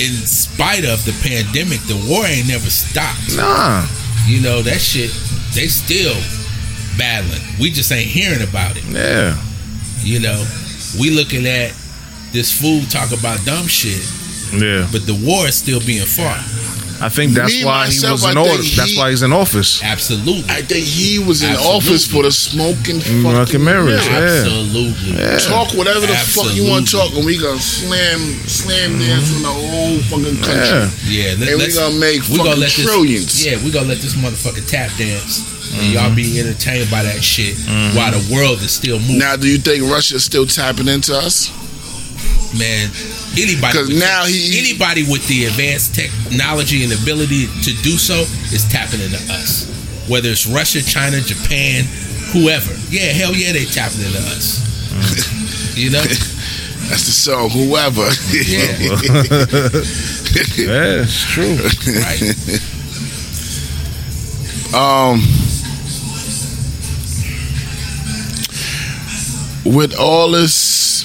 in 0.00 0.12
spite 0.26 0.84
of 0.84 1.04
the 1.04 1.12
pandemic, 1.22 1.80
the 1.86 1.96
war 2.08 2.26
ain't 2.26 2.48
never 2.48 2.68
stopped. 2.70 3.36
nah. 3.36 3.86
You 4.26 4.40
know 4.40 4.62
that 4.62 4.80
shit. 4.80 5.10
They 5.54 5.66
still 5.68 6.14
battling. 7.02 7.42
We 7.58 7.70
just 7.70 7.90
ain't 7.90 8.06
hearing 8.06 8.42
about 8.46 8.76
it. 8.76 8.84
Yeah. 8.86 9.34
You 10.02 10.20
know, 10.20 10.38
we 11.00 11.10
looking 11.10 11.46
at 11.46 11.72
this 12.32 12.50
fool 12.54 12.80
talk 12.88 13.10
about 13.12 13.44
dumb 13.44 13.66
shit, 13.66 14.02
Yeah. 14.54 14.86
but 14.92 15.06
the 15.06 15.14
war 15.14 15.46
is 15.48 15.56
still 15.56 15.80
being 15.80 16.06
fought. 16.06 16.42
I 17.02 17.08
think 17.08 17.32
that's 17.34 17.50
Me, 17.52 17.64
why 17.64 17.86
myself, 17.90 18.20
he 18.22 18.26
was 18.26 18.30
in 18.30 18.38
I 18.38 18.40
order. 18.46 18.62
think 18.62 18.74
That's 18.78 18.96
why 18.96 19.10
he's 19.10 19.22
in 19.26 19.32
office. 19.32 19.82
Absolutely. 19.82 20.46
I 20.48 20.62
think 20.62 20.86
he 20.86 21.18
was 21.18 21.42
in 21.42 21.50
Absolutely. 21.50 21.76
office 21.76 22.06
for 22.06 22.22
the 22.22 22.30
smoking 22.30 23.00
Mm, 23.02 23.22
fucking 23.26 23.38
fucking 23.46 23.64
mirrors, 23.64 24.06
mirrors. 24.06 24.06
yeah. 24.06 24.38
Absolutely. 24.38 25.10
Yeah. 25.18 25.38
Talk 25.38 25.74
whatever 25.74 26.06
the 26.06 26.14
fuck 26.14 26.54
you 26.54 26.70
want 26.70 26.86
to 26.86 26.92
talk, 26.98 27.10
and 27.18 27.26
we 27.26 27.34
gonna 27.42 27.58
slam 27.58 28.20
slam 28.46 28.98
dance 29.02 29.34
in 29.34 29.42
the 29.42 29.50
whole 29.50 29.98
fucking 30.14 30.38
country. 30.46 30.78
Yeah. 31.10 31.34
Yeah, 31.34 31.34
let, 31.42 31.48
And 31.50 31.58
we 31.58 31.74
gonna 31.74 31.98
make 31.98 32.22
we 32.30 32.36
gonna 32.38 32.54
fucking 32.54 32.60
let 32.62 32.70
this, 32.70 32.86
trillions. 32.86 33.44
Yeah, 33.46 33.56
we 33.64 33.70
gonna 33.74 33.88
let 33.90 33.98
this 33.98 34.14
motherfucking 34.14 34.68
tap 34.70 34.90
dance, 34.96 35.42
and 35.72 35.92
y'all 35.92 36.14
be 36.14 36.38
entertained 36.40 36.90
by 36.90 37.02
that 37.02 37.22
shit 37.24 37.56
while 37.96 38.12
the 38.12 38.22
world 38.34 38.58
is 38.60 38.70
still 38.72 38.98
moving. 39.00 39.18
Now, 39.18 39.36
do 39.36 39.46
you 39.48 39.58
think 39.58 39.82
Russia's 39.90 40.24
still 40.24 40.46
tapping 40.46 40.88
into 40.88 41.14
us? 41.16 41.50
Man, 42.58 42.90
anybody 43.38 43.72
'Cause 43.78 43.88
with 43.88 43.98
now 43.98 44.24
he- 44.26 44.58
anybody 44.58 45.04
with 45.04 45.26
the 45.28 45.46
advanced 45.46 45.94
technology 45.94 46.84
and 46.84 46.92
ability 46.92 47.46
to 47.62 47.72
do 47.82 47.96
so 47.96 48.26
is 48.52 48.64
tapping 48.70 49.00
into 49.00 49.16
us. 49.32 49.64
Whether 50.08 50.28
it's 50.30 50.46
Russia, 50.46 50.82
China, 50.82 51.20
Japan, 51.22 51.84
whoever. 52.32 52.72
Yeah, 52.90 53.12
hell 53.12 53.34
yeah, 53.34 53.52
they 53.52 53.64
tapping 53.64 54.02
into 54.04 54.18
us. 54.18 54.60
you 55.76 55.88
know? 55.90 56.02
That's 56.02 57.06
the 57.06 57.12
song. 57.12 57.48
Whoever. 57.50 58.06
Yeah. 58.32 59.80
Yeah, 60.56 61.04
it's 61.04 61.24
true. 61.24 61.56
Right. 61.86 62.22
um. 64.74 65.20
With 69.64 69.94
all 69.98 70.30
this, 70.32 71.04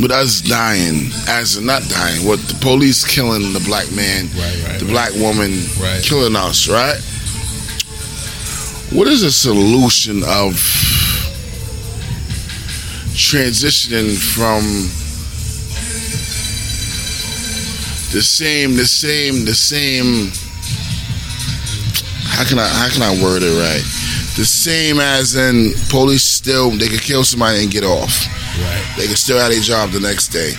with 0.00 0.10
us 0.10 0.40
dying, 0.40 1.10
as 1.28 1.60
not 1.60 1.82
dying, 1.88 2.26
with 2.28 2.46
the 2.48 2.54
police 2.60 3.04
killing 3.04 3.52
the 3.52 3.60
black 3.60 3.90
man, 3.94 4.26
Right, 4.26 4.36
right, 4.66 4.78
the 4.80 4.86
right. 4.86 5.12
black 5.12 5.12
woman 5.14 5.52
killing 6.02 6.34
us, 6.36 6.68
right? 6.68 6.98
What 8.92 9.08
is 9.08 9.22
the 9.22 9.30
solution 9.30 10.22
of 10.24 10.54
transitioning 13.14 14.16
from 14.18 14.62
the 18.12 18.22
same, 18.22 18.76
the 18.76 18.84
same, 18.86 19.44
the 19.44 19.54
same? 19.54 20.30
How 22.28 22.44
can 22.44 22.58
I 22.58 22.66
how 22.68 22.88
can 22.90 23.02
I 23.02 23.22
word 23.22 23.42
it 23.42 23.56
right? 23.58 23.84
The 24.36 24.44
same 24.44 25.00
as 25.00 25.34
in 25.34 25.72
police 25.88 26.22
still 26.22 26.70
they 26.70 26.88
could 26.88 27.00
kill 27.00 27.24
somebody 27.24 27.62
and 27.62 27.70
get 27.70 27.84
off. 27.84 28.26
Right. 28.58 28.94
They 28.98 29.06
can 29.06 29.16
still 29.16 29.38
have 29.38 29.50
their 29.50 29.60
job 29.60 29.90
the 29.90 30.00
next 30.00 30.28
day. 30.28 30.52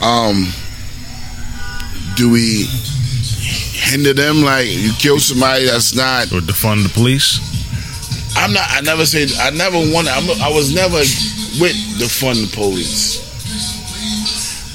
Um, 0.00 0.52
do 2.16 2.30
we 2.30 2.68
hinder 3.82 4.12
them 4.12 4.42
like 4.42 4.66
you 4.68 4.92
kill 4.98 5.18
somebody 5.18 5.66
that's 5.66 5.94
not 5.94 6.32
Or 6.32 6.40
defund 6.40 6.84
the 6.84 6.88
police. 6.90 7.40
I'm 8.36 8.52
not. 8.52 8.64
I 8.70 8.80
never 8.80 9.04
said. 9.04 9.30
I 9.38 9.50
never 9.50 9.76
wanted. 9.76 10.10
I'm, 10.10 10.30
I 10.40 10.48
was 10.48 10.74
never 10.74 10.98
with 11.60 11.76
defund 11.98 12.48
the 12.48 12.50
police 12.54 13.20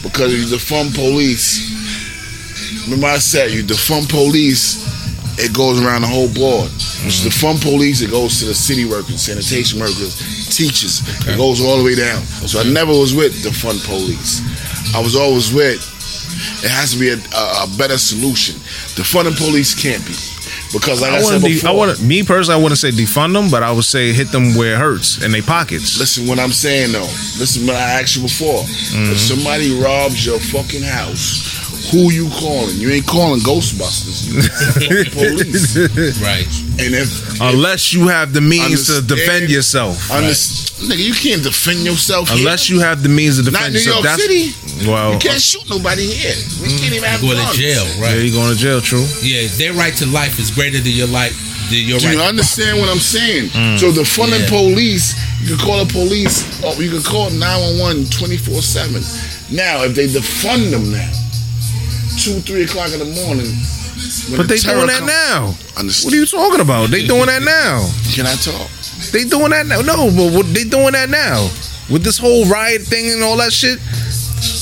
because 0.04 0.34
if 0.34 0.40
you 0.40 0.58
defund 0.58 0.94
police. 0.96 1.76
Remember 2.86 3.08
I 3.08 3.18
said 3.18 3.52
you 3.52 3.64
defund 3.64 4.10
police, 4.10 4.87
it 5.38 5.54
goes 5.54 5.82
around 5.82 6.02
the 6.02 6.08
whole 6.08 6.30
board. 6.30 6.72
Which 7.06 7.22
the 7.22 7.32
fun 7.32 7.58
police, 7.58 8.02
it 8.02 8.10
goes 8.10 8.40
to 8.40 8.46
the 8.46 8.56
city 8.56 8.86
workers, 8.86 9.22
sanitation 9.22 9.80
workers, 9.80 10.18
teachers. 10.50 11.02
It 11.28 11.38
goes 11.38 11.62
all 11.62 11.78
the 11.78 11.84
way 11.84 11.96
down. 11.96 12.22
So 12.50 12.60
I 12.60 12.64
never 12.64 12.92
was 12.92 13.14
with 13.14 13.44
the 13.44 13.52
fun 13.52 13.78
police. 13.86 14.42
I 14.96 15.02
was 15.02 15.16
always 15.16 15.54
with. 15.54 15.82
It 16.64 16.70
has 16.70 16.94
to 16.94 17.00
be 17.00 17.10
a, 17.10 17.18
a, 17.18 17.66
a 17.66 17.68
better 17.78 17.98
solution. 17.98 18.56
The 18.98 19.04
fun 19.06 19.26
police 19.34 19.74
can't 19.74 20.06
be 20.06 20.18
because, 20.74 21.02
like 21.02 21.12
I, 21.12 21.18
I 21.18 21.22
said 21.22 21.42
before, 21.42 21.70
I 21.70 21.74
want 21.74 22.02
me 22.02 22.24
personally. 22.24 22.60
I 22.60 22.64
wouldn't 22.64 22.80
say 22.80 22.92
defund 22.92 23.34
them, 23.34 23.50
but 23.50 23.64
I 23.64 23.72
would 23.72 23.86
say 23.86 24.14
hit 24.14 24.32
them 24.32 24.56
where 24.56 24.76
it 24.76 24.80
hurts 24.80 25.24
in 25.24 25.32
their 25.32 25.42
pockets. 25.42 26.00
Listen 26.00 26.28
what 26.28 26.40
I'm 26.40 26.52
saying 26.52 26.92
though. 26.92 27.10
Listen 27.40 27.68
what 27.68 27.76
I 27.76 28.02
asked 28.02 28.16
you 28.16 28.24
before. 28.24 28.64
Mm-hmm. 28.64 29.12
If 29.12 29.20
somebody 29.20 29.80
robs 29.80 30.26
your 30.26 30.40
fucking 30.40 30.84
house, 30.84 31.57
who 31.92 32.12
you 32.12 32.30
calling? 32.30 32.76
You 32.78 32.90
ain't 32.92 33.08
calling 33.08 33.40
Ghostbusters. 33.42 34.28
You 34.30 35.06
police. 35.12 35.78
Right. 36.22 36.48
And 36.80 36.94
if 36.94 37.40
Unless 37.42 37.94
you 37.94 38.08
have 38.08 38.34
the 38.34 38.42
means 38.42 38.88
to 38.88 39.02
defend 39.02 39.50
yourself. 39.50 40.12
under, 40.12 40.30
nigga, 40.30 40.98
you 41.04 41.14
can't 41.14 41.44
defend 41.44 41.80
yourself. 41.86 42.30
here. 42.30 42.40
Unless 42.40 42.70
you 42.70 42.80
have 42.80 43.04
the 43.04 43.10
means 43.10 43.38
to 43.38 43.44
defend 43.44 43.64
not 43.64 43.72
New 43.72 43.80
yourself. 43.80 43.96
York 43.96 44.04
That's 44.06 44.22
City. 44.24 44.88
well. 44.90 45.14
you 45.14 45.20
can't 45.20 45.42
shoot 45.42 45.68
nobody 45.70 46.06
here. 46.06 46.36
We 46.62 46.70
can't 46.78 46.94
even 46.94 47.04
have 47.10 47.22
Go 47.22 47.30
to 47.30 47.36
guns. 47.36 47.58
jail, 47.58 47.84
Yeah, 47.98 48.02
right? 48.04 48.20
you 48.22 48.32
going 48.32 48.54
to 48.54 48.58
jail. 48.60 48.82
True. 48.82 49.06
Yeah, 49.22 49.48
their 49.58 49.74
right 49.74 49.94
to 49.96 50.06
life 50.08 50.40
is 50.40 50.52
greater 50.52 50.80
than 50.80 50.92
your 50.94 51.08
life. 51.08 51.34
Than 51.70 51.80
your 51.84 52.00
Do 52.00 52.06
right 52.08 52.14
you 52.14 52.20
to 52.20 52.26
understand 52.26 52.80
what 52.80 52.90
I'm 52.90 53.00
saying? 53.04 53.50
Mm. 53.50 53.80
So 53.80 53.92
the 53.92 54.06
fun 54.06 54.32
and 54.34 54.44
Yeah. 54.44 54.50
police, 54.50 55.16
you 55.42 55.56
can 55.58 55.66
call 55.66 55.84
the 55.84 55.92
police, 55.92 56.44
or 56.64 56.74
you 56.82 56.92
can 56.92 57.02
call 57.04 57.30
911 57.32 58.06
24 58.10 58.62
7. 58.62 59.02
Now, 59.52 59.84
if 59.84 59.96
they 59.96 60.08
defund 60.08 60.72
them 60.72 60.92
now, 60.92 61.12
2, 62.28 62.42
3 62.42 62.64
o'clock 62.64 62.92
in 62.92 63.00
the 63.00 63.06
morning, 63.24 63.48
But 64.36 64.48
the 64.48 64.56
they 64.56 64.60
doing 64.60 64.88
that 64.88 65.00
come- 65.00 65.08
now. 65.08 65.56
Understand. 65.80 66.06
What 66.06 66.14
are 66.14 66.18
you 66.18 66.26
talking 66.26 66.60
about? 66.62 66.90
They 66.92 67.08
doing 67.08 67.28
that 67.28 67.42
now. 67.42 67.88
Can 68.14 68.26
I 68.28 68.36
talk? 68.36 68.68
They 69.12 69.24
doing 69.24 69.52
that 69.52 69.66
now. 69.66 69.80
No, 69.82 70.12
but 70.12 70.34
what, 70.36 70.54
they 70.54 70.64
doing 70.66 70.92
that 70.92 71.10
now 71.10 71.50
with 71.90 72.04
this 72.04 72.18
whole 72.18 72.44
riot 72.46 72.82
thing 72.84 73.10
and 73.12 73.24
all 73.24 73.38
that 73.38 73.54
shit. 73.54 73.80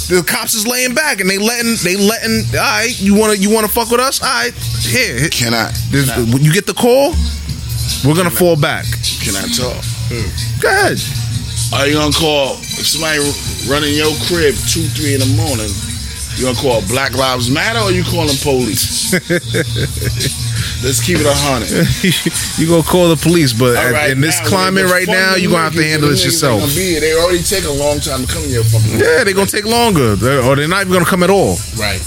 The 0.08 0.22
cops 0.22 0.54
is 0.54 0.68
laying 0.68 0.94
back 0.94 1.20
and 1.20 1.28
they 1.30 1.40
letting 1.40 1.76
they 1.84 1.96
letting. 1.98 2.46
All 2.54 2.62
right, 2.62 2.94
you 3.02 3.16
wanna 3.16 3.34
you 3.34 3.50
wanna 3.50 3.68
fuck 3.68 3.90
with 3.90 4.00
us? 4.00 4.22
All 4.22 4.30
right, 4.30 4.54
here. 4.54 5.18
here. 5.18 5.30
Can 5.30 5.54
I? 5.56 5.72
This- 5.90 6.12
Can 6.12 6.30
I, 6.30 6.34
when 6.34 6.44
you 6.44 6.54
get 6.54 6.68
the 6.68 6.76
call, 6.78 7.16
we're 8.06 8.14
gonna 8.14 8.30
fall 8.30 8.56
back. 8.56 8.86
can 9.26 9.36
I 9.36 9.48
talk? 9.50 9.82
Hmm. 10.14 10.30
Go 10.62 10.70
ahead. 10.70 11.02
Are 11.74 11.88
you 11.88 11.96
gonna 11.98 12.14
call 12.14 12.54
if 12.62 12.86
somebody 12.86 13.18
running 13.68 13.96
your 13.98 14.14
crib 14.30 14.54
two, 14.70 14.86
three 14.94 15.16
in 15.16 15.22
the 15.22 15.32
morning? 15.34 15.74
You 16.38 16.46
gonna 16.46 16.58
call 16.58 16.82
Black 16.88 17.14
Lives 17.16 17.50
Matter 17.50 17.80
or 17.80 17.92
you 17.92 18.04
calling 18.04 18.36
police? 18.44 19.14
Let's 20.84 21.00
keep 21.04 21.18
it 21.20 21.26
a 21.26 21.34
hundred. 21.34 21.72
you 22.60 22.68
gonna 22.68 22.84
call 22.84 23.10
the 23.10 23.16
police, 23.16 23.54
but 23.54 23.76
at- 23.78 23.92
right, 23.94 24.12
in 24.12 24.20
this 24.22 24.40
now, 24.42 24.48
climate 24.48 24.86
right 24.86 25.08
now, 25.08 25.36
you 25.36 25.50
gonna 25.50 25.64
have 25.64 25.74
to 25.74 25.84
handle 25.84 26.10
this 26.10 26.24
yourself. 26.26 26.62
be. 26.76 27.00
They 27.00 27.14
already 27.18 27.42
take 27.42 27.64
a 27.64 27.72
long 27.72 28.00
time 28.00 28.26
to 28.26 28.28
come 28.32 28.44
fucking. 28.64 29.00
Yeah, 29.00 29.24
they're 29.24 29.34
gonna 29.34 29.48
take 29.48 29.66
longer, 29.66 30.16
They're- 30.16 30.42
or 30.42 30.56
they're 30.56 30.68
not 30.68 30.82
even 30.82 30.94
gonna 30.94 31.06
come 31.06 31.24
at 31.24 31.30
all. 31.30 31.58
Right. 31.78 32.02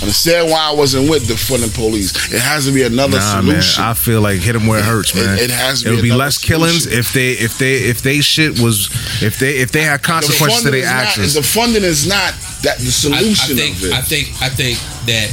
Understand 0.00 0.48
why 0.50 0.70
I 0.70 0.74
wasn't 0.74 1.10
with 1.10 1.26
the 1.26 1.36
funding 1.36 1.70
police? 1.70 2.14
It 2.32 2.40
has 2.40 2.66
to 2.66 2.72
be 2.72 2.82
another 2.84 3.18
Nah, 3.18 3.42
man, 3.42 3.60
solution. 3.62 3.82
I 3.84 3.94
feel 3.94 4.20
like 4.20 4.38
hit 4.38 4.52
them 4.52 4.66
where 4.68 4.78
it 4.78 4.84
hurts, 4.84 5.10
It- 5.12 5.16
man. 5.26 5.38
it 5.38 5.50
has 5.50 5.80
to 5.80 5.84
be 5.86 5.90
It'll 5.90 6.02
be 6.02 6.08
another 6.10 6.24
less 6.24 6.38
killings 6.38 6.84
solution. 6.84 7.00
if 7.00 7.12
they 7.12 7.30
if 7.32 7.58
they 7.58 7.74
if 7.74 8.02
they 8.02 8.20
shit 8.20 8.60
was 8.60 8.90
if 9.20 9.38
they 9.40 9.56
if 9.58 9.72
they 9.72 9.82
had 9.82 10.00
The 10.00 10.06
consequences 10.06 10.62
to 10.62 10.70
their 10.70 10.80
is 10.80 10.86
not- 10.86 11.02
actions. 11.04 11.34
the 11.34 11.42
funding 11.42 11.82
is 11.82 12.06
not 12.06 12.32
that 12.62 12.78
the 12.78 12.84
I, 12.84 13.18
I 13.18 13.24
solution 13.24 13.56
think 13.56 13.76
of 13.78 13.84
it. 13.84 13.92
I 13.92 14.02
think 14.02 14.28
I 14.40 14.48
think 14.50 14.78
that 15.06 15.30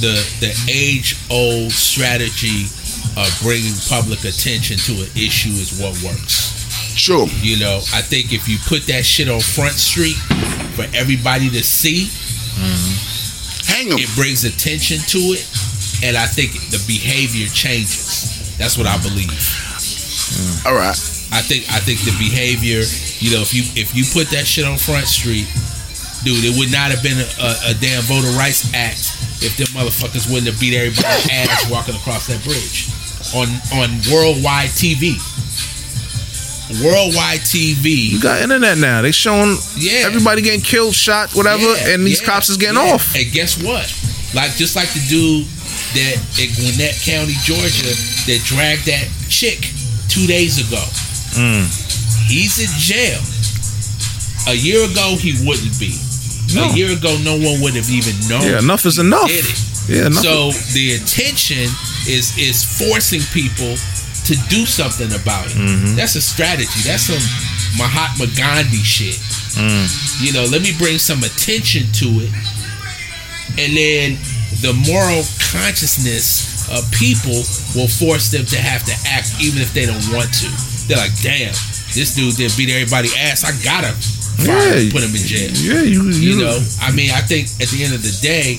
the 0.00 0.26
the 0.40 0.52
age 0.68 1.16
old 1.30 1.72
strategy 1.72 2.66
of 3.16 3.38
bringing 3.42 3.74
public 3.88 4.22
attention 4.24 4.76
to 4.78 4.92
an 5.02 5.10
issue 5.16 5.50
is 5.50 5.72
what 5.80 5.96
works. 6.02 6.52
True. 6.94 7.26
You 7.40 7.56
know, 7.58 7.78
I 7.94 8.02
think 8.02 8.32
if 8.34 8.48
you 8.48 8.58
put 8.66 8.86
that 8.88 9.06
shit 9.06 9.28
on 9.30 9.40
Front 9.40 9.74
Street 9.74 10.16
for 10.76 10.84
everybody 10.94 11.48
to 11.50 11.62
see, 11.64 12.04
mm-hmm. 12.04 12.97
Hang 13.78 13.94
it 13.94 14.10
brings 14.18 14.42
attention 14.42 14.98
to 15.06 15.38
it, 15.38 15.46
and 16.02 16.18
I 16.18 16.26
think 16.26 16.50
the 16.74 16.82
behavior 16.90 17.46
changes. 17.46 18.34
That's 18.58 18.74
what 18.74 18.90
I 18.90 18.98
believe. 18.98 19.30
All 20.66 20.74
right. 20.74 20.98
I 21.30 21.46
think 21.46 21.70
I 21.70 21.78
think 21.78 22.02
the 22.02 22.10
behavior, 22.18 22.82
you 23.22 23.30
know, 23.30 23.38
if 23.38 23.54
you 23.54 23.62
if 23.78 23.94
you 23.94 24.02
put 24.02 24.34
that 24.34 24.50
shit 24.50 24.66
on 24.66 24.82
Front 24.82 25.06
Street, 25.06 25.46
dude, 26.26 26.42
it 26.42 26.58
would 26.58 26.74
not 26.74 26.90
have 26.90 27.06
been 27.06 27.22
a, 27.22 27.28
a, 27.38 27.50
a 27.70 27.74
damn 27.78 28.02
voter 28.02 28.34
rights 28.34 28.66
act 28.74 29.14
if 29.46 29.54
them 29.54 29.70
motherfuckers 29.70 30.26
wouldn't 30.26 30.50
have 30.50 30.58
beat 30.58 30.74
everybody's 30.74 31.30
ass 31.46 31.70
walking 31.70 31.94
across 31.94 32.26
that 32.26 32.42
bridge 32.42 32.90
on 33.30 33.46
on 33.78 34.02
worldwide 34.10 34.74
TV. 34.74 35.22
Worldwide 36.84 37.40
TV. 37.40 38.10
you 38.12 38.20
got 38.20 38.42
internet 38.42 38.76
now. 38.78 39.00
They 39.02 39.10
showing 39.12 39.56
Yeah. 39.76 40.04
everybody 40.06 40.42
getting 40.42 40.60
killed, 40.60 40.94
shot, 40.94 41.34
whatever, 41.34 41.64
Yeah, 41.64 41.94
and 41.94 42.06
these 42.06 42.20
yeah, 42.20 42.26
cops 42.26 42.48
is 42.50 42.56
getting 42.56 42.76
yeah. 42.76 42.92
off. 42.92 43.14
And 43.14 43.30
guess 43.32 43.56
what? 43.56 43.86
Like 44.34 44.54
just 44.56 44.76
like 44.76 44.92
the 44.92 45.00
dude 45.08 45.46
that 45.94 46.16
in 46.38 46.52
Gwinnett 46.54 46.94
County, 47.00 47.34
Georgia, 47.44 47.88
that 48.28 48.40
dragged 48.44 48.84
that 48.86 49.08
chick 49.28 49.70
two 50.08 50.26
days 50.26 50.58
ago. 50.60 50.82
Mm. 51.36 51.64
He's 52.28 52.58
in 52.60 52.68
jail. 52.78 53.20
A 54.48 54.54
year 54.54 54.84
ago, 54.84 55.16
he 55.16 55.32
wouldn't 55.46 55.78
be. 55.80 55.94
No. 56.54 56.70
A 56.70 56.76
year 56.76 56.92
ago, 56.92 57.16
no 57.24 57.36
one 57.36 57.60
would 57.60 57.74
have 57.74 57.88
even 57.90 58.12
known. 58.28 58.42
Yeah, 58.42 58.58
enough 58.58 58.84
is 58.86 58.98
enough. 58.98 59.30
Yeah, 59.88 60.06
enough. 60.06 60.22
So 60.22 60.52
the 60.72 60.94
attention 61.00 61.64
is 62.08 62.36
is 62.36 62.64
forcing 62.64 63.20
people 63.32 63.76
to 64.28 64.36
do 64.52 64.64
something 64.68 65.08
about 65.16 65.46
it. 65.48 65.56
Mm-hmm. 65.56 65.96
That's 65.96 66.14
a 66.14 66.20
strategy. 66.22 66.84
That's 66.84 67.08
some 67.08 67.20
Mahatma 67.80 68.28
Gandhi 68.36 68.84
shit. 68.84 69.16
Mm. 69.56 69.88
You 70.20 70.32
know, 70.36 70.44
let 70.52 70.62
me 70.62 70.72
bring 70.78 70.98
some 71.00 71.24
attention 71.24 71.88
to 72.04 72.06
it, 72.22 72.30
and 73.58 73.72
then 73.74 74.16
the 74.60 74.72
moral 74.86 75.24
consciousness 75.50 76.68
of 76.70 76.84
people 76.92 77.40
will 77.74 77.88
force 77.88 78.30
them 78.30 78.44
to 78.44 78.58
have 78.60 78.84
to 78.84 78.94
act, 79.08 79.32
even 79.40 79.62
if 79.62 79.72
they 79.72 79.86
don't 79.86 80.04
want 80.12 80.28
to. 80.44 80.48
They're 80.86 81.00
like, 81.00 81.16
"Damn, 81.22 81.54
this 81.96 82.14
dude 82.14 82.36
did 82.36 82.52
beat 82.56 82.68
everybody 82.70 83.08
ass. 83.16 83.44
I 83.44 83.52
gotta 83.64 83.92
fire 84.44 84.78
Yeah. 84.78 84.92
put 84.92 85.02
him 85.02 85.14
in 85.16 85.24
jail." 85.24 85.50
yeah, 85.56 85.82
you 85.82 86.04
you, 86.12 86.36
you 86.36 86.40
know 86.44 86.54
i 86.80 86.92
mean 86.92 87.10
i 87.10 87.20
think 87.20 87.48
at 87.60 87.66
the 87.74 87.82
end 87.82 87.92
of 87.92 88.02
the 88.06 88.14
day 88.22 88.54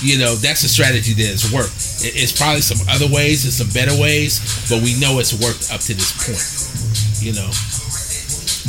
you 0.00 0.18
know 0.18 0.34
that's 0.36 0.62
a 0.64 0.68
strategy 0.68 1.12
that 1.14 1.26
has 1.26 1.50
worked 1.52 1.74
It- 2.04 2.14
it's 2.22 2.32
probably 2.32 2.60
some 2.62 2.78
other 2.88 3.06
ways 3.08 3.44
and 3.44 3.52
some 3.52 3.68
better 3.70 3.94
ways 4.00 4.38
but 4.70 4.82
we 4.82 4.94
know 5.00 5.18
it's 5.18 5.34
worked 5.34 5.72
up 5.72 5.80
to 5.80 5.94
this 5.94 6.12
point 6.22 7.22
you 7.24 7.32
know 7.34 7.50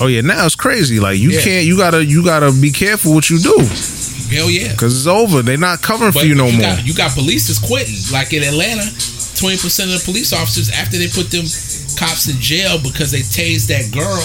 Oh 0.02 0.08
yeah, 0.08 0.22
now 0.22 0.46
it's 0.46 0.56
crazy. 0.56 0.98
Like 0.98 1.20
you 1.20 1.32
Yeah. 1.32 1.42
can't. 1.42 1.66
You 1.66 1.76
gotta. 1.76 2.06
You 2.06 2.24
gotta 2.24 2.54
be 2.54 2.72
careful 2.72 3.14
what 3.14 3.30
you 3.30 3.38
do 3.38 3.58
hell 4.32 4.50
yeah 4.50 4.72
because 4.72 4.96
it's 4.96 5.08
over. 5.08 5.42
They're 5.42 5.58
not 5.58 5.82
covering 5.82 6.14
for 6.14 6.24
you 6.24 6.36
no 6.36 6.50
more. 6.50 6.62
got, 6.62 6.86
you 6.88 6.94
got 6.94 7.12
police 7.12 7.48
that's 7.48 7.60
quitting 7.60 7.98
like 8.14 8.32
in 8.32 8.44
atlanta 8.44 8.84
20% 8.84 9.60
of 9.92 10.00
the 10.00 10.02
police 10.06 10.32
officers 10.32 10.70
after 10.72 10.98
they 10.98 11.08
put 11.10 11.28
them 11.32 11.44
cops 12.00 12.30
in 12.32 12.40
jail 12.40 12.80
because 12.80 13.12
they 13.12 13.20
tased 13.28 13.68
that 13.68 13.92
girl 13.92 14.24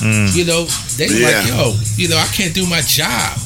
Mm. 0.00 0.28
you 0.36 0.44
know 0.44 0.64
they 0.96 1.08
were 1.08 1.24
like 1.24 1.48
yo 1.48 1.72
you 1.96 2.08
know 2.08 2.16
i 2.18 2.26
can't 2.32 2.52
do 2.54 2.66
my 2.68 2.80
job 2.82 3.36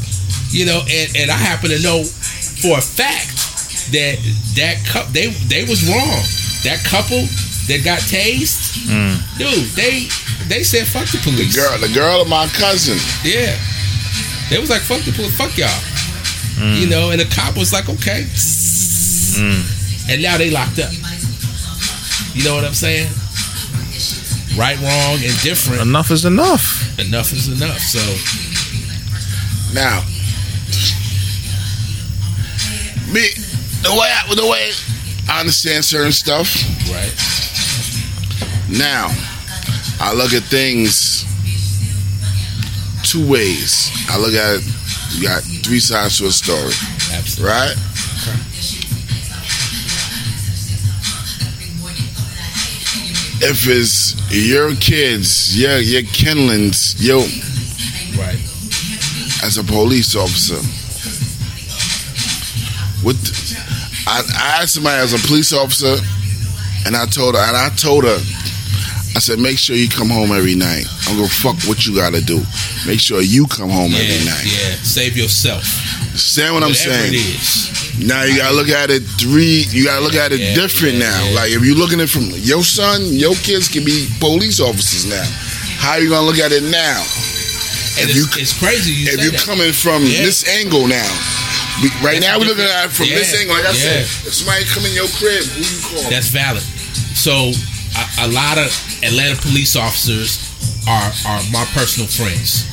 you 0.50 0.67
know 0.67 0.83
and, 0.91 1.17
and 1.17 1.31
i 1.31 1.34
happen 1.39 1.70
to 1.70 1.78
know 1.83 2.02
for 2.63 2.79
a 2.79 2.83
fact 2.83 3.37
that 3.93 4.17
that 4.57 4.77
couple 4.87 5.11
they 5.13 5.29
they 5.49 5.65
was 5.65 5.83
wrong 5.89 6.21
that 6.65 6.79
couple 6.85 7.21
that 7.69 7.81
got 7.85 7.99
tased 8.01 8.69
Mm. 8.91 9.19
dude 9.39 9.69
they 9.77 10.09
they 10.49 10.63
said 10.65 10.87
fuck 10.89 11.07
the 11.13 11.19
police. 11.23 11.55
The 11.55 11.61
girl, 11.61 11.79
the 11.79 11.93
girl 11.95 12.23
of 12.23 12.29
my 12.29 12.47
cousin. 12.49 12.97
yeah 13.25 13.55
they 14.51 14.59
was 14.59 14.71
like 14.71 14.81
fuck 14.83 15.01
the 15.03 15.13
police 15.13 15.37
fuck 15.37 15.57
y'all 15.57 15.69
Mm. 16.61 16.81
you 16.81 16.87
know 16.89 17.11
and 17.11 17.21
the 17.21 17.25
cop 17.35 17.57
was 17.57 17.73
like 17.73 17.89
okay 17.89 18.27
and 20.13 20.21
now 20.23 20.37
they 20.37 20.51
locked 20.51 20.79
up 20.79 20.93
you 22.35 22.45
know 22.45 22.55
what 22.55 22.65
i'm 22.65 22.75
saying 22.75 23.09
right 24.59 24.77
wrong 24.83 25.15
and 25.23 25.35
different 25.43 25.81
Enough 25.81 26.11
is 26.11 26.25
enough. 26.25 26.99
enough 26.99 27.33
is 27.33 27.49
enough 27.49 27.79
so 27.79 28.03
Now, 29.73 30.03
me, 33.13 33.29
the 33.83 33.91
way 33.91 34.09
I, 34.09 34.35
the 34.35 34.47
way 34.47 34.71
I 35.29 35.41
understand 35.41 35.85
certain 35.85 36.13
stuff. 36.13 36.49
right 36.91 37.13
Now, 38.69 39.09
I 40.01 40.13
look 40.15 40.33
at 40.33 40.43
things 40.45 41.25
two 43.03 43.27
ways. 43.29 43.91
I 44.09 44.19
look 44.19 44.35
at 44.35 44.61
You 45.15 45.23
got 45.27 45.43
three 45.65 45.81
sides 45.81 46.19
to 46.19 46.27
a 46.27 46.31
story, 46.33 46.73
Absolutely. 47.13 47.45
right? 47.53 47.77
If 53.43 53.67
it's 53.69 54.15
your 54.31 54.75
kids, 54.77 55.59
your 55.59 55.79
your 55.79 56.03
kindlings, 56.03 56.95
yo, 56.99 57.21
Right. 58.19 58.39
as 59.43 59.57
a 59.57 59.65
police 59.65 60.15
officer, 60.15 60.61
what 63.03 63.17
I, 64.07 64.23
I 64.37 64.62
asked 64.62 64.75
somebody 64.75 65.01
as 65.01 65.12
a 65.12 65.27
police 65.27 65.53
officer, 65.53 65.97
and 66.87 66.97
I 66.97 67.07
told 67.07 67.35
her, 67.35 67.41
and 67.41 67.57
I 67.57 67.69
told 67.77 68.05
her, 68.05 68.19
I 69.12 69.19
said, 69.19 69.39
make 69.41 69.59
sure 69.59 69.75
you 69.75 69.89
come 69.89 70.09
home 70.09 70.31
every 70.31 70.55
night. 70.55 70.85
I'm 71.09 71.17
gonna 71.17 71.29
fuck 71.29 71.57
what 71.67 71.85
you 71.87 71.95
gotta 71.97 72.20
do. 72.23 72.41
Make 72.87 73.01
sure 73.01 73.20
you 73.20 73.47
come 73.47 73.69
home 73.69 73.91
Yeah, 73.91 73.99
every 74.07 74.25
night. 74.25 74.47
yeah. 74.47 74.77
Save 74.83 75.17
yourself. 75.17 75.65
Understand 76.11 76.55
what 76.55 76.62
I'm 76.62 76.75
saying? 76.75 77.12
it 77.15 77.17
is. 77.19 78.07
Now 78.07 78.23
you 78.23 78.37
gotta 78.39 78.55
look 78.55 78.69
at 78.69 78.89
it 78.91 79.03
three. 79.19 79.67
You 79.69 79.85
gotta 79.85 80.01
look 80.05 80.15
at 80.15 80.31
it 80.33 80.39
Yeah, 80.41 80.55
different 80.55 80.95
yeah, 80.95 81.11
now. 81.11 81.35
Like 81.35 81.51
if 81.51 81.61
you're 81.65 81.77
looking 81.77 81.99
at 82.01 82.05
it 82.05 82.11
from 82.11 82.31
your 82.39 82.62
son, 82.62 83.03
your 83.11 83.35
kids 83.35 83.67
can 83.69 83.85
be 83.85 84.07
police 84.20 84.61
officers 84.61 85.05
now. 85.11 85.27
How 85.83 85.97
you 85.97 86.09
gonna 86.09 86.25
look 86.27 86.39
at 86.39 86.53
it 86.53 86.62
now? 86.62 87.03
And 87.99 88.09
If 88.09 88.15
it's, 88.15 88.17
you- 88.37 88.43
it's 88.43 88.55
crazy 88.59 88.93
you 88.93 89.11
if 89.12 89.20
you're 89.23 89.33
that. 89.33 89.43
coming 89.45 89.73
from 89.73 90.05
this 90.05 90.47
angle 90.49 90.87
now, 90.87 91.11
we, 91.83 91.89
right 92.05 92.20
That's 92.20 92.26
now 92.26 92.39
we're 92.39 92.47
looking 92.50 92.65
different. 92.68 92.84
at 92.84 92.91
it 92.91 92.97
from 92.97 93.09
this 93.09 93.33
Yeah, 93.33 93.41
angle. 93.41 93.57
Like 93.57 93.67
I 93.67 93.73
said, 93.75 94.02
if 94.28 94.34
somebody 94.34 94.65
come 94.68 94.84
in 94.86 94.92
your 94.92 95.09
crib, 95.17 95.44
who 95.57 95.60
you 95.65 95.81
call? 95.81 96.10
That's 96.10 96.28
valid. 96.28 96.62
So 97.17 97.52
a, 97.97 98.05
a 98.25 98.28
lot 98.28 98.59
of 98.60 98.68
Atlanta 99.02 99.41
police 99.41 99.76
officers 99.76 100.39
are 100.89 101.10
are 101.28 101.41
my 101.52 101.65
personal 101.73 102.09
friends, 102.09 102.68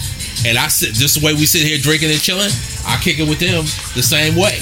and 0.46 0.58
I 0.58 0.68
sit 0.68 0.94
just 0.94 1.20
the 1.20 1.26
way 1.26 1.34
we 1.34 1.46
sit 1.46 1.64
here 1.64 1.78
drinking 1.80 2.12
and 2.12 2.20
chilling. 2.22 2.52
I 2.88 2.96
kick 3.04 3.20
it 3.20 3.28
with 3.28 3.40
them 3.40 3.64
the 3.96 4.04
same 4.04 4.36
way. 4.36 4.60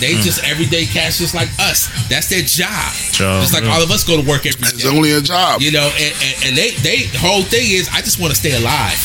They 0.00 0.16
Hmm. 0.16 0.22
just 0.24 0.42
everyday 0.42 0.84
cats 0.86 1.18
just 1.18 1.34
like 1.34 1.48
us. 1.60 1.86
That's 2.08 2.26
their 2.28 2.42
job. 2.42 2.92
Job, 3.12 3.40
just 3.44 3.54
like 3.54 3.62
yeah. 3.64 3.72
all 3.76 3.82
of 3.82 3.90
us 3.92 4.02
go 4.04 4.20
to 4.20 4.26
work 4.26 4.44
every 4.46 4.60
it's 4.66 4.82
day. 4.82 4.88
only 4.88 5.12
a 5.12 5.20
job. 5.20 5.60
You 5.62 5.70
know, 5.70 5.84
and, 5.94 6.12
and, 6.24 6.34
and 6.48 6.52
they 6.56 6.70
they 6.82 7.06
the 7.12 7.18
whole 7.18 7.42
thing 7.42 7.70
is 7.70 7.88
I 7.92 8.00
just 8.00 8.18
want 8.18 8.32
to 8.32 8.38
stay 8.38 8.56
alive 8.56 8.98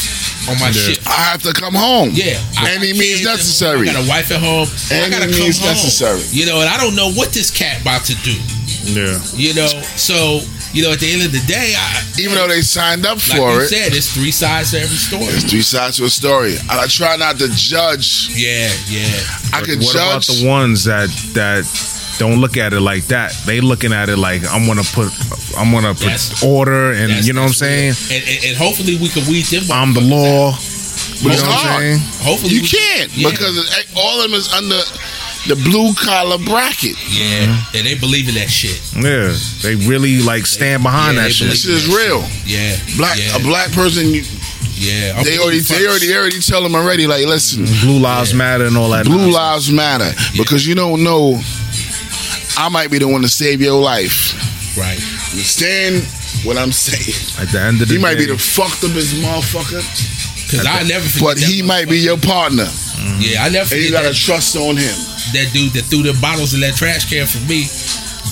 on 0.49 0.59
my 0.59 0.67
Yeah. 0.67 0.71
shift. 0.81 1.07
I 1.07 1.11
have 1.31 1.41
to 1.43 1.53
come 1.53 1.73
home. 1.73 2.11
Yeah, 2.13 2.39
I 2.57 2.71
any 2.71 2.93
means 2.93 3.19
kids 3.19 3.21
at 3.21 3.27
home, 3.27 3.37
necessary. 3.37 3.89
I 3.89 3.93
got 3.93 4.05
a 4.05 4.07
wife 4.09 4.31
at 4.31 4.39
home. 4.41 4.67
I 4.91 4.93
Any 4.95 5.11
gotta 5.11 5.27
come 5.31 5.39
means 5.39 5.59
home. 5.59 5.69
necessary. 5.69 6.21
You 6.31 6.45
know, 6.45 6.61
and 6.61 6.69
I 6.69 6.77
don't 6.77 6.95
know 6.95 7.11
what 7.11 7.33
this 7.33 7.51
cat 7.51 7.81
about 7.81 8.05
to 8.05 8.15
do. 8.23 8.35
Yeah. 8.85 9.19
You 9.35 9.53
know, 9.53 9.67
so 9.95 10.41
you 10.73 10.83
know, 10.83 10.91
at 10.91 10.99
the 10.99 11.11
end 11.11 11.23
of 11.23 11.31
the 11.31 11.39
day, 11.47 11.73
I, 11.75 12.03
Even 12.19 12.35
though 12.35 12.47
they 12.47 12.61
signed 12.61 13.05
up 13.05 13.17
like 13.29 13.37
for 13.39 13.51
you 13.53 13.59
it, 13.61 13.67
said, 13.69 13.93
it's 13.95 14.11
three 14.13 14.31
sides 14.31 14.71
to 14.71 14.81
every 14.81 14.97
story. 14.97 15.25
there's 15.25 15.43
three 15.45 15.61
sides 15.61 15.97
to 15.97 16.03
a 16.05 16.09
story. 16.09 16.55
And 16.57 16.71
I 16.71 16.85
try 16.87 17.15
not 17.15 17.39
to 17.39 17.47
judge. 17.55 18.29
Yeah, 18.35 18.69
yeah, 18.89 19.07
I 19.53 19.61
can 19.61 19.79
what 19.79 19.95
about 19.95 20.21
judge. 20.23 20.39
the 20.41 20.47
ones 20.47 20.83
that 20.83 21.09
that 21.33 21.65
don't 22.17 22.39
look 22.41 22.57
at 22.57 22.73
it 22.73 22.81
like 22.81 23.05
that? 23.07 23.31
They 23.45 23.61
looking 23.61 23.93
at 23.93 24.09
it 24.09 24.17
like 24.17 24.41
I'm 24.51 24.65
gonna 24.67 24.83
put 24.93 25.11
I'm 25.57 25.71
gonna 25.71 25.93
put 25.93 26.05
That's- 26.05 26.43
order 26.43 26.91
and 26.91 27.09
That's- 27.09 27.27
you 27.27 27.33
know 27.33 27.41
what 27.41 27.47
I'm 27.49 27.53
saying? 27.53 27.93
And, 28.11 28.23
and, 28.27 28.45
and 28.45 28.57
hopefully 28.57 28.97
we 28.97 29.09
can 29.09 29.25
weed 29.27 29.45
them. 29.45 29.63
I'm 29.71 29.93
the 29.93 30.01
law. 30.01 30.57
You 31.19 31.29
know 31.29 31.35
what 31.35 31.45
I'm 31.45 31.79
saying? 31.81 31.99
Hopefully 32.21 32.53
You 32.53 32.61
we- 32.61 32.67
can't 32.67 33.15
yeah. 33.17 33.29
because 33.31 33.85
all 33.95 34.21
of 34.21 34.29
them 34.29 34.37
is 34.37 34.51
under 34.53 34.79
the 35.47 35.55
blue 35.63 35.93
collar 35.93 36.37
bracket. 36.39 36.97
yeah, 37.09 37.47
mm-hmm. 37.47 37.77
and 37.77 37.87
they 37.87 37.95
believe 37.95 38.27
in 38.27 38.35
that 38.35 38.49
shit. 38.49 38.81
Yeah. 38.95 39.31
They 39.63 39.75
really 39.87 40.21
like 40.21 40.45
stand 40.45 40.83
behind 40.83 41.15
Yeah, 41.15 41.23
that 41.23 41.31
shit. 41.31 41.49
This 41.49 41.61
shit 41.63 41.73
is 41.73 41.87
real. 41.87 42.21
Yeah, 42.45 42.75
Black 42.97 43.17
yeah, 43.17 43.37
a 43.37 43.39
black 43.39 43.71
person, 43.71 44.07
you, 44.09 44.23
yeah. 44.75 45.13
I'm 45.17 45.23
they 45.23 45.37
already 45.39 45.59
they 45.59 45.85
already 45.87 45.99
first. 45.99 46.07
they 46.07 46.17
already 46.17 46.39
tell 46.41 46.61
them 46.63 46.75
already. 46.75 47.07
Like, 47.07 47.25
listen, 47.25 47.63
Blue 47.81 47.97
lives 47.99 48.33
matter 48.33 48.65
and 48.65 48.75
all 48.77 48.89
that. 48.89 49.05
blue 49.05 49.15
nonsense. 49.31 49.35
lives 49.35 49.71
matter 49.71 50.11
because 50.37 50.67
you 50.67 50.75
don't 50.75 51.03
know. 51.03 51.39
I 52.57 52.69
might 52.69 52.89
be 52.91 52.97
the 52.99 53.07
one 53.07 53.21
to 53.21 53.29
save 53.29 53.61
your 53.61 53.79
life. 53.79 54.33
right. 54.77 54.97
You 55.33 55.43
understand 55.43 56.01
what 56.43 56.57
I'm 56.57 56.71
saying? 56.71 57.13
At 57.39 57.51
the 57.53 57.61
end 57.61 57.81
of 57.81 57.87
the 57.87 57.93
day. 57.93 57.97
He 57.97 58.01
might 58.01 58.17
be 58.17 58.25
the 58.25 58.37
fucked 58.37 58.83
up 58.83 58.91
his 58.91 59.13
motherfucker, 59.13 59.81
Because 60.45 60.65
I 60.65 60.81
never 60.83 61.05
forget. 61.07 61.21
but 61.23 61.37
that 61.37 61.45
he 61.49 61.61
might 61.61 61.87
be 61.89 61.99
your 61.99 62.17
partner, 62.17 62.65
motherfucker. 62.65 63.21
Yeah, 63.21 63.43
I 63.45 63.49
never 63.49 63.73
and 63.75 63.83
you 63.83 63.91
gotta 63.91 64.09
that, 64.09 64.15
trust 64.17 64.55
on 64.57 64.75
him. 64.77 64.95
that 65.37 65.49
dude 65.53 65.73
that 65.73 65.85
threw 65.85 66.01
the 66.03 66.17
bottles 66.19 66.53
in 66.53 66.59
that 66.61 66.75
trash 66.75 67.05
can 67.09 67.27
for 67.27 67.39
me. 67.45 67.69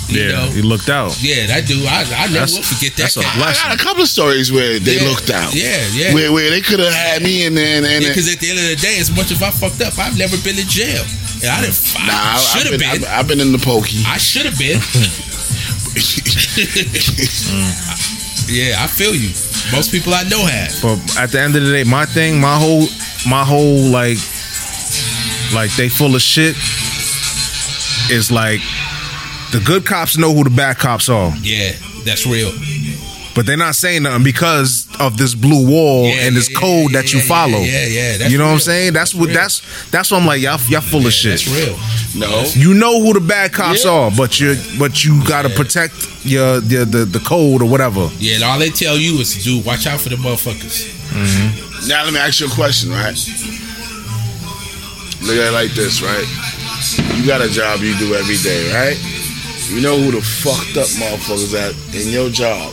You 0.10 0.22
yeah, 0.22 0.32
know, 0.38 0.46
he 0.54 0.62
looked 0.62 0.90
out. 0.90 1.18
yeah, 1.22 1.48
that 1.50 1.66
dude. 1.66 1.82
I, 1.86 2.06
I 2.06 2.30
never 2.30 2.46
That's- 2.46 2.54
will 2.58 2.62
forget 2.62 2.94
that. 2.98 3.10
that's 3.10 3.18
a 3.18 3.22
cat. 3.26 3.38
blessing. 3.42 3.66
I 3.66 3.74
got 3.74 3.82
a 3.82 3.84
couple 3.84 4.04
of 4.06 4.10
stories 4.10 4.52
where 4.54 4.78
they 4.78 4.98
Yeah, 5.02 5.10
looked 5.10 5.30
out. 5.34 5.50
Yeah, 5.54 5.82
yeah. 5.98 6.14
Where, 6.14 6.32
where 6.32 6.50
they 6.52 6.62
could 6.62 6.78
have 6.80 6.94
had 6.94 7.24
me 7.24 7.46
and 7.50 7.58
then 7.58 7.82
and, 7.86 8.06
Because 8.06 8.30
at 8.32 8.38
the 8.40 8.50
end 8.54 8.60
of 8.62 8.66
the 8.70 8.76
day, 8.78 8.98
as 9.02 9.10
much 9.10 9.32
as 9.34 9.42
I 9.42 9.50
fucked 9.50 9.82
up, 9.82 9.98
I've 9.98 10.14
never 10.18 10.38
been 10.46 10.58
in 10.62 10.68
jail. 10.70 11.02
And 11.46 11.54
I 11.54 11.62
didn't. 11.62 11.94
Nah, 12.06 12.14
I, 12.14 12.34
I 12.34 12.38
should 12.38 12.64
have 12.64 12.72
have 12.74 12.80
been, 12.82 13.02
been. 13.02 13.10
I've, 13.10 13.20
I've 13.20 13.28
been 13.28 13.40
in 13.40 13.52
the 13.52 13.58
pokey. 13.60 14.04
I 14.06 14.18
should 14.18 14.46
have 14.46 14.58
been. 14.58 14.78
yeah, 18.50 18.84
I 18.84 18.88
feel 18.88 19.16
you. 19.16 19.30
Most 19.72 19.92
people 19.92 20.14
I 20.14 20.24
know 20.24 20.46
have. 20.46 20.74
But 20.82 21.18
at 21.18 21.32
the 21.32 21.42
end 21.42 21.56
of 21.56 21.64
the 21.64 21.72
day, 21.72 21.84
my 21.84 22.06
thing, 22.06 22.40
my 22.40 22.58
whole, 22.58 22.86
my 23.30 23.44
whole 23.44 23.82
like, 23.90 24.18
like 25.54 25.72
they 25.76 25.90
full 25.90 26.16
of 26.16 26.22
shit. 26.22 26.56
Is 28.12 28.32
like 28.32 28.62
the 29.52 29.60
good 29.66 29.84
cops 29.84 30.16
know 30.16 30.32
who 30.32 30.44
the 30.44 30.52
bad 30.52 30.78
cops 30.78 31.10
are, 31.10 31.34
Yeah, 31.42 31.72
that's 32.04 32.28
real. 32.28 32.52
but 33.34 33.48
they're 33.48 33.58
not 33.58 33.74
saying 33.74 34.04
nothing 34.04 34.24
because 34.24 34.85
of 35.00 35.18
this 35.18 35.34
blue 35.36 35.68
wall 35.70 36.06
Yeah, 36.06 36.28
and 36.28 36.36
this 36.36 36.50
yeah, 36.50 36.60
code 36.60 36.92
yeah, 36.92 37.02
that 37.02 37.14
you 37.14 37.20
yeah, 37.20 37.26
follow. 37.28 37.60
Yeah, 37.60 37.66
yeah. 37.66 37.88
yeah 37.88 38.18
that's 38.18 38.32
you 38.32 38.38
know 38.38 38.46
what 38.48 38.54
I'm 38.54 38.60
saying? 38.60 38.94
That's 38.94 39.14
what 39.14 39.28
real. 39.28 39.36
that's 39.36 39.90
that's 39.90 40.12
what 40.12 40.22
I'm 40.22 40.28
like. 40.28 40.42
Y'all 40.42 40.60
y'all 40.70 40.82
full 40.82 41.06
of 41.06 41.14
shit. 41.14 41.40
That's 41.40 41.48
real. 41.48 41.76
no, 42.20 42.44
You 42.54 42.74
know 42.74 43.02
who 43.02 43.14
the 43.14 43.20
bad 43.20 43.54
cops 43.54 43.86
Yeah. 43.86 43.92
are, 43.92 44.12
but 44.16 44.40
you 44.40 44.56
but 44.80 45.04
you 45.04 45.24
gotta 45.28 45.50
protect 45.50 45.94
your, 46.26 46.60
your 46.64 46.86
the 46.86 47.06
the 47.06 47.20
code 47.20 47.62
or 47.62 47.70
whatever. 47.70 48.10
Yeah, 48.18 48.36
and 48.36 48.44
all 48.44 48.58
they 48.60 48.70
tell 48.70 48.98
you 48.98 49.20
is, 49.20 49.44
dude, 49.44 49.66
watch 49.66 49.86
out 49.88 50.00
for 50.00 50.10
the 50.10 50.16
motherfuckers. 50.18 50.90
Mm-hmm. 51.12 51.88
Now 51.88 52.04
let 52.04 52.14
me 52.14 52.20
ask 52.20 52.40
you 52.40 52.48
a 52.48 52.50
question, 52.50 52.90
right? 52.92 53.16
Look 55.22 55.38
at 55.38 55.48
it 55.50 55.54
like 55.54 55.72
this, 55.72 56.02
right? 56.02 56.26
You 57.18 57.26
got 57.26 57.42
a 57.42 57.50
job 57.50 57.80
you 57.82 57.98
do 57.98 58.14
every 58.16 58.38
day, 58.38 58.72
right? 58.74 58.98
You 59.70 59.82
know 59.82 59.98
who 59.98 60.12
the 60.12 60.22
fucked 60.22 60.78
up 60.78 60.86
motherfuckers 61.02 61.54
at 61.58 61.74
in 61.96 62.12
your 62.12 62.30
job. 62.30 62.72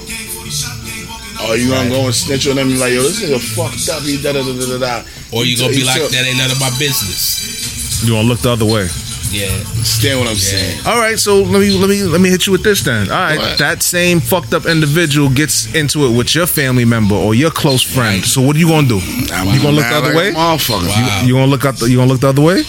Are 1.48 1.56
you 1.56 1.68
gonna 1.70 1.90
go 1.90 2.06
and 2.06 2.14
snitch 2.14 2.46
on 2.48 2.56
them 2.56 2.68
and 2.68 2.76
be 2.76 2.80
like, 2.80 2.92
yo, 2.92 3.02
this 3.02 3.20
nigga 3.22 3.40
fucked 3.40 3.88
up, 3.90 4.02
he 4.02 4.20
da 4.22 4.32
da 4.32 4.42
da 4.42 4.52
da 4.52 4.78
da 4.78 4.78
da. 4.78 5.08
Or 5.36 5.44
you 5.44 5.56
gonna 5.58 5.72
He 5.72 5.80
be 5.80 5.84
like, 5.84 6.00
took- 6.00 6.10
that 6.12 6.24
ain't 6.26 6.38
none 6.38 6.50
of 6.50 6.60
my 6.60 6.70
business. 6.78 8.02
You 8.04 8.12
gonna 8.14 8.28
look 8.28 8.40
the 8.40 8.50
other 8.52 8.64
way. 8.66 8.88
Yeah. 9.30 9.46
Understand 9.70 10.20
what 10.20 10.28
I'm 10.28 10.34
saying? 10.36 10.80
All 10.86 10.98
right, 10.98 11.18
so 11.18 11.40
let 11.42 11.60
me 11.60 11.70
let 11.70 11.88
me 11.88 12.02
let 12.02 12.20
me 12.20 12.28
hit 12.28 12.46
you 12.46 12.52
with 12.52 12.62
this 12.62 12.82
then. 12.82 13.10
All 13.10 13.16
right, 13.16 13.38
What? 13.38 13.58
that 13.58 13.82
same 13.82 14.20
fucked 14.20 14.52
up 14.52 14.66
individual 14.66 15.30
gets 15.30 15.72
into 15.74 16.04
it 16.06 16.14
with 16.14 16.34
your 16.34 16.46
family 16.46 16.84
member 16.84 17.14
or 17.14 17.34
your 17.34 17.50
close 17.50 17.80
friend. 17.82 18.16
Right. 18.16 18.24
So 18.26 18.42
what 18.42 18.56
are 18.56 18.58
you 18.58 18.68
gonna 18.68 18.88
do? 18.88 19.00
I'm 19.32 19.46
you 19.54 19.62
gonna 19.62 19.76
look 19.76 19.84
mad 19.84 19.92
the 19.92 19.96
other 19.96 20.06
like 20.08 20.16
way? 20.16 20.28
a 20.30 20.32
Motherfucker. 20.34 20.86
Wow. 20.88 21.22
You 21.24 21.34
gonna 21.34 21.46
look 21.46 21.64
up? 21.64 21.76
The, 21.76 21.88
you 21.88 21.96
gonna 21.96 22.10
look 22.12 22.20
the 22.20 22.28
other 22.28 22.42
way? 22.42 22.62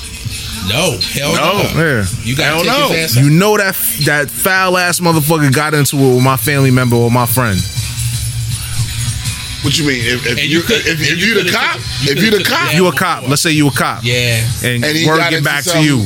No, 0.70 0.98
hell 1.12 1.36
No. 1.36 1.64
no. 1.74 1.84
Yeah. 1.84 2.06
You 2.24 2.36
gotta 2.38 2.50
Hell 2.56 2.60
take 2.64 2.68
no. 2.68 2.88
his 2.96 3.18
ass 3.18 3.22
You 3.22 3.26
out. 3.28 3.32
know 3.34 3.58
that 3.58 3.76
that 4.06 4.32
foul 4.32 4.78
ass 4.78 5.02
motherfucker 5.02 5.52
got 5.54 5.74
into 5.74 5.98
it 5.98 6.16
with 6.16 6.24
my 6.24 6.38
family 6.38 6.72
member 6.72 6.96
or 6.96 7.12
my 7.12 7.26
friend. 7.26 7.60
What 9.64 9.78
you 9.80 9.88
mean? 9.88 10.02
If, 10.04 10.26
if 10.28 10.38
you, 10.44 10.60
you 10.60 10.62
could- 10.62 10.86
if, 10.86 11.00
if 11.00 11.20
you, 11.22 11.36
you 11.36 11.44
the 11.44 11.50
cop, 11.52 11.76
took- 11.80 11.84
you 12.04 12.12
if 12.12 12.24
you 12.24 12.32
the 12.38 12.44
cop. 12.44 12.74
You 12.74 12.88
a 12.88 12.94
cop? 12.94 13.28
Let's 13.28 13.42
say 13.42 13.52
you 13.52 13.68
a 13.68 13.72
cop, 13.72 14.04
Yeah. 14.04 14.44
and, 14.64 14.84
And 14.84 14.96
he 14.98 15.08
word 15.08 15.20
get 15.30 15.44
back 15.44 15.64
to 15.66 15.82
you. 15.82 16.06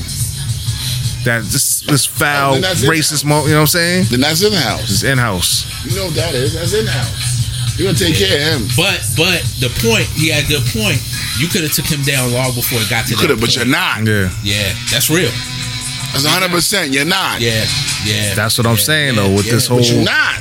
That 1.26 1.44
this 1.44 1.82
this 1.82 2.06
foul 2.06 2.54
then 2.54 2.62
that's 2.62 2.86
racist, 2.86 3.26
mo- 3.26 3.44
you 3.44 3.52
know 3.52 3.66
what 3.68 3.76
I'm 3.76 3.82
saying? 3.82 4.06
then 4.12 4.22
that's 4.22 4.44
in 4.44 4.54
house. 4.54 4.90
It's 4.90 5.04
in 5.04 5.18
house. 5.18 5.66
You 5.84 5.96
know 5.98 6.06
what 6.06 6.16
that 6.16 6.34
is? 6.36 6.54
That's 6.54 6.72
in 6.74 6.86
house. 6.88 7.76
You 7.78 7.86
gonna 7.86 7.98
take 7.98 8.16
care 8.16 8.32
of 8.56 8.62
him. 8.62 8.68
But 8.78 9.04
but 9.18 9.44
the 9.60 9.68
point, 9.84 10.06
he 10.16 10.30
had 10.30 10.46
a 10.46 10.48
good 10.48 10.64
point. 10.72 11.02
You 11.38 11.48
could 11.50 11.64
have 11.64 11.74
took 11.74 11.86
him 11.86 12.02
down 12.04 12.32
long 12.32 12.54
before 12.56 12.80
it 12.80 12.90
got 12.90 13.06
to 13.06 13.12
You 13.12 13.16
that 13.18 13.22
could 13.22 13.30
have, 13.32 13.42
but 13.42 13.56
you're 13.58 13.66
not. 13.66 14.06
Yeah, 14.08 14.32
Yeah, 14.44 14.72
that's 14.90 15.10
real. 15.10 15.30
That's 16.14 16.24
100. 16.24 16.50
percent 16.50 16.94
You're 16.94 17.04
not. 17.06 17.42
Yeah, 17.42 17.66
yeah. 18.06 18.34
that's 18.34 18.58
what 18.58 18.66
I'm 18.66 18.78
saying 18.78 19.16
yeah, 19.16 19.22
though. 19.28 19.36
With 19.36 19.46
yeah. 19.48 19.52
this 19.54 19.68
whole 19.68 19.80
But 19.80 19.90
you're 19.92 20.06
not. 20.06 20.40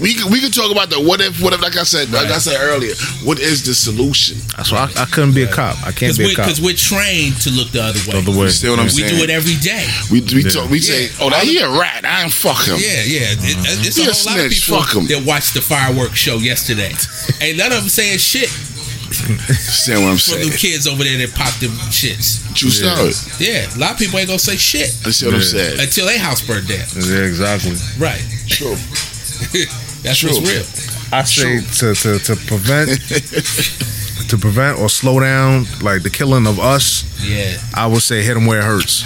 We 0.00 0.14
could, 0.14 0.30
we 0.30 0.40
could 0.40 0.52
talk 0.52 0.70
about 0.70 0.90
the 0.90 1.00
what 1.00 1.20
if, 1.20 1.40
what 1.40 1.52
if, 1.54 1.62
like 1.62 1.76
I 1.76 1.82
said, 1.82 2.10
like 2.12 2.28
I 2.28 2.36
said 2.38 2.56
earlier, 2.60 2.92
what 3.24 3.40
is 3.40 3.64
the 3.64 3.72
solution? 3.74 4.36
That's 4.56 4.70
why 4.70 4.92
I, 4.94 5.02
I 5.02 5.06
couldn't 5.06 5.32
be 5.34 5.42
a 5.44 5.50
cop. 5.50 5.76
I 5.86 5.92
can't 5.92 6.16
be 6.16 6.24
a 6.24 6.26
we're, 6.28 6.34
cop. 6.36 6.44
'cause 6.46 6.60
we're 6.60 6.76
trained 6.76 7.40
to 7.42 7.50
look 7.50 7.70
the 7.72 7.80
other 7.82 7.98
way. 8.04 8.12
The 8.12 8.18
other 8.18 8.36
way. 8.36 8.44
You 8.46 8.50
see 8.50 8.68
what 8.68 8.78
I'm 8.78 8.92
We 8.92 9.02
saying? 9.08 9.16
do 9.16 9.24
it 9.24 9.30
every 9.30 9.56
day. 9.56 9.86
We 10.12 10.20
we 10.20 10.44
Yeah. 10.44 10.50
talk, 10.50 10.68
we 10.68 10.80
say, 10.80 11.08
oh, 11.20 11.30
that 11.30 11.44
he 11.44 11.58
a 11.58 11.68
rat. 11.70 12.04
I 12.04 12.24
ain't 12.24 12.32
fuck 12.32 12.60
him. 12.68 12.76
Yeah, 12.76 13.02
yeah. 13.08 13.32
It, 13.32 13.40
it- 13.40 13.86
it's 13.88 13.96
He 13.96 14.04
a 14.04 14.10
a 14.10 14.12
whole 14.12 14.36
lot 14.36 14.44
of 14.44 14.52
snitch. 14.52 14.64
people 14.68 14.82
Fuck 14.84 14.96
'em. 14.96 15.06
that 15.08 15.24
watched 15.24 15.54
the 15.54 15.60
fireworks 15.62 16.18
show 16.18 16.36
yesterday. 16.38 16.92
Ain't 17.40 17.56
none 17.56 17.72
of 17.72 17.80
them 17.80 17.88
saying 17.88 18.18
shit 18.18 18.50
Understand 19.06 20.02
what 20.02 20.10
I'm 20.10 20.18
saying? 20.18 20.18
for 20.18 20.20
saying? 20.20 20.50
them 20.50 20.58
kids 20.58 20.86
over 20.86 21.04
there 21.04 21.16
that 21.24 21.32
popped 21.34 21.60
them 21.60 21.72
shits. 21.88 22.42
True 22.54 22.68
story. 22.70 23.12
Yeah, 23.38 23.64
a 23.74 23.78
lot 23.78 23.92
of 23.92 23.98
people 23.98 24.18
ain't 24.18 24.28
gonna 24.28 24.38
say 24.38 24.56
shit 24.56 24.92
Understand 24.98 25.32
what 25.32 25.40
I'm 25.40 25.46
saying? 25.46 25.80
until 25.80 26.06
they 26.06 26.18
house 26.18 26.42
burned 26.42 26.68
down. 26.68 26.84
yeah, 27.00 27.24
exactly. 27.24 27.76
Right. 27.98 28.20
True. 28.48 28.76
That's 30.06 30.18
True. 30.18 30.30
real. 30.40 30.64
I 31.12 31.22
say 31.24 31.60
to, 31.60 31.94
to 31.94 32.18
to 32.18 32.36
prevent 32.46 32.88
to 34.30 34.36
prevent 34.38 34.78
or 34.78 34.88
slow 34.88 35.20
down 35.20 35.66
like 35.82 36.02
the 36.02 36.10
killing 36.10 36.46
of 36.46 36.58
us, 36.58 37.04
Yeah. 37.22 37.56
I 37.74 37.86
would 37.86 38.02
say 38.02 38.22
hit 38.22 38.34
them 38.34 38.46
where 38.46 38.58
it 38.60 38.64
hurts. 38.64 39.04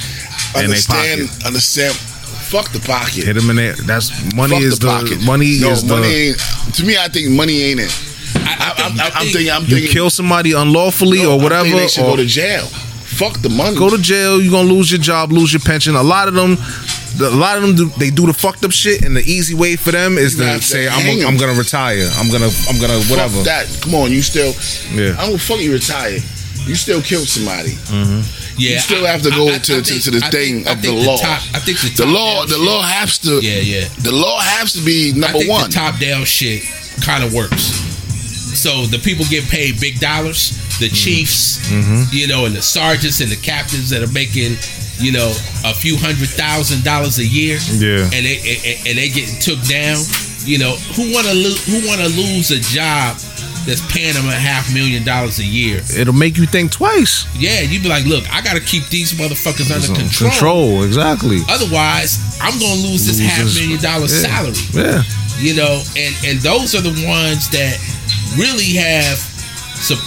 In 0.56 0.64
Understand, 0.64 1.28
pocket. 1.28 1.46
understand. 1.46 1.94
Fuck 1.94 2.72
the 2.72 2.80
pocket. 2.80 3.24
Hit 3.24 3.34
them 3.34 3.50
in 3.50 3.56
there. 3.56 3.74
That's 3.74 4.10
money 4.34 4.54
Fuck 4.56 4.62
is 4.64 4.78
the, 4.80 4.88
pocket. 4.88 5.22
money 5.22 5.58
no, 5.60 5.70
is 5.70 5.84
money 5.84 6.08
the 6.08 6.14
ain't. 6.30 6.74
To 6.74 6.84
me, 6.84 6.96
I 6.98 7.06
think 7.08 7.30
money 7.30 7.62
ain't 7.62 7.80
it. 7.80 7.92
I, 8.34 8.40
I, 8.76 8.84
I'm, 8.84 8.92
I'm, 9.00 9.12
I'm 9.14 9.26
thinking. 9.28 9.50
I'm 9.50 9.62
you 9.62 9.68
thinking. 9.76 9.92
kill 9.92 10.10
somebody 10.10 10.52
unlawfully 10.52 11.22
no, 11.22 11.32
or 11.34 11.38
whatever. 11.40 11.68
They 11.68 11.86
should 11.86 12.04
or 12.04 12.10
go 12.12 12.16
to 12.16 12.26
jail. 12.26 12.64
Fuck 12.66 13.38
the 13.42 13.50
money. 13.50 13.76
go 13.78 13.90
to 13.90 13.98
jail. 13.98 14.40
You're 14.40 14.50
gonna 14.50 14.68
lose 14.72 14.90
your 14.90 15.00
job, 15.00 15.30
lose 15.30 15.52
your 15.52 15.60
pension. 15.60 15.94
A 15.94 16.02
lot 16.02 16.26
of 16.26 16.34
them, 16.34 16.56
a 17.22 17.30
lot 17.30 17.56
of 17.56 17.62
them, 17.62 17.74
do, 17.76 17.86
they 17.98 18.10
do 18.10 18.26
the 18.26 18.32
fucked 18.34 18.64
up 18.64 18.72
shit, 18.72 19.04
and 19.04 19.16
the 19.16 19.20
easy 19.22 19.54
way 19.54 19.76
for 19.76 19.90
them 19.92 20.18
is 20.18 20.38
You 20.38 20.44
to 20.46 20.60
say, 20.62 20.84
hang 20.84 21.20
"I'm, 21.20 21.20
'em. 21.22 21.26
I'm 21.28 21.36
gonna 21.38 21.58
retire. 21.58 22.08
I'm 22.16 22.30
gonna, 22.30 22.50
I'm 22.68 22.78
gonna, 22.80 23.00
whatever." 23.04 23.36
Fuck 23.36 23.44
that. 23.44 23.66
Come 23.82 23.94
on, 23.94 24.10
you 24.10 24.22
still. 24.22 24.52
Yeah. 24.92 25.16
I 25.18 25.26
don't 25.28 25.38
fuck 25.40 25.60
you 25.60 25.72
retire. 25.72 26.18
You 26.66 26.74
still 26.74 27.00
killed 27.02 27.26
somebody. 27.28 27.72
Yeah, 28.58 28.74
you 28.74 28.78
still 28.80 29.06
I- 29.06 29.10
have 29.12 29.22
to 29.22 29.30
go 29.30 29.48
I- 29.48 29.54
I 29.54 29.58
to, 29.58 29.80
to, 29.80 29.82
think- 29.82 30.02
to 30.04 30.10
the 30.10 30.24
I 30.26 30.30
thing 30.30 30.54
think- 30.64 30.68
of 30.70 30.82
the 30.82 30.88
think 30.88 31.06
law. 31.06 31.16
top- 31.16 31.42
I 31.54 31.58
think 31.60 31.78
the 31.80 31.88
the 32.04 32.06
law, 32.06 32.44
the 32.44 32.54
shit- 32.56 32.60
law 32.60 32.82
has 32.82 33.18
to. 33.18 33.40
Yeah, 33.40 33.60
yeah. 33.60 33.88
The 34.02 34.12
law 34.12 34.38
has 34.40 34.72
to 34.74 34.80
be 34.80 35.12
I 35.14 35.18
number 35.18 35.38
think 35.38 35.50
one. 35.50 35.70
the 35.70 35.74
top 35.74 35.98
down 35.98 36.24
shit 36.26 36.62
kind 37.02 37.24
of 37.24 37.32
works. 37.32 37.62
So 38.54 38.84
the 38.86 38.98
people 38.98 39.24
get 39.26 39.48
paid 39.48 39.80
big 39.80 40.00
dollars, 40.00 40.50
the 40.80 40.86
Mm-hmm. 40.86 40.94
chiefs, 40.94 41.60
you 42.12 42.26
know, 42.26 42.44
and 42.44 42.54
the 42.54 42.60
sergeants 42.62 43.20
and 43.20 43.30
the 43.30 43.36
captains 43.36 43.88
that 43.90 44.02
are 44.02 44.12
making, 44.12 44.58
you 45.00 45.12
know, 45.12 45.28
a 45.64 45.74
few 45.74 45.96
hundred 45.96 46.28
thousand 46.28 46.84
dollars 46.84 47.18
a 47.18 47.26
year. 47.26 47.58
Yeah. 47.72 48.04
and 48.12 48.22
they 48.26 48.38
and, 48.64 48.88
and 48.88 48.98
they 48.98 49.08
getting 49.08 49.38
took 49.40 49.60
down. 49.66 49.98
You 50.44 50.58
know, 50.58 50.72
who 50.96 51.12
want 51.12 51.26
to 51.26 51.34
lo- 51.34 51.60
who 51.68 51.86
want 51.86 52.00
to 52.00 52.08
lose 52.08 52.50
a 52.50 52.60
job 52.60 53.16
that's 53.68 53.84
paying 53.92 54.14
them 54.14 54.24
a 54.26 54.32
half 54.32 54.72
million 54.72 55.04
dollars 55.04 55.38
a 55.38 55.44
year? 55.44 55.82
It'll 55.96 56.14
make 56.16 56.38
you 56.38 56.46
think 56.46 56.72
twice. 56.72 57.28
Yeah, 57.36 57.60
you'd 57.60 57.82
be 57.82 57.90
like, 57.90 58.06
look, 58.06 58.24
I 58.32 58.40
got 58.40 58.54
to 58.54 58.60
keep 58.64 58.88
these 58.88 59.12
motherfuckers 59.12 59.68
under 59.70 59.86
Control, 60.00 60.30
control. 60.30 60.82
exactly. 60.84 61.40
Otherwise, 61.48 62.38
I'm 62.40 62.58
gonna 62.58 62.80
lose 62.88 63.04
this 63.06 63.20
Lose 63.20 63.28
half 63.28 63.44
this- 63.44 63.60
million 63.60 63.80
dollar 63.82 64.08
yeah. 64.08 64.24
salary 64.24 64.64
Yeah, 64.72 65.02
you 65.38 65.54
know 65.54 65.82
and 65.96 66.14
and 66.24 66.40
those 66.40 66.74
are 66.74 66.80
the 66.80 66.96
ones 67.06 67.50
that 67.50 67.76
really 68.40 68.80
have 68.80 69.18
sup, 69.76 69.98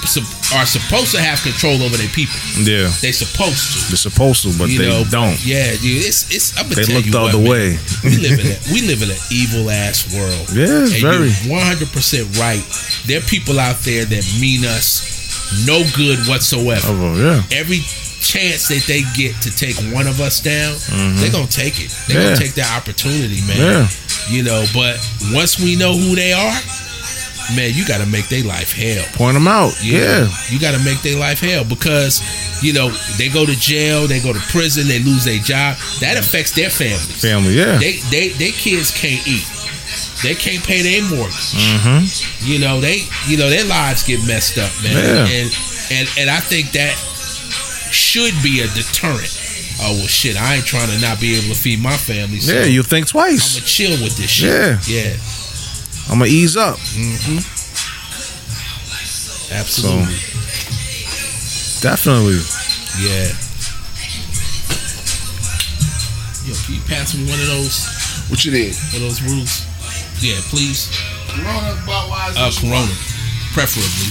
are 0.59 0.65
supposed 0.65 1.11
to 1.15 1.19
have 1.22 1.41
control 1.41 1.82
over 1.82 1.98
their 1.98 2.09
people 2.09 2.35
yeah. 2.61 2.88
they 3.01 3.11
supposed 3.11 3.73
to 3.73 3.80
They're 3.90 3.98
supposed 4.09 4.43
to, 4.43 4.53
but 4.57 4.69
you 4.69 4.80
they 4.80 4.90
know 4.90 5.03
don't. 5.09 5.38
yeah 5.45 5.72
dude 5.82 6.06
it's 6.06 6.30
it's 6.33 6.53
i'm 6.57 6.69
gonna 6.69 6.83
They 6.85 6.93
look 6.93 7.06
the 7.06 7.17
what, 7.17 7.30
other 7.33 7.41
man. 7.41 7.49
way. 7.49 7.67
we 8.03 8.17
live 8.22 8.38
in 8.40 8.48
a 8.53 8.57
we 8.73 8.80
live 8.88 9.01
in 9.01 9.09
an 9.11 9.22
evil 9.32 9.69
ass 9.69 10.09
world 10.14 10.45
Yeah, 10.53 10.85
very. 11.01 11.33
you're 11.45 11.57
100% 11.57 12.40
right 12.40 12.64
there 13.06 13.19
are 13.19 13.27
people 13.30 13.59
out 13.59 13.77
there 13.88 14.06
that 14.06 14.23
mean 14.40 14.65
us 14.65 15.11
no 15.67 15.83
good 15.95 16.19
whatsoever 16.27 16.88
Oh, 16.90 17.15
yeah. 17.17 17.41
every 17.51 17.82
chance 18.23 18.67
that 18.69 18.83
they 18.88 19.03
get 19.19 19.35
to 19.43 19.51
take 19.51 19.75
one 19.93 20.07
of 20.07 20.22
us 20.22 20.40
down, 20.40 20.73
they're 21.19 21.30
gonna 21.30 21.45
take 21.45 21.75
it. 21.83 21.91
They're 22.07 22.15
Mm-hmm. 22.15 22.17
Yeah. 22.17 22.23
gonna 22.23 22.38
take 22.40 22.53
that 22.56 22.72
opportunity, 22.80 23.41
man. 23.45 23.59
Yeah. 23.59 23.88
You 24.32 24.43
know, 24.43 24.64
but 24.73 24.95
once 25.35 25.59
we 25.59 25.75
know 25.75 25.91
who 25.98 26.15
they 26.15 26.32
are, 26.32 26.56
man, 27.56 27.72
you 27.74 27.86
gotta 27.86 28.06
make 28.06 28.28
their 28.30 28.44
life 28.44 28.72
hell. 28.72 29.04
Point 29.14 29.36
them 29.36 29.48
out. 29.48 29.74
Yeah. 29.84 30.30
You 30.50 30.60
gotta 30.60 30.84
make 30.84 31.02
their 31.02 31.20
life 31.20 31.40
hell 31.40 31.64
because, 31.64 32.22
you 32.64 32.74
know, 32.74 32.90
they 33.18 33.30
go 33.30 33.46
to 33.46 33.56
jail, 33.60 34.08
they 34.08 34.20
go 34.20 34.34
to 34.34 34.40
prison, 34.52 34.88
they 34.88 35.00
lose 35.00 35.26
their 35.26 35.40
job. 35.40 35.78
That 36.00 36.18
affects 36.18 36.52
their 36.52 36.70
families. 36.70 37.22
Family. 37.22 37.54
Yeah. 37.54 37.78
They 37.78 37.98
they 38.10 38.30
they 38.30 38.52
kids 38.52 38.92
can't 38.92 39.26
eat. 39.28 39.46
They 40.24 40.36
can't 40.36 40.64
pay 40.64 40.82
their 40.82 41.04
mortgage. 41.10 41.54
Mm-hmm. 41.54 42.50
You 42.50 42.60
know, 42.60 42.80
they 42.80 43.04
you 43.28 43.38
know, 43.38 43.50
their 43.50 43.66
lives 43.66 44.04
get 44.04 44.26
messed 44.26 44.58
up, 44.58 44.72
man. 44.84 44.96
Yeah. 44.96 45.28
And 45.28 45.50
and 45.92 46.10
and 46.18 46.30
I 46.30 46.40
think 46.40 46.72
that 46.72 46.96
should 47.92 48.34
be 48.42 48.62
a 48.62 48.68
deterrent. 48.74 49.40
Oh 49.82 49.92
well 50.00 50.08
shit, 50.08 50.40
I 50.40 50.56
ain't 50.56 50.66
trying 50.66 50.90
to 50.90 51.00
not 51.02 51.20
be 51.20 51.36
able 51.36 51.54
to 51.54 51.60
feed 51.60 51.82
my 51.82 51.98
family. 51.98 52.40
So 52.40 52.54
yeah. 52.54 52.66
You 52.66 52.84
think 52.84 53.08
twice. 53.08 53.58
I'ma 53.58 53.66
chill 53.66 54.04
with 54.04 54.16
this 54.16 54.30
shit. 54.30 54.50
Yeah. 54.50 54.80
Yeah. 54.88 55.18
I'm 56.09 56.19
gonna 56.19 56.25
ease 56.30 56.56
up. 56.57 56.77
Absolutely. 59.51 60.15
Definitely. 61.82 62.40
Yeah. 63.01 63.27
Yo, 66.48 66.53
can 66.65 66.75
you 66.75 66.82
pass 66.88 67.15
me 67.15 67.23
one 67.30 67.40
of 67.40 67.48
those 67.48 67.88
what 68.30 68.43
you 68.45 68.51
did? 68.51 68.75
one 68.91 69.01
of 69.03 69.07
those 69.07 69.22
rules? 69.23 69.64
Yeah, 70.19 70.40
please. 70.51 70.90
Corona, 71.32 71.75
Uh 72.38 72.51
Corona. 72.59 72.93
Preferably. 73.53 74.09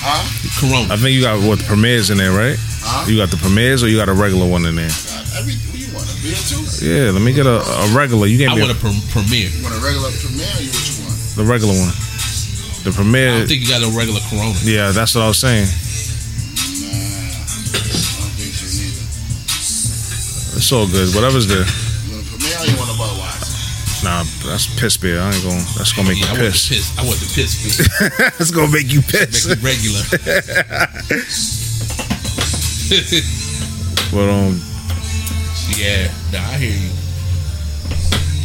Huh? 0.00 0.22
Corona. 0.60 0.94
I 0.94 0.96
think 0.96 1.12
you 1.14 1.22
got 1.22 1.40
what 1.46 1.58
the 1.58 1.64
premieres 1.66 2.10
in 2.10 2.18
there, 2.18 2.32
right? 2.32 2.56
Huh? 2.80 3.04
You 3.10 3.16
got 3.18 3.30
the 3.30 3.36
premieres 3.36 3.82
or 3.82 3.88
you 3.88 3.96
got 3.98 4.08
a 4.08 4.14
regular 4.14 4.46
one 4.46 4.64
in 4.64 4.76
there? 4.76 4.90
Every, 5.36 5.54
what 5.68 5.78
you 5.80 5.88
want? 5.92 6.06
A 6.08 6.14
beer 6.22 6.36
too? 6.38 6.62
Yeah. 6.84 7.10
Let 7.10 7.20
me 7.22 7.32
get 7.32 7.46
a, 7.46 7.58
a 7.60 7.86
regular. 7.96 8.26
You 8.26 8.38
gave 8.38 8.50
I 8.50 8.54
me 8.56 8.62
want 8.62 8.72
a, 8.72 8.78
a 8.78 8.80
pre- 8.80 9.02
premiere. 9.10 9.48
You 9.50 9.62
want 9.64 9.74
a 9.76 9.80
regular 9.82 10.10
premiere? 10.22 10.48
Or 10.56 10.62
you 10.62 10.70
what 10.72 10.84
you 10.88 10.96
want? 11.04 11.07
The 11.38 11.44
regular 11.46 11.74
one. 11.74 11.94
The 12.82 12.90
premier. 12.94 13.30
I 13.30 13.38
don't 13.38 13.46
think 13.48 13.62
you 13.62 13.68
got 13.70 13.80
no 13.80 13.90
regular 13.94 14.20
Corona. 14.28 14.54
yeah, 14.66 14.90
that's 14.90 15.14
what 15.14 15.22
I 15.22 15.28
was 15.30 15.38
saying. 15.38 15.66
Nah, 15.66 15.70
I 16.90 17.30
don't 18.18 18.34
think 18.34 18.58
you 18.58 18.66
need 18.74 18.98
it. 18.98 20.58
It's 20.58 20.70
all 20.74 20.86
good. 20.90 21.14
Whatever's 21.14 21.46
there. 21.46 21.62
You 21.62 22.18
want 22.18 22.26
a 22.26 22.30
premiere? 22.34 22.58
Or 22.58 22.66
you 22.66 22.76
want 22.78 22.90
a 22.90 22.98
Budweiser? 22.98 24.02
Nah, 24.04 24.22
that's 24.46 24.66
piss 24.78 24.96
beer. 24.96 25.18
I 25.20 25.30
ain't 25.30 25.42
going. 25.42 25.58
to 25.62 25.78
That's 25.78 25.92
gonna 25.94 26.08
make 26.10 26.18
Yeah, 26.22 26.30
you 26.32 26.38
the 26.38 26.44
piss. 26.50 26.68
piss. 26.68 26.90
I 26.98 27.02
want 27.06 27.18
the 27.22 27.30
piss. 27.34 27.50
beer. 27.62 28.10
that's 28.38 28.50
gonna 28.50 28.70
make 28.72 28.90
you 28.92 29.02
piss. 29.02 29.46
Make 29.48 29.58
it 29.58 29.62
regular. 29.62 30.02
But 34.10 34.24
um, 34.30 34.56
yeah. 35.76 36.08
Nah, 36.32 36.38
I 36.40 36.56
hear 36.56 36.72
you. 36.72 36.88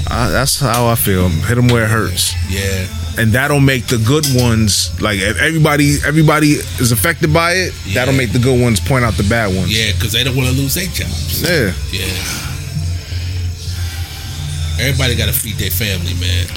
I, 0.10 0.30
that's 0.30 0.60
how 0.60 0.88
I 0.88 0.96
feel. 0.96 1.30
Hit 1.30 1.56
them 1.56 1.68
where 1.68 1.84
it 1.86 1.90
hurts. 1.90 2.34
Yeah. 2.50 2.88
and 3.18 3.32
that'll 3.32 3.60
make 3.60 3.86
the 3.88 3.98
good 4.00 4.26
ones 4.34 4.90
like 5.00 5.20
if 5.20 5.38
everybody 5.40 5.98
everybody 6.06 6.54
is 6.82 6.92
affected 6.92 7.32
by 7.32 7.52
it 7.54 7.74
Yeah. 7.86 7.94
that'll 7.94 8.16
make 8.16 8.34
the 8.34 8.40
good 8.40 8.60
ones 8.60 8.80
point 8.80 9.06
out 9.06 9.14
the 9.14 9.24
bad 9.30 9.54
ones 9.56 9.70
Yeah, 9.70 9.94
because 9.94 10.12
they 10.14 10.24
don't 10.24 10.36
want 10.36 10.50
to 10.50 10.56
lose 10.56 10.74
their 10.74 10.88
jobs. 10.88 11.42
yeah 11.44 11.74
Yeah. 11.92 12.10
Everybody 14.80 15.16
got 15.16 15.28
to 15.28 15.34
feed 15.34 15.56
their 15.58 15.70
family, 15.70 16.14
man. 16.16 16.48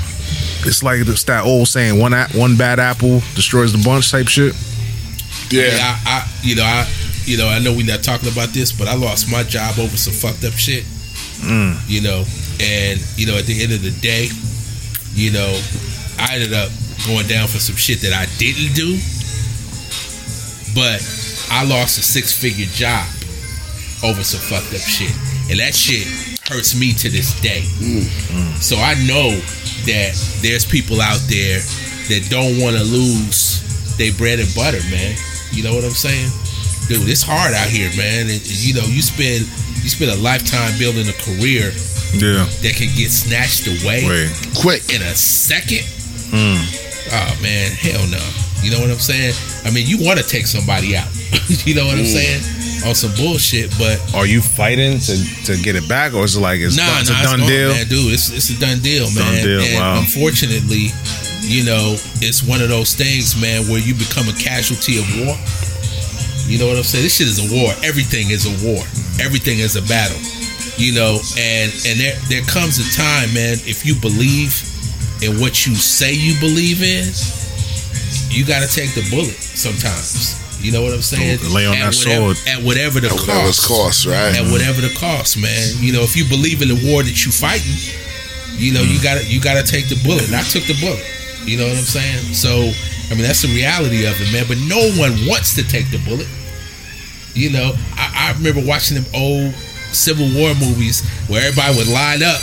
it's 0.64 0.82
like 0.82 1.00
it's 1.06 1.24
that 1.24 1.44
old 1.44 1.68
saying 1.68 2.00
one 2.00 2.12
one 2.34 2.56
bad 2.56 2.78
apple 2.80 3.20
destroys 3.34 3.72
the 3.72 3.82
bunch 3.84 4.10
type 4.10 4.26
shit 4.28 4.54
Yeah. 5.50 5.64
Yeah, 5.68 5.76
I, 6.06 6.24
I, 6.24 6.28
you 6.42 6.56
know, 6.56 6.64
I, 6.64 6.88
you 7.26 7.36
know, 7.36 7.48
I 7.48 7.58
know 7.58 7.72
we're 7.72 7.84
not 7.86 8.02
talking 8.02 8.30
about 8.32 8.48
this, 8.50 8.72
but 8.72 8.88
I 8.88 8.94
lost 8.94 9.30
my 9.30 9.42
job 9.42 9.78
over 9.78 9.96
some 9.96 10.14
fucked 10.14 10.42
up 10.44 10.54
shit. 10.54 10.84
Mm. 11.42 11.78
You 11.88 12.00
know, 12.02 12.24
and 12.60 13.00
you 13.16 13.26
know, 13.26 13.36
at 13.36 13.44
the 13.44 13.62
end 13.62 13.72
of 13.72 13.82
the 13.82 13.92
day, 14.00 14.28
you 15.12 15.32
know, 15.32 15.60
I 16.18 16.34
ended 16.34 16.52
up 16.52 16.70
going 17.06 17.26
down 17.26 17.48
for 17.48 17.58
some 17.58 17.76
shit 17.76 18.00
that 18.00 18.12
I 18.12 18.26
didn't 18.38 18.74
do, 18.74 18.98
but 20.74 21.00
I 21.52 21.64
lost 21.64 21.98
a 21.98 22.02
six-figure 22.02 22.66
job 22.72 23.06
over 24.02 24.24
some 24.24 24.40
fucked 24.40 24.74
up 24.74 24.80
shit, 24.80 25.12
and 25.50 25.60
that 25.60 25.74
shit 25.74 26.08
hurts 26.48 26.78
me 26.78 26.92
to 26.92 27.08
this 27.08 27.38
day. 27.40 27.62
So 28.60 28.76
I 28.76 28.94
know 29.06 29.30
that 29.86 30.14
there's 30.42 30.64
people 30.64 31.00
out 31.00 31.20
there 31.28 31.60
that 32.08 32.26
don't 32.30 32.60
want 32.62 32.76
to 32.76 32.84
lose 32.84 33.62
their 33.98 34.12
bread 34.14 34.38
and 34.38 34.48
butter, 34.54 34.80
man. 34.90 35.16
You 35.50 35.64
know 35.64 35.74
what 35.74 35.84
I'm 35.84 35.90
saying? 35.90 36.30
Dude, 36.86 37.08
it's 37.08 37.22
hard 37.22 37.52
out 37.54 37.66
here, 37.66 37.90
man. 37.96 38.30
And, 38.30 38.38
you 38.46 38.74
know, 38.74 38.86
you 38.86 39.02
spend 39.02 39.46
you 39.86 39.90
spend 39.94 40.10
a 40.10 40.18
lifetime 40.18 40.74
building 40.82 41.06
a 41.06 41.14
career 41.22 41.70
yeah 42.18 42.42
that 42.66 42.74
can 42.74 42.90
get 42.98 43.06
snatched 43.06 43.70
away 43.70 44.02
wait 44.02 44.34
Quick. 44.58 44.82
in 44.90 44.98
a 44.98 45.14
second. 45.14 45.86
Mm. 46.34 46.58
Oh 47.14 47.32
man, 47.38 47.70
hell 47.70 48.02
no. 48.10 48.18
You 48.66 48.74
know 48.74 48.82
what 48.82 48.90
I'm 48.90 48.98
saying? 48.98 49.30
I 49.62 49.70
mean, 49.70 49.86
you 49.86 50.02
want 50.02 50.18
to 50.18 50.26
take 50.26 50.50
somebody 50.50 50.96
out. 50.98 51.06
you 51.62 51.78
know 51.78 51.86
what 51.86 52.02
I'm 52.02 52.08
saying? 52.08 52.42
On 52.82 52.98
some 52.98 53.14
bullshit, 53.14 53.70
but 53.78 54.02
are 54.10 54.26
you 54.26 54.42
fighting 54.42 54.98
to 54.98 55.14
to 55.46 55.54
get 55.62 55.78
it 55.78 55.86
back 55.86 56.14
or 56.14 56.26
is 56.26 56.34
it 56.34 56.42
like 56.42 56.58
it's, 56.58 56.74
nah, 56.76 56.82
it's 56.98 57.10
nah, 57.10 57.20
a 57.20 57.22
done 57.22 57.38
gone, 57.46 57.48
deal 57.48 57.70
man, 57.70 57.86
dude. 57.86 58.10
It's 58.10 58.34
it's 58.34 58.50
a 58.50 58.58
done 58.58 58.82
deal, 58.82 59.06
man. 59.14 59.22
Done 59.22 59.44
deal, 59.46 59.60
And 59.62 59.78
wow. 59.78 59.98
unfortunately, 60.02 60.90
you 61.46 61.62
know, 61.62 61.94
it's 62.18 62.42
one 62.42 62.58
of 62.58 62.68
those 62.68 62.98
things, 62.98 63.38
man, 63.38 63.70
where 63.70 63.78
you 63.78 63.94
become 63.94 64.26
a 64.26 64.34
casualty 64.34 64.98
of 64.98 65.06
war. 65.22 65.38
You 66.50 66.58
know 66.58 66.66
what 66.66 66.74
I'm 66.74 66.82
saying? 66.86 67.06
This 67.06 67.22
shit 67.22 67.30
is 67.30 67.38
a 67.38 67.48
war. 67.54 67.70
Everything 67.86 68.30
is 68.34 68.50
a 68.50 68.54
war. 68.66 68.82
Everything 69.20 69.58
is 69.60 69.76
a 69.76 69.82
battle. 69.82 70.18
You 70.76 70.92
know, 70.92 71.18
and 71.38 71.72
and 71.88 71.96
there 72.00 72.16
there 72.28 72.42
comes 72.44 72.76
a 72.78 72.86
time, 72.92 73.32
man, 73.32 73.56
if 73.64 73.86
you 73.86 73.94
believe 73.96 74.52
in 75.22 75.40
what 75.40 75.64
you 75.66 75.74
say 75.74 76.12
you 76.12 76.38
believe 76.38 76.82
in, 76.84 77.08
you 78.28 78.44
got 78.44 78.60
to 78.60 78.68
take 78.68 78.92
the 78.92 79.06
bullet 79.08 79.32
sometimes. 79.40 80.36
You 80.60 80.72
know 80.72 80.82
what 80.82 80.92
I'm 80.92 81.00
saying? 81.04 81.38
Lay 81.52 81.64
on 81.66 81.76
at 81.76 81.92
that 81.92 81.96
whatever, 81.96 82.34
sword. 82.34 82.36
at 82.48 82.60
whatever 82.64 83.00
the 83.00 83.08
At 83.08 83.16
cost 83.16 83.48
it's 83.48 83.66
cost, 83.66 84.06
right? 84.06 84.34
at 84.36 84.50
whatever 84.52 84.80
the 84.80 84.92
cost, 84.98 85.36
man. 85.40 85.64
You 85.80 85.92
know, 85.92 86.02
if 86.02 86.16
you 86.16 86.24
believe 86.28 86.60
in 86.60 86.68
the 86.68 86.80
war 86.90 87.02
that 87.02 87.24
you 87.24 87.32
fighting, 87.32 87.76
You 88.56 88.72
know, 88.72 88.80
you 88.80 88.98
mm. 88.98 89.02
gotta 89.04 89.24
you 89.24 89.40
gotta 89.40 89.62
take 89.62 89.88
the 89.88 90.00
bullet. 90.04 90.26
And 90.28 90.36
I 90.36 90.42
took 90.42 90.64
the 90.64 90.76
bullet. 90.80 91.04
You 91.44 91.58
know 91.60 91.68
what 91.68 91.76
I'm 91.76 91.84
saying? 91.88 92.32
So 92.34 92.72
I 93.08 93.14
mean 93.14 93.22
that's 93.24 93.42
the 93.44 93.52
reality 93.52 94.04
of 94.08 94.16
it, 94.20 94.32
man. 94.32 94.44
But 94.48 94.58
no 94.64 94.80
one 94.96 95.12
wants 95.28 95.54
to 95.56 95.62
take 95.64 95.88
the 95.92 96.00
bullet. 96.08 96.26
You 97.36 97.50
know, 97.50 97.72
I, 97.94 98.32
I 98.32 98.38
remember 98.38 98.62
watching 98.66 98.96
them 98.96 99.06
old 99.14 99.52
Civil 99.92 100.26
War 100.34 100.54
movies 100.54 101.04
where 101.28 101.46
everybody 101.46 101.76
would 101.76 101.88
line 101.88 102.22
up 102.22 102.40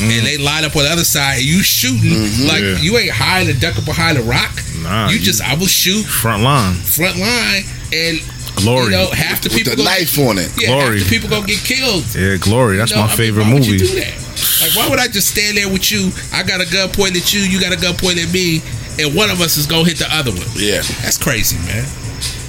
and 0.00 0.26
they 0.26 0.36
line 0.38 0.64
up 0.64 0.76
on 0.76 0.82
the 0.84 0.90
other 0.90 1.04
side 1.04 1.36
and 1.38 1.44
you 1.44 1.62
shooting 1.62 2.46
like 2.46 2.60
Yeah. 2.62 2.78
you 2.80 2.98
ain't 2.98 3.10
hiding 3.10 3.50
and 3.50 3.60
duck 3.60 3.78
up 3.78 3.84
behind 3.84 4.18
a 4.18 4.22
rock. 4.22 4.52
Nah, 4.82 5.08
you 5.08 5.16
you- 5.18 5.24
just 5.24 5.40
I 5.42 5.54
will 5.54 5.66
shoot 5.66 6.04
Front 6.04 6.42
line. 6.42 6.74
front 6.74 7.16
line 7.16 7.64
and 7.92 8.20
Glory. 8.56 8.84
you 8.84 8.90
know 8.90 9.10
half 9.10 9.40
the 9.40 9.48
people 9.50 9.72
With 9.72 9.76
people 9.76 9.76
the 9.76 9.76
gonna- 9.84 9.98
knife 9.98 10.18
on 10.18 10.38
it. 10.38 10.50
yeah, 10.58 10.68
Glory. 10.68 10.98
half 11.00 11.08
the 11.08 11.16
people 11.16 11.28
gonna 11.30 11.46
get 11.46 11.58
killed. 11.64 12.04
Yeah, 12.14 12.36
Glory. 12.36 12.76
That's 12.76 12.90
You 12.90 12.96
know, 12.98 13.02
my 13.02 13.06
I 13.06 13.10
mean, 13.10 13.16
favorite 13.16 13.44
why 13.44 13.52
would 13.54 13.62
movie. 13.66 13.72
You 13.72 13.78
do 13.78 13.94
that? 14.00 14.14
Like, 14.60 14.76
why 14.76 14.88
would 14.88 14.98
I 15.00 15.08
just 15.08 15.28
stand 15.30 15.56
there 15.56 15.68
with 15.68 15.90
you? 15.90 16.10
I 16.32 16.42
got 16.42 16.60
a 16.60 16.66
gun 16.66 16.88
pointed 16.90 17.22
at 17.22 17.32
you, 17.34 17.40
you 17.40 17.60
got 17.60 17.72
a 17.72 17.76
gun 17.76 17.94
pointed 17.96 18.26
at 18.28 18.32
me, 18.32 18.62
and 18.98 19.14
one 19.14 19.30
of 19.30 19.40
us 19.40 19.56
is 19.56 19.66
gonna 19.66 19.84
hit 19.88 19.98
the 19.98 20.06
other 20.14 20.30
one. 20.32 20.46
Yeah. 20.54 20.82
That's 21.02 21.18
crazy, 21.18 21.56
man. 21.66 21.84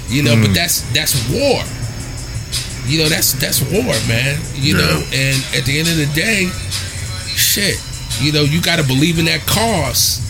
You 0.08 0.22
know, 0.22 0.34
Hmm. 0.36 0.42
but 0.42 0.54
that's 0.54 0.82
that's 0.94 1.14
war. 1.30 1.62
You 2.86 3.02
know, 3.02 3.08
that's 3.08 3.32
that's 3.34 3.60
war, 3.62 3.82
man. 4.08 4.38
You 4.54 4.76
Yeah. 4.76 4.82
know, 4.86 5.04
and 5.12 5.44
at 5.56 5.64
the 5.64 5.78
end 5.78 5.88
of 5.88 5.96
the 5.96 6.06
day, 6.14 6.48
shit. 7.34 7.80
You 8.20 8.32
know, 8.32 8.42
you 8.42 8.60
got 8.62 8.76
to 8.76 8.84
believe 8.84 9.18
in 9.18 9.24
that 9.26 9.44
cause. 9.46 10.20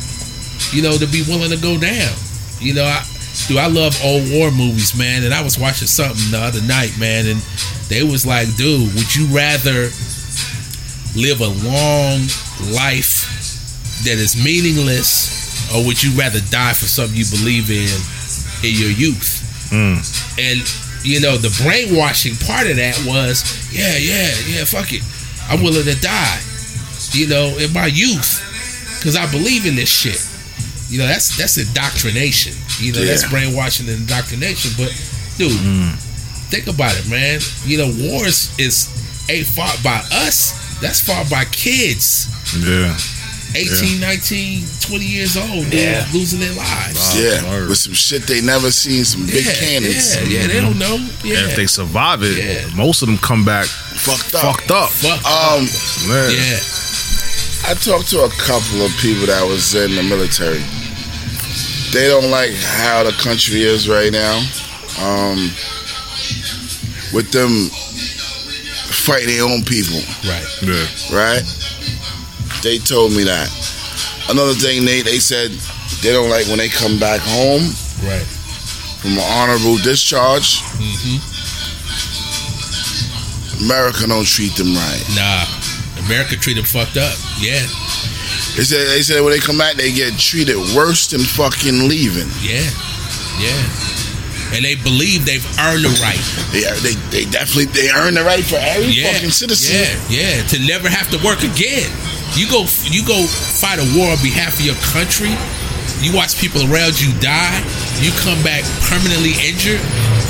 You 0.73 0.83
know, 0.83 0.97
to 0.99 1.07
be 1.07 1.23
willing 1.23 1.51
to 1.51 1.57
go 1.57 1.79
down. 1.79 2.13
You 2.61 2.75
know, 2.75 2.85
I 2.85 3.05
do. 3.49 3.59
I 3.59 3.67
love 3.67 3.97
old 4.03 4.31
war 4.33 4.51
movies, 4.51 4.95
man. 4.97 5.23
And 5.23 5.33
I 5.35 5.43
was 5.43 5.59
watching 5.59 5.87
something 5.87 6.31
the 6.31 6.39
other 6.41 6.63
night, 6.63 6.97
man, 6.99 7.27
and 7.27 7.41
they 7.89 8.03
was 8.03 8.25
like, 8.27 8.49
"Dude, 8.57 8.93
would 8.95 9.15
you 9.15 9.27
rather 9.27 9.91
live 11.15 11.41
a 11.41 11.49
long 11.49 12.21
life 12.73 13.25
that 14.05 14.19
is 14.19 14.37
meaningless, 14.37 15.71
or 15.75 15.85
would 15.85 16.03
you 16.03 16.11
rather 16.13 16.41
die 16.51 16.73
for 16.73 16.87
something 16.87 17.17
you 17.17 17.27
believe 17.27 17.71
in 17.71 18.69
in 18.69 18.75
your 18.81 18.91
youth?" 18.91 19.43
Mm. 19.71 19.99
And 20.39 20.63
you 21.07 21.21
know, 21.21 21.39
the 21.39 21.55
brainwashing 21.63 22.35
part 22.43 22.67
of 22.67 22.77
that 22.77 22.99
was, 23.07 23.47
yeah, 23.71 23.95
yeah, 23.97 24.35
yeah, 24.51 24.65
fuck 24.67 24.93
it, 24.93 25.07
I'm 25.49 25.63
willing 25.63 25.87
to 25.87 25.95
die. 26.03 26.41
You 27.13 27.29
know, 27.29 27.55
in 27.59 27.73
my 27.73 27.87
youth, 27.87 28.43
because 28.99 29.15
I 29.15 29.31
believe 29.31 29.67
in 29.67 29.77
this 29.77 29.89
shit. 29.89 30.19
You 30.91 30.99
know, 30.99 31.07
that's 31.07 31.37
that's 31.37 31.59
indoctrination. 31.59 32.55
You 32.79 32.93
know, 32.93 33.05
that's 33.05 33.29
brainwashing 33.29 33.89
and 33.89 34.01
indoctrination. 34.03 34.71
But 34.77 34.91
dude, 35.37 35.51
mm. 35.51 35.95
think 36.51 36.67
about 36.67 36.95
it, 36.99 37.09
man. 37.09 37.41
You 37.65 37.79
know, 37.79 37.91
wars 38.11 38.55
is 38.59 38.87
ain't 39.31 39.47
fought 39.47 39.79
by 39.83 40.03
us. 40.27 40.55
That's 40.81 41.01
fought 41.01 41.31
by 41.31 41.45
kids. 41.47 42.31
Yeah. 42.55 42.95
18, 43.55 44.01
19, 44.01 44.65
20 44.81 45.05
years 45.05 45.37
old, 45.37 45.71
dude, 45.71 45.75
Yeah. 45.75 46.07
losing 46.13 46.41
their 46.41 46.53
lives. 46.53 46.99
Wow. 47.15 47.21
Yeah, 47.21 47.51
word. 47.51 47.69
with 47.69 47.79
some 47.79 47.95
shit 47.95 48.27
they 48.27 48.41
never 48.41 48.71
seen, 48.71 49.05
some 49.05 49.25
big 49.27 49.45
yeah, 49.47 49.53
cannons. 49.55 50.15
Yeah, 50.17 50.23
yeah, 50.25 50.47
they 50.49 50.61
don't 50.61 50.79
know. 50.79 50.97
Yeah. 51.25 51.39
And 51.39 51.51
if 51.51 51.57
they 51.57 51.67
survive 51.67 52.23
it, 52.23 52.37
Yeah. 52.37 52.67
most 52.75 53.03
of 53.03 53.09
them 53.09 53.19
come 53.19 53.45
back 53.45 53.67
Fucked 53.67 54.35
up. 54.35 54.43
fucked 54.43 54.71
up. 54.71 54.91
Fuck. 54.91 55.25
Um, 55.25 55.65
Man. 56.09 56.31
yeah. 56.33 56.59
I 57.71 57.75
talked 57.75 58.09
to 58.11 58.21
a 58.23 58.31
couple 58.31 58.85
of 58.85 58.93
people 58.99 59.27
that 59.27 59.45
was 59.47 59.75
in 59.75 59.95
the 59.97 60.03
military. 60.03 60.63
They 61.93 62.09
don't 62.09 62.31
like 62.31 62.53
how 62.55 63.03
the 63.05 63.13
country 63.13 63.63
is 63.63 63.89
right 63.89 64.13
now. 64.13 64.37
Um, 65.01 65.51
with 67.13 67.31
them 67.33 67.71
fighting 68.91 69.29
their 69.29 69.45
own 69.45 69.63
people, 69.65 69.99
Right. 70.29 70.47
Yeah. 70.63 70.87
right? 71.17 71.43
They 72.67 72.79
told 72.79 73.13
me 73.15 73.23
that. 73.23 73.47
Another 74.29 74.55
thing, 74.59 74.85
they 74.85 75.03
they 75.03 75.21
said 75.23 75.53
they 76.03 76.11
don't 76.13 76.29
like 76.31 76.47
when 76.51 76.59
they 76.59 76.69
come 76.69 76.99
back 76.99 77.21
home 77.23 77.63
Right. 78.03 78.27
from 78.99 79.13
an 79.15 79.23
honorable 79.39 79.79
discharge. 79.87 80.59
hmm 80.75 81.23
America 83.65 84.07
don't 84.07 84.27
treat 84.27 84.55
them 84.57 84.75
right. 84.75 85.05
Nah. 85.17 85.47
America 86.05 86.37
treat 86.37 86.55
them 86.55 86.65
fucked 86.67 86.97
up. 86.99 87.15
Yeah. 87.41 87.63
They 88.59 88.65
said 88.67 88.87
they 88.91 89.03
said 89.03 89.23
when 89.23 89.33
they 89.33 89.39
come 89.41 89.59
back, 89.59 89.77
they 89.77 89.93
get 89.93 90.19
treated 90.19 90.57
worse 90.75 91.07
than 91.09 91.21
fucking 91.23 91.89
leaving. 91.89 92.29
Yeah. 92.43 92.67
Yeah. 93.41 93.63
And 94.55 94.65
they 94.65 94.75
believe 94.77 95.25
they've 95.25 95.45
earned 95.59 95.85
the 95.85 95.95
right. 96.03 96.21
They, 96.53 96.63
they, 96.85 96.95
they 97.11 97.25
definitely 97.31 97.67
they 97.73 97.91
earn 97.91 98.15
the 98.15 98.23
right 98.25 98.45
for 98.45 98.57
every 98.61 98.93
Yeah. 98.93 99.13
fucking 99.13 99.31
citizen. 99.31 99.75
Yeah. 100.11 100.37
Yeah. 100.37 100.47
To 100.53 100.59
never 100.67 100.89
have 100.91 101.09
to 101.11 101.19
work 101.25 101.43
again. 101.43 101.91
You 102.37 102.47
go 102.49 102.69
you 102.93 103.01
go 103.05 103.25
fight 103.27 103.81
a 103.81 103.87
war 103.97 104.13
on 104.13 104.21
behalf 104.23 104.61
of 104.61 104.65
your 104.65 104.77
country. 104.93 105.33
You 106.05 106.13
watch 106.13 106.37
people 106.39 106.61
around 106.69 107.01
you 107.01 107.13
die. 107.19 107.57
You 108.05 108.13
come 108.21 108.37
back 108.45 108.63
permanently 108.93 109.33
injured. 109.41 109.81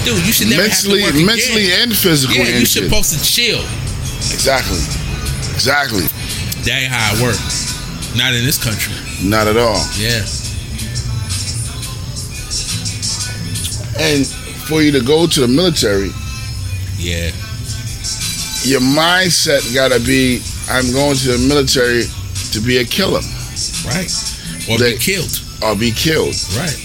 Dude, 0.06 0.22
you 0.24 0.30
should 0.32 0.46
never 0.48 0.62
mentally, 0.70 1.02
have 1.02 1.10
to 1.12 1.18
work 1.18 1.26
mentally 1.26 1.66
again. 1.66 1.90
and 1.90 1.96
physically 1.96 2.38
Yeah, 2.38 2.62
you 2.62 2.62
injured. 2.62 2.86
supposed 2.86 3.10
to 3.18 3.20
chill. 3.24 3.58
exactly, 4.30 4.78
exactly. 5.50 6.06
That 6.62 6.86
ain't 6.86 6.92
how 6.94 7.14
it 7.18 7.22
works. 7.22 7.74
Not 8.14 8.34
in 8.34 8.44
this 8.46 8.62
country. 8.62 8.94
Not 9.28 9.48
at 9.48 9.56
all. 9.56 9.82
Yeah. 9.98 10.22
And 13.98 14.26
for 14.68 14.82
you 14.82 14.92
to 14.92 15.00
go 15.00 15.26
to 15.26 15.40
the 15.40 15.48
military, 15.48 16.12
Yeah. 16.98 17.32
your 18.62 18.80
mindset 18.80 19.62
gotta 19.74 19.98
be: 20.00 20.42
I'm 20.68 20.90
going 20.92 21.16
to 21.16 21.28
the 21.32 21.38
military 21.48 22.04
to 22.52 22.60
be 22.60 22.78
a 22.78 22.84
killer 22.84 23.20
Right. 23.86 24.10
Or 24.68 24.78
They- 24.78 24.92
be 24.94 24.98
killed. 24.98 25.40
or 25.62 25.74
be 25.76 25.92
killed. 25.92 26.34
Right. 26.56 26.76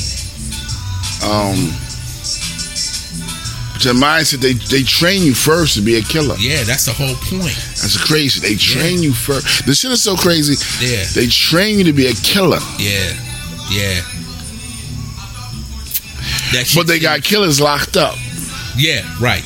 Um, 1.24 1.74
your 3.82 3.95
mindset, 3.95 4.40
they 4.42 4.53
they 4.53 4.84
train 4.84 5.24
you 5.24 5.34
first 5.34 5.74
to 5.76 5.82
be 5.82 5.95
a 5.98 6.01
killer. 6.03 6.35
Yeah, 6.40 6.64
that's 6.64 6.85
the 6.85 6.93
whole 6.93 7.16
point. 7.16 7.56
That's 7.82 7.98
crazy. 7.98 8.40
They 8.40 8.56
train 8.56 9.01
you 9.01 9.11
first. 9.14 9.66
The 9.66 9.74
shit 9.74 9.92
is 9.92 10.03
so 10.03 10.16
crazy. 10.16 10.56
Yeah. 10.85 11.03
They 11.16 11.26
train 11.27 11.80
you 11.80 11.85
to 11.85 11.93
be 11.93 12.06
a 12.08 12.14
killer, 12.14 12.60
Yeah. 12.77 13.14
Yeah. 13.72 14.01
That 16.53 16.72
but 16.76 16.85
they 16.88 17.00
got 17.00 17.24
killers 17.24 17.60
locked 17.60 17.98
up. 17.98 18.16
Yeah, 18.77 19.01
right. 19.19 19.43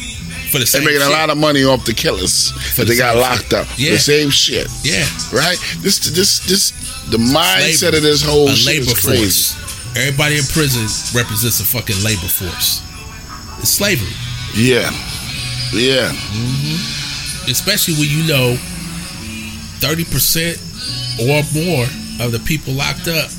For 0.56 0.60
the 0.64 0.72
They're 0.72 0.82
same 0.82 0.86
making 0.86 1.02
a 1.04 1.10
lot 1.12 1.30
of 1.30 1.38
money 1.38 1.64
off 1.66 1.84
the 1.86 1.94
killers 1.94 2.52
For 2.74 2.82
that 2.82 2.88
the 2.88 2.94
they 2.94 2.98
got 2.98 3.18
locked 3.18 3.52
up. 3.54 3.68
Yeah. 3.78 3.92
The 3.92 4.00
same 4.00 4.30
shit, 4.30 4.68
Yeah. 4.84 5.04
right? 5.36 5.60
This, 5.84 6.00
this, 6.00 6.40
this. 6.48 6.72
The 7.12 7.18
mindset 7.18 7.92
Labor. 7.92 7.98
of 7.98 8.04
this 8.04 8.22
whole 8.24 8.48
a 8.48 8.56
shit 8.56 8.80
labor 8.88 8.92
is 8.96 9.04
crazy. 9.04 9.20
force. 9.20 9.98
Everybody 9.98 10.38
in 10.40 10.44
prison 10.48 10.88
represents 11.18 11.60
a 11.60 11.66
fucking 11.68 12.00
labor 12.04 12.28
force. 12.32 12.80
It's 13.60 13.70
slavery. 13.70 14.16
Yeah, 14.56 14.90
yeah. 15.76 16.08
Mm-hmm. 16.16 17.52
Especially 17.52 17.94
when 17.96 18.08
you 18.10 18.24
know 18.28 18.56
30% 19.84 20.56
or 21.20 21.44
more 21.54 21.84
of 22.26 22.32
the 22.32 22.40
people 22.48 22.74
locked 22.74 23.08
up 23.08 23.30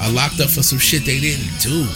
are 0.00 0.10
locked 0.12 0.40
up 0.40 0.48
for 0.50 0.62
some 0.62 0.78
shit 0.78 1.04
they 1.04 1.18
didn't 1.18 1.48
do. 1.60 1.88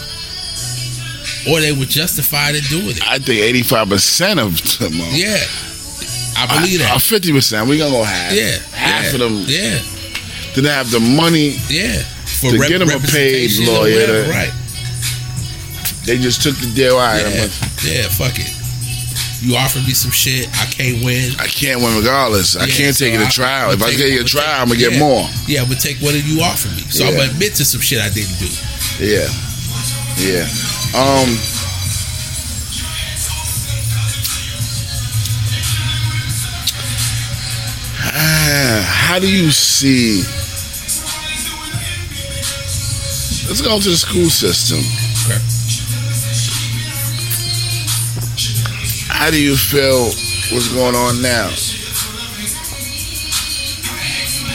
Or 1.49 1.61
they 1.61 1.73
were 1.73 1.87
justified 1.87 2.55
in 2.55 2.63
doing 2.65 2.97
it. 2.97 3.03
I 3.07 3.19
think 3.19 3.41
eighty-five 3.41 3.89
percent 3.89 4.39
of 4.41 4.55
them. 4.79 4.93
Are, 5.01 5.11
Yeah. 5.17 5.39
I 6.37 6.47
believe 6.61 6.79
that. 6.81 7.01
Fifty 7.03 7.33
percent. 7.33 7.69
We 7.69 7.79
gonna 7.79 7.91
go 7.91 8.03
half. 8.05 8.33
yeah. 8.33 8.59
half 8.73 9.05
yeah, 9.05 9.13
of 9.15 9.19
them 9.21 9.45
Yeah. 9.47 9.79
didn't 10.55 10.71
have 10.71 10.91
the 10.91 11.01
money. 11.01 11.57
Yeah. 11.69 12.03
For 12.41 12.51
To 12.53 12.59
get 12.69 12.79
them 12.79 12.91
a 12.91 12.99
paid 12.99 13.51
lawyer 13.67 13.93
whatever, 14.01 14.25
to- 14.25 14.31
right. 14.31 14.53
They 16.07 16.19
just 16.19 16.43
took 16.43 16.57
the 16.57 16.67
deal. 16.75 16.99
out. 16.99 17.21
I'm 17.21 17.31
Yeah. 17.31 17.37
gonna- 17.47 17.53
yeah, 17.85 18.09
fuck 18.09 18.39
it. 18.39 18.51
You 19.43 19.57
offer 19.57 19.81
me 19.81 19.93
some 19.93 20.11
shit, 20.13 20.49
I 20.61 20.67
can't 20.67 21.03
win. 21.05 21.35
I 21.41 21.47
can't 21.49 21.81
win 21.81 21.97
regardless. 21.99 22.55
I 22.57 22.67
can't 22.69 22.97
take 22.97 23.13
it 23.15 23.21
I- 23.21 23.25
to 23.27 23.31
trial. 23.31 23.71
I'm 23.71 23.75
If 23.77 23.83
I 23.83 23.87
taking- 23.91 23.99
get 23.99 24.11
you 24.13 24.19
a 24.19 24.21
I'm 24.23 24.27
trial, 24.27 24.61
I'm 24.63 24.69
gonna 24.69 24.79
get 24.81 24.93
yeah. 24.93 24.99
more. 25.01 25.31
Yeah, 25.49 25.65
but 25.65 25.81
take 25.81 25.99
what 25.99 26.15
you 26.15 26.41
offer 26.43 26.69
me. 26.69 26.85
So 26.91 27.07
I'm 27.07 27.15
gonna 27.17 27.31
admit 27.31 27.55
to 27.57 27.65
some 27.65 27.81
shit 27.81 28.01
I 28.01 28.09
didn't 28.09 28.39
do. 28.39 28.49
Yeah, 29.05 29.29
yeah. 30.19 30.49
Um, 30.95 30.99
how 38.05 39.19
do 39.19 39.27
you 39.27 39.51
see? 39.51 40.19
Let's 43.49 43.63
go 43.63 43.81
to 43.81 43.89
the 43.89 43.97
school 43.97 44.29
system. 44.29 44.81
Okay. 45.25 45.41
How 49.09 49.31
do 49.31 49.43
you 49.43 49.57
feel? 49.57 50.05
What's 50.53 50.69
going 50.75 50.95
on 50.95 51.23
now 51.23 51.49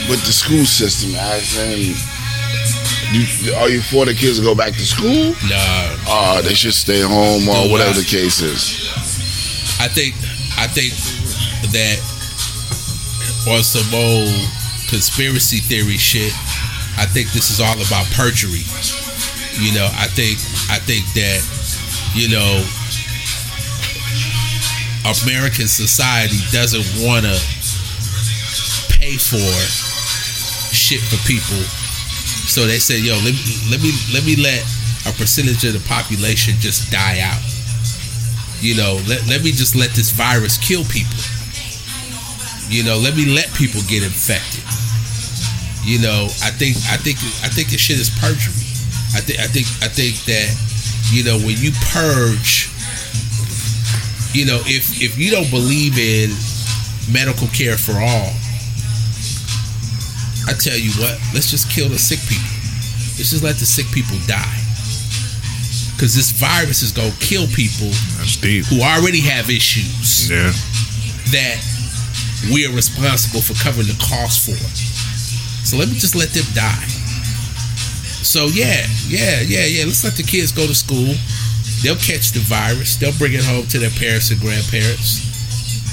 with 0.08 0.24
the 0.24 0.34
school 0.34 0.66
system? 0.66 1.16
As 1.16 1.58
in, 1.58 1.96
you, 3.14 3.54
are 3.56 3.70
you 3.70 3.82
for 3.82 4.06
the 4.06 4.14
kids 4.14 4.40
to 4.40 4.44
go 4.44 4.56
back 4.56 4.74
to 4.74 4.86
school? 4.86 5.34
Nah, 5.48 6.38
or 6.38 6.42
they 6.42 6.54
should 6.54 6.74
stay 6.74 7.02
home 7.02 7.48
or 7.48 7.72
whatever 7.72 8.00
the 8.00 8.06
case 8.06 8.42
is. 8.42 8.90
I 9.80 9.88
think 9.88 10.16
I 10.58 10.68
think 10.68 10.94
that 11.72 12.00
on 13.48 13.64
some 13.64 13.88
old 13.94 14.34
conspiracy 14.88 15.58
theory 15.58 15.98
shit. 15.98 16.34
I 16.98 17.06
think 17.06 17.32
this 17.32 17.52
is 17.52 17.62
all 17.62 17.78
about 17.78 18.08
perjury. 18.16 18.66
You 19.62 19.74
know, 19.76 19.88
I 20.00 20.08
think 20.08 20.40
I 20.72 20.80
think 20.80 21.06
that 21.14 21.44
you 22.16 22.28
know 22.30 22.64
American 25.24 25.68
society 25.68 26.40
doesn't 26.52 26.84
want 27.06 27.24
to 27.24 27.38
pay 28.98 29.16
for 29.16 29.40
shit 30.74 31.00
for 31.00 31.20
people. 31.28 31.62
So 32.48 32.66
they 32.66 32.80
said, 32.80 33.04
"Yo, 33.04 33.14
let 33.22 33.36
me 33.36 33.44
let 33.70 33.80
me 33.84 33.92
let 34.16 34.24
me 34.26 34.36
let 34.40 34.64
a 35.06 35.12
percentage 35.14 35.64
of 35.64 35.74
the 35.74 35.84
population 35.88 36.56
just 36.60 36.92
die 36.92 37.20
out. 37.20 37.44
You 38.60 38.76
know, 38.76 39.00
let, 39.08 39.28
let 39.28 39.44
me 39.44 39.52
just 39.52 39.76
let 39.76 39.92
this 39.92 40.12
virus 40.12 40.58
kill 40.58 40.84
people. 40.86 41.20
You 42.68 42.84
know, 42.84 42.98
let 42.98 43.16
me 43.16 43.26
let 43.26 43.48
people 43.54 43.80
get 43.88 44.04
infected. 44.04 44.64
You 45.88 46.00
know, 46.00 46.28
I 46.44 46.52
think 46.52 46.76
I 46.92 46.98
think 46.98 47.20
I 47.44 47.48
think 47.48 47.70
this 47.70 47.80
shit 47.80 48.00
is 48.00 48.10
perjury. 48.20 48.64
I 49.16 49.22
think 49.24 49.40
I 49.40 49.48
think 49.48 49.68
I 49.80 49.88
think 49.88 50.20
that 50.28 50.52
you 51.12 51.24
know 51.24 51.40
when 51.40 51.56
you 51.56 51.72
purge, 51.96 52.68
you 54.36 54.44
know, 54.44 54.60
if 54.68 55.00
if 55.00 55.18
you 55.18 55.32
don't 55.32 55.50
believe 55.50 55.96
in 55.96 56.36
medical 57.08 57.48
care 57.56 57.78
for 57.78 57.96
all, 57.96 58.36
I 60.48 60.54
tell 60.56 60.78
you 60.78 60.92
what, 61.02 61.20
let's 61.34 61.52
just 61.52 61.70
kill 61.70 61.90
the 61.90 62.00
sick 62.00 62.20
people. 62.28 62.48
Let's 63.20 63.32
just 63.36 63.44
let 63.44 63.56
the 63.58 63.66
sick 63.68 63.88
people 63.92 64.18
die. 64.28 64.58
Because 65.96 66.14
this 66.16 66.32
virus 66.32 66.82
is 66.84 66.92
going 66.92 67.12
to 67.12 67.20
kill 67.20 67.48
people 67.52 67.90
who 68.70 68.82
already 68.86 69.20
have 69.22 69.50
issues 69.50 70.30
Yeah. 70.30 70.54
that 71.34 71.58
we 72.54 72.66
are 72.70 72.74
responsible 72.74 73.42
for 73.42 73.58
covering 73.60 73.88
the 73.88 73.98
cost 74.00 74.46
for. 74.46 74.56
So 75.66 75.76
let 75.76 75.90
me 75.90 75.96
just 75.98 76.16
let 76.16 76.30
them 76.32 76.46
die. 76.54 76.86
So 78.24 78.46
yeah, 78.54 78.86
yeah, 79.10 79.42
yeah, 79.42 79.66
yeah. 79.66 79.84
Let's 79.86 80.04
let 80.04 80.14
the 80.16 80.24
kids 80.24 80.52
go 80.52 80.68
to 80.68 80.76
school. 80.76 81.16
They'll 81.84 82.00
catch 82.00 82.32
the 82.32 82.40
virus. 82.46 82.96
They'll 82.96 83.18
bring 83.18 83.34
it 83.34 83.44
home 83.44 83.66
to 83.68 83.80
their 83.80 83.92
parents 83.98 84.30
and 84.32 84.40
grandparents. 84.40 85.26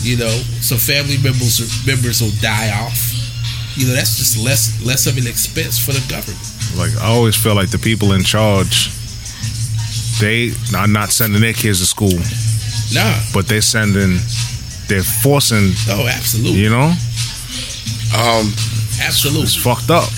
You 0.04 0.18
know, 0.18 0.34
so 0.60 0.76
family 0.76 1.16
members 1.18 1.58
members 1.86 2.20
will 2.20 2.34
die 2.44 2.70
off. 2.76 3.03
You 3.76 3.86
know, 3.88 3.94
that's 3.94 4.16
just 4.18 4.36
less 4.38 4.80
less 4.84 5.06
of 5.06 5.16
an 5.18 5.26
expense 5.26 5.78
for 5.78 5.92
the 5.92 6.04
government. 6.08 6.40
Like 6.76 6.94
I 7.02 7.08
always 7.08 7.34
feel 7.36 7.54
like 7.54 7.70
the 7.70 7.78
people 7.78 8.12
in 8.12 8.22
charge, 8.22 8.90
they 10.20 10.52
are 10.76 10.86
not 10.86 11.10
sending 11.10 11.40
their 11.40 11.52
kids 11.52 11.80
to 11.80 11.86
school, 11.86 12.14
Nah, 12.94 13.18
but 13.34 13.48
they're 13.48 13.60
sending, 13.62 14.18
they're 14.88 15.02
forcing. 15.02 15.72
oh, 15.88 16.06
absolutely, 16.08 16.60
You 16.60 16.70
know, 16.70 16.94
Um, 18.14 18.52
absolutely. 19.02 19.42
it's 19.44 19.56
fucked 19.56 19.90
up. 19.90 20.08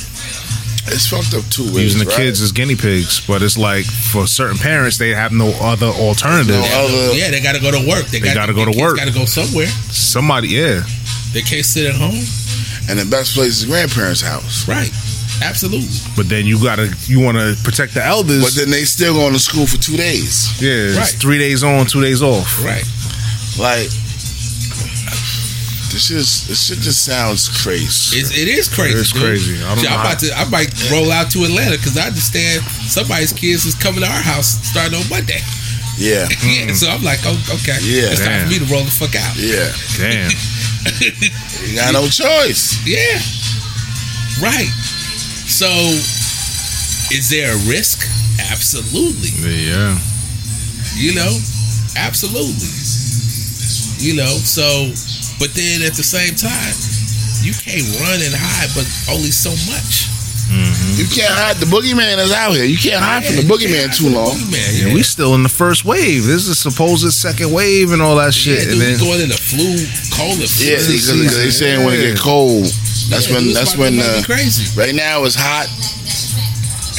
it's 0.88 1.06
fucked 1.08 1.34
up 1.34 1.42
two 1.50 1.64
ways. 1.72 1.94
Using 1.94 2.00
the 2.00 2.06
right? 2.06 2.16
kids 2.16 2.40
as 2.42 2.52
guinea 2.52 2.76
pigs, 2.76 3.20
but 3.26 3.42
it's 3.42 3.56
like 3.58 3.84
for 3.86 4.26
certain 4.26 4.58
parents, 4.58 4.98
they 4.98 5.10
have 5.14 5.32
no 5.32 5.48
other 5.60 5.86
alternative. 5.86 6.54
No 6.60 6.84
other- 6.84 7.14
yeah, 7.18 7.30
they 7.30 7.40
got 7.40 7.54
to 7.54 7.60
go 7.60 7.70
to 7.70 7.88
work. 7.88 8.06
They, 8.08 8.20
gotta 8.20 8.52
go 8.54 8.64
to 8.70 8.78
work. 8.78 8.96
Got 8.98 9.08
to 9.08 9.14
go 9.14 9.24
somewhere. 9.24 9.66
Somebody, 9.90 10.48
yeah, 10.48 10.84
They 11.32 11.42
can't 11.42 11.64
sit 11.66 11.86
at 11.86 11.94
home. 11.96 12.22
And 12.88 12.98
the 12.98 13.04
best 13.10 13.34
place 13.34 13.58
is 13.58 13.64
grandparents' 13.64 14.20
house. 14.20 14.66
Right. 14.68 14.90
Absolutely. 15.42 15.92
but 16.16 16.30
then 16.30 16.46
you 16.46 16.56
gotta, 16.62 16.88
you 17.06 17.20
want 17.20 17.36
to 17.36 17.54
protect 17.62 17.92
the 17.92 18.02
elders. 18.02 18.42
But 18.42 18.54
then 18.54 18.70
they 18.70 18.84
still 18.84 19.12
going 19.14 19.34
to 19.34 19.38
school 19.38 19.66
for 19.66 19.76
two 19.76 19.96
days. 19.96 20.48
yeah, 20.62 20.70
it's 20.70 20.96
Right. 20.96 21.20
three 21.20 21.38
days 21.38 21.62
on, 21.62 21.84
two 21.86 22.00
days 22.00 22.22
off. 22.22 22.64
Right. 22.64 22.84
Like 23.60 23.88
this 25.92 26.10
is 26.10 26.46
this 26.48 26.66
shit 26.66 26.78
just 26.80 27.04
sounds 27.04 27.48
crazy. 27.62 28.18
It's, 28.20 28.30
it 28.36 28.48
is 28.48 28.68
crazy. 28.68 28.98
It's 28.98 29.12
crazy. 29.12 29.56
I 29.62 29.68
don't 29.68 29.78
Shit, 29.80 29.88
know 29.90 29.96
I'm 29.96 30.02
how- 30.04 30.12
about 30.12 30.18
to. 30.20 30.32
I 30.36 30.44
might 30.48 30.72
roll 30.90 31.10
out 31.12 31.30
to 31.32 31.44
Atlanta 31.44 31.76
because 31.78 31.96
I 31.96 32.06
understand 32.08 32.62
somebody's 32.88 33.32
kids 33.32 33.64
is 33.64 33.74
coming 33.74 34.00
to 34.00 34.06
our 34.06 34.20
house 34.24 34.60
starting 34.66 34.98
on 34.98 35.08
Monday. 35.08 35.40
Yeah, 35.96 36.28
Yeah. 36.44 36.72
So 36.76 36.88
I'm 36.88 37.02
like, 37.02 37.20
oh, 37.24 37.36
okay. 37.60 37.78
Yeah. 37.80 38.12
It's 38.12 38.20
time 38.24 38.44
for 38.44 38.50
me 38.52 38.58
to 38.60 38.68
roll 38.68 38.84
the 38.84 38.90
fuck 38.92 39.16
out. 39.16 39.36
yeah. 39.36 39.72
Damn. 39.96 40.30
You 41.66 41.76
got 41.76 41.92
no 41.92 42.06
choice. 42.08 42.78
Yeah. 42.86 43.18
Right. 44.40 44.70
So, 45.48 45.68
is 47.14 47.30
there 47.30 47.52
a 47.54 47.58
risk? 47.68 48.06
Absolutely. 48.50 49.30
yeah. 49.70 49.98
You 50.96 51.14
know, 51.14 51.32
absolutely. 51.96 52.72
You 53.98 54.16
know, 54.16 54.32
so, 54.44 54.92
but 55.38 55.54
then 55.54 55.82
at 55.82 55.94
the 55.94 56.04
same 56.04 56.34
time, 56.34 56.74
you 57.44 57.52
can't 57.52 57.86
run 58.00 58.20
and 58.24 58.34
hide, 58.34 58.70
but 58.74 58.86
only 59.12 59.30
so 59.30 59.50
much. 59.70 60.15
You 60.46 61.06
can't 61.10 61.34
hide. 61.34 61.56
The 61.58 61.66
boogeyman 61.66 62.18
is 62.22 62.32
out 62.32 62.52
here. 62.54 62.64
You 62.64 62.78
can't 62.78 63.02
hide 63.02 63.24
from 63.26 63.36
the 63.36 63.42
Yeah, 63.42 63.50
boogeyman 63.50 63.96
too 63.96 64.08
long. 64.14 64.30
Boogeyman, 64.30 64.78
Yeah, 64.80 64.86
yeah. 64.88 64.94
we 64.94 65.02
still 65.02 65.34
in 65.34 65.42
the 65.42 65.48
first 65.48 65.84
wave. 65.84 66.24
This 66.24 66.46
is 66.46 66.58
supposed 66.58 67.02
second 67.12 67.52
wave 67.52 67.90
and 67.92 68.00
all 68.00 68.16
that 68.16 68.32
shit. 68.32 68.62
Yeah, 68.62 68.70
and 68.70 68.78
dude, 68.78 68.80
then, 68.80 68.92
we 69.00 69.06
going 69.06 69.20
in 69.22 69.28
the 69.30 69.36
flu, 69.42 69.66
cold 70.14 70.38
flu. 70.38 70.66
Yeah, 70.66 70.78
because 70.78 71.34
they 71.36 71.50
saying 71.50 71.84
when 71.84 71.94
it 71.98 72.14
get 72.14 72.18
cold, 72.18 72.64
that's 73.10 73.26
Yeah, 73.28 73.34
when 73.34 73.52
that's 73.52 73.76
when 73.76 73.98
uh, 73.98 74.22
crazy. 74.24 74.70
right 74.78 74.94
now 74.94 75.24
it's 75.24 75.34
hot. 75.36 75.66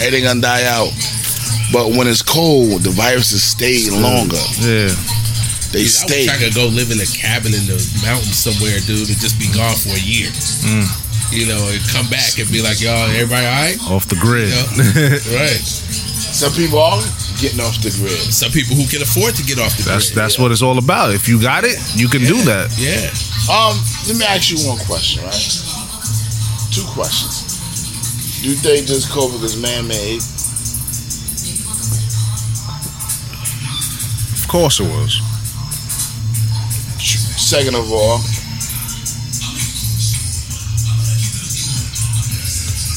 Everything 0.03 0.25
gonna 0.27 0.41
die 0.41 0.65
out. 0.67 0.91
But 1.71 1.95
when 1.95 2.07
it's 2.07 2.21
cold, 2.21 2.83
the 2.83 2.91
viruses 2.91 3.43
stay 3.43 3.89
longer. 3.91 4.39
yeah, 4.59 4.91
They 5.71 5.83
Dude, 5.83 5.95
I 5.95 6.03
stay. 6.07 6.23
wish 6.27 6.29
I 6.31 6.37
could 6.37 6.53
go 6.55 6.67
live 6.67 6.91
in 6.91 6.99
a 6.99 7.05
cabin 7.07 7.51
in 7.55 7.65
the 7.67 7.75
mountains 8.03 8.37
somewhere, 8.37 8.79
dude, 8.87 9.07
and 9.09 9.19
just 9.19 9.39
be 9.39 9.47
gone 9.51 9.75
for 9.75 9.95
a 9.95 9.99
year. 10.03 10.29
Mm. 10.63 10.87
You 11.31 11.45
know, 11.45 11.59
and 11.69 11.81
come 11.91 12.07
back 12.07 12.39
and 12.39 12.47
be 12.49 12.61
like, 12.63 12.79
y'all, 12.79 13.09
everybody 13.11 13.45
all 13.45 13.51
right? 13.51 13.77
off 13.91 14.07
the 14.07 14.15
grid. 14.15 14.47
Yeah. 14.49 15.19
right. 15.37 15.59
Some 15.59 16.53
people 16.53 16.79
are 16.79 17.01
getting 17.41 17.59
off 17.59 17.77
the 17.83 17.91
grid. 17.99 18.15
Some 18.31 18.51
people 18.51 18.75
who 18.75 18.87
can 18.87 19.01
afford 19.01 19.35
to 19.35 19.43
get 19.43 19.59
off 19.59 19.75
the 19.75 19.83
That's 19.83 20.09
grid. 20.09 20.17
that's 20.17 20.39
what 20.39 20.51
it's 20.51 20.61
all 20.61 20.77
about. 20.77 21.13
If 21.13 21.27
you 21.27 21.41
got 21.41 21.63
it, 21.65 21.75
you 21.95 22.07
can 22.07 22.21
do 22.21 22.37
that. 22.47 22.71
Yeah. 22.79 23.11
Um, 23.51 23.75
let 24.07 24.15
me 24.17 24.25
ask 24.25 24.49
you 24.51 24.57
one 24.67 24.79
question, 24.87 25.23
right? 25.23 25.35
Two 26.71 26.85
questions. 26.95 27.43
Do 28.41 28.49
you 28.49 28.55
think 28.55 28.87
this 28.87 29.05
COVID 29.09 29.43
is 29.43 29.59
man-made? 29.59 30.21
Of 34.39 34.47
course 34.47 34.79
it 34.79 34.87
was. 34.87 35.19
Second 37.37 37.75
of 37.75 37.91
all, 37.91 38.19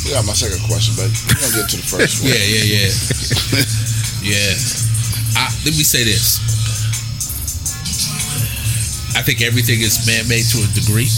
we 0.05 0.11
got 0.13 0.25
my 0.27 0.33
second 0.33 0.63
question, 0.67 0.97
but 0.97 1.11
we're 1.29 1.41
gonna 1.41 1.57
get 1.61 1.69
to 1.71 1.77
the 1.77 1.89
first 1.89 2.21
one. 2.25 2.33
Yeah, 2.33 2.45
yeah, 2.45 2.65
yeah. 2.65 2.91
yeah. 4.35 4.53
I, 5.37 5.49
let 5.65 5.75
me 5.77 5.85
say 5.85 6.05
this. 6.05 6.41
I 9.17 9.23
think 9.23 9.43
everything 9.43 9.81
is 9.81 10.07
man 10.07 10.29
made 10.29 10.47
to 10.55 10.59
a 10.65 10.69
degree. 10.73 11.11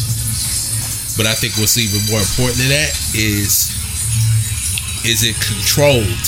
But 1.16 1.26
I 1.26 1.34
think 1.36 1.54
what's 1.60 1.76
even 1.76 2.00
more 2.08 2.24
important 2.24 2.56
than 2.58 2.72
that 2.72 2.90
is 3.12 3.68
is 5.04 5.24
it 5.26 5.36
controlled 5.38 6.22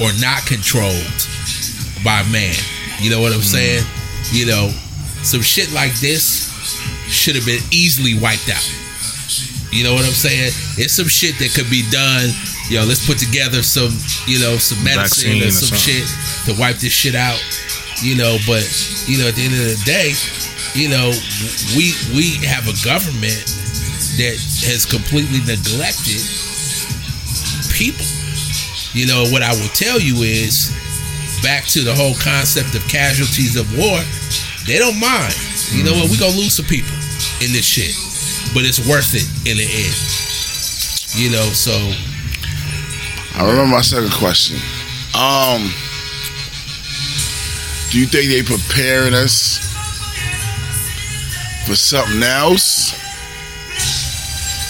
or 0.00 0.10
not 0.18 0.46
controlled 0.46 1.28
by 2.02 2.24
man? 2.32 2.56
You 3.00 3.10
know 3.10 3.20
what 3.20 3.32
I'm 3.32 3.44
mm. 3.44 3.54
saying? 3.54 3.84
You 4.32 4.46
know, 4.46 4.70
some 5.22 5.42
shit 5.42 5.70
like 5.72 5.92
this 6.00 6.50
should 7.08 7.36
have 7.36 7.44
been 7.44 7.62
easily 7.70 8.18
wiped 8.18 8.48
out. 8.48 8.64
You 9.74 9.82
know 9.82 9.92
what 9.92 10.06
I'm 10.06 10.14
saying? 10.14 10.54
It's 10.78 10.94
some 10.94 11.10
shit 11.10 11.34
that 11.42 11.50
could 11.50 11.66
be 11.66 11.82
done. 11.90 12.30
Yo, 12.70 12.86
let's 12.86 13.02
put 13.02 13.18
together 13.18 13.58
some, 13.58 13.90
you 14.30 14.38
know, 14.38 14.54
some 14.54 14.78
medicine 14.86 15.42
or 15.42 15.50
or 15.50 15.50
some 15.50 15.74
something. 15.74 15.98
shit 15.98 16.06
to 16.46 16.54
wipe 16.54 16.78
this 16.78 16.94
shit 16.94 17.18
out. 17.18 17.42
You 17.98 18.14
know, 18.14 18.38
but 18.46 18.62
you 19.10 19.18
know, 19.18 19.26
at 19.26 19.34
the 19.34 19.42
end 19.42 19.58
of 19.58 19.66
the 19.66 19.82
day, 19.82 20.14
you 20.78 20.86
know, 20.86 21.10
we 21.74 21.90
we 22.14 22.38
have 22.46 22.70
a 22.70 22.76
government 22.86 23.42
that 24.22 24.38
has 24.70 24.86
completely 24.86 25.42
neglected 25.42 26.22
people. 27.74 28.06
You 28.94 29.10
know, 29.10 29.26
what 29.34 29.42
I 29.42 29.58
will 29.58 29.74
tell 29.74 29.98
you 29.98 30.22
is 30.22 30.70
back 31.42 31.66
to 31.74 31.82
the 31.82 31.94
whole 31.94 32.14
concept 32.22 32.78
of 32.78 32.86
casualties 32.86 33.58
of 33.58 33.66
war, 33.74 33.98
they 34.70 34.78
don't 34.78 35.02
mind. 35.02 35.34
You 35.74 35.82
know 35.82 35.98
what? 35.98 36.14
We're 36.14 36.22
gonna 36.22 36.38
lose 36.38 36.54
some 36.54 36.70
people 36.70 36.94
in 37.42 37.50
this 37.50 37.66
shit. 37.66 37.90
But 38.54 38.64
it's 38.64 38.78
worth 38.88 39.14
it 39.14 39.26
in 39.50 39.56
the 39.58 39.66
end. 39.66 39.98
You 41.16 41.30
know, 41.30 41.42
so 41.52 41.72
I 43.36 43.42
remember 43.50 43.66
my 43.76 43.82
second 43.82 44.12
question. 44.12 44.56
Um, 45.14 45.62
do 47.90 47.98
you 48.00 48.06
think 48.06 48.30
they 48.30 48.42
preparing 48.42 49.14
us 49.14 49.58
for 51.66 51.74
something 51.76 52.22
else? 52.22 52.94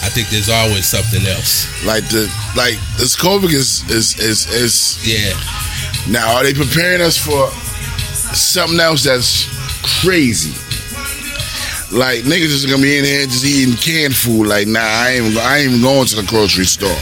I 0.03 0.09
think 0.09 0.29
there's 0.29 0.49
always 0.49 0.85
something 0.85 1.25
else. 1.27 1.65
Like 1.85 2.03
the 2.09 2.31
like 2.55 2.75
this 2.97 3.15
COVID 3.15 3.51
is 3.53 3.83
is 3.89 4.17
is 4.19 4.45
is 4.53 4.97
Yeah. 5.05 5.33
now 6.11 6.35
are 6.35 6.43
they 6.43 6.53
preparing 6.53 7.01
us 7.01 7.17
for 7.17 7.49
something 8.35 8.79
else 8.79 9.03
that's 9.03 9.45
crazy? 10.01 10.53
Like 11.91 12.23
niggas 12.23 12.49
just 12.49 12.67
gonna 12.69 12.81
be 12.81 12.97
in 12.97 13.05
here 13.05 13.25
just 13.25 13.45
eating 13.45 13.75
canned 13.75 14.15
food. 14.15 14.47
Like 14.47 14.67
nah, 14.67 14.79
I 14.81 15.11
ain't 15.21 15.37
I 15.37 15.57
ain't 15.59 15.69
even 15.69 15.81
going 15.81 16.07
to 16.07 16.15
the 16.15 16.23
grocery 16.23 16.65
store. 16.65 16.95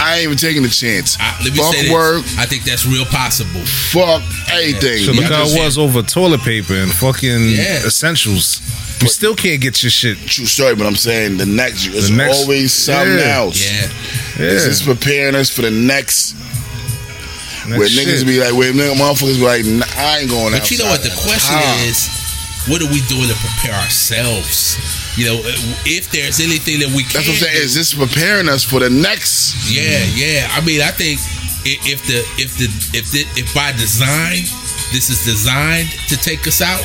I 0.00 0.14
ain't 0.16 0.24
even 0.24 0.36
taking 0.38 0.62
the 0.62 0.68
chance. 0.68 1.16
I, 1.20 1.36
let 1.44 1.52
me 1.52 1.58
Fuck 1.58 1.74
say 1.74 1.82
this. 1.82 1.92
work, 1.92 2.24
I 2.38 2.46
think 2.46 2.64
that's 2.64 2.84
real 2.86 3.04
possible. 3.04 3.60
fuck 3.64 4.22
everything. 4.50 5.04
So 5.04 5.12
look 5.12 5.22
Yeah, 5.30 5.36
how 5.36 5.46
it 5.46 5.58
was 5.64 5.78
over 5.78 6.02
toilet 6.02 6.40
paper 6.40 6.74
and 6.74 6.90
fucking 6.92 7.48
Yeah. 7.50 7.86
essentials. 7.86 8.60
You 9.00 9.08
still 9.08 9.34
can't 9.34 9.60
get 9.60 9.82
your 9.82 9.90
shit. 9.90 10.16
True 10.26 10.46
story, 10.46 10.74
but 10.76 10.86
I'm 10.86 10.94
saying 10.96 11.36
the 11.38 11.46
next 11.46 11.86
it's 11.86 12.08
The 12.08 12.14
next- 12.16 12.36
always 12.38 12.72
something 12.72 13.18
Yeah. 13.18 13.36
else. 13.36 13.60
Yeah. 13.60 13.80
Yeah. 13.82 13.88
This 14.38 14.64
is 14.66 14.82
preparing 14.82 15.34
us 15.34 15.50
for 15.50 15.62
the 15.62 15.70
next 15.70 16.34
Next 17.66 17.78
where 17.78 17.88
shit. 17.88 18.06
niggas 18.08 18.26
be 18.26 18.40
like, 18.40 18.54
where 18.54 18.72
nigga 18.72 18.94
motherfuckers 18.94 19.36
be 19.38 19.44
like, 19.44 19.64
nah, 19.64 19.86
I 19.96 20.18
ain't 20.20 20.30
going 20.30 20.52
But 20.52 20.70
you 20.70 20.78
know 20.78 20.86
what? 20.86 21.02
The 21.02 21.10
question 21.10 21.54
that 21.54 21.76
time. 21.78 21.88
is, 21.88 22.08
what 22.70 22.80
are 22.82 22.90
we 22.90 23.00
doing 23.10 23.26
to 23.28 23.34
prepare 23.42 23.74
ourselves? 23.74 24.78
You 25.18 25.26
know, 25.26 25.38
if 25.84 26.10
there's 26.10 26.40
anything 26.40 26.78
that 26.80 26.88
we 26.94 27.02
can. 27.02 27.20
That's 27.22 27.28
what 27.28 27.42
I'm 27.42 27.44
saying. 27.50 27.56
do- 27.58 27.62
Is 27.66 27.74
this 27.74 27.92
preparing 27.94 28.48
us 28.48 28.62
for 28.64 28.80
the 28.80 28.90
next? 28.90 29.54
Yeah, 29.70 29.98
yeah. 30.14 30.48
I 30.52 30.60
mean, 30.64 30.80
I 30.80 30.90
think 30.94 31.18
if 31.64 32.02
the 32.06 32.22
if 32.40 32.56
the 32.58 32.66
if 32.96 33.10
the 33.12 33.22
if 33.38 33.54
by 33.54 33.72
design 33.72 34.42
this 34.92 35.10
is 35.10 35.24
designed 35.24 35.88
to 36.08 36.16
take 36.16 36.46
us 36.46 36.60
out, 36.62 36.82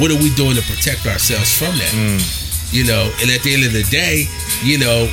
what 0.00 0.10
are 0.10 0.18
we 0.20 0.28
doing 0.34 0.56
to 0.56 0.62
protect 0.62 1.06
ourselves 1.06 1.50
from 1.56 1.72
that? 1.78 1.92
Mm. 1.94 2.20
You 2.72 2.84
know, 2.84 3.10
and 3.22 3.30
at 3.30 3.42
the 3.42 3.54
end 3.54 3.64
of 3.64 3.72
the 3.72 3.84
day, 3.84 4.26
you 4.62 4.76
know, 4.78 5.06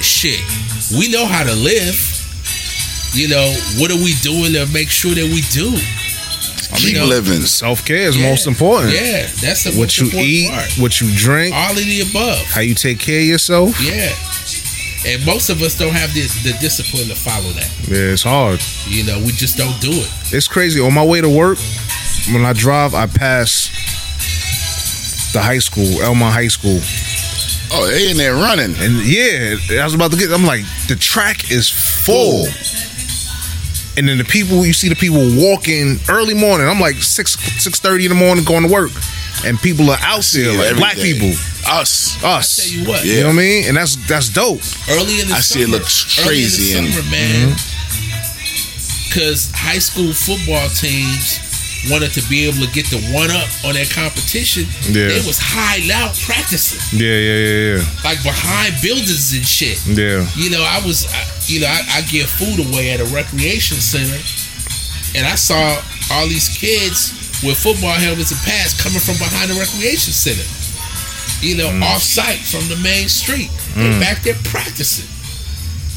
shit, 0.00 0.40
we 0.96 1.08
know 1.10 1.26
how 1.26 1.42
to 1.44 1.54
live. 1.54 1.96
You 3.14 3.26
know, 3.28 3.48
what 3.80 3.90
are 3.90 3.96
we 3.96 4.12
doing 4.20 4.52
to 4.52 4.66
make 4.72 4.90
sure 4.90 5.14
that 5.14 5.24
we 5.24 5.40
do? 5.50 5.72
Keep 6.76 6.96
know, 6.96 7.06
living. 7.06 7.40
Self 7.40 7.84
care 7.84 8.08
is 8.08 8.16
Yeah. 8.16 8.28
most 8.30 8.46
important. 8.46 8.92
Yeah, 8.92 9.26
that's 9.40 9.64
the 9.64 9.70
What 9.70 9.84
most 9.86 9.98
you 9.98 10.04
important 10.06 10.28
eat, 10.28 10.50
part. 10.50 10.72
what 10.78 11.00
you 11.00 11.10
drink, 11.16 11.54
All 11.54 11.70
of 11.70 11.76
the 11.76 12.00
above. 12.02 12.38
how 12.46 12.60
you 12.60 12.74
take 12.74 12.98
care 12.98 13.20
of 13.20 13.24
yourself. 13.26 13.80
Yeah. 13.80 14.12
And 15.06 15.24
most 15.24 15.48
of 15.48 15.62
us 15.62 15.78
don't 15.78 15.94
have 15.94 16.12
the, 16.12 16.22
the 16.42 16.56
discipline 16.60 17.06
to 17.08 17.14
follow 17.14 17.50
that. 17.52 17.70
Yeah, 17.88 18.12
it's 18.12 18.22
hard. 18.24 18.60
You 18.86 19.04
know, 19.04 19.18
we 19.20 19.32
just 19.32 19.56
don't 19.56 19.80
do 19.80 19.90
it. 19.92 20.10
It's 20.32 20.48
crazy. 20.48 20.80
On 20.80 20.92
my 20.92 21.04
way 21.04 21.20
to 21.20 21.28
work, 21.28 21.58
when 22.32 22.44
I 22.44 22.52
drive, 22.52 22.94
I 22.94 23.06
pass 23.06 23.70
the 25.32 25.40
high 25.40 25.58
school, 25.60 25.86
Elmont 26.00 26.32
High 26.32 26.48
School. 26.48 26.80
Oh, 27.70 27.86
they 27.86 28.10
in 28.10 28.16
there 28.16 28.34
running. 28.34 28.74
And 28.78 29.04
yeah, 29.06 29.56
I 29.80 29.84
was 29.84 29.94
about 29.94 30.10
to 30.12 30.16
get. 30.18 30.30
I'm 30.32 30.44
like, 30.44 30.64
the 30.88 30.96
track 30.96 31.50
is 31.50 31.68
full. 31.70 32.46
And 33.98 34.06
then 34.08 34.16
the 34.16 34.24
people, 34.24 34.64
you 34.64 34.72
see 34.72 34.88
the 34.88 34.94
people 34.94 35.18
walking 35.34 35.98
early 36.08 36.34
morning. 36.34 36.68
I'm 36.68 36.78
like 36.78 36.94
six 37.02 37.32
six 37.60 37.80
thirty 37.80 38.04
in 38.06 38.10
the 38.10 38.14
morning 38.14 38.44
going 38.44 38.62
to 38.62 38.72
work, 38.72 38.92
and 39.44 39.58
people 39.58 39.90
are 39.90 39.98
out 40.02 40.22
there 40.32 40.54
like 40.56 40.76
black 40.76 40.94
day. 40.96 41.12
people, 41.14 41.34
Us. 41.66 42.14
us. 42.22 42.56
Tell 42.62 42.78
you 42.78 42.88
what, 42.88 43.04
You 43.04 43.20
know 43.22 43.26
what 43.34 43.34
I 43.34 43.38
mean? 43.38 43.64
And 43.66 43.76
that's 43.76 43.96
that's 44.06 44.28
dope. 44.28 44.60
early 44.88 45.18
in 45.20 45.26
the 45.26 45.34
I 45.34 45.40
see 45.40 45.62
it 45.62 45.68
looks 45.68 46.16
early 46.20 46.28
crazy 46.28 46.78
in 46.78 46.84
the 46.84 46.92
summer, 46.92 47.10
man. 47.10 47.48
Mm-hmm. 47.50 49.08
Because 49.08 49.50
high 49.52 49.80
school 49.80 50.12
football 50.12 50.68
teams 50.68 51.40
wanted 51.86 52.10
to 52.18 52.22
be 52.28 52.44
able 52.50 52.58
to 52.66 52.70
get 52.74 52.90
the 52.90 52.98
one 53.14 53.30
up 53.30 53.46
on 53.64 53.74
their 53.78 53.86
competition. 53.86 54.66
Yeah. 54.90 55.14
They 55.14 55.22
was 55.22 55.38
high 55.38 55.78
out 55.94 56.18
practicing, 56.26 56.82
Yeah, 56.98 57.14
yeah, 57.14 57.38
yeah, 57.38 57.58
yeah. 57.78 57.82
like 58.02 58.18
behind 58.26 58.74
buildings 58.82 59.30
and 59.36 59.46
shit. 59.46 59.78
yeah. 59.86 60.26
You 60.34 60.50
know, 60.50 60.62
I 60.66 60.82
was, 60.84 61.06
I- 61.06 61.26
you 61.46 61.60
know, 61.60 61.70
I, 61.70 61.80
I 61.98 62.00
give 62.10 62.28
food 62.28 62.60
away 62.60 62.90
at 62.92 63.00
a 63.00 63.08
recreation 63.14 63.78
center, 63.80 64.18
and 65.16 65.24
I 65.24 65.34
saw 65.38 65.80
all 66.12 66.26
these 66.28 66.48
kids 66.52 67.14
with 67.46 67.56
football 67.56 67.94
helmets 67.94 68.32
and 68.34 68.40
pads 68.44 68.74
coming 68.76 69.00
from 69.00 69.16
behind 69.16 69.48
the 69.48 69.56
recreation 69.56 70.12
center. 70.12 70.44
You 71.40 71.56
know, 71.56 71.70
Mm. 71.70 71.84
off 71.86 72.02
site 72.02 72.40
from 72.42 72.66
the 72.68 72.76
main 72.82 73.08
street. 73.08 73.48
In 73.78 73.94
fact 74.02 74.24
They 74.26 74.32
back 74.34 74.42
there 74.42 74.50
practicing. 74.50 75.06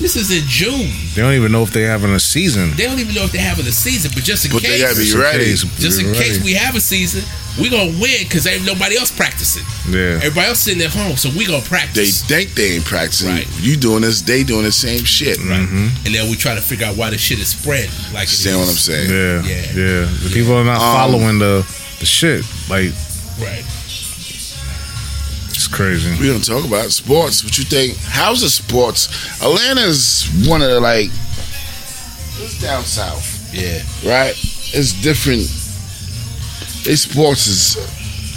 This 0.01 0.15
is 0.15 0.31
in 0.31 0.43
June. 0.47 0.89
They 1.13 1.21
don't 1.21 1.33
even 1.35 1.51
know 1.51 1.61
if 1.61 1.69
they're 1.69 1.87
having 1.89 2.11
a 2.11 2.19
season. 2.19 2.71
They 2.75 2.85
don't 2.85 2.97
even 2.99 3.13
know 3.13 3.23
if 3.23 3.31
they're 3.31 3.41
having 3.41 3.67
a 3.67 3.71
season, 3.71 4.09
but 4.15 4.23
just 4.23 4.45
in 4.45 4.51
But 4.51 4.63
they 4.63 4.69
case, 4.69 4.81
gotta 4.81 4.95
be 4.95 5.03
Just 5.05 5.13
in 5.15 5.21
ready. 5.21 5.45
case, 5.45 5.61
just 5.77 6.01
in 6.01 6.11
be 6.11 6.17
case 6.17 6.43
we 6.43 6.53
have 6.53 6.75
a 6.75 6.81
season, 6.81 7.21
we 7.61 7.69
gonna 7.69 7.91
win 8.01 8.23
because 8.23 8.47
ain't 8.47 8.65
nobody 8.65 8.97
else 8.97 9.11
practicing. 9.11 9.61
Yeah. 9.93 10.17
Everybody 10.25 10.47
else 10.47 10.59
sitting 10.59 10.81
at 10.81 10.89
home, 10.91 11.17
so 11.17 11.29
we 11.37 11.45
gonna 11.45 11.61
practice. 11.61 12.21
They 12.23 12.43
think 12.43 12.55
they 12.55 12.71
ain't 12.77 12.85
practicing. 12.85 13.29
Right. 13.29 13.47
You 13.61 13.77
doing 13.77 14.01
this, 14.01 14.21
they 14.21 14.43
doing 14.43 14.63
the 14.63 14.71
same 14.71 15.03
shit. 15.05 15.37
Right. 15.37 15.69
And 15.69 16.15
then 16.15 16.29
we 16.31 16.35
try 16.35 16.55
to 16.55 16.61
figure 16.61 16.87
out 16.87 16.97
why 16.97 17.11
the 17.11 17.17
shit 17.19 17.37
is 17.39 17.49
spread. 17.49 17.85
Like 18.11 18.25
it 18.27 18.33
Understand 18.41 18.57
what 18.57 18.69
I'm 18.69 18.75
saying? 18.75 19.09
Yeah, 19.11 19.45
Yeah. 19.45 19.61
yeah. 19.77 20.05
The 20.23 20.29
people 20.33 20.53
are 20.55 20.63
not 20.65 20.81
Um, 20.81 20.95
following 20.97 21.37
the 21.39 21.63
the 21.99 22.05
shit. 22.07 22.43
Like 22.69 22.91
Right. 23.39 23.63
Crazy. 25.71 26.11
We 26.19 26.27
don't 26.27 26.43
talk 26.43 26.65
about 26.65 26.91
sports. 26.91 27.43
What 27.43 27.57
you 27.57 27.63
think? 27.63 27.97
How's 27.97 28.41
the 28.41 28.49
sports? 28.49 29.07
Atlanta's 29.41 30.27
one 30.47 30.61
of 30.61 30.69
the 30.69 30.79
like. 30.79 31.09
It's 32.43 32.59
down 32.61 32.83
south, 32.83 33.53
Yeah. 33.53 33.81
right? 34.09 34.33
It's 34.73 34.93
different. 35.01 35.47
Their 36.85 36.95
sports 36.97 37.47
is 37.47 37.77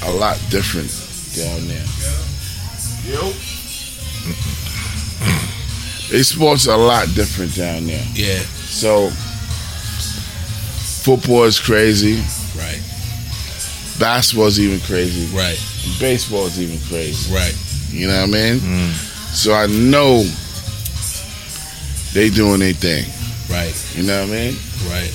a 0.04 0.10
lot 0.12 0.38
different 0.50 0.90
down 1.34 1.66
there. 1.68 1.84
Yo. 3.06 3.32
Their 6.10 6.22
sports 6.24 6.68
are 6.68 6.78
a 6.78 6.82
lot 6.82 7.08
different 7.14 7.54
down 7.54 7.86
there. 7.86 8.04
Yeah. 8.14 8.40
So 8.40 9.10
football 11.02 11.44
is 11.44 11.58
crazy. 11.58 12.16
Right. 12.58 12.80
Basketball 13.98 14.46
is 14.46 14.60
even 14.60 14.80
crazy. 14.80 15.26
Right. 15.36 15.58
Baseball 16.00 16.46
is 16.46 16.60
even 16.60 16.78
crazy. 16.88 17.32
Right. 17.32 17.54
You 17.90 18.08
know 18.08 18.20
what 18.26 18.28
I 18.28 18.32
mean? 18.32 18.60
So 19.32 19.52
I 19.54 19.66
know 19.66 20.24
they 22.12 22.30
doing 22.30 22.60
their 22.60 22.72
thing. 22.72 23.04
Right. 23.50 23.74
You 23.94 24.04
know 24.04 24.20
what 24.22 24.30
I 24.30 24.32
mean? 24.32 24.54
Right. 24.88 25.12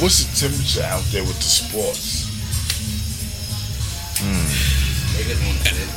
What's 0.00 0.24
the 0.24 0.48
temperature 0.48 0.82
out 0.82 1.04
there 1.12 1.22
with 1.22 1.36
the 1.36 1.50
sports? 1.50 2.28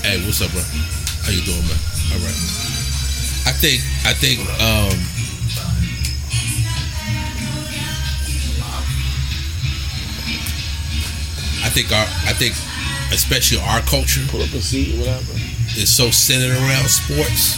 Hey, 0.04 0.20
what's 0.26 0.42
up, 0.42 0.52
bro? 0.52 0.62
How 1.24 1.32
you 1.32 1.42
doing, 1.44 1.64
man? 1.64 1.80
All 2.12 2.20
right. 2.20 2.40
I 3.48 3.52
think. 3.56 3.82
I 4.06 4.14
think. 4.14 4.40
Um. 4.60 4.92
Think 11.74 11.92
our. 11.92 12.06
I 12.30 12.34
think, 12.38 12.53
especially 13.11 13.60
our 13.61 13.82
culture 13.90 14.22
Pull 14.30 14.42
up 14.42 14.53
a 14.53 14.61
seat, 14.61 14.98
whatever. 14.98 15.34
is 15.77 15.90
so 15.90 16.10
centered 16.14 16.53
around 16.56 16.88
sports. 16.90 17.58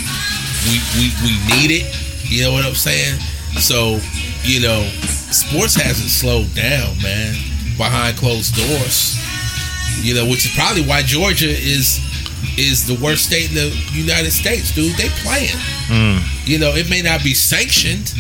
We 0.66 0.80
we 0.98 1.06
we 1.22 1.34
need 1.56 1.72
it. 1.84 1.88
You 2.26 2.44
know 2.48 2.52
what 2.53 2.66
I'm 2.66 2.74
saying? 2.76 3.19
So, 3.60 4.00
you 4.44 4.60
know, 4.61 4.82
sports 5.32 5.76
hasn't 5.76 6.10
slowed 6.10 6.50
down, 6.56 6.98
man. 7.03 7.35
Behind 7.77 8.18
closed 8.18 8.56
doors. 8.56 9.19
You 10.02 10.16
know, 10.16 10.26
which 10.26 10.45
is 10.45 10.52
probably 10.56 10.84
why 10.84 11.03
Georgia 11.03 11.48
is 11.52 12.00
is 12.58 12.88
the 12.88 12.95
worst 13.03 13.26
state 13.26 13.50
in 13.50 13.56
the 13.56 13.69
United 13.94 14.32
States, 14.32 14.74
dude. 14.74 14.95
They 14.98 15.10
playing. 15.24 15.60
Mm. 15.92 16.24
You 16.48 16.60
know, 16.60 16.72
it 16.76 16.90
may 16.90 17.02
not 17.02 17.24
be 17.24 17.34
sanctioned, 17.34 18.14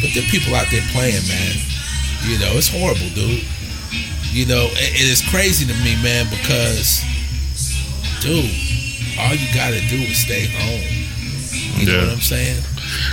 but 0.00 0.10
there 0.14 0.22
are 0.24 0.30
people 0.32 0.54
out 0.54 0.66
there 0.70 0.84
playing, 0.92 1.22
man. 1.28 1.54
You 2.26 2.38
know, 2.38 2.52
it's 2.56 2.68
horrible, 2.68 3.08
dude. 3.14 3.44
You 4.30 4.46
know, 4.46 4.66
it, 4.78 4.94
it 4.94 5.08
is 5.10 5.22
crazy 5.28 5.66
to 5.66 5.74
me, 5.82 5.98
man, 6.02 6.26
because, 6.30 7.02
dude, 8.22 8.46
all 9.18 9.34
you 9.34 9.48
gotta 9.52 9.80
do 9.90 9.98
is 10.06 10.22
stay 10.22 10.46
home. 10.46 10.86
You 11.80 11.86
know 11.86 11.98
what 12.06 12.14
I'm 12.14 12.20
saying? 12.20 12.62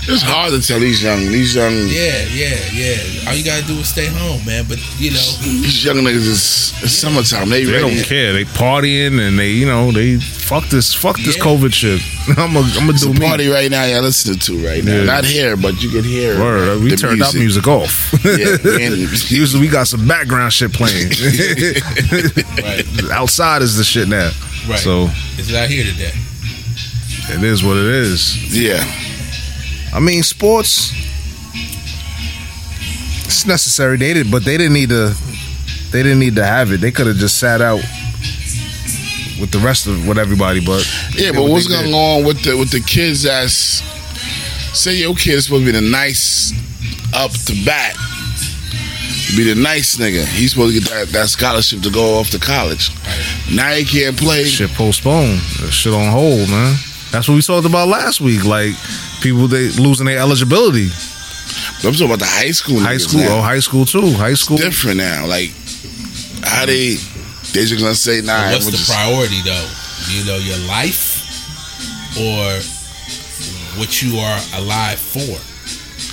It's 0.10 0.22
hard 0.24 0.54
to 0.54 0.62
tell 0.66 0.80
these 0.80 1.04
young, 1.04 1.20
these 1.32 1.54
young, 1.56 1.74
Yeah, 1.88 2.24
yeah, 2.32 2.56
yeah. 2.72 3.30
All 3.30 3.36
you 3.36 3.44
gotta 3.44 3.66
do 3.68 3.74
is 3.80 3.90
stay 3.90 4.08
home, 4.08 4.44
man. 4.46 4.66
But 4.68 4.80
you 5.00 5.12
know, 5.12 5.28
these 5.42 5.84
young 5.84 5.98
niggas. 5.98 6.28
Is, 6.28 6.74
it's 6.82 6.92
summertime. 6.94 7.50
They, 7.50 7.64
They 7.66 7.72
ready. 7.82 7.96
don't 7.96 8.06
care. 8.06 8.34
They 8.34 8.46
partying 8.46 9.20
and 9.20 9.38
they, 9.38 9.50
you 9.52 9.66
know, 9.66 9.92
they 9.92 10.18
fuck 10.20 10.66
this, 10.70 10.94
fuck 10.94 11.18
this 11.18 11.36
Yeah. 11.38 11.44
COVID 11.44 11.74
shit. 11.74 12.02
I'm 12.38 12.54
gonna, 12.54 12.60
I'm 12.60 12.80
gonna 12.82 12.92
It's 12.94 13.04
do 13.04 13.12
a 13.12 13.14
me. 13.14 13.20
party 13.28 13.48
right 13.50 13.70
now. 13.70 13.84
You're 13.86 14.02
listening 14.02 14.40
to 14.40 14.66
right 14.66 14.84
now. 14.84 14.96
Yeah. 14.98 15.04
Not 15.04 15.26
here, 15.26 15.58
but 15.58 15.82
you 15.82 15.90
can 15.90 16.04
hear. 16.04 16.40
Word, 16.40 16.82
we 16.82 16.90
the 16.92 16.96
turned 16.98 17.22
that 17.22 17.34
music 17.36 17.68
off. 17.68 18.14
Yeah, 18.24 18.58
man. 18.78 18.98
Usually 19.28 19.62
we 19.62 19.68
got 19.68 19.88
some 19.88 20.08
background 20.08 20.54
shit 20.54 20.72
playing. 20.74 21.10
right, 22.64 22.86
Outside 23.12 23.62
is 23.62 23.78
the 23.78 23.84
shit 23.84 24.08
now. 24.08 24.32
right. 24.70 24.80
So 24.80 25.08
it's 25.38 25.52
not 25.52 25.68
here 25.70 25.84
today. 25.86 26.12
it 27.30 27.44
is 27.44 27.64
what 27.64 27.78
it 27.78 27.86
is. 27.86 28.36
Yeah, 28.56 28.84
I 29.94 30.00
mean, 30.00 30.24
sports. 30.24 30.92
It's 33.26 33.46
necessary. 33.46 33.98
They 33.98 34.14
did, 34.14 34.32
but 34.32 34.46
they 34.46 34.58
didn't 34.58 34.74
need 34.74 34.90
to. 34.90 35.16
They 35.92 36.04
didn't 36.04 36.20
need 36.20 36.36
to 36.36 36.46
have 36.46 36.72
it. 36.72 36.82
They 36.82 36.92
could 36.92 37.08
have 37.08 37.18
just 37.18 37.40
sat 37.40 37.62
out 37.62 37.82
with 39.40 39.52
the 39.52 39.60
rest 39.60 39.88
of 39.88 40.08
with 40.08 40.18
everybody. 40.18 40.64
But 40.66 40.86
yeah. 41.14 41.32
But 41.32 41.44
what 41.44 41.52
what's 41.52 41.68
going 41.68 41.88
did. 41.88 41.94
on 41.94 42.26
with 42.26 42.44
the 42.44 42.58
with 42.58 42.72
the 42.72 42.82
kids? 42.82 43.24
That's 43.24 43.82
say 44.78 44.96
your 44.96 45.16
kid 45.16 45.36
is 45.36 45.46
supposed 45.46 45.66
to 45.66 45.72
be 45.72 45.78
the 45.78 45.90
nice 45.90 46.54
up 47.14 47.32
to 47.32 47.66
bat, 47.66 47.96
be 49.36 49.44
the 49.54 49.60
nice 49.60 49.98
nigga. 49.98 50.26
He's 50.26 50.52
supposed 50.52 50.76
to 50.76 50.82
get 50.82 50.90
that, 50.90 51.08
that 51.10 51.30
scholarship 51.30 51.82
to 51.82 51.92
go 51.92 52.20
off 52.20 52.30
to 52.32 52.40
college. 52.40 52.92
Now 53.54 53.72
he 53.72 53.86
can't 53.86 54.18
play. 54.18 54.44
Shit 54.46 54.72
postponed. 54.72 55.40
That 55.62 55.72
shit 55.72 55.94
on 55.94 56.12
hold, 56.12 56.50
man. 56.50 56.76
That's 57.18 57.28
what 57.28 57.34
we 57.34 57.42
talked 57.42 57.66
about 57.66 57.88
last 57.88 58.22
week. 58.22 58.46
Like 58.46 58.78
people 59.22 59.48
they 59.48 59.72
losing 59.72 60.06
their 60.06 60.20
eligibility. 60.20 60.86
I'm 61.82 61.90
talking 61.90 62.06
about 62.06 62.20
the 62.20 62.30
high 62.30 62.52
school. 62.52 62.78
High 62.78 62.98
school, 62.98 63.22
now. 63.22 63.40
oh 63.40 63.42
high 63.42 63.58
school 63.58 63.86
too. 63.86 64.14
High 64.14 64.36
school. 64.36 64.58
different 64.58 64.98
now. 64.98 65.26
Like 65.26 65.50
how 66.46 66.68
they 66.68 66.94
they 67.58 67.66
just 67.66 67.82
gonna 67.82 67.96
say 67.96 68.22
nah. 68.22 68.54
What's 68.54 68.70
the 68.70 68.78
just- 68.78 68.94
priority 68.94 69.42
though? 69.42 69.66
You 70.14 70.30
know, 70.30 70.38
your 70.38 70.62
life 70.70 71.26
or 72.22 72.54
what 73.82 73.98
you 73.98 74.20
are 74.22 74.40
alive 74.62 75.02
for? 75.02 75.42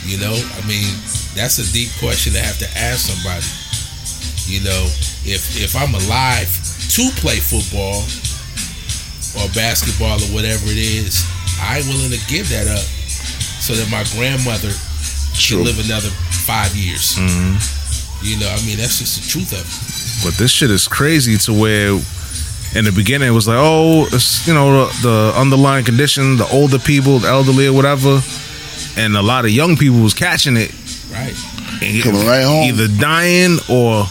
You 0.09 0.17
know, 0.25 0.33
I 0.33 0.65
mean, 0.65 0.89
that's 1.37 1.61
a 1.61 1.71
deep 1.71 1.93
question 2.01 2.33
to 2.33 2.41
have 2.41 2.57
to 2.65 2.69
ask 2.81 3.13
somebody. 3.13 3.45
You 4.49 4.65
know, 4.65 4.89
if 5.29 5.61
if 5.61 5.77
I'm 5.77 5.93
alive 5.93 6.49
to 6.97 7.11
play 7.21 7.45
football 7.45 8.01
or 9.41 9.49
basketball 9.55 10.19
or 10.23 10.31
whatever 10.35 10.67
it 10.67 10.79
is, 10.79 11.27
I'm 11.61 11.87
willing 11.89 12.11
to 12.11 12.21
give 12.27 12.49
that 12.51 12.67
up 12.67 12.85
so 13.63 13.75
that 13.75 13.89
my 13.91 14.05
grandmother 14.15 14.71
True. 15.35 15.59
can 15.59 15.67
live 15.67 15.79
another 15.85 16.11
five 16.45 16.75
years. 16.77 17.17
Mm-hmm. 17.17 17.57
You 18.25 18.41
know, 18.41 18.49
I 18.49 18.57
mean, 18.65 18.79
that's 18.79 18.99
just 18.99 19.21
the 19.21 19.27
truth 19.29 19.53
of 19.53 19.65
it. 19.65 20.25
But 20.25 20.39
this 20.39 20.51
shit 20.51 20.71
is 20.71 20.89
crazy 20.89 21.37
to 21.45 21.53
where 21.53 22.01
in 22.75 22.85
the 22.85 22.93
beginning 22.95 23.29
it 23.29 23.33
was 23.33 23.47
like, 23.47 23.59
oh, 23.59 24.07
it's, 24.13 24.47
you 24.47 24.55
know, 24.55 24.87
the, 24.87 24.93
the 25.03 25.33
underlying 25.37 25.85
condition, 25.85 26.37
the 26.37 26.49
older 26.53 26.79
people, 26.79 27.19
the 27.19 27.29
elderly 27.29 27.67
or 27.67 27.73
whatever. 27.73 28.21
And 28.97 29.17
a 29.17 29.23
lot 29.23 29.45
of 29.45 29.51
young 29.51 29.77
people 29.77 30.01
was 30.01 30.15
catching 30.15 30.57
it. 30.57 30.73
Right. 31.13 31.35
and 31.83 32.03
Coming 32.03 32.27
right 32.27 32.43
home. 32.45 32.65
Either 32.65 32.89
dying 32.89 33.59
or 33.69 34.05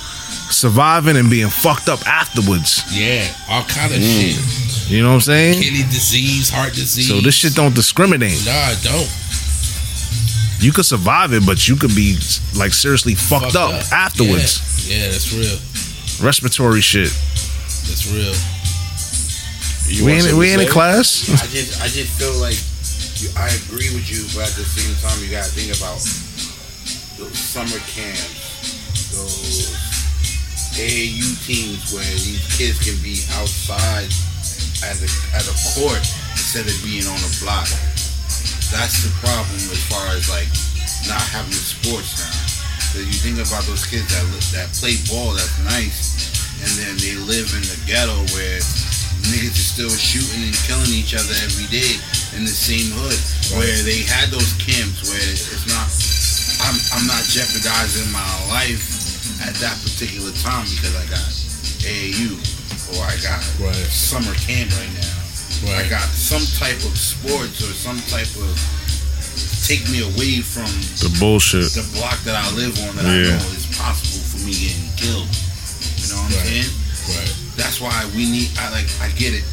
surviving 0.54 1.18
and 1.18 1.30
being 1.30 1.50
fucked 1.50 1.90
up 1.90 2.06
afterwards. 2.08 2.84
Yeah. 2.92 3.28
All 3.50 3.64
kind 3.64 3.94
of 3.94 4.00
Mm. 4.00 4.20
shit. 4.34 4.90
You 4.92 5.02
know 5.02 5.10
what 5.10 5.16
I'm 5.16 5.22
saying? 5.22 5.62
Kidney 5.62 5.84
disease, 5.84 6.50
heart 6.50 6.74
disease. 6.74 7.08
So 7.08 7.22
this 7.22 7.36
shit 7.36 7.54
don't 7.56 7.74
discriminate. 7.74 8.44
Nah, 8.46 8.52
I 8.52 8.76
don't. 8.84 9.10
You 10.60 10.72
could 10.72 10.86
survive 10.86 11.34
it, 11.34 11.46
but 11.46 11.68
you 11.68 11.76
could 11.76 11.94
be 11.96 12.18
like 12.56 12.74
seriously 12.74 13.16
fucked, 13.16 13.56
up, 13.56 13.74
afterwards. 13.92 14.88
Yeah. 14.88 14.96
yeah, 14.98 15.10
that's 15.12 15.34
real. 15.34 15.58
Respiratory 16.26 16.82
shit. 16.82 17.10
That's 17.88 18.08
real. 18.12 18.34
You 19.92 20.06
we 20.06 20.12
ain't 20.14 20.34
we 20.34 20.50
ain't 20.52 20.62
in 20.62 20.68
class. 20.70 21.28
I 21.30 21.46
just 21.48 21.82
I 21.82 21.88
just 21.88 22.12
feel 22.18 22.34
like 22.40 22.56
you, 23.20 23.28
I 23.36 23.50
agree 23.68 23.92
with 23.94 24.08
you, 24.10 24.24
but 24.36 24.48
at 24.48 24.56
the 24.56 24.64
same 24.64 24.96
time, 25.04 25.20
you 25.24 25.30
gotta 25.32 25.50
think 25.52 25.76
about 25.76 26.00
those 27.20 27.38
summer 27.38 27.80
camps, 27.92 29.12
those 29.12 29.68
AAU 30.74 31.38
teams 31.46 31.94
where 31.94 32.02
these 32.02 32.42
kids 32.58 32.82
can 32.82 32.98
be 33.06 33.22
outside 33.38 34.10
at 34.82 34.98
a 34.98 35.10
at 35.38 35.46
a 35.46 35.56
court 35.78 36.02
instead 36.34 36.66
of 36.66 36.74
being 36.82 37.06
on 37.06 37.20
a 37.22 37.32
block. 37.46 37.70
That's 38.74 39.06
the 39.06 39.14
problem 39.22 39.62
as 39.70 39.82
far 39.86 40.02
as 40.18 40.26
like 40.34 40.50
not 41.06 41.22
having 41.30 41.54
the 41.54 41.62
sports 41.62 42.18
now. 42.18 42.34
Because 42.90 43.06
you 43.06 43.20
think 43.22 43.38
about 43.38 43.70
those 43.70 43.86
kids 43.86 44.10
that 44.18 44.26
that 44.58 44.74
play 44.74 44.98
ball, 45.06 45.38
that's 45.38 45.62
nice, 45.62 46.34
and 46.58 46.72
then 46.82 46.98
they 46.98 47.22
live 47.22 47.54
in 47.54 47.62
the 47.70 47.78
ghetto 47.86 48.18
where 48.34 48.58
niggas 49.30 49.54
are 49.54 49.70
still 49.78 49.94
shooting 49.94 50.42
and 50.42 50.58
killing 50.66 50.90
each 50.90 51.14
other 51.14 51.38
every 51.46 51.70
day 51.70 52.02
in 52.34 52.50
the 52.50 52.54
same 52.54 52.90
hood. 52.98 53.22
Where 53.54 53.78
they 53.86 54.02
had 54.10 54.34
those 54.34 54.58
camps 54.58 55.06
where 55.06 55.22
it's 55.22 55.70
not, 55.70 55.86
I'm 56.66 56.78
I'm 56.98 57.06
not 57.06 57.22
jeopardizing 57.30 58.10
my 58.10 58.26
life 58.50 59.03
at 59.48 59.54
that 59.60 59.76
particular 59.84 60.32
time 60.40 60.66
because 60.70 60.96
I 60.96 61.06
got 61.12 61.26
AAU 61.84 62.38
or 62.96 63.04
I 63.06 63.16
got 63.22 63.42
Right. 63.60 63.76
summer 63.92 64.34
camp 64.48 64.72
right 64.80 64.94
now. 64.96 65.20
I 65.80 65.88
got 65.88 66.04
some 66.12 66.44
type 66.60 66.80
of 66.84 66.98
sports 66.98 67.64
or 67.64 67.72
some 67.74 68.00
type 68.12 68.28
of 68.36 68.52
take 69.66 69.88
me 69.90 70.02
away 70.04 70.42
from 70.44 70.68
The 71.00 71.10
bullshit. 71.20 71.72
the 71.74 71.84
block 71.96 72.22
that 72.26 72.36
I 72.36 72.50
live 72.52 72.76
on 72.88 72.96
that 72.98 73.06
Yeah. 73.08 73.36
I 73.36 73.40
know 73.40 73.52
is 73.56 73.66
possible 73.78 74.20
for 74.28 74.40
me 74.44 74.52
getting 74.54 74.90
killed. 74.98 75.30
You 75.98 76.08
know 76.12 76.20
what 76.20 76.32
I'm 76.32 76.38
Right. 76.38 76.48
saying? 76.48 76.72
Right. 77.16 77.32
That's 77.56 77.80
why 77.80 77.96
we 78.16 78.26
need. 78.28 78.50
I 78.60 78.70
like. 78.70 78.88
I 79.00 79.08
get 79.16 79.34
it. 79.34 79.44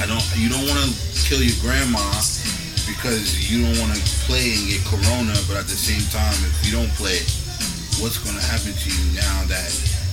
I 0.00 0.06
don't. 0.06 0.22
You 0.36 0.48
don't 0.48 0.66
want 0.68 0.78
to 0.86 0.90
kill 1.26 1.42
your 1.42 1.56
grandma 1.62 2.02
because 2.86 3.50
you 3.50 3.62
don't 3.66 3.78
want 3.78 3.94
to 3.94 4.00
play 4.26 4.54
and 4.54 4.68
get 4.68 4.84
corona. 4.84 5.34
But 5.48 5.56
at 5.56 5.66
the 5.68 5.76
same 5.76 6.02
time, 6.12 6.34
if 6.46 6.66
you 6.66 6.72
don't 6.72 6.92
play, 6.96 7.22
what's 8.02 8.18
going 8.18 8.36
to 8.36 8.44
happen 8.44 8.72
to 8.72 8.88
you 8.90 9.04
now 9.14 9.44
that 9.50 9.68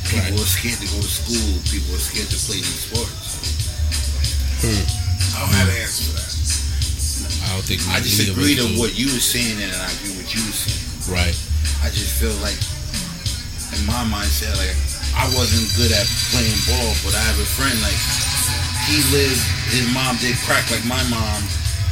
people 0.08 0.36
Right. 0.36 0.44
are 0.44 0.50
scared 0.50 0.80
to 0.82 0.88
go 0.92 1.00
to 1.00 1.08
school? 1.08 1.50
People 1.72 1.96
are 1.96 2.04
scared 2.04 2.28
to 2.30 2.38
play 2.46 2.60
these 2.60 2.82
sports. 2.90 3.16
Hmm. 4.62 4.84
I 5.34 5.38
don't 5.46 5.56
have 5.56 5.70
an 5.72 5.78
answer 5.82 6.04
for 6.12 6.16
that. 6.20 6.30
I 7.42 7.48
don't 7.58 7.66
think 7.66 7.82
I 7.90 8.00
just 8.04 8.22
agree 8.30 8.56
to 8.60 8.66
what 8.78 8.94
you 8.98 9.08
were 9.12 9.24
saying, 9.24 9.58
and 9.62 9.72
I 9.74 9.88
agree 10.00 10.14
with 10.20 10.30
you 10.36 10.42
were 10.46 10.54
saying. 10.56 10.82
Right. 11.10 11.36
I 11.82 11.90
just 11.90 12.14
feel 12.22 12.34
like, 12.46 12.58
in 13.74 13.82
my 13.88 14.04
mindset, 14.12 14.54
like 14.62 14.76
I 15.18 15.26
wasn't 15.34 15.66
good 15.80 15.92
at 15.96 16.06
playing 16.30 16.60
ball, 16.70 16.92
but 17.02 17.16
I 17.18 17.22
have 17.26 17.40
a 17.42 17.48
friend 17.58 17.74
like 17.82 17.98
he 18.86 19.00
lived. 19.16 19.42
His 19.74 19.88
mom 19.96 20.18
did 20.22 20.36
crack 20.46 20.68
like 20.70 20.84
my 20.86 21.02
mom, 21.10 21.42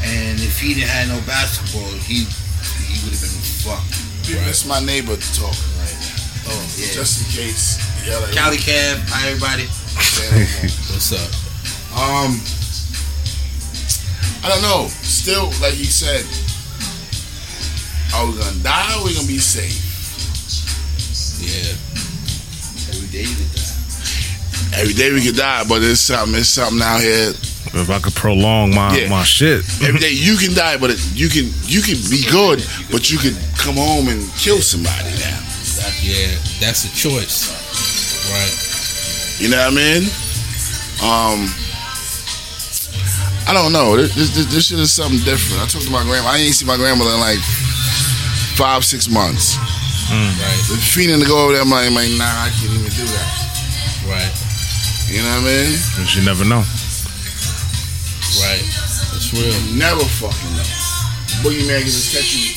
and 0.06 0.38
if 0.44 0.60
he 0.60 0.76
didn't 0.76 0.92
have 0.94 1.08
no 1.10 1.20
basketball, 1.26 1.90
he 2.06 2.28
he 2.86 2.96
would 3.08 3.16
have 3.16 3.24
been 3.24 3.40
fucked. 3.66 3.96
That's 4.46 4.66
my 4.68 4.78
neighbor 4.84 5.16
talking 5.34 5.58
right 5.58 5.79
now. 5.79 5.79
Oh 6.52 6.76
yeah. 6.78 6.92
Just 6.94 7.22
in 7.22 7.28
case. 7.46 7.78
Yeah, 8.08 8.18
like, 8.18 8.34
Cali 8.34 8.58
Cab, 8.58 8.98
hi 9.08 9.30
everybody. 9.30 9.66
say 10.02 10.26
no 10.32 10.38
more. 10.38 10.72
What's 10.94 11.12
up? 11.14 11.30
Um, 11.94 12.32
I 14.44 14.50
don't 14.50 14.62
know. 14.64 14.88
Still, 15.04 15.46
like 15.62 15.74
he 15.74 15.86
said, 15.86 16.24
are 18.16 18.26
we 18.26 18.38
gonna 18.40 18.58
die 18.64 18.98
or 19.00 19.06
we 19.06 19.14
gonna 19.14 19.28
be 19.28 19.38
safe? 19.38 19.78
Yeah. 21.40 21.76
Every 22.96 23.08
day 23.10 23.24
you 23.30 23.36
could 23.36 23.52
die. 23.54 24.80
Every 24.80 24.94
day 24.94 25.12
we 25.12 25.22
could 25.26 25.36
die, 25.36 25.64
but 25.68 25.80
there's 25.80 26.00
something. 26.00 26.34
There's 26.34 26.50
something 26.50 26.82
out 26.82 27.02
here. 27.02 27.34
If 27.72 27.90
I 27.92 28.00
could 28.00 28.16
prolong 28.16 28.74
my, 28.74 28.96
Yeah. 28.98 29.10
my 29.10 29.24
shit. 29.24 29.64
Every 29.84 30.00
day 30.00 30.12
you 30.12 30.38
can 30.38 30.54
die, 30.56 30.78
but 30.78 30.90
it, 30.90 31.00
you 31.14 31.30
can 31.30 31.52
you 31.66 31.82
can 31.82 31.98
be 32.10 32.24
good, 32.32 32.66
but 32.92 33.12
you 33.12 33.18
could 33.20 33.38
come 33.58 33.76
home 33.76 34.08
and 34.08 34.22
kill 34.38 34.62
somebody 34.62 35.12
now. 35.20 35.39
Yeah. 36.02 36.32
That's 36.60 36.86
a 36.86 36.92
choice. 36.96 37.52
Right. 38.32 38.56
You 39.42 39.50
know 39.50 39.58
what 39.58 39.74
I 39.74 39.76
mean? 39.76 40.04
Um, 41.00 41.48
I 43.48 43.54
don't 43.56 43.72
know. 43.74 43.96
This, 43.98 44.14
this, 44.36 44.46
this 44.52 44.68
shit 44.68 44.80
is 44.80 44.92
something 44.92 45.20
different. 45.26 45.64
I 45.64 45.66
talked 45.66 45.86
to 45.86 45.92
my 45.92 46.04
grandma. 46.04 46.30
I 46.36 46.38
ain't 46.38 46.54
see 46.56 46.66
my 46.66 46.76
grandmother 46.78 47.12
in 47.16 47.20
like 47.20 47.40
five, 48.60 48.84
six 48.86 49.08
months. 49.10 49.58
Right. 50.12 50.62
The 50.70 50.78
feeling 50.78 51.20
to 51.22 51.28
go 51.28 51.38
over 51.46 51.54
there, 51.54 51.62
I'm 51.62 51.70
like, 51.70 51.88
I'm 51.88 51.94
like, 51.96 52.10
nah, 52.18 52.26
I 52.28 52.50
can't 52.58 52.74
even 52.74 52.90
do 52.94 53.06
that. 53.06 53.30
Right. 54.10 54.34
You 55.10 55.22
know 55.24 55.34
what 55.42 55.50
I 55.50 55.50
mean? 55.50 55.70
Because 55.96 56.14
you 56.18 56.22
never 56.26 56.46
know. 56.46 56.62
Right. 58.44 58.62
That's 59.14 59.34
real. 59.34 59.54
Never 59.78 60.04
fucking 60.20 60.54
know. 60.58 60.68
Boogeyman 61.42 61.82
can 61.86 61.90
just 61.90 62.12
catch 62.14 62.30
you, 62.36 62.52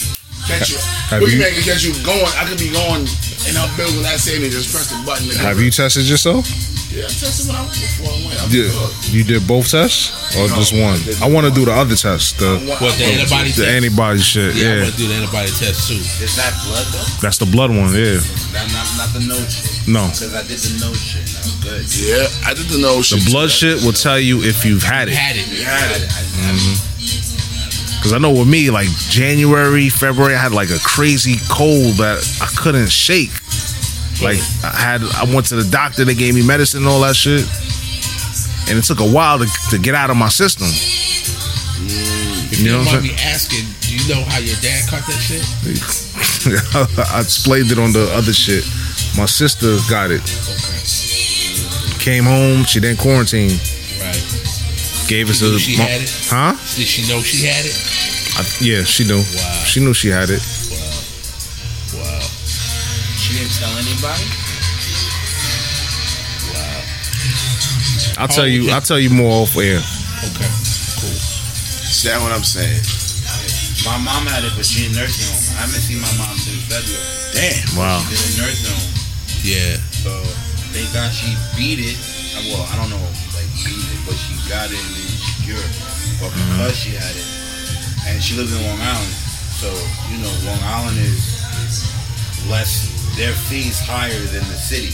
catch 0.50 0.68
you. 0.74 0.78
Have 1.08 1.22
you- 1.22 1.28
Boogeyman 1.38 1.54
can 1.54 1.62
catch 1.62 1.84
you 1.84 1.92
going. 2.04 2.26
I 2.36 2.44
could 2.48 2.58
be 2.58 2.72
going 2.72 3.06
in 3.48 3.54
her 3.56 3.68
building 3.76 4.02
that 4.02 4.20
same 4.20 4.42
and 4.42 4.52
just 4.52 4.70
press 4.70 4.88
the 4.90 4.98
button. 5.04 5.28
and 5.30 5.38
Have 5.38 5.56
go. 5.56 5.62
you 5.62 5.70
tested 5.70 6.04
yourself? 6.08 6.46
Yeah, 6.92 7.04
I 7.04 7.08
tested 7.08 7.48
when 7.48 7.56
I 7.56 7.64
went 7.64 7.72
before 7.72 8.12
I 8.12 8.20
went. 8.28 8.36
I'm 8.42 8.50
Yeah. 8.52 8.68
You 9.08 9.24
did 9.24 9.46
both 9.48 9.70
tests 9.72 10.12
or 10.36 10.44
No, 10.48 10.56
just 10.60 10.72
one? 10.76 11.00
I 11.22 11.24
I 11.24 11.28
want 11.32 11.46
to 11.48 11.52
do 11.52 11.64
the 11.64 11.72
other 11.72 11.96
test, 11.96 12.36
the 12.38 12.60
What 12.68 12.92
the 13.00 13.04
antibody 13.08 13.48
the 13.56 13.64
test? 13.64 13.76
antibody 13.80 14.20
shit. 14.20 14.54
yeah, 14.56 14.68
I 14.68 14.80
want 14.84 14.92
to 14.92 14.96
do 15.00 15.08
the 15.08 15.14
antibody 15.14 15.50
test 15.56 15.88
too. 15.88 15.96
Is 16.20 16.36
that 16.36 16.52
blood 16.68 16.84
though? 16.92 17.08
that's 17.24 17.38
the 17.38 17.46
blood 17.48 17.70
one. 17.72 17.96
Yeah, 17.96 18.20
That 18.52 18.68
not 18.76 18.86
not 19.00 19.08
the 19.16 19.24
nose 19.24 19.48
shit. 19.48 19.88
no, 19.88 20.04
Because 20.12 20.34
I 20.36 20.42
did 20.44 20.60
the 20.60 20.74
nose 20.84 21.00
shit. 21.00 21.24
That 21.32 21.42
was 21.48 21.56
good. 21.64 21.82
Yeah, 21.96 22.28
I 22.44 22.52
did 22.52 22.68
the 22.68 22.78
nose 22.84 23.08
the 23.08 23.18
shit. 23.24 23.32
blood 23.32 23.48
too. 23.48 23.56
shit 23.78 23.84
will 23.88 23.96
tell 23.96 24.20
you 24.20 24.42
if 24.44 24.64
you've 24.68 24.84
had 24.84 25.08
it. 25.08 25.14
Had 25.16 25.36
it. 25.40 25.48
You 25.48 25.64
had 25.64 25.96
it. 25.96 26.04
I 26.12 26.20
didn't 26.20 26.44
have 26.44 26.56
mm-hmm. 26.60 26.76
it. 26.76 26.91
Because 28.02 28.14
I 28.14 28.18
know 28.18 28.32
with 28.32 28.48
me, 28.48 28.68
like 28.68 28.88
January, 29.14 29.88
February, 29.88 30.34
I 30.34 30.38
had 30.38 30.50
like 30.50 30.70
a 30.70 30.78
crazy 30.82 31.36
cold 31.48 32.02
that 32.02 32.18
I 32.42 32.50
couldn't 32.60 32.90
shake. 32.90 33.30
Like 34.20 34.42
I 34.66 34.74
had, 34.74 35.02
I 35.14 35.22
went 35.32 35.46
to 35.54 35.54
the 35.54 35.70
doctor. 35.70 36.04
They 36.04 36.16
gave 36.16 36.34
me 36.34 36.44
medicine 36.44 36.82
and 36.82 36.88
all 36.88 36.98
that 37.02 37.14
shit, 37.14 37.46
and 38.68 38.76
it 38.76 38.82
took 38.82 38.98
a 38.98 39.06
while 39.06 39.38
to, 39.38 39.46
to 39.70 39.78
get 39.78 39.94
out 39.94 40.10
of 40.10 40.16
my 40.16 40.30
system. 40.30 40.66
If 42.50 42.58
You 42.58 42.66
you 42.66 42.72
know 42.72 42.80
what 42.80 42.96
I'm 42.96 43.04
me 43.04 43.14
asking, 43.22 43.70
do 43.78 43.94
you 43.94 44.02
know 44.12 44.24
how 44.26 44.38
your 44.42 44.58
dad 44.58 44.82
caught 44.90 45.06
that 45.06 45.22
shit? 45.22 45.46
I 47.14 47.20
explained 47.20 47.70
it 47.70 47.78
on 47.78 47.92
the 47.92 48.10
other 48.18 48.32
shit. 48.32 48.66
My 49.16 49.26
sister 49.26 49.78
got 49.88 50.10
it. 50.10 50.26
Okay. 50.26 52.02
Came 52.02 52.24
home. 52.24 52.64
She 52.64 52.80
didn't 52.80 52.98
quarantine. 52.98 53.60
Right. 55.12 55.18
Gave 55.18 55.28
us 55.28 55.44
She 55.44 55.44
a 55.44 55.58
she 55.60 55.76
mo- 55.76 55.84
had 55.84 56.00
it? 56.00 56.10
huh? 56.32 56.56
Did 56.72 56.88
she 56.88 57.02
know 57.04 57.20
she 57.20 57.44
had 57.44 57.68
it? 57.68 57.76
I, 58.32 58.48
yeah, 58.64 58.80
she 58.80 59.04
knew. 59.04 59.20
Wow. 59.20 59.64
She 59.68 59.80
knew 59.84 59.92
she 59.92 60.08
had 60.08 60.30
it. 60.32 60.40
Wow. 60.72 62.00
Wow. 62.00 62.24
She 63.20 63.20
She 63.20 63.30
didn't 63.36 63.52
tell 63.60 63.76
anybody. 63.76 64.24
Wow. 66.48 68.24
I'll 68.24 68.32
tell 68.32 68.48
oh, 68.48 68.56
you. 68.56 68.72
I'll 68.72 68.80
tell 68.80 68.98
you 68.98 69.10
more 69.12 69.44
off 69.44 69.52
air. 69.60 69.84
Okay, 70.24 70.48
cool. 70.96 71.12
See 71.12 72.08
that's 72.08 72.24
what 72.24 72.32
I'm 72.32 72.40
saying? 72.44 72.80
My 73.84 74.00
mom 74.00 74.24
had 74.24 74.48
it, 74.48 74.56
but 74.56 74.64
she 74.64 74.88
in 74.88 74.96
nursing 74.96 75.28
home. 75.28 75.60
I 75.60 75.68
haven't 75.68 75.84
seen 75.84 76.00
my 76.00 76.08
mom 76.16 76.40
since 76.40 76.64
February. 76.72 77.04
Damn. 77.36 77.76
Wow. 77.76 78.00
She's 78.08 78.32
in 78.32 78.48
nursing 78.48 78.72
home. 78.72 78.88
Yeah, 79.44 79.76
So 79.92 80.08
thank 80.72 80.88
God 80.96 81.12
she 81.12 81.36
beat 81.52 81.84
it. 81.84 81.98
Well, 82.48 82.64
I 82.72 82.80
don't 82.80 82.88
know, 82.88 83.02
like 83.36 83.44
beat 83.60 83.76
it, 83.76 84.00
but 84.06 84.14
she 84.16 84.34
got 84.48 84.70
it 84.72 85.01
and 85.60 85.68
then 85.68 85.92
she 85.92 86.16
cured. 86.16 86.20
But 86.20 86.30
because 86.32 86.74
she 86.76 86.90
had 86.96 87.12
it, 87.14 87.28
and 88.08 88.22
she 88.22 88.36
lives 88.36 88.52
in 88.54 88.60
Long 88.64 88.80
Island, 88.80 89.12
so 89.60 89.68
you 90.10 90.18
know 90.22 90.32
Long 90.48 90.60
Island 90.64 90.98
is 90.98 91.20
less. 92.48 92.90
Their 93.12 93.36
fees 93.36 93.76
higher 93.76 94.24
than 94.32 94.40
the 94.48 94.56
city. 94.56 94.88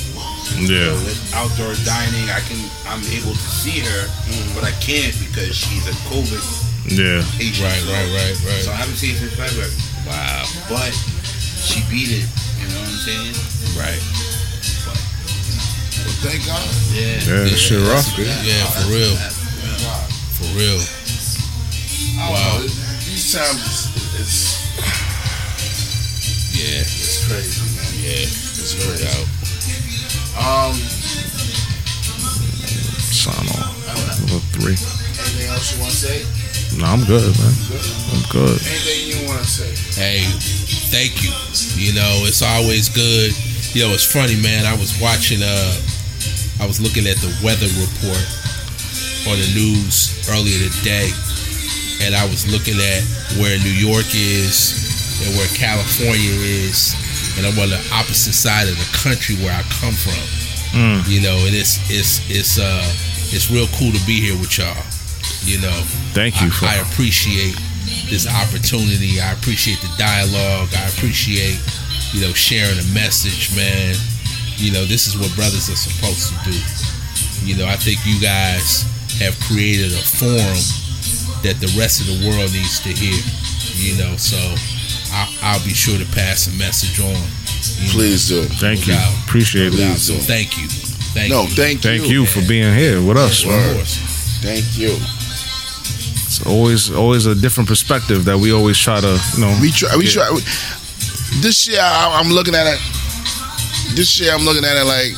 Yeah. 0.58 0.90
So 0.90 1.06
with 1.06 1.22
outdoor 1.38 1.78
dining, 1.86 2.26
I 2.34 2.42
can 2.50 2.58
I'm 2.90 2.98
able 3.14 3.30
to 3.30 3.46
see 3.62 3.78
her, 3.78 4.00
mm. 4.26 4.58
but 4.58 4.66
I 4.66 4.74
can't 4.82 5.14
because 5.22 5.54
she's 5.54 5.86
a 5.86 5.94
COVID 6.10 6.42
Yeah. 6.90 7.22
patient. 7.38 7.62
right, 7.62 7.78
So- 7.78 7.94
right, 7.94 8.10
right, 8.10 8.34
right. 8.42 8.62
So 8.66 8.74
I 8.74 8.78
haven't 8.82 8.98
seen 8.98 9.14
her 9.22 9.30
since 9.30 9.38
February. 9.38 9.70
Wow, 10.02 10.42
But 10.66 10.90
she 11.62 11.78
beat 11.86 12.10
it. 12.10 12.26
You 12.58 12.66
know 12.74 12.82
what 12.82 12.90
I'm 12.90 13.06
saying? 13.06 13.34
right. 13.78 14.02
Well, 14.82 16.18
thank 16.26 16.42
God. 16.42 16.66
Yeah. 16.90 17.22
Yeah. 17.22 17.46
That 17.46 17.54
shit 17.54 17.78
rough. 17.86 18.18
Yeah, 18.18 18.66
for 18.66 18.90
real, 18.90 19.14
for 20.38 20.48
real. 20.56 20.78
Wow. 22.18 22.58
know. 22.58 22.62
These 23.06 23.32
times, 23.34 23.90
it's, 24.14 24.18
it's, 24.18 24.38
Yeah, 26.54 26.80
it's 26.82 27.26
crazy, 27.26 27.62
man. 27.74 27.90
yeah, 28.02 28.22
It's 28.26 28.74
no 28.78 28.86
crazy. 28.86 29.04
doubt. 29.04 29.26
Um, 30.38 30.74
Sign 33.10 33.46
off. 33.58 33.74
Level 34.22 34.40
three. 34.54 34.78
anything 34.78 35.48
else 35.50 35.74
you 35.74 35.80
want 35.82 35.90
to 35.92 35.98
say? 35.98 36.18
No, 36.78 36.84
I'm 36.86 37.04
good, 37.04 37.34
man. 37.38 37.54
I'm 38.14 38.22
good. 38.30 38.58
Anything 38.62 39.00
you 39.10 39.18
want 39.28 39.40
to 39.42 39.46
say? 39.48 39.70
Hey, 39.98 40.22
thank 40.94 41.22
you. 41.24 41.32
You 41.74 41.94
know, 41.94 42.22
it's 42.26 42.42
always 42.42 42.88
good. 42.88 43.34
You 43.74 43.86
know, 43.88 43.94
it's 43.94 44.06
funny, 44.06 44.36
man. 44.40 44.66
I 44.66 44.74
was 44.78 44.94
watching. 45.00 45.42
Uh, 45.42 45.74
I 46.60 46.66
was 46.66 46.80
looking 46.80 47.06
at 47.06 47.16
the 47.18 47.30
weather 47.42 47.66
report 47.78 48.22
on 49.26 49.40
the 49.40 49.50
news 49.56 50.28
earlier 50.30 50.68
today, 50.78 51.10
and 52.04 52.14
I 52.14 52.22
was 52.28 52.46
looking 52.46 52.78
at 52.78 53.02
where 53.40 53.58
New 53.58 53.74
York 53.74 54.06
is 54.14 54.78
and 55.24 55.34
where 55.34 55.50
California 55.58 56.36
is, 56.38 56.94
and 57.36 57.46
I'm 57.46 57.58
on 57.58 57.70
the 57.70 57.82
opposite 57.90 58.36
side 58.36 58.68
of 58.68 58.76
the 58.78 58.88
country 58.94 59.34
where 59.42 59.54
I 59.54 59.62
come 59.82 59.94
from. 59.94 60.22
Mm. 60.76 61.08
You 61.08 61.22
know, 61.24 61.36
and 61.48 61.56
it's 61.56 61.80
it's 61.90 62.22
it's 62.28 62.60
uh 62.60 62.84
it's 63.32 63.50
real 63.50 63.66
cool 63.80 63.90
to 63.92 64.02
be 64.06 64.20
here 64.20 64.36
with 64.38 64.58
y'all. 64.58 64.76
You 65.42 65.60
know, 65.60 65.74
Thank 66.12 66.40
you 66.40 66.50
for. 66.50 66.66
I, 66.66 66.76
I 66.76 66.84
appreciate 66.84 67.56
this 68.10 68.28
opportunity. 68.28 69.20
I 69.20 69.32
appreciate 69.32 69.80
the 69.80 69.90
dialogue. 69.96 70.68
I 70.76 70.88
appreciate, 70.92 71.58
you 72.12 72.20
know, 72.20 72.32
sharing 72.32 72.78
a 72.78 72.88
message, 72.92 73.54
man. 73.56 73.96
You 74.56 74.72
know, 74.72 74.84
this 74.84 75.06
is 75.06 75.16
what 75.16 75.34
brothers 75.36 75.68
are 75.70 75.78
supposed 75.78 76.32
to 76.32 76.36
do. 76.44 76.56
You 77.46 77.56
know, 77.56 77.66
I 77.66 77.76
think 77.76 78.04
you 78.04 78.20
guys 78.20 78.84
have 79.18 79.38
created 79.40 79.92
a 79.92 80.02
forum 80.02 80.58
that 81.42 81.58
the 81.60 81.70
rest 81.78 82.00
of 82.00 82.06
the 82.08 82.18
world 82.28 82.52
needs 82.52 82.80
to 82.80 82.90
hear. 82.90 83.18
You 83.78 83.94
know, 84.02 84.16
so 84.16 84.36
I, 85.14 85.28
I'll 85.42 85.62
be 85.64 85.70
sure 85.74 85.98
to 85.98 86.06
pass 86.14 86.46
a 86.48 86.52
message 86.58 86.98
on. 87.00 87.14
you 87.14 87.86
know. 87.86 87.92
Please 87.92 88.28
do. 88.28 88.42
Thank 88.58 88.86
No 88.86 88.94
you. 88.94 88.98
doubt. 88.98 89.14
Appreciate 89.26 89.72
Yeah, 89.72 89.92
it. 89.94 89.98
so 89.98 90.14
thank 90.14 90.56
you. 90.58 90.66
Thank 91.14 91.30
No, 91.30 91.42
you. 91.42 91.48
thank, 91.48 91.80
Thank 91.80 92.02
you. 92.02 92.08
Thank 92.08 92.12
you 92.12 92.26
for 92.26 92.42
being 92.48 92.74
here 92.74 93.00
with 93.02 93.16
us, 93.16 93.42
Of 93.44 93.50
course. 93.50 93.98
Thank 94.42 94.66
you. 94.78 94.94
It's 96.26 96.44
always 96.46 96.90
always 96.90 97.26
a 97.26 97.34
different 97.34 97.68
perspective 97.68 98.24
that 98.26 98.36
we 98.38 98.52
always 98.52 98.78
try 98.78 99.00
to, 99.00 99.18
you 99.34 99.40
know. 99.40 99.58
We 99.60 99.70
try. 99.72 99.96
We 99.96 100.04
get. 100.04 100.12
try. 100.12 100.28
This 101.40 101.66
year, 101.66 101.80
I, 101.80 102.20
I'm 102.20 102.30
looking 102.32 102.54
at 102.54 102.66
it. 102.66 102.80
This 103.96 104.20
year, 104.20 104.32
I'm 104.34 104.44
looking 104.44 104.64
at 104.64 104.76
it 104.76 104.84
like 104.84 105.12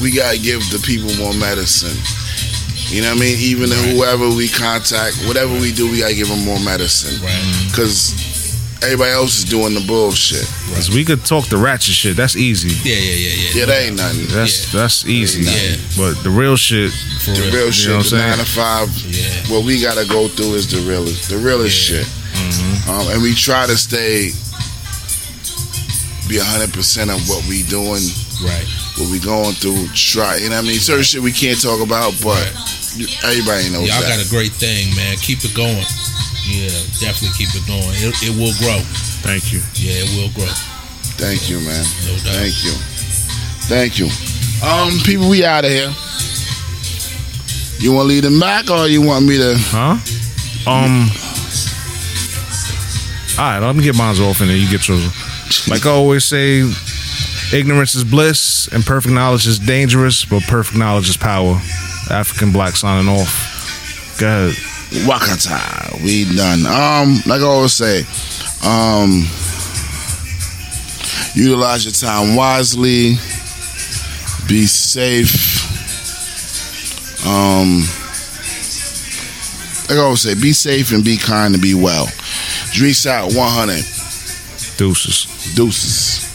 we 0.00 0.10
gotta 0.10 0.38
give 0.38 0.60
the 0.70 0.78
people 0.84 1.14
more 1.16 1.34
medicine. 1.34 1.94
You 2.92 3.00
know 3.00 3.08
what 3.08 3.16
I 3.16 3.20
mean? 3.20 3.38
Even 3.40 3.70
Right. 3.70 3.78
whoever 3.90 4.28
we 4.28 4.48
contact, 4.48 5.16
whatever 5.26 5.52
we 5.58 5.72
do, 5.72 5.90
we 5.90 5.98
gotta 6.00 6.14
give 6.14 6.28
them 6.28 6.44
more 6.44 6.60
medicine. 6.60 7.20
Right. 7.24 7.42
Because 7.70 8.12
everybody 8.82 9.12
else 9.12 9.38
is 9.38 9.44
doing 9.44 9.72
the 9.74 9.80
bullshit. 9.80 10.46
Cause 10.74 10.90
we 10.90 11.04
could 11.04 11.24
talk 11.24 11.48
the 11.48 11.56
ratchet 11.56 11.94
shit. 11.94 12.16
That's 12.16 12.36
easy. 12.36 12.68
Yeah, 12.88 12.96
yeah, 12.98 13.14
yeah, 13.14 13.34
yeah. 13.34 13.50
Yeah, 13.54 13.64
that 13.66 13.82
ain't 13.86 13.96
nothing. 13.96 14.26
That's 14.28 14.70
that's 14.72 15.06
easy. 15.06 15.44
Yeah. 15.44 15.76
But 15.96 16.22
the 16.22 16.30
real 16.30 16.56
shit, 16.56 16.92
For 17.24 17.30
The 17.30 17.40
real. 17.42 17.52
real 17.54 17.66
You 17.66 17.72
shit, 17.72 17.88
know 17.90 17.96
what 17.98 18.10
the 18.10 18.16
I'm 18.16 18.28
nine 18.28 18.38
to 18.38 18.44
five. 18.44 18.88
Yeah. 19.08 19.52
What 19.54 19.64
we 19.64 19.80
gotta 19.80 20.04
go 20.04 20.28
through 20.28 20.54
is 20.54 20.66
the 20.66 20.80
realest, 20.80 21.28
the 21.30 21.38
realest 21.38 21.88
Yeah. 21.88 21.98
shit. 22.04 22.08
Um, 22.88 23.08
and 23.08 23.22
we 23.22 23.34
try 23.34 23.66
to 23.66 23.76
stay, 23.76 24.32
be 26.28 26.38
hundred 26.38 26.72
percent 26.72 27.10
of 27.10 27.26
what 27.28 27.44
we 27.48 27.62
doing, 27.64 28.02
Right. 28.42 28.66
what 28.98 29.08
we 29.10 29.18
going 29.18 29.54
through. 29.54 29.88
Try, 29.94 30.36
you 30.38 30.50
know 30.50 30.56
what 30.56 30.64
I 30.64 30.68
mean? 30.68 30.80
Certain 30.80 31.04
shit 31.04 31.22
we 31.22 31.32
can't 31.32 31.60
talk 31.60 31.80
about, 31.80 32.14
but 32.20 32.48
you- 32.96 33.08
everybody 33.24 33.70
knows 33.70 33.88
Y'all 33.88 34.00
that. 34.00 34.16
got 34.18 34.26
a 34.26 34.28
great 34.30 34.52
thing, 34.52 34.94
man. 34.96 35.16
Keep 35.18 35.44
it 35.44 35.54
going. 35.54 35.84
Yeah, 36.44 36.68
definitely 37.00 37.30
keep 37.38 37.54
it 37.54 37.66
going. 37.66 37.82
It, 38.02 38.14
it 38.22 38.34
will 38.36 38.54
grow. 38.58 38.80
thank 39.22 39.52
you. 39.52 39.60
Yeah, 39.74 40.02
it 40.04 40.10
will 40.16 40.30
grow. 40.34 40.50
Thank 41.18 41.48
you, 41.48 41.58
man. 41.60 41.84
No 42.06 42.14
doubt. 42.18 42.34
Thank 42.34 42.64
you. 42.64 42.72
Thank 43.70 43.98
you. 43.98 44.08
Um, 44.66 44.98
people, 45.04 45.28
we 45.30 45.44
out 45.44 45.64
of 45.64 45.70
here. 45.70 45.92
You 47.78 47.92
want 47.92 48.04
to 48.04 48.08
leave 48.08 48.22
them 48.22 48.38
back, 48.40 48.70
or 48.70 48.86
you 48.88 49.02
want 49.02 49.24
me 49.26 49.38
to? 49.38 49.54
Huh? 49.58 49.98
Um. 50.70 51.10
All 53.38 53.44
right, 53.50 53.58
let 53.66 53.74
me 53.74 53.82
get 53.82 53.96
mine 53.96 54.14
off 54.20 54.40
and 54.40 54.50
then 54.50 54.58
you 54.60 54.68
get 54.68 54.86
yours. 54.88 55.66
Like 55.68 55.86
I 55.86 55.90
always 55.90 56.24
say, 56.24 56.60
ignorance 57.52 57.94
is 57.94 58.04
bliss 58.04 58.68
and 58.68 58.84
perfect 58.84 59.14
knowledge 59.14 59.46
is 59.46 59.58
dangerous, 59.58 60.24
but 60.24 60.42
perfect 60.44 60.76
knowledge 60.78 61.08
is 61.08 61.16
power. 61.16 61.60
African 62.10 62.52
black 62.52 62.76
signing 62.76 63.08
off. 63.08 64.16
Go 64.18 64.26
ahead. 64.26 64.54
Wakata. 65.06 66.02
We 66.02 66.24
done. 66.36 66.66
Um, 66.66 67.20
like 67.26 67.40
I 67.40 67.44
always 67.44 67.72
say, 67.72 68.00
um, 68.66 69.24
utilize 71.34 71.84
your 71.84 71.92
time 71.92 72.36
wisely. 72.36 73.14
Be 74.48 74.66
safe. 74.66 75.60
Um, 77.26 77.80
like 79.88 79.98
I 79.98 80.02
always 80.02 80.20
say, 80.20 80.34
be 80.34 80.52
safe 80.52 80.92
and 80.92 81.04
be 81.04 81.16
kind 81.16 81.54
and 81.54 81.62
be 81.62 81.74
well. 81.74 82.06
Drees 82.72 83.06
out 83.06 83.32
100. 83.32 83.76
Deuces. 84.76 85.54
Deuces. 85.54 86.31